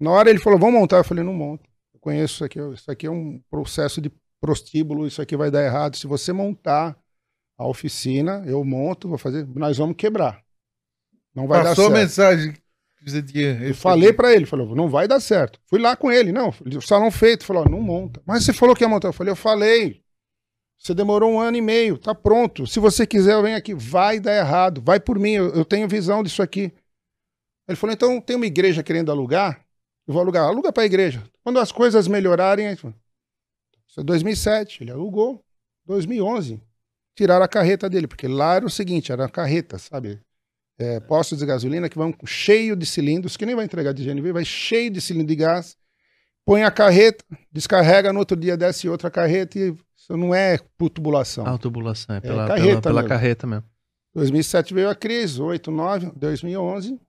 Na 0.00 0.10
hora 0.10 0.30
ele 0.30 0.38
falou, 0.40 0.58
vamos 0.58 0.78
montar. 0.80 0.98
Eu 0.98 1.04
falei, 1.04 1.24
não 1.24 1.32
monta. 1.34 1.64
Eu 1.92 2.00
conheço 2.00 2.34
isso 2.34 2.44
aqui. 2.44 2.58
Isso 2.74 2.90
aqui 2.90 3.06
é 3.06 3.10
um 3.10 3.40
processo 3.50 4.00
de 4.00 4.10
prostíbulo. 4.40 5.06
Isso 5.06 5.22
aqui 5.22 5.36
vai 5.36 5.50
dar 5.50 5.64
errado. 5.64 5.96
Se 5.96 6.06
você 6.06 6.32
montar 6.32 6.96
a 7.56 7.66
oficina, 7.66 8.42
eu 8.46 8.64
monto, 8.64 9.08
vou 9.08 9.18
fazer. 9.18 9.46
Nós 9.54 9.78
vamos 9.78 9.96
quebrar. 9.96 10.42
Não 11.34 11.46
vai 11.46 11.62
Passou 11.62 11.86
a 11.86 11.88
dar 11.88 11.94
certo. 11.96 12.00
mensagem 12.02 12.52
que 12.52 13.10
você 13.10 13.22
tinha. 13.22 13.58
Eu 13.62 13.74
falei 13.74 14.12
pra 14.12 14.32
ele, 14.32 14.46
falou, 14.46 14.74
não 14.74 14.88
vai 14.88 15.06
dar 15.08 15.20
certo. 15.20 15.60
Fui 15.66 15.80
lá 15.80 15.96
com 15.96 16.10
ele, 16.10 16.32
não, 16.32 16.48
o 16.48 16.80
salão 16.80 17.10
feito, 17.10 17.44
falou, 17.44 17.68
não 17.68 17.80
monta. 17.80 18.22
Mas 18.26 18.44
você 18.44 18.52
falou 18.52 18.74
que 18.74 18.84
ia 18.84 18.88
montar. 18.88 19.08
Eu 19.08 19.12
falei, 19.12 19.32
eu 19.32 19.36
falei. 19.36 20.03
Você 20.84 20.94
demorou 20.94 21.32
um 21.32 21.40
ano 21.40 21.56
e 21.56 21.62
meio, 21.62 21.96
tá 21.96 22.14
pronto. 22.14 22.66
Se 22.66 22.78
você 22.78 23.06
quiser, 23.06 23.40
venho 23.42 23.56
aqui. 23.56 23.74
Vai 23.74 24.20
dar 24.20 24.36
errado, 24.36 24.82
vai 24.82 25.00
por 25.00 25.18
mim, 25.18 25.32
eu, 25.32 25.54
eu 25.54 25.64
tenho 25.64 25.88
visão 25.88 26.22
disso 26.22 26.42
aqui. 26.42 26.72
Ele 27.66 27.76
falou, 27.76 27.94
então 27.94 28.20
tem 28.20 28.36
uma 28.36 28.44
igreja 28.44 28.82
querendo 28.82 29.10
alugar, 29.10 29.64
eu 30.06 30.12
vou 30.12 30.20
alugar. 30.20 30.44
Aluga 30.44 30.72
pra 30.72 30.84
igreja. 30.84 31.24
Quando 31.42 31.58
as 31.58 31.72
coisas 31.72 32.06
melhorarem, 32.06 32.70
isso 32.70 32.92
é 33.96 34.02
2007, 34.02 34.82
ele 34.82 34.90
alugou. 34.90 35.42
2011, 35.86 36.60
tiraram 37.14 37.44
a 37.44 37.48
carreta 37.48 37.88
dele, 37.88 38.06
porque 38.06 38.26
lá 38.26 38.54
era 38.56 38.66
o 38.66 38.70
seguinte, 38.70 39.12
era 39.12 39.26
a 39.26 39.28
carreta, 39.28 39.78
sabe? 39.78 40.20
é, 40.78 41.00
postos 41.00 41.38
de 41.38 41.46
gasolina 41.46 41.88
que 41.88 41.96
vão 41.96 42.14
cheio 42.26 42.74
de 42.76 42.86
cilindros, 42.86 43.36
que 43.36 43.46
nem 43.46 43.54
vai 43.54 43.64
entregar 43.64 43.92
de 43.92 44.04
GNV, 44.04 44.32
vai 44.32 44.44
cheio 44.44 44.90
de 44.90 45.00
cilindro 45.00 45.28
de 45.28 45.36
gás, 45.36 45.76
põe 46.44 46.62
a 46.62 46.70
carreta, 46.70 47.24
descarrega, 47.52 48.12
no 48.12 48.18
outro 48.18 48.36
dia 48.36 48.56
desce 48.56 48.88
outra 48.88 49.10
carreta 49.10 49.58
e 49.58 49.74
isso 50.04 50.16
não 50.16 50.34
é 50.34 50.58
por 50.76 50.90
tubulação. 50.90 51.46
Ah, 51.46 51.56
tubulação, 51.58 52.14
é 52.16 52.20
pela, 52.20 52.46
carreta 52.46 52.66
pela, 52.66 52.82
pela 52.82 52.94
mesmo. 53.02 53.08
carreta 53.08 53.46
mesmo. 53.46 53.64
2007 54.14 54.74
veio 54.74 54.88
a 54.90 54.94
crise, 54.94 55.40
8, 55.40 55.70
9, 55.70 56.12
2011. 56.14 57.00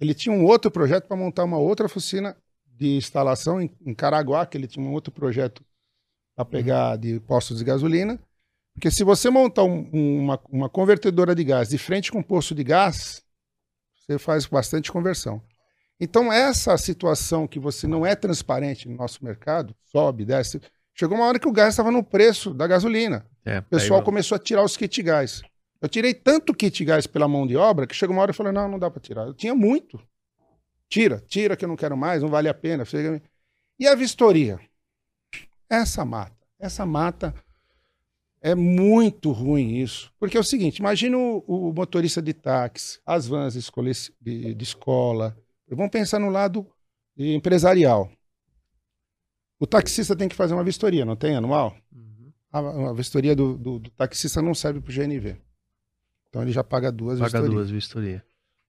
Ele 0.00 0.14
tinha 0.14 0.34
um 0.34 0.44
outro 0.44 0.70
projeto 0.70 1.06
para 1.06 1.16
montar 1.16 1.44
uma 1.44 1.58
outra 1.58 1.86
oficina 1.86 2.36
de 2.64 2.96
instalação 2.96 3.60
em, 3.60 3.70
em 3.84 3.92
Caraguá, 3.94 4.46
que 4.46 4.56
ele 4.56 4.66
tinha 4.66 4.84
um 4.84 4.92
outro 4.92 5.12
projeto 5.12 5.62
para 6.34 6.44
pegar 6.44 6.96
de 6.96 7.20
postos 7.20 7.58
de 7.58 7.64
gasolina. 7.64 8.18
Porque 8.72 8.90
se 8.90 9.04
você 9.04 9.28
montar 9.28 9.64
um- 9.64 9.90
uma, 9.92 10.40
uma 10.48 10.68
convertedora 10.70 11.34
de 11.34 11.44
gás 11.44 11.68
de 11.68 11.76
frente 11.76 12.10
com 12.10 12.20
um 12.20 12.22
posto 12.22 12.54
de 12.54 12.64
gás, 12.64 13.22
você 13.94 14.18
faz 14.18 14.46
bastante 14.46 14.90
conversão. 14.90 15.42
Então, 16.00 16.32
essa 16.32 16.78
situação 16.78 17.46
que 17.46 17.58
você 17.58 17.86
não 17.86 18.06
é 18.06 18.14
transparente 18.16 18.88
no 18.88 18.96
nosso 18.96 19.22
mercado, 19.22 19.74
sobe, 19.84 20.24
desce. 20.24 20.60
Chegou 21.00 21.16
uma 21.16 21.24
hora 21.24 21.38
que 21.38 21.48
o 21.48 21.52
gás 21.52 21.70
estava 21.72 21.90
no 21.90 22.04
preço 22.04 22.52
da 22.52 22.66
gasolina. 22.66 23.24
É, 23.42 23.60
O 23.60 23.62
pessoal 23.62 24.00
começou 24.04 24.36
a 24.36 24.38
tirar 24.38 24.62
os 24.62 24.76
kit 24.76 25.02
gás. 25.02 25.40
Eu 25.80 25.88
tirei 25.88 26.12
tanto 26.12 26.52
kit 26.52 26.84
gás 26.84 27.06
pela 27.06 27.26
mão 27.26 27.46
de 27.46 27.56
obra 27.56 27.86
que 27.86 27.94
chegou 27.96 28.14
uma 28.14 28.20
hora 28.20 28.32
e 28.32 28.34
falei: 28.34 28.52
não, 28.52 28.68
não 28.68 28.78
dá 28.78 28.90
para 28.90 29.00
tirar. 29.00 29.26
Eu 29.26 29.32
tinha 29.32 29.54
muito. 29.54 29.98
Tira, 30.90 31.24
tira 31.26 31.56
que 31.56 31.64
eu 31.64 31.68
não 31.70 31.76
quero 31.76 31.96
mais, 31.96 32.20
não 32.20 32.28
vale 32.28 32.50
a 32.50 32.52
pena. 32.52 32.84
Chega- 32.84 33.22
E 33.78 33.86
a 33.88 33.94
vistoria? 33.94 34.60
Essa 35.70 36.04
mata. 36.04 36.36
Essa 36.58 36.84
mata 36.84 37.34
é 38.42 38.54
muito 38.54 39.30
ruim 39.32 39.76
isso. 39.78 40.12
Porque 40.20 40.36
é 40.36 40.40
o 40.40 40.44
seguinte: 40.44 40.80
imagina 40.80 41.16
o, 41.16 41.38
o 41.46 41.72
motorista 41.72 42.20
de 42.20 42.34
táxi, 42.34 43.00
as 43.06 43.26
vans 43.26 43.54
de 43.54 43.60
escola, 43.60 43.90
de, 44.20 44.54
de 44.54 44.64
escola. 44.64 45.34
Vamos 45.66 45.90
pensar 45.90 46.18
no 46.18 46.28
lado 46.28 46.66
empresarial. 47.16 48.10
O 49.60 49.66
taxista 49.66 50.16
tem 50.16 50.26
que 50.26 50.34
fazer 50.34 50.54
uma 50.54 50.64
vistoria, 50.64 51.04
não 51.04 51.14
tem 51.14 51.36
anual? 51.36 51.76
Uhum. 51.92 52.32
A, 52.50 52.88
a 52.88 52.92
vistoria 52.94 53.36
do, 53.36 53.58
do, 53.58 53.78
do 53.78 53.90
taxista 53.90 54.40
não 54.40 54.54
serve 54.54 54.80
para 54.80 54.90
o 54.90 54.94
GNV. 54.94 55.36
Então 56.30 56.40
ele 56.40 56.50
já 56.50 56.64
paga 56.64 56.90
duas 56.90 57.18
Paga 57.18 57.26
vistorias. 57.40 57.54
duas 57.54 57.70
vistorias. 57.70 58.22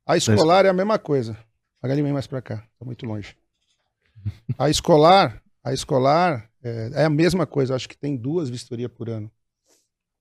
A 0.06 0.18
escolar 0.18 0.66
é 0.66 0.70
a 0.70 0.74
mesma 0.74 1.00
coisa. 1.00 1.38
Paga 1.80 1.94
ali 1.94 2.04
bem 2.04 2.12
mais 2.12 2.28
para 2.28 2.42
cá, 2.42 2.58
tá 2.78 2.86
muito 2.86 3.06
longe. 3.06 3.38
A 4.58 4.70
escolar, 4.70 5.42
a 5.64 5.74
escolar 5.74 6.50
é, 6.62 6.92
é 6.94 7.06
a 7.06 7.10
mesma 7.10 7.48
coisa. 7.48 7.74
Acho 7.74 7.88
que 7.88 7.98
tem 7.98 8.18
duas 8.18 8.50
vistorias 8.50 8.92
por 8.92 9.10
ano. 9.10 9.32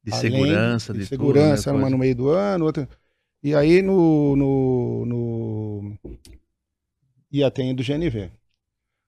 De 0.05 0.13
Além 0.13 0.31
segurança, 0.31 0.95
de, 0.95 1.05
segurança, 1.05 1.65
tudo, 1.65 1.73
né, 1.73 1.73
uma 1.73 1.81
coisa. 1.83 1.91
no 1.91 1.99
meio 1.99 2.15
do 2.15 2.29
ano, 2.31 2.65
outra. 2.65 2.89
E 3.43 3.55
aí 3.55 3.83
no, 3.83 4.37
no, 4.37 5.05
no 5.05 5.99
ia 7.31 7.51
tem 7.51 7.75
do 7.75 7.83
GNV. 7.83 8.31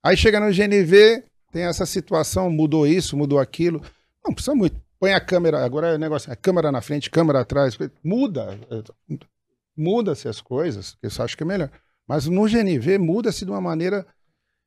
Aí 0.02 0.16
chega 0.16 0.40
no 0.40 0.52
GNV, 0.52 1.24
tem 1.52 1.62
essa 1.64 1.86
situação, 1.86 2.50
mudou 2.50 2.86
isso, 2.86 3.16
mudou 3.16 3.38
aquilo. 3.38 3.80
Não 4.24 4.32
precisa 4.34 4.54
muito. 4.54 4.80
Põe 4.98 5.12
a 5.12 5.20
câmera, 5.20 5.64
agora 5.64 5.88
é 5.88 5.94
o 5.94 5.98
negócio, 5.98 6.32
a 6.32 6.36
câmera 6.36 6.70
na 6.72 6.80
frente, 6.80 7.10
câmera 7.10 7.40
atrás, 7.40 7.76
muda. 8.02 8.58
é, 8.70 9.16
Muda-se 9.76 10.28
as 10.28 10.40
coisas, 10.40 10.94
que 11.00 11.06
eu 11.06 11.24
acho 11.24 11.36
que 11.36 11.42
é 11.42 11.46
melhor. 11.46 11.70
Mas 12.06 12.26
no 12.26 12.46
GNV 12.46 12.98
muda-se 12.98 13.44
de 13.44 13.50
uma 13.50 13.60
maneira. 13.60 14.06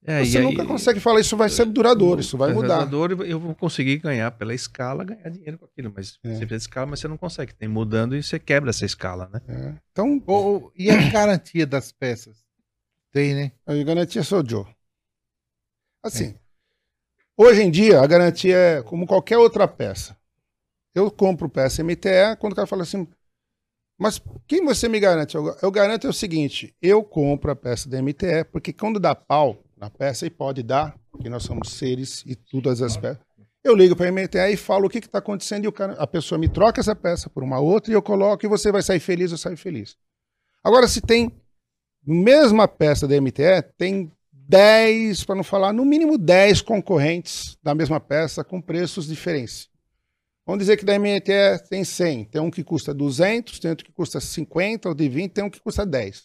É, 0.08 0.24
você 0.24 0.36
e 0.36 0.38
aí- 0.40 0.44
nunca 0.44 0.66
consegue 0.66 1.00
falar, 1.00 1.20
isso 1.20 1.36
vai 1.38 1.48
ser 1.50 1.66
duradouro, 1.66 2.22
isso 2.22 2.38
vai 2.38 2.52
É 2.52 2.54
mudar. 2.54 2.78
duradouro, 2.86 3.24
Eu 3.26 3.40
vou 3.40 3.56
conseguir 3.56 3.98
ganhar 3.98 4.30
pela 4.32 4.54
escala, 4.54 5.04
ganhar 5.04 5.30
dinheiro 5.30 5.58
com 5.58 5.66
aquilo. 5.66 5.92
Mas 5.96 6.10
É. 6.10 6.12
você 6.12 6.20
precisa 6.20 6.46
de 6.48 6.56
escala, 6.56 6.88
mas 6.88 7.00
você 7.00 7.08
não 7.08 7.18
consegue. 7.18 7.54
Tem 7.54 7.68
mudando 7.68 8.16
e 8.16 8.22
você 8.24 8.38
quebra 8.40 8.70
essa 8.72 8.86
escala, 8.86 9.30
né? 9.34 9.42
É. 9.48 9.74
Então, 9.92 10.72
e 10.76 10.90
a 10.92 11.10
garantia 11.12 11.66
das 11.66 11.92
peças? 11.92 12.38
Tem, 13.12 13.34
né? 13.34 13.52
A 13.66 13.74
garantia 13.84 14.24
sou 14.24 14.44
Joe. 14.48 14.66
Assim, 16.04 16.36
hoje 17.38 17.62
em 17.62 17.72
dia 17.72 18.02
a 18.02 18.08
garantia 18.08 18.56
é 18.56 18.84
como 18.84 19.08
qualquer 19.08 19.38
outra 19.38 19.68
peça. 19.68 20.18
Eu 20.94 21.12
compro 21.12 21.50
peça 21.50 21.84
MTE, 21.84 22.38
quando 22.40 22.54
o 22.54 22.56
cara 22.56 22.68
fala 22.68 22.84
assim, 22.84 23.08
mas 23.98 24.22
quem 24.48 24.64
você 24.64 24.88
me 24.88 25.00
garante? 25.00 25.36
Eu, 25.36 25.56
eu 25.62 25.72
garanto 25.72 26.08
é 26.08 26.10
o 26.10 26.14
seguinte, 26.14 26.76
eu 26.82 27.04
compro 27.04 27.52
a 27.52 27.56
peça 27.56 27.90
da 27.90 28.02
MTE, 28.02 28.46
porque 28.52 28.74
quando 28.74 29.00
dá 29.00 29.16
pau 29.16 29.64
na 29.78 29.90
peça, 29.90 30.26
e 30.26 30.30
pode 30.30 30.64
dar, 30.64 30.98
porque 31.12 31.30
nós 31.30 31.44
somos 31.44 31.72
seres 31.72 32.24
e 32.26 32.36
todas 32.36 32.82
as 32.82 32.96
peças, 32.98 33.20
eu 33.64 33.76
ligo 33.76 33.96
para 33.96 34.08
a 34.08 34.12
MTE 34.12 34.54
e 34.54 34.58
falo 34.58 34.86
o 34.86 34.90
que 34.90 35.00
está 35.00 35.18
acontecendo 35.18 35.66
e 35.66 35.72
cara, 35.72 35.94
a 35.94 36.06
pessoa 36.06 36.38
me 36.38 36.48
troca 36.48 36.80
essa 36.80 36.96
peça 36.96 37.30
por 37.30 37.44
uma 37.44 37.60
outra 37.60 37.92
e 37.92 37.96
eu 37.96 38.02
coloco 38.02 38.46
e 38.46 38.50
você 38.50 38.72
vai 38.72 38.84
sair 38.84 39.00
feliz, 39.00 39.32
eu 39.32 39.38
saio 39.38 39.58
feliz. 39.58 39.98
Agora, 40.64 40.88
se 40.88 41.02
tem 41.02 41.32
mesma 42.06 42.68
peça 42.68 43.08
da 43.08 43.20
MTE, 43.20 43.64
tem 43.78 44.12
10, 44.48 45.24
para 45.24 45.36
não 45.36 45.44
falar, 45.44 45.74
no 45.74 45.84
mínimo 45.84 46.18
10 46.18 46.62
concorrentes 46.62 47.58
da 47.64 47.74
mesma 47.74 48.00
peça 48.00 48.44
com 48.44 48.62
preços 48.62 49.08
diferentes. 49.08 49.70
Vamos 50.46 50.60
dizer 50.60 50.78
que 50.78 50.86
da 50.86 51.00
MTE 51.00 51.68
tem 51.70 51.84
100, 51.84 52.26
tem 52.26 52.42
um 52.42 52.52
que 52.52 52.64
custa 52.64 52.94
200, 52.94 53.60
tem 53.60 53.72
outro 53.72 53.86
que 53.86 53.92
custa 53.92 54.20
50, 54.20 54.90
ou 54.90 54.96
de 54.96 55.10
20, 55.10 55.32
tem 55.32 55.44
um 55.44 55.50
que 55.50 55.60
custa 55.60 55.86
10. 55.86 56.24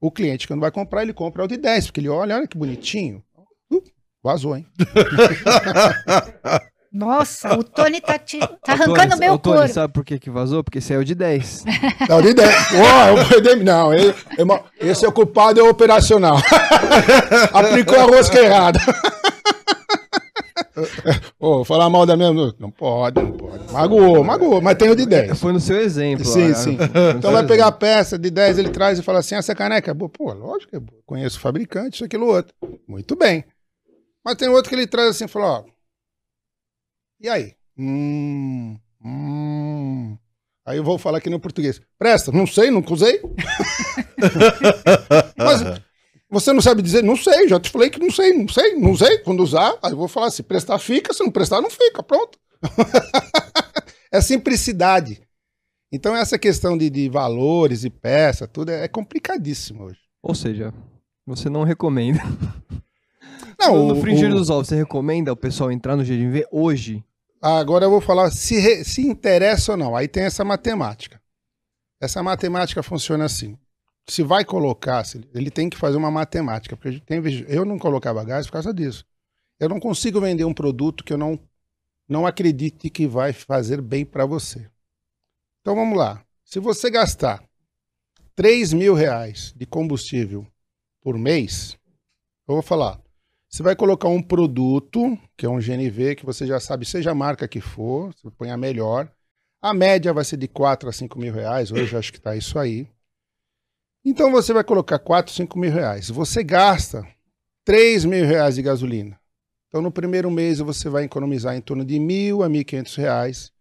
O 0.00 0.10
cliente, 0.10 0.48
quando 0.48 0.60
vai 0.60 0.72
comprar, 0.72 1.02
ele 1.02 1.12
compra 1.12 1.44
o 1.44 1.48
de 1.48 1.56
10, 1.56 1.86
porque 1.86 2.00
ele 2.00 2.08
olha, 2.08 2.36
olha 2.36 2.48
que 2.48 2.58
bonitinho. 2.58 3.22
Uh, 3.70 3.80
vazou, 4.20 4.56
hein? 4.56 4.66
Nossa, 6.92 7.58
o 7.58 7.64
Tony 7.64 8.00
tá, 8.02 8.18
te- 8.18 8.38
tá 8.62 8.72
arrancando 8.72 9.16
meu 9.16 9.32
ô, 9.34 9.38
Tony, 9.38 9.56
couro. 9.56 9.72
sabe 9.72 9.92
por 9.94 10.04
que, 10.04 10.18
que 10.18 10.28
vazou? 10.30 10.62
Porque 10.62 10.80
saiu 10.80 11.02
de 11.02 11.14
10. 11.14 11.64
Não, 12.08 12.20
de 12.22 12.34
10. 12.34 12.54
Ó, 12.74 13.08
eu 13.18 13.28
perdi- 13.42 13.64
Não, 13.64 13.94
ele- 13.94 14.14
esse 14.78 15.04
é 15.04 15.08
o 15.08 15.12
culpado 15.12 15.58
é 15.58 15.62
o 15.62 15.70
operacional. 15.70 16.36
Aplicou 17.52 17.98
a 17.98 18.02
rosca 18.04 18.38
errada. 18.38 18.78
Ô, 21.38 21.56
vou 21.56 21.64
falar 21.64 21.88
mal 21.90 22.04
da 22.06 22.16
minha. 22.16 22.30
Não 22.58 22.70
pode, 22.70 23.20
não 23.22 23.32
pode. 23.32 23.72
Magoou, 23.72 24.22
magoou, 24.24 24.60
mas 24.60 24.76
tem 24.76 24.90
o 24.90 24.96
de 24.96 25.06
10. 25.06 25.38
Foi 25.40 25.52
no 25.52 25.60
seu 25.60 25.78
exemplo. 25.80 26.24
Sim, 26.24 26.50
ah, 26.50 26.54
sim. 26.54 26.78
Então 27.16 27.32
vai 27.32 27.46
pegar 27.46 27.66
a 27.68 27.72
peça 27.72 28.18
de 28.18 28.30
10, 28.30 28.58
ele 28.58 28.68
traz 28.70 28.98
e 28.98 29.02
fala 29.02 29.18
assim: 29.20 29.34
essa 29.34 29.54
caneca 29.54 29.90
é 29.90 29.94
boa. 29.94 30.08
Pô, 30.08 30.32
lógico 30.32 30.70
que 30.70 30.76
é 30.76 30.80
boa. 30.80 30.98
Conheço 31.06 31.38
o 31.38 31.40
fabricante, 31.40 31.96
isso, 31.96 32.04
aquilo, 32.04 32.26
outro. 32.26 32.54
Muito 32.88 33.16
bem. 33.16 33.44
Mas 34.24 34.36
tem 34.36 34.48
outro 34.48 34.68
que 34.68 34.74
ele 34.74 34.86
traz 34.86 35.10
assim 35.10 35.24
e 35.24 35.28
fala: 35.28 35.60
ó. 35.60 35.71
E 37.22 37.28
aí? 37.28 37.54
Hum. 37.78 38.76
Hum. 39.04 40.16
Aí 40.66 40.76
eu 40.76 40.84
vou 40.84 40.98
falar 40.98 41.18
aqui 41.18 41.30
no 41.30 41.40
português. 41.40 41.80
Presta, 41.98 42.30
não 42.32 42.46
sei, 42.46 42.70
nunca 42.70 42.92
usei. 42.92 43.20
Mas 45.36 45.80
você 46.30 46.52
não 46.52 46.60
sabe 46.60 46.82
dizer? 46.82 47.02
Não 47.02 47.16
sei, 47.16 47.48
já 47.48 47.58
te 47.60 47.70
falei 47.70 47.90
que 47.90 47.98
não 47.98 48.10
sei, 48.10 48.32
não 48.32 48.48
sei, 48.48 48.74
não 48.74 48.90
usei. 48.92 49.18
Quando 49.18 49.42
usar, 49.42 49.76
aí 49.82 49.92
eu 49.92 49.96
vou 49.96 50.08
falar: 50.08 50.30
se 50.30 50.42
prestar, 50.42 50.78
fica, 50.78 51.12
se 51.12 51.22
não 51.22 51.30
prestar, 51.30 51.60
não 51.60 51.70
fica. 51.70 52.02
Pronto. 52.02 52.38
é 54.12 54.20
simplicidade. 54.20 55.20
Então, 55.92 56.16
essa 56.16 56.38
questão 56.38 56.76
de, 56.78 56.88
de 56.88 57.08
valores 57.08 57.84
e 57.84 57.90
peça, 57.90 58.48
tudo 58.48 58.70
é, 58.70 58.84
é 58.84 58.88
complicadíssimo 58.88 59.84
hoje. 59.84 59.98
Ou 60.22 60.34
seja, 60.34 60.72
você 61.26 61.50
não 61.50 61.64
recomenda. 61.64 62.20
Não, 63.58 63.76
no 63.88 63.94
o- 63.94 64.00
Fringir 64.00 64.30
o- 64.30 64.34
dos 64.34 64.48
Ovos, 64.48 64.68
você 64.68 64.76
recomenda 64.76 65.32
o 65.32 65.36
pessoal 65.36 65.70
entrar 65.70 65.94
no 65.96 66.04
GNV 66.04 66.46
hoje? 66.50 67.04
Agora 67.42 67.84
eu 67.86 67.90
vou 67.90 68.00
falar 68.00 68.30
se, 68.30 68.60
re- 68.60 68.84
se 68.84 69.02
interessa 69.02 69.72
ou 69.72 69.76
não. 69.76 69.96
Aí 69.96 70.06
tem 70.06 70.22
essa 70.22 70.44
matemática. 70.44 71.20
Essa 72.00 72.22
matemática 72.22 72.82
funciona 72.84 73.24
assim. 73.24 73.58
Se 74.08 74.22
vai 74.22 74.44
colocar, 74.44 75.02
ele 75.34 75.50
tem 75.50 75.68
que 75.68 75.76
fazer 75.76 75.96
uma 75.96 76.10
matemática. 76.10 76.76
Porque 76.76 77.00
tem, 77.00 77.20
eu 77.48 77.64
não 77.64 77.78
colocava 77.78 78.22
gás 78.24 78.46
por 78.46 78.52
causa 78.52 78.72
disso. 78.72 79.04
Eu 79.58 79.68
não 79.68 79.80
consigo 79.80 80.20
vender 80.20 80.44
um 80.44 80.54
produto 80.54 81.02
que 81.02 81.12
eu 81.12 81.18
não, 81.18 81.38
não 82.08 82.26
acredite 82.26 82.88
que 82.88 83.08
vai 83.08 83.32
fazer 83.32 83.82
bem 83.82 84.04
para 84.04 84.24
você. 84.24 84.70
Então 85.60 85.74
vamos 85.74 85.98
lá. 85.98 86.24
Se 86.44 86.60
você 86.60 86.90
gastar 86.90 87.42
3 88.36 88.72
mil 88.72 88.94
reais 88.94 89.52
de 89.56 89.66
combustível 89.66 90.46
por 91.00 91.18
mês, 91.18 91.76
eu 92.46 92.54
vou 92.54 92.62
falar. 92.62 93.01
Você 93.52 93.62
vai 93.62 93.76
colocar 93.76 94.08
um 94.08 94.22
produto, 94.22 95.18
que 95.36 95.44
é 95.44 95.48
um 95.48 95.58
GNV, 95.58 96.16
que 96.16 96.24
você 96.24 96.46
já 96.46 96.58
sabe, 96.58 96.86
seja 96.86 97.10
a 97.10 97.14
marca 97.14 97.46
que 97.46 97.60
for, 97.60 98.10
você 98.14 98.30
põe 98.30 98.50
a 98.50 98.56
melhor. 98.56 99.12
A 99.60 99.74
média 99.74 100.10
vai 100.10 100.24
ser 100.24 100.38
de 100.38 100.48
4 100.48 100.88
a 100.88 100.92
5 100.92 101.18
mil 101.18 101.34
reais, 101.34 101.70
hoje 101.70 101.94
acho 101.94 102.10
que 102.10 102.16
está 102.16 102.34
isso 102.34 102.58
aí. 102.58 102.88
Então 104.02 104.32
você 104.32 104.54
vai 104.54 104.64
colocar 104.64 104.98
4, 104.98 105.34
5 105.34 105.58
mil 105.58 105.70
reais. 105.70 106.08
Você 106.08 106.42
gasta 106.42 107.06
3 107.62 108.06
mil 108.06 108.24
reais 108.24 108.54
de 108.54 108.62
gasolina. 108.62 109.20
Então 109.68 109.82
no 109.82 109.92
primeiro 109.92 110.30
mês 110.30 110.58
você 110.58 110.88
vai 110.88 111.04
economizar 111.04 111.54
em 111.54 111.60
torno 111.60 111.84
de 111.84 111.98
mil 112.00 112.42
a 112.42 112.48
1.500 112.48 112.96
reais. 112.96 113.52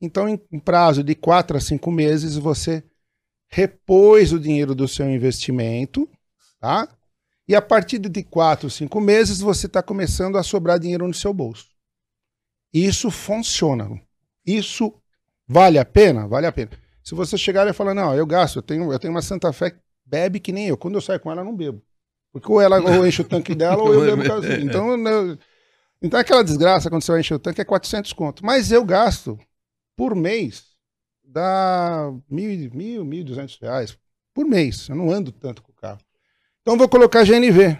Então 0.00 0.28
em 0.28 0.40
um 0.52 0.60
prazo 0.60 1.02
de 1.02 1.16
4 1.16 1.56
a 1.56 1.60
5 1.60 1.90
meses 1.90 2.36
você 2.36 2.84
repôs 3.48 4.32
o 4.32 4.38
dinheiro 4.38 4.76
do 4.76 4.86
seu 4.86 5.10
investimento, 5.10 6.08
tá? 6.60 6.88
E 7.50 7.54
a 7.56 7.60
partir 7.60 7.98
de 7.98 8.22
4, 8.22 8.70
5 8.70 9.00
meses, 9.00 9.40
você 9.40 9.66
está 9.66 9.82
começando 9.82 10.38
a 10.38 10.42
sobrar 10.44 10.78
dinheiro 10.78 11.04
no 11.08 11.12
seu 11.12 11.34
bolso. 11.34 11.66
Isso 12.72 13.10
funciona. 13.10 14.00
Isso 14.46 14.94
vale 15.48 15.76
a 15.76 15.84
pena? 15.84 16.28
Vale 16.28 16.46
a 16.46 16.52
pena. 16.52 16.70
Se 17.02 17.12
você 17.12 17.36
chegar 17.36 17.66
e 17.66 17.72
falar, 17.72 17.92
não, 17.92 18.14
eu 18.14 18.24
gasto, 18.24 18.60
eu 18.60 18.62
tenho, 18.62 18.92
eu 18.92 18.98
tenho 19.00 19.12
uma 19.12 19.20
Santa 19.20 19.52
Fé 19.52 19.72
que 19.72 19.80
bebe 20.06 20.38
que 20.38 20.52
nem 20.52 20.68
eu. 20.68 20.76
Quando 20.76 20.94
eu 20.94 21.00
saio 21.00 21.18
com 21.18 21.28
ela, 21.28 21.40
eu 21.40 21.44
não 21.44 21.56
bebo. 21.56 21.82
Porque 22.32 22.52
ou 22.52 22.60
ela 22.60 22.80
ou 22.80 23.04
enche 23.04 23.22
o 23.22 23.28
tanque 23.28 23.52
dela, 23.52 23.82
ou 23.82 23.94
eu 23.94 24.16
bebo. 24.16 24.28
gasolina. 24.28 24.62
Então, 24.62 25.08
eu- 25.08 25.38
então 26.00 26.20
aquela 26.20 26.44
desgraça 26.44 26.88
quando 26.88 27.02
você 27.02 27.10
vai 27.10 27.20
encher 27.20 27.34
o 27.34 27.40
tanque 27.40 27.60
é 27.60 27.64
400 27.64 28.12
conto. 28.12 28.46
Mas 28.46 28.70
eu 28.70 28.84
gasto 28.84 29.36
por 29.96 30.14
mês 30.14 30.66
dá 31.24 32.12
mil, 32.30 32.70
mil, 32.72 33.04
mil 33.04 33.24
duzentos 33.24 33.58
reais 33.60 33.98
por 34.32 34.46
mês. 34.46 34.88
Eu 34.88 34.94
não 34.94 35.10
ando 35.10 35.32
tanto. 35.32 35.64
Então 36.62 36.76
vou 36.76 36.88
colocar 36.88 37.24
GNV. 37.24 37.78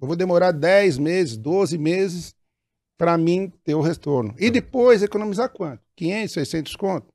Eu 0.00 0.06
vou 0.06 0.16
demorar 0.16 0.52
10 0.52 0.98
meses, 0.98 1.36
12 1.36 1.78
meses 1.78 2.34
para 2.98 3.16
mim 3.16 3.52
ter 3.64 3.74
o 3.74 3.80
retorno. 3.80 4.34
E 4.38 4.50
depois 4.50 5.02
economizar 5.02 5.48
quanto? 5.50 5.82
500, 5.94 6.32
600 6.32 6.76
conto. 6.76 7.12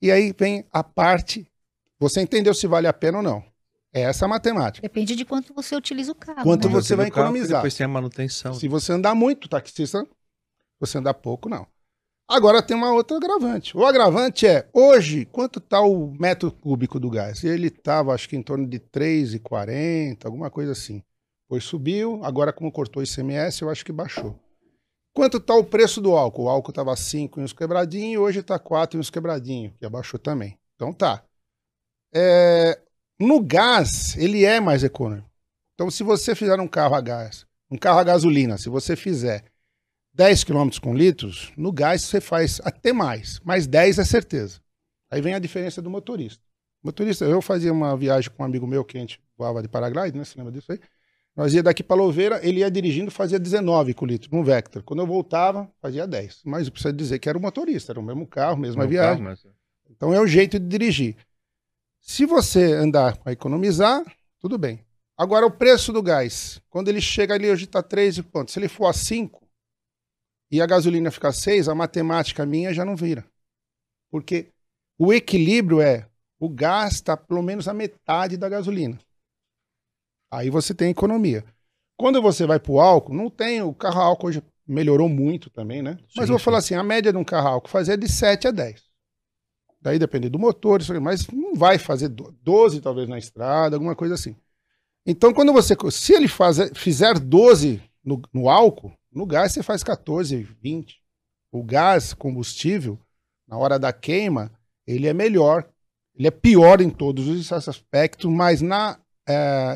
E 0.00 0.10
aí 0.10 0.34
vem 0.38 0.64
a 0.72 0.84
parte, 0.84 1.50
você 1.98 2.20
entendeu 2.20 2.54
se 2.54 2.66
vale 2.66 2.86
a 2.86 2.92
pena 2.92 3.18
ou 3.18 3.22
não. 3.22 3.44
É 3.92 4.02
essa 4.02 4.26
a 4.26 4.28
matemática. 4.28 4.86
Depende 4.86 5.16
de 5.16 5.24
quanto 5.24 5.52
você 5.54 5.74
utiliza 5.74 6.12
o 6.12 6.14
carro. 6.14 6.42
Quanto 6.42 6.68
né? 6.68 6.74
você 6.74 6.94
vai 6.94 7.06
do 7.06 7.12
carro, 7.12 7.28
economizar. 7.28 7.58
Depois 7.58 7.74
tem 7.74 7.84
a 7.84 7.88
manutenção. 7.88 8.54
Se 8.54 8.68
você 8.68 8.92
andar 8.92 9.14
muito, 9.14 9.48
taxista, 9.48 10.06
você 10.78 10.98
andar 10.98 11.14
pouco, 11.14 11.48
não. 11.48 11.66
Agora 12.28 12.62
tem 12.62 12.76
uma 12.76 12.92
outra 12.92 13.16
agravante. 13.16 13.74
O 13.74 13.86
agravante 13.86 14.46
é, 14.46 14.68
hoje, 14.74 15.24
quanto 15.24 15.58
está 15.58 15.80
o 15.80 16.12
metro 16.12 16.52
cúbico 16.52 17.00
do 17.00 17.08
gás? 17.08 17.42
Ele 17.42 17.68
estava, 17.68 18.12
acho 18.12 18.28
que 18.28 18.36
em 18.36 18.42
torno 18.42 18.66
de 18.66 18.78
3,40, 18.78 20.26
alguma 20.26 20.50
coisa 20.50 20.72
assim. 20.72 21.02
Depois 21.44 21.64
subiu, 21.64 22.22
agora 22.22 22.52
como 22.52 22.70
cortou 22.70 23.00
o 23.00 23.04
ICMS, 23.04 23.62
eu 23.62 23.70
acho 23.70 23.82
que 23.82 23.92
baixou. 23.92 24.38
Quanto 25.14 25.38
está 25.38 25.54
o 25.54 25.64
preço 25.64 26.02
do 26.02 26.14
álcool? 26.14 26.44
O 26.44 26.48
álcool 26.50 26.70
estava 26.70 26.94
5 26.94 27.40
e 27.40 27.42
uns 27.42 27.54
quebradinhos, 27.54 28.22
hoje 28.22 28.40
está 28.40 28.58
4 28.58 28.98
e 28.98 29.00
uns 29.00 29.08
quebradinhos, 29.08 29.72
que 29.78 29.86
abaixou 29.86 30.20
também. 30.20 30.58
Então 30.76 30.92
tá. 30.92 31.24
É, 32.14 32.78
no 33.18 33.40
gás, 33.40 34.16
ele 34.18 34.44
é 34.44 34.60
mais 34.60 34.84
econômico. 34.84 35.28
Então, 35.74 35.90
se 35.90 36.02
você 36.02 36.34
fizer 36.34 36.60
um 36.60 36.68
carro 36.68 36.94
a 36.94 37.00
gás, 37.00 37.46
um 37.70 37.78
carro 37.78 38.00
a 38.00 38.04
gasolina, 38.04 38.58
se 38.58 38.68
você 38.68 38.94
fizer 38.94 39.44
10 40.18 40.42
km 40.42 40.68
com 40.82 40.92
litros, 40.96 41.52
no 41.56 41.70
gás 41.70 42.02
você 42.02 42.20
faz 42.20 42.60
até 42.64 42.92
mais, 42.92 43.40
mas 43.44 43.68
10 43.68 44.00
é 44.00 44.04
certeza. 44.04 44.60
Aí 45.08 45.22
vem 45.22 45.32
a 45.32 45.38
diferença 45.38 45.80
do 45.80 45.88
motorista. 45.88 46.42
Motorista, 46.82 47.24
eu 47.24 47.40
fazia 47.40 47.72
uma 47.72 47.96
viagem 47.96 48.28
com 48.28 48.42
um 48.42 48.46
amigo 48.46 48.66
meu 48.66 48.84
que 48.84 48.96
a 48.96 49.00
gente 49.00 49.20
voava 49.36 49.62
de 49.62 49.68
paraglide, 49.68 50.18
né? 50.18 50.24
Você 50.24 50.36
lembra 50.36 50.52
disso 50.52 50.72
aí? 50.72 50.80
Nós 51.36 51.54
ia 51.54 51.62
daqui 51.62 51.84
para 51.84 51.94
Louveira, 51.94 52.40
ele 52.44 52.60
ia 52.60 52.70
dirigindo, 52.70 53.12
fazia 53.12 53.38
19 53.38 53.94
com 53.94 54.04
litro, 54.04 54.28
no 54.36 54.42
Vector. 54.42 54.82
Quando 54.82 54.98
eu 55.00 55.06
voltava, 55.06 55.70
fazia 55.80 56.04
10. 56.04 56.40
Mas 56.44 56.66
eu 56.66 56.72
preciso 56.72 56.92
dizer 56.94 57.20
que 57.20 57.28
era 57.28 57.38
o 57.38 57.40
motorista, 57.40 57.92
era 57.92 58.00
o 58.00 58.02
mesmo 58.02 58.26
carro, 58.26 58.56
mesma 58.56 58.82
viagem. 58.90 59.22
carro, 59.22 59.22
mas- 59.22 59.46
Então 59.88 60.12
é 60.12 60.20
o 60.20 60.26
jeito 60.26 60.58
de 60.58 60.66
dirigir. 60.66 61.16
Se 62.00 62.26
você 62.26 62.72
andar 62.72 63.16
para 63.18 63.32
economizar, 63.32 64.02
tudo 64.40 64.58
bem. 64.58 64.84
Agora 65.16 65.46
o 65.46 65.50
preço 65.50 65.92
do 65.92 66.02
gás, 66.02 66.60
quando 66.68 66.88
ele 66.88 67.00
chega 67.00 67.34
ali 67.34 67.48
hoje 67.48 67.66
está 67.66 67.82
3 67.84 68.18
e 68.18 68.22
ponto. 68.22 68.50
Se 68.50 68.58
ele 68.58 68.68
for 68.68 68.86
a 68.86 68.92
5 68.92 69.47
e 70.50 70.60
a 70.60 70.66
gasolina 70.66 71.10
ficar 71.10 71.32
6, 71.32 71.68
a 71.68 71.74
matemática 71.74 72.46
minha 72.46 72.72
já 72.74 72.84
não 72.84 72.96
vira. 72.96 73.24
Porque 74.10 74.52
o 74.98 75.12
equilíbrio 75.12 75.80
é 75.80 76.08
o 76.40 76.48
gás 76.48 76.94
está 76.94 77.16
pelo 77.16 77.42
menos 77.42 77.68
a 77.68 77.74
metade 77.74 78.36
da 78.36 78.48
gasolina. 78.48 78.98
Aí 80.30 80.50
você 80.50 80.74
tem 80.74 80.90
economia. 80.90 81.44
Quando 81.96 82.22
você 82.22 82.46
vai 82.46 82.60
para 82.60 82.72
o 82.72 82.80
álcool, 82.80 83.14
não 83.14 83.30
tem. 83.30 83.62
O 83.62 83.74
carro 83.74 84.00
álcool 84.00 84.28
hoje 84.28 84.42
melhorou 84.66 85.08
muito 85.08 85.50
também, 85.50 85.82
né? 85.82 85.98
Mas 86.14 86.28
Sim, 86.28 86.28
eu 86.28 86.34
vou 86.34 86.38
sim. 86.38 86.44
falar 86.44 86.58
assim: 86.58 86.74
a 86.74 86.82
média 86.82 87.12
de 87.12 87.18
um 87.18 87.24
carro 87.24 87.48
álcool 87.48 87.68
fazia 87.68 87.96
de 87.96 88.08
7 88.08 88.46
a 88.46 88.50
10. 88.50 88.82
Daí 89.80 89.98
depende 89.98 90.28
do 90.28 90.38
motor, 90.38 90.80
mas 91.00 91.26
não 91.28 91.54
vai 91.54 91.78
fazer 91.78 92.08
do- 92.08 92.32
12 92.42 92.80
talvez 92.80 93.08
na 93.08 93.18
estrada, 93.18 93.76
alguma 93.76 93.96
coisa 93.96 94.14
assim. 94.14 94.36
Então, 95.06 95.34
quando 95.34 95.52
você. 95.52 95.76
Se 95.92 96.14
ele 96.14 96.28
fazer, 96.28 96.74
fizer 96.76 97.18
12 97.18 97.82
no, 98.04 98.20
no 98.32 98.48
álcool, 98.50 98.92
no 99.12 99.26
gás 99.26 99.52
você 99.52 99.62
faz 99.62 99.82
14, 99.82 100.46
20. 100.62 100.96
O 101.52 101.62
gás 101.62 102.12
combustível, 102.12 102.98
na 103.46 103.56
hora 103.56 103.78
da 103.78 103.92
queima, 103.92 104.50
ele 104.86 105.06
é 105.06 105.12
melhor. 105.14 105.66
Ele 106.16 106.26
é 106.28 106.30
pior 106.30 106.80
em 106.80 106.90
todos 106.90 107.26
os 107.28 107.50
aspectos, 107.52 108.30
mas 108.30 108.60
na 108.60 108.98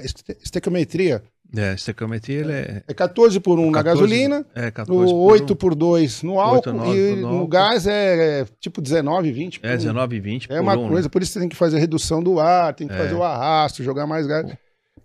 este- 0.02 0.36
estequiometria 0.42 1.22
É, 1.54 1.74
estequiometria 1.74 2.40
ele 2.40 2.52
é, 2.52 2.82
é 2.88 2.94
14 2.94 3.38
por 3.38 3.58
1 3.58 3.70
na 3.70 3.84
14, 3.84 4.00
gasolina, 4.00 4.46
é 4.54 4.66
no 4.66 4.72
14 4.72 5.12
por 5.12 5.32
8 5.32 5.52
um. 5.52 5.56
por 5.56 5.74
2 5.74 6.22
no 6.22 6.40
álcool 6.40 6.70
8, 6.70 6.72
9 6.72 7.12
e 7.12 7.16
no 7.16 7.28
álcool. 7.28 7.46
gás 7.48 7.86
é, 7.86 8.40
é 8.40 8.44
tipo 8.58 8.80
19, 8.80 9.30
20 9.32 9.60
por 9.60 9.66
É 9.68 9.74
um. 9.74 9.76
19 9.76 10.16
e 10.16 10.20
20 10.20 10.50
É 10.52 10.60
uma 10.60 10.74
um, 10.76 10.84
né? 10.84 10.88
coisa, 10.88 11.10
por 11.10 11.22
isso 11.22 11.32
você 11.32 11.40
tem 11.40 11.48
que 11.50 11.56
fazer 11.56 11.78
redução 11.78 12.22
do 12.22 12.40
ar, 12.40 12.74
tem 12.74 12.88
que 12.88 12.94
É. 12.94 12.96
fazer 12.96 13.14
o 13.14 13.22
arrasto, 13.22 13.82
jogar 13.82 14.06
mais 14.06 14.26
gás. 14.26 14.50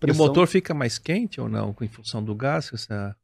E 0.06 0.12
o 0.12 0.16
motor 0.16 0.48
fica 0.48 0.74
mais 0.74 0.98
quente 0.98 1.40
ou 1.42 1.50
não, 1.50 1.76
em 1.82 1.88
função 1.88 2.24
do 2.24 2.34
gás? 2.34 2.72
Essa... 2.74 3.16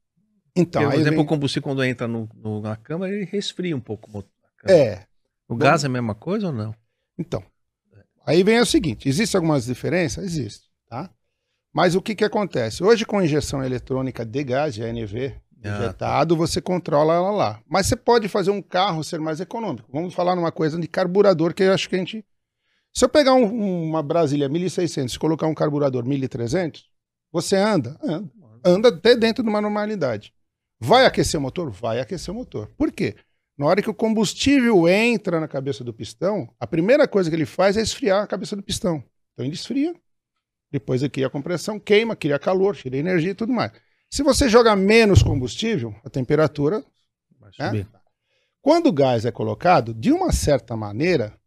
Então, 0.56 0.82
Porque, 0.84 0.96
por 0.96 1.02
exemplo, 1.02 1.18
vem- 1.18 1.26
o 1.26 1.28
combustível 1.28 1.64
quando 1.64 1.84
entra 1.84 2.08
no, 2.08 2.30
no- 2.36 2.62
na 2.62 2.76
câmara, 2.76 3.12
ele 3.14 3.26
resfria 3.26 3.76
um 3.76 3.80
pouco 3.80 4.10
o 4.10 4.14
motor. 4.14 4.30
É, 4.70 5.06
O 5.48 5.56
gás 5.56 5.84
é 5.84 5.88
a 5.88 5.90
mesma 5.90 6.16
coisa 6.16 6.48
ou 6.48 6.54
não? 6.54 6.74
então. 7.18 7.44
Aí 8.26 8.42
vem 8.44 8.60
o 8.60 8.66
seguinte, 8.66 9.10
existem 9.10 9.38
algumas 9.38 9.66
diferenças? 9.66 10.24
Existe, 10.24 10.68
tá? 10.88 11.10
Mas 11.74 11.94
o 11.96 12.02
que 12.02 12.16
que 12.16 12.24
acontece? 12.24 12.82
Hoje 12.84 13.06
com 13.06 13.22
injeção 13.22 13.62
eletrônica 13.64 14.24
de 14.26 14.44
gás, 14.44 14.74
de 14.76 14.82
ANV, 14.84 15.36
Ah, 15.66 15.70
injetado, 15.70 16.36
você 16.38 16.62
controla 16.62 17.14
ela 17.16 17.32
lá. 17.32 17.62
Mas 17.68 17.88
você 17.88 17.96
pode 17.98 18.30
fazer 18.30 18.52
um 18.52 18.62
carro 18.62 19.04
ser 19.04 19.20
mais 19.20 19.40
econômico. 19.42 19.90
Vamos 19.92 20.14
falar 20.14 20.36
numa 20.36 20.52
coisa 20.52 20.80
de 20.80 20.88
carburador 20.88 21.54
que 21.54 21.64
eu 21.64 21.74
acho 21.74 21.90
que 21.90 21.96
a 21.96 22.00
gente. 22.00 22.24
Se 22.94 23.04
eu 23.04 23.10
pegar 23.10 23.34
um- 23.34 23.90
uma 23.90 24.02
Brasília 24.04 24.48
1600 24.48 25.16
e 25.16 25.20
colocar 25.20 25.48
um 25.48 25.54
carburador 25.56 26.06
1300, 26.06 26.86
você 27.32 27.56
anda? 27.58 27.98
Anda. 28.04 28.30
Anda 28.64 28.90
até 28.90 29.16
dentro 29.18 29.44
de 29.44 29.50
uma 29.50 29.60
normalidade. 29.60 30.34
Vai 30.80 31.06
aquecer 31.06 31.40
o 31.40 31.44
motor? 31.44 31.70
Vai 31.72 32.00
aquecer 32.00 32.34
o 32.34 32.36
motor. 32.38 32.68
Por 32.78 32.92
quê? 32.92 33.16
Na 33.58 33.68
hora 33.68 33.82
que 33.82 33.90
o 33.90 33.94
combustível 33.94 34.88
entra 34.88 35.40
na 35.40 35.48
cabeça 35.48 35.84
do 35.84 35.94
pistão, 35.94 36.52
a 36.60 36.66
primeira 36.66 37.08
coisa 37.08 37.30
que 37.30 37.36
ele 37.36 37.46
faz 37.46 37.78
é 37.78 37.82
esfriar 37.82 38.24
a 38.24 38.28
cabeça 38.28 38.56
do 38.56 38.64
pistão. 38.64 39.04
Então 39.34 39.46
ele 39.46 39.54
esfria, 39.54 39.94
depois 40.72 41.02
ele 41.02 41.10
cria 41.12 41.28
a 41.28 41.30
compressão, 41.30 41.80
queima, 41.80 42.16
cria 42.16 42.40
calor, 42.40 42.76
tira 42.76 42.98
energia 42.98 43.32
e 43.32 43.36
tudo 43.36 43.54
mais. 43.54 43.72
Se 44.10 44.24
você 44.24 44.50
joga 44.50 44.76
menos 44.76 45.22
combustível, 45.24 45.96
a 46.04 46.10
temperatura. 46.10 46.84
Vai 47.40 47.52
É? 47.60 47.66
subir. 47.68 47.88
Quando 48.62 48.88
o 48.88 48.94
gás 48.94 49.26
é 49.26 49.32
colocado, 49.32 49.94
de 49.94 50.12
uma 50.12 50.32
certa 50.32 50.76
maneira, 50.76 51.38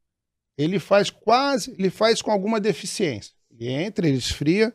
ele 0.57 0.79
faz 0.79 1.11
quase, 1.11 1.75
ele 1.79 1.91
faz 1.91 2.21
com 2.23 2.31
alguma 2.31 2.61
deficiência. 2.61 3.35
Ele 3.51 3.69
entra, 3.71 4.07
ele 4.07 4.19
esfria, 4.19 4.75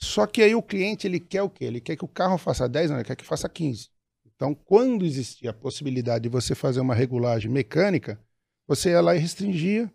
só 0.00 0.26
que 0.26 0.42
aí 0.42 0.54
o 0.54 0.62
cliente 0.62 1.06
ele 1.06 1.18
quer 1.18 1.42
o 1.42 1.50
quê? 1.50 1.64
Ele 1.64 1.80
quer 1.80 1.96
que 1.96 2.04
o 2.04 2.08
carro 2.08 2.36
faça 2.38 2.68
10, 2.68 2.90
não, 2.90 2.98
ele 2.98 3.04
quer 3.04 3.16
que 3.16 3.24
faça 3.24 3.48
15. 3.48 3.88
Então, 4.34 4.54
quando 4.54 5.04
existia 5.04 5.50
a 5.50 5.54
possibilidade 5.54 6.24
de 6.24 6.28
você 6.28 6.54
fazer 6.54 6.80
uma 6.80 6.94
regulagem 6.94 7.50
mecânica, 7.50 8.20
você 8.66 8.90
ia 8.90 9.00
lá 9.00 9.16
e 9.16 9.18
restringia 9.18 9.90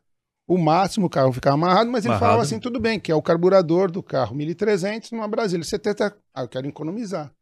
o 0.48 0.58
máximo, 0.58 1.06
o 1.06 1.10
carro 1.10 1.32
ficava 1.32 1.54
amarrado, 1.54 1.92
mas 1.92 2.04
ele 2.04 2.14
Amarrado. 2.14 2.26
falava 2.26 2.42
assim, 2.42 2.60
tudo 2.60 2.80
bem, 2.80 3.00
que 3.00 3.12
é 3.12 3.16
o 3.16 3.22
carburador 3.22 3.90
do 3.92 4.02
carro 4.02 4.36
1300 4.36 5.12
numa 5.12 5.28
Brasília 5.28 5.64
70, 5.64 6.18
ah, 6.34 6.42
eu 6.42 6.50
quero 6.50 6.68
economizar. 6.68 7.34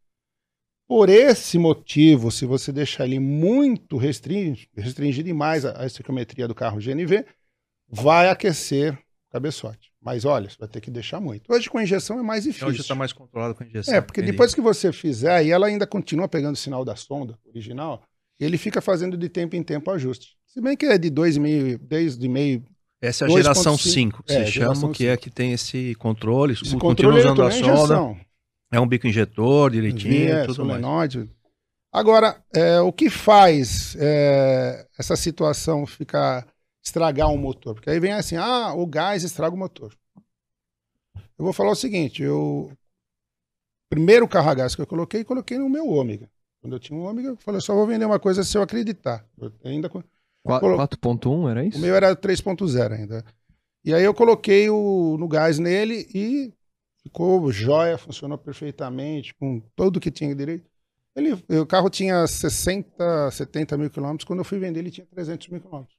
Por 0.87 1.07
esse 1.07 1.57
motivo, 1.57 2.31
se 2.31 2.45
você 2.45 2.71
deixar 2.71 3.05
ele 3.05 3.19
muito 3.19 3.95
restringido, 3.97 4.69
restringir 4.75 5.23
demais 5.23 5.65
a, 5.65 5.81
a 5.83 5.85
estequiometria 5.85 6.47
do 6.47 6.55
carro 6.55 6.79
GNV, 6.79 7.25
vai 7.87 8.29
aquecer 8.29 8.99
cabeçote. 9.31 9.91
Mas 10.01 10.25
olha, 10.25 10.49
você 10.49 10.55
vai 10.59 10.67
ter 10.67 10.81
que 10.81 10.89
deixar 10.91 11.19
muito. 11.19 11.51
Hoje 11.51 11.69
com 11.69 11.79
injeção 11.79 12.19
é 12.19 12.23
mais 12.23 12.45
Então 12.45 12.51
difícil. 12.67 12.75
já 12.75 12.81
está 12.81 12.95
mais 12.95 13.13
controlado 13.13 13.53
com 13.55 13.63
a 13.63 13.67
injeção. 13.67 13.93
É, 13.93 14.01
porque 14.01 14.21
Entendi. 14.21 14.31
depois 14.33 14.53
que 14.55 14.61
você 14.61 14.91
fizer, 14.91 15.45
e 15.45 15.51
ela 15.51 15.67
ainda 15.67 15.85
continua 15.85 16.27
pegando 16.27 16.55
o 16.55 16.57
sinal 16.57 16.83
da 16.83 16.95
sonda 16.95 17.37
original, 17.47 18.01
ele 18.39 18.57
fica 18.57 18.81
fazendo 18.81 19.17
de 19.17 19.29
tempo 19.29 19.55
em 19.55 19.63
tempo 19.63 19.91
ajuste. 19.91 20.37
Se 20.47 20.59
bem 20.61 20.75
que 20.75 20.85
é 20.85 20.97
de 20.97 21.11
2,5, 21.11 21.77
desde 21.81 22.27
meio. 22.27 22.63
Essa 23.01 23.25
é 23.25 23.27
a 23.27 23.29
2.5, 23.29 23.37
geração 23.37 23.77
5, 23.77 24.23
que 24.23 24.33
é, 24.33 24.45
se 24.45 24.51
chama, 24.51 24.91
que 24.91 25.05
é 25.07 25.15
que 25.15 25.29
tem 25.29 25.53
esse 25.53 25.95
controle, 25.95 26.53
Esse 26.53 26.75
continua 26.77 27.15
usando 27.17 27.43
a 27.43 27.47
é 27.47 27.51
sonda, 27.51 28.17
é 28.71 28.79
um 28.79 28.87
bico 28.87 29.07
injetor 29.07 29.71
direitinho, 29.71 30.29
É, 30.29 30.45
tudo 30.45 30.65
mais. 30.65 30.81
solenoide. 30.81 31.29
Agora, 31.91 32.41
é, 32.53 32.79
o 32.81 32.91
que 32.91 33.09
faz 33.09 33.95
é, 33.99 34.85
essa 34.97 35.15
situação 35.15 35.85
ficar 35.87 36.45
estragar 36.83 37.29
um 37.29 37.37
motor? 37.37 37.75
Porque 37.75 37.89
aí 37.89 37.99
vem 37.99 38.13
assim, 38.13 38.35
ah, 38.35 38.73
o 38.73 38.85
gás 38.87 39.23
estraga 39.23 39.55
o 39.55 39.57
motor. 39.59 39.95
Eu 41.37 41.45
vou 41.45 41.53
falar 41.53 41.71
o 41.71 41.75
seguinte, 41.75 42.21
eu 42.21 42.71
primeiro 43.89 44.27
carro 44.27 44.49
a 44.49 44.53
gás 44.53 44.75
que 44.75 44.81
eu 44.81 44.87
coloquei, 44.87 45.23
coloquei 45.23 45.57
no 45.57 45.69
meu 45.69 45.87
ômega. 45.87 46.29
Quando 46.61 46.75
eu 46.75 46.79
tinha 46.79 46.97
um 46.97 47.03
ômega, 47.03 47.29
eu 47.29 47.37
falei, 47.37 47.61
só 47.61 47.73
vou 47.73 47.87
vender 47.87 48.05
uma 48.05 48.19
coisa 48.19 48.43
se 48.43 48.57
eu 48.57 48.61
acreditar. 48.61 49.25
Eu 49.39 49.51
ainda 49.63 49.89
Qua- 49.89 50.59
Colo- 50.59 50.77
4.1, 50.77 51.49
era 51.49 51.63
o 51.63 51.67
isso? 51.67 51.79
meu 51.79 51.95
era 51.95 52.15
3.0 52.15 52.93
ainda. 52.93 53.25
E 53.83 53.93
aí 53.93 54.03
eu 54.03 54.13
coloquei 54.13 54.69
o, 54.69 55.17
no 55.17 55.27
gás 55.27 55.57
nele 55.59 56.07
e 56.13 56.53
ficou 57.03 57.51
jóia, 57.51 57.97
funcionou 57.97 58.37
perfeitamente, 58.37 59.33
com 59.35 59.61
tudo 59.75 59.99
que 59.99 60.11
tinha 60.11 60.35
direito. 60.35 60.69
Ele, 61.15 61.33
o 61.33 61.65
carro 61.65 61.89
tinha 61.89 62.25
60, 62.27 63.31
70 63.31 63.77
mil 63.77 63.89
quilômetros, 63.89 64.25
quando 64.25 64.39
eu 64.39 64.45
fui 64.45 64.59
vender 64.59 64.79
ele 64.79 64.91
tinha 64.91 65.07
300 65.07 65.47
mil 65.47 65.61
quilômetros. 65.61 65.98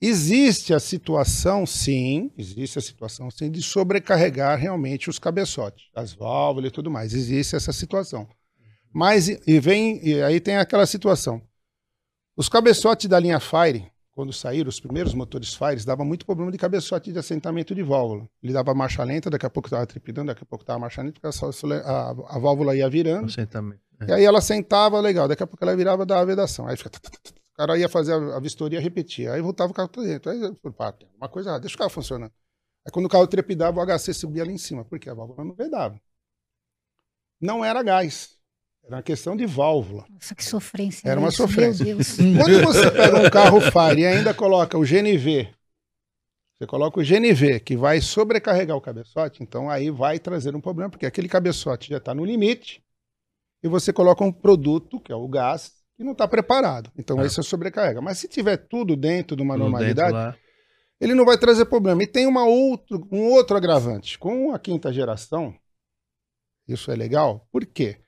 Existe 0.00 0.74
a 0.74 0.80
situação, 0.80 1.64
sim, 1.64 2.30
existe 2.36 2.78
a 2.78 2.82
situação, 2.82 3.30
sim, 3.30 3.50
de 3.50 3.62
sobrecarregar 3.62 4.58
realmente 4.58 5.08
os 5.08 5.18
cabeçotes, 5.18 5.86
as 5.94 6.12
válvulas 6.12 6.68
e 6.68 6.72
tudo 6.72 6.90
mais. 6.90 7.14
Existe 7.14 7.56
essa 7.56 7.72
situação. 7.72 8.28
Mas, 8.92 9.28
e 9.28 9.60
vem, 9.60 10.00
e 10.06 10.22
aí 10.22 10.40
tem 10.40 10.56
aquela 10.56 10.86
situação. 10.86 11.40
Os 12.36 12.48
cabeçotes 12.48 13.08
da 13.08 13.18
linha 13.18 13.40
Fire, 13.40 13.90
quando 14.12 14.32
saíram 14.32 14.68
os 14.68 14.78
primeiros 14.78 15.14
motores 15.14 15.54
Fires, 15.54 15.84
dava 15.84 16.04
muito 16.04 16.24
problema 16.24 16.52
de 16.52 16.58
cabeçote 16.58 17.12
de 17.12 17.18
assentamento 17.18 17.74
de 17.74 17.82
válvula. 17.82 18.28
Ele 18.42 18.52
dava 18.52 18.74
marcha 18.74 19.02
lenta, 19.02 19.28
daqui 19.28 19.46
a 19.46 19.50
pouco 19.50 19.66
estava 19.66 19.86
tripidando, 19.86 20.28
daqui 20.28 20.42
a 20.42 20.46
pouco 20.46 20.62
estava 20.62 20.78
marcha 20.78 21.02
lenta, 21.02 21.18
porque 21.20 21.26
a, 21.26 21.80
a, 21.80 22.10
a, 22.10 22.38
válvula 22.38 22.76
ia 22.76 22.88
virando. 22.88 23.26
Assentamento. 23.26 23.80
É. 24.00 24.10
E 24.10 24.12
aí 24.12 24.24
ela 24.24 24.40
sentava, 24.40 25.00
legal, 25.00 25.26
daqui 25.26 25.42
a 25.42 25.46
pouco 25.46 25.64
ela 25.64 25.76
virava, 25.76 26.06
dava 26.06 26.24
vedação. 26.26 26.66
Aí 26.66 26.76
fica... 26.76 26.90
O 27.54 27.56
cara 27.56 27.78
ia 27.78 27.88
fazer 27.88 28.12
a, 28.12 28.36
a 28.36 28.40
vistoria, 28.40 28.80
repetia. 28.80 29.32
Aí 29.32 29.40
voltava 29.40 29.70
o 29.70 29.74
carro 29.74 29.88
para 29.88 30.02
dentro. 30.02 30.30
Aí 30.30 30.38
pá, 30.76 30.92
tem 30.92 31.08
uma 31.16 31.28
coisa 31.28 31.50
errada, 31.50 31.62
deixa 31.62 31.76
o 31.76 31.78
carro 31.78 31.90
funcionando. 31.90 32.32
Aí 32.84 32.92
quando 32.92 33.06
o 33.06 33.08
carro 33.08 33.26
trepidava, 33.26 33.80
o 33.80 33.86
HC 33.86 34.12
subia 34.12 34.42
ali 34.42 34.52
em 34.52 34.58
cima, 34.58 34.84
porque 34.84 35.08
a 35.08 35.14
válvula 35.14 35.44
não 35.44 35.54
vedava. 35.54 36.00
Não 37.40 37.64
era 37.64 37.82
gás. 37.82 38.36
Era 38.82 38.96
uma 38.96 39.02
questão 39.02 39.36
de 39.36 39.46
válvula. 39.46 40.04
Nossa, 40.10 40.34
que 40.34 40.44
sofrência. 40.44 41.08
Era 41.08 41.18
uma 41.18 41.28
isso, 41.28 41.38
sofrência. 41.38 41.84
Meu 41.84 41.96
Deus. 41.96 42.16
Quando 42.18 42.64
você 42.64 42.90
pega 42.90 43.20
um 43.20 43.30
carro 43.30 43.60
Fire 43.60 44.02
e 44.02 44.06
ainda 44.06 44.34
coloca 44.34 44.76
o 44.76 44.84
GNV, 44.84 45.54
você 46.56 46.66
coloca 46.66 47.00
o 47.00 47.04
GNV, 47.04 47.60
que 47.60 47.76
vai 47.76 48.00
sobrecarregar 48.00 48.76
o 48.76 48.80
cabeçote, 48.80 49.42
então 49.42 49.70
aí 49.70 49.90
vai 49.90 50.18
trazer 50.18 50.54
um 50.54 50.60
problema, 50.60 50.90
porque 50.90 51.06
aquele 51.06 51.28
cabeçote 51.28 51.90
já 51.90 51.96
está 51.98 52.14
no 52.14 52.24
limite, 52.24 52.82
e 53.62 53.68
você 53.68 53.92
coloca 53.92 54.22
um 54.22 54.32
produto, 54.32 55.00
que 55.00 55.10
é 55.10 55.16
o 55.16 55.26
gás, 55.26 55.83
que 55.96 56.04
não 56.04 56.12
está 56.12 56.26
preparado. 56.26 56.90
Então 56.96 57.18
aí 57.20 57.28
você 57.28 57.42
sobrecarrega. 57.42 58.00
Mas 58.00 58.18
se 58.18 58.28
tiver 58.28 58.56
tudo 58.56 58.96
dentro 58.96 59.36
de 59.36 59.42
uma 59.42 59.54
Tudo 59.54 59.64
normalidade, 59.64 60.38
ele 61.00 61.14
não 61.14 61.24
vai 61.24 61.38
trazer 61.38 61.66
problema. 61.66 62.02
E 62.02 62.06
tem 62.06 62.26
uma 62.26 62.44
outro, 62.44 63.06
um 63.10 63.30
outro 63.32 63.56
agravante. 63.56 64.18
Com 64.18 64.52
a 64.52 64.58
quinta 64.58 64.92
geração, 64.92 65.54
isso 66.66 66.90
é 66.90 66.96
legal, 66.96 67.46
por 67.52 67.64
quê? 67.66 68.00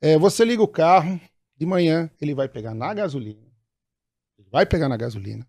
É, 0.00 0.18
você 0.18 0.44
liga 0.44 0.62
o 0.62 0.68
carro, 0.68 1.20
de 1.56 1.66
manhã 1.66 2.10
ele 2.20 2.34
vai 2.34 2.48
pegar 2.48 2.74
na 2.74 2.92
gasolina. 2.92 3.46
Ele 4.38 4.48
vai 4.50 4.66
pegar 4.66 4.88
na 4.88 4.96
gasolina. 4.96 5.46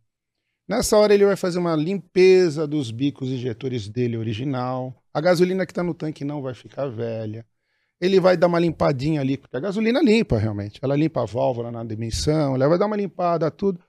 Nessa 0.67 0.97
hora 0.97 1.13
ele 1.13 1.25
vai 1.25 1.35
fazer 1.35 1.59
uma 1.59 1.75
limpeza 1.75 2.67
dos 2.67 2.91
bicos 2.91 3.29
injetores 3.29 3.89
dele 3.89 4.17
original. 4.17 4.95
A 5.13 5.19
gasolina 5.19 5.65
que 5.65 5.71
está 5.71 5.83
no 5.83 5.93
tanque 5.93 6.23
não 6.23 6.41
vai 6.41 6.53
ficar 6.53 6.87
velha. 6.87 7.45
Ele 8.03 8.19
vai 8.19 8.35
dar 8.35 8.47
uma 8.47 8.59
limpadinha 8.59 9.21
ali, 9.21 9.38
porque 9.38 9.55
a 9.55 9.59
gasolina 9.59 10.01
limpa 10.01 10.38
realmente. 10.38 10.80
Ela 10.81 10.95
limpa 10.95 11.21
a 11.21 11.25
válvula 11.25 11.71
na 11.71 11.84
dimensão, 11.84 12.55
ela 12.55 12.67
vai 12.67 12.77
dar 12.77 12.85
uma 12.85 12.97
limpada, 12.97 13.49
tudo. 13.49 13.80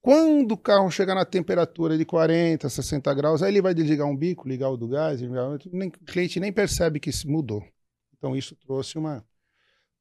Quando 0.00 0.52
o 0.52 0.56
carro 0.56 0.90
chegar 0.90 1.14
na 1.14 1.24
temperatura 1.24 1.96
de 1.96 2.04
40, 2.04 2.68
60 2.68 3.14
graus, 3.14 3.42
aí 3.42 3.50
ele 3.50 3.62
vai 3.62 3.74
desligar 3.74 4.06
um 4.06 4.14
bico, 4.16 4.46
ligar 4.46 4.68
o 4.68 4.76
do 4.76 4.86
gás, 4.86 5.20
nem, 5.20 5.88
o 5.88 5.90
cliente 6.06 6.38
nem 6.38 6.52
percebe 6.52 7.00
que 7.00 7.10
isso 7.10 7.28
mudou. 7.28 7.64
Então 8.16 8.36
isso 8.36 8.54
trouxe 8.54 8.96
uma. 8.98 9.24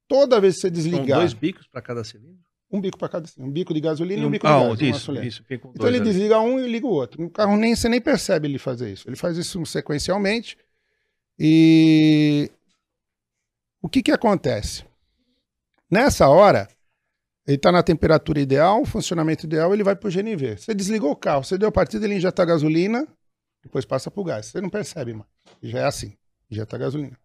Toda 0.08 0.40
vez 0.40 0.56
que 0.56 0.62
você 0.62 0.68
São 0.68 0.74
desligar, 0.74 1.20
dois 1.20 1.34
bicos 1.34 1.68
para 1.68 1.82
cada 1.82 2.04
cilindro? 2.04 2.38
um 2.72 2.82
bico 2.82 2.98
para 2.98 3.08
cada, 3.08 3.30
um 3.38 3.52
bico 3.52 3.74
de 3.74 3.80
gasolina 3.80 4.22
e 4.22 4.26
um 4.26 4.28
um- 4.28 4.32
bico 4.32 4.48
de 4.48 4.52
ah, 4.52 4.68
gás. 4.68 4.82
isso, 4.82 5.14
isso. 5.22 5.44
Então 5.50 5.72
dois 5.76 5.88
ele 5.94 5.98
ali. 6.02 6.10
desliga 6.10 6.40
um 6.40 6.60
e 6.60 6.68
liga 6.68 6.88
o 6.88 6.90
outro. 6.90 7.24
O 7.24 7.30
carro 7.30 7.56
nem 7.56 7.76
você 7.76 7.88
nem 7.88 8.02
percebe 8.02 8.48
ele 8.48 8.58
fazer 8.58 8.92
isso. 8.92 9.08
Ele 9.08 9.16
faz 9.16 9.38
isso 9.38 9.64
sequencialmente. 9.66 10.58
E 11.40 12.50
o 13.84 13.90
que 13.90 14.02
que 14.02 14.12
acontece? 14.12 14.86
Nessa 15.92 16.30
hora, 16.30 16.70
ele 17.46 17.58
está 17.58 17.70
na 17.70 17.84
temperatura 17.84 18.40
ideal, 18.40 18.86
funcionamento 18.86 19.46
ideal, 19.46 19.74
ele 19.74 19.84
vai 19.84 19.96
para 19.96 20.08
o 20.08 20.12
GNV. 20.12 20.58
Você 20.58 20.74
desligou 20.74 21.12
o 21.12 21.16
carro, 21.16 21.44
você 21.44 21.58
deu 21.58 21.68
a 21.68 21.72
partida, 21.72 22.06
ele 22.06 22.16
injeta 22.16 22.46
gasolina, 22.46 23.06
depois 23.62 23.84
passa 23.84 24.10
para 24.10 24.22
o 24.22 24.24
gás. 24.24 24.46
Você 24.46 24.62
não 24.62 24.70
percebe 24.70 25.14
mais. 25.14 25.30
Já 25.62 25.80
é 25.80 25.84
assim, 25.84 26.16
injeta 26.50 26.78
gasolina. 26.78 27.20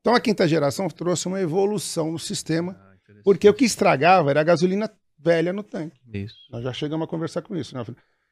Então 0.00 0.14
a 0.14 0.20
quinta 0.20 0.48
geração 0.48 0.88
trouxe 0.88 1.28
uma 1.28 1.40
evolução 1.40 2.10
no 2.10 2.18
sistema, 2.18 2.74
Ah, 2.80 3.12
porque 3.22 3.46
o 3.46 3.52
que 3.54 3.66
estragava 3.66 4.30
era 4.30 4.40
a 4.40 4.44
gasolina 4.44 4.90
velha 5.18 5.52
no 5.52 5.62
tanque. 5.62 6.00
Isso. 6.10 6.36
Nós 6.50 6.64
já 6.64 6.72
chegamos 6.72 7.04
a 7.04 7.08
conversar 7.08 7.42
com 7.42 7.54
isso. 7.54 7.76
Né? 7.76 7.84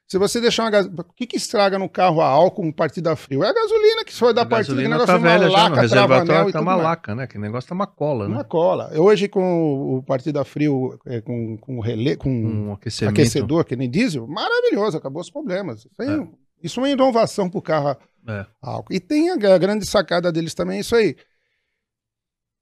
Se 0.07 0.17
você 0.17 0.39
deixar 0.39 0.63
uma 0.63 0.69
gasolina. 0.71 1.01
O 1.01 1.13
que, 1.13 1.27
que 1.27 1.35
estraga 1.35 1.77
no 1.77 1.89
carro 1.89 2.21
a 2.21 2.27
álcool 2.27 2.63
com 2.63 2.71
partida 2.71 3.13
frio? 3.17 3.43
É 3.43 3.49
a 3.49 3.53
gasolina 3.53 4.05
que 4.05 4.13
foi 4.13 4.29
A 4.29 4.33
da 4.33 4.45
partida, 4.45 4.77
que 4.77 4.83
gasolina 4.87 4.95
negócio 4.95 5.07
tá 5.07 5.13
é 5.13 5.17
uma 5.17 5.39
velha 5.39 5.51
já, 5.51 5.57
laca, 5.57 5.75
travanel 5.75 5.81
reservatório 6.17 6.53
tá 6.53 6.61
uma 6.61 6.71
mais. 6.71 6.83
laca, 6.83 7.15
né? 7.15 7.27
Que 7.27 7.37
negócio 7.37 7.67
tá 7.67 7.75
uma 7.75 7.87
cola, 7.87 8.27
né? 8.29 8.35
Uma 8.35 8.43
cola. 8.45 8.89
Hoje, 8.97 9.27
com 9.27 9.97
o 9.97 10.01
partida 10.03 10.45
frio, 10.45 10.97
é, 11.05 11.19
com, 11.19 11.57
com 11.57 11.79
relé, 11.81 12.15
com 12.15 12.29
Um 12.29 12.71
aquecedor, 12.73 13.65
que 13.65 13.75
nem 13.75 13.89
diesel, 13.89 14.25
maravilhoso, 14.27 14.95
acabou 14.97 15.21
os 15.21 15.29
problemas. 15.29 15.79
Isso, 15.79 15.89
aí, 15.99 16.07
É. 16.09 16.27
isso 16.63 16.79
é 16.79 16.83
uma 16.83 16.89
inovação 16.89 17.49
para 17.49 17.59
o 17.59 17.61
carro 17.61 17.89
a 17.89 17.97
É. 18.31 18.45
álcool. 18.61 18.93
E 18.93 19.01
tem 19.01 19.29
a, 19.29 19.33
a 19.33 19.57
grande 19.57 19.85
sacada 19.85 20.31
deles 20.31 20.53
também, 20.53 20.79
isso 20.79 20.95
aí. 20.95 21.17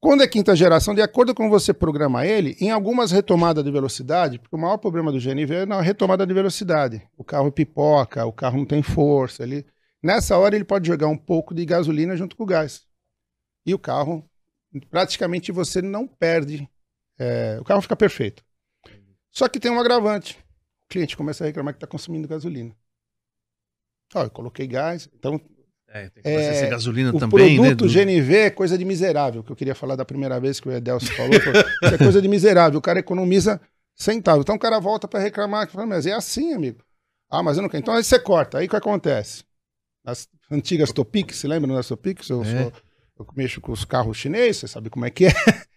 Quando 0.06 0.22
é 0.22 0.28
quinta 0.28 0.56
geração, 0.56 0.94
de 0.94 1.02
acordo 1.02 1.34
com 1.34 1.50
você 1.50 1.74
programar 1.74 2.28
ele, 2.28 2.56
em 2.62 2.70
algumas 2.70 3.12
retomadas 3.12 3.64
de 3.64 3.72
velocidade, 3.72 4.38
porque 4.38 4.56
o 4.56 4.60
maior 4.60 4.78
problema 4.78 5.12
do 5.12 5.20
GNV 5.20 5.52
é 5.52 5.66
na 5.66 5.82
retomada 5.82 6.28
de 6.28 6.32
velocidade. 6.32 7.02
O 7.18 7.24
carro 7.24 7.52
pipoca, 7.52 8.24
o 8.24 8.32
carro 8.32 8.60
não 8.60 8.68
tem 8.68 8.84
força. 8.84 9.42
Ele... 9.42 9.66
Nessa 10.04 10.38
hora, 10.38 10.56
ele 10.56 10.64
pode 10.64 10.86
jogar 10.86 11.08
um 11.08 11.18
pouco 11.18 11.56
de 11.56 11.66
gasolina 11.66 12.16
junto 12.16 12.36
com 12.36 12.44
o 12.44 12.46
gás. 12.46 12.86
E 13.66 13.74
o 13.74 13.80
carro, 13.80 14.24
praticamente 14.92 15.52
você 15.52 15.82
não 15.82 16.08
perde. 16.08 16.70
é, 17.18 17.58
O 17.60 17.64
carro 17.64 17.82
fica 17.82 17.96
perfeito. 17.96 18.46
Só 19.32 19.50
que 19.50 19.60
tem 19.60 19.72
um 19.72 19.80
agravante. 19.80 20.38
O 20.86 20.90
cliente 20.90 21.18
começa 21.18 21.44
a 21.44 21.48
reclamar 21.48 21.74
que 21.74 21.78
está 21.78 21.88
consumindo 21.88 22.28
gasolina. 22.28 22.76
Ó, 24.14 24.22
eu 24.22 24.30
coloquei 24.30 24.68
gás, 24.68 25.10
então 25.16 25.42
É, 25.98 26.10
tem 26.10 26.22
que 26.24 26.30
fazer 26.30 26.66
É, 26.66 26.70
gasolina 26.70 27.10
o 27.14 27.20
também, 27.20 27.58
né? 27.60 27.68
produto 27.70 27.86
do- 27.86 27.90
GNV 27.90 28.36
é 28.36 28.50
coisa 28.50 28.78
de 28.78 28.84
miserável, 28.84 29.42
que 29.44 29.52
eu 29.52 29.56
queria 29.56 29.74
falar 29.74 29.96
da 29.96 30.04
primeira 30.04 30.38
vez 30.40 30.60
que 30.60 30.68
o 30.68 30.72
Edelcio 30.72 31.14
falou. 31.16 31.32
é 31.84 31.98
coisa 31.98 32.22
de 32.22 32.28
miserável, 32.28 32.78
o 32.80 32.82
cara 32.82 33.00
economiza 33.00 33.62
centavos. 33.96 34.42
Então 34.44 34.56
o 34.56 34.60
cara 34.60 34.78
volta 34.80 35.08
para 35.08 35.22
reclamar, 35.22 35.70
fala, 35.70 35.86
mas 35.88 36.06
é 36.06 36.12
assim, 36.12 36.54
amigo. 36.54 36.80
Ah, 37.32 37.42
mas 37.42 37.56
eu 37.58 37.64
não 37.64 37.70
quero. 37.70 37.82
Então 37.82 37.94
aí 37.94 38.04
você 38.04 38.20
corta. 38.20 38.58
Aí 38.58 38.66
o 38.66 38.70
que 38.70 38.76
acontece? 38.76 39.44
As 40.06 40.28
antigas 40.52 40.92
Topic, 40.92 41.32
se 41.32 41.48
lembra 41.48 41.74
das 41.74 41.88
Topics? 41.88 42.30
Eu, 42.30 42.44
É. 42.44 42.46
sou- 42.46 42.74
eu 43.20 43.28
mexo 43.36 43.62
com 43.62 43.72
os 43.72 43.86
carros 43.86 44.18
chineses, 44.18 44.58
você 44.58 44.68
sabe 44.68 44.90
como 44.90 45.06
é 45.06 45.10
que 45.10 45.26
é. 45.28 45.30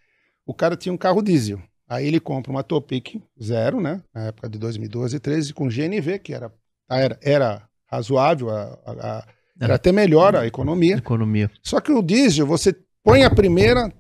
O 0.45 0.53
cara 0.55 0.77
tinha 0.77 0.93
um 0.93 0.97
carro 0.99 1.23
diesel. 1.23 1.63
Aí 1.89 2.07
ele 2.07 2.19
compra 2.19 2.51
uma 2.51 2.63
Topic 2.65 3.17
zero, 3.41 3.81
né? 3.81 4.03
Na 4.15 4.27
época 4.27 4.49
de 4.49 4.59
2012 4.59 5.17
e 5.17 5.21
13, 5.21 5.55
com 5.55 5.69
GNV, 5.71 6.19
que 6.19 6.35
era, 6.35 6.53
era, 6.91 7.19
era 7.23 7.69
razoável, 7.87 8.51
a- 8.51 8.79
a- 8.85 9.27
era 9.61 9.75
até 9.75 9.93
melhor 9.93 10.37
a 10.37 10.47
economia. 10.47 10.97
Economia. 10.97 11.51
Só 11.63 11.81
que 11.81 11.93
o 11.93 12.03
diesel, 12.03 12.47
você 12.47 12.73
põe 13.03 13.25
a 13.25 13.31
primeira, 13.31 13.93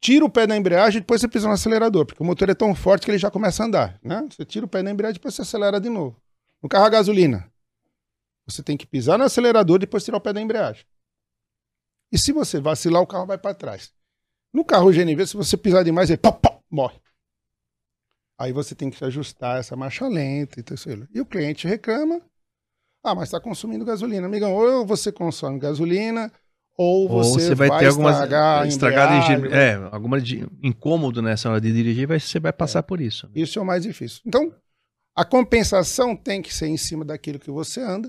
tira 0.00 0.24
o 0.24 0.30
pé 0.30 0.46
da 0.46 0.56
embreagem 0.56 0.98
e 0.98 1.00
depois 1.00 1.20
você 1.20 1.28
pisa 1.28 1.48
no 1.48 1.54
acelerador, 1.54 2.06
porque 2.06 2.22
o 2.22 2.26
motor 2.26 2.48
é 2.48 2.54
tão 2.54 2.74
forte 2.74 3.04
que 3.04 3.10
ele 3.10 3.18
já 3.18 3.30
começa 3.30 3.62
a 3.62 3.66
andar, 3.66 3.98
né? 4.02 4.26
Você 4.30 4.44
tira 4.44 4.66
o 4.66 4.68
pé 4.68 4.82
da 4.82 4.90
embreagem 4.90 5.16
e 5.16 5.18
depois 5.18 5.34
você 5.34 5.42
acelera 5.42 5.80
de 5.80 5.88
novo. 5.88 6.20
No 6.62 6.68
carro 6.68 6.84
a 6.84 6.90
gasolina, 6.90 7.50
você 8.46 8.62
tem 8.62 8.76
que 8.76 8.86
pisar 8.86 9.18
no 9.18 9.24
acelerador 9.24 9.76
e 9.76 9.80
depois 9.80 10.04
tirar 10.04 10.18
o 10.18 10.20
pé 10.20 10.32
da 10.32 10.40
embreagem. 10.40 10.84
E 12.10 12.18
se 12.18 12.32
você 12.32 12.60
vacilar, 12.60 13.02
o 13.02 13.06
carro 13.06 13.26
vai 13.26 13.36
para 13.36 13.54
trás. 13.54 13.92
No 14.52 14.64
carro 14.64 14.90
GNV, 14.90 15.26
se 15.26 15.36
você 15.36 15.56
pisar 15.56 15.84
demais, 15.84 16.08
ele 16.08 16.18
pá, 16.18 16.32
pá, 16.32 16.58
morre. 16.70 16.98
Aí 18.38 18.52
você 18.52 18.74
tem 18.74 18.88
que 18.88 19.04
ajustar 19.04 19.58
essa 19.58 19.76
marcha 19.76 20.06
lenta 20.06 20.60
e 20.60 20.62
tudo 20.62 20.80
aí. 20.86 21.08
E 21.12 21.20
o 21.20 21.26
cliente 21.26 21.66
reclama, 21.66 22.22
ah, 23.02 23.14
mas 23.14 23.24
está 23.24 23.40
consumindo 23.40 23.84
gasolina. 23.84 24.26
Amigão, 24.26 24.52
ou 24.54 24.86
você 24.86 25.10
consome 25.12 25.58
gasolina, 25.58 26.32
ou 26.78 27.10
Ou 27.10 27.24
você, 27.24 27.40
você 27.40 27.54
vai, 27.56 27.76
ter 27.76 27.86
algumas 27.86 28.14
estragar, 28.14 28.66
estragada 28.68 29.34
embreagem, 29.34 29.48
de, 29.48 29.54
é, 29.54 29.74
alguma 29.90 30.20
de 30.20 30.46
incômodo 30.62 31.20
nessa 31.20 31.50
hora 31.50 31.60
de 31.60 31.72
dirigir, 31.72 32.06
vai, 32.06 32.20
você 32.20 32.38
vai 32.38 32.52
passar 32.52 32.84
por 32.84 33.00
isso. 33.00 33.26
né? 33.26 33.32
Isso 33.34 33.58
é 33.58 33.62
o 33.62 33.64
mais 33.66 33.82
difícil. 33.82 34.20
Então, 34.24 34.52
a 35.16 35.24
compensação 35.24 36.14
tem 36.14 36.40
que 36.40 36.54
ser 36.54 36.68
em 36.68 36.76
cima 36.76 37.04
daquilo 37.04 37.40
que 37.40 37.50
você 37.50 37.80
anda 37.80 38.08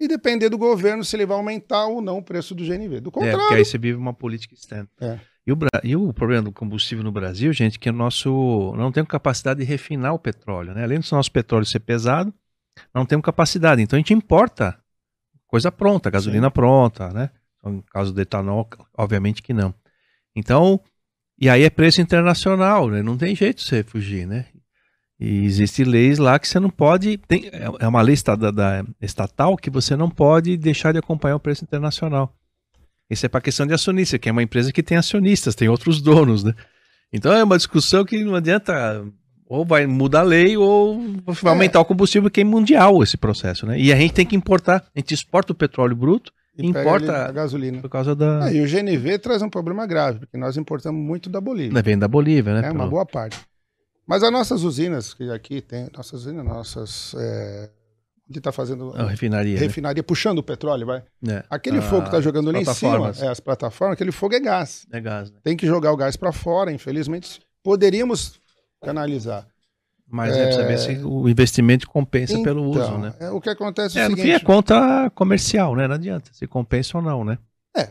e 0.00 0.06
depender 0.06 0.48
do 0.48 0.56
governo 0.56 1.04
se 1.04 1.16
ele 1.16 1.26
vai 1.26 1.36
aumentar 1.36 1.86
ou 1.86 2.00
não 2.00 2.18
o 2.18 2.22
preço 2.22 2.54
do 2.54 2.64
GNV. 2.64 3.00
Do 3.00 3.08
É, 3.08 3.12
porque 3.12 3.30
contrário, 3.30 3.56
aí 3.56 3.64
você 3.64 3.76
vive 3.76 3.98
uma 3.98 4.14
política 4.14 4.54
externa. 4.54 4.88
É. 5.00 5.18
E, 5.44 5.52
o, 5.52 5.58
e 5.82 5.96
o 5.96 6.12
problema 6.12 6.42
do 6.42 6.52
combustível 6.52 7.02
no 7.02 7.10
Brasil, 7.10 7.52
gente, 7.52 7.76
é 7.76 7.78
que 7.80 7.90
o 7.90 7.92
nosso 7.92 8.72
não 8.76 8.92
temos 8.92 9.10
capacidade 9.10 9.58
de 9.58 9.66
refinar 9.66 10.14
o 10.14 10.18
petróleo, 10.20 10.72
né? 10.72 10.84
Além 10.84 11.00
do 11.00 11.06
nosso 11.10 11.32
petróleo 11.32 11.66
ser 11.66 11.80
pesado, 11.80 12.32
não 12.94 13.06
temos 13.06 13.24
capacidade. 13.24 13.82
Então 13.82 13.96
a 13.96 14.00
gente 14.00 14.14
importa 14.14 14.78
coisa 15.46 15.70
pronta, 15.70 16.10
gasolina 16.10 16.50
pronta, 16.50 17.10
né? 17.10 17.30
No 17.62 17.82
caso 17.84 18.12
do 18.12 18.20
etanol, 18.20 18.68
obviamente 18.96 19.42
que 19.42 19.52
não. 19.52 19.74
Então, 20.36 20.80
e 21.38 21.48
aí 21.48 21.62
é 21.62 21.70
preço 21.70 22.00
internacional, 22.00 22.88
né? 22.90 23.02
Não 23.02 23.16
tem 23.16 23.34
jeito 23.34 23.58
de 23.58 23.64
você 23.64 23.82
fugir, 23.82 24.26
né? 24.26 24.46
E 25.18 25.44
existem 25.44 25.84
leis 25.84 26.18
lá 26.18 26.38
que 26.38 26.48
você 26.48 26.58
não 26.58 26.68
pode. 26.68 27.16
Tem, 27.18 27.48
é 27.78 27.88
uma 27.88 28.02
lei 28.02 28.14
esta- 28.14 28.36
da- 28.36 28.50
da- 28.50 28.84
estatal 29.00 29.56
que 29.56 29.70
você 29.70 29.96
não 29.96 30.10
pode 30.10 30.56
deixar 30.56 30.92
de 30.92 30.98
acompanhar 30.98 31.36
o 31.36 31.40
preço 31.40 31.64
internacional. 31.64 32.34
Isso 33.08 33.24
é 33.24 33.28
para 33.28 33.40
questão 33.40 33.66
de 33.66 33.72
acionista, 33.72 34.18
que 34.18 34.28
é 34.28 34.32
uma 34.32 34.42
empresa 34.42 34.72
que 34.72 34.82
tem 34.82 34.98
acionistas, 34.98 35.54
tem 35.54 35.68
outros 35.68 36.02
donos, 36.02 36.42
né? 36.42 36.52
Então 37.12 37.32
é 37.32 37.44
uma 37.44 37.56
discussão 37.56 38.04
que 38.04 38.24
não 38.24 38.34
adianta. 38.34 39.06
Ou 39.54 39.64
vai 39.64 39.86
mudar 39.86 40.20
a 40.20 40.22
lei 40.22 40.56
ou 40.56 41.00
vai 41.26 41.36
É. 41.44 41.48
aumentar 41.48 41.80
o 41.80 41.84
combustível, 41.84 42.30
que 42.30 42.40
é 42.40 42.44
mundial 42.44 43.02
esse 43.02 43.16
processo, 43.16 43.66
né? 43.66 43.78
E 43.78 43.92
a 43.92 43.96
gente 43.96 44.12
tem 44.14 44.26
que 44.26 44.34
importar. 44.36 44.84
A 44.94 44.98
gente 44.98 45.14
exporta 45.14 45.52
o 45.52 45.54
petróleo 45.54 45.94
bruto 45.96 46.32
e 46.56 46.66
importa- 46.66 47.12
ali 47.22 47.28
a 47.30 47.32
gasolina. 47.32 47.80
por 47.80 47.88
causa 47.90 48.14
da. 48.14 48.44
Ah, 48.44 48.52
e 48.52 48.60
o 48.60 48.66
GNV 48.66 49.18
traz 49.18 49.42
um 49.42 49.48
problema 49.50 49.86
grave, 49.86 50.20
porque 50.20 50.36
nós 50.36 50.56
importamos 50.56 51.00
muito 51.00 51.28
da 51.30 51.40
Bolívia. 51.40 51.72
Né, 51.72 51.82
Vem 51.82 51.98
da 51.98 52.08
Bolívia, 52.08 52.54
né? 52.54 52.62
né? 52.62 52.70
Uma 52.70 52.78
pelo- 52.80 52.90
boa 52.90 53.06
parte. 53.06 53.38
Mas 54.06 54.22
as 54.22 54.30
nossas 54.30 54.62
usinas, 54.62 55.14
que 55.14 55.30
aqui 55.30 55.60
tem, 55.62 55.88
nossas 55.96 56.20
usinas, 56.22 56.44
nossas. 56.44 57.14
É, 57.18 57.70
onde 58.28 58.38
está 58.38 58.50
fazendo 58.52 58.92
A 58.96 59.06
refinaria. 59.08 59.54
né? 59.54 59.60
refinaria, 59.60 60.02
puxando 60.02 60.38
o 60.38 60.42
petróleo, 60.42 60.86
vai. 60.86 61.02
É. 61.28 61.44
Aquele 61.50 61.78
Ah, 61.78 61.82
fogo 61.82 62.02
que 62.02 62.08
está 62.08 62.20
jogando 62.20 62.50
lá 62.50 62.58
em 62.58 62.64
cima, 62.64 63.12
é, 63.20 63.28
as 63.28 63.38
plataformas, 63.40 63.94
aquele 63.94 64.12
fogo 64.12 64.34
é 64.34 64.40
gás. 64.40 64.86
É 64.92 65.00
gás, 65.00 65.30
né? 65.30 65.38
Tem 65.44 65.56
que 65.56 65.66
jogar 65.66 65.92
o 65.92 65.96
gás 65.96 66.16
para 66.16 66.32
fora, 66.32 66.72
infelizmente. 66.72 67.40
Poderíamos 67.62 68.40
canalizar. 68.84 69.46
Mas 70.06 70.36
é, 70.36 70.44
precisa 70.44 70.66
ver 70.66 70.78
se 70.78 71.04
o 71.04 71.28
investimento 71.28 71.88
compensa 71.88 72.38
pelo 72.42 72.62
uso, 72.68 72.78
Então, 72.80 72.98
né? 72.98 73.14
é, 73.18 73.30
o 73.30 73.40
que 73.40 73.48
acontece 73.48 73.98
é, 73.98 74.02
É, 74.02 74.06
o 74.06 74.10
no 74.10 74.16
seguinte. 74.16 74.26
fim 74.30 74.36
é 74.36 74.38
conta 74.40 75.10
comercial, 75.14 75.74
né? 75.74 75.88
Não 75.88 75.94
adianta 75.94 76.30
se 76.32 76.46
compensa 76.46 76.98
ou 76.98 77.02
não, 77.02 77.24
né? 77.24 77.38
É. 77.76 77.88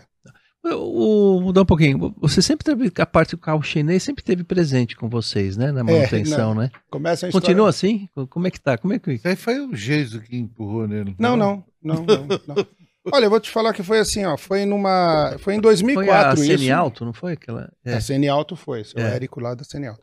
O, 0.65 1.41
mudar 1.41 1.63
um 1.63 1.65
pouquinho. 1.65 2.15
Você 2.21 2.41
sempre 2.41 2.63
teve 2.63 2.89
a 2.97 3.05
parte 3.05 3.31
do 3.31 3.37
carro 3.37 3.61
chinês 3.61 4.01
sempre 4.01 4.23
teve 4.23 4.45
presente 4.45 4.95
com 4.95 5.09
vocês, 5.09 5.57
né? 5.57 5.73
Na 5.73 5.83
manutenção, 5.83 6.55
né? 6.55 6.71
Começa 6.89 7.25
a 7.25 7.29
história- 7.29 7.47
Continua 7.47 7.67
assim? 7.69 8.07
Como 8.29 8.47
é 8.47 8.51
que 8.51 8.61
tá? 8.61 8.77
Como 8.77 8.93
é 8.93 8.99
que 8.99 9.11
Isso 9.11 9.27
aí 9.27 9.35
foi 9.35 9.59
o 9.59 9.75
Geiso 9.75 10.21
que 10.21 10.37
empurrou 10.37 10.87
nele. 10.87 11.15
Não, 11.19 11.35
não, 11.35 11.65
não, 11.83 11.95
não, 12.05 12.27
não. 12.47 12.67
Olha, 13.11 13.25
eu 13.25 13.29
vou 13.29 13.41
te 13.41 13.49
falar 13.51 13.73
que 13.73 13.83
foi 13.83 13.99
assim, 13.99 14.23
ó. 14.23 14.37
Foi 14.37 14.63
numa. 14.63 15.35
Foi 15.39 15.55
em 15.55 15.59
2004 15.59 16.37
foi 16.37 16.45
a 16.45 16.53
isso. 16.53 16.57
Seni 16.59 16.71
Alto, 16.71 17.03
não 17.03 17.11
foi 17.11 17.33
aquela? 17.33 17.69
É. 17.83 17.95
A 17.95 17.99
CN 17.99 18.29
Alto 18.29 18.55
foi, 18.55 18.85
seu 18.85 19.01
É. 19.01 19.15
Érico 19.15 19.41
lá 19.41 19.53
da 19.55 19.65
CN 19.65 19.87
Alto. 19.87 20.02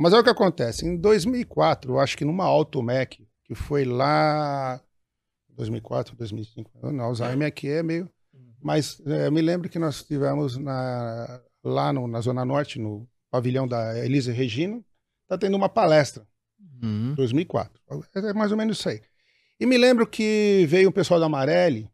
Mas 0.00 0.12
olha 0.12 0.20
o 0.22 0.24
que 0.24 0.30
acontece. 0.30 0.86
Em 0.86 0.96
2004, 0.96 1.92
eu 1.92 2.00
acho 2.00 2.16
que 2.16 2.24
numa 2.24 2.44
Automec, 2.44 3.26
que 3.44 3.54
foi 3.54 3.84
lá. 3.84 4.80
2004, 5.50 6.16
2005. 6.16 6.70
Não, 6.90 7.04
Alzheimer 7.04 7.46
aqui 7.48 7.68
é 7.68 7.82
meio. 7.82 8.10
Mas 8.62 9.00
é, 9.06 9.26
eu 9.26 9.32
me 9.32 9.42
lembro 9.42 9.68
que 9.68 9.78
nós 9.78 10.02
tivemos 10.02 10.56
na, 10.56 11.40
lá 11.62 11.92
no- 11.92 12.06
na 12.08 12.20
Zona 12.20 12.44
Norte, 12.44 12.78
no 12.78 13.08
pavilhão 13.30 13.66
da 13.68 13.98
Elise 13.98 14.32
Regina, 14.32 14.82
tá 15.28 15.36
tendo 15.36 15.56
uma 15.56 15.68
palestra. 15.68 16.26
Uhum. 16.82 17.14
2004. 17.14 17.80
É 18.16 18.32
mais 18.32 18.50
ou 18.52 18.56
menos 18.56 18.78
isso 18.78 18.88
aí. 18.88 19.02
E 19.58 19.66
me 19.66 19.76
lembro 19.76 20.06
que 20.06 20.64
veio 20.68 20.88
o 20.88 20.92
pessoal 20.92 21.20
da 21.20 21.26
Amarelli 21.26 21.90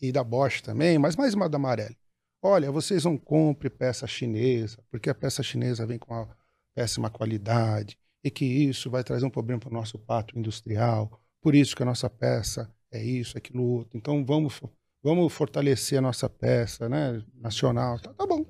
e 0.00 0.10
da 0.10 0.24
Bosch 0.24 0.60
também, 0.62 0.98
mas 0.98 1.14
mais 1.14 1.34
uma 1.34 1.48
da 1.48 1.56
Amarelli. 1.56 1.96
Olha, 2.42 2.72
vocês 2.72 3.04
não 3.04 3.16
comprem 3.16 3.70
peça 3.70 4.04
chinesa, 4.06 4.82
porque 4.90 5.08
a 5.08 5.14
peça 5.14 5.42
chinesa 5.44 5.86
vem 5.86 5.98
com 5.98 6.12
uma 6.12 6.28
péssima 6.74 7.10
qualidade 7.10 7.96
e 8.24 8.30
que 8.30 8.44
isso 8.44 8.90
vai 8.90 9.02
trazer 9.02 9.26
um 9.26 9.30
problema 9.30 9.60
para 9.60 9.70
o 9.70 9.72
nosso 9.72 9.98
pátio 9.98 10.38
industrial. 10.38 11.20
Por 11.40 11.54
isso 11.54 11.74
que 11.74 11.82
a 11.82 11.86
nossa 11.86 12.08
peça 12.08 12.72
é 12.90 13.02
isso, 13.02 13.36
aquilo 13.36 13.62
outro. 13.64 13.96
Então 13.96 14.24
vamos, 14.24 14.60
vamos 15.02 15.32
fortalecer 15.32 15.98
a 15.98 16.02
nossa 16.02 16.28
peça 16.28 16.88
né, 16.88 17.22
nacional. 17.34 17.98
Tá, 17.98 18.12
tá 18.12 18.26
bom. 18.26 18.46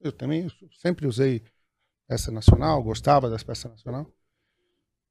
Eu 0.00 0.12
também 0.12 0.48
sempre 0.80 1.06
usei 1.06 1.42
peça 2.08 2.30
nacional, 2.30 2.82
gostava 2.82 3.28
das 3.28 3.42
peças 3.42 3.70
nacional. 3.70 4.06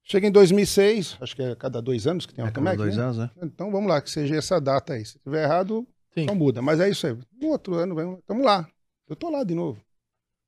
Chega 0.04 0.28
em 0.28 0.32
2006, 0.32 1.18
acho 1.22 1.36
que 1.36 1.44
é 1.44 1.56
cada 1.56 1.82
dois 1.82 2.08
anos 2.08 2.26
que 2.26 2.34
tem 2.34 2.44
uma 2.44 2.50
É, 2.50 2.54
cada 2.54 2.76
dois 2.76 2.98
né? 2.98 3.04
anos, 3.04 3.18
né? 3.18 3.30
Então 3.44 3.72
vamos 3.72 3.88
lá, 3.88 4.02
que 4.02 4.10
seja 4.10 4.36
essa 4.36 4.60
data 4.60 4.94
aí. 4.94 5.06
Se 5.06 5.20
tiver 5.20 5.44
errado, 5.44 5.88
Sim. 6.14 6.26
só 6.26 6.34
muda. 6.34 6.62
Mas 6.62 6.80
é 6.80 6.90
isso 6.90 7.06
aí. 7.06 7.16
No 7.40 7.50
outro 7.50 7.76
ano, 7.76 7.94
vamos 7.94 8.20
estamos 8.20 8.44
lá. 8.44 8.68
Eu 9.08 9.16
tô 9.16 9.30
lá 9.30 9.44
de 9.44 9.54
novo. 9.54 9.80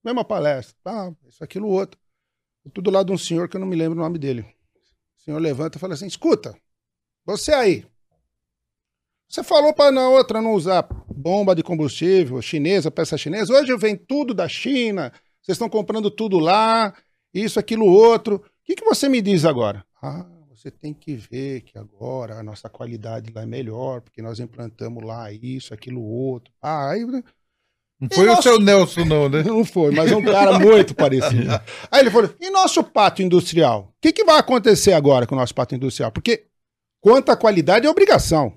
Mesma 0.04 0.24
palestra. 0.26 0.76
Ah, 0.86 1.12
isso, 1.28 1.44
aquilo, 1.44 1.68
outro. 1.68 2.00
Eu 2.66 2.72
tô 2.72 2.82
do 2.82 2.92
lado 2.92 3.08
de 3.08 3.14
um 3.14 3.18
senhor 3.18 3.48
que 3.50 3.56
eu 3.56 3.62
não 3.62 3.68
me 3.68 3.76
lembro 3.76 4.00
o 4.00 4.02
nome 4.02 4.18
dele. 4.18 4.42
O 5.18 5.22
senhor 5.22 5.40
levanta 5.40 5.78
e 5.78 5.82
fala 5.82 5.94
assim: 5.94 6.08
escuta, 6.08 6.56
você 7.26 7.54
aí. 7.54 7.86
Você 9.28 9.44
falou 9.44 9.74
para 9.74 9.92
na 9.92 10.10
outra 10.10 10.42
não 10.42 10.54
usar 10.54 10.86
bomba 11.08 11.56
de 11.56 11.64
combustível 11.64 12.42
chinesa, 12.42 12.92
peça 12.92 13.18
chinesa. 13.18 13.54
Hoje 13.54 13.76
vem 13.78 13.96
tudo 13.96 14.34
da 14.34 14.48
China. 14.48 15.12
Vocês 15.42 15.56
estão 15.56 15.70
comprando 15.70 16.12
tudo 16.12 16.38
lá, 16.38 16.94
isso, 17.34 17.60
aquilo, 17.60 17.86
outro. 17.86 18.36
O 18.36 18.44
que, 18.64 18.76
que 18.76 18.84
você 18.84 19.08
me 19.08 19.22
diz 19.22 19.46
agora? 19.46 19.86
Ah, 20.02 20.28
você 20.50 20.70
tem 20.70 20.94
que 20.94 21.16
ver 21.16 21.62
que 21.62 21.78
agora 21.78 22.38
a 22.38 22.44
nossa 22.44 22.70
qualidade 22.70 23.32
lá 23.34 23.42
é 23.42 23.46
melhor, 23.46 24.02
porque 24.02 24.22
nós 24.22 24.40
implantamos 24.40 25.04
lá 25.04 25.32
isso, 25.32 25.74
aquilo, 25.74 26.04
outro. 26.04 26.54
Ah, 26.62 26.90
aí 26.90 27.06
Não 28.02 28.10
foi 28.12 28.26
Nossa. 28.26 28.40
o 28.40 28.44
seu 28.44 28.60
Nelson, 28.60 29.06
não, 29.06 29.30
né? 29.30 29.44
não 29.44 29.64
foi, 29.64 29.92
mas 29.92 30.12
é 30.12 30.16
um 30.16 30.24
cara 30.24 30.58
muito 30.58 30.96
parecido. 30.96 31.52
Aí 31.92 32.00
ele 32.00 32.10
falou: 32.10 32.34
e 32.40 32.50
nosso 32.50 32.84
pátio 32.84 33.24
industrial? 33.24 33.94
O 33.96 34.02
que, 34.02 34.12
que 34.12 34.24
vai 34.24 34.40
acontecer 34.40 34.94
agora 34.94 35.28
com 35.28 35.36
o 35.36 35.38
nosso 35.38 35.54
pátio 35.54 35.76
industrial? 35.76 36.12
Porque 36.12 36.46
quanto 37.00 37.32
à 37.32 37.38
qualidade 37.38 37.86
é 37.86 37.90
obrigação, 37.90 38.54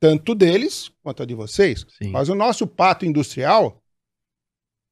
tanto 0.00 0.32
deles 0.32 0.92
quanto 1.02 1.24
a 1.24 1.26
de 1.26 1.34
vocês. 1.34 1.84
Sim. 1.98 2.10
Mas 2.10 2.28
o 2.28 2.36
nosso 2.36 2.68
pátio 2.68 3.08
industrial 3.08 3.82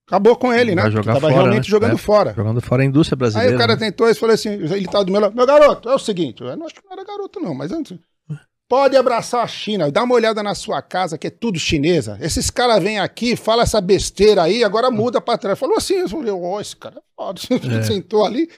acabou 0.09 0.35
com 0.35 0.53
ele, 0.53 0.75
né? 0.75 0.83
Vai 0.83 0.91
Porque 0.91 1.03
jogar 1.05 1.15
tava 1.15 1.29
fora, 1.29 1.43
realmente 1.43 1.65
né? 1.65 1.71
jogando 1.71 1.95
É. 1.95 1.99
fora. 1.99 2.35
Jogando 2.35 2.61
fora 2.61 2.83
a 2.83 2.87
indústria 2.87 3.17
brasileira. 3.17 3.51
Aí 3.53 3.55
o 3.55 3.59
cara 3.59 3.75
né? 3.75 3.79
tentou 3.79 4.09
e 4.09 4.15
falou 4.17 4.35
assim: 4.35 4.49
ele 4.49 4.87
tava 4.87 5.05
do 5.05 5.13
meu 5.13 5.21
lado, 5.21 5.37
meu 5.37 5.47
garoto, 5.47 5.89
é 5.89 5.95
o 5.95 5.99
seguinte, 5.99 6.43
eu 6.43 6.57
não 6.57 6.67
acho 6.67 6.75
que 6.75 6.85
não 6.85 6.93
era 6.93 7.05
garoto, 7.05 7.39
não, 7.39 7.55
mas 7.55 7.71
antes. 7.71 7.97
Pode 8.73 8.97
abraçar 8.97 9.45
a 9.45 9.47
China, 9.47 9.93
dá 9.93 10.03
uma 10.03 10.15
olhada 10.15 10.43
na 10.43 10.55
sua 10.55 10.81
casa, 10.81 11.19
que 11.19 11.27
é 11.27 11.31
tudo 11.31 11.59
chinesa. 11.59 12.17
Esses 12.23 12.49
caras 12.49 12.83
vêm 12.83 12.99
aqui, 12.99 13.37
fala 13.37 13.65
essa 13.65 13.83
besteira 13.83 14.45
aí, 14.45 14.65
agora 14.65 14.91
muda 14.91 15.21
pra 15.21 15.37
trás. 15.37 15.59
Falou 15.59 15.77
assim, 15.77 15.97
eu 15.97 16.09
falei, 16.09 16.33
ó, 16.33 16.59
esse 16.59 16.75
cara 16.75 16.97
é 16.97 17.03
foda. 17.15 17.39
É. 17.79 17.83
Sentou 17.83 18.25
ali. 18.25 18.49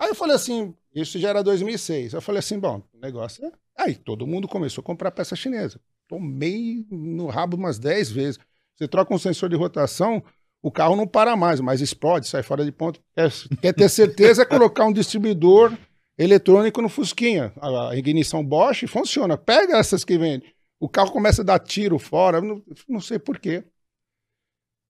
Aí 0.00 0.08
eu 0.08 0.16
falei 0.16 0.34
assim, 0.34 0.74
isso 0.92 1.16
já 1.20 1.28
era 1.28 1.44
2006. 1.44 2.14
Eu 2.14 2.20
falei 2.20 2.40
assim, 2.40 2.58
bom, 2.58 2.82
o 2.92 2.98
negócio 2.98 3.46
é. 3.46 3.52
Aí 3.78 3.94
todo 3.94 4.26
mundo 4.26 4.48
começou 4.48 4.82
a 4.82 4.84
comprar 4.84 5.12
peça 5.12 5.36
chinesa. 5.36 5.78
Tomei 6.08 6.84
no 6.90 7.28
rabo 7.28 7.56
umas 7.56 7.78
10 7.78 8.10
vezes. 8.10 8.40
Você 8.74 8.88
troca 8.88 9.14
um 9.14 9.18
sensor 9.18 9.48
de 9.48 9.54
rotação, 9.54 10.24
o 10.60 10.72
carro 10.72 10.96
não 10.96 11.06
para 11.06 11.36
mais, 11.36 11.60
mas 11.60 11.80
explode, 11.80 12.26
sai 12.26 12.42
fora 12.42 12.64
de 12.64 12.72
ponto. 12.72 13.00
Quer, 13.14 13.30
quer 13.62 13.72
ter 13.72 13.88
certeza 13.90 14.42
é 14.42 14.44
colocar 14.44 14.86
um 14.86 14.92
distribuidor 14.92 15.72
eletrônico 16.18 16.80
no 16.82 16.88
Fusquinha. 16.88 17.52
A, 17.60 17.96
ignição 17.96 18.44
Bosch 18.44 18.86
funciona. 18.86 19.36
Pega 19.36 19.78
essas 19.78 20.04
que 20.04 20.18
vende. 20.18 20.54
O 20.78 20.88
carro 20.88 21.12
começa 21.12 21.42
a 21.42 21.44
dar 21.44 21.58
tiro 21.58 21.98
fora, 21.98 22.40
não, 22.40 22.62
não 22.88 23.00
sei 23.00 23.18
porquê. 23.18 23.64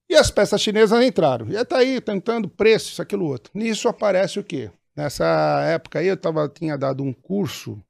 E 0.09 0.15
as 0.15 0.31
peças 0.31 0.61
chinesas 0.61 1.05
entraram. 1.05 1.49
E 1.51 1.65
tá 1.65 1.79
aí, 1.79 2.01
tentando 2.01 2.49
preço, 2.49 2.91
isso, 2.91 3.03
aquilo, 3.03 3.27
outro. 3.27 3.51
Nisso 3.55 3.89
aparece 3.89 4.39
o 4.39 4.45
quê? 4.45 4.71
Nessa 4.95 5.25
época 5.69 5.99
aí, 5.99 6.07
eu 6.07 6.17
tava, 6.17 6.49
tinha 6.49 6.77
dado 6.79 7.03
um 7.03 7.13
curso 7.13 7.83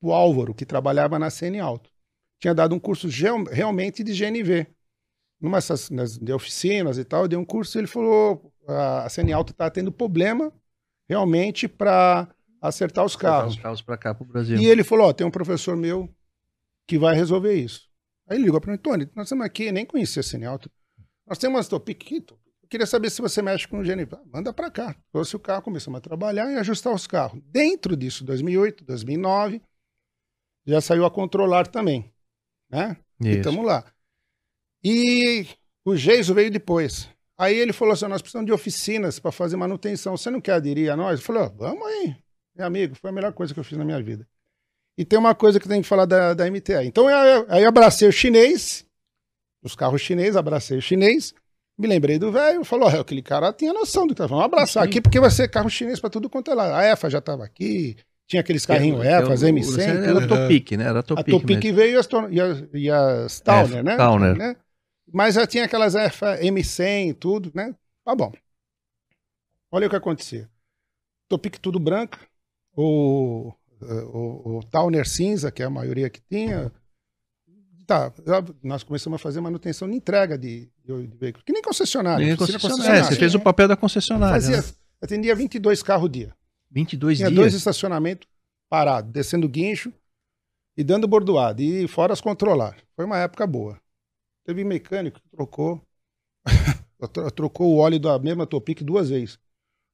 o 0.00 0.12
Álvaro, 0.12 0.54
que 0.54 0.66
trabalhava 0.66 1.18
na 1.18 1.30
CN 1.30 1.60
Alto. 1.60 1.90
Tinha 2.40 2.54
dado 2.54 2.74
um 2.74 2.78
curso 2.78 3.08
realmente 3.50 4.02
de 4.02 4.12
GNV. 4.12 4.66
Numa 5.40 5.58
dessas 5.58 5.90
nas- 5.90 6.18
de 6.18 6.32
oficinas 6.32 6.98
e 6.98 7.04
tal, 7.04 7.22
eu 7.22 7.28
dei 7.28 7.38
um 7.38 7.44
curso 7.44 7.78
e 7.78 7.80
ele 7.80 7.86
falou: 7.86 8.52
a, 8.66 9.04
a 9.06 9.08
CN 9.08 9.32
Alto 9.32 9.52
está 9.52 9.70
tendo 9.70 9.92
problema 9.92 10.52
realmente 11.08 11.68
para 11.68 12.28
acertar 12.62 13.04
os 13.04 13.16
Levar 13.16 13.28
carros. 13.38 13.54
os 13.54 13.60
carros 13.60 13.82
pra 13.82 13.96
cá, 13.98 14.14
pro 14.14 14.24
Brasil. 14.24 14.56
E 14.56 14.66
ele 14.66 14.84
falou: 14.84 15.08
Ó, 15.08 15.12
tem 15.12 15.26
um 15.26 15.30
professor 15.30 15.76
meu 15.76 16.08
que 16.86 16.96
vai 16.98 17.14
resolver 17.14 17.54
isso. 17.54 17.90
Aí 18.28 18.36
ele 18.36 18.44
ligou 18.44 18.60
para 18.60 18.72
mim: 18.72 18.78
Tony, 18.78 19.10
nós 19.14 19.26
estamos 19.26 19.44
aqui, 19.44 19.72
nem 19.72 19.84
conhecia 19.84 20.20
a 20.20 20.22
CN 20.22 20.46
Alto. 20.46 20.70
Nós 21.26 21.38
temos 21.38 21.56
umas 21.56 21.68
Topic 21.68 21.98
Topic. 22.24 22.38
Eu 22.62 22.68
queria 22.68 22.86
saber 22.86 23.10
se 23.10 23.20
você 23.20 23.42
mexe 23.42 23.68
com 23.68 23.80
o 23.80 23.82
GNV. 23.82 24.08
Ah, 24.12 24.22
manda 24.32 24.52
para 24.52 24.70
cá. 24.70 24.96
Trouxe 25.10 25.36
o 25.36 25.38
carro, 25.38 25.62
começamos 25.62 25.98
a 25.98 26.00
trabalhar 26.00 26.50
e 26.50 26.56
ajustar 26.56 26.94
os 26.94 27.06
carros. 27.06 27.40
Dentro 27.44 27.94
disso, 27.96 28.24
2008, 28.24 28.84
2009, 28.84 29.60
já 30.64 30.80
saiu 30.80 31.04
a 31.04 31.10
controlar 31.10 31.66
também. 31.66 32.10
Né? 32.70 32.96
E 33.20 33.28
Isso. 33.28 33.38
estamos 33.38 33.66
lá. 33.66 33.84
E 34.82 35.46
o 35.84 35.94
Geiso 35.94 36.32
veio 36.32 36.50
depois. 36.50 37.08
Aí 37.36 37.56
ele 37.56 37.72
falou 37.72 37.92
assim: 37.92 38.06
nós 38.06 38.22
precisamos 38.22 38.46
de 38.46 38.52
oficinas 38.52 39.18
para 39.18 39.32
fazer 39.32 39.56
manutenção. 39.56 40.16
Você 40.16 40.30
não 40.30 40.40
quer 40.40 40.52
aderir 40.54 40.90
a 40.90 40.96
nós? 40.96 41.20
Eu 41.20 41.26
falei: 41.26 41.42
ó, 41.42 41.48
vamos 41.50 41.86
aí, 41.86 42.16
meu 42.54 42.66
amigo. 42.66 42.94
Foi 42.94 43.10
a 43.10 43.12
melhor 43.12 43.32
coisa 43.32 43.52
que 43.54 43.60
eu 43.60 43.64
fiz 43.64 43.78
na 43.78 43.84
minha 43.84 44.02
vida. 44.02 44.26
E 44.96 45.04
tem 45.04 45.18
uma 45.18 45.34
coisa 45.34 45.58
que 45.58 45.68
tem 45.68 45.80
que 45.82 45.88
falar 45.88 46.04
da, 46.04 46.34
da 46.34 46.46
MTA. 46.50 46.84
Então 46.84 47.08
eu, 47.08 47.46
aí 47.48 47.62
eu 47.62 47.68
abracei 47.68 48.06
o 48.06 48.12
chinês, 48.12 48.84
os 49.62 49.74
carros 49.74 50.00
chineses, 50.02 50.36
abracei 50.36 50.76
o 50.78 50.82
chinês. 50.82 51.32
Me 51.78 51.88
lembrei 51.88 52.18
do 52.18 52.30
velho, 52.30 52.62
falou: 52.64 52.88
ó, 52.88 53.00
aquele 53.00 53.22
cara 53.22 53.52
tinha 53.52 53.72
noção 53.72 54.06
do 54.06 54.14
que 54.14 54.18
falando. 54.18 54.30
Vamos 54.30 54.44
abraçar 54.44 54.82
Sim. 54.82 54.88
aqui, 54.88 55.00
porque 55.00 55.18
vai 55.18 55.30
ser 55.30 55.48
carro 55.48 55.70
chinês 55.70 55.98
para 55.98 56.10
tudo 56.10 56.28
quanto 56.28 56.50
é 56.50 56.54
lá. 56.54 56.78
A 56.78 56.84
EFA 56.84 57.08
já 57.08 57.18
estava 57.18 57.42
aqui, 57.44 57.96
tinha 58.28 58.40
aqueles 58.40 58.66
carrinhos 58.66 59.02
EFA, 59.04 59.32
as 59.32 59.42
o- 59.42 59.46
o- 59.46 59.48
M100, 59.48 59.80
Era 60.04 60.20
tudo. 60.20 60.28
Topic, 60.28 60.72
né? 60.72 60.84
Era 60.84 60.98
A 60.98 61.02
Topic, 61.02 61.26
Topic 61.30 61.64
mesmo. 61.64 61.76
veio 61.76 61.94
e 61.94 61.96
as, 61.96 62.08
e 62.30 62.40
as, 62.40 62.64
e 62.74 62.90
as 62.90 63.40
Towner, 63.40 63.78
É, 63.78 63.82
né? 63.82 63.96
Towner. 63.96 64.36
né? 64.36 64.56
Mas 65.10 65.34
já 65.34 65.46
tinha 65.46 65.64
aquelas 65.64 65.94
F- 65.94 66.24
M100 66.42 67.08
e 67.08 67.14
tudo, 67.14 67.50
né? 67.54 67.74
Tá 68.04 68.14
bom. 68.14 68.30
Olha 69.70 69.86
o 69.86 69.90
que 69.90 69.96
acontecia. 69.96 70.50
Topic 71.28 71.56
tudo 71.58 71.80
branca, 71.80 72.18
o, 72.76 73.52
o, 73.80 74.58
o 74.58 74.60
Towner 74.70 75.08
cinza, 75.08 75.50
que 75.50 75.62
é 75.62 75.66
a 75.66 75.70
maioria 75.70 76.08
que 76.10 76.20
tinha. 76.20 76.72
Tá, 77.86 78.12
nós 78.62 78.82
começamos 78.82 79.20
a 79.20 79.22
fazer 79.22 79.40
manutenção 79.40 79.90
de 79.90 79.96
entrega 79.96 80.38
de, 80.38 80.70
de, 80.84 81.06
de 81.06 81.16
veículos, 81.16 81.44
que 81.44 81.52
nem 81.52 81.60
concessionária. 81.62 82.24
Nem 82.24 82.34
oficina 82.34 82.58
concessionária. 82.58 83.00
É, 83.00 83.04
você 83.04 83.16
fez 83.16 83.34
o 83.34 83.40
papel 83.40 83.66
da 83.68 83.76
concessionária. 83.76 84.34
Fazia, 84.34 84.58
né? 84.58 84.76
atendia 85.02 85.34
22 85.34 85.82
carros 85.82 86.10
dia. 86.10 86.34
22 86.70 87.18
Tinha 87.18 87.28
dias. 87.28 87.38
dois 87.40 87.54
estacionamentos 87.54 88.26
parados, 88.70 89.12
descendo 89.12 89.48
guincho 89.48 89.92
e 90.76 90.82
dando 90.82 91.06
bordoada, 91.06 91.60
e 91.60 91.86
fora 91.86 92.12
as 92.14 92.20
controlar. 92.20 92.76
Foi 92.96 93.04
uma 93.04 93.18
época 93.18 93.46
boa. 93.46 93.78
Teve 94.46 94.64
mecânico 94.64 95.20
que 95.20 95.28
trocou, 95.36 95.82
tro- 97.12 97.30
trocou 97.32 97.74
o 97.74 97.78
óleo 97.78 98.00
da 98.00 98.18
mesma 98.18 98.46
Topic 98.46 98.80
duas 98.82 99.10
vezes. 99.10 99.38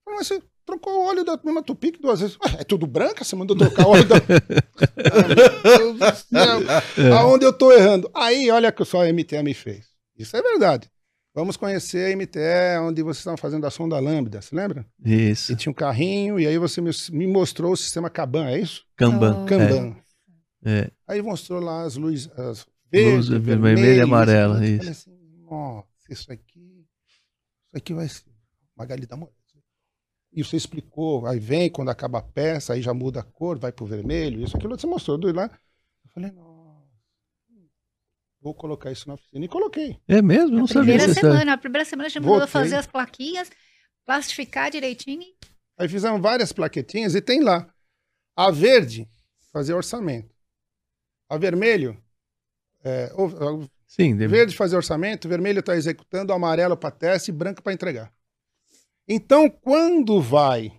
Mas 0.06 0.30
trocou 0.68 0.92
o 0.92 1.06
óleo 1.06 1.24
da 1.24 1.40
mesma 1.42 1.62
Tupic 1.62 1.98
duas 1.98 2.20
vezes. 2.20 2.36
Ué, 2.36 2.56
é 2.60 2.64
tudo 2.64 2.86
branca? 2.86 3.24
Você 3.24 3.34
mandou 3.34 3.56
trocar 3.56 3.86
o 3.86 3.90
óleo 3.90 4.04
da. 4.04 4.16
Ah, 5.10 5.28
meu 5.28 5.78
Deus 5.78 5.98
do 5.98 6.16
céu. 6.16 7.14
Aonde 7.16 7.44
eu 7.44 7.52
tô 7.52 7.72
errando? 7.72 8.10
Aí, 8.14 8.50
olha 8.50 8.70
que 8.70 8.84
só 8.84 9.02
a 9.02 9.12
MTE 9.12 9.42
me 9.42 9.54
fez. 9.54 9.86
Isso 10.16 10.36
é 10.36 10.42
verdade. 10.42 10.90
Vamos 11.34 11.56
conhecer 11.56 12.12
a 12.12 12.16
MTE, 12.16 12.80
onde 12.82 13.02
vocês 13.02 13.18
estavam 13.18 13.36
fazendo 13.38 13.66
a 13.66 13.70
sonda 13.70 13.98
lambda, 13.98 14.42
você 14.42 14.54
lembra? 14.54 14.86
Isso. 15.04 15.52
E 15.52 15.56
tinha 15.56 15.70
um 15.70 15.74
carrinho, 15.74 16.38
e 16.38 16.46
aí 16.46 16.58
você 16.58 16.80
me, 16.80 16.90
me 17.10 17.26
mostrou 17.26 17.72
o 17.72 17.76
sistema 17.76 18.10
Kanban, 18.10 18.46
é 18.48 18.58
isso? 18.58 18.84
Kanban. 18.96 19.46
Kanban. 19.46 19.96
É. 20.64 20.90
Aí 21.06 21.22
mostrou 21.22 21.60
lá 21.60 21.82
as 21.82 21.96
luzes, 21.96 22.28
as 22.38 22.66
Luz 22.92 23.28
verde, 23.28 23.38
vermelha 23.38 23.94
e 23.96 24.00
amarela, 24.00 24.64
isso. 24.64 24.78
Falei 24.78 24.90
assim, 24.90 25.18
nossa, 25.48 25.88
isso 26.08 26.32
aqui, 26.32 26.86
isso 27.66 27.76
aqui 27.76 27.92
vai 27.92 28.08
ser 28.08 28.24
Magali 28.74 29.06
da 29.06 29.16
Moura. 29.16 29.37
E 30.32 30.44
você 30.44 30.56
explicou, 30.56 31.26
aí 31.26 31.38
vem, 31.40 31.70
quando 31.70 31.88
acaba 31.90 32.18
a 32.18 32.22
peça, 32.22 32.74
aí 32.74 32.82
já 32.82 32.92
muda 32.92 33.20
a 33.20 33.24
cor, 33.24 33.58
vai 33.58 33.72
pro 33.72 33.86
vermelho, 33.86 34.42
isso, 34.42 34.56
aquilo, 34.56 34.78
você 34.78 34.86
mostrou 34.86 35.16
doido 35.18 35.36
lá. 35.36 35.44
Eu 36.04 36.10
falei, 36.10 36.30
nossa, 36.30 36.86
vou 38.40 38.54
colocar 38.54 38.92
isso 38.92 39.08
na 39.08 39.14
oficina. 39.14 39.44
E 39.44 39.48
coloquei. 39.48 39.98
É 40.06 40.20
mesmo? 40.22 40.50
Não 40.50 40.60
Na 40.62 40.66
sabia 40.68 40.82
primeira 40.82 41.12
história. 41.12 41.30
semana, 41.32 41.52
a 41.54 41.58
primeira 41.58 41.84
semana 41.84 42.06
a 42.06 42.10
gente 42.10 42.22
mandou 42.22 42.46
fazer 42.46 42.76
as 42.76 42.86
plaquinhas, 42.86 43.50
plastificar 44.04 44.70
direitinho. 44.70 45.24
Aí 45.78 45.88
fizemos 45.88 46.20
várias 46.20 46.52
plaquetinhas 46.52 47.14
e 47.14 47.20
tem 47.22 47.40
lá. 47.42 47.72
A 48.36 48.50
verde, 48.50 49.08
fazer 49.52 49.74
orçamento. 49.74 50.34
A 51.28 51.36
vermelho, 51.38 52.00
é, 52.84 53.12
o- 53.14 53.62
a 53.64 53.68
Sim, 53.86 54.14
deve... 54.16 54.28
verde 54.36 54.56
fazer 54.56 54.76
orçamento, 54.76 55.28
vermelho 55.28 55.60
está 55.60 55.74
executando, 55.74 56.32
amarelo 56.32 56.76
para 56.76 56.90
teste 56.90 57.30
e 57.30 57.34
branco 57.34 57.62
para 57.62 57.72
entregar. 57.72 58.12
Então, 59.08 59.48
quando 59.48 60.20
vai. 60.20 60.72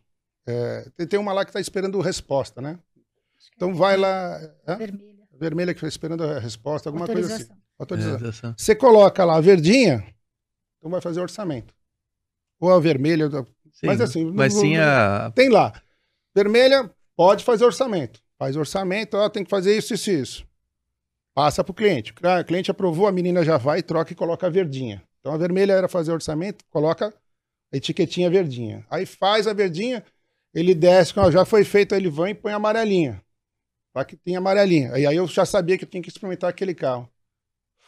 é, 0.48 0.86
tem- 1.08 1.20
uma 1.20 1.34
lá 1.34 1.44
que 1.46 1.50
está 1.50 1.60
esperando 1.60 2.00
resposta, 2.02 2.62
né? 2.62 2.80
Então 3.56 3.74
vai 3.74 3.98
lá. 3.98 4.38
hã? 4.68 4.78
Vermelha. 4.78 5.20
Vermelha 5.40 5.74
que 5.74 5.78
está 5.80 5.88
esperando 5.88 6.24
a 6.24 6.40
resposta, 6.40 6.90
alguma 6.90 7.06
coisa 7.08 7.36
assim. 7.36 7.54
Autorização. 7.80 8.50
É, 8.50 8.54
Você 8.58 8.76
coloca 8.76 9.24
lá 9.24 9.38
a 9.38 9.42
verdinha, 9.42 10.06
então 10.78 10.92
vai 10.92 11.00
fazer 11.02 11.22
orçamento. 11.22 11.74
Ou 12.60 12.74
a 12.74 12.80
vermelha. 12.80 13.30
Sim, 13.72 13.88
Mas 13.88 14.02
assim, 14.02 14.26
Mas 14.32 14.54
não- 14.54 14.62
sim 14.62 14.78
a. 14.78 15.32
Tem 15.34 15.48
lá. 15.50 15.72
Vermelha, 16.36 16.94
pode 17.16 17.44
fazer 17.44 17.64
orçamento. 17.64 18.22
Faz 18.38 18.56
orçamento, 18.58 19.16
ó, 19.16 19.30
tem 19.30 19.44
que 19.44 19.50
fazer 19.50 19.78
isso, 19.78 19.94
isso 19.94 20.10
e 20.12 20.20
isso. 20.22 20.48
Passa 21.34 21.64
para 21.64 21.72
o 21.72 21.76
cliente. 21.76 22.12
O 22.12 22.46
cliente 22.46 22.70
aprovou, 22.72 23.08
a 23.08 23.12
menina 23.12 23.44
já 23.44 23.58
vai, 23.58 23.82
troca 23.82 24.12
e 24.12 24.16
coloca 24.16 24.48
a 24.48 24.50
verdinha. 24.50 25.02
Então 25.20 25.34
a 25.34 25.38
vermelha 25.38 25.74
era 25.74 25.88
fazer 25.88 26.12
orçamento, 26.12 26.66
coloca 26.70 27.14
a 27.72 27.78
etiquetinha 27.78 28.30
verdinha. 28.30 28.86
Aí 28.90 29.06
faz 29.06 29.48
a 29.48 29.54
verdinha, 29.54 30.04
ele 30.54 30.74
desce, 30.74 31.14
ó, 31.18 31.30
já 31.32 31.46
foi 31.46 31.64
feito, 31.64 31.94
aí 31.94 32.02
ele 32.02 32.10
vai 32.10 32.32
e 32.32 32.36
põe 32.36 32.52
a 32.52 32.56
amarelinha. 32.56 33.22
Lá 33.96 34.06
que 34.06 34.16
tem 34.16 34.36
amarelinha. 34.36 34.94
Aí, 34.94 35.06
aí 35.06 35.16
eu 35.16 35.28
já 35.28 35.46
sabia 35.46 35.78
que 35.78 35.84
eu 35.84 35.90
tinha 35.90 36.02
que 36.02 36.10
experimentar 36.10 36.50
aquele 36.50 36.74
carro. 36.74 37.10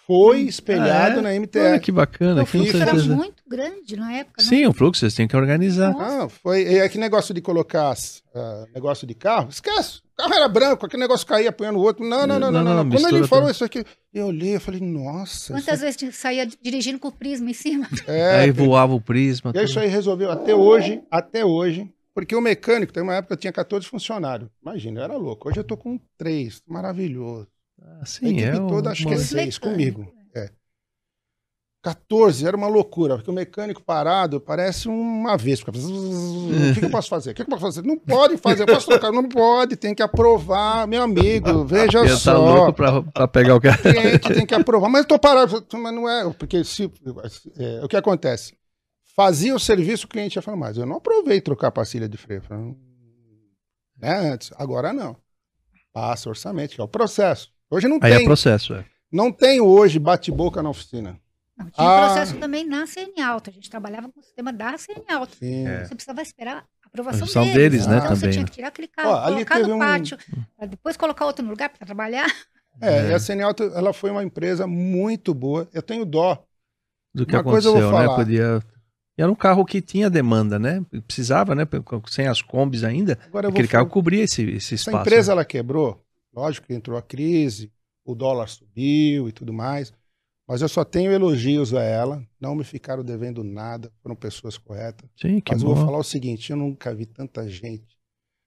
Foi 0.06 0.42
espelhado 0.42 1.18
Ah, 1.18 1.19
é? 1.19 1.22
na 1.22 1.34
MTE. 1.40 1.60
Olha 1.60 1.80
que 1.80 1.92
bacana. 1.92 2.42
O 2.42 2.45
fluxo 2.45 2.76
era 2.76 2.93
muito 2.93 3.43
grande 3.48 3.95
na 3.95 4.11
época. 4.14 4.42
né? 4.42 4.50
Sim, 4.50 4.66
o 4.66 4.74
fluxo 4.74 5.00
vocês 5.00 5.14
têm 5.14 5.27
que 5.27 5.38
organizar. 5.38 5.93
Nossa. 5.93 6.26
Ah, 6.26 6.30
foi. 6.30 6.64
É 6.64 6.90
que 6.90 6.98
negócio 6.98 7.34
de 7.34 7.40
colocar 7.42 7.95
ah, 8.35 8.66
negócio 8.74 9.06
de 9.08 9.14
carro, 9.14 9.50
esquece. 9.50 10.01
O 10.22 10.24
carro 10.24 10.33
era 10.35 10.48
branco, 10.48 10.85
aquele 10.85 11.01
negócio 11.01 11.25
caía 11.25 11.50
apanhando 11.50 11.77
o 11.77 11.82
outro. 11.82 12.06
Não, 12.06 12.27
não, 12.27 12.40
não, 12.40 12.51
não. 12.51 12.51
Não, 12.51 12.75
não, 12.75 12.83
não, 12.83 12.91
Quando 13.00 13.16
ele 13.17 13.27
falou 13.27 13.45
tudo. 13.45 13.56
isso 13.56 13.64
aqui, 13.64 13.83
eu 14.14 14.27
olhei, 14.27 14.56
eu 14.56 14.61
falei, 14.61 14.80
nossa. 14.80 15.53
Quantas 15.53 15.82
isso 15.82 16.00
vezes 16.06 16.16
saía 16.16 16.45
dirigindo 16.45 17.00
com 17.00 17.08
o 17.08 17.11
prisma 17.11 17.50
em 17.50 17.53
cima? 17.53 17.88
é, 18.08 18.41
Aí 18.41 18.51
voava 18.51 18.93
o 18.93 19.01
prisma. 19.01 19.51
E 19.53 19.58
aí 19.58 19.64
tudo. 19.66 19.69
isso 19.72 19.80
aí 19.80 19.88
resolveu 19.88 20.32
até 20.32 20.53
hoje, 20.53 21.01
até 21.09 21.43
hoje. 21.43 21.91
Porque 22.14 22.35
o 22.35 22.41
mecânico, 22.41 22.93
tem 22.93 23.01
uma 23.01 23.16
época 23.16 23.30
que 23.30 23.33
eu 23.33 23.41
tinha 23.41 23.53
14 23.53 23.88
funcionários. 23.88 24.50
Imagina, 24.61 25.00
eu 25.00 25.03
era 25.06 25.17
louco. 25.17 25.50
Hoje 25.50 25.59
eu 25.59 25.64
tô 25.64 25.75
com 25.77 26.00
três, 26.17 26.61
maravilhoso. 26.67 27.48
Ah, 27.82 28.01
a 28.03 28.27
equipe 28.27 28.43
é 28.43 28.51
toda, 28.51 28.91
acho 28.91 29.08
que 29.08 29.14
é 29.14 29.17
seis 29.17 29.58
comigo. 29.58 30.14
É. 31.84 31.90
14, 31.90 32.45
era 32.45 32.56
uma 32.56 32.68
loucura, 32.68 33.16
porque 33.16 33.32
o 33.32 33.34
mecânico 33.34 33.82
parado 33.82 34.40
parece 34.40 34.88
uma 34.88 35.35
vez. 35.35 35.60
Fica... 35.60 35.72
O 36.72 36.74
que, 36.80 36.85
eu 36.85 36.90
posso 36.92 37.10
fazer? 37.10 37.32
O 37.32 37.34
que, 37.34 37.42
eu 37.42 37.45
posso 37.48 37.61
fazer? 37.61 37.82
Não 37.84 37.98
pode 37.98 38.38
fazer, 38.38 38.64
eu 38.64 38.68
posso 38.68 38.85
trocar. 38.88 39.11
Não 39.11 39.27
pode, 39.27 39.76
tem 39.76 39.95
que 39.95 40.01
aprovar, 40.03 40.88
meu 40.88 41.01
amigo, 41.01 41.64
veja 41.66 42.00
Eu 42.00 42.18
só. 42.18 42.34
tá 42.34 42.38
louco 42.38 42.74
pra, 42.74 43.01
pra 43.01 43.27
pegar 43.27 43.56
o 43.56 43.58
O 43.58 43.61
cara. 43.61 43.77
cliente 43.77 44.34
tem 44.34 44.45
que 44.45 44.53
aprovar. 44.53 44.90
Mas 44.90 45.01
eu 45.03 45.08
tô 45.08 45.18
parado, 45.19 45.66
mas 45.74 45.93
não 45.93 46.08
é, 46.08 46.30
porque 46.34 46.64
se, 46.64 46.92
é, 47.58 47.84
o 47.84 47.88
que 47.88 47.95
acontece? 47.95 48.53
Fazia 49.16 49.56
o 49.56 49.60
serviço, 49.60 50.06
o 50.06 50.10
cliente 50.10 50.35
ia 50.38 50.42
falar, 50.42 50.58
mas 50.58 50.77
eu 50.77 50.85
não 50.85 50.98
aprovei 50.98 51.42
trocar 51.42 51.68
a 51.68 51.72
pastilha 51.72 52.08
de 52.08 52.16
freio. 52.18 52.42
"Hum, 52.51 52.76
né, 53.98 54.32
antes, 54.34 54.51
agora 54.56 54.93
não. 54.93 55.16
Passa 55.93 56.30
orçamento, 56.30 56.76
que 56.76 56.82
é 56.82 56.84
o 56.84 56.88
processo. 56.88 57.50
Hoje 57.69 57.88
não 57.88 58.00
Aí 58.01 58.14
é 58.14 58.18
tem, 58.18 58.26
processo, 58.26 58.74
é. 58.74 58.85
não 59.11 59.32
tem 59.32 59.60
hoje 59.61 59.98
bate-boca 60.00 60.61
na 60.61 60.69
oficina. 60.69 61.19
Não, 61.64 61.69
tinha 61.72 61.88
Ah. 61.88 62.06
processo 62.07 62.38
também 62.38 62.65
na 62.67 62.85
CN 62.88 63.22
Alta. 63.22 63.49
A 63.49 63.53
gente 63.53 63.69
trabalhava 63.69 64.09
com 64.09 64.19
o 64.19 64.23
sistema 64.23 64.51
da 64.53 64.77
CN 64.77 65.03
Alta. 65.09 65.35
Sim. 65.38 65.67
É. 65.67 65.85
Você 65.85 65.95
precisava 65.95 66.22
esperar 66.22 66.57
a 66.57 66.88
aprovação 66.88 67.19
Aprovação 67.25 67.43
deles. 67.43 67.56
deles, 67.56 67.88
né, 67.88 67.98
então 67.98 68.09
você 68.15 68.15
também, 68.22 68.31
tinha 68.31 68.43
né? 68.43 68.48
que 68.49 68.56
tirar 68.56 68.67
aquele 68.67 68.88
carro, 68.88 69.09
Ó, 69.11 69.23
colocar 69.33 69.59
no 69.59 69.75
um- 69.75 69.80
pátio, 69.80 70.17
pra 70.57 70.65
depois 70.67 70.98
colocar 70.98 71.25
outro 71.25 71.43
no 71.43 71.51
lugar 71.51 71.69
para 71.69 71.85
trabalhar. 71.85 72.27
É, 72.81 73.07
É. 73.07 73.09
e 73.09 73.14
a 73.14 73.19
CN 73.19 73.43
Alta, 73.43 73.64
ela 73.75 73.91
foi 73.93 74.09
uma 74.11 74.23
empresa 74.23 74.65
muito 74.65 75.33
boa. 75.33 75.67
Eu 75.73 75.81
tenho 75.81 76.06
dó. 76.06 76.43
Do 77.14 77.25
que 77.25 77.35
Uma 77.35 77.43
coisa 77.43 77.67
eu 77.67 77.73
vou 77.73 77.81
aconteceu, 77.81 77.99
né? 77.99 78.06
falar. 78.07 78.15
Podia. 78.17 78.64
E 79.17 79.22
era 79.22 79.30
um 79.31 79.35
carro 79.35 79.65
que 79.65 79.81
tinha 79.81 80.09
demanda, 80.09 80.57
né? 80.57 80.81
Precisava, 81.06 81.53
né? 81.53 81.64
Sem 82.07 82.27
as 82.27 82.41
combis 82.41 82.83
ainda. 82.85 83.19
Agora 83.27 83.48
eu 83.48 83.51
vou 83.51 83.57
Aquele 83.57 83.67
carro 83.67 83.88
cobria 83.88 84.23
esse, 84.23 84.41
esse 84.51 84.75
espaço. 84.75 84.98
empresa 85.01 85.31
né? 85.31 85.33
ela 85.33 85.45
quebrou, 85.45 86.01
lógico 86.33 86.65
que 86.67 86.73
entrou 86.73 86.98
a 86.98 87.01
crise, 87.01 87.69
o 88.06 88.15
dólar 88.15 88.48
subiu 88.48 89.27
e 89.27 89.31
tudo 89.33 89.51
mais, 89.51 89.93
mas 90.51 90.61
eu 90.61 90.67
só 90.67 90.83
tenho 90.83 91.13
elogios 91.13 91.73
a 91.73 91.81
ela, 91.81 92.21
não 92.38 92.53
me 92.55 92.65
ficaram 92.65 93.05
devendo 93.05 93.41
nada, 93.41 93.89
foram 94.03 94.17
pessoas 94.17 94.57
corretas. 94.57 95.09
Sim, 95.15 95.39
que 95.39 95.53
mas 95.53 95.63
bom. 95.63 95.73
vou 95.73 95.85
falar 95.85 95.97
o 95.97 96.03
seguinte, 96.03 96.51
eu 96.51 96.57
nunca 96.57 96.93
vi 96.93 97.05
tanta 97.05 97.47
gente 97.47 97.97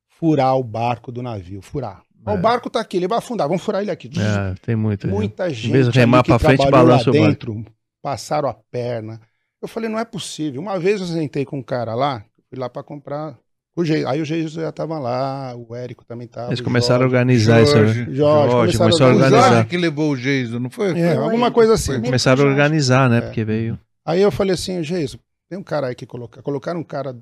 furar 0.07 0.55
o 0.55 0.62
barco 0.62 1.10
do 1.10 1.23
navio, 1.23 1.62
furar. 1.62 2.02
É. 2.26 2.31
O 2.31 2.36
barco 2.36 2.68
tá 2.68 2.78
aqui, 2.78 2.99
ele 2.99 3.08
vai 3.08 3.16
afundar, 3.16 3.49
vamos 3.49 3.62
furar 3.62 3.81
ele 3.81 3.91
aqui. 3.91 4.10
É, 4.20 4.55
tem 4.60 4.76
muito. 4.76 5.08
Muita 5.08 5.49
gente 5.49 5.91
de 5.92 5.99
remar 5.99 6.23
pra 6.23 6.39
frente, 6.39 6.70
balança 6.70 7.10
lá 7.10 7.12
dentro, 7.12 7.65
passaram 8.02 8.50
a 8.50 8.55
perna. 8.70 9.18
Eu 9.62 9.66
falei, 9.66 9.89
não 9.89 9.99
é 9.99 10.05
possível. 10.05 10.60
Uma 10.60 10.78
vez 10.78 11.00
eu 11.00 11.07
sentei 11.07 11.47
com 11.47 11.57
um 11.57 11.62
cara 11.62 11.94
lá, 11.94 12.23
fui 12.50 12.58
lá 12.58 12.68
para 12.68 12.83
comprar. 12.83 13.39
O 13.77 13.85
Ge... 13.85 14.05
Aí 14.07 14.20
o 14.20 14.25
Jesus 14.25 14.53
já 14.53 14.70
tava 14.70 14.99
lá, 14.99 15.55
o 15.57 15.75
Érico 15.75 16.05
também 16.05 16.28
tava. 16.28 16.49
Eles 16.49 16.61
começaram 16.61 17.07
a 17.07 17.09
Jorge. 17.09 17.17
organizar 17.17 17.62
isso. 17.62 17.73
Jorge. 17.73 18.07
né? 18.07 18.15
Jorge, 18.15 18.53
Jorge, 18.53 18.78
começaram 18.78 18.78
começou 18.78 19.07
a 19.07 19.09
a 19.09 19.12
O 19.12 19.17
organizar. 19.17 19.53
Jorge 19.55 19.69
que 19.69 19.77
levou 19.77 20.11
o 20.12 20.17
Geiso, 20.17 20.61
não 20.61 20.70
foi? 20.70 20.99
É, 20.99 21.15
Foi. 21.15 21.25
alguma 21.25 21.51
coisa 21.51 21.75
assim. 21.75 21.93
Mesmo 21.93 22.07
Começaram 22.07 22.44
a 22.44 22.47
organizar, 22.47 23.11
né? 23.11 23.19
É. 23.19 23.20
Porque 23.23 23.44
veio. 23.44 23.78
Aí 24.05 24.20
eu 24.20 24.31
falei 24.31 24.55
assim, 24.55 24.83
Jesus, 24.83 25.20
tem 25.49 25.59
um 25.59 25.62
cara 25.62 25.89
aí 25.89 25.94
que 25.94 26.07
coloca... 26.07 26.41
colocaram 26.43 26.78
um 26.81 26.85
cara, 26.85 27.17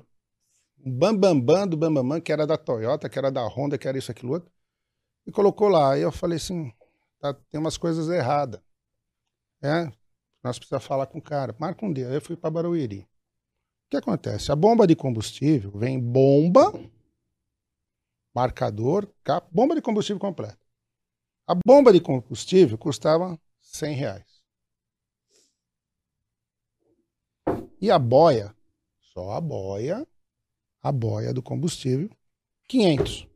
um 0.85 0.91
bambambam 0.91 1.39
bam, 1.39 1.59
bam 1.61 1.67
do 1.67 1.77
bambambam, 1.77 2.21
que 2.21 2.31
era 2.31 2.45
da 2.45 2.57
Toyota, 2.57 3.09
que 3.09 3.17
era 3.17 3.31
da 3.31 3.41
Honda, 3.47 3.77
que 3.77 3.87
era 3.87 3.97
isso, 3.97 4.11
aquilo 4.11 4.33
outro, 4.33 4.51
e 5.25 5.31
colocou 5.31 5.69
lá. 5.69 5.93
Aí 5.93 6.01
eu 6.01 6.11
falei 6.11 6.37
assim, 6.37 6.71
tá, 7.19 7.33
tem 7.49 7.59
umas 7.59 7.77
coisas 7.77 8.09
erradas. 8.09 8.59
É, 9.63 9.89
nós 10.43 10.59
precisamos 10.59 10.85
falar 10.85 11.07
com 11.07 11.17
o 11.17 11.21
cara. 11.21 11.55
Marca 11.57 11.85
um 11.85 11.91
dia. 11.91 12.09
Aí 12.09 12.15
eu 12.15 12.21
fui 12.21 12.35
para 12.35 12.51
Barueri. 12.51 13.07
O 13.93 13.95
que 13.95 13.97
acontece? 13.97 14.51
A 14.51 14.55
bomba 14.55 14.87
de 14.87 14.95
combustível 14.95 15.69
vem 15.69 15.99
bomba, 15.99 16.73
marcador, 18.33 19.07
capa, 19.23 19.47
bomba 19.51 19.75
de 19.75 19.83
combustível 19.83 20.19
completa. 20.19 20.57
A 21.45 21.53
bomba 21.53 21.93
de 21.93 22.01
combustível 22.01 22.75
custava 22.75 23.39
100 23.61 23.95
reais. 23.95 24.43
E 27.79 27.91
a 27.91 27.99
boia, 27.99 28.55
só 29.13 29.33
a 29.33 29.39
boia, 29.39 30.07
a 30.81 30.91
boia 30.91 31.31
do 31.31 31.43
combustível, 31.43 32.09
500. 32.67 33.27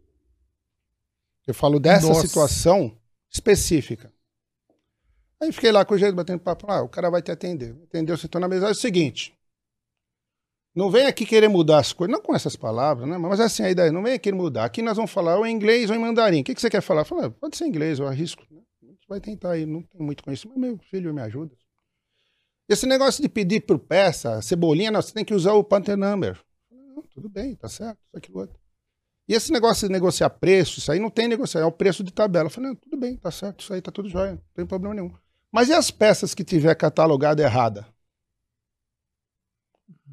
Eu 1.46 1.54
falo 1.54 1.80
dessa 1.80 2.08
Nossa. 2.08 2.26
situação 2.26 3.00
específica. 3.30 4.12
Aí 5.40 5.52
fiquei 5.52 5.72
lá 5.72 5.86
com 5.86 5.94
o 5.94 6.00
jeito 6.00 6.16
batendo 6.16 6.40
papo. 6.40 6.66
Ah, 6.68 6.82
o 6.82 6.90
cara 6.90 7.12
vai 7.12 7.22
te 7.22 7.32
atender. 7.32 7.76
Entendeu? 7.76 8.18
Sentou 8.18 8.42
na 8.42 8.48
mesa. 8.48 8.70
É 8.70 8.72
o 8.72 8.76
seguinte. 8.76 9.37
Não 10.78 10.92
vem 10.92 11.08
aqui 11.08 11.26
querer 11.26 11.48
mudar 11.48 11.80
as 11.80 11.92
coisas. 11.92 12.16
Não 12.16 12.22
com 12.22 12.36
essas 12.36 12.56
palavras, 12.56 13.10
né? 13.10 13.18
Mas 13.18 13.40
assim, 13.40 13.64
a 13.64 13.72
ideia. 13.72 13.92
Não 13.92 14.04
vem 14.04 14.14
aqui 14.14 14.32
mudar. 14.32 14.64
Aqui 14.64 14.84
nós 14.84 14.96
vamos 14.96 15.10
falar 15.10 15.36
ou 15.36 15.44
em 15.44 15.52
inglês 15.52 15.90
ou 15.90 15.96
em 15.96 16.00
mandarim. 16.00 16.42
O 16.42 16.44
que, 16.44 16.54
que 16.54 16.62
você 16.62 16.70
quer 16.70 16.82
falar? 16.82 17.04
Fala, 17.04 17.32
pode 17.32 17.58
ser 17.58 17.66
inglês, 17.66 17.98
eu 17.98 18.08
arrisco. 18.08 18.44
né? 18.52 18.62
A 18.84 18.86
gente 18.86 19.08
vai 19.10 19.20
tentar 19.20 19.54
aí. 19.54 19.66
Não 19.66 19.82
tem 19.82 20.00
muito 20.00 20.24
conhecimento. 20.24 20.60
Meu 20.60 20.78
filho 20.78 21.12
me 21.12 21.22
ajuda. 21.24 21.52
Esse 22.70 22.86
negócio 22.86 23.24
de 23.24 23.28
pedir 23.28 23.62
por 23.62 23.80
peça, 23.80 24.40
cebolinha, 24.44 24.92
não, 24.92 25.02
você 25.02 25.12
tem 25.12 25.26
que 25.26 25.34
usar 25.34 25.54
o 25.54 25.64
Panther 25.64 25.98
Number. 25.98 26.40
Não, 26.70 27.02
tudo 27.12 27.28
bem, 27.28 27.56
tá 27.56 27.68
certo, 27.68 27.98
isso 28.06 28.18
aqui 28.18 28.32
outro. 28.32 28.60
E 29.28 29.34
esse 29.34 29.52
negócio 29.52 29.88
de 29.88 29.94
negociar 29.94 30.30
preço, 30.30 30.78
isso 30.78 30.92
aí 30.92 31.00
não 31.00 31.10
tem 31.10 31.28
negociar, 31.28 31.62
é 31.62 31.66
o 31.66 31.72
preço 31.72 32.04
de 32.04 32.12
tabela. 32.12 32.48
Eu 32.48 32.50
falei, 32.52 32.70
não, 32.70 32.76
tudo 32.76 32.98
bem, 32.98 33.16
tá 33.16 33.32
certo, 33.32 33.62
isso 33.62 33.74
aí 33.74 33.82
tá 33.82 33.90
tudo 33.90 34.10
jóia, 34.10 34.34
não 34.34 34.42
tem 34.54 34.66
problema 34.66 34.94
nenhum. 34.94 35.12
Mas 35.50 35.70
e 35.70 35.74
as 35.74 35.90
peças 35.90 36.36
que 36.36 36.44
tiver 36.44 36.76
catalogada 36.76 37.42
errada? 37.42 37.88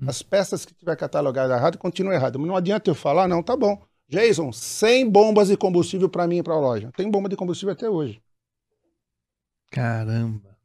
As 0.06 0.23
peças 0.23 0.64
que 0.64 0.74
tiver 0.74 0.97
catalogado 0.97 1.52
errado, 1.52 1.78
continua 1.78 2.14
errado. 2.14 2.39
Mas 2.39 2.48
não 2.48 2.56
adianta 2.56 2.90
eu 2.90 2.94
falar, 2.94 3.28
não, 3.28 3.42
tá 3.42 3.56
bom. 3.56 3.81
Jason, 4.08 4.52
100 4.52 5.08
bombas 5.08 5.48
de 5.48 5.56
combustível 5.56 6.08
para 6.08 6.26
mim 6.26 6.39
e 6.39 6.42
para 6.42 6.55
a 6.55 6.58
loja. 6.58 6.90
Tem 6.97 7.10
bomba 7.10 7.28
de 7.28 7.36
combustível 7.36 7.73
até 7.73 7.89
hoje. 7.89 8.23
Caramba. 9.70 10.56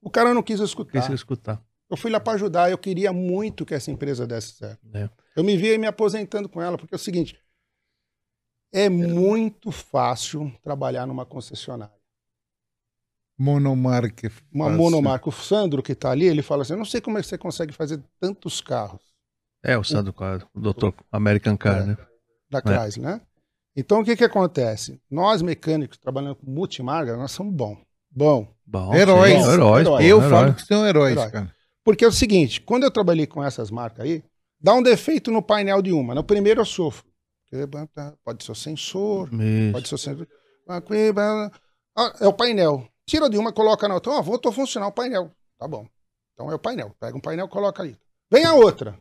O 0.00 0.10
cara 0.10 0.34
não 0.34 0.42
quis 0.42 0.60
escutar. 0.60 1.00
Quis 1.00 1.10
escutar. 1.14 1.62
Eu 1.88 1.96
fui 1.96 2.10
lá 2.10 2.20
para 2.20 2.34
ajudar, 2.34 2.70
eu 2.70 2.76
queria 2.76 3.12
muito 3.12 3.64
que 3.64 3.74
essa 3.74 3.90
empresa 3.90 4.26
desse 4.26 4.52
certo. 4.54 4.80
É. 4.92 5.08
Eu 5.34 5.42
me 5.42 5.56
via 5.56 5.78
me 5.78 5.86
aposentando 5.86 6.48
com 6.48 6.60
ela, 6.60 6.76
porque 6.76 6.94
é 6.94 6.96
o 6.96 6.98
seguinte, 6.98 7.38
é 8.72 8.88
muito 8.88 9.70
fácil 9.70 10.52
trabalhar 10.62 11.06
numa 11.06 11.24
concessionária. 11.24 11.97
Monomarca. 13.38 14.30
Uma 14.52 14.66
fácil. 14.66 14.78
monomarca. 14.78 15.28
O 15.28 15.32
Sandro 15.32 15.82
que 15.82 15.94
tá 15.94 16.10
ali, 16.10 16.26
ele 16.26 16.42
fala 16.42 16.62
assim, 16.62 16.72
eu 16.72 16.78
não 16.78 16.84
sei 16.84 17.00
como 17.00 17.18
é 17.18 17.22
que 17.22 17.28
você 17.28 17.38
consegue 17.38 17.72
fazer 17.72 18.02
tantos 18.20 18.60
carros 18.60 19.00
É, 19.64 19.76
o 19.78 19.84
Sandro 19.84 20.12
Quadro, 20.12 20.46
o 20.54 20.60
doutor 20.60 20.94
American 21.12 21.56
Car, 21.56 21.82
É. 21.82 21.86
né? 21.86 21.96
da 22.50 22.60
Chrysler, 22.60 23.04
né? 23.10 23.20
Então, 23.76 24.00
o 24.00 24.04
que 24.04 24.16
que 24.16 24.24
acontece? 24.24 25.00
Nós, 25.10 25.40
mecânicos, 25.42 25.98
trabalhando 25.98 26.34
com 26.36 26.50
multimarca, 26.50 27.16
nós 27.16 27.30
somos 27.30 27.54
bons. 27.54 27.78
Bom. 28.10 28.48
Bom, 28.66 28.92
Heróis. 28.94 29.44
sim, 29.44 29.50
heróis. 29.52 29.86
pô, 29.86 30.00
Eu 30.00 30.18
herói. 30.18 30.30
falo 30.30 30.54
que 30.54 30.62
são 30.62 30.86
heróis, 30.86 31.12
Herói. 31.16 31.30
cara. 31.30 31.54
Porque 31.84 32.04
é 32.04 32.08
o 32.08 32.12
seguinte, 32.12 32.60
quando 32.60 32.84
eu 32.84 32.90
trabalhei 32.90 33.26
com 33.26 33.42
essas 33.44 33.70
marcas 33.70 34.04
aí, 34.04 34.24
dá 34.60 34.74
um 34.74 34.82
defeito 34.82 35.30
no 35.30 35.42
painel 35.42 35.80
de 35.82 35.92
uma. 35.92 36.14
No 36.14 36.24
primeiro 36.24 36.60
eu 36.60 36.64
sofro. 36.64 37.06
Pode 38.24 38.44
ser 38.44 38.52
o 38.52 38.54
sensor, 38.54 39.28
Isso. 39.32 39.72
pode 39.72 39.88
ser 39.88 39.94
o 39.94 39.98
sensor. 39.98 40.28
Ah, 41.96 42.12
É 42.20 42.26
o 42.26 42.32
painel. 42.32 42.86
Tira 43.08 43.30
de 43.30 43.38
uma, 43.38 43.50
coloca 43.54 43.88
na 43.88 43.94
outra. 43.94 44.12
Ó, 44.12 44.22
voltou 44.22 44.50
a 44.50 44.52
funcionar 44.52 44.86
o 44.86 44.92
painel. 44.92 45.30
Tá 45.58 45.66
bom. 45.66 45.88
Então 46.34 46.52
é 46.52 46.54
o 46.54 46.58
painel. 46.58 46.94
Pega 47.00 47.16
um 47.16 47.20
painel, 47.20 47.48
coloca 47.48 47.82
ali. 47.82 47.98
Vem 48.30 48.44
a 48.44 48.52
outra. 48.52 49.00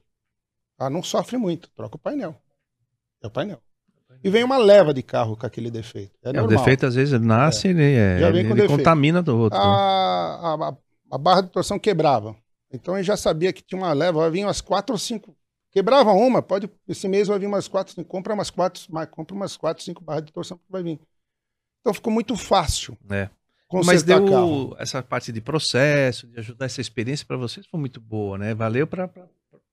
Ah, 0.80 0.90
não 0.90 1.04
sofre 1.04 1.38
muito. 1.38 1.70
Troca 1.76 1.98
o 1.98 2.00
painel. 2.00 2.34
É 3.22 3.28
o 3.28 3.30
painel. 3.30 3.62
E 4.24 4.30
vem 4.30 4.46
uma 4.46 4.58
leva 4.58 4.94
de 4.94 5.04
carro 5.04 5.36
com 5.36 5.46
aquele 5.46 5.70
defeito. 5.70 6.18
É, 6.24 6.36
É, 6.36 6.42
o 6.42 6.48
defeito, 6.48 6.86
às 6.86 6.96
vezes, 6.96 7.20
nasce, 7.20 7.68
ele, 7.68 7.84
é, 7.84 8.18
Já 8.20 8.32
vem 8.32 8.40
ele, 8.40 8.48
com 8.50 8.54
ele 8.56 8.62
defeito. 8.62 8.80
contamina 8.80 9.22
do 9.22 9.38
outro. 9.38 9.60
a, 9.60 10.54
a, 10.70 10.78
a 11.12 11.18
barra 11.18 11.42
de 11.42 11.50
torção 11.50 11.78
quebrava. 11.78 12.34
Então 12.72 12.96
ele 12.96 13.04
já 13.04 13.18
sabia 13.18 13.52
que 13.52 13.62
tinha 13.62 13.80
uma 13.80 13.92
leva, 13.92 14.20
vai 14.20 14.32
vir 14.32 14.46
umas 14.46 14.62
quatro 14.62 14.94
ou 14.94 15.00
cinco. 15.00 15.36
Quebrava 15.70 16.12
uma, 16.14 16.42
pode. 16.42 16.70
Esse 16.88 17.08
mês 17.10 17.28
vai 17.28 17.38
vir 17.38 17.48
umas 17.48 17.68
quatro, 17.68 17.94
cinco. 17.94 18.08
Compra 18.10 18.34
umas 18.34 18.50
quatro, 18.50 18.82
mas 18.90 19.10
compra 19.10 19.36
umas 19.36 19.58
quatro, 19.58 19.84
cinco 19.84 20.02
barras 20.02 20.24
de 20.24 20.32
torção 20.32 20.58
que 20.58 20.64
vai 20.72 20.82
vir. 20.82 21.00
Então 21.82 21.94
ficou 21.94 22.12
muito 22.12 22.36
fácil. 22.36 22.98
É. 23.10 23.30
Mas 23.86 24.04
deu 24.04 24.26
carro. 24.26 24.76
essa 24.80 25.04
parte 25.04 25.32
de 25.32 25.42
processo, 25.42 26.28
de 26.28 26.40
ajudar 26.40 26.66
essa 26.66 26.80
experiência 26.80 27.26
para 27.26 27.36
vocês 27.36 27.68
foi 27.68 27.80
muito 27.80 28.00
boa, 28.00 28.38
né? 28.38 28.54
Valeu 28.54 28.88
para 28.88 29.10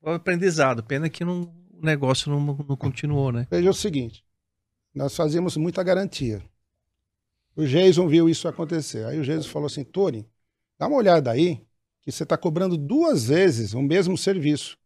o 0.03 0.11
aprendizado. 0.11 0.83
Pena 0.83 1.09
que 1.09 1.25
não, 1.25 1.43
o 1.73 1.85
negócio 1.85 2.31
não, 2.31 2.41
não 2.41 2.77
continuou, 2.77 3.31
né? 3.31 3.47
Veja 3.51 3.71
o 3.71 3.75
seguinte: 3.75 4.25
nós 4.95 5.15
fazíamos 5.15 5.57
muita 5.57 5.83
garantia. 5.83 6.43
O 7.55 7.65
Jason 7.65 8.09
viu 8.09 8.29
isso 8.29 8.49
acontecer. 8.49 9.07
Aí 9.07 9.21
o 9.21 9.25
Jason 9.25 9.49
falou 9.49 9.67
assim: 9.67 9.85
Tony, 9.85 10.29
dá 10.77 10.89
uma 10.89 10.97
olhada 10.97 11.31
aí, 11.31 11.65
que 12.03 12.11
você 12.11 12.25
está 12.25 12.37
cobrando 12.37 12.77
duas 12.77 13.27
vezes 13.27 13.75
o 13.75 13.83
mesmo 13.83 14.19
serviço. 14.19 14.77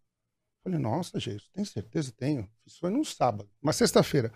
Eu 0.58 0.72
falei, 0.72 0.78
nossa, 0.78 1.18
Jason, 1.18 1.46
tem 1.52 1.64
certeza? 1.64 2.12
Tenho. 2.12 2.48
Isso 2.66 2.78
foi 2.78 2.90
num 2.90 3.04
sábado, 3.04 3.48
uma 3.62 3.72
sexta-feira. 3.72 4.32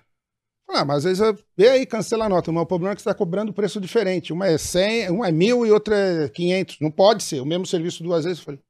Ah, 0.74 0.84
mas 0.84 0.98
às 0.98 1.04
vezes 1.04 1.20
eu- 1.20 1.38
vê 1.56 1.68
aí, 1.68 1.86
cancela 1.86 2.24
a 2.26 2.28
nota. 2.28 2.50
Mas 2.52 2.62
o 2.62 2.66
problema 2.66 2.92
é 2.92 2.96
que 2.96 3.02
você 3.02 3.08
está 3.08 3.16
cobrando 3.18 3.52
preço 3.52 3.80
diferente. 3.80 4.32
Uma 4.32 4.46
é 4.48 4.58
100, 4.58 5.10
uma 5.10 5.28
é 5.28 5.32
mil 5.32 5.66
e 5.66 5.70
outra 5.70 5.96
é 5.96 6.28
500. 6.28 6.78
Não 6.80 6.90
pode 6.90 7.22
ser 7.22 7.40
o 7.40 7.46
mesmo 7.46 7.66
serviço 7.66 8.02
duas 8.02 8.24
vezes. 8.24 8.38
Eu 8.38 8.44
falei, 8.44 8.60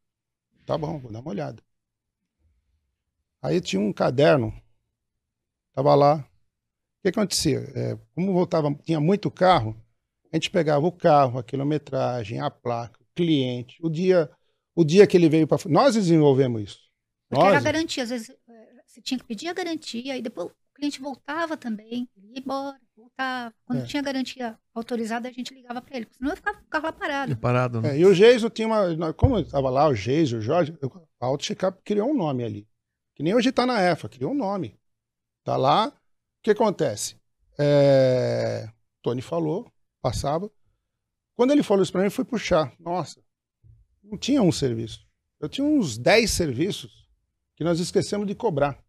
tá 0.67 0.79
bom, 0.79 0.99
vou 0.99 1.13
dar 1.13 1.21
uma 1.21 1.31
olhada. 1.31 1.63
Aí 3.43 3.61
tinha 3.61 3.81
um 3.81 3.93
caderno, 3.93 4.53
tava 5.73 5.95
lá. 5.95 6.17
O 6.19 7.03
que 7.03 7.09
acontecia? 7.09 7.59
É, 7.75 7.99
como 8.15 8.33
voltava, 8.33 8.73
tinha 8.85 9.01
muito 9.01 9.31
carro, 9.31 9.77
a 10.33 10.37
gente 10.37 10.51
pegava 10.51 10.87
o 10.87 10.93
carro, 10.93 11.39
a 11.39 11.43
quilometragem, 11.45 12.41
a 12.41 12.51
placa, 12.51 13.01
o 13.01 13.07
cliente, 13.15 13.79
o 13.83 13.91
dia, 13.91 14.31
o 14.75 14.85
dia 14.85 15.07
que 15.07 15.17
ele 15.17 15.29
veio 15.29 15.47
para. 15.47 15.59
Nós 15.69 15.95
desenvolvemos 15.95 16.63
isso. 16.63 16.81
Porque 17.29 17.47
era 17.47 17.55
Nós, 17.55 17.65
garantia, 17.65 18.03
às 18.05 18.11
vezes 18.11 18.31
eh, 18.31 18.83
você 18.87 19.01
tinha 19.03 19.19
que 19.19 19.25
pedir 19.27 19.49
a 19.49 19.53
garantia 19.55 20.17
e 20.17 20.23
depois 20.23 20.51
cliente 20.83 21.01
voltava 21.01 21.57
também, 21.57 22.09
ele 22.17 22.33
ia 22.35 22.39
embora, 22.41 22.77
voltava. 22.97 23.55
Quando 23.65 23.83
É. 23.83 23.86
tinha 23.86 24.02
garantia 24.02 24.59
autorizada, 24.75 25.28
a 25.28 25.33
gente 25.33 25.55
ligava 25.55 25.81
para 25.81 25.97
ele, 25.97 26.07
porque 26.07 26.19
senão 26.19 26.33
eu 26.33 26.36
ficava 26.36 26.59
com 26.59 26.65
o 26.65 26.69
carro 26.69 26.85
lá 26.86 26.93
parado. 26.93 27.36
Parado, 27.36 27.81
né? 27.81 27.91
É, 27.97 27.99
e 28.01 28.05
o 28.05 28.12
Geiso 28.12 28.51
tinha 28.51 28.67
uma. 28.67 29.12
Como 29.15 29.39
estava 29.39 29.70
lá, 29.70 29.86
o 29.89 29.94
Geiso, 29.94 30.39
o 30.39 30.41
Jorge, 30.41 30.77
eu- 30.83 31.09
a 31.20 31.27
Auto 31.27 31.44
Checkup 31.44 31.81
criou 31.85 32.11
um 32.11 32.15
nome 32.17 32.43
ali. 32.43 32.69
Que 33.15 33.23
nem 33.23 33.33
hoje 33.35 33.51
está 33.51 33.65
na 33.65 33.81
EFA, 33.81 34.09
criou 34.09 34.33
um 34.33 34.36
nome. 34.36 34.77
Tá 35.44 35.57
lá. 35.57 35.89
O 35.89 35.93
que 36.43 36.51
acontece? 36.51 37.17
É, 37.59 38.69
Tony 39.02 39.23
falou, 39.23 39.70
passava. 40.01 40.51
Quando 41.36 41.52
ele 41.52 41.62
falou 41.62 41.83
isso 41.83 41.93
para 41.93 42.01
mim, 42.01 42.07
eu 42.09 42.11
fui 42.11 42.25
puxar. 42.25 42.75
Nossa, 42.81 43.23
não 44.02 44.19
tinha 44.19 44.43
um 44.43 44.51
serviço. 44.51 45.07
Eu 45.39 45.49
tinha 45.49 45.65
uns 45.65 45.97
10 45.97 46.31
serviços 46.33 47.07
que 47.57 47.62
nós 47.62 47.78
esquecemos 47.78 48.27
de 48.27 48.35
cobrar. 48.35 48.82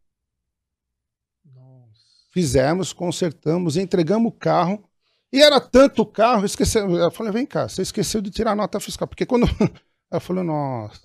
Fizemos, 2.33 2.91
consertamos, 2.91 3.77
entregamos 3.77 4.27
o 4.31 4.35
carro. 4.35 4.83
E 5.31 5.39
era 5.39 5.59
tanto 5.61 6.03
carro, 6.03 6.45
esquecemos. 6.45 6.97
Eu 6.99 7.11
falei, 7.11 7.31
vem 7.31 7.45
cá, 7.45 7.69
você 7.69 7.83
esqueceu 7.83 8.21
de 8.21 8.31
tirar 8.31 8.51
a 8.51 8.55
nota 8.55 8.79
fiscal. 8.79 9.07
Porque 9.07 9.23
quando. 9.25 9.45
Ela 10.11 10.19
falou, 10.19 10.43
nossa. 10.43 10.99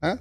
Né? 0.00 0.20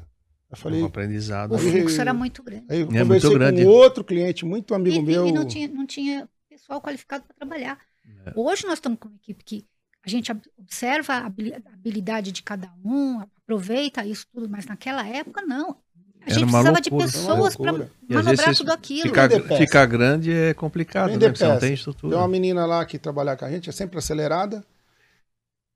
Eu 0.50 0.58
falei. 0.58 0.82
um 0.82 0.86
aprendizado. 0.86 1.54
O 1.54 1.60
fluxo 1.60 2.02
era 2.02 2.12
muito 2.14 2.42
grande. 2.42 2.66
Aí 2.70 2.80
eu 2.82 2.88
É 2.88 2.90
muito 2.90 3.04
conversei 3.04 3.34
grande. 3.34 3.64
com 3.64 3.70
outro 3.70 4.04
cliente, 4.04 4.46
muito 4.46 4.74
amigo 4.74 4.98
E, 4.98 5.02
meu. 5.02 5.28
e 5.28 5.32
não, 5.32 5.46
tinha, 5.46 5.68
não 5.68 5.86
tinha 5.86 6.28
pessoal 6.50 6.82
qualificado 6.82 7.24
para 7.26 7.36
trabalhar. 7.36 7.78
É. 8.26 8.34
Hoje 8.36 8.66
nós 8.66 8.76
estamos 8.76 8.98
com 9.00 9.10
uma 9.10 9.16
equipe 9.18 9.44
que 9.44 9.66
a 10.04 10.10
gente 10.10 10.32
observa 10.58 11.14
a 11.14 11.26
habilidade 11.28 12.32
de 12.32 12.42
cada 12.42 12.74
um, 12.84 13.20
aproveita 13.20 14.04
isso 14.06 14.26
tudo, 14.34 14.50
mas 14.50 14.66
naquela 14.66 15.06
época 15.08 15.42
não. 15.44 15.78
A 16.26 16.30
gente 16.32 16.44
precisava 16.44 16.82
de 16.82 16.90
loucura. 16.90 17.12
pessoas 17.12 17.56
Uma 17.56 17.74
para 17.74 17.90
manobrar 18.10 18.56
tudo 18.56 18.72
aquilo. 18.72 19.10
Ficar, 19.58 19.86
grande 19.86 20.32
é 20.34 20.54
complicado, 20.54 21.12
né? 21.12 21.20
Porque 21.20 21.38
você 21.38 21.48
não 21.48 21.60
tem 21.60 21.74
estrutura. 21.74 22.12
Tem 22.12 22.22
uma 22.22 22.28
menina 22.28 22.66
lá 22.66 22.86
que 22.86 23.00
trabalha 23.00 23.36
com 23.38 23.46
a 23.46 23.50
gente, 23.50 23.70
é 23.70 23.74
sempre 23.74 23.98
acelerada. 23.98 24.64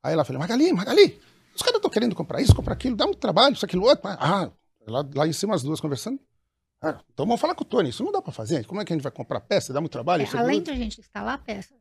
Aí 0.03 0.13
ela 0.13 0.25
falou, 0.25 0.39
Magali, 0.39 0.73
Magali, 0.73 1.19
os 1.55 1.61
caras 1.61 1.75
estão 1.77 1.91
querendo 1.91 2.15
comprar 2.15 2.41
isso, 2.41 2.55
comprar 2.55 2.73
aquilo, 2.73 2.95
dá 2.95 3.05
um 3.05 3.13
trabalho, 3.13 3.53
isso, 3.53 3.63
aquilo, 3.63 3.83
outro. 3.83 4.07
Ah, 4.07 4.49
lá, 4.87 5.05
lá 5.13 5.27
em 5.27 5.33
cima 5.33 5.55
as 5.55 5.61
duas 5.61 5.79
conversando. 5.79 6.19
Ah, 6.81 6.99
então 7.13 7.25
vamos 7.27 7.39
falar 7.39 7.53
com 7.53 7.63
o 7.63 7.65
Tony, 7.65 7.89
isso 7.89 8.03
não 8.03 8.11
dá 8.11 8.21
para 8.21 8.31
fazer. 8.31 8.65
Como 8.65 8.81
é 8.81 8.85
que 8.85 8.91
a 8.91 8.95
gente 8.95 9.03
vai 9.03 9.11
comprar 9.11 9.39
peça? 9.41 9.71
Dá 9.71 9.79
muito 9.79 9.91
trabalho? 9.91 10.23
É, 10.23 10.37
além 10.37 10.57
outro. 10.57 10.73
de 10.73 10.79
a 10.79 10.83
gente 10.83 10.99
instalar 10.99 11.35
a 11.35 11.37
peça, 11.37 11.75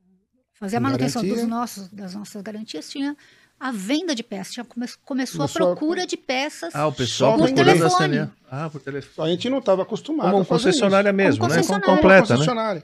fazer 0.52 0.76
a 0.76 0.80
manutenção 0.80 1.22
Garantia. 1.22 1.42
dos 1.42 1.50
nossos, 1.50 1.88
das 1.88 2.14
nossas 2.14 2.42
garantias, 2.42 2.90
tinha 2.90 3.16
a 3.60 3.70
venda 3.70 4.14
de 4.14 4.22
peças. 4.22 4.54
Tinha, 4.54 4.64
come- 4.64 4.86
começou, 5.04 5.36
Começou 5.38 5.42
a- 5.42 5.44
a 5.44 5.48
procura 5.76 6.06
de 6.06 6.16
peças. 6.16 6.74
Ah, 6.74 6.86
o 6.86 6.92
pessoal 6.92 7.36
por 7.36 7.46
procurando 7.46 7.70
a 7.70 7.74
telefone. 7.90 8.30
Ah, 8.50 8.70
por 8.70 8.80
telefone. 8.80 9.28
A 9.28 9.32
gente 9.32 9.50
não 9.50 9.58
estava 9.58 9.82
acostumado 9.82 10.24
Como 10.26 10.36
a 10.36 10.38
uma 10.40 10.44
fazer 10.46 10.64
concessionária 10.64 11.12
mesmo, 11.12 11.40
Como 11.42 11.50
né? 11.54 11.60
Com- 11.60 11.66
concessionária. 11.66 11.96
completa, 11.96 12.20
né? 12.22 12.28
concessionária. 12.36 12.82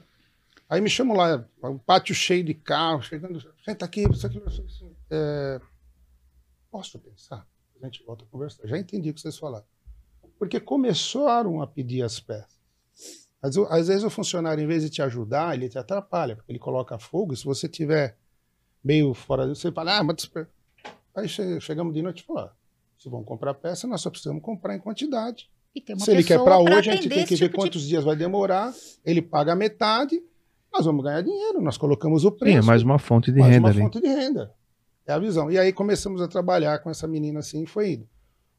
Aí 0.68 0.80
me 0.80 0.90
chamam 0.90 1.16
lá, 1.16 1.44
um 1.64 1.78
pátio 1.78 2.14
cheio 2.14 2.44
de 2.44 2.52
carros, 2.52 3.06
chegando, 3.06 3.40
senta 3.64 3.84
aqui, 3.84 4.02
isso 4.10 4.26
aqui, 4.26 4.38
isso 4.46 4.60
aqui. 4.62 4.96
É, 5.10 5.60
posso 6.70 6.98
pensar? 6.98 7.46
A 7.80 7.84
gente 7.86 8.02
volta 8.04 8.24
a 8.24 8.26
conversar. 8.28 8.66
Já 8.66 8.76
entendi 8.76 9.10
o 9.10 9.14
que 9.14 9.20
vocês 9.20 9.38
falaram. 9.38 9.64
Porque 10.38 10.58
começaram 10.60 11.62
a 11.62 11.66
pedir 11.66 12.02
as 12.02 12.18
peças. 12.20 12.56
Às, 13.40 13.56
às 13.56 13.88
vezes 13.88 14.02
o 14.02 14.10
funcionário, 14.10 14.62
em 14.62 14.66
vez 14.66 14.82
de 14.82 14.90
te 14.90 15.00
ajudar, 15.02 15.54
ele 15.54 15.68
te 15.68 15.78
atrapalha, 15.78 16.34
porque 16.36 16.50
ele 16.52 16.58
coloca 16.58 16.98
fogo, 16.98 17.32
e 17.32 17.36
se 17.36 17.44
você 17.44 17.68
tiver 17.68 18.18
meio 18.82 19.14
fora 19.14 19.46
disso, 19.46 19.60
você 19.62 19.72
fala, 19.72 19.98
ah, 19.98 20.02
mas... 20.02 20.28
desper-" 21.22 21.22
Aí 21.22 21.28
che- 21.28 21.60
chegamos 21.60 21.94
de 21.94 22.02
noite 22.02 22.20
e 22.22 22.26
falamos, 22.26 22.52
se 22.98 23.08
vão 23.08 23.22
comprar 23.24 23.54
peça, 23.54 23.86
nós 23.86 24.00
só 24.00 24.10
precisamos 24.10 24.42
comprar 24.42 24.74
em 24.74 24.78
quantidade. 24.80 25.48
E 25.74 25.82
Se 25.98 26.10
ele 26.10 26.24
quer 26.24 26.42
para 26.42 26.58
hoje, 26.58 26.72
a 26.90 26.94
gente 26.94 27.08
tem 27.08 27.24
que 27.26 27.34
ver 27.36 27.44
tipo 27.44 27.50
de- 27.50 27.54
quantos 27.58 27.82
dias 27.86 28.02
vai 28.02 28.16
demorar. 28.16 28.72
Ele 29.04 29.20
paga 29.20 29.52
a 29.52 29.56
metade, 29.56 30.22
nós 30.72 30.86
vamos 30.86 31.04
ganhar 31.04 31.20
dinheiro. 31.22 31.60
Nós 31.60 31.76
colocamos 31.76 32.24
o 32.24 32.30
Sim, 32.30 32.36
preço. 32.38 32.58
é 32.58 32.62
mais 32.62 32.82
uma 32.82 32.98
fonte 32.98 33.30
de 33.30 33.38
mais 33.40 33.52
renda 33.52 33.66
uma 33.66 33.68
ali. 33.70 33.80
fonte 33.80 34.00
de 34.00 34.08
renda. 34.08 34.52
É 35.06 35.12
a 35.12 35.18
visão. 35.18 35.50
E 35.50 35.58
aí 35.58 35.72
começamos 35.74 36.22
a 36.22 36.28
trabalhar 36.28 36.78
com 36.78 36.88
essa 36.90 37.06
menina 37.06 37.40
assim 37.40 37.62
e 37.62 37.66
foi 37.66 37.92
indo. 37.92 38.08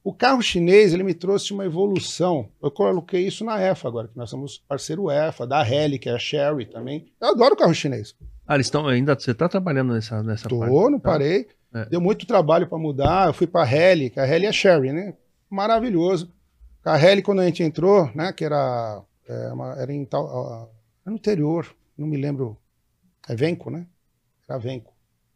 O 0.04 0.14
carro 0.14 0.42
chinês, 0.44 0.94
ele 0.94 1.04
me 1.04 1.14
trouxe 1.16 1.52
uma 1.52 1.66
evolução. 1.66 2.48
Eu 2.62 2.70
coloquei 2.72 3.26
isso 3.28 3.44
na 3.44 3.60
EFA 3.60 3.88
agora, 3.88 4.08
que 4.08 4.16
nós 4.16 4.30
somos 4.30 4.60
parceiro 4.68 5.10
EFA, 5.10 5.46
da 5.48 5.62
Rally, 5.64 5.98
que 6.00 6.08
é 6.08 6.14
a 6.14 6.20
Sherry 6.20 6.66
também. 6.68 7.12
Eu 7.20 7.30
adoro 7.30 7.56
carro 7.58 7.74
chinês. 7.74 8.16
Ah, 8.48 8.56
eles 8.56 8.68
estão 8.68 8.88
ainda. 8.88 9.14
Você 9.20 9.32
está 9.32 9.50
trabalhando 9.50 9.94
nessa, 9.94 10.24
nessa 10.24 10.48
Tô, 10.48 10.60
parte? 10.60 10.74
não 10.74 11.00
tá? 11.00 11.12
parei. 11.12 11.48
É. 11.74 11.86
Deu 11.86 12.00
muito 12.00 12.26
trabalho 12.26 12.68
para 12.68 12.78
mudar. 12.78 13.28
Eu 13.28 13.34
fui 13.34 13.46
para 13.46 13.62
a 13.62 13.66
Rally, 13.66 14.10
que 14.10 14.20
a 14.20 14.26
Rally 14.26 14.46
é 14.46 14.52
Sherry, 14.52 14.94
né? 14.94 15.14
Maravilhoso. 15.50 16.32
A 16.86 16.96
Rally, 16.96 17.22
quando 17.22 17.40
a 17.42 17.46
gente 17.46 17.62
entrou, 17.62 18.10
né? 18.16 18.32
Que 18.32 18.46
era, 18.46 19.04
é, 19.28 19.52
uma- 19.52 19.74
era 19.78 19.92
em 19.94 20.06
tal, 20.06 20.70
era 21.06 21.12
no 21.12 21.16
interior, 21.18 21.68
não 21.98 22.08
me 22.08 22.16
lembro. 22.18 22.58
É 23.28 23.36
Venco, 23.36 23.70
né? 23.70 23.86
Era 24.48 24.58
Venco. 24.58 24.94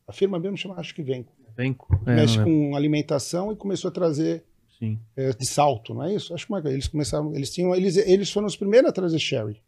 A 0.08 0.14
firma 0.14 0.40
mesmo 0.40 0.56
chama, 0.58 0.76
acho 0.80 0.96
que 0.96 1.04
Venco. 1.04 1.34
Venco. 1.56 2.02
É, 2.06 2.16
Mexe 2.16 2.42
com 2.42 2.76
alimentação 2.76 3.52
e 3.52 3.56
começou 3.58 3.90
a 3.90 3.92
trazer 3.92 4.46
Sim. 4.80 4.98
é, 5.18 5.32
de 5.34 5.46
salto, 5.46 5.94
não 5.94 6.04
é 6.04 6.14
isso? 6.16 6.34
Acho 6.34 6.48
que 6.48 6.68
eles 6.70 6.88
começaram, 6.88 7.36
eles 7.36 7.54
tinham, 7.54 7.76
eles, 7.76 7.98
eles 7.98 8.32
foram 8.32 8.48
os 8.48 8.56
primeiros 8.56 8.90
a 8.90 8.94
trazer 8.94 9.20
Sherry. 9.20 9.62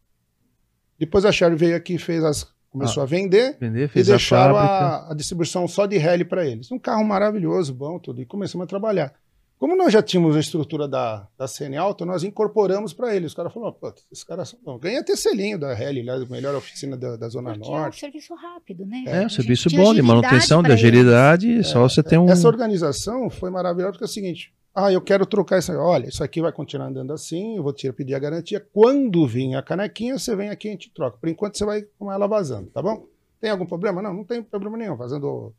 Depois 0.98 1.26
a 1.26 1.32
Sherry 1.32 1.56
veio 1.58 1.76
aqui 1.76 1.96
e 1.96 2.00
fez 2.00 2.24
as, 2.24 2.53
começou 2.74 3.04
a 3.04 3.06
vender 3.06 3.56
Vender, 3.60 3.86
e 3.86 3.88
fez 3.88 4.10
a 4.10 4.14
deixaram 4.14 4.56
fábrica. 4.56 5.08
a, 5.08 5.12
a 5.12 5.16
distribuição 5.16 5.68
só 5.68 5.86
de 5.86 5.98
rally 5.98 6.26
para 6.26 6.46
eles. 6.46 6.72
Um 6.72 6.80
carro 6.80 7.06
maravilhoso, 7.06 7.74
bom, 7.74 7.98
tudo. 8.00 8.22
E 8.22 8.26
começamos 8.26 8.66
a 8.66 8.68
trabalhar. 8.68 9.14
Como 9.60 9.78
nós 9.78 9.94
já 9.94 10.02
tínhamos 10.04 10.36
a 10.36 10.42
estrutura 10.42 10.90
da, 10.90 11.26
da 11.38 11.48
CN 11.48 11.78
Auto, 11.78 12.06
nós 12.06 12.22
incorporamos 12.26 12.92
para 12.92 13.16
eles. 13.16 13.28
Os 13.32 13.34
caras 13.34 13.54
falaram, 13.54 13.72
pô, 13.72 13.94
esses 14.12 14.24
caras 14.26 14.54
são. 14.66 14.78
Ganha 14.78 15.00
até 15.00 15.16
selinho 15.16 15.58
da 15.58 15.74
Rally, 15.74 16.10
a 16.10 16.18
melhor 16.26 16.54
oficina 16.56 16.98
da, 16.98 17.16
da 17.16 17.30
Zona 17.30 17.54
Porque 17.54 17.70
é 17.70 17.72
um 17.72 17.76
Norte. 17.76 18.00
serviço 18.02 18.36
rápido, 18.36 18.86
né? 18.86 19.04
É, 19.08 19.20
A 19.20 19.26
um 19.26 19.30
serviço 19.30 19.70
bom 19.70 19.94
de 19.94 20.02
manutenção, 20.02 20.62
de 20.62 20.70
agilidade, 20.70 21.64
só 21.64 21.80
você 21.88 22.04
tem 22.04 22.18
um. 22.20 22.28
Essa 22.30 22.48
organização 22.48 23.30
foi 23.30 23.50
maravilhosa 23.50 23.94
porque 23.94 24.04
é 24.04 24.08
o 24.08 24.10
seguinte: 24.10 24.52
ah, 24.76 24.92
eu 24.92 25.02
quero 25.02 25.26
trocar 25.26 25.60
isso. 25.60 25.72
Olha, 25.74 26.08
isso 26.08 26.24
aqui 26.24 26.42
vai 26.42 26.52
continuar 26.52 26.88
andando 26.88 27.14
assim, 27.14 27.58
eu 27.58 27.64
vou 27.64 27.74
te 27.74 27.92
pedir 27.94 28.16
a 28.16 28.20
garantia. 28.20 28.60
Quando 28.60 29.28
vir 29.28 29.56
a 29.56 29.62
canequinha, 29.62 30.18
você 30.18 30.36
vem 30.36 30.50
aqui 30.50 30.68
e 30.68 30.70
a 30.70 30.74
gente 30.74 30.92
troca. 30.92 31.18
Por 31.18 31.30
enquanto 31.30 31.58
você 31.58 31.66
vai 31.66 31.84
com 32.00 32.12
ela 32.12 32.28
vazando, 32.28 32.70
tá 32.72 32.82
bom? 32.82 33.06
Tem 33.40 33.52
algum 33.52 33.66
problema? 33.66 34.02
Não, 34.02 34.14
não 34.14 34.24
tem 34.24 34.42
problema 34.42 34.78
nenhum, 34.78 34.96
vazando 34.96 35.54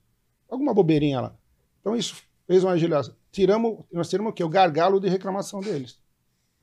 alguma 0.48 0.74
bobeirinha 0.74 1.20
lá. 1.20 1.36
Então 1.80 1.94
isso 1.94 2.16
fez 2.46 2.64
uma 2.64 2.72
agilização. 2.72 3.14
Tiramos, 3.30 3.84
nós 3.92 4.08
tiramos 4.08 4.30
o 4.30 4.34
quê? 4.34 4.42
O 4.42 4.48
gargalo 4.48 4.98
de 4.98 5.08
reclamação 5.08 5.60
deles. 5.60 5.98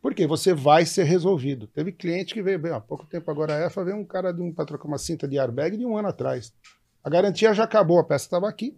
Por 0.01 0.15
quê? 0.15 0.25
Você 0.25 0.53
vai 0.53 0.85
ser 0.85 1.03
resolvido. 1.03 1.67
Teve 1.67 1.91
cliente 1.91 2.33
que 2.33 2.41
veio, 2.41 2.59
bem, 2.59 2.71
há 2.71 2.81
pouco 2.81 3.05
tempo 3.05 3.29
agora 3.29 3.55
a 3.55 3.67
EFA 3.67 3.83
veio 3.83 3.97
um 3.97 4.05
cara 4.05 4.35
um, 4.37 4.51
para 4.51 4.65
trocar 4.65 4.87
uma 4.87 4.97
cinta 4.97 5.27
de 5.27 5.37
airbag 5.37 5.77
de 5.77 5.85
um 5.85 5.95
ano 5.95 6.07
atrás. 6.07 6.51
A 7.03 7.09
garantia 7.09 7.53
já 7.53 7.63
acabou, 7.63 7.99
a 7.99 8.03
peça 8.03 8.25
estava 8.25 8.49
aqui. 8.49 8.75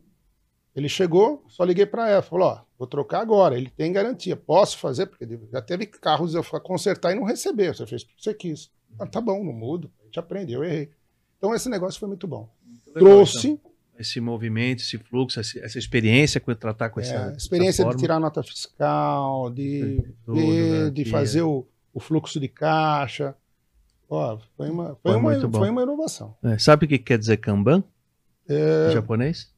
Ele 0.76 0.90
chegou, 0.90 1.44
só 1.48 1.64
liguei 1.64 1.86
para 1.86 2.10
ela, 2.10 2.22
falou, 2.22 2.48
ó, 2.48 2.62
vou 2.78 2.88
trocar 2.88 3.22
agora, 3.22 3.56
ele 3.56 3.70
tem 3.70 3.92
garantia, 3.94 4.36
posso 4.36 4.78
fazer? 4.78 5.06
Porque 5.06 5.28
já 5.52 5.62
teve 5.62 5.86
carros 5.86 6.34
eu 6.34 6.44
consertar 6.60 7.12
e 7.12 7.16
não 7.16 7.24
receber, 7.24 7.76
você 7.76 7.86
fez 7.86 8.04
porque 8.04 8.22
você 8.22 8.34
quis. 8.34 8.72
Ah, 8.98 9.06
tá 9.06 9.22
bom, 9.22 9.44
não 9.44 9.54
mudo, 9.54 9.92
a 10.02 10.06
gente 10.06 10.20
aprende, 10.20 10.54
eu 10.54 10.64
errei. 10.64 10.90
Então 11.38 11.54
esse 11.54 11.70
negócio 11.70 12.00
foi 12.00 12.08
muito 12.08 12.28
bom. 12.28 12.50
Trouxe 12.94 13.60
esse 14.00 14.20
movimento, 14.20 14.82
esse 14.82 14.98
fluxo, 14.98 15.40
essa, 15.40 15.78
experiência 15.78 16.40
com 16.40 16.54
tratar 16.56 16.90
com 16.90 17.00
é, 17.00 17.04
essa 17.04 17.34
experiência 17.38 17.84
essa 17.84 17.92
de 17.92 17.98
tirar 17.98 18.20
nota 18.20 18.42
fiscal, 18.42 19.52
de, 19.52 20.04
Tudo, 20.26 20.36
ver, 20.36 20.92
de 20.92 21.04
garantia. 21.04 21.12
fazer 21.12 21.42
o, 21.44 21.68
o 21.94 22.00
fluxo 22.00 22.40
de 22.40 22.48
caixa. 22.48 23.36
Ó, 24.10 24.40
foi 24.58 24.70
uma, 24.70 24.96
foi 24.96 24.98
Foi 25.04 25.16
uma, 25.16 25.32
muito 25.32 25.52
foi 25.52 25.70
uma 25.70 25.84
inovação. 25.84 26.36
É, 26.44 26.58
sabe 26.58 26.86
o 26.86 26.90
que 26.90 26.98
quer 26.98 27.20
dizer 27.20 27.38
Kanban 27.38 27.84
É, 28.50 28.90
em 28.90 28.94
japonês? 28.94 29.53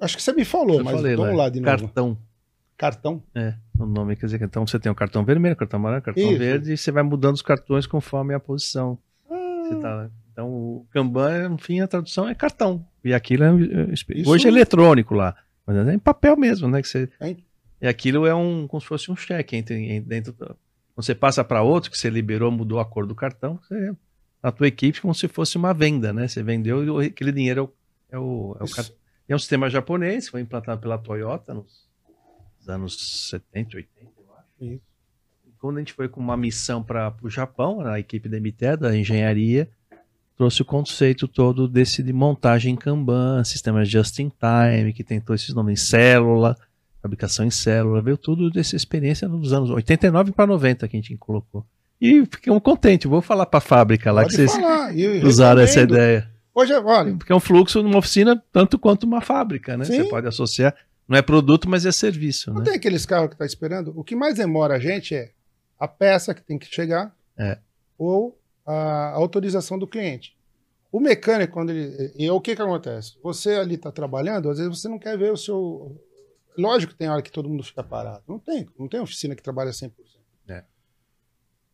Acho 0.00 0.16
que 0.16 0.22
você 0.22 0.32
me 0.32 0.44
falou, 0.44 0.78
Eu 0.78 0.84
mas 0.84 0.96
falei 0.96 1.16
vamos 1.16 1.36
lá, 1.36 1.44
lá 1.44 1.48
de 1.50 1.60
novo. 1.60 1.78
Cartão. 1.82 2.18
Cartão. 2.76 3.22
É, 3.34 3.54
o 3.78 3.84
nome 3.86 4.14
quer 4.14 4.26
dizer 4.26 4.38
que 4.38 4.44
então 4.44 4.66
você 4.66 4.78
tem 4.78 4.90
o 4.90 4.94
cartão 4.94 5.24
vermelho, 5.24 5.56
cartão 5.56 5.80
amarelo, 5.80 6.02
cartão 6.02 6.22
Isso. 6.30 6.38
verde 6.38 6.72
e 6.72 6.76
você 6.76 6.92
vai 6.92 7.02
mudando 7.02 7.34
os 7.34 7.42
cartões 7.42 7.86
conforme 7.86 8.34
a 8.34 8.40
posição. 8.40 8.98
Ah, 9.28 9.78
tá- 9.80 10.10
então 10.32 10.48
o 10.48 10.86
Kanban, 10.92 11.54
enfim, 11.54 11.80
a 11.80 11.88
tradução 11.88 12.28
é 12.28 12.34
cartão. 12.34 12.86
E 13.04 13.12
aquilo 13.12 13.42
é, 13.44 13.48
é, 13.48 13.92
Isso- 13.92 14.30
hoje 14.30 14.46
é 14.46 14.50
eletrônico 14.50 15.14
lá, 15.14 15.34
mas 15.66 15.76
é 15.76 15.94
em 15.94 15.98
papel 15.98 16.36
mesmo, 16.36 16.68
né? 16.68 16.80
Que 16.80 16.86
você, 16.88 17.08
É. 17.20 17.34
e 17.82 17.88
aquilo 17.88 18.24
é 18.26 18.34
um 18.34 18.68
como 18.68 18.80
se 18.80 18.86
fosse 18.86 19.10
um 19.10 19.16
cheque 19.16 19.56
entre, 19.56 20.00
dentro. 20.00 20.32
do- 20.32 20.46
Quando 20.94 21.04
você 21.04 21.14
passa 21.16 21.42
para 21.42 21.62
outro 21.62 21.90
que 21.90 21.98
você 21.98 22.08
liberou, 22.10 22.50
mudou 22.52 22.78
a 22.78 22.84
cor 22.84 23.06
do 23.06 23.14
cartão, 23.14 23.58
você, 23.62 23.92
na 24.42 24.52
tua 24.52 24.68
equipe 24.68 25.00
como 25.00 25.14
se 25.14 25.26
fosse 25.26 25.56
uma 25.56 25.74
venda, 25.74 26.12
né? 26.12 26.28
Você 26.28 26.42
vendeu 26.44 27.02
e 27.02 27.06
aquele 27.06 27.32
dinheiro 27.32 27.72
é 28.10 28.16
o, 28.16 28.16
é 28.16 28.18
o, 28.18 28.56
é 28.60 28.62
o 28.62 28.66
Isso. 28.66 28.92
É 29.32 29.36
um 29.36 29.38
sistema 29.38 29.68
japonês, 29.68 30.28
foi 30.28 30.40
implantado 30.40 30.80
pela 30.80 30.98
Toyota 30.98 31.54
nos 31.54 31.88
anos 32.66 33.28
70, 33.30 33.76
80, 33.76 34.06
eu 34.18 34.34
acho. 34.34 34.74
Isso. 34.74 34.82
Quando 35.58 35.76
a 35.76 35.80
gente 35.80 35.92
foi 35.92 36.08
com 36.08 36.20
uma 36.20 36.36
missão 36.36 36.82
para 36.82 37.14
o 37.22 37.28
Japão, 37.30 37.80
a 37.80 37.98
equipe 37.98 38.28
da 38.28 38.38
MT, 38.38 38.76
da 38.76 38.96
engenharia, 38.96 39.68
trouxe 40.36 40.62
o 40.62 40.64
conceito 40.64 41.26
todo 41.26 41.66
desse 41.66 42.02
de 42.02 42.12
montagem 42.12 42.74
em 42.74 42.76
Kanban, 42.76 43.42
sistema 43.42 43.84
just 43.84 44.18
in 44.20 44.30
time, 44.30 44.92
que 44.92 45.02
tem 45.02 45.20
todos 45.20 45.42
esses 45.42 45.54
nomes 45.54 45.80
em 45.80 45.84
célula, 45.84 46.56
fabricação 47.02 47.44
em 47.44 47.50
célula, 47.50 48.00
veio 48.00 48.16
tudo 48.16 48.50
dessa 48.50 48.76
experiência 48.76 49.26
nos 49.26 49.52
anos 49.52 49.70
89 49.70 50.30
para 50.32 50.46
90 50.46 50.86
que 50.86 50.96
a 50.96 51.00
gente 51.00 51.16
colocou. 51.16 51.66
E 52.00 52.24
ficamos 52.26 52.62
contentes, 52.62 53.10
vou 53.10 53.20
falar 53.20 53.46
para 53.46 53.58
a 53.58 53.60
fábrica 53.60 54.12
lá 54.12 54.22
Pode 54.22 54.36
que 54.36 54.36
vocês 54.36 54.54
falar. 54.54 54.96
E 54.96 55.24
usaram 55.24 55.60
essa 55.60 55.80
recomendo. 55.80 55.96
ideia. 55.98 56.30
Hoje, 56.60 56.72
olha, 56.74 57.14
Porque 57.16 57.32
é 57.32 57.36
um 57.36 57.40
fluxo 57.40 57.82
numa 57.82 57.98
oficina 57.98 58.42
tanto 58.52 58.78
quanto 58.78 59.04
uma 59.04 59.20
fábrica, 59.20 59.76
né? 59.76 59.84
Sim. 59.84 60.02
Você 60.02 60.08
pode 60.08 60.26
associar, 60.26 60.74
não 61.06 61.16
é 61.16 61.22
produto, 61.22 61.68
mas 61.68 61.86
é 61.86 61.92
serviço, 61.92 62.50
não 62.50 62.58
né? 62.58 62.64
tem 62.64 62.74
aqueles 62.74 63.06
carros 63.06 63.30
que 63.30 63.36
tá 63.36 63.46
esperando. 63.46 63.92
O 63.96 64.02
que 64.02 64.16
mais 64.16 64.34
demora 64.34 64.74
a 64.74 64.78
gente 64.80 65.14
é 65.14 65.30
a 65.78 65.86
peça 65.86 66.34
que 66.34 66.42
tem 66.42 66.58
que 66.58 66.66
chegar 66.66 67.14
É. 67.38 67.58
ou 67.96 68.36
a 68.66 69.10
autorização 69.14 69.78
do 69.78 69.86
cliente. 69.86 70.36
O 70.90 70.98
mecânico, 70.98 71.52
quando 71.52 71.70
ele. 71.70 72.12
E 72.16 72.28
o 72.28 72.40
que 72.40 72.56
que 72.56 72.62
acontece? 72.62 73.16
Você 73.22 73.50
ali 73.54 73.76
está 73.76 73.92
trabalhando, 73.92 74.50
às 74.50 74.58
vezes 74.58 74.80
você 74.80 74.88
não 74.88 74.98
quer 74.98 75.16
ver 75.16 75.32
o 75.32 75.36
seu. 75.36 75.96
Lógico 76.56 76.92
que 76.92 76.98
tem 76.98 77.08
hora 77.08 77.22
que 77.22 77.30
todo 77.30 77.48
mundo 77.48 77.62
fica 77.62 77.84
parado. 77.84 78.22
Não 78.26 78.38
tem, 78.38 78.66
não 78.76 78.88
tem 78.88 78.98
oficina 78.98 79.36
que 79.36 79.42
trabalha 79.42 79.70
100%. 79.70 79.92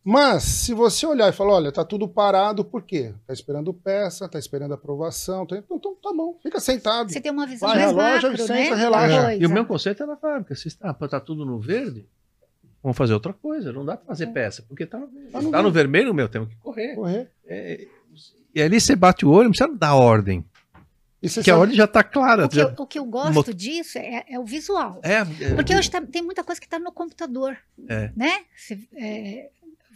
É. 0.06 0.10
Mas, 0.10 0.42
se 0.42 0.74
você 0.74 1.06
olhar 1.06 1.28
e 1.28 1.32
falar, 1.32 1.54
olha, 1.54 1.72
tá 1.72 1.84
tudo 1.84 2.06
parado, 2.06 2.64
por 2.64 2.82
quê? 2.82 3.14
Tá 3.26 3.32
esperando 3.32 3.72
peça, 3.72 4.28
tá 4.28 4.38
esperando 4.38 4.74
aprovação, 4.74 5.46
tá... 5.46 5.56
então, 5.56 5.76
então 5.78 5.94
tá 6.02 6.12
bom, 6.12 6.38
fica 6.42 6.60
sentado. 6.60 7.10
Você 7.10 7.20
tem 7.20 7.32
uma 7.32 7.46
visão 7.46 7.68
Vai, 7.68 7.78
mais 7.78 7.90
relógio, 7.90 8.30
macro, 8.30 8.46
senta, 8.46 8.52
né? 8.76 8.82
relaxa. 8.82 9.22
da 9.22 9.36
E 9.36 9.46
o 9.46 9.50
meu 9.50 9.64
conceito 9.64 10.02
é 10.02 10.06
na 10.06 10.16
fábrica. 10.16 10.54
Se 10.54 10.68
está, 10.68 10.92
tá 10.92 11.18
tudo 11.20 11.44
no 11.46 11.58
verde, 11.58 12.06
vamos 12.82 12.96
fazer 12.98 13.14
outra 13.14 13.32
coisa. 13.32 13.72
Não 13.72 13.84
dá 13.84 13.96
para 13.96 14.06
fazer 14.06 14.26
peça, 14.28 14.62
porque 14.68 14.84
tá 14.84 14.98
no 14.98 15.06
verde. 15.06 15.30
Tá 15.30 15.40
no 15.40 15.50
Tá 15.50 15.62
no 15.62 15.70
vermelho, 15.72 16.12
meu, 16.12 16.28
temos 16.28 16.50
que 16.50 16.56
correr. 16.56 16.94
Correr. 16.94 17.30
É, 17.46 17.86
e 18.54 18.62
ali 18.62 18.80
você 18.80 18.94
bate 18.94 19.24
o 19.24 19.30
olho, 19.30 19.44
não 19.44 19.50
precisa 19.52 19.74
dar 19.76 19.94
ordem. 19.94 20.44
E 21.22 21.30
Porque 21.30 21.50
a 21.50 21.56
ordem 21.56 21.74
já 21.74 21.86
tá 21.86 22.04
clara. 22.04 22.44
O 22.44 22.48
que, 22.50 22.56
já- 22.56 22.64
eu, 22.64 22.74
o 22.78 22.86
que 22.86 22.98
eu 22.98 23.06
gosto 23.06 23.32
Mo- 23.48 23.54
disso 23.54 23.96
é, 23.96 24.24
é 24.28 24.38
o 24.38 24.44
visual. 24.44 25.00
É, 25.02 25.20
é, 25.42 25.54
Porque 25.54 25.74
hoje 25.74 25.90
tá- 25.90 26.02
tem 26.02 26.20
muita 26.20 26.44
coisa 26.44 26.60
que 26.60 26.66
está 26.66 26.78
no 26.78 26.92
computador. 26.92 27.56
É. 27.88 28.12
Né? 28.14 28.42
Você, 28.54 28.78
é, 28.94 29.48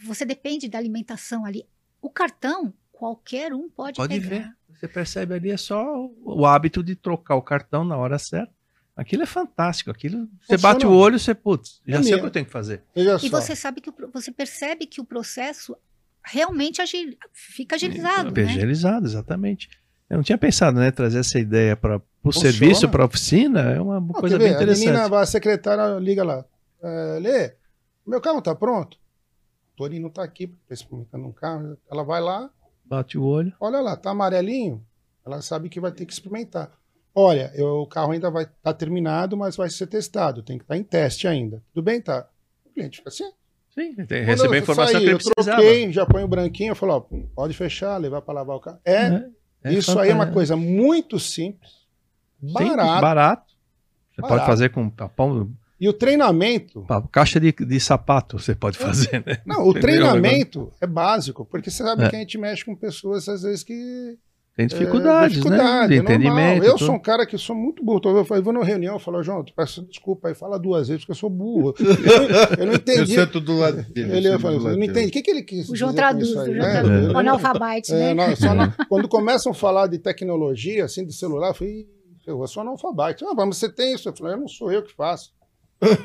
você 0.05 0.25
depende 0.25 0.67
da 0.67 0.77
alimentação 0.77 1.45
ali. 1.45 1.65
O 2.01 2.09
cartão, 2.09 2.73
qualquer 2.91 3.53
um 3.53 3.69
pode, 3.69 3.97
pode 3.97 4.19
pegar. 4.19 4.29
ver. 4.29 4.49
Você 4.73 4.87
percebe 4.87 5.33
ali, 5.33 5.51
é 5.51 5.57
só 5.57 5.83
o, 6.23 6.45
hábito 6.45 6.81
de 6.83 6.95
trocar 6.95 7.35
o 7.35 7.41
cartão 7.41 7.83
na 7.83 7.97
hora 7.97 8.17
certa. 8.17 8.53
Aquilo 8.95 9.23
é 9.23 9.25
fantástico. 9.25 9.91
Aquilo, 9.91 10.27
você 10.41 10.57
Funciona. 10.57 10.73
bate 10.73 10.85
o 10.85 10.91
olho, 10.91 11.17
você, 11.19 11.33
putz, 11.33 11.81
já 11.85 11.99
É 11.99 12.03
sei 12.03 12.15
o 12.15 12.19
que 12.19 12.25
eu 12.25 12.31
tenho 12.31 12.45
que 12.45 12.51
fazer. 12.51 12.83
Veja 12.95 13.15
E 13.15 13.29
só. 13.29 13.41
você 13.41 13.55
sabe 13.55 13.81
que 13.81 13.89
o, 13.89 13.93
você 14.13 14.31
percebe 14.31 14.85
que 14.85 15.01
o 15.01 15.05
processo 15.05 15.75
realmente 16.23 16.81
agil, 16.81 17.15
fica 17.33 17.75
agilizado, 17.75 18.31
né? 18.31 18.43
Agilizado, 18.43 19.05
exatamente. 19.05 19.69
Eu 20.09 20.17
não 20.17 20.23
tinha 20.23 20.37
pensado, 20.37 20.79
né? 20.79 20.91
Trazer 20.91 21.19
essa 21.19 21.39
ideia 21.39 21.75
para 21.77 22.01
o 22.23 22.31
serviço, 22.31 22.89
para 22.89 23.03
a 23.03 23.05
oficina, 23.05 23.61
é 23.71 23.79
uma 23.81 23.99
Não, 23.99 24.07
coisa 24.09 24.37
bem 24.37 24.47
ver? 24.47 24.53
A 24.53 24.55
interessante. 24.57 24.85
menina, 24.87 25.07
vai, 25.09 25.23
a 25.23 25.25
secretária 25.25 25.97
liga 25.99 26.23
lá. 26.23 26.43
É, 26.81 27.19
Lê, 27.21 27.55
meu 28.07 28.19
carro 28.19 28.41
tá 28.41 28.55
pronto? 28.55 28.97
Torinho 29.79 30.01
não 30.03 30.09
tá 30.09 30.23
aqui, 30.23 30.47
tá 30.47 30.73
experimentando 30.73 31.25
um 31.25 31.31
carro. 31.31 31.77
Ela 31.89 32.03
vai 32.03 32.19
lá, 32.19 32.49
Bate 32.83 33.17
o 33.17 33.23
olho. 33.23 33.53
olha 33.61 33.79
lá, 33.79 33.95
tá 33.95 34.09
amarelinho. 34.11 34.85
Ela 35.25 35.41
sabe 35.41 35.69
que 35.69 35.79
vai 35.79 35.91
ter 35.93 36.05
que 36.05 36.11
experimentar. 36.11 36.69
Olha, 37.15 37.49
eu- 37.55 37.77
o 37.81 37.87
carro 37.87 38.11
ainda 38.11 38.29
vai 38.29 38.43
estar 38.43 38.55
tá 38.61 38.73
terminado, 38.73 39.37
mas 39.37 39.55
vai 39.55 39.69
ser 39.69 39.87
testado. 39.87 40.43
Tem 40.43 40.57
que 40.57 40.65
estar 40.65 40.75
em 40.75 40.83
teste 40.83 41.29
ainda. 41.29 41.63
Tudo 41.73 41.83
bem, 41.85 42.01
tá? 42.01 42.27
O 42.65 42.69
cliente 42.71 42.97
fica 42.97 43.07
assim. 43.07 43.31
Sim, 43.73 43.95
tem, 44.05 44.23
recebeu 44.25 44.51
a 44.53 44.57
informação 44.57 44.91
saí, 44.93 45.01
que 45.05 45.09
ele 45.11 45.13
eu 45.13 45.19
troquei, 45.45 45.93
já 45.93 46.05
põe 46.05 46.23
o 46.23 46.27
branquinho, 46.27 46.71
eu 46.71 46.75
falo, 46.75 46.93
ó, 46.97 46.99
pode 47.33 47.53
fechar, 47.53 47.95
levar 47.97 48.21
para 48.21 48.33
lavar 48.33 48.57
o 48.57 48.59
carro. 48.59 48.79
É, 48.83 49.29
É 49.63 49.71
isso 49.73 49.97
aí 49.97 50.09
é 50.09 50.13
uma 50.13 50.29
coisa 50.31 50.57
muito 50.57 51.17
simples, 51.19 51.71
Simples, 52.41 52.53
barato. 52.69 53.01
barato. 53.01 53.53
Você 54.13 54.21
Barato. 54.21 54.35
pode 54.39 54.45
fazer 54.47 54.69
com 54.71 54.89
papão, 54.89 55.49
E 55.79 55.87
o 55.87 55.93
treinamento, 55.93 56.85
caixa 57.11 57.39
de, 57.39 57.51
de 57.53 57.79
sapato, 57.79 58.37
você 58.37 58.53
pode 58.53 58.77
fazer, 58.77 59.23
né? 59.25 59.37
não, 59.45 59.59
o 59.65 59.69
Entendeu? 59.69 59.81
treinamento 59.81 60.71
é 60.81 60.85
básico, 60.87 61.45
porque 61.45 61.69
você 61.71 61.83
sabe 61.83 62.03
É. 62.03 62.09
que 62.09 62.15
a 62.15 62.19
gente 62.19 62.37
mexe 62.37 62.65
com 62.65 62.75
pessoas 62.75 63.27
às 63.29 63.43
vezes 63.43 63.63
que 63.63 64.17
Tem 64.57 64.65
é, 64.65 64.67
dificuldades, 64.67 65.37
dificuldade, 65.37 65.63
né? 65.63 65.87
De 65.87 65.93
é 65.93 66.01
normal. 66.01 66.15
entendimento. 66.41 66.65
Eu 66.65 66.73
tudo. 66.73 66.85
sou 66.85 66.95
um 66.95 66.99
cara 66.99 67.25
que 67.25 67.37
sou 67.37 67.55
muito 67.55 67.81
burro. 67.81 67.99
Então, 67.99 68.17
Eu 68.17 68.25
falo, 68.25 68.39
eu 68.41 68.43
vou 68.43 68.51
na 68.53 68.61
reunião, 68.61 68.95
eu 68.95 68.99
falo, 68.99 69.23
João, 69.23 69.41
tu 69.41 69.53
peço 69.55 69.81
desculpa 69.83 70.27
aí, 70.27 70.35
fala 70.35 70.59
duas 70.59 70.89
vezes, 70.89 71.01
porque 71.03 71.13
eu 71.13 71.15
sou 71.15 71.29
burro. 71.29 71.73
Eu, 71.79 71.85
eu 72.59 72.65
não 72.65 72.73
Eu 72.73 72.77
entendi. 72.77 73.13
sento 73.15 73.39
do 73.39 73.57
lado 73.57 73.81
dele. 73.83 74.17
Ele 74.17 74.27
eu 74.27 74.33
eu 74.33 74.39
falo, 74.41 74.55
eu 74.67 74.75
não 74.77 74.83
entendi. 74.83 75.07
O 75.07 75.11
que, 75.11 75.21
que 75.21 75.31
ele 75.31 75.43
quis 75.43 75.69
O 75.69 75.75
João 75.77 75.93
traduz, 75.93 76.29
o 76.31 76.33
João 76.33 76.47
né? 76.47 76.71
traduz. 76.71 77.05
Eu- 77.05 77.11
O 77.13 77.17
analfabete, 77.17 77.93
É, 77.93 78.13
né? 78.13 78.27
não, 78.27 78.35
só 78.35 78.53
na- 78.53 78.73
quando 78.89 79.07
começam 79.07 79.53
a 79.53 79.55
falar 79.55 79.87
de 79.87 79.97
tecnologia, 79.97 80.83
assim, 80.83 81.05
de 81.05 81.13
celular, 81.13 81.49
eu 81.51 81.53
falei, 81.53 81.73
"Ih, 81.73 81.87
eu 82.27 82.45
sou 82.47 82.59
analfabeto. 82.61 83.25
Ah, 83.27 83.33
mas 83.33 83.55
você 83.57 83.71
tem 83.71 83.93
isso? 83.95 84.09
Eu 84.09 84.15
falei, 84.17 84.33
eu 84.33 84.39
não 84.41 84.47
sou 84.49 84.69
eu 84.73 84.83
que 84.83 84.93
faço. 84.93 85.31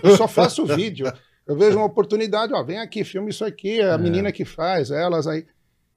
Eu 0.02 0.16
só 0.16 0.28
faço 0.28 0.64
vídeo. 0.66 1.12
Eu 1.46 1.56
vejo 1.56 1.76
uma 1.76 1.86
oportunidade, 1.86 2.54
ó, 2.54 2.62
vem 2.62 2.78
aqui, 2.78 3.04
filme 3.04 3.30
isso 3.30 3.44
aqui, 3.44 3.80
é 3.80 3.90
a 3.90 3.94
É. 3.94 3.98
menina 3.98 4.32
que 4.32 4.44
faz, 4.44 4.90
elas 4.90 5.26
aí. 5.26 5.46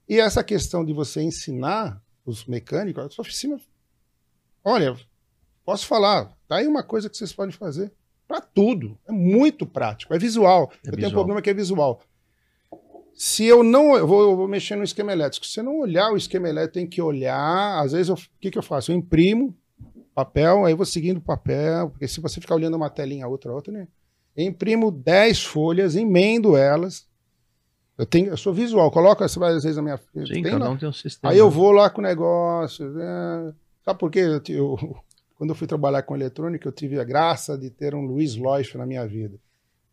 E 0.08 0.18
essa 0.20 0.42
questão 0.44 0.84
de 0.84 0.92
você 0.92 1.22
ensinar 1.22 2.00
os 2.24 2.44
mecânicos, 2.46 3.04
a 3.04 3.10
sua 3.10 3.22
oficina. 3.22 3.58
Olha, 4.64 4.96
posso 5.64 5.86
falar, 5.86 6.32
tá 6.46 6.56
aí 6.56 6.66
uma 6.66 6.82
coisa 6.82 7.08
que 7.08 7.16
vocês 7.16 7.32
podem 7.32 7.52
fazer. 7.52 7.92
Para 8.26 8.42
tudo. 8.42 8.98
É 9.08 9.12
muito 9.12 9.64
prático. 9.64 10.12
É 10.12 10.18
visual. 10.18 10.70
É 10.84 10.88
eu 10.88 10.92
tenho 10.92 10.94
um 10.94 10.96
visual. 10.96 11.12
problema 11.12 11.40
que 11.40 11.48
é 11.48 11.54
visual. 11.54 12.02
Se 13.14 13.44
eu 13.46 13.62
não. 13.64 13.96
Eu 13.96 14.06
vou, 14.06 14.20
eu 14.22 14.36
vou 14.36 14.46
mexer 14.46 14.76
no 14.76 14.84
esquema 14.84 15.12
elétrico. 15.12 15.46
Se 15.46 15.52
você 15.52 15.62
não 15.62 15.78
olhar 15.80 16.12
o 16.12 16.16
esquema 16.16 16.46
elétrico, 16.48 16.74
tem 16.74 16.86
que 16.86 17.00
olhar. 17.00 17.82
Às 17.82 17.92
vezes, 17.92 18.10
o 18.10 18.16
que, 18.38 18.50
que 18.50 18.58
eu 18.58 18.62
faço? 18.62 18.92
Eu 18.92 18.96
imprimo 18.96 19.56
papel, 20.24 20.64
aí 20.64 20.72
eu 20.72 20.76
vou 20.76 20.86
seguindo 20.86 21.18
o 21.18 21.22
papel, 21.22 21.90
porque 21.90 22.08
se 22.08 22.20
você 22.20 22.40
ficar 22.40 22.54
olhando 22.56 22.76
uma 22.76 22.90
telinha, 22.90 23.28
outra, 23.28 23.52
outra, 23.52 23.72
né? 23.72 23.86
Eu 24.36 24.44
imprimo 24.46 24.90
10 24.90 25.44
folhas, 25.44 25.94
emendo 25.94 26.56
elas. 26.56 27.06
Eu, 27.96 28.04
tenho, 28.06 28.28
eu 28.28 28.36
sou 28.36 28.52
visual, 28.52 28.90
coloco 28.90 29.22
essa 29.22 29.38
várias 29.38 29.62
vezes 29.62 29.76
na 29.76 29.82
minha 29.82 29.96
frente. 29.98 30.28
Sim, 30.28 30.42
Tem 30.42 30.52
cada 30.52 30.64
lá. 30.64 30.70
um 30.70 30.76
tem 30.76 30.88
um 30.88 30.92
sistema. 30.92 31.32
Aí 31.32 31.38
eu 31.38 31.50
vou 31.50 31.70
lá 31.72 31.88
com 31.90 32.00
o 32.00 32.04
negócio. 32.04 32.88
né? 32.90 33.54
Sabe 33.84 33.98
por 33.98 34.10
quê? 34.10 34.20
Eu, 34.20 34.40
eu- 34.56 34.96
quando 35.36 35.50
eu 35.50 35.54
fui 35.56 35.66
trabalhar 35.68 36.02
com 36.02 36.14
eletrônica, 36.16 36.66
eu 36.66 36.72
tive 36.72 36.98
a 36.98 37.04
graça 37.04 37.56
de 37.56 37.70
ter 37.70 37.94
um 37.94 38.02
Luiz 38.04 38.34
Loif 38.36 38.76
na 38.76 38.84
minha 38.86 39.06
vida. 39.06 39.38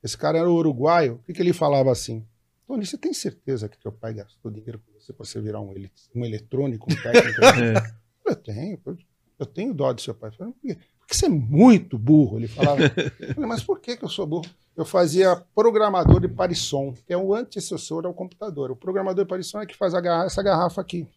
Esse 0.03 0.17
cara 0.17 0.37
era 0.39 0.49
uruguaio. 0.49 1.15
O 1.15 1.19
que, 1.19 1.33
que 1.33 1.41
ele 1.41 1.53
falava 1.53 1.91
assim? 1.91 2.25
Tony, 2.67 2.83
você 2.85 2.97
tem 2.97 3.13
certeza 3.13 3.69
que 3.69 3.77
teu 3.77 3.91
pai 3.91 4.13
gastou 4.15 4.51
dinheiro 4.51 4.79
com 4.79 4.99
você 4.99 5.13
para 5.13 5.23
você 5.25 5.39
virar 5.39 5.61
um, 5.61 5.71
ele- 5.71 5.91
um 6.15 6.25
eletrônico, 6.25 6.91
um 6.91 6.95
técnico? 6.95 7.41
É. 7.43 7.95
Eu 8.27 8.35
tenho, 8.35 8.79
eu- 8.87 8.97
eu 9.37 9.45
tenho 9.45 9.73
dó 9.73 9.91
do 9.93 10.01
seu 10.01 10.13
pai. 10.13 10.29
Eu 10.29 10.33
falei, 10.33 10.53
por 10.53 10.61
quê? 10.61 10.77
Porque 10.99 11.15
você 11.15 11.27
é 11.27 11.29
muito 11.29 11.97
burro, 11.97 12.37
ele 12.37 12.47
falava. 12.47 12.81
Eu 12.81 13.33
falei, 13.35 13.49
mas 13.49 13.63
por 13.63 13.79
que, 13.79 13.95
que 13.95 14.03
eu 14.03 14.09
sou 14.09 14.25
burro? 14.25 14.45
Eu 14.75 14.83
fazia 14.83 15.35
programador 15.53 16.19
de 16.19 16.27
parissom, 16.27 16.93
que 16.93 17.13
é 17.13 17.17
o 17.17 17.33
antecessor 17.33 18.05
ao 18.05 18.13
computador. 18.13 18.71
O 18.71 18.75
programador 18.75 19.23
de 19.23 19.29
parissom 19.29 19.61
é 19.61 19.65
que 19.65 19.77
faz 19.77 19.93
essa 19.93 20.41
garrafa 20.41 20.81
aqui. 20.81 21.07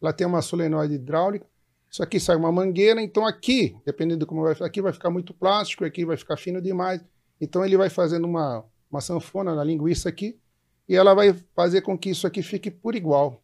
Lá 0.00 0.12
tem 0.12 0.26
uma 0.26 0.42
solenoide 0.42 0.94
hidráulica, 0.94 1.46
isso 1.90 2.02
aqui 2.02 2.20
sai 2.20 2.36
uma 2.36 2.52
mangueira, 2.52 3.00
então 3.00 3.26
aqui, 3.26 3.74
dependendo 3.84 4.20
de 4.20 4.26
como 4.26 4.42
vai 4.42 4.54
ficar, 4.54 4.66
aqui 4.66 4.82
vai 4.82 4.92
ficar 4.92 5.08
muito 5.08 5.32
plástico, 5.32 5.84
aqui 5.84 6.04
vai 6.04 6.16
ficar 6.16 6.36
fino 6.36 6.60
demais. 6.60 7.02
Então 7.40 7.64
ele 7.64 7.76
vai 7.76 7.88
fazendo 7.88 8.26
uma, 8.26 8.64
uma 8.90 9.00
sanfona 9.00 9.54
na 9.54 9.64
linguiça 9.64 10.08
aqui, 10.08 10.38
e 10.86 10.94
ela 10.94 11.14
vai 11.14 11.32
fazer 11.54 11.80
com 11.80 11.96
que 11.96 12.10
isso 12.10 12.26
aqui 12.26 12.42
fique 12.42 12.70
por 12.70 12.94
igual. 12.94 13.42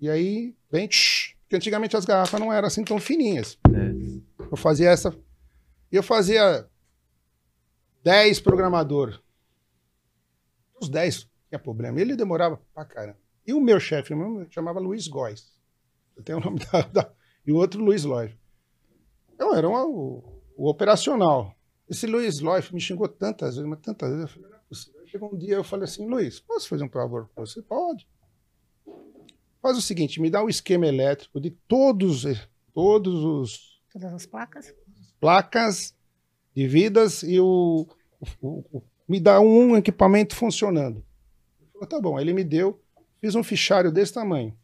E 0.00 0.08
aí 0.08 0.54
vem, 0.70 0.88
tsh, 0.88 1.33
porque 1.44 1.56
antigamente 1.56 1.96
as 1.96 2.04
garrafas 2.04 2.40
não 2.40 2.52
eram 2.52 2.66
assim 2.66 2.82
tão 2.84 2.98
fininhas. 2.98 3.58
Eu 4.50 4.56
fazia 4.56 4.90
essa. 4.90 5.16
E 5.92 5.96
eu 5.96 6.02
fazia 6.02 6.68
10 8.02 8.40
programador. 8.40 9.20
Os 10.80 10.88
10 10.88 11.28
tinha 11.48 11.58
problema. 11.58 12.00
Ele 12.00 12.16
demorava 12.16 12.60
pra 12.74 12.84
caramba. 12.84 13.18
E 13.46 13.52
o 13.52 13.60
meu 13.60 13.78
chefe 13.78 14.14
meu, 14.14 14.46
chamava 14.50 14.80
Luiz 14.80 15.06
Góes. 15.06 15.52
Eu 16.16 16.22
tenho 16.22 16.38
o 16.38 16.40
nome 16.40 16.60
da, 16.72 16.80
da- 16.82 17.12
E 17.46 17.52
o 17.52 17.56
outro 17.56 17.82
Luiz 17.82 18.04
Loif. 18.04 18.34
Eu 19.38 19.54
era 19.54 19.68
uma- 19.68 19.84
o, 19.86 20.42
o 20.56 20.68
operacional. 20.68 21.54
Esse 21.88 22.06
Luiz 22.06 22.40
Loif 22.40 22.72
me 22.72 22.80
xingou 22.80 23.08
tantas 23.08 23.56
vezes, 23.56 23.68
mas 23.68 23.80
tantas 23.80 24.10
vezes. 24.10 24.22
Eu 24.24 24.28
falei, 24.28 24.50
não 24.50 24.56
é 24.56 24.60
possível. 24.68 25.06
Chegou 25.06 25.34
um 25.34 25.36
dia 25.38 25.54
eu 25.56 25.64
falei 25.64 25.84
assim, 25.84 26.06
Luiz, 26.08 26.40
posso 26.40 26.68
fazer 26.68 26.84
um 26.84 26.88
favor 26.88 27.28
pra 27.34 27.44
você? 27.44 27.60
Pode. 27.62 28.08
Faz 29.64 29.78
o 29.78 29.80
seguinte, 29.80 30.20
me 30.20 30.28
dá 30.28 30.42
o 30.44 30.48
esquema 30.50 30.86
elétrico 30.86 31.40
de 31.40 31.50
todos, 31.50 32.24
todos 32.74 33.24
os 33.24 33.80
Todas 33.90 34.12
as 34.12 34.26
placas. 34.26 34.74
placas 35.18 35.94
de 36.54 36.68
vidas 36.68 37.22
e 37.22 37.40
o, 37.40 37.88
o- 38.42 38.64
o- 38.70 38.82
me 39.08 39.18
dá 39.18 39.40
um 39.40 39.74
equipamento 39.74 40.36
funcionando. 40.36 41.02
Ele 41.58 41.70
falou, 41.72 41.86
tá 41.88 41.98
bom. 41.98 42.18
Aí 42.18 42.24
Ele 42.24 42.34
me 42.34 42.44
deu, 42.44 42.78
fiz 43.22 43.34
um 43.34 43.42
fichário 43.42 43.90
desse 43.90 44.12
tamanho, 44.12 44.54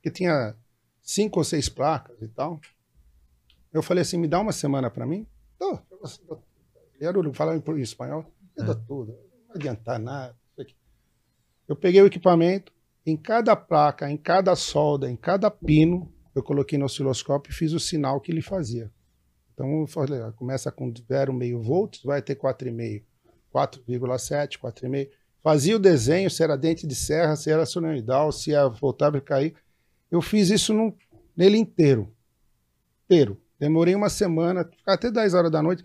que 0.00 0.08
tinha 0.08 0.54
cinco 1.02 1.40
ou 1.40 1.44
seis 1.44 1.68
placas 1.68 2.22
e 2.22 2.28
tal. 2.28 2.60
Eu 3.72 3.82
falei 3.82 4.02
assim, 4.02 4.18
me 4.18 4.28
dá 4.28 4.38
uma 4.38 4.52
semana 4.52 4.88
para 4.88 5.04
mim? 5.04 5.26
Tô. 5.58 5.80
Ele 6.94 7.04
era 7.08 7.18
o- 7.18 7.34
falava 7.34 7.58
em 7.58 7.80
espanhol, 7.80 8.24
eu 8.56 8.64
dou 8.64 8.74
tudo, 8.86 9.18
não 9.48 9.56
adiantar 9.56 9.98
nada. 9.98 10.38
Eu 11.66 11.74
peguei 11.74 12.00
o 12.00 12.06
equipamento, 12.06 12.72
em 13.10 13.16
cada 13.16 13.56
placa, 13.56 14.10
em 14.10 14.16
cada 14.16 14.54
solda, 14.54 15.10
em 15.10 15.16
cada 15.16 15.50
pino, 15.50 16.12
eu 16.34 16.42
coloquei 16.42 16.78
no 16.78 16.84
osciloscópio 16.84 17.50
e 17.50 17.54
fiz 17.54 17.72
o 17.72 17.80
sinal 17.80 18.20
que 18.20 18.30
ele 18.30 18.42
fazia. 18.42 18.90
Então, 19.54 19.80
eu 19.80 19.86
falei, 19.86 20.20
começa 20.36 20.70
com 20.70 20.92
0,5 20.92 21.60
volts, 21.62 22.02
vai 22.04 22.20
ter 22.20 22.36
4,5, 22.36 23.02
4,7, 23.52 24.58
4,5. 24.58 25.08
Fazia 25.42 25.76
o 25.76 25.78
desenho, 25.78 26.30
se 26.30 26.42
era 26.42 26.56
dente 26.56 26.86
de 26.86 26.94
serra, 26.94 27.34
se 27.34 27.50
era 27.50 27.64
solenoidal, 27.64 28.30
se 28.30 28.50
ia 28.50 28.68
voltar 28.68 29.16
a 29.16 29.20
cair. 29.20 29.54
Eu 30.10 30.20
fiz 30.20 30.50
isso 30.50 30.74
num- 30.74 30.92
nele 31.36 31.56
inteiro. 31.56 32.12
Inteiro. 33.06 33.40
Demorei 33.58 33.94
uma 33.94 34.10
semana, 34.10 34.68
até 34.86 35.10
10 35.10 35.34
horas 35.34 35.50
da 35.50 35.62
noite, 35.62 35.84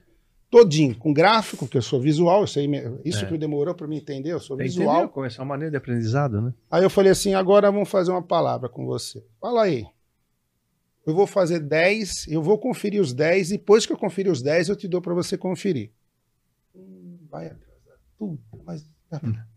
todinho, 0.53 0.95
com 0.95 1.11
gráfico, 1.11 1.65
porque 1.65 1.77
eu 1.77 1.81
sou 1.81 1.99
visual, 1.99 2.41
eu 2.41 2.47
sei, 2.47 2.69
isso 3.03 3.25
É. 3.25 3.27
que 3.27 3.37
demorou 3.39 3.73
para 3.73 3.87
me 3.87 3.97
entender, 3.97 4.31
eu 4.31 4.39
sou 4.39 4.55
Entendeu? 4.55 4.71
visual. 4.73 5.09
Começar 5.09 5.41
uma 5.41 5.49
maneira 5.49 5.71
de 5.71 5.77
aprendizado, 5.77 6.39
né? 6.39 6.53
Aí 6.69 6.83
eu 6.83 6.89
falei 6.91 7.11
assim: 7.11 7.33
agora 7.33 7.71
vamos 7.71 7.89
fazer 7.89 8.11
uma 8.11 8.21
palavra 8.21 8.69
com 8.69 8.85
você. 8.85 9.25
Fala 9.41 9.63
aí. 9.63 9.83
Eu 11.07 11.15
vou 11.15 11.25
fazer 11.25 11.59
10, 11.59 12.27
eu 12.27 12.41
vou 12.43 12.57
conferir 12.59 13.01
os 13.01 13.13
10, 13.13 13.49
depois 13.49 13.85
que 13.85 13.91
eu 13.91 13.97
conferir 13.97 14.31
os 14.31 14.41
10, 14.41 14.69
eu 14.69 14.75
te 14.75 14.87
dou 14.87 15.01
para 15.01 15.13
você 15.15 15.35
conferir. 15.37 15.91
Hum, 16.75 17.17
vai 17.29 17.47
atrasar 17.47 17.97
tudo, 18.17 18.39
mas. 18.63 18.85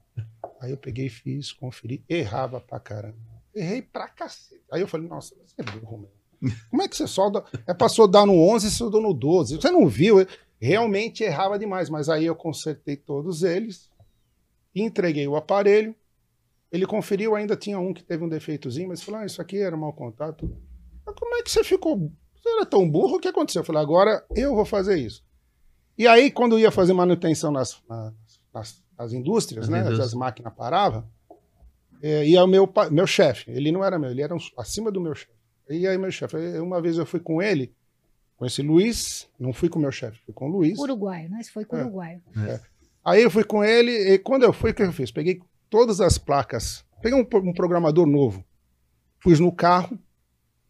Aí 0.61 0.71
eu 0.71 0.77
peguei, 0.79 1.09
fiz, 1.11 1.53
conferi, 1.53 2.03
errava 2.09 2.59
pra 2.61 2.81
caramba. 2.81 3.15
Errei 3.55 3.83
pra 3.83 4.09
cacete. 4.09 4.63
Aí 4.73 4.81
eu 4.81 4.89
falei, 4.89 5.07
nossa, 5.07 5.35
você 5.45 5.55
é 5.59 5.63
burro 5.63 5.99
mesmo. 5.99 6.57
Como 6.71 6.83
é 6.83 6.89
que 6.89 6.97
você 6.97 7.07
solda? 7.07 7.45
É 7.67 7.75
pra 7.75 7.89
soldar 7.89 8.25
no 8.27 8.35
11 8.49 8.67
e 8.67 8.71
soldou 8.71 9.01
no 9.03 9.13
12. 9.15 9.57
Você 9.57 9.71
não 9.71 9.87
viu? 9.87 10.27
Realmente 10.61 11.23
errava 11.23 11.59
demais, 11.59 11.91
mas 11.91 12.09
aí 12.09 12.25
eu 12.25 12.35
consertei 12.35 12.97
todos 12.97 13.43
eles, 13.43 13.91
entreguei 14.75 15.27
o 15.29 15.37
aparelho, 15.37 15.95
ele 16.73 16.87
conferiu, 16.87 17.35
ainda 17.37 17.57
tinha 17.57 17.79
um 17.79 17.93
que 17.95 18.03
teve 18.03 18.25
um 18.25 18.29
defeitozinho, 18.29 18.89
mas 18.89 19.03
falou: 19.03 19.21
ah, 19.21 19.27
isso 19.27 19.41
aqui 19.41 19.59
era 19.59 19.77
mau 19.77 19.93
contato. 19.93 20.51
Mas 21.05 21.15
como 21.15 21.35
é 21.37 21.43
que 21.43 21.51
você 21.51 21.63
ficou? 21.63 22.11
Você 22.35 22.49
era 22.49 22.67
tão 22.67 22.89
burro? 22.89 23.17
O 23.17 23.21
que 23.21 23.29
aconteceu? 23.29 23.61
Eu 23.61 23.65
falei: 23.67 23.83
agora 23.83 24.25
eu 24.35 24.55
vou 24.55 24.65
fazer 24.65 24.97
isso. 24.99 25.25
E 25.99 26.07
aí, 26.07 26.31
quando 26.31 26.59
ia 26.59 26.71
fazer 26.71 26.93
manutenção 26.93 27.51
nas, 27.51 27.81
nas, 27.89 28.83
nas- 28.99 29.13
indústrias, 29.13 29.69
né? 29.69 29.83
As 30.05 30.13
máquinas 30.15 30.53
paravam, 30.55 31.09
é, 32.03 32.27
ia 32.27 32.43
o 32.45 32.47
meu, 32.47 32.71
meu 32.91 33.07
chefe. 33.07 33.51
Ele 33.51 33.71
não 33.73 33.83
era 33.85 33.99
meu, 33.99 34.11
ele 34.11 34.21
era 34.23 34.35
um- 34.35 34.39
acima 34.59 34.91
do 34.91 35.01
meu 35.01 35.15
chefe. 35.15 35.33
E 35.71 35.87
aí, 35.87 35.97
meu 35.97 36.11
chefe, 36.11 36.37
uma 36.59 36.81
vez 36.83 36.99
eu 36.99 37.07
fui 37.07 37.21
com 37.21 37.41
ele, 37.41 37.75
esse 38.45 38.61
Luiz, 38.61 39.29
não 39.39 39.53
fui 39.53 39.69
com 39.69 39.79
o 39.79 39.83
meu 39.83 39.91
chefe, 39.91 40.19
fui 40.25 40.35
com 40.35 40.47
o 40.47 40.53
Luiz. 40.53 40.79
Uruguaio, 40.79 41.31
né? 41.31 41.41
Isso 41.41 41.53
foi 41.53 41.65
com 41.65 41.77
o 41.77 41.79
É. 41.79 41.83
Uruguaio. 41.83 42.23
Aí 43.05 43.23
eu 43.23 43.31
fui 43.31 43.45
com 43.45 43.65
ele, 43.65 43.93
e 43.93 44.19
quando 44.19 44.43
eu 44.43 44.53
fui, 44.53 44.73
o 44.73 44.75
que 44.75 44.83
eu 44.83 44.93
fiz? 44.93 45.11
Peguei 45.11 45.41
todas 45.71 46.01
as 46.01 46.19
placas, 46.19 46.85
peguei 47.01 47.19
um, 47.19 47.27
um 47.49 47.55
programador 47.55 48.07
novo, 48.07 48.45
pus 49.21 49.41
no 49.41 49.53
carro, 49.53 49.99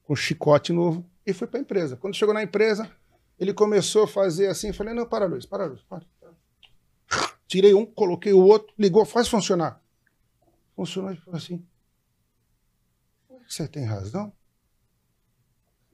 com 0.04 0.14
chicote 0.14 0.72
novo, 0.72 1.04
e 1.26 1.32
fui 1.32 1.48
para 1.48 1.58
a 1.58 1.62
empresa. 1.62 1.96
Quando 1.96 2.14
chegou 2.14 2.34
na 2.34 2.42
empresa, 2.42 2.90
ele 3.38 3.52
começou 3.52 4.04
a 4.04 4.08
fazer 4.08 4.46
assim, 4.46 4.72
falei, 4.72 4.94
não, 4.94 5.06
para, 5.06 5.26
Luiz, 5.26 5.44
para, 5.44 5.64
Luiz, 5.64 5.82
para. 5.82 6.04
para. 6.20 6.36
Tirei 7.48 7.74
um, 7.74 7.86
coloquei 7.86 8.32
o 8.32 8.44
outro, 8.44 8.72
ligou, 8.78 9.04
faz 9.04 9.28
funcionar. 9.28 9.82
Funcionou 10.74 11.12
e 11.12 11.16
falou 11.16 11.36
assim, 11.38 11.64
você 13.48 13.66
tem 13.66 13.84
razão? 13.84 14.32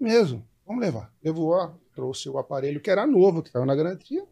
Mesmo, 0.00 0.46
vamos 0.72 0.80
levar. 0.80 1.12
Levou 1.22 1.78
trouxe 1.94 2.28
o 2.28 2.38
aparelho 2.38 2.80
que 2.80 2.90
era 2.90 3.06
novo, 3.06 3.42
que 3.42 3.48
estava 3.50 3.66
na 3.66 3.74
garantia. 3.74 4.24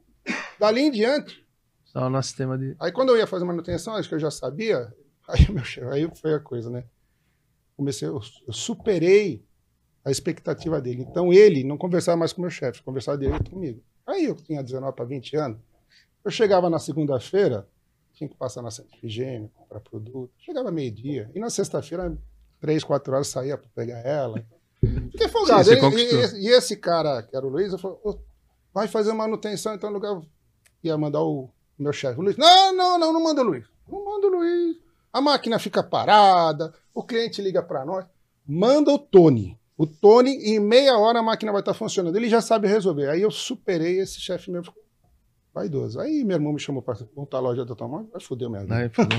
Dali 0.58 0.80
em 0.80 0.90
diante, 0.90 1.46
Só 1.84 2.06
o 2.06 2.10
nosso 2.10 2.28
sistema 2.28 2.56
de. 2.56 2.74
Aí 2.80 2.92
quando 2.92 3.10
eu 3.10 3.16
ia 3.16 3.26
fazer 3.26 3.44
manutenção, 3.44 3.94
acho 3.94 4.08
que 4.08 4.14
eu 4.14 4.18
já 4.18 4.30
sabia, 4.30 4.94
aí, 5.28 5.50
meu 5.50 5.64
chefe, 5.64 5.86
aí 5.88 6.10
foi 6.14 6.34
a 6.34 6.40
coisa, 6.40 6.70
né? 6.70 6.84
Comecei, 7.76 8.08
eu, 8.08 8.20
eu 8.46 8.52
superei 8.52 9.44
a 10.04 10.10
expectativa 10.10 10.80
dele. 10.80 11.02
Então 11.02 11.32
ele 11.32 11.64
não 11.64 11.76
conversava 11.76 12.16
mais 12.16 12.32
com 12.32 12.40
o 12.40 12.42
meu 12.42 12.50
chefe, 12.50 12.82
conversava 12.82 13.18
direto 13.18 13.50
comigo. 13.50 13.82
Aí 14.06 14.24
eu 14.24 14.34
tinha 14.34 14.62
19 14.62 14.94
para 14.94 15.04
20 15.04 15.36
anos, 15.36 15.58
eu 16.24 16.30
chegava 16.30 16.68
na 16.68 16.78
segunda-feira, 16.78 17.66
tinha 18.12 18.28
que 18.28 18.36
passar 18.36 18.60
na 18.60 18.70
centro 18.70 18.98
de 18.98 19.06
higiene, 19.06 19.50
comprar 19.54 19.80
produto, 19.80 20.32
chegava 20.38 20.70
meio-dia, 20.70 21.30
e 21.34 21.38
na 21.38 21.48
sexta-feira, 21.48 22.16
três, 22.60 22.84
quatro 22.84 23.14
horas, 23.14 23.28
saía 23.28 23.56
para 23.56 23.68
pegar 23.74 24.00
ela. 24.00 24.44
Fiquei 25.10 25.28
folgado. 25.28 25.64
Sim, 25.64 25.80
e, 25.98 26.02
esse- 26.24 26.40
e 26.40 26.48
esse 26.48 26.76
cara, 26.76 27.22
que 27.22 27.36
era 27.36 27.47
o 27.47 27.50
Luiz, 27.50 27.72
eu 27.72 27.78
falei, 27.78 27.97
"Ô, 28.05 28.18
vai 28.72 28.86
fazer 28.89 29.12
manutenção, 29.12 29.74
então 29.74 29.90
lugar 29.90 30.20
ia 30.82 30.97
mandar 30.97 31.22
o 31.22 31.50
meu 31.78 31.92
chefe, 31.92 32.18
o 32.18 32.22
Luiz. 32.22 32.36
Não, 32.36 32.72
não, 32.74 32.98
não, 32.98 33.12
não 33.12 33.22
manda 33.22 33.40
o 33.42 33.44
Luiz. 33.44 33.64
Não 33.90 34.05
manda 34.05 34.26
o 34.26 34.30
Luiz. 34.30 34.76
A 35.12 35.20
máquina 35.20 35.58
fica 35.58 35.82
parada, 35.82 36.72
o 36.94 37.02
cliente 37.02 37.42
liga 37.42 37.62
para 37.62 37.84
nós. 37.84 38.05
Manda 38.47 38.92
o 38.92 38.98
Tony. 38.98 39.58
O 39.76 39.86
Tony, 39.86 40.30
em 40.44 40.60
meia 40.60 40.97
hora 40.98 41.20
a 41.20 41.22
máquina 41.22 41.50
vai 41.52 41.62
estar 41.62 41.74
funcionando. 41.74 42.14
Ele 42.16 42.28
já 42.28 42.40
sabe 42.40 42.68
resolver. 42.68 43.08
Aí 43.08 43.22
eu 43.22 43.30
superei 43.30 43.98
esse 43.98 44.20
chefe 44.20 44.50
meu. 44.50 44.62
Vaidoso. 45.60 46.00
Aí 46.00 46.24
meu 46.24 46.36
irmão 46.36 46.52
me 46.55 46.58
chamou 46.58 46.80
para 46.82 46.97
montar 47.14 47.36
a 47.36 47.40
loja 47.40 47.64
do 47.64 47.72
automóvel. 47.72 48.08
Ai, 48.14 48.89
fudeu. 48.89 49.18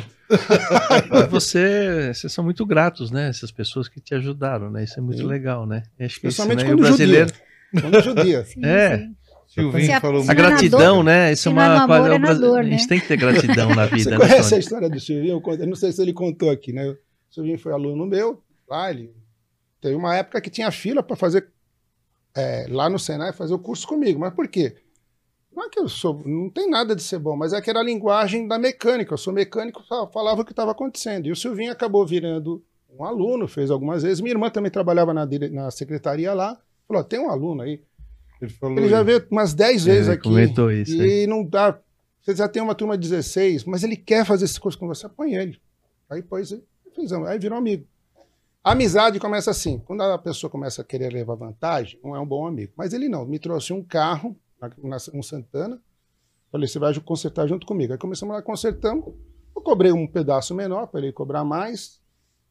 Mas 1.10 1.28
você, 1.30 2.12
vocês 2.14 2.34
são 2.34 2.44
muito 2.44 2.66
gratos, 2.66 3.12
né? 3.12 3.30
Essas 3.30 3.52
pessoas 3.52 3.88
que 3.88 4.00
te 4.00 4.16
ajudaram, 4.16 4.72
né? 4.72 4.84
Isso 4.84 4.98
é 5.00 5.02
muito 5.02 5.20
Sim. 5.22 5.28
legal, 5.28 5.66
né? 5.68 5.84
Acho 6.00 6.20
que 6.20 6.28
isso, 6.28 6.42
Especialmente 6.42 6.64
né? 6.64 6.70
E 6.70 6.74
o 6.74 6.78
quando 6.78 6.88
brasileiro. 6.88 7.30
judia. 7.30 7.82
Quando 7.82 8.02
judia. 8.04 8.46
Sim, 8.46 8.66
É. 8.66 8.98
sim. 8.98 9.16
Silvinho 9.48 9.98
a- 9.98 10.00
falou 10.02 10.22
A 10.22 10.26
muito. 10.26 10.32
é 10.32 10.34
na 10.44 10.50
gratidão, 10.50 10.96
dor- 10.96 11.04
né? 11.04 11.32
Isso 11.34 11.50
é 11.50 11.52
é 11.52 11.54
uma 11.54 11.84
amor, 11.84 12.12
é 12.12 12.36
dor, 12.36 12.60
A 12.60 12.64
gente 12.64 12.82
né? 12.84 12.88
tem 12.88 13.00
que 13.02 13.08
ter 13.08 13.18
gratidão 13.18 13.76
na 13.76 13.86
Você 13.88 13.96
vida, 13.98 14.12
né? 14.12 14.18
conhece 14.18 14.40
a 14.40 14.50
Tony? 14.50 14.60
história 14.62 14.90
do 14.90 15.00
Silvinho? 15.00 15.34
Eu 15.34 15.42
conto- 15.42 15.62
eu 15.62 15.68
não 15.68 15.76
sei 15.76 15.92
se 15.92 16.02
ele 16.02 16.14
contou 16.14 16.50
aqui, 16.50 16.72
né? 16.72 16.88
O 16.90 16.98
Silvinho 17.30 17.60
foi 17.60 17.74
aluno 17.74 18.06
meu, 18.06 18.42
lá 18.70 18.90
ele 18.90 19.12
teve 19.82 19.94
uma 19.96 20.16
época 20.16 20.40
que 20.40 20.50
tinha 20.50 20.72
fila 20.72 21.04
para 21.04 21.16
fazer 21.18 21.48
é, 22.34 22.66
lá 22.70 22.90
no 22.90 22.98
Senai 22.98 23.34
fazer 23.34 23.54
o 23.54 23.60
curso 23.60 23.86
comigo. 23.86 24.18
Mas 24.22 24.34
por 24.34 24.48
quê? 24.48 24.78
Não 25.56 25.66
é 25.66 25.70
que 25.70 25.80
eu 25.80 25.90
sou, 25.90 26.22
não 26.26 26.50
tem 26.50 26.70
nada 26.70 26.96
de 26.96 27.04
ser 27.04 27.20
bom, 27.20 27.36
mas 27.36 27.52
é 27.54 27.62
que 27.62 27.70
era 27.70 27.80
a 27.80 27.84
linguagem 27.84 28.48
da 28.48 28.58
mecânica. 28.58 29.14
Eu 29.14 29.18
sou 29.18 29.34
mecânico, 29.34 29.84
fa- 29.88 30.08
falava 30.08 30.42
o 30.42 30.46
que 30.46 30.52
estava 30.54 30.72
acontecendo. 30.72 31.28
E 31.28 31.32
o 31.32 31.36
Silvinho 31.36 31.72
acabou 31.72 32.06
virando 32.06 32.64
um 32.98 33.04
aluno, 33.04 33.48
fez 33.48 33.70
algumas 33.70 34.04
vezes. 34.04 34.22
Minha 34.22 34.34
irmã 34.34 34.50
também 34.50 34.72
trabalhava 34.72 35.14
na, 35.14 35.28
na 35.52 35.70
secretaria 35.72 36.34
lá. 36.34 36.58
Falou: 36.88 37.04
tem 37.04 37.20
um 37.20 37.30
aluno 37.30 37.62
aí. 37.64 37.82
Ele 38.42 38.52
falou 38.52 38.78
Ele 38.78 38.88
já 38.90 39.04
veio 39.04 39.26
umas 39.30 39.54
10 39.54 39.86
vezes 39.86 40.08
Ele 40.08 40.16
aqui. 40.16 40.24
comentou 40.24 40.72
isso. 40.72 40.94
aí. 41.02 41.24
E 41.24 41.28
não 41.28 41.44
dá. 41.44 41.78
Você 42.22 42.36
já 42.36 42.48
tem 42.48 42.62
uma 42.62 42.76
turma 42.76 42.98
de 42.98 43.10
16, 43.10 43.66
mas 43.66 43.84
ele 43.84 43.96
quer 43.98 44.26
fazer 44.26 44.46
esse 44.46 44.60
curso 44.60 44.78
com 44.78 44.88
você, 44.88 45.10
põe 45.10 45.34
ele. 45.36 45.60
Aí 46.10 46.22
depois 46.22 46.56
fizemos, 46.96 47.28
aí 47.28 47.38
virou 47.40 47.58
amigo. 47.58 47.86
A 48.64 48.72
amizade 48.74 49.20
começa 49.20 49.50
assim. 49.52 49.80
Quando 49.86 50.02
a 50.04 50.18
pessoa 50.20 50.50
começa 50.50 50.82
a 50.82 50.86
querer 50.86 51.12
levar 51.12 51.34
vantagem, 51.36 52.00
não 52.04 52.16
é 52.16 52.20
um 52.20 52.26
bom 52.26 52.46
amigo. 52.46 52.72
Mas 52.78 52.94
ele 52.94 53.10
não. 53.10 53.26
Me 53.26 53.40
trouxe 53.40 53.74
um 53.74 53.84
carro, 53.84 54.36
na, 54.62 54.70
na, 54.84 54.98
um 55.14 55.24
Santana. 55.24 55.82
Falei, 56.52 56.68
você 56.68 56.78
vai 56.78 56.94
consertar 57.00 57.48
junto 57.48 57.66
comigo. 57.66 57.94
Aí 57.94 58.00
começamos 58.00 58.36
lá, 58.36 58.42
consertamos. 58.42 59.14
Eu 59.56 59.62
cobrei 59.62 59.92
um 59.92 60.06
pedaço 60.06 60.54
menor 60.54 60.88
para 60.88 61.00
ele 61.00 61.12
cobrar 61.12 61.44
mais. 61.44 62.00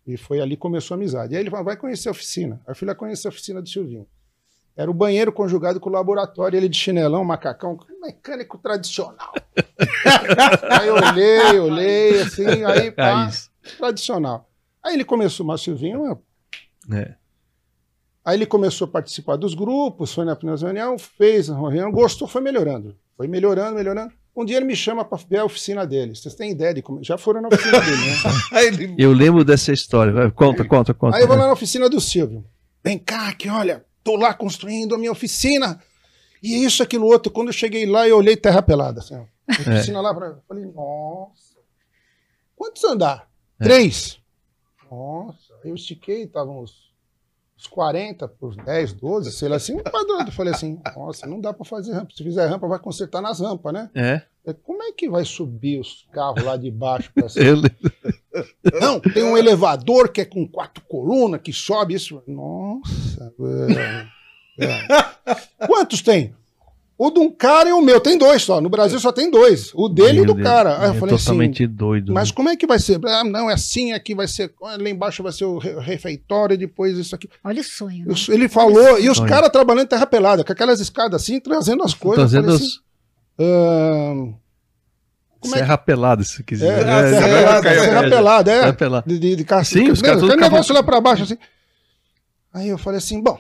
E 0.07 0.17
foi 0.17 0.41
ali 0.41 0.57
que 0.57 0.63
começou 0.63 0.95
a 0.95 0.97
amizade. 0.97 1.35
E 1.35 1.37
aí 1.37 1.43
ele 1.43 1.51
falou, 1.51 1.65
vai 1.65 1.77
conhecer 1.77 2.09
a 2.09 2.13
oficina. 2.13 2.61
Fui 2.75 2.89
lá 2.89 2.95
conhecer 2.95 3.29
a 3.29 3.31
oficina 3.31 3.63
do 3.63 3.69
Silvinho. 3.69 4.07
Era 4.77 4.91
o 4.91 4.95
banheiro 4.95 5.31
conjugado 5.31 5.79
com 5.79 5.91
o 5.91 5.93
laboratório, 5.93 6.57
ele 6.57 6.69
de 6.69 6.77
chinelão, 6.77 7.23
macacão, 7.25 7.79
mecânico 8.01 8.57
tradicional. 8.57 9.33
aí 10.71 10.89
eu 10.89 10.95
olhei, 10.95 11.59
olhei, 11.59 12.23
assim, 12.23 12.65
aí 12.65 12.91
pá, 12.91 13.25
Raiz. 13.25 13.51
tradicional. 13.77 14.49
Aí 14.83 14.95
ele 14.95 15.05
começou, 15.05 15.45
mas 15.45 15.61
Silvinho, 15.61 16.19
É. 16.91 17.20
aí 18.25 18.37
ele 18.37 18.47
começou 18.47 18.87
a 18.87 18.91
participar 18.91 19.37
dos 19.37 19.55
grupos, 19.55 20.13
foi 20.13 20.25
na 20.25 20.37
primeira 20.37 20.61
reunião, 20.61 20.99
fez 20.99 21.51
a 21.51 21.55
reunião, 21.55 21.91
gostou, 21.91 22.29
foi 22.29 22.41
melhorando. 22.41 22.97
Foi 23.17 23.27
melhorando, 23.27 23.77
melhorando. 23.77 24.13
Um 24.35 24.45
dia 24.45 24.57
ele 24.57 24.65
me 24.65 24.77
chama 24.77 25.05
para 25.05 25.19
ver 25.29 25.39
a 25.39 25.45
oficina 25.45 25.87
dele. 25.87 26.15
Vocês 26.15 26.35
têm 26.35 26.53
ideia 26.53 26.73
de 26.73 26.81
como. 26.81 27.03
Já 27.03 27.19
foram 27.19 27.43
na 27.43 27.49
oficina 27.49 27.81
dele, 27.81 27.97
né? 27.97 28.17
Ele 28.63 28.95
Eu 28.97 29.13
lembro 29.13 29.45
dessa 29.45 29.73
história. 29.73 30.13
Vai, 30.13 30.31
Conta, 30.31 30.65
conta, 30.65 30.95
conta. 30.95 31.17
Aí 31.17 31.23
eu 31.23 31.29
vou 31.29 31.37
lá 31.37 31.47
na 31.47 31.53
oficina 31.53 31.89
do 31.91 32.01
Silvio. 32.01 32.45
Vem 32.83 32.97
cá, 32.97 33.35
que 33.35 33.49
olha, 33.49 33.85
tô 34.03 34.17
lá 34.17 34.33
construindo 34.33 34.95
a 34.95 34.99
minha 34.99 35.13
oficina. 35.13 35.81
E 36.43 36.65
isso, 36.65 36.83
aquilo, 36.83 37.07
outro. 37.07 37.31
Quando 37.31 37.49
eu 37.49 37.53
cheguei 37.53 37.85
lá, 37.85 38.09
eu 38.09 38.17
olhei 38.17 38.37
terra 38.37 38.63
pelada. 38.63 39.01
Assim. 39.01 39.15
A 39.17 39.53
oficina 39.53 40.01
lá, 40.01 40.15
pra... 40.15 40.39
falei, 40.49 40.65
nossa. 40.65 41.59
Quantos 42.57 42.83
andar? 42.85 43.29
Três. 43.59 44.19
Nossa. 44.91 45.55
Eu 45.65 45.75
estiquei, 45.75 46.23
estavam 46.23 46.63
uns, 46.63 46.90
uns 47.61 47.67
40 47.67 48.27
por 48.27 48.57
10, 48.57 48.95
12, 48.95 49.33
sei 49.33 49.49
lá 49.49 49.57
assim, 49.57 49.75
um 49.75 49.83
padrão. 49.83 50.21
Eu 50.21 50.33
falei 50.33 50.53
assim, 50.55 50.81
nossa, 50.97 51.27
não 51.27 51.41
dá 51.41 51.53
pra 51.53 51.65
fazer 51.65 51.93
rampa. 51.93 52.13
Se 52.17 52.25
fizer 52.25 52.47
rampa, 52.47 52.67
vai 52.67 52.79
consertar 52.79 53.21
nas 53.21 53.41
rampas, 53.41 53.73
né? 53.73 53.91
É, 53.95 54.53
Como 54.55 54.83
é 54.83 54.93
que 54.93 55.09
vai 55.11 55.25
subir 55.25 55.79
os 55.79 56.07
carros 56.13 56.43
lá 56.43 56.57
de 56.57 56.71
baixo 56.71 57.13
pra 57.15 57.29
cima? 57.29 57.63
Não, 58.81 58.99
tem 58.99 59.23
um 59.23 59.37
elevador 59.37 60.09
que 60.09 60.23
é 60.23 60.25
com 60.25 60.49
quatro 60.49 60.83
colunas 60.89 61.43
que 61.43 61.53
sobe 61.53 61.95
isso. 61.95 62.23
Nossa. 62.27 63.33
é. 64.59 65.67
Quantos 65.67 66.01
tem? 66.03 66.35
O 67.03 67.11
de 67.11 67.19
um 67.19 67.31
cara 67.33 67.67
e 67.71 67.73
o 67.73 67.81
meu. 67.81 67.99
Tem 67.99 68.19
dois 68.19 68.43
só. 68.43 68.61
No 68.61 68.69
Brasil 68.69 69.01
só 69.01 69.11
tem 69.11 69.31
dois. 69.31 69.71
O 69.75 69.89
dele 69.89 70.19
e 70.19 70.21
o 70.21 70.25
Meu 70.25 70.27
do 70.27 70.35
Deus, 70.35 70.47
cara. 70.47 70.77
Aí 70.81 70.89
eu 70.89 70.91
é 70.91 70.95
falei 70.99 71.15
assim. 71.15 71.25
totalmente 71.25 71.67
doido. 71.67 72.13
Mas 72.13 72.29
né? 72.29 72.35
como 72.37 72.49
é 72.51 72.57
que 72.57 72.67
vai 72.67 72.79
ser? 72.79 73.01
Ah, 73.07 73.25
não, 73.25 73.49
é 73.51 73.55
assim, 73.55 73.93
aqui 73.95 74.15
vai 74.15 74.29
ser. 74.29 74.53
Lá 74.61 74.77
embaixo 74.91 75.23
vai 75.23 75.33
ser 75.33 75.47
o 75.47 75.57
re- 75.57 75.81
refeitório, 75.81 76.59
depois 76.59 76.99
isso 76.99 77.15
aqui. 77.15 77.27
Olha 77.43 77.63
o 77.63 77.65
sonho. 77.65 78.07
né? 78.07 78.15
Ele 78.29 78.51
falou, 78.51 78.99
e 79.01 79.09
os 79.09 79.17
Sonho. 79.17 79.31
caras 79.31 79.49
trabalhando 79.49 79.85
em 79.85 79.89
terra 79.89 80.07
pelada, 80.07 80.45
com 80.45 80.53
aquelas 80.53 80.79
escadas 80.79 81.23
assim, 81.23 81.41
trazendo 81.41 81.83
as 81.83 81.95
coisas. 81.95 82.19
Trazendo 82.31 82.45
falei 82.51 82.57
os 82.57 82.63
assim, 82.67 82.79
"Ahn, 83.39 84.35
como 85.41 85.55
é 85.55 85.59
que- 85.59 85.65
Serra 85.65 85.79
pelada, 85.79 86.23
se 86.23 86.43
quiser. 86.45 86.83
É, 86.83 86.85
né? 86.85 87.09
serra 87.09 87.29
pelada, 87.29 87.63
Caiu- 87.63 87.81
serra 87.81 88.07
é, 88.07 88.11
pelada, 88.11 88.53
é. 88.53 88.61
Serra 88.61 88.73
pelada. 88.75 89.05
de, 89.09 89.19
de, 89.19 89.37
de 89.37 89.45
caça- 89.45 89.71
Sim, 89.73 89.91
os 89.91 90.03
Não, 90.03 90.07
caras 90.07 90.23
aquele 90.23 90.41
negócio 90.43 90.75
lá 90.75 90.83
pra 90.83 91.01
baixo, 91.01 91.23
assim. 91.23 91.39
Aí 92.53 92.69
eu 92.69 92.77
falei 92.77 92.99
assim, 92.99 93.23
bom, 93.23 93.39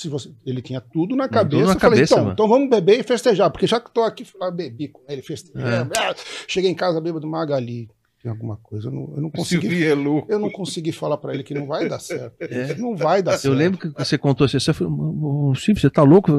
se 0.00 0.08
você, 0.08 0.30
ele 0.46 0.62
tinha 0.62 0.80
tudo 0.80 1.14
na 1.14 1.24
Tudo 1.28 1.34
cabeça. 1.34 1.56
na 1.66 1.72
eu 1.74 1.78
falei, 1.80 1.96
cabeça, 1.98 2.14
então, 2.20 2.32
então 2.32 2.48
vamos 2.48 2.70
beber 2.70 3.00
e 3.00 3.02
festejar, 3.02 3.50
porque 3.50 3.66
já 3.66 3.78
que 3.80 3.90
tô 3.92 4.02
aqui, 4.02 4.24
fui 4.24 4.40
lá 4.40 4.50
bebi 4.50 4.88
com 4.88 5.02
ele, 5.08 5.20
festejei. 5.22 5.60
É. 5.62 5.80
Ah, 5.98 6.14
Cheguei 6.48 6.70
em 6.70 6.74
casa, 6.74 7.00
bêbado, 7.00 7.26
Magali, 7.26 7.88
tem 8.22 8.30
alguma 8.30 8.56
coisa, 8.56 8.88
eu 8.88 8.92
não, 8.92 9.12
eu 9.16 9.20
não 9.22 9.30
consegui. 9.30 9.84
É 9.84 9.94
louco. 9.94 10.30
Eu 10.30 10.38
não 10.38 10.50
consegui 10.50 10.92
falar 10.92 11.16
pra 11.18 11.34
ele 11.34 11.42
que 11.42 11.52
não 11.54 11.66
vai 11.66 11.88
dar 11.88 11.98
certo. 11.98 12.34
É. 12.40 12.74
Não 12.76 12.94
vai 12.96 13.22
dar 13.22 13.32
certo. 13.32 13.46
Eu 13.46 13.52
lembro 13.52 13.78
que 13.78 13.88
você 13.88 14.16
contou 14.16 14.44
assim, 14.46 14.58
você 14.58 14.72
falou, 14.72 15.54
Sim, 15.54 15.74
você 15.74 15.90
tá 15.90 16.02
louco? 16.02 16.32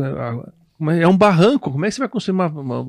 É 0.99 1.07
um 1.07 1.17
barranco, 1.17 1.72
como 1.72 1.85
é 1.85 1.90
que 1.90 1.95
você 1.95 1.99
vai 2.01 2.09
construir 2.09 2.33
uma, 2.33 2.48
uma, 2.48 2.81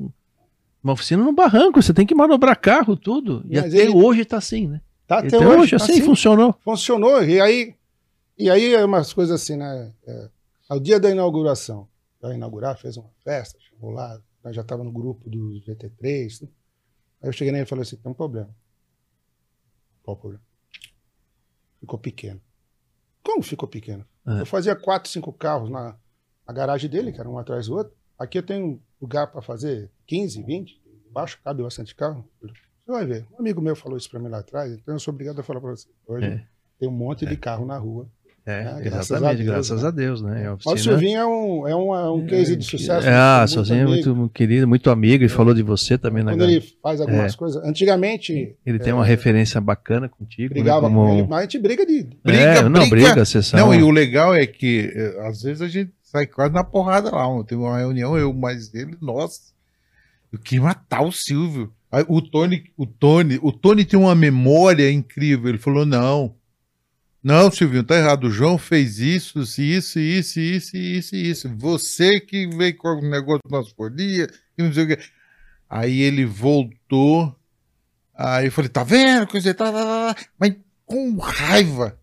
uma 0.83 0.93
oficina 0.93 1.23
num 1.23 1.33
barranco? 1.35 1.81
Você 1.81 1.93
tem 1.93 2.05
que 2.07 2.15
manobrar 2.15 2.59
carro, 2.59 2.95
tudo. 2.97 3.43
E 3.47 3.55
Mas 3.55 3.65
até 3.73 3.83
ele- 3.83 3.91
hoje 3.95 4.25
tá 4.25 4.37
assim, 4.37 4.67
né? 4.67 4.81
Tá 5.07 5.19
até, 5.19 5.35
Até 5.37 5.47
hoje, 5.47 5.75
assim, 5.75 5.91
assim, 5.93 6.01
funcionou. 6.01 6.55
funcionou. 6.63 7.23
E 7.23 7.39
aí, 7.39 7.75
e 8.39 8.49
aí 8.49 8.73
é 8.73 8.83
umas 8.85 9.11
coisas 9.13 9.39
assim, 9.41 9.55
né? 9.57 9.91
É, 10.07 10.29
ao 10.69 10.79
dia 10.79 10.99
da 10.99 11.09
inauguração, 11.09 11.87
vai 12.21 12.35
inaugurar, 12.35 12.77
fez 12.77 12.97
uma 12.97 13.09
festa, 13.23 13.59
chegou 13.59 13.91
lá, 13.91 14.21
já 14.51 14.61
estava 14.61 14.83
no 14.83 14.91
grupo 14.91 15.29
do 15.29 15.51
GT3. 15.65 16.43
né? 16.43 16.49
Aí 17.21 17.29
eu 17.29 17.33
cheguei 17.33 17.51
nele 17.51 17.63
e 17.63 17.67
falei 17.67 17.83
assim: 17.83 17.95
tem 17.97 18.11
um 18.11 18.15
problema. 18.15 18.53
Qual 20.03 20.17
o 20.17 20.19
problema? 20.19 20.43
Ficou 21.79 21.99
pequeno. 21.99 22.41
Como 23.23 23.41
ficou 23.41 23.67
pequeno? 23.67 24.05
É. 24.27 24.41
Eu 24.41 24.45
fazia 24.45 24.75
quatro, 24.75 25.09
cinco 25.09 25.31
carros 25.31 25.69
na, 25.69 25.97
na 26.47 26.53
garagem 26.53 26.89
dele, 26.89 27.11
que 27.11 27.19
era 27.19 27.29
um 27.29 27.37
atrás 27.37 27.67
do 27.67 27.75
outro. 27.75 27.93
Aqui 28.17 28.37
eu 28.37 28.43
tenho 28.43 28.81
lugar 29.01 29.27
para 29.31 29.41
fazer 29.41 29.89
15, 30.05 30.43
20. 30.43 30.81
Embaixo 31.09 31.39
cabe 31.43 31.63
bastante 31.63 31.95
carro. 31.95 32.27
Você 32.41 32.91
vai 32.91 33.05
ver. 33.05 33.27
Um 33.31 33.39
amigo 33.39 33.61
meu 33.61 33.75
falou 33.75 33.97
isso 33.97 34.09
para 34.09 34.19
mim 34.19 34.27
lá 34.29 34.39
atrás, 34.39 34.71
então 34.73 34.93
eu 34.95 34.99
sou 34.99 35.13
obrigado 35.13 35.39
a 35.39 35.43
falar 35.43 35.61
para 35.61 35.71
você. 35.71 35.89
Hoje 36.05 36.25
É. 36.25 36.47
tem 36.79 36.87
um 36.89 36.91
monte 36.91 37.25
de 37.25 37.37
carro 37.37 37.65
na 37.65 37.77
rua. 37.77 38.09
É, 38.45 38.59
Ah, 38.67 38.79
graças 38.81 39.09
exatamente, 39.11 39.31
a 39.31 39.33
Deus, 39.35 39.47
graças 39.47 39.81
né? 39.83 39.87
a 39.87 39.91
Deus, 39.91 40.21
né? 40.21 40.47
A 40.47 40.51
Mas 40.51 40.65
o 40.65 40.69
oficina- 40.71 40.97
Silvinho 40.97 41.17
é 41.19 41.25
um, 41.25 41.67
é 41.69 41.75
um, 41.75 41.95
é 41.95 42.11
um 42.11 42.25
case 42.25 42.55
de 42.57 42.65
sucesso. 42.65 43.07
É, 43.07 43.13
ah, 43.15 43.37
muito 43.39 43.51
sozinho 43.53 43.81
é 43.81 43.85
muito 43.85 44.29
querido, 44.33 44.67
muito 44.67 44.89
amigo, 44.89 45.23
ele 45.23 45.29
falou 45.29 45.53
de 45.53 45.63
você 45.63 45.97
também, 45.97 46.25
né? 46.25 46.33
Quando 46.33 46.43
ele 46.43 46.61
faz 46.81 46.99
algumas 46.99 47.33
É. 47.33 47.37
coisas. 47.37 47.63
Antigamente, 47.63 48.53
Ele 48.65 48.79
tem 48.79 48.91
uma 48.91 49.05
referência 49.05 49.61
bacana 49.61 50.09
contigo, 50.09 50.53
né? 50.53 50.59
brigava 50.59 50.87
Como... 50.87 51.05
com 51.07 51.13
ele, 51.19 51.27
mas 51.27 51.39
a 51.39 51.41
gente 51.43 51.59
briga 51.59 51.85
de. 51.85 52.03
Briga, 52.21 52.39
é, 52.41 52.61
não, 52.63 52.89
briga. 52.89 53.13
briga. 53.13 53.23
Não, 53.53 53.73
e 53.73 53.81
o 53.81 53.89
legal 53.91 54.35
é 54.35 54.45
que 54.45 54.91
eh, 54.93 55.25
às 55.25 55.41
vezes 55.41 55.61
a 55.61 55.67
gente 55.69 55.91
sai 56.03 56.27
quase 56.27 56.53
na 56.53 56.65
porrada 56.65 57.09
lá. 57.15 57.25
Teve 57.45 57.61
uma 57.61 57.77
reunião, 57.77 58.17
eu 58.17 58.33
mais 58.33 58.73
ele, 58.73 58.97
nossa, 59.01 59.39
eu 60.33 60.37
queria 60.39 60.65
matar 60.65 61.01
o 61.01 61.13
Silvio. 61.13 61.71
Aí, 61.89 62.03
o 62.09 62.21
Tony, 62.21 62.63
o 62.75 62.85
Tony, 62.85 63.39
o 63.41 63.53
Tony 63.53 63.85
tem 63.85 63.97
uma 63.97 64.15
memória 64.15 64.91
incrível. 64.91 65.47
Ele 65.47 65.57
falou: 65.59 65.85
não, 65.85 66.33
não, 67.23 67.49
Silvio, 67.49 67.83
tá 67.83 67.95
errado. 67.95 68.25
O 68.25 68.29
João 68.29 68.57
fez 68.57 68.99
isso, 68.99 69.39
isso, 69.39 69.97
isso, 69.97 70.39
isso, 70.39 70.75
isso, 70.77 71.15
isso. 71.15 71.49
Você 71.55 72.19
que 72.19 72.47
veio 72.47 72.75
com 72.75 72.89
o 72.99 73.09
negócio 73.09 73.41
do 73.45 73.51
nosso 73.51 73.73
polia, 73.73 74.27
e 74.57 74.61
não 74.63 74.73
sei 74.73 74.83
o 74.83 74.87
quê. 74.87 74.99
Aí 75.69 76.01
ele 76.01 76.25
voltou. 76.25 77.33
Aí 78.13 78.47
eu 78.47 78.51
falei, 78.51 78.69
tá 78.69 78.83
vendo? 78.83 79.25
Coisa, 79.27 79.53
tá, 79.53 79.71
tá, 79.71 80.13
tá. 80.13 80.25
Mas 80.37 80.55
com 80.85 81.17
raiva. 81.17 81.97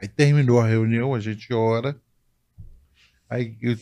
Aí 0.00 0.06
terminou 0.06 0.60
a 0.60 0.66
reunião, 0.66 1.14
a 1.14 1.20
gente 1.20 1.52
ora. 1.54 1.96
Aí 3.30 3.56
eu 3.62 3.76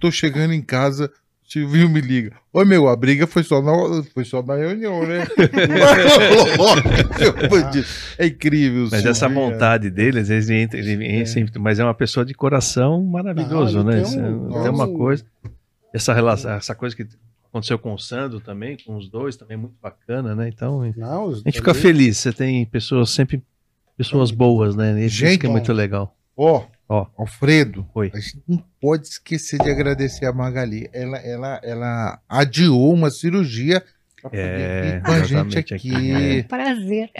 tô 0.00 0.10
chegando 0.12 0.54
em 0.54 0.62
casa, 0.62 1.12
Silvinho 1.52 1.88
me 1.88 2.00
liga. 2.00 2.32
Ô 2.52 2.64
meu, 2.64 2.86
a 2.88 2.94
briga 2.94 3.26
foi 3.26 3.42
só 3.42 3.60
na, 3.60 4.02
foi 4.14 4.24
só 4.24 4.40
na 4.42 4.54
reunião, 4.54 5.04
né? 5.04 5.26
É 8.18 8.26
incrível. 8.26 8.88
Mas 8.90 9.04
essa 9.04 9.26
Silvinho, 9.26 9.48
é. 9.48 9.52
vontade 9.52 9.90
dele, 9.90 10.20
às 10.20 10.28
vezes 10.28 10.50
ele 10.50 10.60
entra, 10.60 10.78
ele 10.78 10.96
vem 10.96 11.26
sempre, 11.26 11.58
mas 11.58 11.78
é 11.78 11.84
uma 11.84 11.94
pessoa 11.94 12.24
de 12.24 12.34
coração 12.34 13.02
maravilhoso, 13.04 13.80
Ah, 13.80 13.84
né? 13.84 13.92
tem 13.92 14.00
um- 14.02 14.04
Isso 14.48 14.58
é- 14.58 14.62
tem 14.62 14.70
uma 14.70 14.86
um- 14.86 14.96
coisa. 14.96 15.24
Essa 15.92 16.14
relação, 16.14 16.50
essa 16.52 16.74
coisa 16.74 16.94
que 16.94 17.06
aconteceu 17.48 17.78
com 17.78 17.94
o 17.94 17.98
Sandro 17.98 18.40
também, 18.40 18.76
com 18.84 18.96
os 18.96 19.08
dois, 19.08 19.36
também 19.36 19.56
é 19.56 19.60
muito 19.60 19.74
bacana, 19.82 20.34
né? 20.34 20.48
Então, 20.48 20.82
a 20.82 20.92
Não, 20.96 21.24
os- 21.26 21.42
gente 21.42 21.54
fica 21.56 21.74
feliz. 21.74 22.18
Você 22.18 22.32
tem 22.32 22.64
pessoas 22.64 23.10
sempre 23.10 23.42
pessoas 23.96 24.30
boas, 24.30 24.74
né? 24.76 25.04
Isso 25.04 25.16
Gente, 25.16 25.40
que 25.40 25.46
é 25.46 25.50
muito 25.50 25.72
legal. 25.72 26.16
Ó, 26.36 26.64
Ó. 26.92 27.06
Alfredo, 27.16 27.86
Oi. 27.94 28.10
a 28.12 28.18
gente 28.18 28.42
não 28.48 28.60
pode 28.80 29.06
esquecer 29.06 29.60
de 29.62 29.70
agradecer 29.70 30.26
a 30.26 30.32
Magali. 30.32 30.88
Ela, 30.92 31.18
ela, 31.18 31.60
ela 31.62 32.20
adiou 32.28 32.92
uma 32.92 33.10
cirurgia 33.10 33.80
pra 34.20 34.28
poder 34.28 34.42
É, 34.42 34.82
vir 34.82 35.02
com 35.02 35.10
a 35.12 35.22
gente 35.22 35.58
aqui. 35.58 35.74
aqui, 35.74 36.10
é. 36.10 36.42
Prazer. 36.42 37.10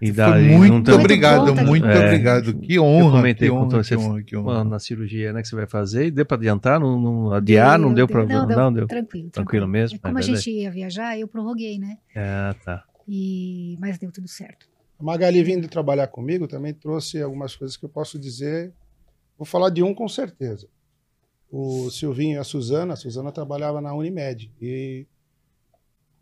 E 0.00 0.06
Foi 0.06 0.12
daí, 0.12 0.56
muito 0.56 0.90
obrigado, 0.92 1.54
Muito 1.54 1.64
muito 1.66 1.86
tá? 1.86 1.98
obrigado. 2.06 2.54
Que 2.58 2.80
honra, 2.80 3.18
comentei 3.18 3.48
que 3.48 3.54
com 3.54 3.60
honra, 3.60 3.82
você- 3.84 3.96
que 3.96 4.02
honra, 4.02 4.22
que 4.22 4.36
honra. 4.36 4.64
Na 4.64 4.78
cirurgia 4.78 5.30
né, 5.32 5.42
que 5.42 5.48
você 5.48 5.56
vai 5.56 5.66
fazer, 5.66 6.06
e 6.06 6.10
deu 6.10 6.24
pra 6.24 6.38
adiantar? 6.38 6.80
Não, 6.80 6.98
não 6.98 7.32
adiar? 7.34 7.78
Não 7.78 7.92
deu 7.92 8.08
pra. 8.08 8.24
Não, 8.24 8.46
Não, 8.48 8.72
deu. 8.72 8.86
Tranquilo. 8.86 9.28
Tranquilo 9.30 9.68
mesmo? 9.68 9.98
Como 10.00 10.16
É 10.18 10.20
a 10.22 10.24
verdade. 10.24 10.42
gente 10.44 10.58
ia 10.58 10.70
viajar, 10.70 11.18
eu 11.18 11.28
prorroguei, 11.28 11.78
né? 11.78 11.98
Ah, 12.16 12.54
tá. 12.64 12.82
E... 13.06 13.76
Mas 13.78 13.98
deu 13.98 14.10
tudo 14.10 14.26
certo. 14.26 14.66
A 14.98 15.04
Magali 15.04 15.44
vindo 15.44 15.68
trabalhar 15.68 16.06
comigo 16.06 16.48
também 16.48 16.72
trouxe 16.72 17.20
algumas 17.20 17.54
coisas 17.54 17.76
que 17.76 17.84
eu 17.84 17.90
posso 17.90 18.18
dizer. 18.18 18.72
Vou 19.42 19.46
falar 19.46 19.70
de 19.70 19.82
um 19.82 19.92
com 19.92 20.08
certeza. 20.08 20.68
O 21.50 21.90
Silvinho 21.90 22.36
e 22.36 22.38
a 22.38 22.44
Suzana, 22.44 22.94
a 22.94 22.96
Suzana 22.96 23.32
trabalhava 23.32 23.80
na 23.80 23.92
Unimed. 23.92 24.52
E 24.62 25.04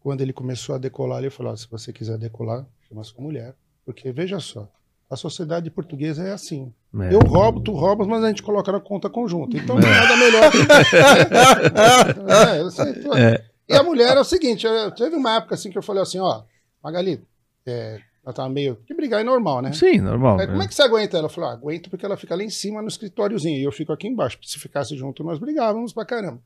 quando 0.01 0.23
ele 0.23 0.33
começou 0.33 0.75
a 0.75 0.79
decolar, 0.79 1.19
ele 1.21 1.29
falou: 1.29 1.53
"Ó, 1.53 1.57
se 1.57 1.69
você 1.71 1.93
quiser 1.93 2.17
decolar, 2.17 2.67
chama 2.89 3.05
sua 3.05 3.23
mulher. 3.23 3.55
Porque 3.85 4.11
veja 4.11 4.41
só, 4.41 4.67
a 5.11 5.17
sociedade 5.17 5.71
portuguesa 5.71 6.27
é 6.27 6.33
assim. 6.33 6.73
É. 6.99 7.15
Eu 7.15 7.19
roubo, 7.21 7.61
tu 7.61 7.73
roubas, 7.73 8.07
mas 8.07 8.25
a 8.25 8.29
gente 8.29 8.43
coloca 8.43 8.73
na 8.73 8.81
conta 8.81 9.11
conjunta. 9.11 9.55
Então 9.59 9.77
É. 9.79 9.83
nada 9.83 10.17
melhor. 10.17 10.51
é, 12.67 12.71
sei, 12.71 12.93
tu- 13.03 13.15
É. 13.15 13.45
E 13.69 13.75
a 13.75 13.83
mulher 13.83 14.17
é 14.17 14.21
o 14.21 14.25
seguinte: 14.25 14.67
eu- 14.67 14.91
teve 14.93 15.15
uma 15.15 15.37
época 15.37 15.57
assim 15.57 15.71
que 15.71 15.77
eu 15.77 15.83
falei 15.83 16.03
assim: 16.03 16.19
ó, 16.19 16.43
Magali, 16.83 17.23
é, 17.67 18.01
ela 18.25 18.35
tava 18.35 18.49
meio. 18.49 18.77
Que 18.87 18.95
brigar 18.95 19.21
é 19.21 19.25
normal, 19.25 19.63
né? 19.63 19.73
Sim, 19.73 19.99
normal. 19.99 20.39
Aí, 20.39 20.47
como 20.47 20.63
é 20.63 20.69
que 20.69 20.75
você 20.75 20.83
aguenta? 20.83 21.17
Ela 21.17 21.29
falou: 21.29 21.51
ah, 21.51 21.53
aguento 21.53 21.89
porque 21.89 22.05
ela 22.05 22.17
fica 22.17 22.37
lá 22.37 22.43
em 22.43 22.51
cima 22.51 22.83
no 22.83 22.89
escritóriozinho 22.89 23.59
e 23.59 23.65
eu 23.65 23.73
fico 23.73 23.93
aqui 23.93 24.07
embaixo. 24.07 24.39
Se 24.43 24.59
ficasse 24.59 24.97
junto, 24.97 25.25
nós 25.25 25.39
brigávamos 25.39 25.93
pra 25.93 26.05
caramba. 26.05 26.43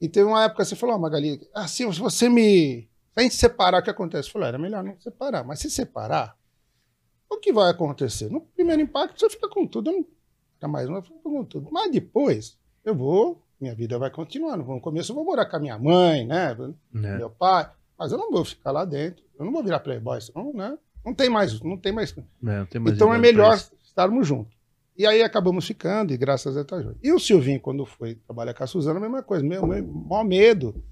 E 0.00 0.08
teve 0.08 0.26
uma 0.26 0.44
época 0.44 0.62
que 0.62 0.68
você 0.68 0.76
falou: 0.76 0.96
ó, 0.96 0.98
Magali, 0.98 1.40
ah, 1.54 1.68
se 1.68 1.84
você 1.84 2.28
me. 2.28 2.88
Se 3.12 3.20
a 3.20 3.22
gente 3.22 3.34
separar, 3.34 3.80
o 3.80 3.82
que 3.82 3.90
acontece? 3.90 4.28
Eu 4.28 4.32
falei: 4.32 4.48
era 4.48 4.58
melhor 4.58 4.82
não 4.82 4.98
separar. 4.98 5.44
Mas 5.44 5.60
se 5.60 5.70
separar, 5.70 6.36
o 7.28 7.38
que 7.38 7.52
vai 7.52 7.70
acontecer? 7.70 8.30
No 8.30 8.40
primeiro 8.40 8.80
impacto, 8.80 9.20
você 9.20 9.28
fica 9.28 9.48
com 9.48 9.66
tudo. 9.66 9.90
Eu 9.90 9.96
não 9.98 10.06
fica 10.54 10.68
mais, 10.68 10.88
não 10.88 11.02
fica 11.02 11.18
com 11.22 11.44
tudo. 11.44 11.68
Mas 11.70 11.90
depois, 11.92 12.58
eu 12.84 12.94
vou. 12.94 13.42
Minha 13.60 13.74
vida 13.74 13.98
vai 13.98 14.10
continuando. 14.10 14.64
No 14.64 14.80
começo, 14.80 15.12
eu 15.12 15.16
vou 15.16 15.24
morar 15.24 15.46
com 15.46 15.56
a 15.56 15.60
minha 15.60 15.78
mãe, 15.78 16.26
né? 16.26 16.54
É. 16.94 17.16
Meu 17.16 17.30
pai. 17.30 17.70
Mas 17.98 18.12
eu 18.12 18.18
não 18.18 18.30
vou 18.30 18.44
ficar 18.44 18.70
lá 18.70 18.84
dentro. 18.84 19.24
Eu 19.38 19.46
não 19.46 19.52
vou 19.52 19.62
virar 19.62 19.80
playboy, 19.80 20.20
senão, 20.20 20.52
né? 20.52 20.76
Não 21.06 21.14
tem 21.14 21.30
mais, 21.30 21.60
não 21.62 21.76
tem 21.78 21.92
mais 21.92 22.12
É, 22.18 22.22
não 22.42 22.66
tem 22.66 22.80
mais 22.80 22.96
então 22.96 23.14
é 23.14 23.18
melhor 23.18 23.54
estarmos 23.84 24.26
juntos. 24.26 24.52
E 24.98 25.06
aí 25.06 25.22
acabamos 25.22 25.64
ficando, 25.66 26.12
e 26.12 26.16
graças 26.16 26.56
a 26.56 26.62
Deus 26.62 26.66
tá 26.66 26.82
junto. 26.82 26.98
E 27.02 27.12
o 27.12 27.18
Silvinho, 27.20 27.60
quando 27.60 27.86
foi 27.86 28.16
trabalhar 28.26 28.54
com 28.54 28.64
a 28.64 28.66
Suzana, 28.66 28.98
a 28.98 29.00
mesma 29.02 29.22
coisa. 29.22 29.44
Meu, 29.44 29.64
meu 29.66 29.86
maior 29.86 30.24
medo 30.24 30.82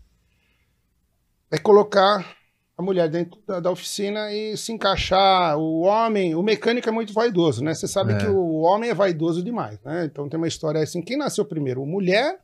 é 1.51 1.59
colocar 1.59 2.37
a 2.77 2.83
mulher 2.83 3.09
dentro 3.09 3.41
da, 3.47 3.61
da 3.61 3.71
oficina 3.71 4.33
e 4.33 4.57
se 4.57 4.73
encaixar. 4.73 5.57
O 5.59 5.81
homem, 5.83 6.35
o 6.35 6.43
mecânico 6.43 6.89
é 6.89 6.93
muito 6.93 7.13
vaidoso, 7.13 7.65
né? 7.65 7.75
Você 7.75 7.89
sabe 7.89 8.13
É. 8.13 8.19
que 8.19 8.27
o 8.27 8.61
homem 8.61 8.91
é 8.91 8.95
vaidoso 8.95 9.43
demais, 9.43 9.81
né? 9.83 10.05
Então 10.05 10.29
tem 10.29 10.39
uma 10.39 10.49
história 10.49 10.81
assim: 10.83 11.01
quem 11.01 11.17
nasceu 11.17 11.45
primeiro, 11.45 11.85
mulher 11.87 12.41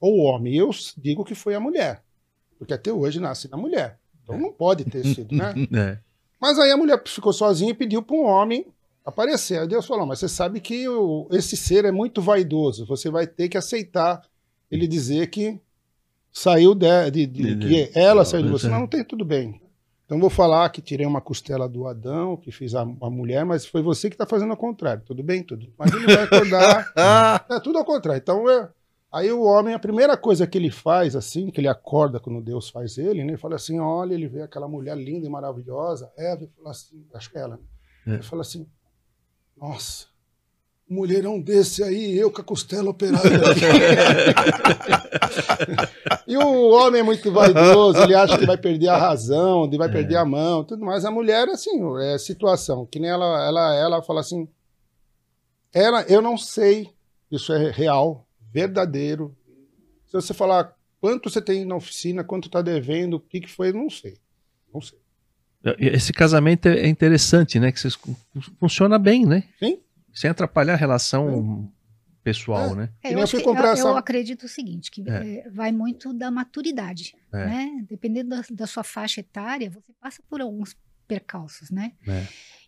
ou 0.00 0.18
o 0.18 0.22
homem? 0.24 0.54
Eu 0.54 0.70
digo 0.98 1.24
que 1.24 1.34
foi 1.34 1.54
a 1.54 1.60
mulher, 1.60 2.02
porque 2.58 2.74
até 2.74 2.92
hoje 2.92 3.20
nasce 3.20 3.48
na 3.50 3.56
mulher. 3.56 3.98
Então 4.22 4.38
não 4.38 4.52
pode 4.52 4.84
ter 4.84 5.04
sido, 5.04 5.34
né? 5.34 5.54
É. 5.74 5.98
Mas 6.44 6.58
aí 6.58 6.70
a 6.70 6.76
mulher 6.76 7.02
ficou 7.06 7.32
sozinha 7.32 7.70
e 7.70 7.74
pediu 7.74 8.02
para 8.02 8.14
um 8.16 8.24
homem 8.24 8.66
aparecer. 9.02 9.58
Aí 9.60 9.66
Deus 9.66 9.86
falou: 9.86 10.04
Mas 10.06 10.18
você 10.18 10.28
sabe 10.28 10.60
que 10.60 10.86
o- 10.86 11.26
esse 11.30 11.56
ser 11.56 11.86
é 11.86 11.90
muito 11.90 12.20
vaidoso. 12.20 12.84
Você 12.84 13.08
vai 13.10 13.26
ter 13.26 13.48
que 13.48 13.56
aceitar 13.56 14.20
ele 14.70 14.86
dizer 14.86 15.28
que 15.28 15.58
saiu 16.30 16.74
de, 16.74 17.10
de- 17.10 17.26
de- 17.26 17.54
De- 17.54 17.66
que 17.90 17.98
ela 17.98 18.24
saiu 18.26 18.42
de 18.42 18.50
você. 18.50 18.68
Não, 18.68 18.80
não 18.80 18.86
tem 18.86 19.02
tudo 19.02 19.24
bem. 19.24 19.58
Então 20.04 20.20
vou 20.20 20.28
falar 20.28 20.68
que 20.68 20.82
tirei 20.82 21.06
uma 21.06 21.20
costela 21.22 21.66
do 21.66 21.86
Adão, 21.86 22.36
que 22.36 22.52
fiz 22.52 22.74
a, 22.74 22.82
a 22.82 23.08
mulher, 23.10 23.42
mas 23.46 23.64
foi 23.64 23.80
você 23.80 24.10
que 24.10 24.14
está 24.14 24.26
fazendo 24.26 24.50
ao 24.50 24.56
contrário. 24.58 25.02
Tudo 25.06 25.22
bem, 25.22 25.42
tudo. 25.42 25.72
Mas 25.78 25.92
ele 25.94 26.04
vai 26.04 26.24
acordar. 26.24 26.92
é 27.50 27.58
tudo 27.60 27.78
ao 27.78 27.84
contrário. 27.86 28.20
Então 28.20 28.48
é. 28.50 28.68
Aí 29.14 29.30
o 29.30 29.42
homem, 29.42 29.72
a 29.72 29.78
primeira 29.78 30.16
coisa 30.16 30.44
que 30.44 30.58
ele 30.58 30.72
faz, 30.72 31.14
assim, 31.14 31.48
que 31.48 31.60
ele 31.60 31.68
acorda 31.68 32.18
quando 32.18 32.42
Deus 32.42 32.68
faz 32.68 32.98
ele, 32.98 33.22
né? 33.22 33.30
Ele 33.30 33.36
fala 33.36 33.54
assim: 33.54 33.78
olha, 33.78 34.12
ele 34.12 34.26
vê 34.26 34.42
aquela 34.42 34.66
mulher 34.66 34.96
linda 34.96 35.24
e 35.24 35.30
maravilhosa, 35.30 36.10
Eva, 36.18 36.42
e 36.42 36.48
fala 36.48 36.72
assim, 36.72 37.06
acho 37.14 37.30
que 37.30 37.38
é 37.38 37.42
ela. 37.42 37.56
né? 37.56 37.62
É. 38.08 38.14
Ele 38.14 38.22
fala 38.24 38.42
assim: 38.42 38.66
nossa, 39.56 40.06
mulherão 40.90 41.40
desse 41.40 41.84
aí, 41.84 42.18
eu 42.18 42.28
com 42.28 42.40
a 42.40 42.44
costela 42.44 42.90
operada. 42.90 43.22
e 46.26 46.36
o 46.36 46.70
homem 46.70 47.00
é 47.00 47.04
muito 47.04 47.30
vaidoso, 47.30 48.02
ele 48.02 48.16
acha 48.16 48.36
que 48.36 48.46
vai 48.46 48.58
perder 48.58 48.88
a 48.88 48.98
razão, 48.98 49.66
ele 49.66 49.78
vai 49.78 49.92
perder 49.92 50.16
a 50.16 50.24
mão, 50.24 50.64
tudo 50.64 50.84
mais. 50.84 51.04
A 51.04 51.10
mulher, 51.12 51.48
assim, 51.50 51.70
é 52.00 52.18
situação, 52.18 52.84
que 52.84 52.98
nem 52.98 53.10
ela, 53.10 53.46
ela, 53.46 53.74
ela 53.76 54.02
fala 54.02 54.18
assim: 54.18 54.48
ela, 55.72 56.02
eu 56.08 56.20
não 56.20 56.36
sei, 56.36 56.90
isso 57.30 57.52
é 57.52 57.70
real, 57.70 58.26
verdadeiro. 58.54 59.36
Se 60.06 60.12
você 60.12 60.32
falar 60.32 60.72
quanto 61.00 61.28
você 61.28 61.42
tem 61.42 61.64
na 61.64 61.74
oficina, 61.74 62.22
quanto 62.22 62.46
está 62.46 62.62
devendo, 62.62 63.14
o 63.14 63.20
que, 63.20 63.40
que 63.40 63.50
foi, 63.50 63.72
não 63.72 63.90
sei. 63.90 64.16
Não 64.72 64.80
sei. 64.80 64.98
Esse 65.78 66.12
casamento 66.12 66.68
é 66.68 66.86
interessante, 66.86 67.58
né? 67.58 67.72
Que 67.72 67.80
vocês 67.80 67.98
funciona 68.60 68.98
bem, 68.98 69.26
né? 69.26 69.42
Sim. 69.58 69.80
Sem 70.12 70.30
atrapalhar 70.30 70.74
a 70.74 70.76
relação 70.76 71.70
pessoal, 72.22 72.70
É. 72.72 72.74
né? 72.76 72.90
É, 73.02 73.14
eu- 73.14 73.18
essa- 73.18 73.36
eu 73.88 73.96
acredito 73.96 74.44
o 74.44 74.48
seguinte, 74.48 74.90
que 74.90 75.02
É. 75.08 75.38
eh, 75.46 75.50
vai 75.50 75.72
muito 75.72 76.12
da 76.12 76.30
maturidade, 76.30 77.14
É. 77.32 77.46
né? 77.46 77.84
Dependendo 77.88 78.30
da, 78.30 78.42
da 78.50 78.66
sua 78.66 78.84
faixa 78.84 79.20
etária, 79.20 79.68
você 79.70 79.92
passa 80.00 80.22
por 80.28 80.40
alguns 80.40 80.76
percalços, 81.08 81.70
né? 81.70 81.92
É. 82.06 82.26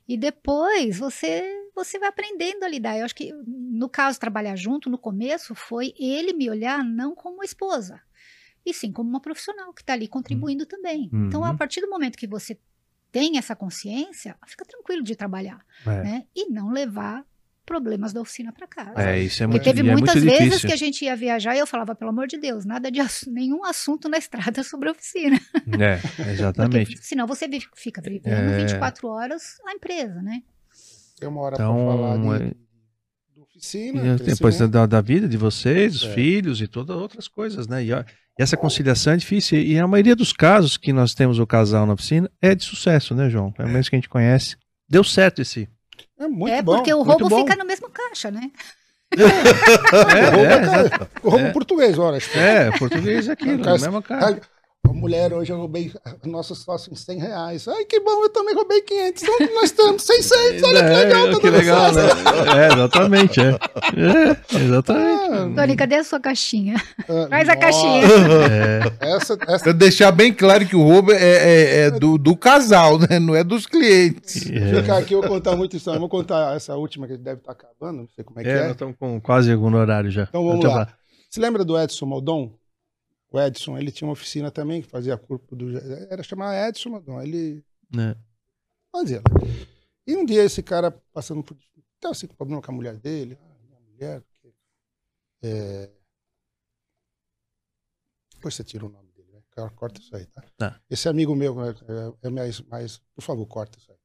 E 0.08 0.16
depois 0.16 0.98
você 0.98 1.52
você 1.74 1.98
vai 1.98 2.08
aprendendo 2.08 2.64
a 2.64 2.68
lidar. 2.68 2.98
Eu 2.98 3.04
acho 3.04 3.14
que 3.14 3.30
no 3.46 3.88
caso 3.88 4.18
trabalhar 4.18 4.56
junto 4.56 4.88
no 4.88 4.96
começo 4.96 5.54
foi 5.54 5.92
ele 5.98 6.32
me 6.32 6.48
olhar 6.48 6.82
não 6.82 7.14
como 7.14 7.44
esposa, 7.44 8.00
e 8.64 8.72
sim 8.72 8.90
como 8.90 9.10
uma 9.10 9.20
profissional 9.20 9.74
que 9.74 9.82
está 9.82 9.92
ali 9.92 10.08
contribuindo 10.08 10.64
também. 10.64 11.10
Uhum. 11.12 11.26
Então 11.26 11.44
a 11.44 11.54
partir 11.54 11.82
do 11.82 11.90
momento 11.90 12.16
que 12.16 12.26
você 12.26 12.58
tem 13.12 13.36
essa 13.38 13.54
consciência, 13.54 14.36
fica 14.46 14.64
tranquilo 14.64 15.02
de 15.02 15.14
trabalhar, 15.14 15.64
É, 15.86 16.02
né? 16.02 16.26
E 16.34 16.50
não 16.50 16.70
levar 16.70 17.24
problemas 17.66 18.12
da 18.12 18.20
oficina 18.20 18.52
para 18.52 18.66
casa. 18.66 18.92
É, 18.96 19.20
isso 19.20 19.42
é 19.42 19.46
Porque 19.46 19.58
muito, 19.58 19.64
teve 19.76 19.86
e 19.86 19.90
é 19.90 19.92
muitas 19.92 20.14
muito 20.14 20.24
vezes 20.30 20.44
difícil. 20.44 20.68
que 20.68 20.72
a 20.72 20.76
gente 20.76 21.04
ia 21.04 21.16
viajar 21.16 21.54
e 21.54 21.58
eu 21.58 21.66
falava, 21.66 21.94
pelo 21.94 22.10
amor 22.10 22.26
de 22.28 22.38
Deus, 22.38 22.64
nada 22.64 22.90
de 22.90 23.00
ass- 23.00 23.26
nenhum 23.26 23.64
assunto 23.64 24.08
na 24.08 24.16
estrada 24.16 24.62
sobre 24.64 24.88
a 24.88 24.92
oficina. 24.92 25.38
É, 25.78 26.30
exatamente. 26.32 26.92
Porque 26.94 27.02
senão 27.04 27.26
você 27.26 27.46
fica 27.74 28.00
vivendo 28.00 28.28
É. 28.52 28.58
24 28.64 29.08
horas 29.08 29.58
a 29.66 29.72
empresa, 29.72 30.22
né? 30.22 30.40
Tem 31.18 31.28
uma 31.28 31.40
hora 31.42 31.54
Então, 31.56 31.74
para 31.74 31.96
falar 31.96 32.38
de, 32.38 32.44
é- 32.44 32.48
de 33.34 33.40
oficina. 33.42 34.16
Depois 34.16 34.58
da, 34.58 34.86
da 34.86 35.00
vida 35.00 35.28
de 35.28 35.36
vocês, 35.36 35.92
dos 35.94 36.04
É. 36.04 36.14
filhos 36.14 36.60
e 36.60 36.68
todas 36.68 36.96
outras 36.96 37.26
coisas, 37.26 37.66
né? 37.66 37.84
E, 37.84 37.92
ó, 37.92 38.00
e 38.38 38.42
essa 38.42 38.56
conciliação 38.56 39.14
é 39.14 39.16
difícil. 39.16 39.58
E 39.58 39.78
a 39.78 39.86
maioria 39.88 40.14
dos 40.14 40.32
casos 40.32 40.76
que 40.76 40.92
nós 40.92 41.14
temos 41.14 41.38
o 41.38 41.46
casal 41.46 41.86
na 41.86 41.94
oficina 41.94 42.30
é 42.40 42.54
de 42.54 42.64
sucesso, 42.64 43.14
né, 43.14 43.28
João? 43.30 43.50
Pelo 43.50 43.68
menos 43.70 43.88
que 43.88 43.96
a 43.96 43.98
gente 43.98 44.08
conhece. 44.10 44.56
Deu 44.88 45.02
certo 45.02 45.40
esse. 45.42 45.68
É 46.18 46.26
muito 46.28 46.52
é 46.54 46.62
bom. 46.62 46.76
porque 46.76 46.92
o 46.94 47.02
roubo 47.02 47.28
bom. 47.28 47.38
fica 47.40 47.56
no 47.56 47.64
mesmo 47.64 47.88
caixa, 47.90 48.30
né? 48.30 48.50
É, 49.16 49.20
é, 50.40 50.62
exato. 50.88 51.08
O 51.22 51.30
roubo 51.30 51.46
É. 51.46 51.52
português, 51.52 51.98
olha. 51.98 52.16
acho 52.16 52.30
que- 52.30 52.38
É, 52.38 52.70
português 52.78 53.28
é 53.28 53.32
aquilo, 53.32 53.62
Cara, 53.62 53.76
é 53.76 53.80
mesmo 53.80 54.02
cara. 54.02 54.26
Ai, 54.26 54.40
a 54.88 54.92
mulher, 54.92 55.32
hoje 55.32 55.52
eu 55.52 55.56
roubei 55.58 55.92
a 56.04 56.26
nossa 56.28 56.54
sócio 56.54 56.92
em 56.92 56.96
100 56.96 57.18
reais. 57.18 57.68
Ai, 57.68 57.84
que 57.84 58.00
bom, 58.00 58.22
eu 58.22 58.28
também 58.30 58.54
roubei 58.54 58.80
500. 58.82 59.22
Então 59.22 59.54
nós 59.54 59.64
estamos 59.64 60.02
600, 60.02 60.62
olha 60.62 60.82
que 60.84 60.88
legal. 60.90 61.26
É, 61.26 61.30
tá 61.32 61.40
que 61.40 61.50
legal, 61.50 61.92
né? 61.92 62.02
É, 62.56 62.72
exatamente, 62.72 63.40
é. 63.40 63.50
É, 63.50 64.56
exatamente. 64.64 65.54
Tony, 65.54 65.76
cadê 65.76 65.94
a 65.96 66.04
sua 66.04 66.20
caixinha? 66.20 66.76
Ah, 67.08 67.26
Traz 67.28 67.48
a 67.48 67.54
nossa, 67.54 67.56
caixinha. 67.56 68.02
É, 69.00 69.10
Essa, 69.16 69.38
essa 69.48 69.64
Pra 69.64 69.72
deixar 69.72 70.12
bem 70.12 70.32
claro 70.32 70.66
que 70.66 70.76
o 70.76 70.82
roubo 70.82 71.12
é, 71.12 71.16
é- 71.18 71.80
é 71.86 71.90
do, 71.90 72.18
do 72.18 72.36
casal, 72.36 72.98
né? 72.98 73.18
Não 73.18 73.34
é 73.34 73.42
dos 73.44 73.66
clientes. 73.66 74.50
é. 74.50 74.80
Ficar 74.80 74.98
aqui, 74.98 75.14
eu 75.14 75.20
vou 75.20 75.28
contar 75.30 75.56
muito 75.56 75.76
história. 75.76 75.96
Eu 75.96 76.00
Vou 76.00 76.08
contar 76.08 76.54
essa 76.56 76.74
última 76.76 77.06
que 77.06 77.16
deve 77.16 77.40
estar 77.40 77.52
acabando, 77.52 77.98
não 78.02 78.08
sei 78.14 78.24
como 78.24 78.38
é 78.40 78.42
que 78.44 78.48
É, 78.48 78.52
é. 78.52 78.62
nós 78.62 78.70
estamos 78.72 78.94
com 78.98 79.20
quase 79.20 79.54
no 79.54 79.76
horário 79.76 80.10
já. 80.10 80.24
Então 80.24 80.44
vamos 80.46 80.64
lá. 80.64 80.70
falar. 80.70 80.94
Você 81.28 81.40
lembra 81.40 81.64
do 81.64 81.78
Edson 81.78 82.06
Maldon? 82.06 82.52
O 83.30 83.40
Edson, 83.40 83.76
ele 83.76 83.90
tinha 83.90 84.06
uma 84.06 84.12
oficina 84.12 84.50
também 84.50 84.80
que 84.82 84.88
fazia 84.88 85.16
corpo 85.18 85.54
do. 85.56 85.76
Era 86.10 86.22
chamar 86.22 86.68
Edson 86.68 86.90
Maldon. 86.90 87.20
Ele 87.20 87.64
É. 87.98 88.16
fazia. 88.92 89.20
E 90.06 90.16
um 90.16 90.24
dia 90.24 90.44
esse 90.44 90.62
cara 90.62 90.90
passando 91.12 91.42
por. 91.42 91.56
Estava 91.96 92.12
assim, 92.12 92.26
com 92.26 92.34
problema 92.36 92.62
com 92.62 92.70
a 92.70 92.74
mulher 92.74 92.96
dele. 92.96 93.36
Ah, 93.40 93.56
minha 93.66 93.80
mulher. 93.80 94.20
porque, 94.22 94.54
É... 95.42 95.90
Depois 98.34 98.54
você 98.54 98.62
tira 98.64 98.86
o 98.86 98.88
nome 98.88 99.10
dele, 99.12 99.32
né? 99.32 99.42
Cara, 99.50 99.70
Corta 99.70 100.00
isso 100.00 100.14
aí, 100.14 100.26
tá? 100.26 100.44
Tá. 100.56 100.80
Esse 100.88 101.08
amigo 101.08 101.34
meu 101.34 101.60
é, 101.64 101.70
é, 101.70 102.28
é 102.28 102.30
mais, 102.30 102.60
mais. 102.62 102.98
Por 103.14 103.22
favor, 103.22 103.46
corta 103.46 103.78
isso 103.78 103.90
aí. 103.90 103.98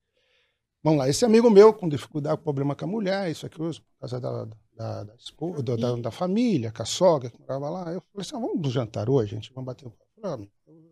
Vamos 0.83 0.97
lá, 0.97 1.07
esse 1.09 1.23
amigo 1.23 1.47
meu 1.51 1.71
com 1.73 1.87
dificuldade, 1.87 2.37
com 2.37 2.43
problema 2.43 2.75
com 2.75 2.85
a 2.85 2.87
mulher, 2.87 3.29
isso 3.29 3.45
aqui, 3.45 3.55
por 3.55 3.71
causa 3.99 4.19
da, 4.19 4.45
da, 4.73 5.03
da, 5.03 5.15
esposa, 5.15 5.63
da, 5.63 5.95
da, 5.95 6.11
família, 6.11 6.71
com 6.71 6.81
a 6.81 6.85
sogra 6.85 7.29
que 7.29 7.39
morava 7.39 7.69
lá. 7.69 7.79
Eu 7.93 8.01
falei 8.11 8.21
assim: 8.27 8.35
ah, 8.35 8.39
vamos 8.39 8.71
jantar 8.71 9.09
hoje, 9.09 9.35
gente, 9.35 9.51
vamos 9.53 9.65
bater 9.67 9.87
um 9.87 9.91
papo. 9.91 10.11
Eu 10.17 10.29
ah, 10.29 10.39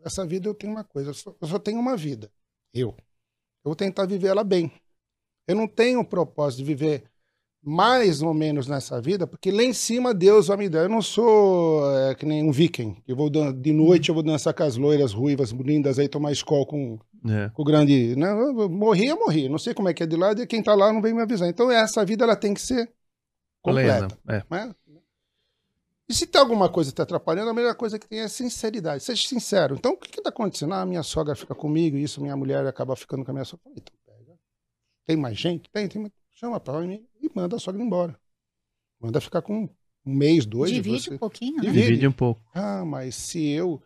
essa 0.04 0.26
vida 0.26 0.48
eu 0.48 0.54
tenho 0.54 0.74
uma 0.74 0.84
coisa, 0.84 1.10
eu 1.10 1.14
só, 1.14 1.36
eu 1.40 1.48
só 1.48 1.60
tenho 1.60 1.80
uma 1.80 1.96
vida. 1.96 2.32
Eu. 2.74 2.90
Eu 2.90 3.66
vou 3.66 3.76
tentar 3.76 4.06
viver 4.06 4.28
ela 4.28 4.44
bem. 4.44 4.72
Eu 5.48 5.56
não 5.56 5.68
tenho 5.68 6.00
o 6.00 6.06
propósito 6.06 6.60
de 6.60 6.64
viver 6.64 7.04
mais 7.62 8.22
ou 8.22 8.34
menos 8.34 8.68
nessa 8.68 9.02
vida, 9.02 9.28
porque 9.28 9.52
lá 9.52 9.64
em 9.64 9.74
cima 9.74 10.14
Deus 10.14 10.48
vai 10.48 10.58
me 10.58 10.70
dar. 10.70 10.84
Eu 10.84 10.90
não 10.90 11.02
sou 11.02 11.84
é, 11.98 12.16
que 12.16 12.26
nem 12.26 12.44
um 12.44 12.52
viking, 12.52 12.96
que 13.06 13.14
vou 13.14 13.30
de 13.30 13.74
noite 13.74 14.10
eu 14.10 14.16
vou 14.16 14.24
dançar 14.24 14.54
com 14.54 14.64
as 14.64 14.78
loiras 14.78 15.12
ruivas 15.12 15.52
lindas 15.52 16.00
aí, 16.00 16.08
tomar 16.08 16.32
escola 16.32 16.66
com, 16.66 16.98
É. 17.28 17.50
com 17.50 17.62
o 17.62 17.66
grande. 17.66 18.16
Né? 18.16 18.32
Eu 18.32 18.70
Morri, 18.70 19.08
eu 19.08 19.20
morri. 19.20 19.50
Não 19.50 19.58
sei 19.58 19.74
como 19.74 19.90
é 19.90 19.94
que 19.94 20.04
é 20.04 20.08
de 20.08 20.16
lá, 20.16 20.32
e 20.32 20.48
quem 20.48 20.64
tá 20.64 20.74
lá 20.74 20.94
não 20.94 21.02
vem 21.02 21.14
me 21.14 21.22
avisar. 21.22 21.50
Então 21.50 21.70
essa 21.70 22.06
vida 22.06 22.24
ela 22.24 22.36
tem 22.36 22.54
que 22.54 22.62
ser 22.62 22.90
Plena. 23.64 24.08
completa. 24.08 24.20
É. 24.28 24.44
né? 24.50 24.76
E 26.08 26.14
se 26.14 26.26
tem 26.26 26.42
alguma 26.42 26.68
coisa 26.70 26.92
te 26.92 27.02
atrapalhando, 27.02 27.52
a 27.52 27.54
melhor 27.54 27.76
coisa 27.76 28.00
que 28.00 28.08
tem 28.08 28.20
é 28.22 28.28
sinceridade. 28.28 29.04
Seja 29.04 29.28
sincero. 29.28 29.76
Então, 29.76 29.92
o 29.94 29.98
que 29.98 30.18
está 30.20 30.30
acontecendo? 30.30 30.74
Ah, 30.74 30.84
minha 30.86 31.04
sogra 31.04 31.36
fica 31.36 31.54
comigo, 31.54 31.96
isso, 31.98 32.20
minha 32.20 32.36
mulher 32.36 32.66
acaba 32.66 32.96
ficando 32.96 33.24
com 33.24 33.30
a 33.30 33.34
minha 33.34 33.46
sogra. 33.46 33.64
Então, 33.76 33.94
pega. 34.06 34.36
Tem 35.06 35.16
mais 35.16 35.38
gente? 35.38 35.70
Tem, 35.70 35.88
tem. 35.88 36.12
Chama 36.32 36.60
pra 36.60 36.80
mim 36.82 37.06
e 37.22 37.30
manda 37.36 37.58
a 37.58 37.60
sogra 37.60 37.82
embora. 37.84 38.20
Manda 39.00 39.22
ficar 39.22 39.42
com 39.44 39.70
um 40.06 40.14
mês, 40.16 40.46
dois. 40.48 40.72
Divide 40.72 41.04
você- 41.04 41.14
um 41.14 41.18
pouquinho, 41.20 41.58
né? 41.58 41.62
Divide. 41.62 41.86
Divide 41.88 42.08
um 42.08 42.12
pouco. 42.12 42.42
Ah, 42.56 42.84
mas 42.84 43.14
se 43.14 43.48
eu 43.50 43.80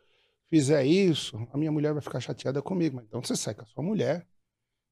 fizer 0.50 0.86
isso, 0.86 1.46
a 1.52 1.58
minha 1.58 1.72
mulher 1.74 1.92
vai 1.94 2.02
ficar 2.02 2.20
chateada 2.22 2.62
comigo. 2.62 3.02
Então 3.02 3.22
você 3.22 3.36
sai 3.36 3.54
com 3.54 3.64
a 3.64 3.66
sua 3.66 3.84
mulher 3.84 4.26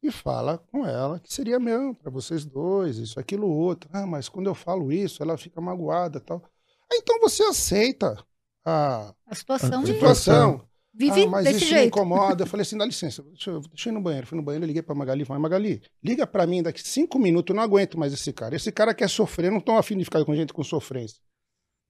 e 0.04 0.12
fala 0.12 0.58
com 0.58 0.86
ela 0.86 1.20
que 1.20 1.32
seria 1.34 1.60
meu 1.60 1.94
para 1.96 2.10
vocês 2.12 2.44
dois, 2.46 2.98
isso, 2.98 3.20
aquilo, 3.20 3.48
outro. 3.48 3.90
Ah, 3.94 4.06
mas 4.08 4.28
quando 4.30 4.48
eu 4.48 4.56
falo 4.56 4.92
isso, 4.92 5.22
ela 5.22 5.38
fica 5.38 5.62
magoada 5.62 6.20
tal. 6.20 6.44
Ah, 6.92 6.96
então 6.96 7.20
você 7.20 7.44
aceita 7.44 8.18
a 8.66 9.14
A 9.26 9.36
situação 9.36 9.82
A 9.82 9.86
situação. 9.86 10.68
vive 10.94 11.24
ah, 11.24 11.28
mas 11.28 11.44
desse 11.46 11.58
isso 11.58 11.66
me 11.66 11.72
jeito. 11.72 11.88
incomoda. 11.88 12.44
Eu 12.44 12.48
falei 12.48 12.64
assim, 12.64 12.78
dá 12.78 12.86
licença, 12.86 13.24
deixa 13.24 13.52
eu, 13.52 13.62
deixa 13.62 13.90
eu 13.90 13.94
ir 13.94 13.96
no 13.96 14.02
banheiro. 14.02 14.28
Fui 14.28 14.36
no 14.38 14.44
banheiro, 14.44 14.66
liguei 14.66 14.82
pra 14.82 14.94
Magali, 14.96 15.24
falei, 15.26 15.42
Magali, 15.42 15.82
liga 16.04 16.26
pra 16.28 16.46
mim 16.48 16.62
daqui 16.64 16.82
cinco 16.82 17.18
minutos, 17.20 17.54
eu 17.54 17.56
não 17.56 17.64
aguento 17.64 17.98
mais 17.98 18.12
esse 18.14 18.34
cara. 18.34 18.56
Esse 18.56 18.72
cara 18.72 18.94
quer 18.94 19.10
sofrer, 19.10 19.48
eu 19.48 19.52
não 19.54 19.62
tô 19.62 19.74
afim 19.74 19.98
de 19.98 20.04
ficar 20.06 20.24
com 20.26 20.36
gente 20.36 20.54
com 20.54 20.64
sofrência. 20.64 21.20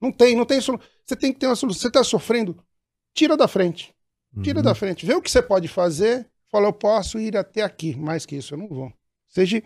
Não 0.01 0.11
tem, 0.11 0.35
não 0.35 0.45
tem 0.45 0.59
solução. 0.61 0.87
Você 1.05 1.15
tem 1.15 1.31
que 1.33 1.39
ter 1.39 1.47
uma 1.47 1.55
solução. 1.55 1.81
Você 1.81 1.91
tá 1.91 2.03
sofrendo, 2.03 2.57
tira 3.13 3.37
da 3.37 3.47
frente. 3.47 3.93
Tira 4.41 4.59
Uhum. 4.59 4.63
da 4.63 4.73
frente. 4.73 5.05
Vê 5.05 5.13
o 5.13 5.21
que 5.21 5.29
você 5.29 5.41
pode 5.41 5.67
fazer. 5.67 6.30
Fala, 6.51 6.67
eu 6.67 6.73
posso 6.73 7.17
ir 7.17 7.37
até 7.37 7.61
aqui. 7.61 7.95
Mais 7.95 8.25
que 8.25 8.35
isso, 8.35 8.53
eu 8.53 8.57
não 8.57 8.67
vou. 8.67 8.91
Seja 9.27 9.63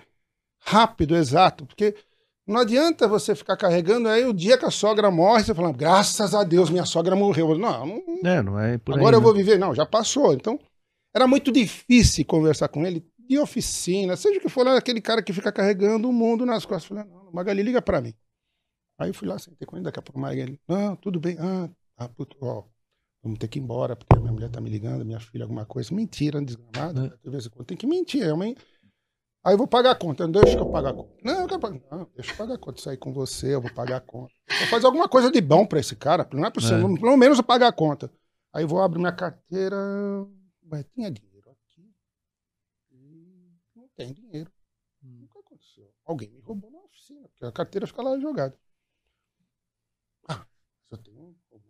rápido, 0.59 1.15
exato. 1.15 1.65
Porque 1.65 1.95
não 2.45 2.61
adianta 2.61 3.07
você 3.07 3.33
ficar 3.33 3.57
carregando 3.57 4.07
aí 4.07 4.23
o 4.25 4.33
dia 4.33 4.57
que 4.57 4.65
a 4.65 4.71
sogra 4.71 5.09
morre, 5.09 5.43
você 5.43 5.55
fala, 5.55 5.71
graças 5.71 6.35
a 6.35 6.43
Deus, 6.43 6.69
minha 6.69 6.85
sogra 6.85 7.15
morreu. 7.15 7.57
Não, 7.57 7.85
não 7.85 8.29
É, 8.29 8.41
não 8.43 8.59
é 8.59 8.77
por 8.77 8.93
aí, 8.93 8.99
agora 8.99 9.15
eu 9.15 9.19
né? 9.19 9.23
vou 9.23 9.33
viver. 9.33 9.57
Não, 9.57 9.73
já 9.73 9.85
passou. 9.85 10.33
Então, 10.33 10.59
era 11.13 11.27
muito 11.27 11.51
difícil 11.51 12.23
conversar 12.25 12.67
com 12.67 12.85
ele 12.85 13.03
de 13.27 13.39
oficina, 13.39 14.15
seja 14.15 14.37
o 14.37 14.41
que 14.41 14.49
for, 14.49 14.67
aquele 14.67 15.01
cara 15.01 15.23
que 15.23 15.33
fica 15.33 15.51
carregando 15.51 16.07
o 16.07 16.13
mundo 16.13 16.45
nas 16.45 16.65
costas. 16.65 16.85
Falei, 16.85 17.03
não, 17.05 17.31
Magali, 17.31 17.63
liga 17.63 17.81
pra 17.81 17.99
mim. 17.99 18.13
Aí 18.99 19.09
eu 19.09 19.13
fui 19.13 19.27
lá, 19.27 19.39
sentei 19.39 19.65
com 19.65 19.75
ele, 19.75 19.83
daqui 19.83 19.99
a 19.99 20.01
pouco, 20.01 20.19
Magali, 20.19 20.59
não, 20.67 20.95
tudo 20.95 21.19
bem. 21.19 21.35
Ah, 21.39 21.69
ah 21.97 22.07
puto, 22.07 22.37
ó, 22.41 22.63
vamos 23.25 23.39
ter 23.39 23.47
que 23.47 23.57
ir 23.57 23.63
embora, 23.63 23.95
porque 23.95 24.19
minha 24.19 24.31
mulher 24.31 24.51
tá 24.51 24.61
me 24.61 24.69
ligando, 24.69 25.03
minha 25.03 25.19
filha, 25.19 25.43
alguma 25.43 25.65
coisa. 25.65 25.93
Mentira, 25.93 26.39
desgramada. 26.39 27.19
De 27.23 27.29
vez 27.29 27.47
em 27.47 27.49
quando 27.49 27.65
tem 27.65 27.75
que 27.75 27.87
mentir, 27.87 28.21
é 28.21 28.31
uma... 28.31 28.45
Aí 28.45 29.53
eu 29.53 29.57
vou 29.57 29.67
pagar 29.67 29.91
a 29.91 29.95
conta. 29.95 30.27
Deixa 30.27 30.55
que 30.55 30.61
eu 30.61 30.71
pagar 30.71 30.91
a 30.91 30.93
conta. 30.93 31.13
Não, 31.23 31.41
eu 31.41 31.47
quero 31.47 31.59
pagar. 31.59 31.81
Não, 31.91 32.09
deixa 32.15 32.31
eu 32.31 32.37
pagar 32.37 32.53
a 32.55 32.57
conta. 32.57 32.81
Sair 32.81 32.97
com 32.97 33.13
você, 33.13 33.55
eu 33.55 33.61
vou 33.61 33.73
pagar 33.73 33.97
a 33.97 34.01
conta. 34.01 34.33
Vou 34.47 34.67
fazer 34.67 34.85
alguma 34.85 35.09
coisa 35.09 35.31
de 35.31 35.41
bom 35.41 35.65
pra 35.65 35.79
esse 35.79 35.95
cara. 35.95 36.27
Não 36.33 36.45
é 36.45 36.51
possível. 36.51 36.95
É. 36.95 36.99
Pelo 36.99 37.17
menos 37.17 37.37
eu 37.37 37.43
pagar 37.43 37.67
a 37.67 37.71
conta. 37.71 38.11
Aí 38.53 38.63
eu 38.63 38.67
vou 38.67 38.81
abrir 38.81 38.99
minha 38.99 39.11
carteira. 39.11 39.75
Ué, 40.71 40.83
tinha 40.83 41.11
dinheiro 41.11 41.49
aqui. 41.51 41.93
E 42.91 43.51
não 43.75 43.87
tem 43.95 44.13
dinheiro. 44.13 44.51
O 45.03 45.27
que 45.27 45.39
aconteceu? 45.39 45.93
Alguém 46.05 46.31
me 46.31 46.39
roubou 46.41 46.71
na 46.71 46.79
oficina, 46.79 47.27
porque 47.29 47.45
a 47.45 47.51
carteira 47.51 47.85
fica 47.85 48.01
lá 48.01 48.19
jogada. 48.19 48.57
Ah, 50.27 50.43
só 50.89 50.97
tem 50.97 51.15
um, 51.15 51.35
um 51.51 51.61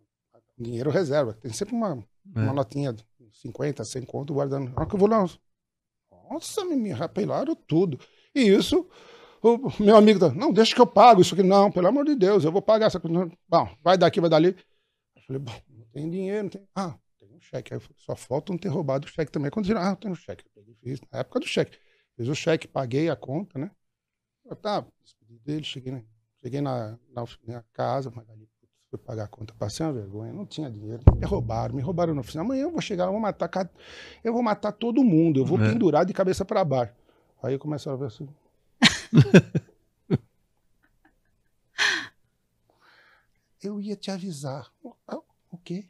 dinheiro 0.58 0.90
reserva. 0.90 1.34
Tem 1.34 1.52
sempre 1.52 1.74
uma, 1.74 2.04
É. 2.34 2.40
uma 2.40 2.52
notinha 2.52 2.92
de 2.92 3.04
50, 3.32 3.84
100 3.84 4.02
conto 4.04 4.32
guardando. 4.34 4.70
Na 4.70 4.76
hora 4.80 4.86
que 4.88 4.94
eu 4.94 4.98
vou 4.98 5.08
lá, 5.08 5.24
nossa, 6.30 6.64
me, 6.64 6.76
me 6.76 6.90
rapelaram 6.90 7.54
tudo. 7.54 7.98
E 8.34 8.40
isso, 8.42 8.88
o 9.42 9.82
meu 9.82 9.96
amigo, 9.96 10.18
tá, 10.20 10.30
não, 10.32 10.52
deixa 10.52 10.74
que 10.74 10.80
eu 10.80 10.86
pago 10.86 11.20
isso 11.20 11.34
aqui. 11.34 11.42
Não, 11.42 11.70
pelo 11.70 11.86
amor 11.88 12.04
de 12.04 12.14
Deus, 12.14 12.44
eu 12.44 12.52
vou 12.52 12.62
pagar 12.62 12.86
essa 12.86 12.98
coisa. 13.00 13.30
Bom, 13.48 13.76
vai 13.82 13.96
daqui, 13.96 14.20
vai 14.20 14.30
dali. 14.30 14.56
Eu 15.16 15.22
falei, 15.26 15.40
bom, 15.42 15.52
não 15.68 15.86
tem 15.86 16.10
dinheiro, 16.10 16.42
não 16.44 16.50
tem. 16.50 16.68
Ah, 16.74 16.98
tem 17.18 17.28
um 17.30 17.40
cheque. 17.40 17.72
Aí 17.74 17.80
falei, 17.80 17.96
só 17.98 18.16
falta 18.16 18.52
não 18.52 18.58
ter 18.58 18.68
roubado 18.68 19.06
o 19.06 19.10
cheque 19.10 19.30
também. 19.30 19.50
Quando 19.50 19.66
viram, 19.66 19.80
ah, 19.80 19.94
tem 19.96 20.10
um 20.10 20.14
cheque. 20.14 20.44
Eu 20.56 20.64
fiz, 20.82 21.00
na 21.12 21.20
época 21.20 21.40
do 21.40 21.46
cheque. 21.46 21.78
Fiz 22.16 22.28
o 22.28 22.34
cheque, 22.34 22.66
paguei 22.66 23.08
a 23.10 23.16
conta, 23.16 23.58
né? 23.58 23.70
Eu 24.44 24.56
tá, 24.56 24.84
despedi 25.02 25.38
dele, 25.40 25.64
cheguei, 25.64 25.92
na- 25.92 26.02
cheguei 26.40 26.60
na, 26.60 26.98
na, 27.12 27.24
na 27.46 27.62
casa, 27.72 28.10
Magali, 28.10 28.48
pagar 28.98 29.24
a 29.24 29.28
conta, 29.28 29.54
passei 29.58 29.84
uma 29.84 29.92
vergonha, 29.92 30.32
não 30.32 30.46
tinha 30.46 30.70
dinheiro, 30.70 31.02
me 31.16 31.24
roubaram, 31.26 31.74
me 31.74 31.82
roubaram 31.82 32.14
na 32.14 32.20
oficina. 32.20 32.42
Amanhã 32.42 32.62
eu 32.62 32.70
vou 32.70 32.80
chegar, 32.80 33.04
eu 33.06 33.12
vou 33.12 33.20
matar, 33.20 33.50
eu 34.24 34.32
vou 34.32 34.42
matar 34.42 34.72
todo 34.72 35.02
mundo, 35.04 35.40
eu 35.40 35.44
vou 35.44 35.60
É. 35.60 35.70
pendurar 35.72 36.04
de 36.04 36.12
cabeça 36.12 36.44
para 36.44 36.64
baixo. 36.64 36.92
Aí 37.42 37.52
eu 37.54 37.58
começo 37.58 37.88
a 37.90 37.96
ver 37.96 38.06
assim. 38.06 38.28
eu 43.62 43.80
ia 43.80 43.96
te 43.96 44.10
avisar. 44.10 44.70
O 45.50 45.58
quê? 45.58 45.86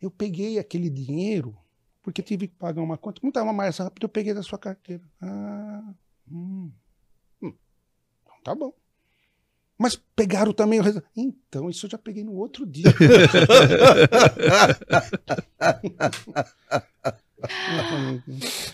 Eu 0.00 0.10
peguei 0.10 0.58
aquele 0.58 0.90
dinheiro 0.90 1.56
porque 2.02 2.22
tive 2.22 2.46
que 2.48 2.54
pagar 2.54 2.82
uma 2.82 2.96
conta. 2.96 3.20
Não 3.22 3.30
estava 3.30 3.52
mais 3.52 3.76
rápido, 3.78 4.04
eu 4.04 4.08
peguei 4.08 4.32
da 4.32 4.42
sua 4.42 4.58
carteira. 4.58 5.02
Ah, 5.20 5.92
hum. 6.30 6.70
Hum. 7.42 7.52
Então 8.22 8.36
tá 8.44 8.54
bom. 8.54 8.72
Mas 9.78 10.00
pegaram 10.14 10.52
também 10.52 10.80
o 10.80 10.82
resto. 10.82 11.02
Então, 11.14 11.68
isso 11.68 11.86
eu 11.86 11.90
já 11.90 11.98
peguei 11.98 12.24
no 12.24 12.34
outro 12.34 12.64
dia. 12.64 12.86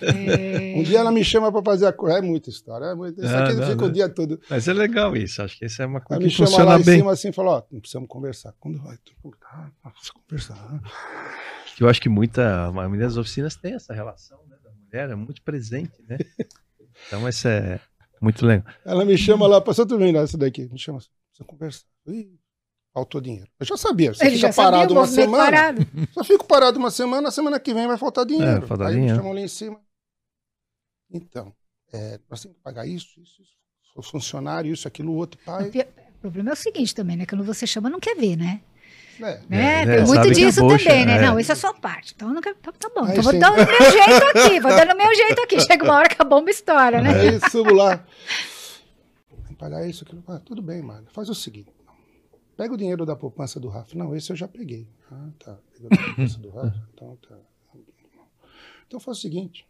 É, 0.00 0.74
um 0.78 0.82
dia 0.84 1.00
ela 1.00 1.10
me 1.10 1.24
chama 1.24 1.50
para 1.50 1.62
fazer 1.62 1.86
a 1.86 1.92
coisa. 1.92 2.18
É 2.18 2.22
muita 2.22 2.50
história. 2.50 2.86
É 2.86 2.94
muito... 2.94 3.20
Isso 3.22 3.34
aqui 3.34 3.54
não, 3.54 3.62
fica 3.66 3.82
não. 3.82 3.88
o 3.88 3.92
dia 3.92 4.08
todo. 4.08 4.40
Mas 4.48 4.68
é 4.68 4.72
legal 4.72 5.16
isso. 5.16 5.42
Acho 5.42 5.58
que 5.58 5.66
isso 5.66 5.82
é 5.82 5.86
uma 5.86 5.98
Ela 5.98 6.06
coisa 6.06 6.22
me 6.22 6.28
que 6.28 6.34
chama 6.36 6.50
lá 6.50 6.56
funciona 6.56 6.80
em 6.80 6.84
bem. 6.84 6.98
cima 6.98 7.12
assim 7.12 7.28
e 7.30 7.32
falou: 7.32 7.54
Ó, 7.54 7.62
não 7.72 7.80
precisamos 7.80 8.08
conversar. 8.08 8.54
Quando 8.60 8.78
vai? 8.80 8.96
Ah, 9.52 9.70
vamos 9.82 10.10
conversar. 10.10 10.80
Eu 11.80 11.88
acho 11.88 12.00
que 12.00 12.08
muita, 12.08 12.66
a 12.66 12.72
maioria 12.72 13.00
das 13.00 13.16
oficinas 13.16 13.56
tem 13.56 13.74
essa 13.74 13.92
relação 13.92 14.38
né, 14.48 14.56
da 14.62 14.70
mulher, 14.70 15.10
é 15.10 15.14
muito 15.16 15.42
presente, 15.42 16.00
né? 16.08 16.18
Então 17.08 17.28
isso 17.28 17.48
é 17.48 17.80
muito 18.22 18.46
legal. 18.46 18.64
Ela 18.84 19.04
me 19.04 19.18
chama 19.18 19.46
lá, 19.46 19.60
passou 19.60 19.84
tudo 19.86 19.98
bem 19.98 20.16
essa 20.16 20.38
daqui. 20.38 20.68
Me 20.72 20.78
chama 20.78 20.98
assim, 20.98 21.08
precisa 21.28 21.44
conversar. 21.46 21.84
Ih, 22.06 22.38
faltou 22.94 23.20
dinheiro. 23.20 23.50
Eu 23.58 23.66
já 23.66 23.76
sabia. 23.76 24.14
Você 24.14 24.24
Ele 24.24 24.36
fica 24.36 24.48
já 24.48 24.52
sabia, 24.52 24.70
parado 24.70 24.94
o 24.94 24.96
uma 24.98 25.06
semana. 25.06 25.44
parado. 25.44 25.86
Só 26.14 26.24
fico 26.24 26.46
parado 26.46 26.78
uma 26.78 26.90
semana, 26.90 27.28
a 27.28 27.32
semana 27.32 27.58
que 27.60 27.74
vem 27.74 27.86
vai 27.86 27.98
faltar 27.98 28.24
dinheiro. 28.24 28.64
É, 28.64 28.66
falta 28.66 28.86
Aí 28.86 28.94
dinheiro. 28.94 29.14
me 29.14 29.18
chamam 29.18 29.32
lá 29.34 29.40
em 29.40 29.48
cima. 29.48 29.80
Então, 31.10 31.52
é, 31.92 32.18
nós 32.30 32.40
temos 32.40 32.56
que 32.56 32.62
pagar 32.62 32.86
isso, 32.86 33.20
isso, 33.20 33.42
isso. 33.42 33.52
Sou 33.92 34.02
funcionário, 34.02 34.72
isso, 34.72 34.88
aquilo, 34.88 35.12
outro. 35.12 35.38
O 35.42 35.44
Pai, 35.44 35.68
o 35.68 36.18
problema 36.20 36.50
é 36.50 36.52
o 36.54 36.56
seguinte 36.56 36.94
também, 36.94 37.16
né? 37.16 37.26
Quando 37.26 37.44
você 37.44 37.66
chama, 37.66 37.90
não 37.90 38.00
quer 38.00 38.16
ver, 38.16 38.36
né? 38.36 38.62
É. 39.20 39.40
né? 39.48 39.82
É, 39.82 39.86
Tem 39.86 39.94
é, 39.96 40.04
muito 40.04 40.30
disso 40.30 40.60
é 40.60 40.62
bucha, 40.62 40.88
também, 40.88 41.06
né? 41.06 41.16
é. 41.16 41.22
Não, 41.22 41.38
isso 41.38 41.52
é 41.52 41.54
só 41.54 41.72
parte. 41.72 42.12
Então, 42.14 42.32
não 42.32 42.40
quer... 42.40 42.54
tá, 42.54 42.72
tá 42.72 42.90
bom. 42.94 43.04
Aí 43.04 43.12
Então, 43.12 43.22
vou 43.24 43.38
dar 43.38 43.52
o 43.52 43.56
meu 43.56 43.66
jeito 43.90 44.38
aqui. 44.38 44.60
Vou 44.60 44.70
dando 44.70 44.92
o 44.92 44.96
meu 44.96 45.14
jeito 45.14 45.42
aqui. 45.42 45.60
Chega 45.60 45.84
uma 45.84 45.94
hora 45.94 46.08
que 46.08 46.16
a 46.18 46.24
bomba 46.24 46.50
estoura, 46.50 47.00
né? 47.00 47.10
Aí 47.10 47.50
subo 47.50 47.74
lá. 47.74 48.04
Tem 49.46 49.56
pagar 49.56 49.86
isso, 49.86 50.04
aquilo. 50.04 50.22
Ah, 50.28 50.40
tudo 50.44 50.62
bem, 50.62 50.82
mano. 50.82 51.06
Faz 51.12 51.28
o 51.28 51.34
seguinte. 51.34 51.70
Pega 52.56 52.74
o 52.74 52.76
dinheiro 52.76 53.04
da 53.04 53.16
poupança 53.16 53.58
do 53.58 53.68
Rafa. 53.68 53.96
Não, 53.96 54.14
esse 54.14 54.30
eu 54.30 54.36
já 54.36 54.46
peguei. 54.46 54.86
Ah, 55.10 55.28
tá. 55.38 55.58
Pegou 55.72 55.90
da 55.90 55.96
poupança 55.96 56.38
do 56.38 56.50
Rafa? 56.50 56.82
Então 56.94 57.16
tá. 57.28 57.36
Então 58.86 59.00
faz 59.00 59.18
o 59.18 59.20
seguinte. 59.20 59.66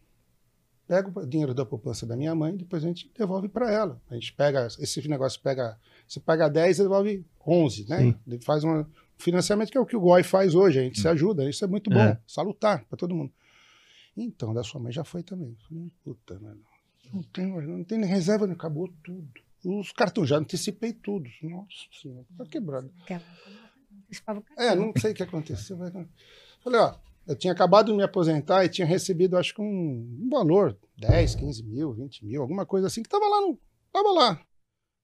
Pega 0.85 1.09
o 1.17 1.25
dinheiro 1.25 1.53
da 1.53 1.65
poupança 1.65 2.05
da 2.05 2.15
minha 2.15 2.35
mãe, 2.35 2.55
depois 2.57 2.83
a 2.83 2.87
gente 2.87 3.09
devolve 3.17 3.47
para 3.47 3.71
ela. 3.71 4.01
A 4.09 4.15
gente 4.15 4.33
pega, 4.33 4.67
esse 4.67 5.07
negócio 5.07 5.39
pega, 5.41 5.79
você 6.05 6.19
paga 6.19 6.49
10 6.49 6.79
e 6.79 6.81
devolve 6.81 7.25
11, 7.47 7.87
né? 7.87 8.15
Sim. 8.27 8.39
Faz 8.41 8.65
um 8.65 8.85
financiamento 9.17 9.71
que 9.71 9.77
é 9.77 9.81
o 9.81 9.85
que 9.85 9.95
o 9.95 9.99
GOI 10.01 10.23
faz 10.23 10.53
hoje, 10.55 10.79
a 10.79 10.83
gente 10.83 10.99
se 10.99 11.07
ajuda, 11.07 11.49
isso 11.49 11.63
é 11.63 11.67
muito 11.67 11.89
bom, 11.89 11.99
É. 11.99 12.19
salutar 12.27 12.85
para 12.85 12.97
todo 12.97 13.15
mundo. 13.15 13.31
Então, 14.15 14.53
da 14.53 14.63
sua 14.63 14.79
mãe 14.79 14.91
já 14.91 15.03
foi 15.03 15.23
também. 15.23 15.55
Falei, 15.67 15.91
puta, 16.03 16.39
mano, 16.39 16.61
não 17.13 17.23
tem, 17.23 17.47
não 17.47 17.83
tem 17.83 17.97
nem 17.97 18.09
reserva, 18.09 18.45
não 18.45 18.53
acabou 18.53 18.87
tudo. 19.03 19.27
Os 19.65 19.91
cartões 19.91 20.29
já 20.29 20.37
antecipei 20.37 20.93
tudo. 20.93 21.29
Nossa 21.41 21.67
senhora, 22.01 22.25
tá 22.37 22.45
quebrado. 22.45 22.91
É, 24.57 24.75
não 24.75 24.91
sei 24.97 25.11
o 25.11 25.15
que 25.15 25.23
aconteceu. 25.23 25.77
Falei, 25.77 26.79
ó, 26.79 26.95
eu 27.25 27.35
tinha 27.35 27.53
acabado 27.53 27.91
de 27.91 27.97
me 27.97 28.03
aposentar 28.03 28.65
e 28.65 28.69
tinha 28.69 28.85
recebido, 28.85 29.37
acho 29.37 29.53
que 29.55 29.61
um, 29.61 30.19
um 30.21 30.29
valor, 30.29 30.77
10, 30.97 31.35
15 31.35 31.63
mil, 31.63 31.93
20 31.93 32.25
mil, 32.25 32.41
alguma 32.41 32.65
coisa 32.65 32.87
assim, 32.87 33.01
que 33.01 33.09
tava 33.09 33.25
lá 33.27 33.41
no. 33.41 33.57
Tava 33.91 34.11
lá. 34.11 34.41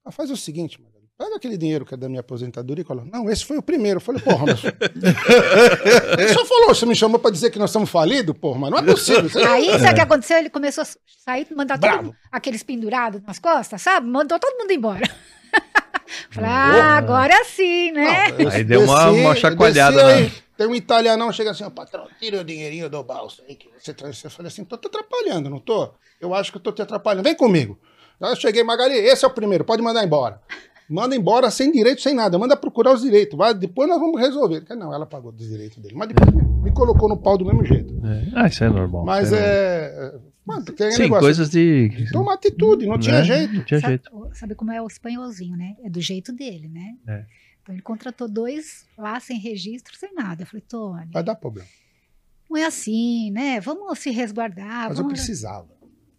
Ah, 0.04 0.10
faz 0.12 0.30
o 0.30 0.36
seguinte, 0.36 0.80
Pega 1.22 1.36
aquele 1.36 1.58
dinheiro 1.58 1.84
que 1.84 1.92
é 1.92 1.98
da 1.98 2.08
minha 2.08 2.20
aposentadoria 2.20 2.80
e 2.80 2.84
coloca. 2.84 3.06
Não, 3.12 3.28
esse 3.28 3.44
foi 3.44 3.58
o 3.58 3.62
primeiro. 3.62 3.98
Eu 3.98 4.00
falei, 4.00 4.22
porra, 4.22 4.46
mas. 4.46 4.62
Ele 6.18 6.32
só 6.32 6.46
falou, 6.46 6.68
você 6.74 6.86
me 6.86 6.96
chamou 6.96 7.18
pra 7.20 7.30
dizer 7.30 7.50
que 7.50 7.58
nós 7.58 7.68
estamos 7.68 7.90
falidos? 7.90 8.34
Porra, 8.38 8.58
mas 8.58 8.70
não 8.70 8.78
é 8.78 8.82
possível. 8.82 9.28
Você- 9.28 9.38
Aí, 9.42 9.66
sabe 9.78 9.90
o 9.90 9.94
que 9.96 10.00
aconteceu? 10.00 10.38
Ele 10.38 10.48
começou 10.48 10.80
a 10.82 10.86
sair, 11.22 11.46
mandar 11.54 11.78
todo 11.78 12.16
aqueles 12.32 12.62
pendurados 12.62 13.20
nas 13.26 13.38
costas, 13.38 13.82
sabe? 13.82 14.06
Mandou 14.06 14.38
todo 14.38 14.56
mundo 14.58 14.70
embora. 14.72 15.06
Falei, 16.30 16.50
ah, 16.50 16.96
agora 16.96 17.44
sim, 17.44 17.92
né? 17.92 18.28
Não, 18.38 18.50
Aí 18.50 18.64
deu 18.64 18.80
uma- 18.82 19.10
uma 19.10 19.30
eu 19.32 19.36
chacoalhada, 19.36 19.96
desci 19.96 20.06
né? 20.06 20.14
aí, 20.26 20.32
Tem 20.56 20.66
um 20.66 20.74
italianão, 20.74 21.30
chega 21.32 21.50
assim, 21.50 21.64
ó, 21.64 21.70
patrão, 21.70 22.06
tira 22.18 22.40
o 22.40 22.44
dinheirinho 22.44 22.88
do 22.88 23.02
bolso 23.04 23.42
aí 23.46 23.54
que 23.56 23.68
você 23.78 23.92
traz. 23.92 24.24
Eu 24.24 24.30
falei 24.30 24.48
assim, 24.50 24.64
tô 24.64 24.78
te 24.78 24.86
atrapalhando, 24.86 25.50
não 25.50 25.58
tô? 25.60 25.90
Eu 26.18 26.34
acho 26.34 26.50
que 26.50 26.56
eu 26.56 26.62
tô 26.62 26.72
te 26.72 26.80
atrapalhando. 26.80 27.24
Vem 27.24 27.34
comigo. 27.36 27.78
Aí 28.20 28.32
eu 28.32 28.36
cheguei, 28.36 28.62
Magali, 28.64 28.94
esse 28.94 29.24
é 29.24 29.28
o 29.28 29.30
primeiro, 29.30 29.64
pode 29.64 29.82
mandar 29.82 30.04
embora. 30.04 30.40
Manda 30.90 31.14
embora 31.14 31.50
sem 31.52 31.70
direito, 31.70 32.02
sem 32.02 32.14
nada. 32.14 32.36
Manda 32.36 32.56
procurar 32.56 32.92
os 32.92 33.02
direitos. 33.02 33.38
Vai, 33.38 33.54
depois 33.54 33.88
nós 33.88 34.00
vamos 34.00 34.20
resolver. 34.20 34.64
Não, 34.70 34.92
ela 34.92 35.06
pagou 35.06 35.30
dos 35.30 35.46
direitos 35.48 35.78
dele. 35.78 35.94
Mas 35.96 36.08
depois 36.08 36.34
me 36.34 36.72
colocou 36.72 37.08
no 37.08 37.16
pau 37.16 37.38
do 37.38 37.44
mesmo 37.44 37.64
jeito. 37.64 37.94
É. 38.04 38.28
Ah, 38.34 38.46
isso 38.48 38.64
é 38.64 38.68
normal. 38.68 39.04
Mas 39.04 39.28
isso 39.28 39.36
é. 39.36 40.18
Mano, 40.44 40.64
tem 40.64 40.90
Sim, 40.90 41.02
negócio. 41.02 41.22
coisas 41.22 41.48
de. 41.48 42.08
Toma 42.10 42.34
atitude, 42.34 42.86
não 42.86 42.98
tinha 42.98 43.18
né? 43.18 43.24
jeito. 43.24 43.54
Não 43.54 43.64
tinha 43.64 43.80
Sabe, 43.80 43.92
jeito. 44.02 44.30
sabe 44.34 44.54
como 44.56 44.72
é 44.72 44.82
o 44.82 44.86
espanholzinho, 44.88 45.56
né? 45.56 45.76
É 45.84 45.88
do 45.88 46.00
jeito 46.00 46.32
dele, 46.32 46.66
né? 46.66 46.96
É. 47.06 47.24
Então 47.62 47.74
ele 47.74 47.82
contratou 47.82 48.28
dois 48.28 48.84
lá 48.98 49.20
sem 49.20 49.38
registro, 49.38 49.96
sem 49.96 50.12
nada. 50.12 50.42
Eu 50.42 50.46
falei, 50.46 50.64
Tony, 50.68 51.10
Vai 51.12 51.22
dar 51.22 51.36
problema. 51.36 51.68
não 52.50 52.56
é 52.56 52.64
assim, 52.64 53.30
né? 53.30 53.60
Vamos 53.60 53.96
se 54.00 54.10
resguardar. 54.10 54.88
Mas 54.88 54.98
eu 54.98 55.04
vamos... 55.04 55.12
precisava. 55.12 55.68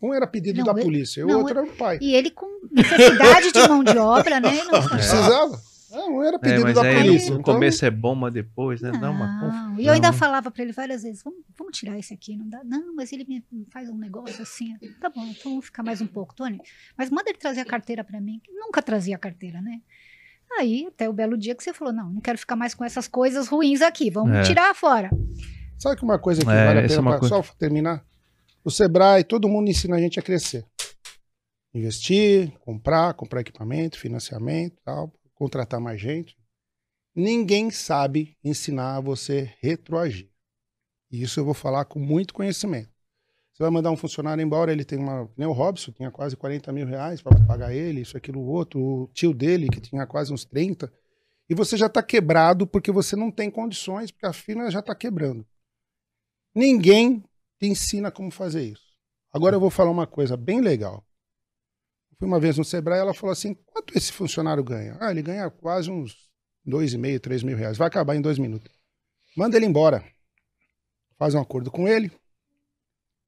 Um 0.02 0.14
era 0.14 0.26
pedido 0.28 0.58
Não, 0.60 0.66
da 0.74 0.80
eu- 0.80 0.84
polícia, 0.84 1.22
e 1.22 1.24
o 1.24 1.28
não, 1.28 1.40
outro 1.40 1.60
era 1.60 1.68
o 1.68 1.72
pai. 1.74 1.98
E 2.02 2.16
ele 2.16 2.32
com 2.32 2.48
necessidade 2.72 3.52
de 3.52 3.68
mão 3.68 3.84
de 3.84 3.98
obra, 3.98 4.40
né? 4.40 4.52
Não, 4.64 4.82
Precisava. 4.90 5.62
É, 5.94 5.98
um 6.06 6.24
era 6.24 6.38
É, 6.38 6.40
pedido 6.40 6.62
mas 6.64 6.74
da 6.76 6.84
aí 6.84 6.96
polícia. 7.04 7.34
no 7.34 7.40
então- 7.42 7.54
começo 7.54 7.84
é 7.86 7.92
bom, 7.92 8.16
mas 8.16 8.32
depois, 8.34 8.80
né? 8.82 8.92
Dá 8.94 9.12
uma 9.12 9.28
Não, 9.28 9.78
E 9.80 9.86
eu 9.86 9.92
ainda 9.92 10.14
falava 10.14 10.50
pra 10.50 10.64
ele 10.64 10.72
várias 10.72 11.04
vezes: 11.04 11.22
vamos, 11.22 11.40
vamos 11.58 11.78
tirar 11.78 12.00
esse 12.00 12.14
aqui, 12.14 12.38
não 12.38 12.48
dá? 12.48 12.62
Não, 12.64 12.96
mas 12.96 13.12
ele 13.12 13.26
me 13.28 13.44
faz 13.70 13.90
um 13.90 13.98
negócio 13.98 14.42
assim. 14.42 14.74
Tá 15.02 15.10
bom, 15.10 15.26
então 15.26 15.52
vamos 15.52 15.66
ficar 15.66 15.84
mais 15.84 16.00
um 16.02 16.08
pouco, 16.08 16.34
Tony. 16.34 16.60
Mas 16.98 17.10
manda 17.10 17.30
ele 17.30 17.38
trazer 17.38 17.60
a 17.60 17.66
carteira 17.66 18.04
pra 18.06 18.22
mim. 18.22 18.40
que 18.42 18.52
Nunca 18.54 18.82
trazia 18.82 19.16
a 19.18 19.20
carteira, 19.20 19.62
né? 19.62 19.82
Aí, 20.58 20.86
até 20.88 21.10
o 21.10 21.14
belo 21.14 21.38
dia 21.38 21.54
que 21.54 21.62
você 21.64 21.74
falou: 21.74 21.94
não, 21.94 22.10
não 22.10 22.22
quero 22.22 22.38
ficar 22.38 22.56
mais 22.56 22.74
com 22.74 22.86
essas 22.86 23.08
coisas 23.10 23.50
ruins 23.50 23.82
aqui, 23.82 24.10
vamos 24.10 24.34
É. 24.38 24.42
tirar 24.44 24.74
fora. 24.74 25.10
Sabe 25.78 25.98
que 25.98 26.04
uma 26.06 26.18
coisa 26.20 26.42
que 26.42 26.50
É, 26.50 26.66
vale 26.68 26.80
a 26.80 26.84
é 26.84 26.88
pena, 26.88 27.02
uma 27.02 27.12
pra- 27.12 27.20
coisa- 27.20 27.36
só 27.36 27.54
terminar? 27.60 28.02
O 28.64 28.70
Sebrae, 28.70 29.24
todo 29.24 29.50
mundo 29.50 29.70
ensina 29.70 29.96
a 29.96 30.00
gente 30.00 30.20
a 30.20 30.24
crescer. 30.24 30.66
Investir, 31.74 32.52
comprar, 32.60 33.14
comprar 33.14 33.42
equipamento, 33.42 33.98
financiamento, 33.98 34.76
tal, 34.84 35.12
contratar 35.34 35.80
mais 35.80 36.00
gente. 36.00 36.38
Ninguém 37.16 37.72
sabe 37.72 38.38
ensinar 38.44 39.02
você 39.02 39.54
retroagir. 39.62 40.30
E 41.12 41.24
isso 41.24 41.40
eu 41.40 41.46
vou 41.46 41.54
falar 41.54 41.86
com 41.86 42.00
muito 42.00 42.34
conhecimento. 42.34 42.92
Você 43.52 43.64
vai 43.64 43.72
mandar 43.72 43.92
um 43.92 43.98
funcionário 43.98 44.42
embora, 44.42 44.72
ele 44.72 44.86
tem 44.86 44.98
uma. 44.98 45.30
Nem 45.36 45.48
o 45.48 45.52
Robson, 45.52 45.92
tinha 45.92 46.10
quase 46.10 46.38
40 46.38 46.72
mil 46.72 46.86
reais 46.86 47.22
para 47.22 47.38
pagar 47.46 47.74
ele, 47.74 48.02
isso, 48.02 48.16
aquilo, 48.16 48.42
outro. 48.42 48.80
O 48.80 49.08
tio 49.14 49.34
dele, 49.34 49.68
que 49.70 49.82
tinha 49.82 50.06
quase 50.08 50.32
uns 50.32 50.46
30. 50.46 50.92
E 51.50 51.56
você 51.56 51.76
já 51.76 51.88
está 51.88 52.02
quebrado 52.02 52.66
porque 52.66 52.92
você 52.92 53.16
não 53.16 53.30
tem 53.30 53.52
condições, 53.52 54.10
porque 54.10 54.26
a 54.26 54.34
firma 54.34 54.72
já 54.72 54.80
está 54.80 54.96
quebrando. 54.96 55.46
Ninguém 56.56 57.24
te 57.62 57.68
ensina 57.68 58.10
como 58.12 58.32
fazer 58.32 58.64
isso. 58.64 58.92
Agora 59.32 59.56
eu 59.56 59.60
vou 59.60 59.70
falar 59.70 59.92
uma 59.92 60.08
coisa 60.08 60.36
bem 60.36 60.62
legal. 60.62 61.06
Fui 62.18 62.28
uma 62.28 62.40
vez 62.40 62.58
no 62.58 62.66
Sebrae, 62.66 63.00
ela 63.00 63.14
falou 63.14 63.32
assim: 63.32 63.54
quanto 63.66 63.96
esse 63.98 64.12
funcionário 64.12 64.64
ganha? 64.64 64.98
Ah, 65.00 65.12
ele 65.12 65.22
ganha 65.22 65.50
quase 65.50 65.90
uns 65.90 66.30
dois 66.66 66.94
e 66.94 66.98
meio, 66.98 67.20
três 67.20 67.44
mil 67.44 67.56
reais. 67.56 67.78
Vai 67.78 67.88
acabar 67.88 68.16
em 68.16 68.22
dois 68.22 68.38
minutos. 68.40 68.72
Manda 69.38 69.56
ele 69.58 69.66
embora. 69.66 70.04
Faz 71.18 71.36
um 71.36 71.40
acordo 71.40 71.70
com 71.70 71.88
ele, 71.88 72.12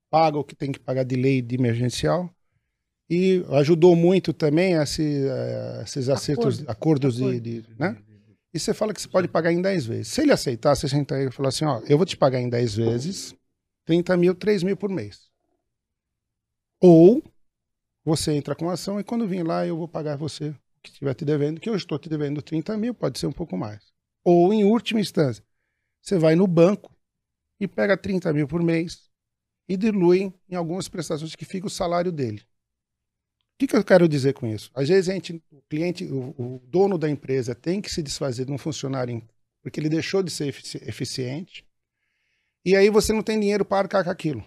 paga 0.10 0.38
o 0.38 0.44
que 0.44 0.56
tem 0.56 0.72
que 0.72 0.80
pagar 0.80 1.04
de 1.04 1.16
lei 1.16 1.42
de 1.42 1.56
emergencial. 1.56 2.30
E 3.10 3.46
ajudou 3.60 3.96
muito 3.96 4.34
também 4.34 4.74
esse, 4.74 5.28
eh, 5.28 5.82
esses 5.84 6.10
acertos, 6.10 6.60
acordos 6.68 7.16
de, 7.18 7.40
de- 7.40 7.76
né? 7.78 8.02
E 8.52 8.60
você 8.60 8.74
fala 8.74 8.94
que 8.94 9.02
você 9.02 9.08
pode 9.08 9.28
pagar 9.28 9.52
em 9.52 9.62
10 9.62 9.86
vezes. 9.86 10.08
Se 10.08 10.22
ele 10.22 10.32
aceitar, 10.32 10.76
você 10.76 10.88
senta 10.88 11.16
aí 11.16 11.28
e 11.28 11.32
fala 11.32 11.50
assim: 11.50 11.66
ó, 11.66 11.82
eu 11.88 11.98
vou 11.98 12.06
te 12.06 12.18
pagar 12.18 12.40
em 12.40 12.50
10 12.50 12.76
vezes, 12.76 13.36
30 13.86 14.16
mil, 14.18 14.36
3 14.36 14.64
mil 14.64 14.78
por 14.78 14.90
mês. 14.90 15.30
Ou 16.82 17.24
você 18.04 18.34
entra 18.34 18.56
com 18.56 18.70
ação 18.70 19.00
e 19.00 19.04
quando 19.04 19.28
vir 19.28 19.46
lá 19.46 19.66
eu 19.66 19.78
vou 19.78 19.88
pagar 19.88 20.18
você 20.18 20.50
o 20.50 20.82
que 20.84 20.90
estiver 20.90 21.14
te 21.14 21.24
devendo, 21.24 21.62
que 21.62 21.70
eu 21.70 21.76
estou 21.76 21.98
te 21.98 22.10
devendo 22.10 22.42
30 22.42 22.78
mil, 22.78 22.94
pode 22.94 23.18
ser 23.18 23.28
um 23.28 23.32
pouco 23.32 23.58
mais. 23.58 23.94
Ou, 24.24 24.54
em 24.54 24.66
última 24.66 25.00
instância, 25.00 25.44
você 26.02 26.18
vai 26.18 26.36
no 26.36 26.48
banco 26.48 26.96
e 27.60 27.68
pega 27.68 27.98
30 27.98 28.34
mil 28.34 28.48
por 28.48 28.62
mês 28.62 29.10
e 29.68 29.78
dilui 29.78 30.34
em 30.50 30.56
algumas 30.56 30.90
prestações 30.90 31.36
que 31.36 31.46
fica 31.46 31.68
o 31.68 31.70
salário 31.70 32.12
dele. 32.12 32.42
O 32.42 33.58
que, 33.60 33.68
que 33.68 33.76
eu 33.76 33.84
quero 33.84 34.10
dizer 34.10 34.34
com 34.34 34.48
isso? 34.48 34.70
Às 34.74 34.90
vezes 34.90 35.10
a 35.10 35.14
gente, 35.14 35.42
o 35.52 35.62
cliente, 35.70 36.06
o, 36.06 36.36
o 36.38 36.60
dono 36.68 36.98
da 36.98 37.10
empresa 37.10 37.56
tem 37.56 37.82
que 37.82 37.90
se 37.90 38.04
desfazer 38.04 38.46
de 38.46 38.52
um 38.52 38.58
funcionário 38.58 39.22
porque 39.62 39.80
ele 39.80 39.88
deixou 39.90 40.22
de 40.22 40.30
ser 40.32 40.48
efici- 40.48 40.82
eficiente 40.86 41.66
e 42.66 42.76
aí 42.76 42.90
você 42.90 43.12
não 43.14 43.22
tem 43.22 43.40
dinheiro 43.40 43.66
para 43.66 43.80
arcar 43.80 44.04
com 44.04 44.10
aquilo. 44.10 44.44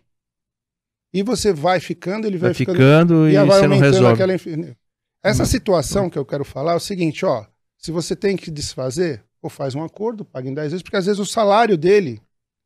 E 1.13 1.23
você 1.23 1.53
vai 1.53 1.81
ficando, 1.81 2.27
ele 2.27 2.37
vai, 2.37 2.51
Vai 2.51 2.55
ficando 2.55 2.77
ficando 2.77 3.29
e 3.29 3.33
e 3.33 3.37
vai 3.37 3.47
você 3.47 3.67
não 3.67 3.75
aumentando 3.77 3.93
resolve. 4.07 4.23
aquela. 4.35 4.77
Essa 5.23 5.45
situação 5.45 6.11
que 6.11 6.19
eu 6.19 6.25
quero 6.25 6.45
falar 6.45 6.73
é 6.73 6.77
o 6.77 6.81
seguinte, 6.81 7.25
ó. 7.25 7.45
Se 7.79 7.91
você 7.91 8.15
tem 8.17 8.37
que 8.37 8.51
desfazer, 8.51 9.23
ou 9.43 9.49
faz 9.51 9.75
um 9.75 9.83
acordo, 9.83 10.25
paga 10.25 10.49
em 10.49 10.55
10 10.55 10.73
vezes, 10.73 10.83
porque 10.83 10.97
às 10.97 11.07
vezes 11.07 11.21
o 11.21 11.27
salário 11.27 11.77
dele 11.77 12.21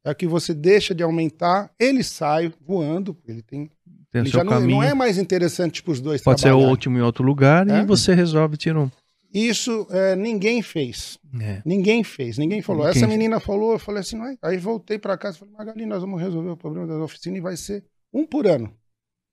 é 0.05 0.15
que 0.15 0.27
você 0.27 0.55
deixa 0.55 0.95
de 0.95 1.03
aumentar, 1.03 1.71
ele 1.79 2.03
sai 2.03 2.53
voando, 2.61 3.17
ele 3.27 3.43
tem. 3.43 3.71
Tem 4.11 4.23
ele 4.23 4.31
já 4.31 4.43
não, 4.43 4.61
não 4.61 4.83
é 4.83 4.93
mais 4.95 5.19
interessante 5.19 5.83
para 5.85 5.93
os 5.93 6.01
dois 6.01 6.21
Pode 6.21 6.41
ser 6.41 6.51
o 6.53 6.59
último 6.59 6.99
em 6.99 7.01
outro 7.01 7.23
lugar 7.25 7.69
É? 7.69 7.81
e 7.81 7.85
você 7.85 8.13
resolve, 8.13 8.57
tira 8.57 8.81
um. 8.81 8.91
Isso 9.33 9.87
é, 9.91 10.17
ninguém 10.17 10.61
fez. 10.63 11.19
É. 11.41 11.63
Ninguém 11.65 12.03
fez, 12.03 12.37
ninguém 12.37 12.61
falou. 12.63 12.85
Ninguém 12.85 13.03
Essa 13.03 13.07
menina 13.07 13.39
falou, 13.39 13.73
eu 13.73 13.79
falei 13.79 14.01
assim, 14.01 14.19
"Ué?" 14.19 14.37
aí 14.43 14.57
voltei 14.57 14.99
para 14.99 15.17
casa, 15.17 15.39
falei, 15.39 15.55
Magali, 15.55 15.87
nós 15.87 16.01
vamos 16.01 16.21
resolver 16.21 16.51
o 16.51 16.57
problema 16.57 16.87
da 16.87 16.99
oficina 16.99 17.39
e 17.39 17.41
vai 17.41 17.57
ser 17.57 17.85
um 18.13 18.27
por 18.27 18.47
ano. 18.47 18.75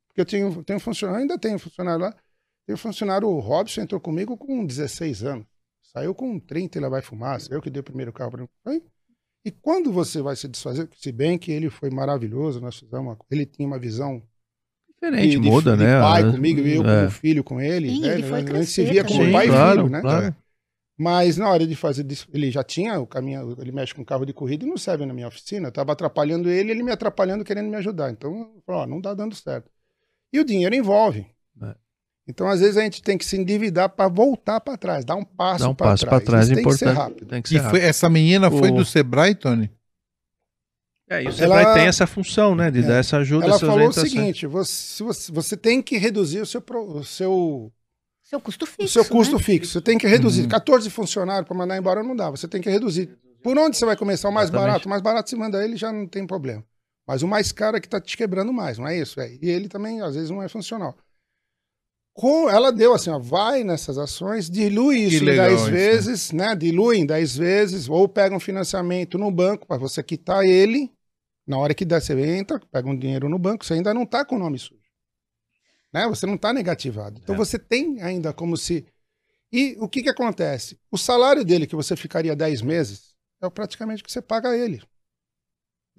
Porque 0.07 0.21
eu 0.21 0.25
tenho, 0.25 0.63
tenho 0.63 0.79
funcionário, 0.79 1.21
ainda 1.21 1.37
tenho 1.37 1.57
funcionário 1.57 2.01
lá. 2.01 2.15
Tem 2.65 2.73
um 2.73 2.77
funcionário, 2.77 3.27
o 3.27 3.39
Robson, 3.39 3.81
entrou 3.81 3.99
comigo 3.99 4.37
com 4.37 4.65
16 4.65 5.23
anos. 5.23 5.45
Saiu 5.81 6.13
com 6.13 6.37
30 6.39 6.77
e 6.77 6.81
lá 6.81 6.89
vai 6.89 7.01
fumar. 7.01 7.39
Eu 7.49 7.61
que 7.61 7.69
dei 7.69 7.79
o 7.79 7.83
primeiro 7.83 8.11
carro 8.11 8.31
para 8.31 8.73
ele. 8.73 8.83
E 9.45 9.51
quando 9.51 9.91
você 9.91 10.21
vai 10.21 10.35
se 10.35 10.47
desfazer, 10.47 10.89
se 10.97 11.11
bem 11.11 11.37
que 11.37 11.51
ele 11.51 11.69
foi 11.69 11.89
maravilhoso, 11.89 12.59
nós 12.59 12.77
fizemos 12.77 13.05
uma, 13.05 13.17
ele 13.31 13.45
tinha 13.45 13.65
uma 13.65 13.79
visão 13.79 14.21
Diferente, 15.01 15.29
de, 15.35 15.39
de- 15.39 15.49
muda, 15.49 15.77
de 15.77 15.83
né? 15.83 15.99
pai 16.01 16.23
comigo 16.31 16.59
e 16.61 16.75
eu 16.75 16.81
É. 16.83 16.97
como 16.99 17.11
filho 17.11 17.43
com 17.43 17.61
ele. 17.61 17.89
Sim, 17.89 18.01
né? 18.01 18.13
ele 18.15 18.23
foi 18.23 18.39
a 18.39 18.45
gente 18.45 18.65
se 18.65 18.83
via 18.83 19.03
como 19.03 19.19
também. 19.19 19.31
pai 19.33 19.45
Sim, 19.45 19.51
e 19.51 19.55
claro, 19.55 19.77
filho, 19.79 19.89
né? 19.91 20.01
claro. 20.01 20.35
Mas 20.99 21.37
na 21.37 21.47
hora 21.49 21.67
de 21.67 21.75
fazer, 21.75 22.03
ele 22.33 22.49
já 22.49 22.63
tinha 22.63 22.99
o 22.99 23.05
caminho, 23.05 23.55
ele 23.61 23.71
mexe 23.71 23.93
com 23.93 24.03
carro 24.03 24.25
de 24.25 24.33
corrida 24.33 24.65
e 24.65 24.67
não 24.67 24.77
serve 24.77 25.05
na 25.05 25.13
minha 25.13 25.27
oficina. 25.27 25.67
Eu 25.67 25.71
tava 25.71 25.91
atrapalhando 25.91 26.49
ele, 26.49 26.71
ele 26.71 26.81
me 26.81 26.91
atrapalhando, 26.91 27.43
querendo 27.43 27.69
me 27.69 27.75
ajudar. 27.75 28.09
Então, 28.09 28.49
ó, 28.67 28.87
não 28.87 28.99
tá 28.99 29.13
dando 29.13 29.35
certo. 29.35 29.69
E 30.33 30.39
o 30.39 30.43
dinheiro 30.43 30.73
envolve. 30.73 31.27
É. 31.61 31.75
Então, 32.27 32.47
às 32.47 32.59
vezes, 32.61 32.77
a 32.77 32.81
gente 32.81 33.03
tem 33.03 33.15
que 33.15 33.23
se 33.25 33.37
endividar 33.37 33.89
para 33.89 34.09
voltar 34.09 34.59
para 34.59 34.75
trás, 34.75 35.05
dar 35.05 35.15
um 35.15 35.23
passo 35.23 35.65
Dá 35.65 35.69
um 35.69 35.75
para 35.75 35.87
passo 35.91 36.05
trás. 36.05 36.23
para 36.23 36.25
trás, 36.25 36.45
Isso 36.45 36.53
é 36.53 36.55
tem 36.55 36.65
que 36.65 36.71
ser 36.73 36.85
importante. 36.85 37.03
rápido. 37.09 37.27
Tem 37.27 37.41
que 37.43 37.47
E 37.49 37.51
ser 37.51 37.57
foi, 37.59 37.63
rápido. 37.65 37.83
essa 37.83 38.09
menina 38.09 38.49
foi 38.49 38.71
O- 38.71 38.75
do 38.77 38.83
Sebrae, 38.85 39.35
Tony? 39.35 39.69
É, 41.09 41.23
e 41.23 41.25
o 41.25 41.29
Ela- 41.29 41.31
Sebrae 41.33 41.73
tem 41.73 41.85
essa 41.87 42.05
função, 42.05 42.53
né? 42.55 42.69
De 42.69 42.79
É. 42.79 42.81
dar 42.83 42.95
essa 42.95 43.17
ajuda, 43.17 43.45
Ela 43.45 43.55
essas 43.55 43.67
falou 43.67 43.87
o 43.87 43.93
seguinte: 43.93 44.45
você, 44.45 45.03
você, 45.03 45.31
você 45.31 45.55
tem 45.57 45.81
que 45.81 45.97
reduzir 45.97 46.41
o 46.41 46.45
seu, 46.45 46.61
o 46.69 47.03
seu, 47.03 47.71
Seu 48.23 48.41
custo 48.41 48.65
o 48.65 48.67
fixo. 48.67 48.87
seu 48.93 49.05
custo 49.05 49.37
né? 49.37 49.41
fixo. 49.43 49.71
Você 49.73 49.81
tem 49.81 49.97
que 49.97 50.05
reduzir. 50.07 50.41
Uhum. 50.43 50.49
14 50.49 50.89
funcionários 50.89 51.47
para 51.47 51.55
mandar 51.57 51.77
embora 51.77 52.03
não 52.03 52.15
dá. 52.15 52.29
Você 52.29 52.47
tem 52.47 52.61
que 52.61 52.69
reduzir. 52.69 53.09
Por 53.41 53.57
onde 53.57 53.77
você 53.77 53.85
vai 53.85 53.95
começar? 53.95 54.27
O 54.27 54.33
mais 54.33 54.49
Exatamente. 54.49 54.67
barato. 54.69 54.85
O 54.85 54.89
mais 54.89 55.01
barato 55.01 55.29
você 55.29 55.35
manda 55.37 55.63
ele 55.63 55.77
já 55.77 55.93
não 55.93 56.05
tem 56.07 56.27
problema. 56.27 56.63
Mas 57.07 57.21
o 57.23 57.27
mais 57.27 57.53
caro 57.53 57.77
é 57.77 57.79
que 57.79 57.87
tá 57.87 58.01
te 58.01 58.17
quebrando 58.17 58.51
mais, 58.51 58.77
não 58.77 58.85
é 58.85 58.97
isso? 58.99 59.21
É. 59.21 59.31
E 59.41 59.49
ele 59.49 59.69
também, 59.69 60.01
às 60.01 60.15
vezes, 60.15 60.29
não 60.29 60.43
é 60.43 60.49
funcional. 60.49 60.93
Com, 62.13 62.49
ela 62.49 62.71
deu 62.71 62.93
assim, 62.93 63.11
ó, 63.11 63.19
vai 63.19 63.63
nessas 63.63 63.97
ações, 63.97 64.49
dilui 64.49 64.97
isso 65.03 65.23
em 65.23 65.25
legal 65.27 65.47
10 65.49 65.61
isso, 65.61 65.71
né? 65.71 65.77
vezes, 65.77 66.31
né? 66.31 66.55
Dilui 66.55 66.97
em 66.97 67.05
10 67.05 67.37
vezes, 67.37 67.87
ou 67.87 68.09
pega 68.09 68.35
um 68.35 68.39
financiamento 68.39 69.17
no 69.19 69.29
banco 69.31 69.67
para 69.67 69.77
você 69.77 70.01
quitar 70.03 70.43
ele. 70.43 70.91
Na 71.47 71.57
hora 71.57 71.73
que 71.73 71.85
der, 71.85 72.01
você 72.01 72.13
entra, 72.35 72.59
pega 72.71 72.89
um 72.89 72.97
dinheiro 72.97 73.29
no 73.29 73.39
banco, 73.39 73.63
você 73.65 73.73
ainda 73.73 73.93
não 73.93 74.05
tá 74.05 74.25
com 74.25 74.35
o 74.35 74.39
nome 74.39 74.59
sujo. 74.59 74.81
Né? 75.93 76.05
Você 76.09 76.25
não 76.25 76.37
tá 76.37 76.51
negativado. 76.51 77.19
Então 77.23 77.35
É. 77.35 77.37
você 77.37 77.57
tem 77.57 78.01
ainda 78.01 78.33
como 78.33 78.57
se. 78.57 78.85
E 79.51 79.77
o 79.79 79.87
que 79.87 80.03
que 80.03 80.09
acontece? 80.09 80.77
O 80.91 80.97
salário 80.97 81.45
dele, 81.45 81.65
que 81.65 81.75
você 81.75 81.95
ficaria 81.95 82.35
10 82.35 82.61
meses, 82.61 83.15
é 83.41 83.49
praticamente 83.49 84.03
o 84.03 84.05
que 84.05 84.11
você 84.11 84.21
paga 84.21 84.49
a 84.49 84.57
ele. 84.57 84.81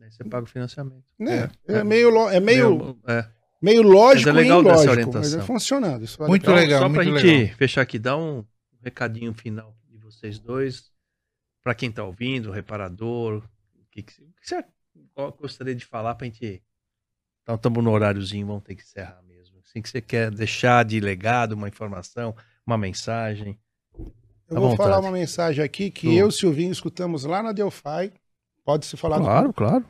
Aí 0.01 0.13
você 0.13 0.23
paga 0.23 0.45
o 0.45 0.47
financiamento. 0.47 1.03
Né? 1.19 1.51
É, 1.67 1.83
meio, 1.83 2.11
lo- 2.11 2.29
é 2.29 2.39
meio, 2.39 2.99
É. 3.09 3.27
meio 3.61 3.83
lógico 3.83 4.29
Mas 4.29 4.37
é 4.37 4.41
e 4.41 4.43
legal 4.43 4.63
dessa 4.63 4.75
ilógico, 4.85 4.93
orientação. 4.93 5.21
mas 5.21 5.35
é 5.35 5.47
funcionando. 5.47 6.05
Isso 6.05 6.19
vale 6.19 6.29
Muito 6.29 6.51
a 6.51 6.55
legal, 6.55 6.83
Só 6.83 6.89
pra 6.91 7.03
muito 7.05 7.19
gente 7.21 7.27
legal. 7.39 7.57
fechar 7.57 7.81
aqui, 7.83 7.99
dá 7.99 8.17
um 8.17 8.45
recadinho 8.83 9.33
final 9.33 9.75
de 9.89 9.97
vocês 9.99 10.39
dois, 10.39 10.93
para 11.65 11.75
quem 11.75 11.89
está 11.89 12.05
ouvindo, 12.05 12.51
o 12.51 12.53
reparador, 12.53 13.43
o 13.75 13.85
que, 13.91 14.03
que, 14.03 14.23
o 14.23 14.27
que 14.41 14.47
você 14.49 14.63
gostaria 15.39 15.75
de 15.75 15.85
falar 15.85 16.15
para 16.15 16.27
a 16.27 16.31
gente. 16.31 16.63
Então, 17.43 17.55
estamos 17.57 17.83
no 17.83 17.91
horáriozinho, 17.91 18.47
vamos 18.47 18.63
ter 18.63 18.75
que 18.75 18.83
encerrar 18.83 19.23
mesmo. 19.23 19.59
Assim 19.61 19.83
que 19.83 19.89
você 19.89 20.01
quer 20.01 20.31
deixar 20.31 20.85
de 20.85 21.01
legado 21.01 21.53
uma 21.53 21.69
informação, 21.69 22.35
uma 22.67 22.79
mensagem. 22.79 23.59
Eu 24.49 24.57
À 24.57 24.61
vou 24.61 24.71
vontade. 24.71 24.89
falar 24.89 25.01
uma 25.01 25.11
mensagem 25.11 25.63
aqui 25.65 25.91
que 25.91 26.07
Tu. 26.09 26.13
eu 26.13 26.27
e 26.27 26.29
o 26.29 26.33
Silvinho 26.33 26.73
escutamos 26.73 27.25
lá 27.25 27.43
na 27.43 27.53
Delphi. 27.53 28.13
Pode 28.65 28.87
se 28.87 28.97
falar. 28.97 29.19
Claro, 29.19 29.53
claro. 29.53 29.85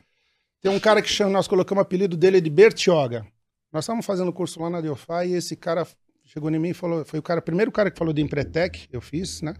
Tem 0.61 0.71
um 0.71 0.79
cara 0.79 1.01
que 1.01 1.09
chama, 1.09 1.31
nós 1.31 1.47
colocamos 1.47 1.81
o 1.81 1.83
apelido 1.83 2.17
dele 2.17 2.41
de 2.41 2.49
Bertioga. 2.49 3.25
Nós 3.71 3.83
estávamos 3.85 4.05
fazendo 4.05 4.33
curso 4.33 4.61
lá 4.61 4.69
na 4.69 4.81
Delphi 4.81 5.27
e 5.27 5.33
esse 5.33 5.55
cara 5.55 5.87
chegou 6.25 6.49
em 6.51 6.59
mim 6.59 6.69
e 6.69 6.73
falou, 6.73 7.05
foi 7.05 7.19
o 7.19 7.23
cara, 7.23 7.41
primeiro 7.41 7.71
cara 7.71 7.89
que 7.89 7.97
falou 7.97 8.13
de 8.13 8.21
Empretec, 8.21 8.87
eu 8.91 8.99
fiz, 8.99 9.41
né? 9.41 9.55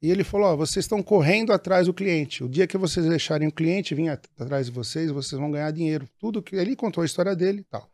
E 0.00 0.10
ele 0.10 0.22
falou, 0.22 0.46
ó, 0.48 0.56
vocês 0.56 0.84
estão 0.84 1.02
correndo 1.02 1.52
atrás 1.52 1.86
do 1.86 1.94
cliente. 1.94 2.44
O 2.44 2.48
dia 2.48 2.66
que 2.66 2.78
vocês 2.78 3.04
deixarem 3.06 3.48
o 3.48 3.52
cliente 3.52 3.94
vir 3.94 4.08
at- 4.08 4.28
atrás 4.38 4.66
de 4.66 4.72
vocês, 4.72 5.10
vocês 5.10 5.38
vão 5.40 5.50
ganhar 5.50 5.70
dinheiro. 5.72 6.08
Tudo 6.18 6.42
que 6.42 6.54
ele 6.54 6.76
contou 6.76 7.02
a 7.02 7.06
história 7.06 7.34
dele 7.34 7.60
e 7.60 7.64
tal. 7.64 7.90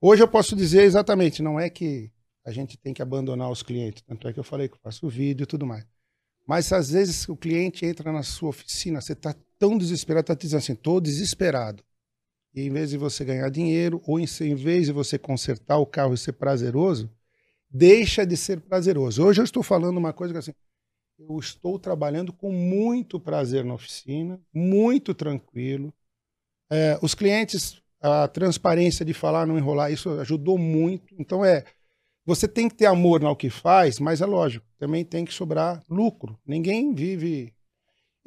Hoje 0.00 0.22
eu 0.22 0.28
posso 0.28 0.56
dizer 0.56 0.82
exatamente, 0.82 1.42
não 1.42 1.58
é 1.58 1.70
que 1.70 2.10
a 2.44 2.50
gente 2.50 2.76
tem 2.76 2.94
que 2.94 3.02
abandonar 3.02 3.50
os 3.50 3.62
clientes, 3.62 4.02
tanto 4.06 4.26
é 4.26 4.32
que 4.32 4.40
eu 4.40 4.44
falei 4.44 4.68
que 4.68 4.74
eu 4.74 4.80
faço 4.82 5.08
vídeo 5.08 5.44
e 5.44 5.46
tudo 5.46 5.66
mais. 5.66 5.84
Mas 6.46 6.72
às 6.72 6.90
vezes 6.90 7.28
o 7.28 7.36
cliente 7.36 7.84
entra 7.84 8.10
na 8.10 8.22
sua 8.22 8.48
oficina, 8.48 9.00
você 9.00 9.12
está 9.12 9.34
tão 9.58 9.76
desesperado, 9.76 10.22
está 10.22 10.34
dizendo 10.34 10.58
assim, 10.58 10.72
estou 10.72 11.00
desesperado. 11.00 11.84
E 12.54 12.62
em 12.62 12.70
vez 12.70 12.90
de 12.90 12.96
você 12.96 13.24
ganhar 13.24 13.50
dinheiro, 13.50 14.00
ou 14.06 14.18
em, 14.18 14.24
em 14.40 14.54
vez 14.54 14.86
de 14.86 14.92
você 14.92 15.18
consertar 15.18 15.76
o 15.78 15.86
carro 15.86 16.14
e 16.14 16.18
ser 16.18 16.32
prazeroso, 16.32 17.10
deixa 17.70 18.24
de 18.24 18.36
ser 18.36 18.60
prazeroso. 18.60 19.22
Hoje 19.22 19.40
eu 19.40 19.44
estou 19.44 19.62
falando 19.62 19.98
uma 19.98 20.12
coisa 20.12 20.32
que 20.32 20.38
assim, 20.38 20.54
eu 21.18 21.38
estou 21.38 21.78
trabalhando 21.78 22.32
com 22.32 22.52
muito 22.52 23.18
prazer 23.18 23.64
na 23.64 23.74
oficina, 23.74 24.40
muito 24.52 25.12
tranquilo. 25.12 25.92
É, 26.70 26.98
os 27.02 27.14
clientes, 27.14 27.82
a 28.00 28.28
transparência 28.28 29.04
de 29.04 29.12
falar, 29.12 29.46
não 29.46 29.58
enrolar, 29.58 29.92
isso 29.92 30.10
ajudou 30.20 30.56
muito. 30.56 31.14
Então 31.18 31.44
é, 31.44 31.64
você 32.24 32.46
tem 32.46 32.68
que 32.68 32.76
ter 32.76 32.86
amor 32.86 33.20
no 33.20 33.34
que 33.34 33.50
faz, 33.50 33.98
mas 33.98 34.20
é 34.20 34.26
lógico, 34.26 34.66
também 34.78 35.04
tem 35.04 35.24
que 35.24 35.34
sobrar 35.34 35.82
lucro. 35.88 36.38
Ninguém 36.46 36.94
vive 36.94 37.52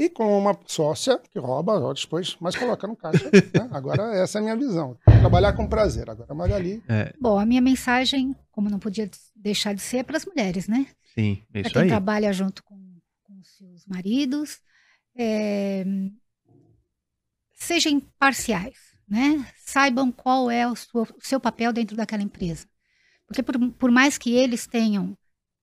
e 0.05 0.09
com 0.09 0.37
uma 0.37 0.57
sócia 0.65 1.19
que 1.29 1.37
rouba 1.39 1.93
depois, 1.93 2.35
mas 2.39 2.55
coloca 2.55 2.87
no 2.87 2.95
caixa. 2.95 3.25
né? 3.53 3.69
Agora 3.71 4.15
essa 4.15 4.37
é 4.37 4.39
a 4.39 4.43
minha 4.43 4.55
visão. 4.57 4.97
Trabalhar 5.05 5.53
com 5.53 5.67
prazer. 5.67 6.09
Agora 6.09 6.33
Magali. 6.33 6.83
Bom, 7.19 7.37
a 7.39 7.45
minha 7.45 7.61
mensagem, 7.61 8.35
como 8.51 8.69
não 8.69 8.79
podia 8.79 9.09
deixar 9.35 9.73
de 9.73 9.81
ser, 9.81 9.97
é 9.97 10.03
para 10.03 10.17
as 10.17 10.25
mulheres, 10.25 10.67
né? 10.67 10.87
Sim, 11.13 11.41
é 11.53 11.59
Para 11.59 11.61
isso 11.61 11.73
quem 11.73 11.81
aí. 11.83 11.87
trabalha 11.89 12.31
junto 12.33 12.63
com, 12.63 12.75
com 13.23 13.33
os 13.39 13.57
seus 13.57 13.85
maridos, 13.85 14.59
é, 15.15 15.83
sejam 17.53 17.91
imparciais, 17.91 18.77
né? 19.07 19.45
Saibam 19.65 20.11
qual 20.11 20.49
é 20.49 20.67
o, 20.67 20.75
sua- 20.75 21.03
o 21.03 21.21
seu 21.21 21.39
papel 21.39 21.71
dentro 21.73 21.95
daquela 21.95 22.23
empresa. 22.23 22.65
Porque 23.27 23.43
por, 23.43 23.57
por 23.73 23.91
mais 23.91 24.17
que 24.17 24.33
eles 24.33 24.65
tenham 24.67 25.17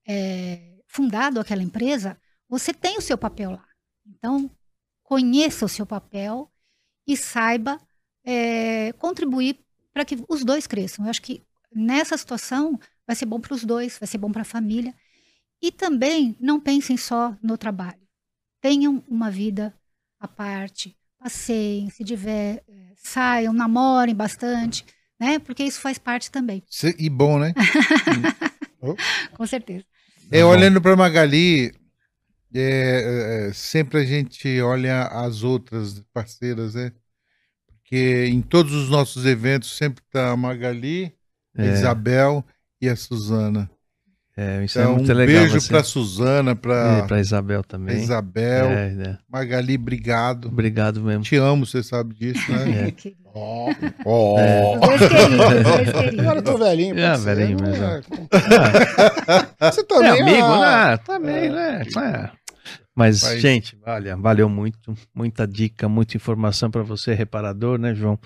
é, 0.06 0.76
fundado 0.86 1.40
aquela 1.40 1.62
empresa, 1.62 2.16
você 2.48 2.72
tem 2.72 2.96
o 2.98 3.02
seu 3.02 3.18
papel 3.18 3.50
lá. 3.52 3.64
Então, 4.08 4.50
conheça 5.02 5.64
o 5.64 5.68
seu 5.68 5.86
papel 5.86 6.50
e 7.06 7.16
saiba 7.16 7.78
é, 8.24 8.92
contribuir 8.94 9.58
para 9.92 10.04
que 10.04 10.16
os 10.28 10.44
dois 10.44 10.66
cresçam. 10.66 11.04
Eu 11.04 11.10
acho 11.10 11.22
que 11.22 11.42
nessa 11.74 12.16
situação 12.16 12.78
vai 13.06 13.14
ser 13.16 13.26
bom 13.26 13.40
para 13.40 13.54
os 13.54 13.64
dois, 13.64 13.98
vai 13.98 14.06
ser 14.06 14.18
bom 14.18 14.30
para 14.32 14.42
a 14.42 14.44
família. 14.44 14.94
E 15.60 15.72
também 15.72 16.36
não 16.40 16.60
pensem 16.60 16.96
só 16.96 17.36
no 17.42 17.56
trabalho. 17.58 18.00
Tenham 18.60 19.02
uma 19.08 19.30
vida 19.30 19.74
à 20.20 20.26
parte, 20.28 20.96
passeiem, 21.18 21.90
se 21.90 22.04
tiver, 22.04 22.62
eh, 22.68 22.92
saiam, 22.96 23.52
namorem 23.52 24.14
bastante, 24.14 24.84
né? 25.18 25.38
Porque 25.38 25.64
isso 25.64 25.80
faz 25.80 25.98
parte 25.98 26.30
também, 26.30 26.62
Se- 26.68 26.94
E 26.98 27.08
bom, 27.08 27.38
né? 27.38 27.54
com 29.36 29.46
certeza. 29.46 29.84
É, 30.30 30.40
Tá 30.40 30.46
olhando 30.46 30.80
para 30.80 30.96
Magali, 30.96 31.72
é, 32.54 33.48
é, 33.48 33.52
sempre 33.52 33.98
a 34.00 34.04
gente 34.04 34.60
olha 34.60 35.02
as 35.04 35.42
outras 35.42 36.02
parceiras, 36.12 36.74
né? 36.74 36.92
Porque 37.66 38.26
em 38.26 38.40
todos 38.42 38.72
os 38.72 38.88
nossos 38.88 39.24
eventos 39.26 39.76
sempre 39.76 40.02
tá 40.10 40.30
a 40.30 40.36
Magali, 40.36 41.12
a 41.56 41.62
É, 41.64 41.72
Isabel 41.72 42.44
e 42.80 42.88
a 42.88 42.94
Suzana. 42.96 43.70
é, 44.36 44.64
isso 44.64 44.78
Então, 44.78 44.92
é 44.92 44.94
muito 44.94 45.10
um 45.10 45.14
legal. 45.14 45.42
beijo 45.42 45.60
você- 45.60 45.68
para 45.68 45.82
Suzana, 45.82 46.50
É, 46.52 46.54
para 46.54 47.02
pra 47.04 47.20
Isabel 47.20 47.64
também. 47.64 47.96
Isabel, 48.02 48.66
É, 48.66 48.90
né? 48.90 49.18
Magali, 49.28 49.74
obrigado. 49.76 50.48
Obrigado 50.48 51.00
mesmo. 51.02 51.24
Te 51.24 51.36
amo, 51.36 51.64
você 51.66 51.82
sabe 51.82 52.14
disso, 52.14 52.50
né? 52.52 52.88
É. 52.88 52.94
Ó, 53.34 53.70
Ó. 54.04 54.38
É. 54.40 54.74
Agora 56.20 56.38
eu 56.38 56.42
tô 56.42 56.58
velhinho. 56.58 56.94
É, 56.98 57.16
velhinho 57.16 57.58
não 57.58 57.68
mesmo. 57.70 57.84
é? 57.84 58.00
Você 59.70 59.80
É 59.80 59.84
também 59.84 60.22
amigo, 60.22 60.46
ah, 60.46 60.90
né? 60.90 60.96
Também, 60.98 61.50
né? 61.50 61.82
Mas, 62.98 63.22
Mas- 63.22 63.40
gente, 63.40 63.78
olha, 63.86 64.16
valeu 64.16 64.48
muito. 64.48 64.92
Muita 65.14 65.46
dica, 65.46 65.88
muita 65.88 66.16
informação 66.16 66.68
para 66.68 66.82
você, 66.82 67.14
reparador, 67.14 67.78
né, 67.78 67.94
João? 67.94 68.18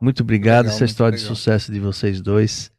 Muito 0.00 0.22
obrigado. 0.22 0.64
Legal, 0.64 0.74
Essa 0.76 0.86
história 0.86 1.16
de 1.18 1.22
legal. 1.22 1.36
sucesso 1.36 1.70
de 1.70 1.78
vocês 1.78 2.22
dois. 2.22 2.72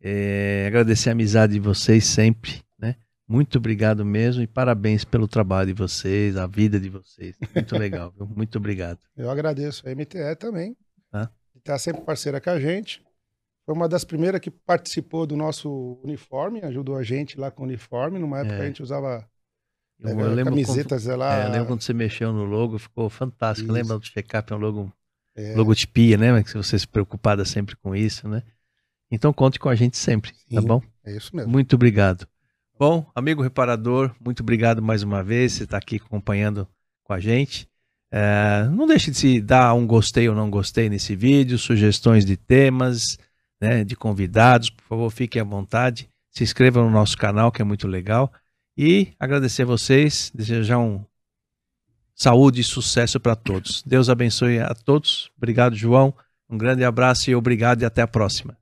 É, 0.00 0.64
agradecer 0.68 1.08
a 1.08 1.12
amizade 1.12 1.54
de 1.54 1.58
vocês 1.58 2.04
sempre, 2.04 2.62
né? 2.78 2.94
Muito 3.26 3.58
obrigado 3.58 4.04
mesmo 4.04 4.42
e 4.42 4.46
parabéns 4.46 5.04
pelo 5.04 5.26
trabalho 5.26 5.66
de 5.66 5.72
vocês, 5.72 6.36
a 6.36 6.46
vida 6.46 6.78
de 6.78 6.88
vocês. 6.88 7.34
Muito 7.52 7.76
legal, 7.76 8.12
viu? 8.16 8.26
Muito 8.26 8.56
obrigado. 8.58 9.00
Eu 9.16 9.28
agradeço 9.28 9.88
a 9.88 9.90
MTE 9.90 10.36
também, 10.38 10.76
Tá. 11.10 11.30
de 11.52 11.58
estar 11.58 11.78
sempre 11.78 12.02
parceira 12.02 12.40
com 12.40 12.50
a 12.50 12.60
gente. 12.60 13.02
Foi 13.64 13.74
uma 13.74 13.88
das 13.88 14.04
primeiras 14.04 14.40
que 14.40 14.52
participou 14.52 15.26
do 15.26 15.36
nosso 15.36 16.00
uniforme, 16.04 16.60
ajudou 16.62 16.96
a 16.96 17.02
gente 17.02 17.36
lá 17.40 17.50
com 17.50 17.62
o 17.64 17.66
uniforme. 17.66 18.20
Numa 18.20 18.38
época 18.38 18.54
É. 18.54 18.60
a 18.62 18.66
gente 18.66 18.80
usava 18.82 19.26
Eu, 20.00 20.08
é, 20.08 20.12
eu 20.12 20.34
lembro 20.34 20.52
quando, 20.52 20.66
camisetas 20.66 21.06
lá. 21.06 21.34
é, 21.34 21.48
lembro 21.48 21.68
quando 21.68 21.82
você 21.82 21.92
mexeu 21.92 22.32
no 22.32 22.44
logo, 22.44 22.78
ficou 22.78 23.08
fantástico. 23.08 23.66
Isso. 23.66 23.72
Lembra 23.72 23.98
do 23.98 24.04
check-up, 24.04 24.52
é 24.52 24.56
um 24.56 24.58
logo 24.58 24.92
é, 25.34 25.54
logotipia, 25.54 26.16
né? 26.16 26.42
Que 26.42 26.54
você 26.54 26.78
se 26.78 26.86
preocupada 26.86 27.44
sempre 27.44 27.76
com 27.76 27.94
isso, 27.94 28.28
né? 28.28 28.42
Então 29.10 29.32
conte 29.32 29.58
com 29.58 29.68
a 29.68 29.74
gente 29.74 29.96
sempre, 29.96 30.32
tá 30.52 30.60
Sim. 30.60 30.66
bom? 30.66 30.82
é 31.04 31.16
isso 31.16 31.34
mesmo. 31.34 31.50
Muito 31.50 31.74
obrigado. 31.76 32.26
Bom, 32.78 33.06
amigo 33.14 33.42
reparador, 33.42 34.14
muito 34.20 34.42
obrigado 34.42 34.82
mais 34.82 35.02
uma 35.02 35.22
vez. 35.22 35.52
Você 35.52 35.64
está 35.64 35.78
aqui 35.78 35.96
acompanhando 35.96 36.68
com 37.02 37.12
a 37.12 37.20
gente. 37.20 37.68
É, 38.10 38.68
não 38.70 38.86
deixe 38.86 39.10
de 39.10 39.16
se 39.16 39.40
dar 39.40 39.72
um 39.74 39.86
gostei 39.86 40.28
ou 40.28 40.34
não 40.34 40.50
gostei 40.50 40.88
nesse 40.88 41.16
vídeo, 41.16 41.58
sugestões 41.58 42.24
de 42.24 42.36
temas, 42.36 43.18
né, 43.60 43.84
de 43.84 43.96
convidados, 43.96 44.70
por 44.70 44.84
favor, 44.84 45.10
fiquem 45.10 45.40
à 45.40 45.44
vontade. 45.44 46.08
Se 46.30 46.44
inscreva 46.44 46.82
no 46.82 46.90
nosso 46.90 47.16
canal, 47.16 47.50
que 47.50 47.62
é 47.62 47.64
muito 47.64 47.88
legal. 47.88 48.30
E 48.76 49.08
agradecer 49.18 49.62
a 49.62 49.66
vocês, 49.66 50.30
desejar 50.34 50.78
um 50.78 51.02
saúde 52.14 52.60
e 52.60 52.64
sucesso 52.64 53.18
para 53.18 53.34
todos. 53.34 53.82
Deus 53.84 54.08
abençoe 54.08 54.58
a 54.58 54.74
todos. 54.74 55.30
Obrigado, 55.36 55.74
João. 55.74 56.14
Um 56.48 56.58
grande 56.58 56.84
abraço 56.84 57.30
e 57.30 57.34
obrigado 57.34 57.82
e 57.82 57.84
até 57.84 58.02
a 58.02 58.08
próxima. 58.08 58.56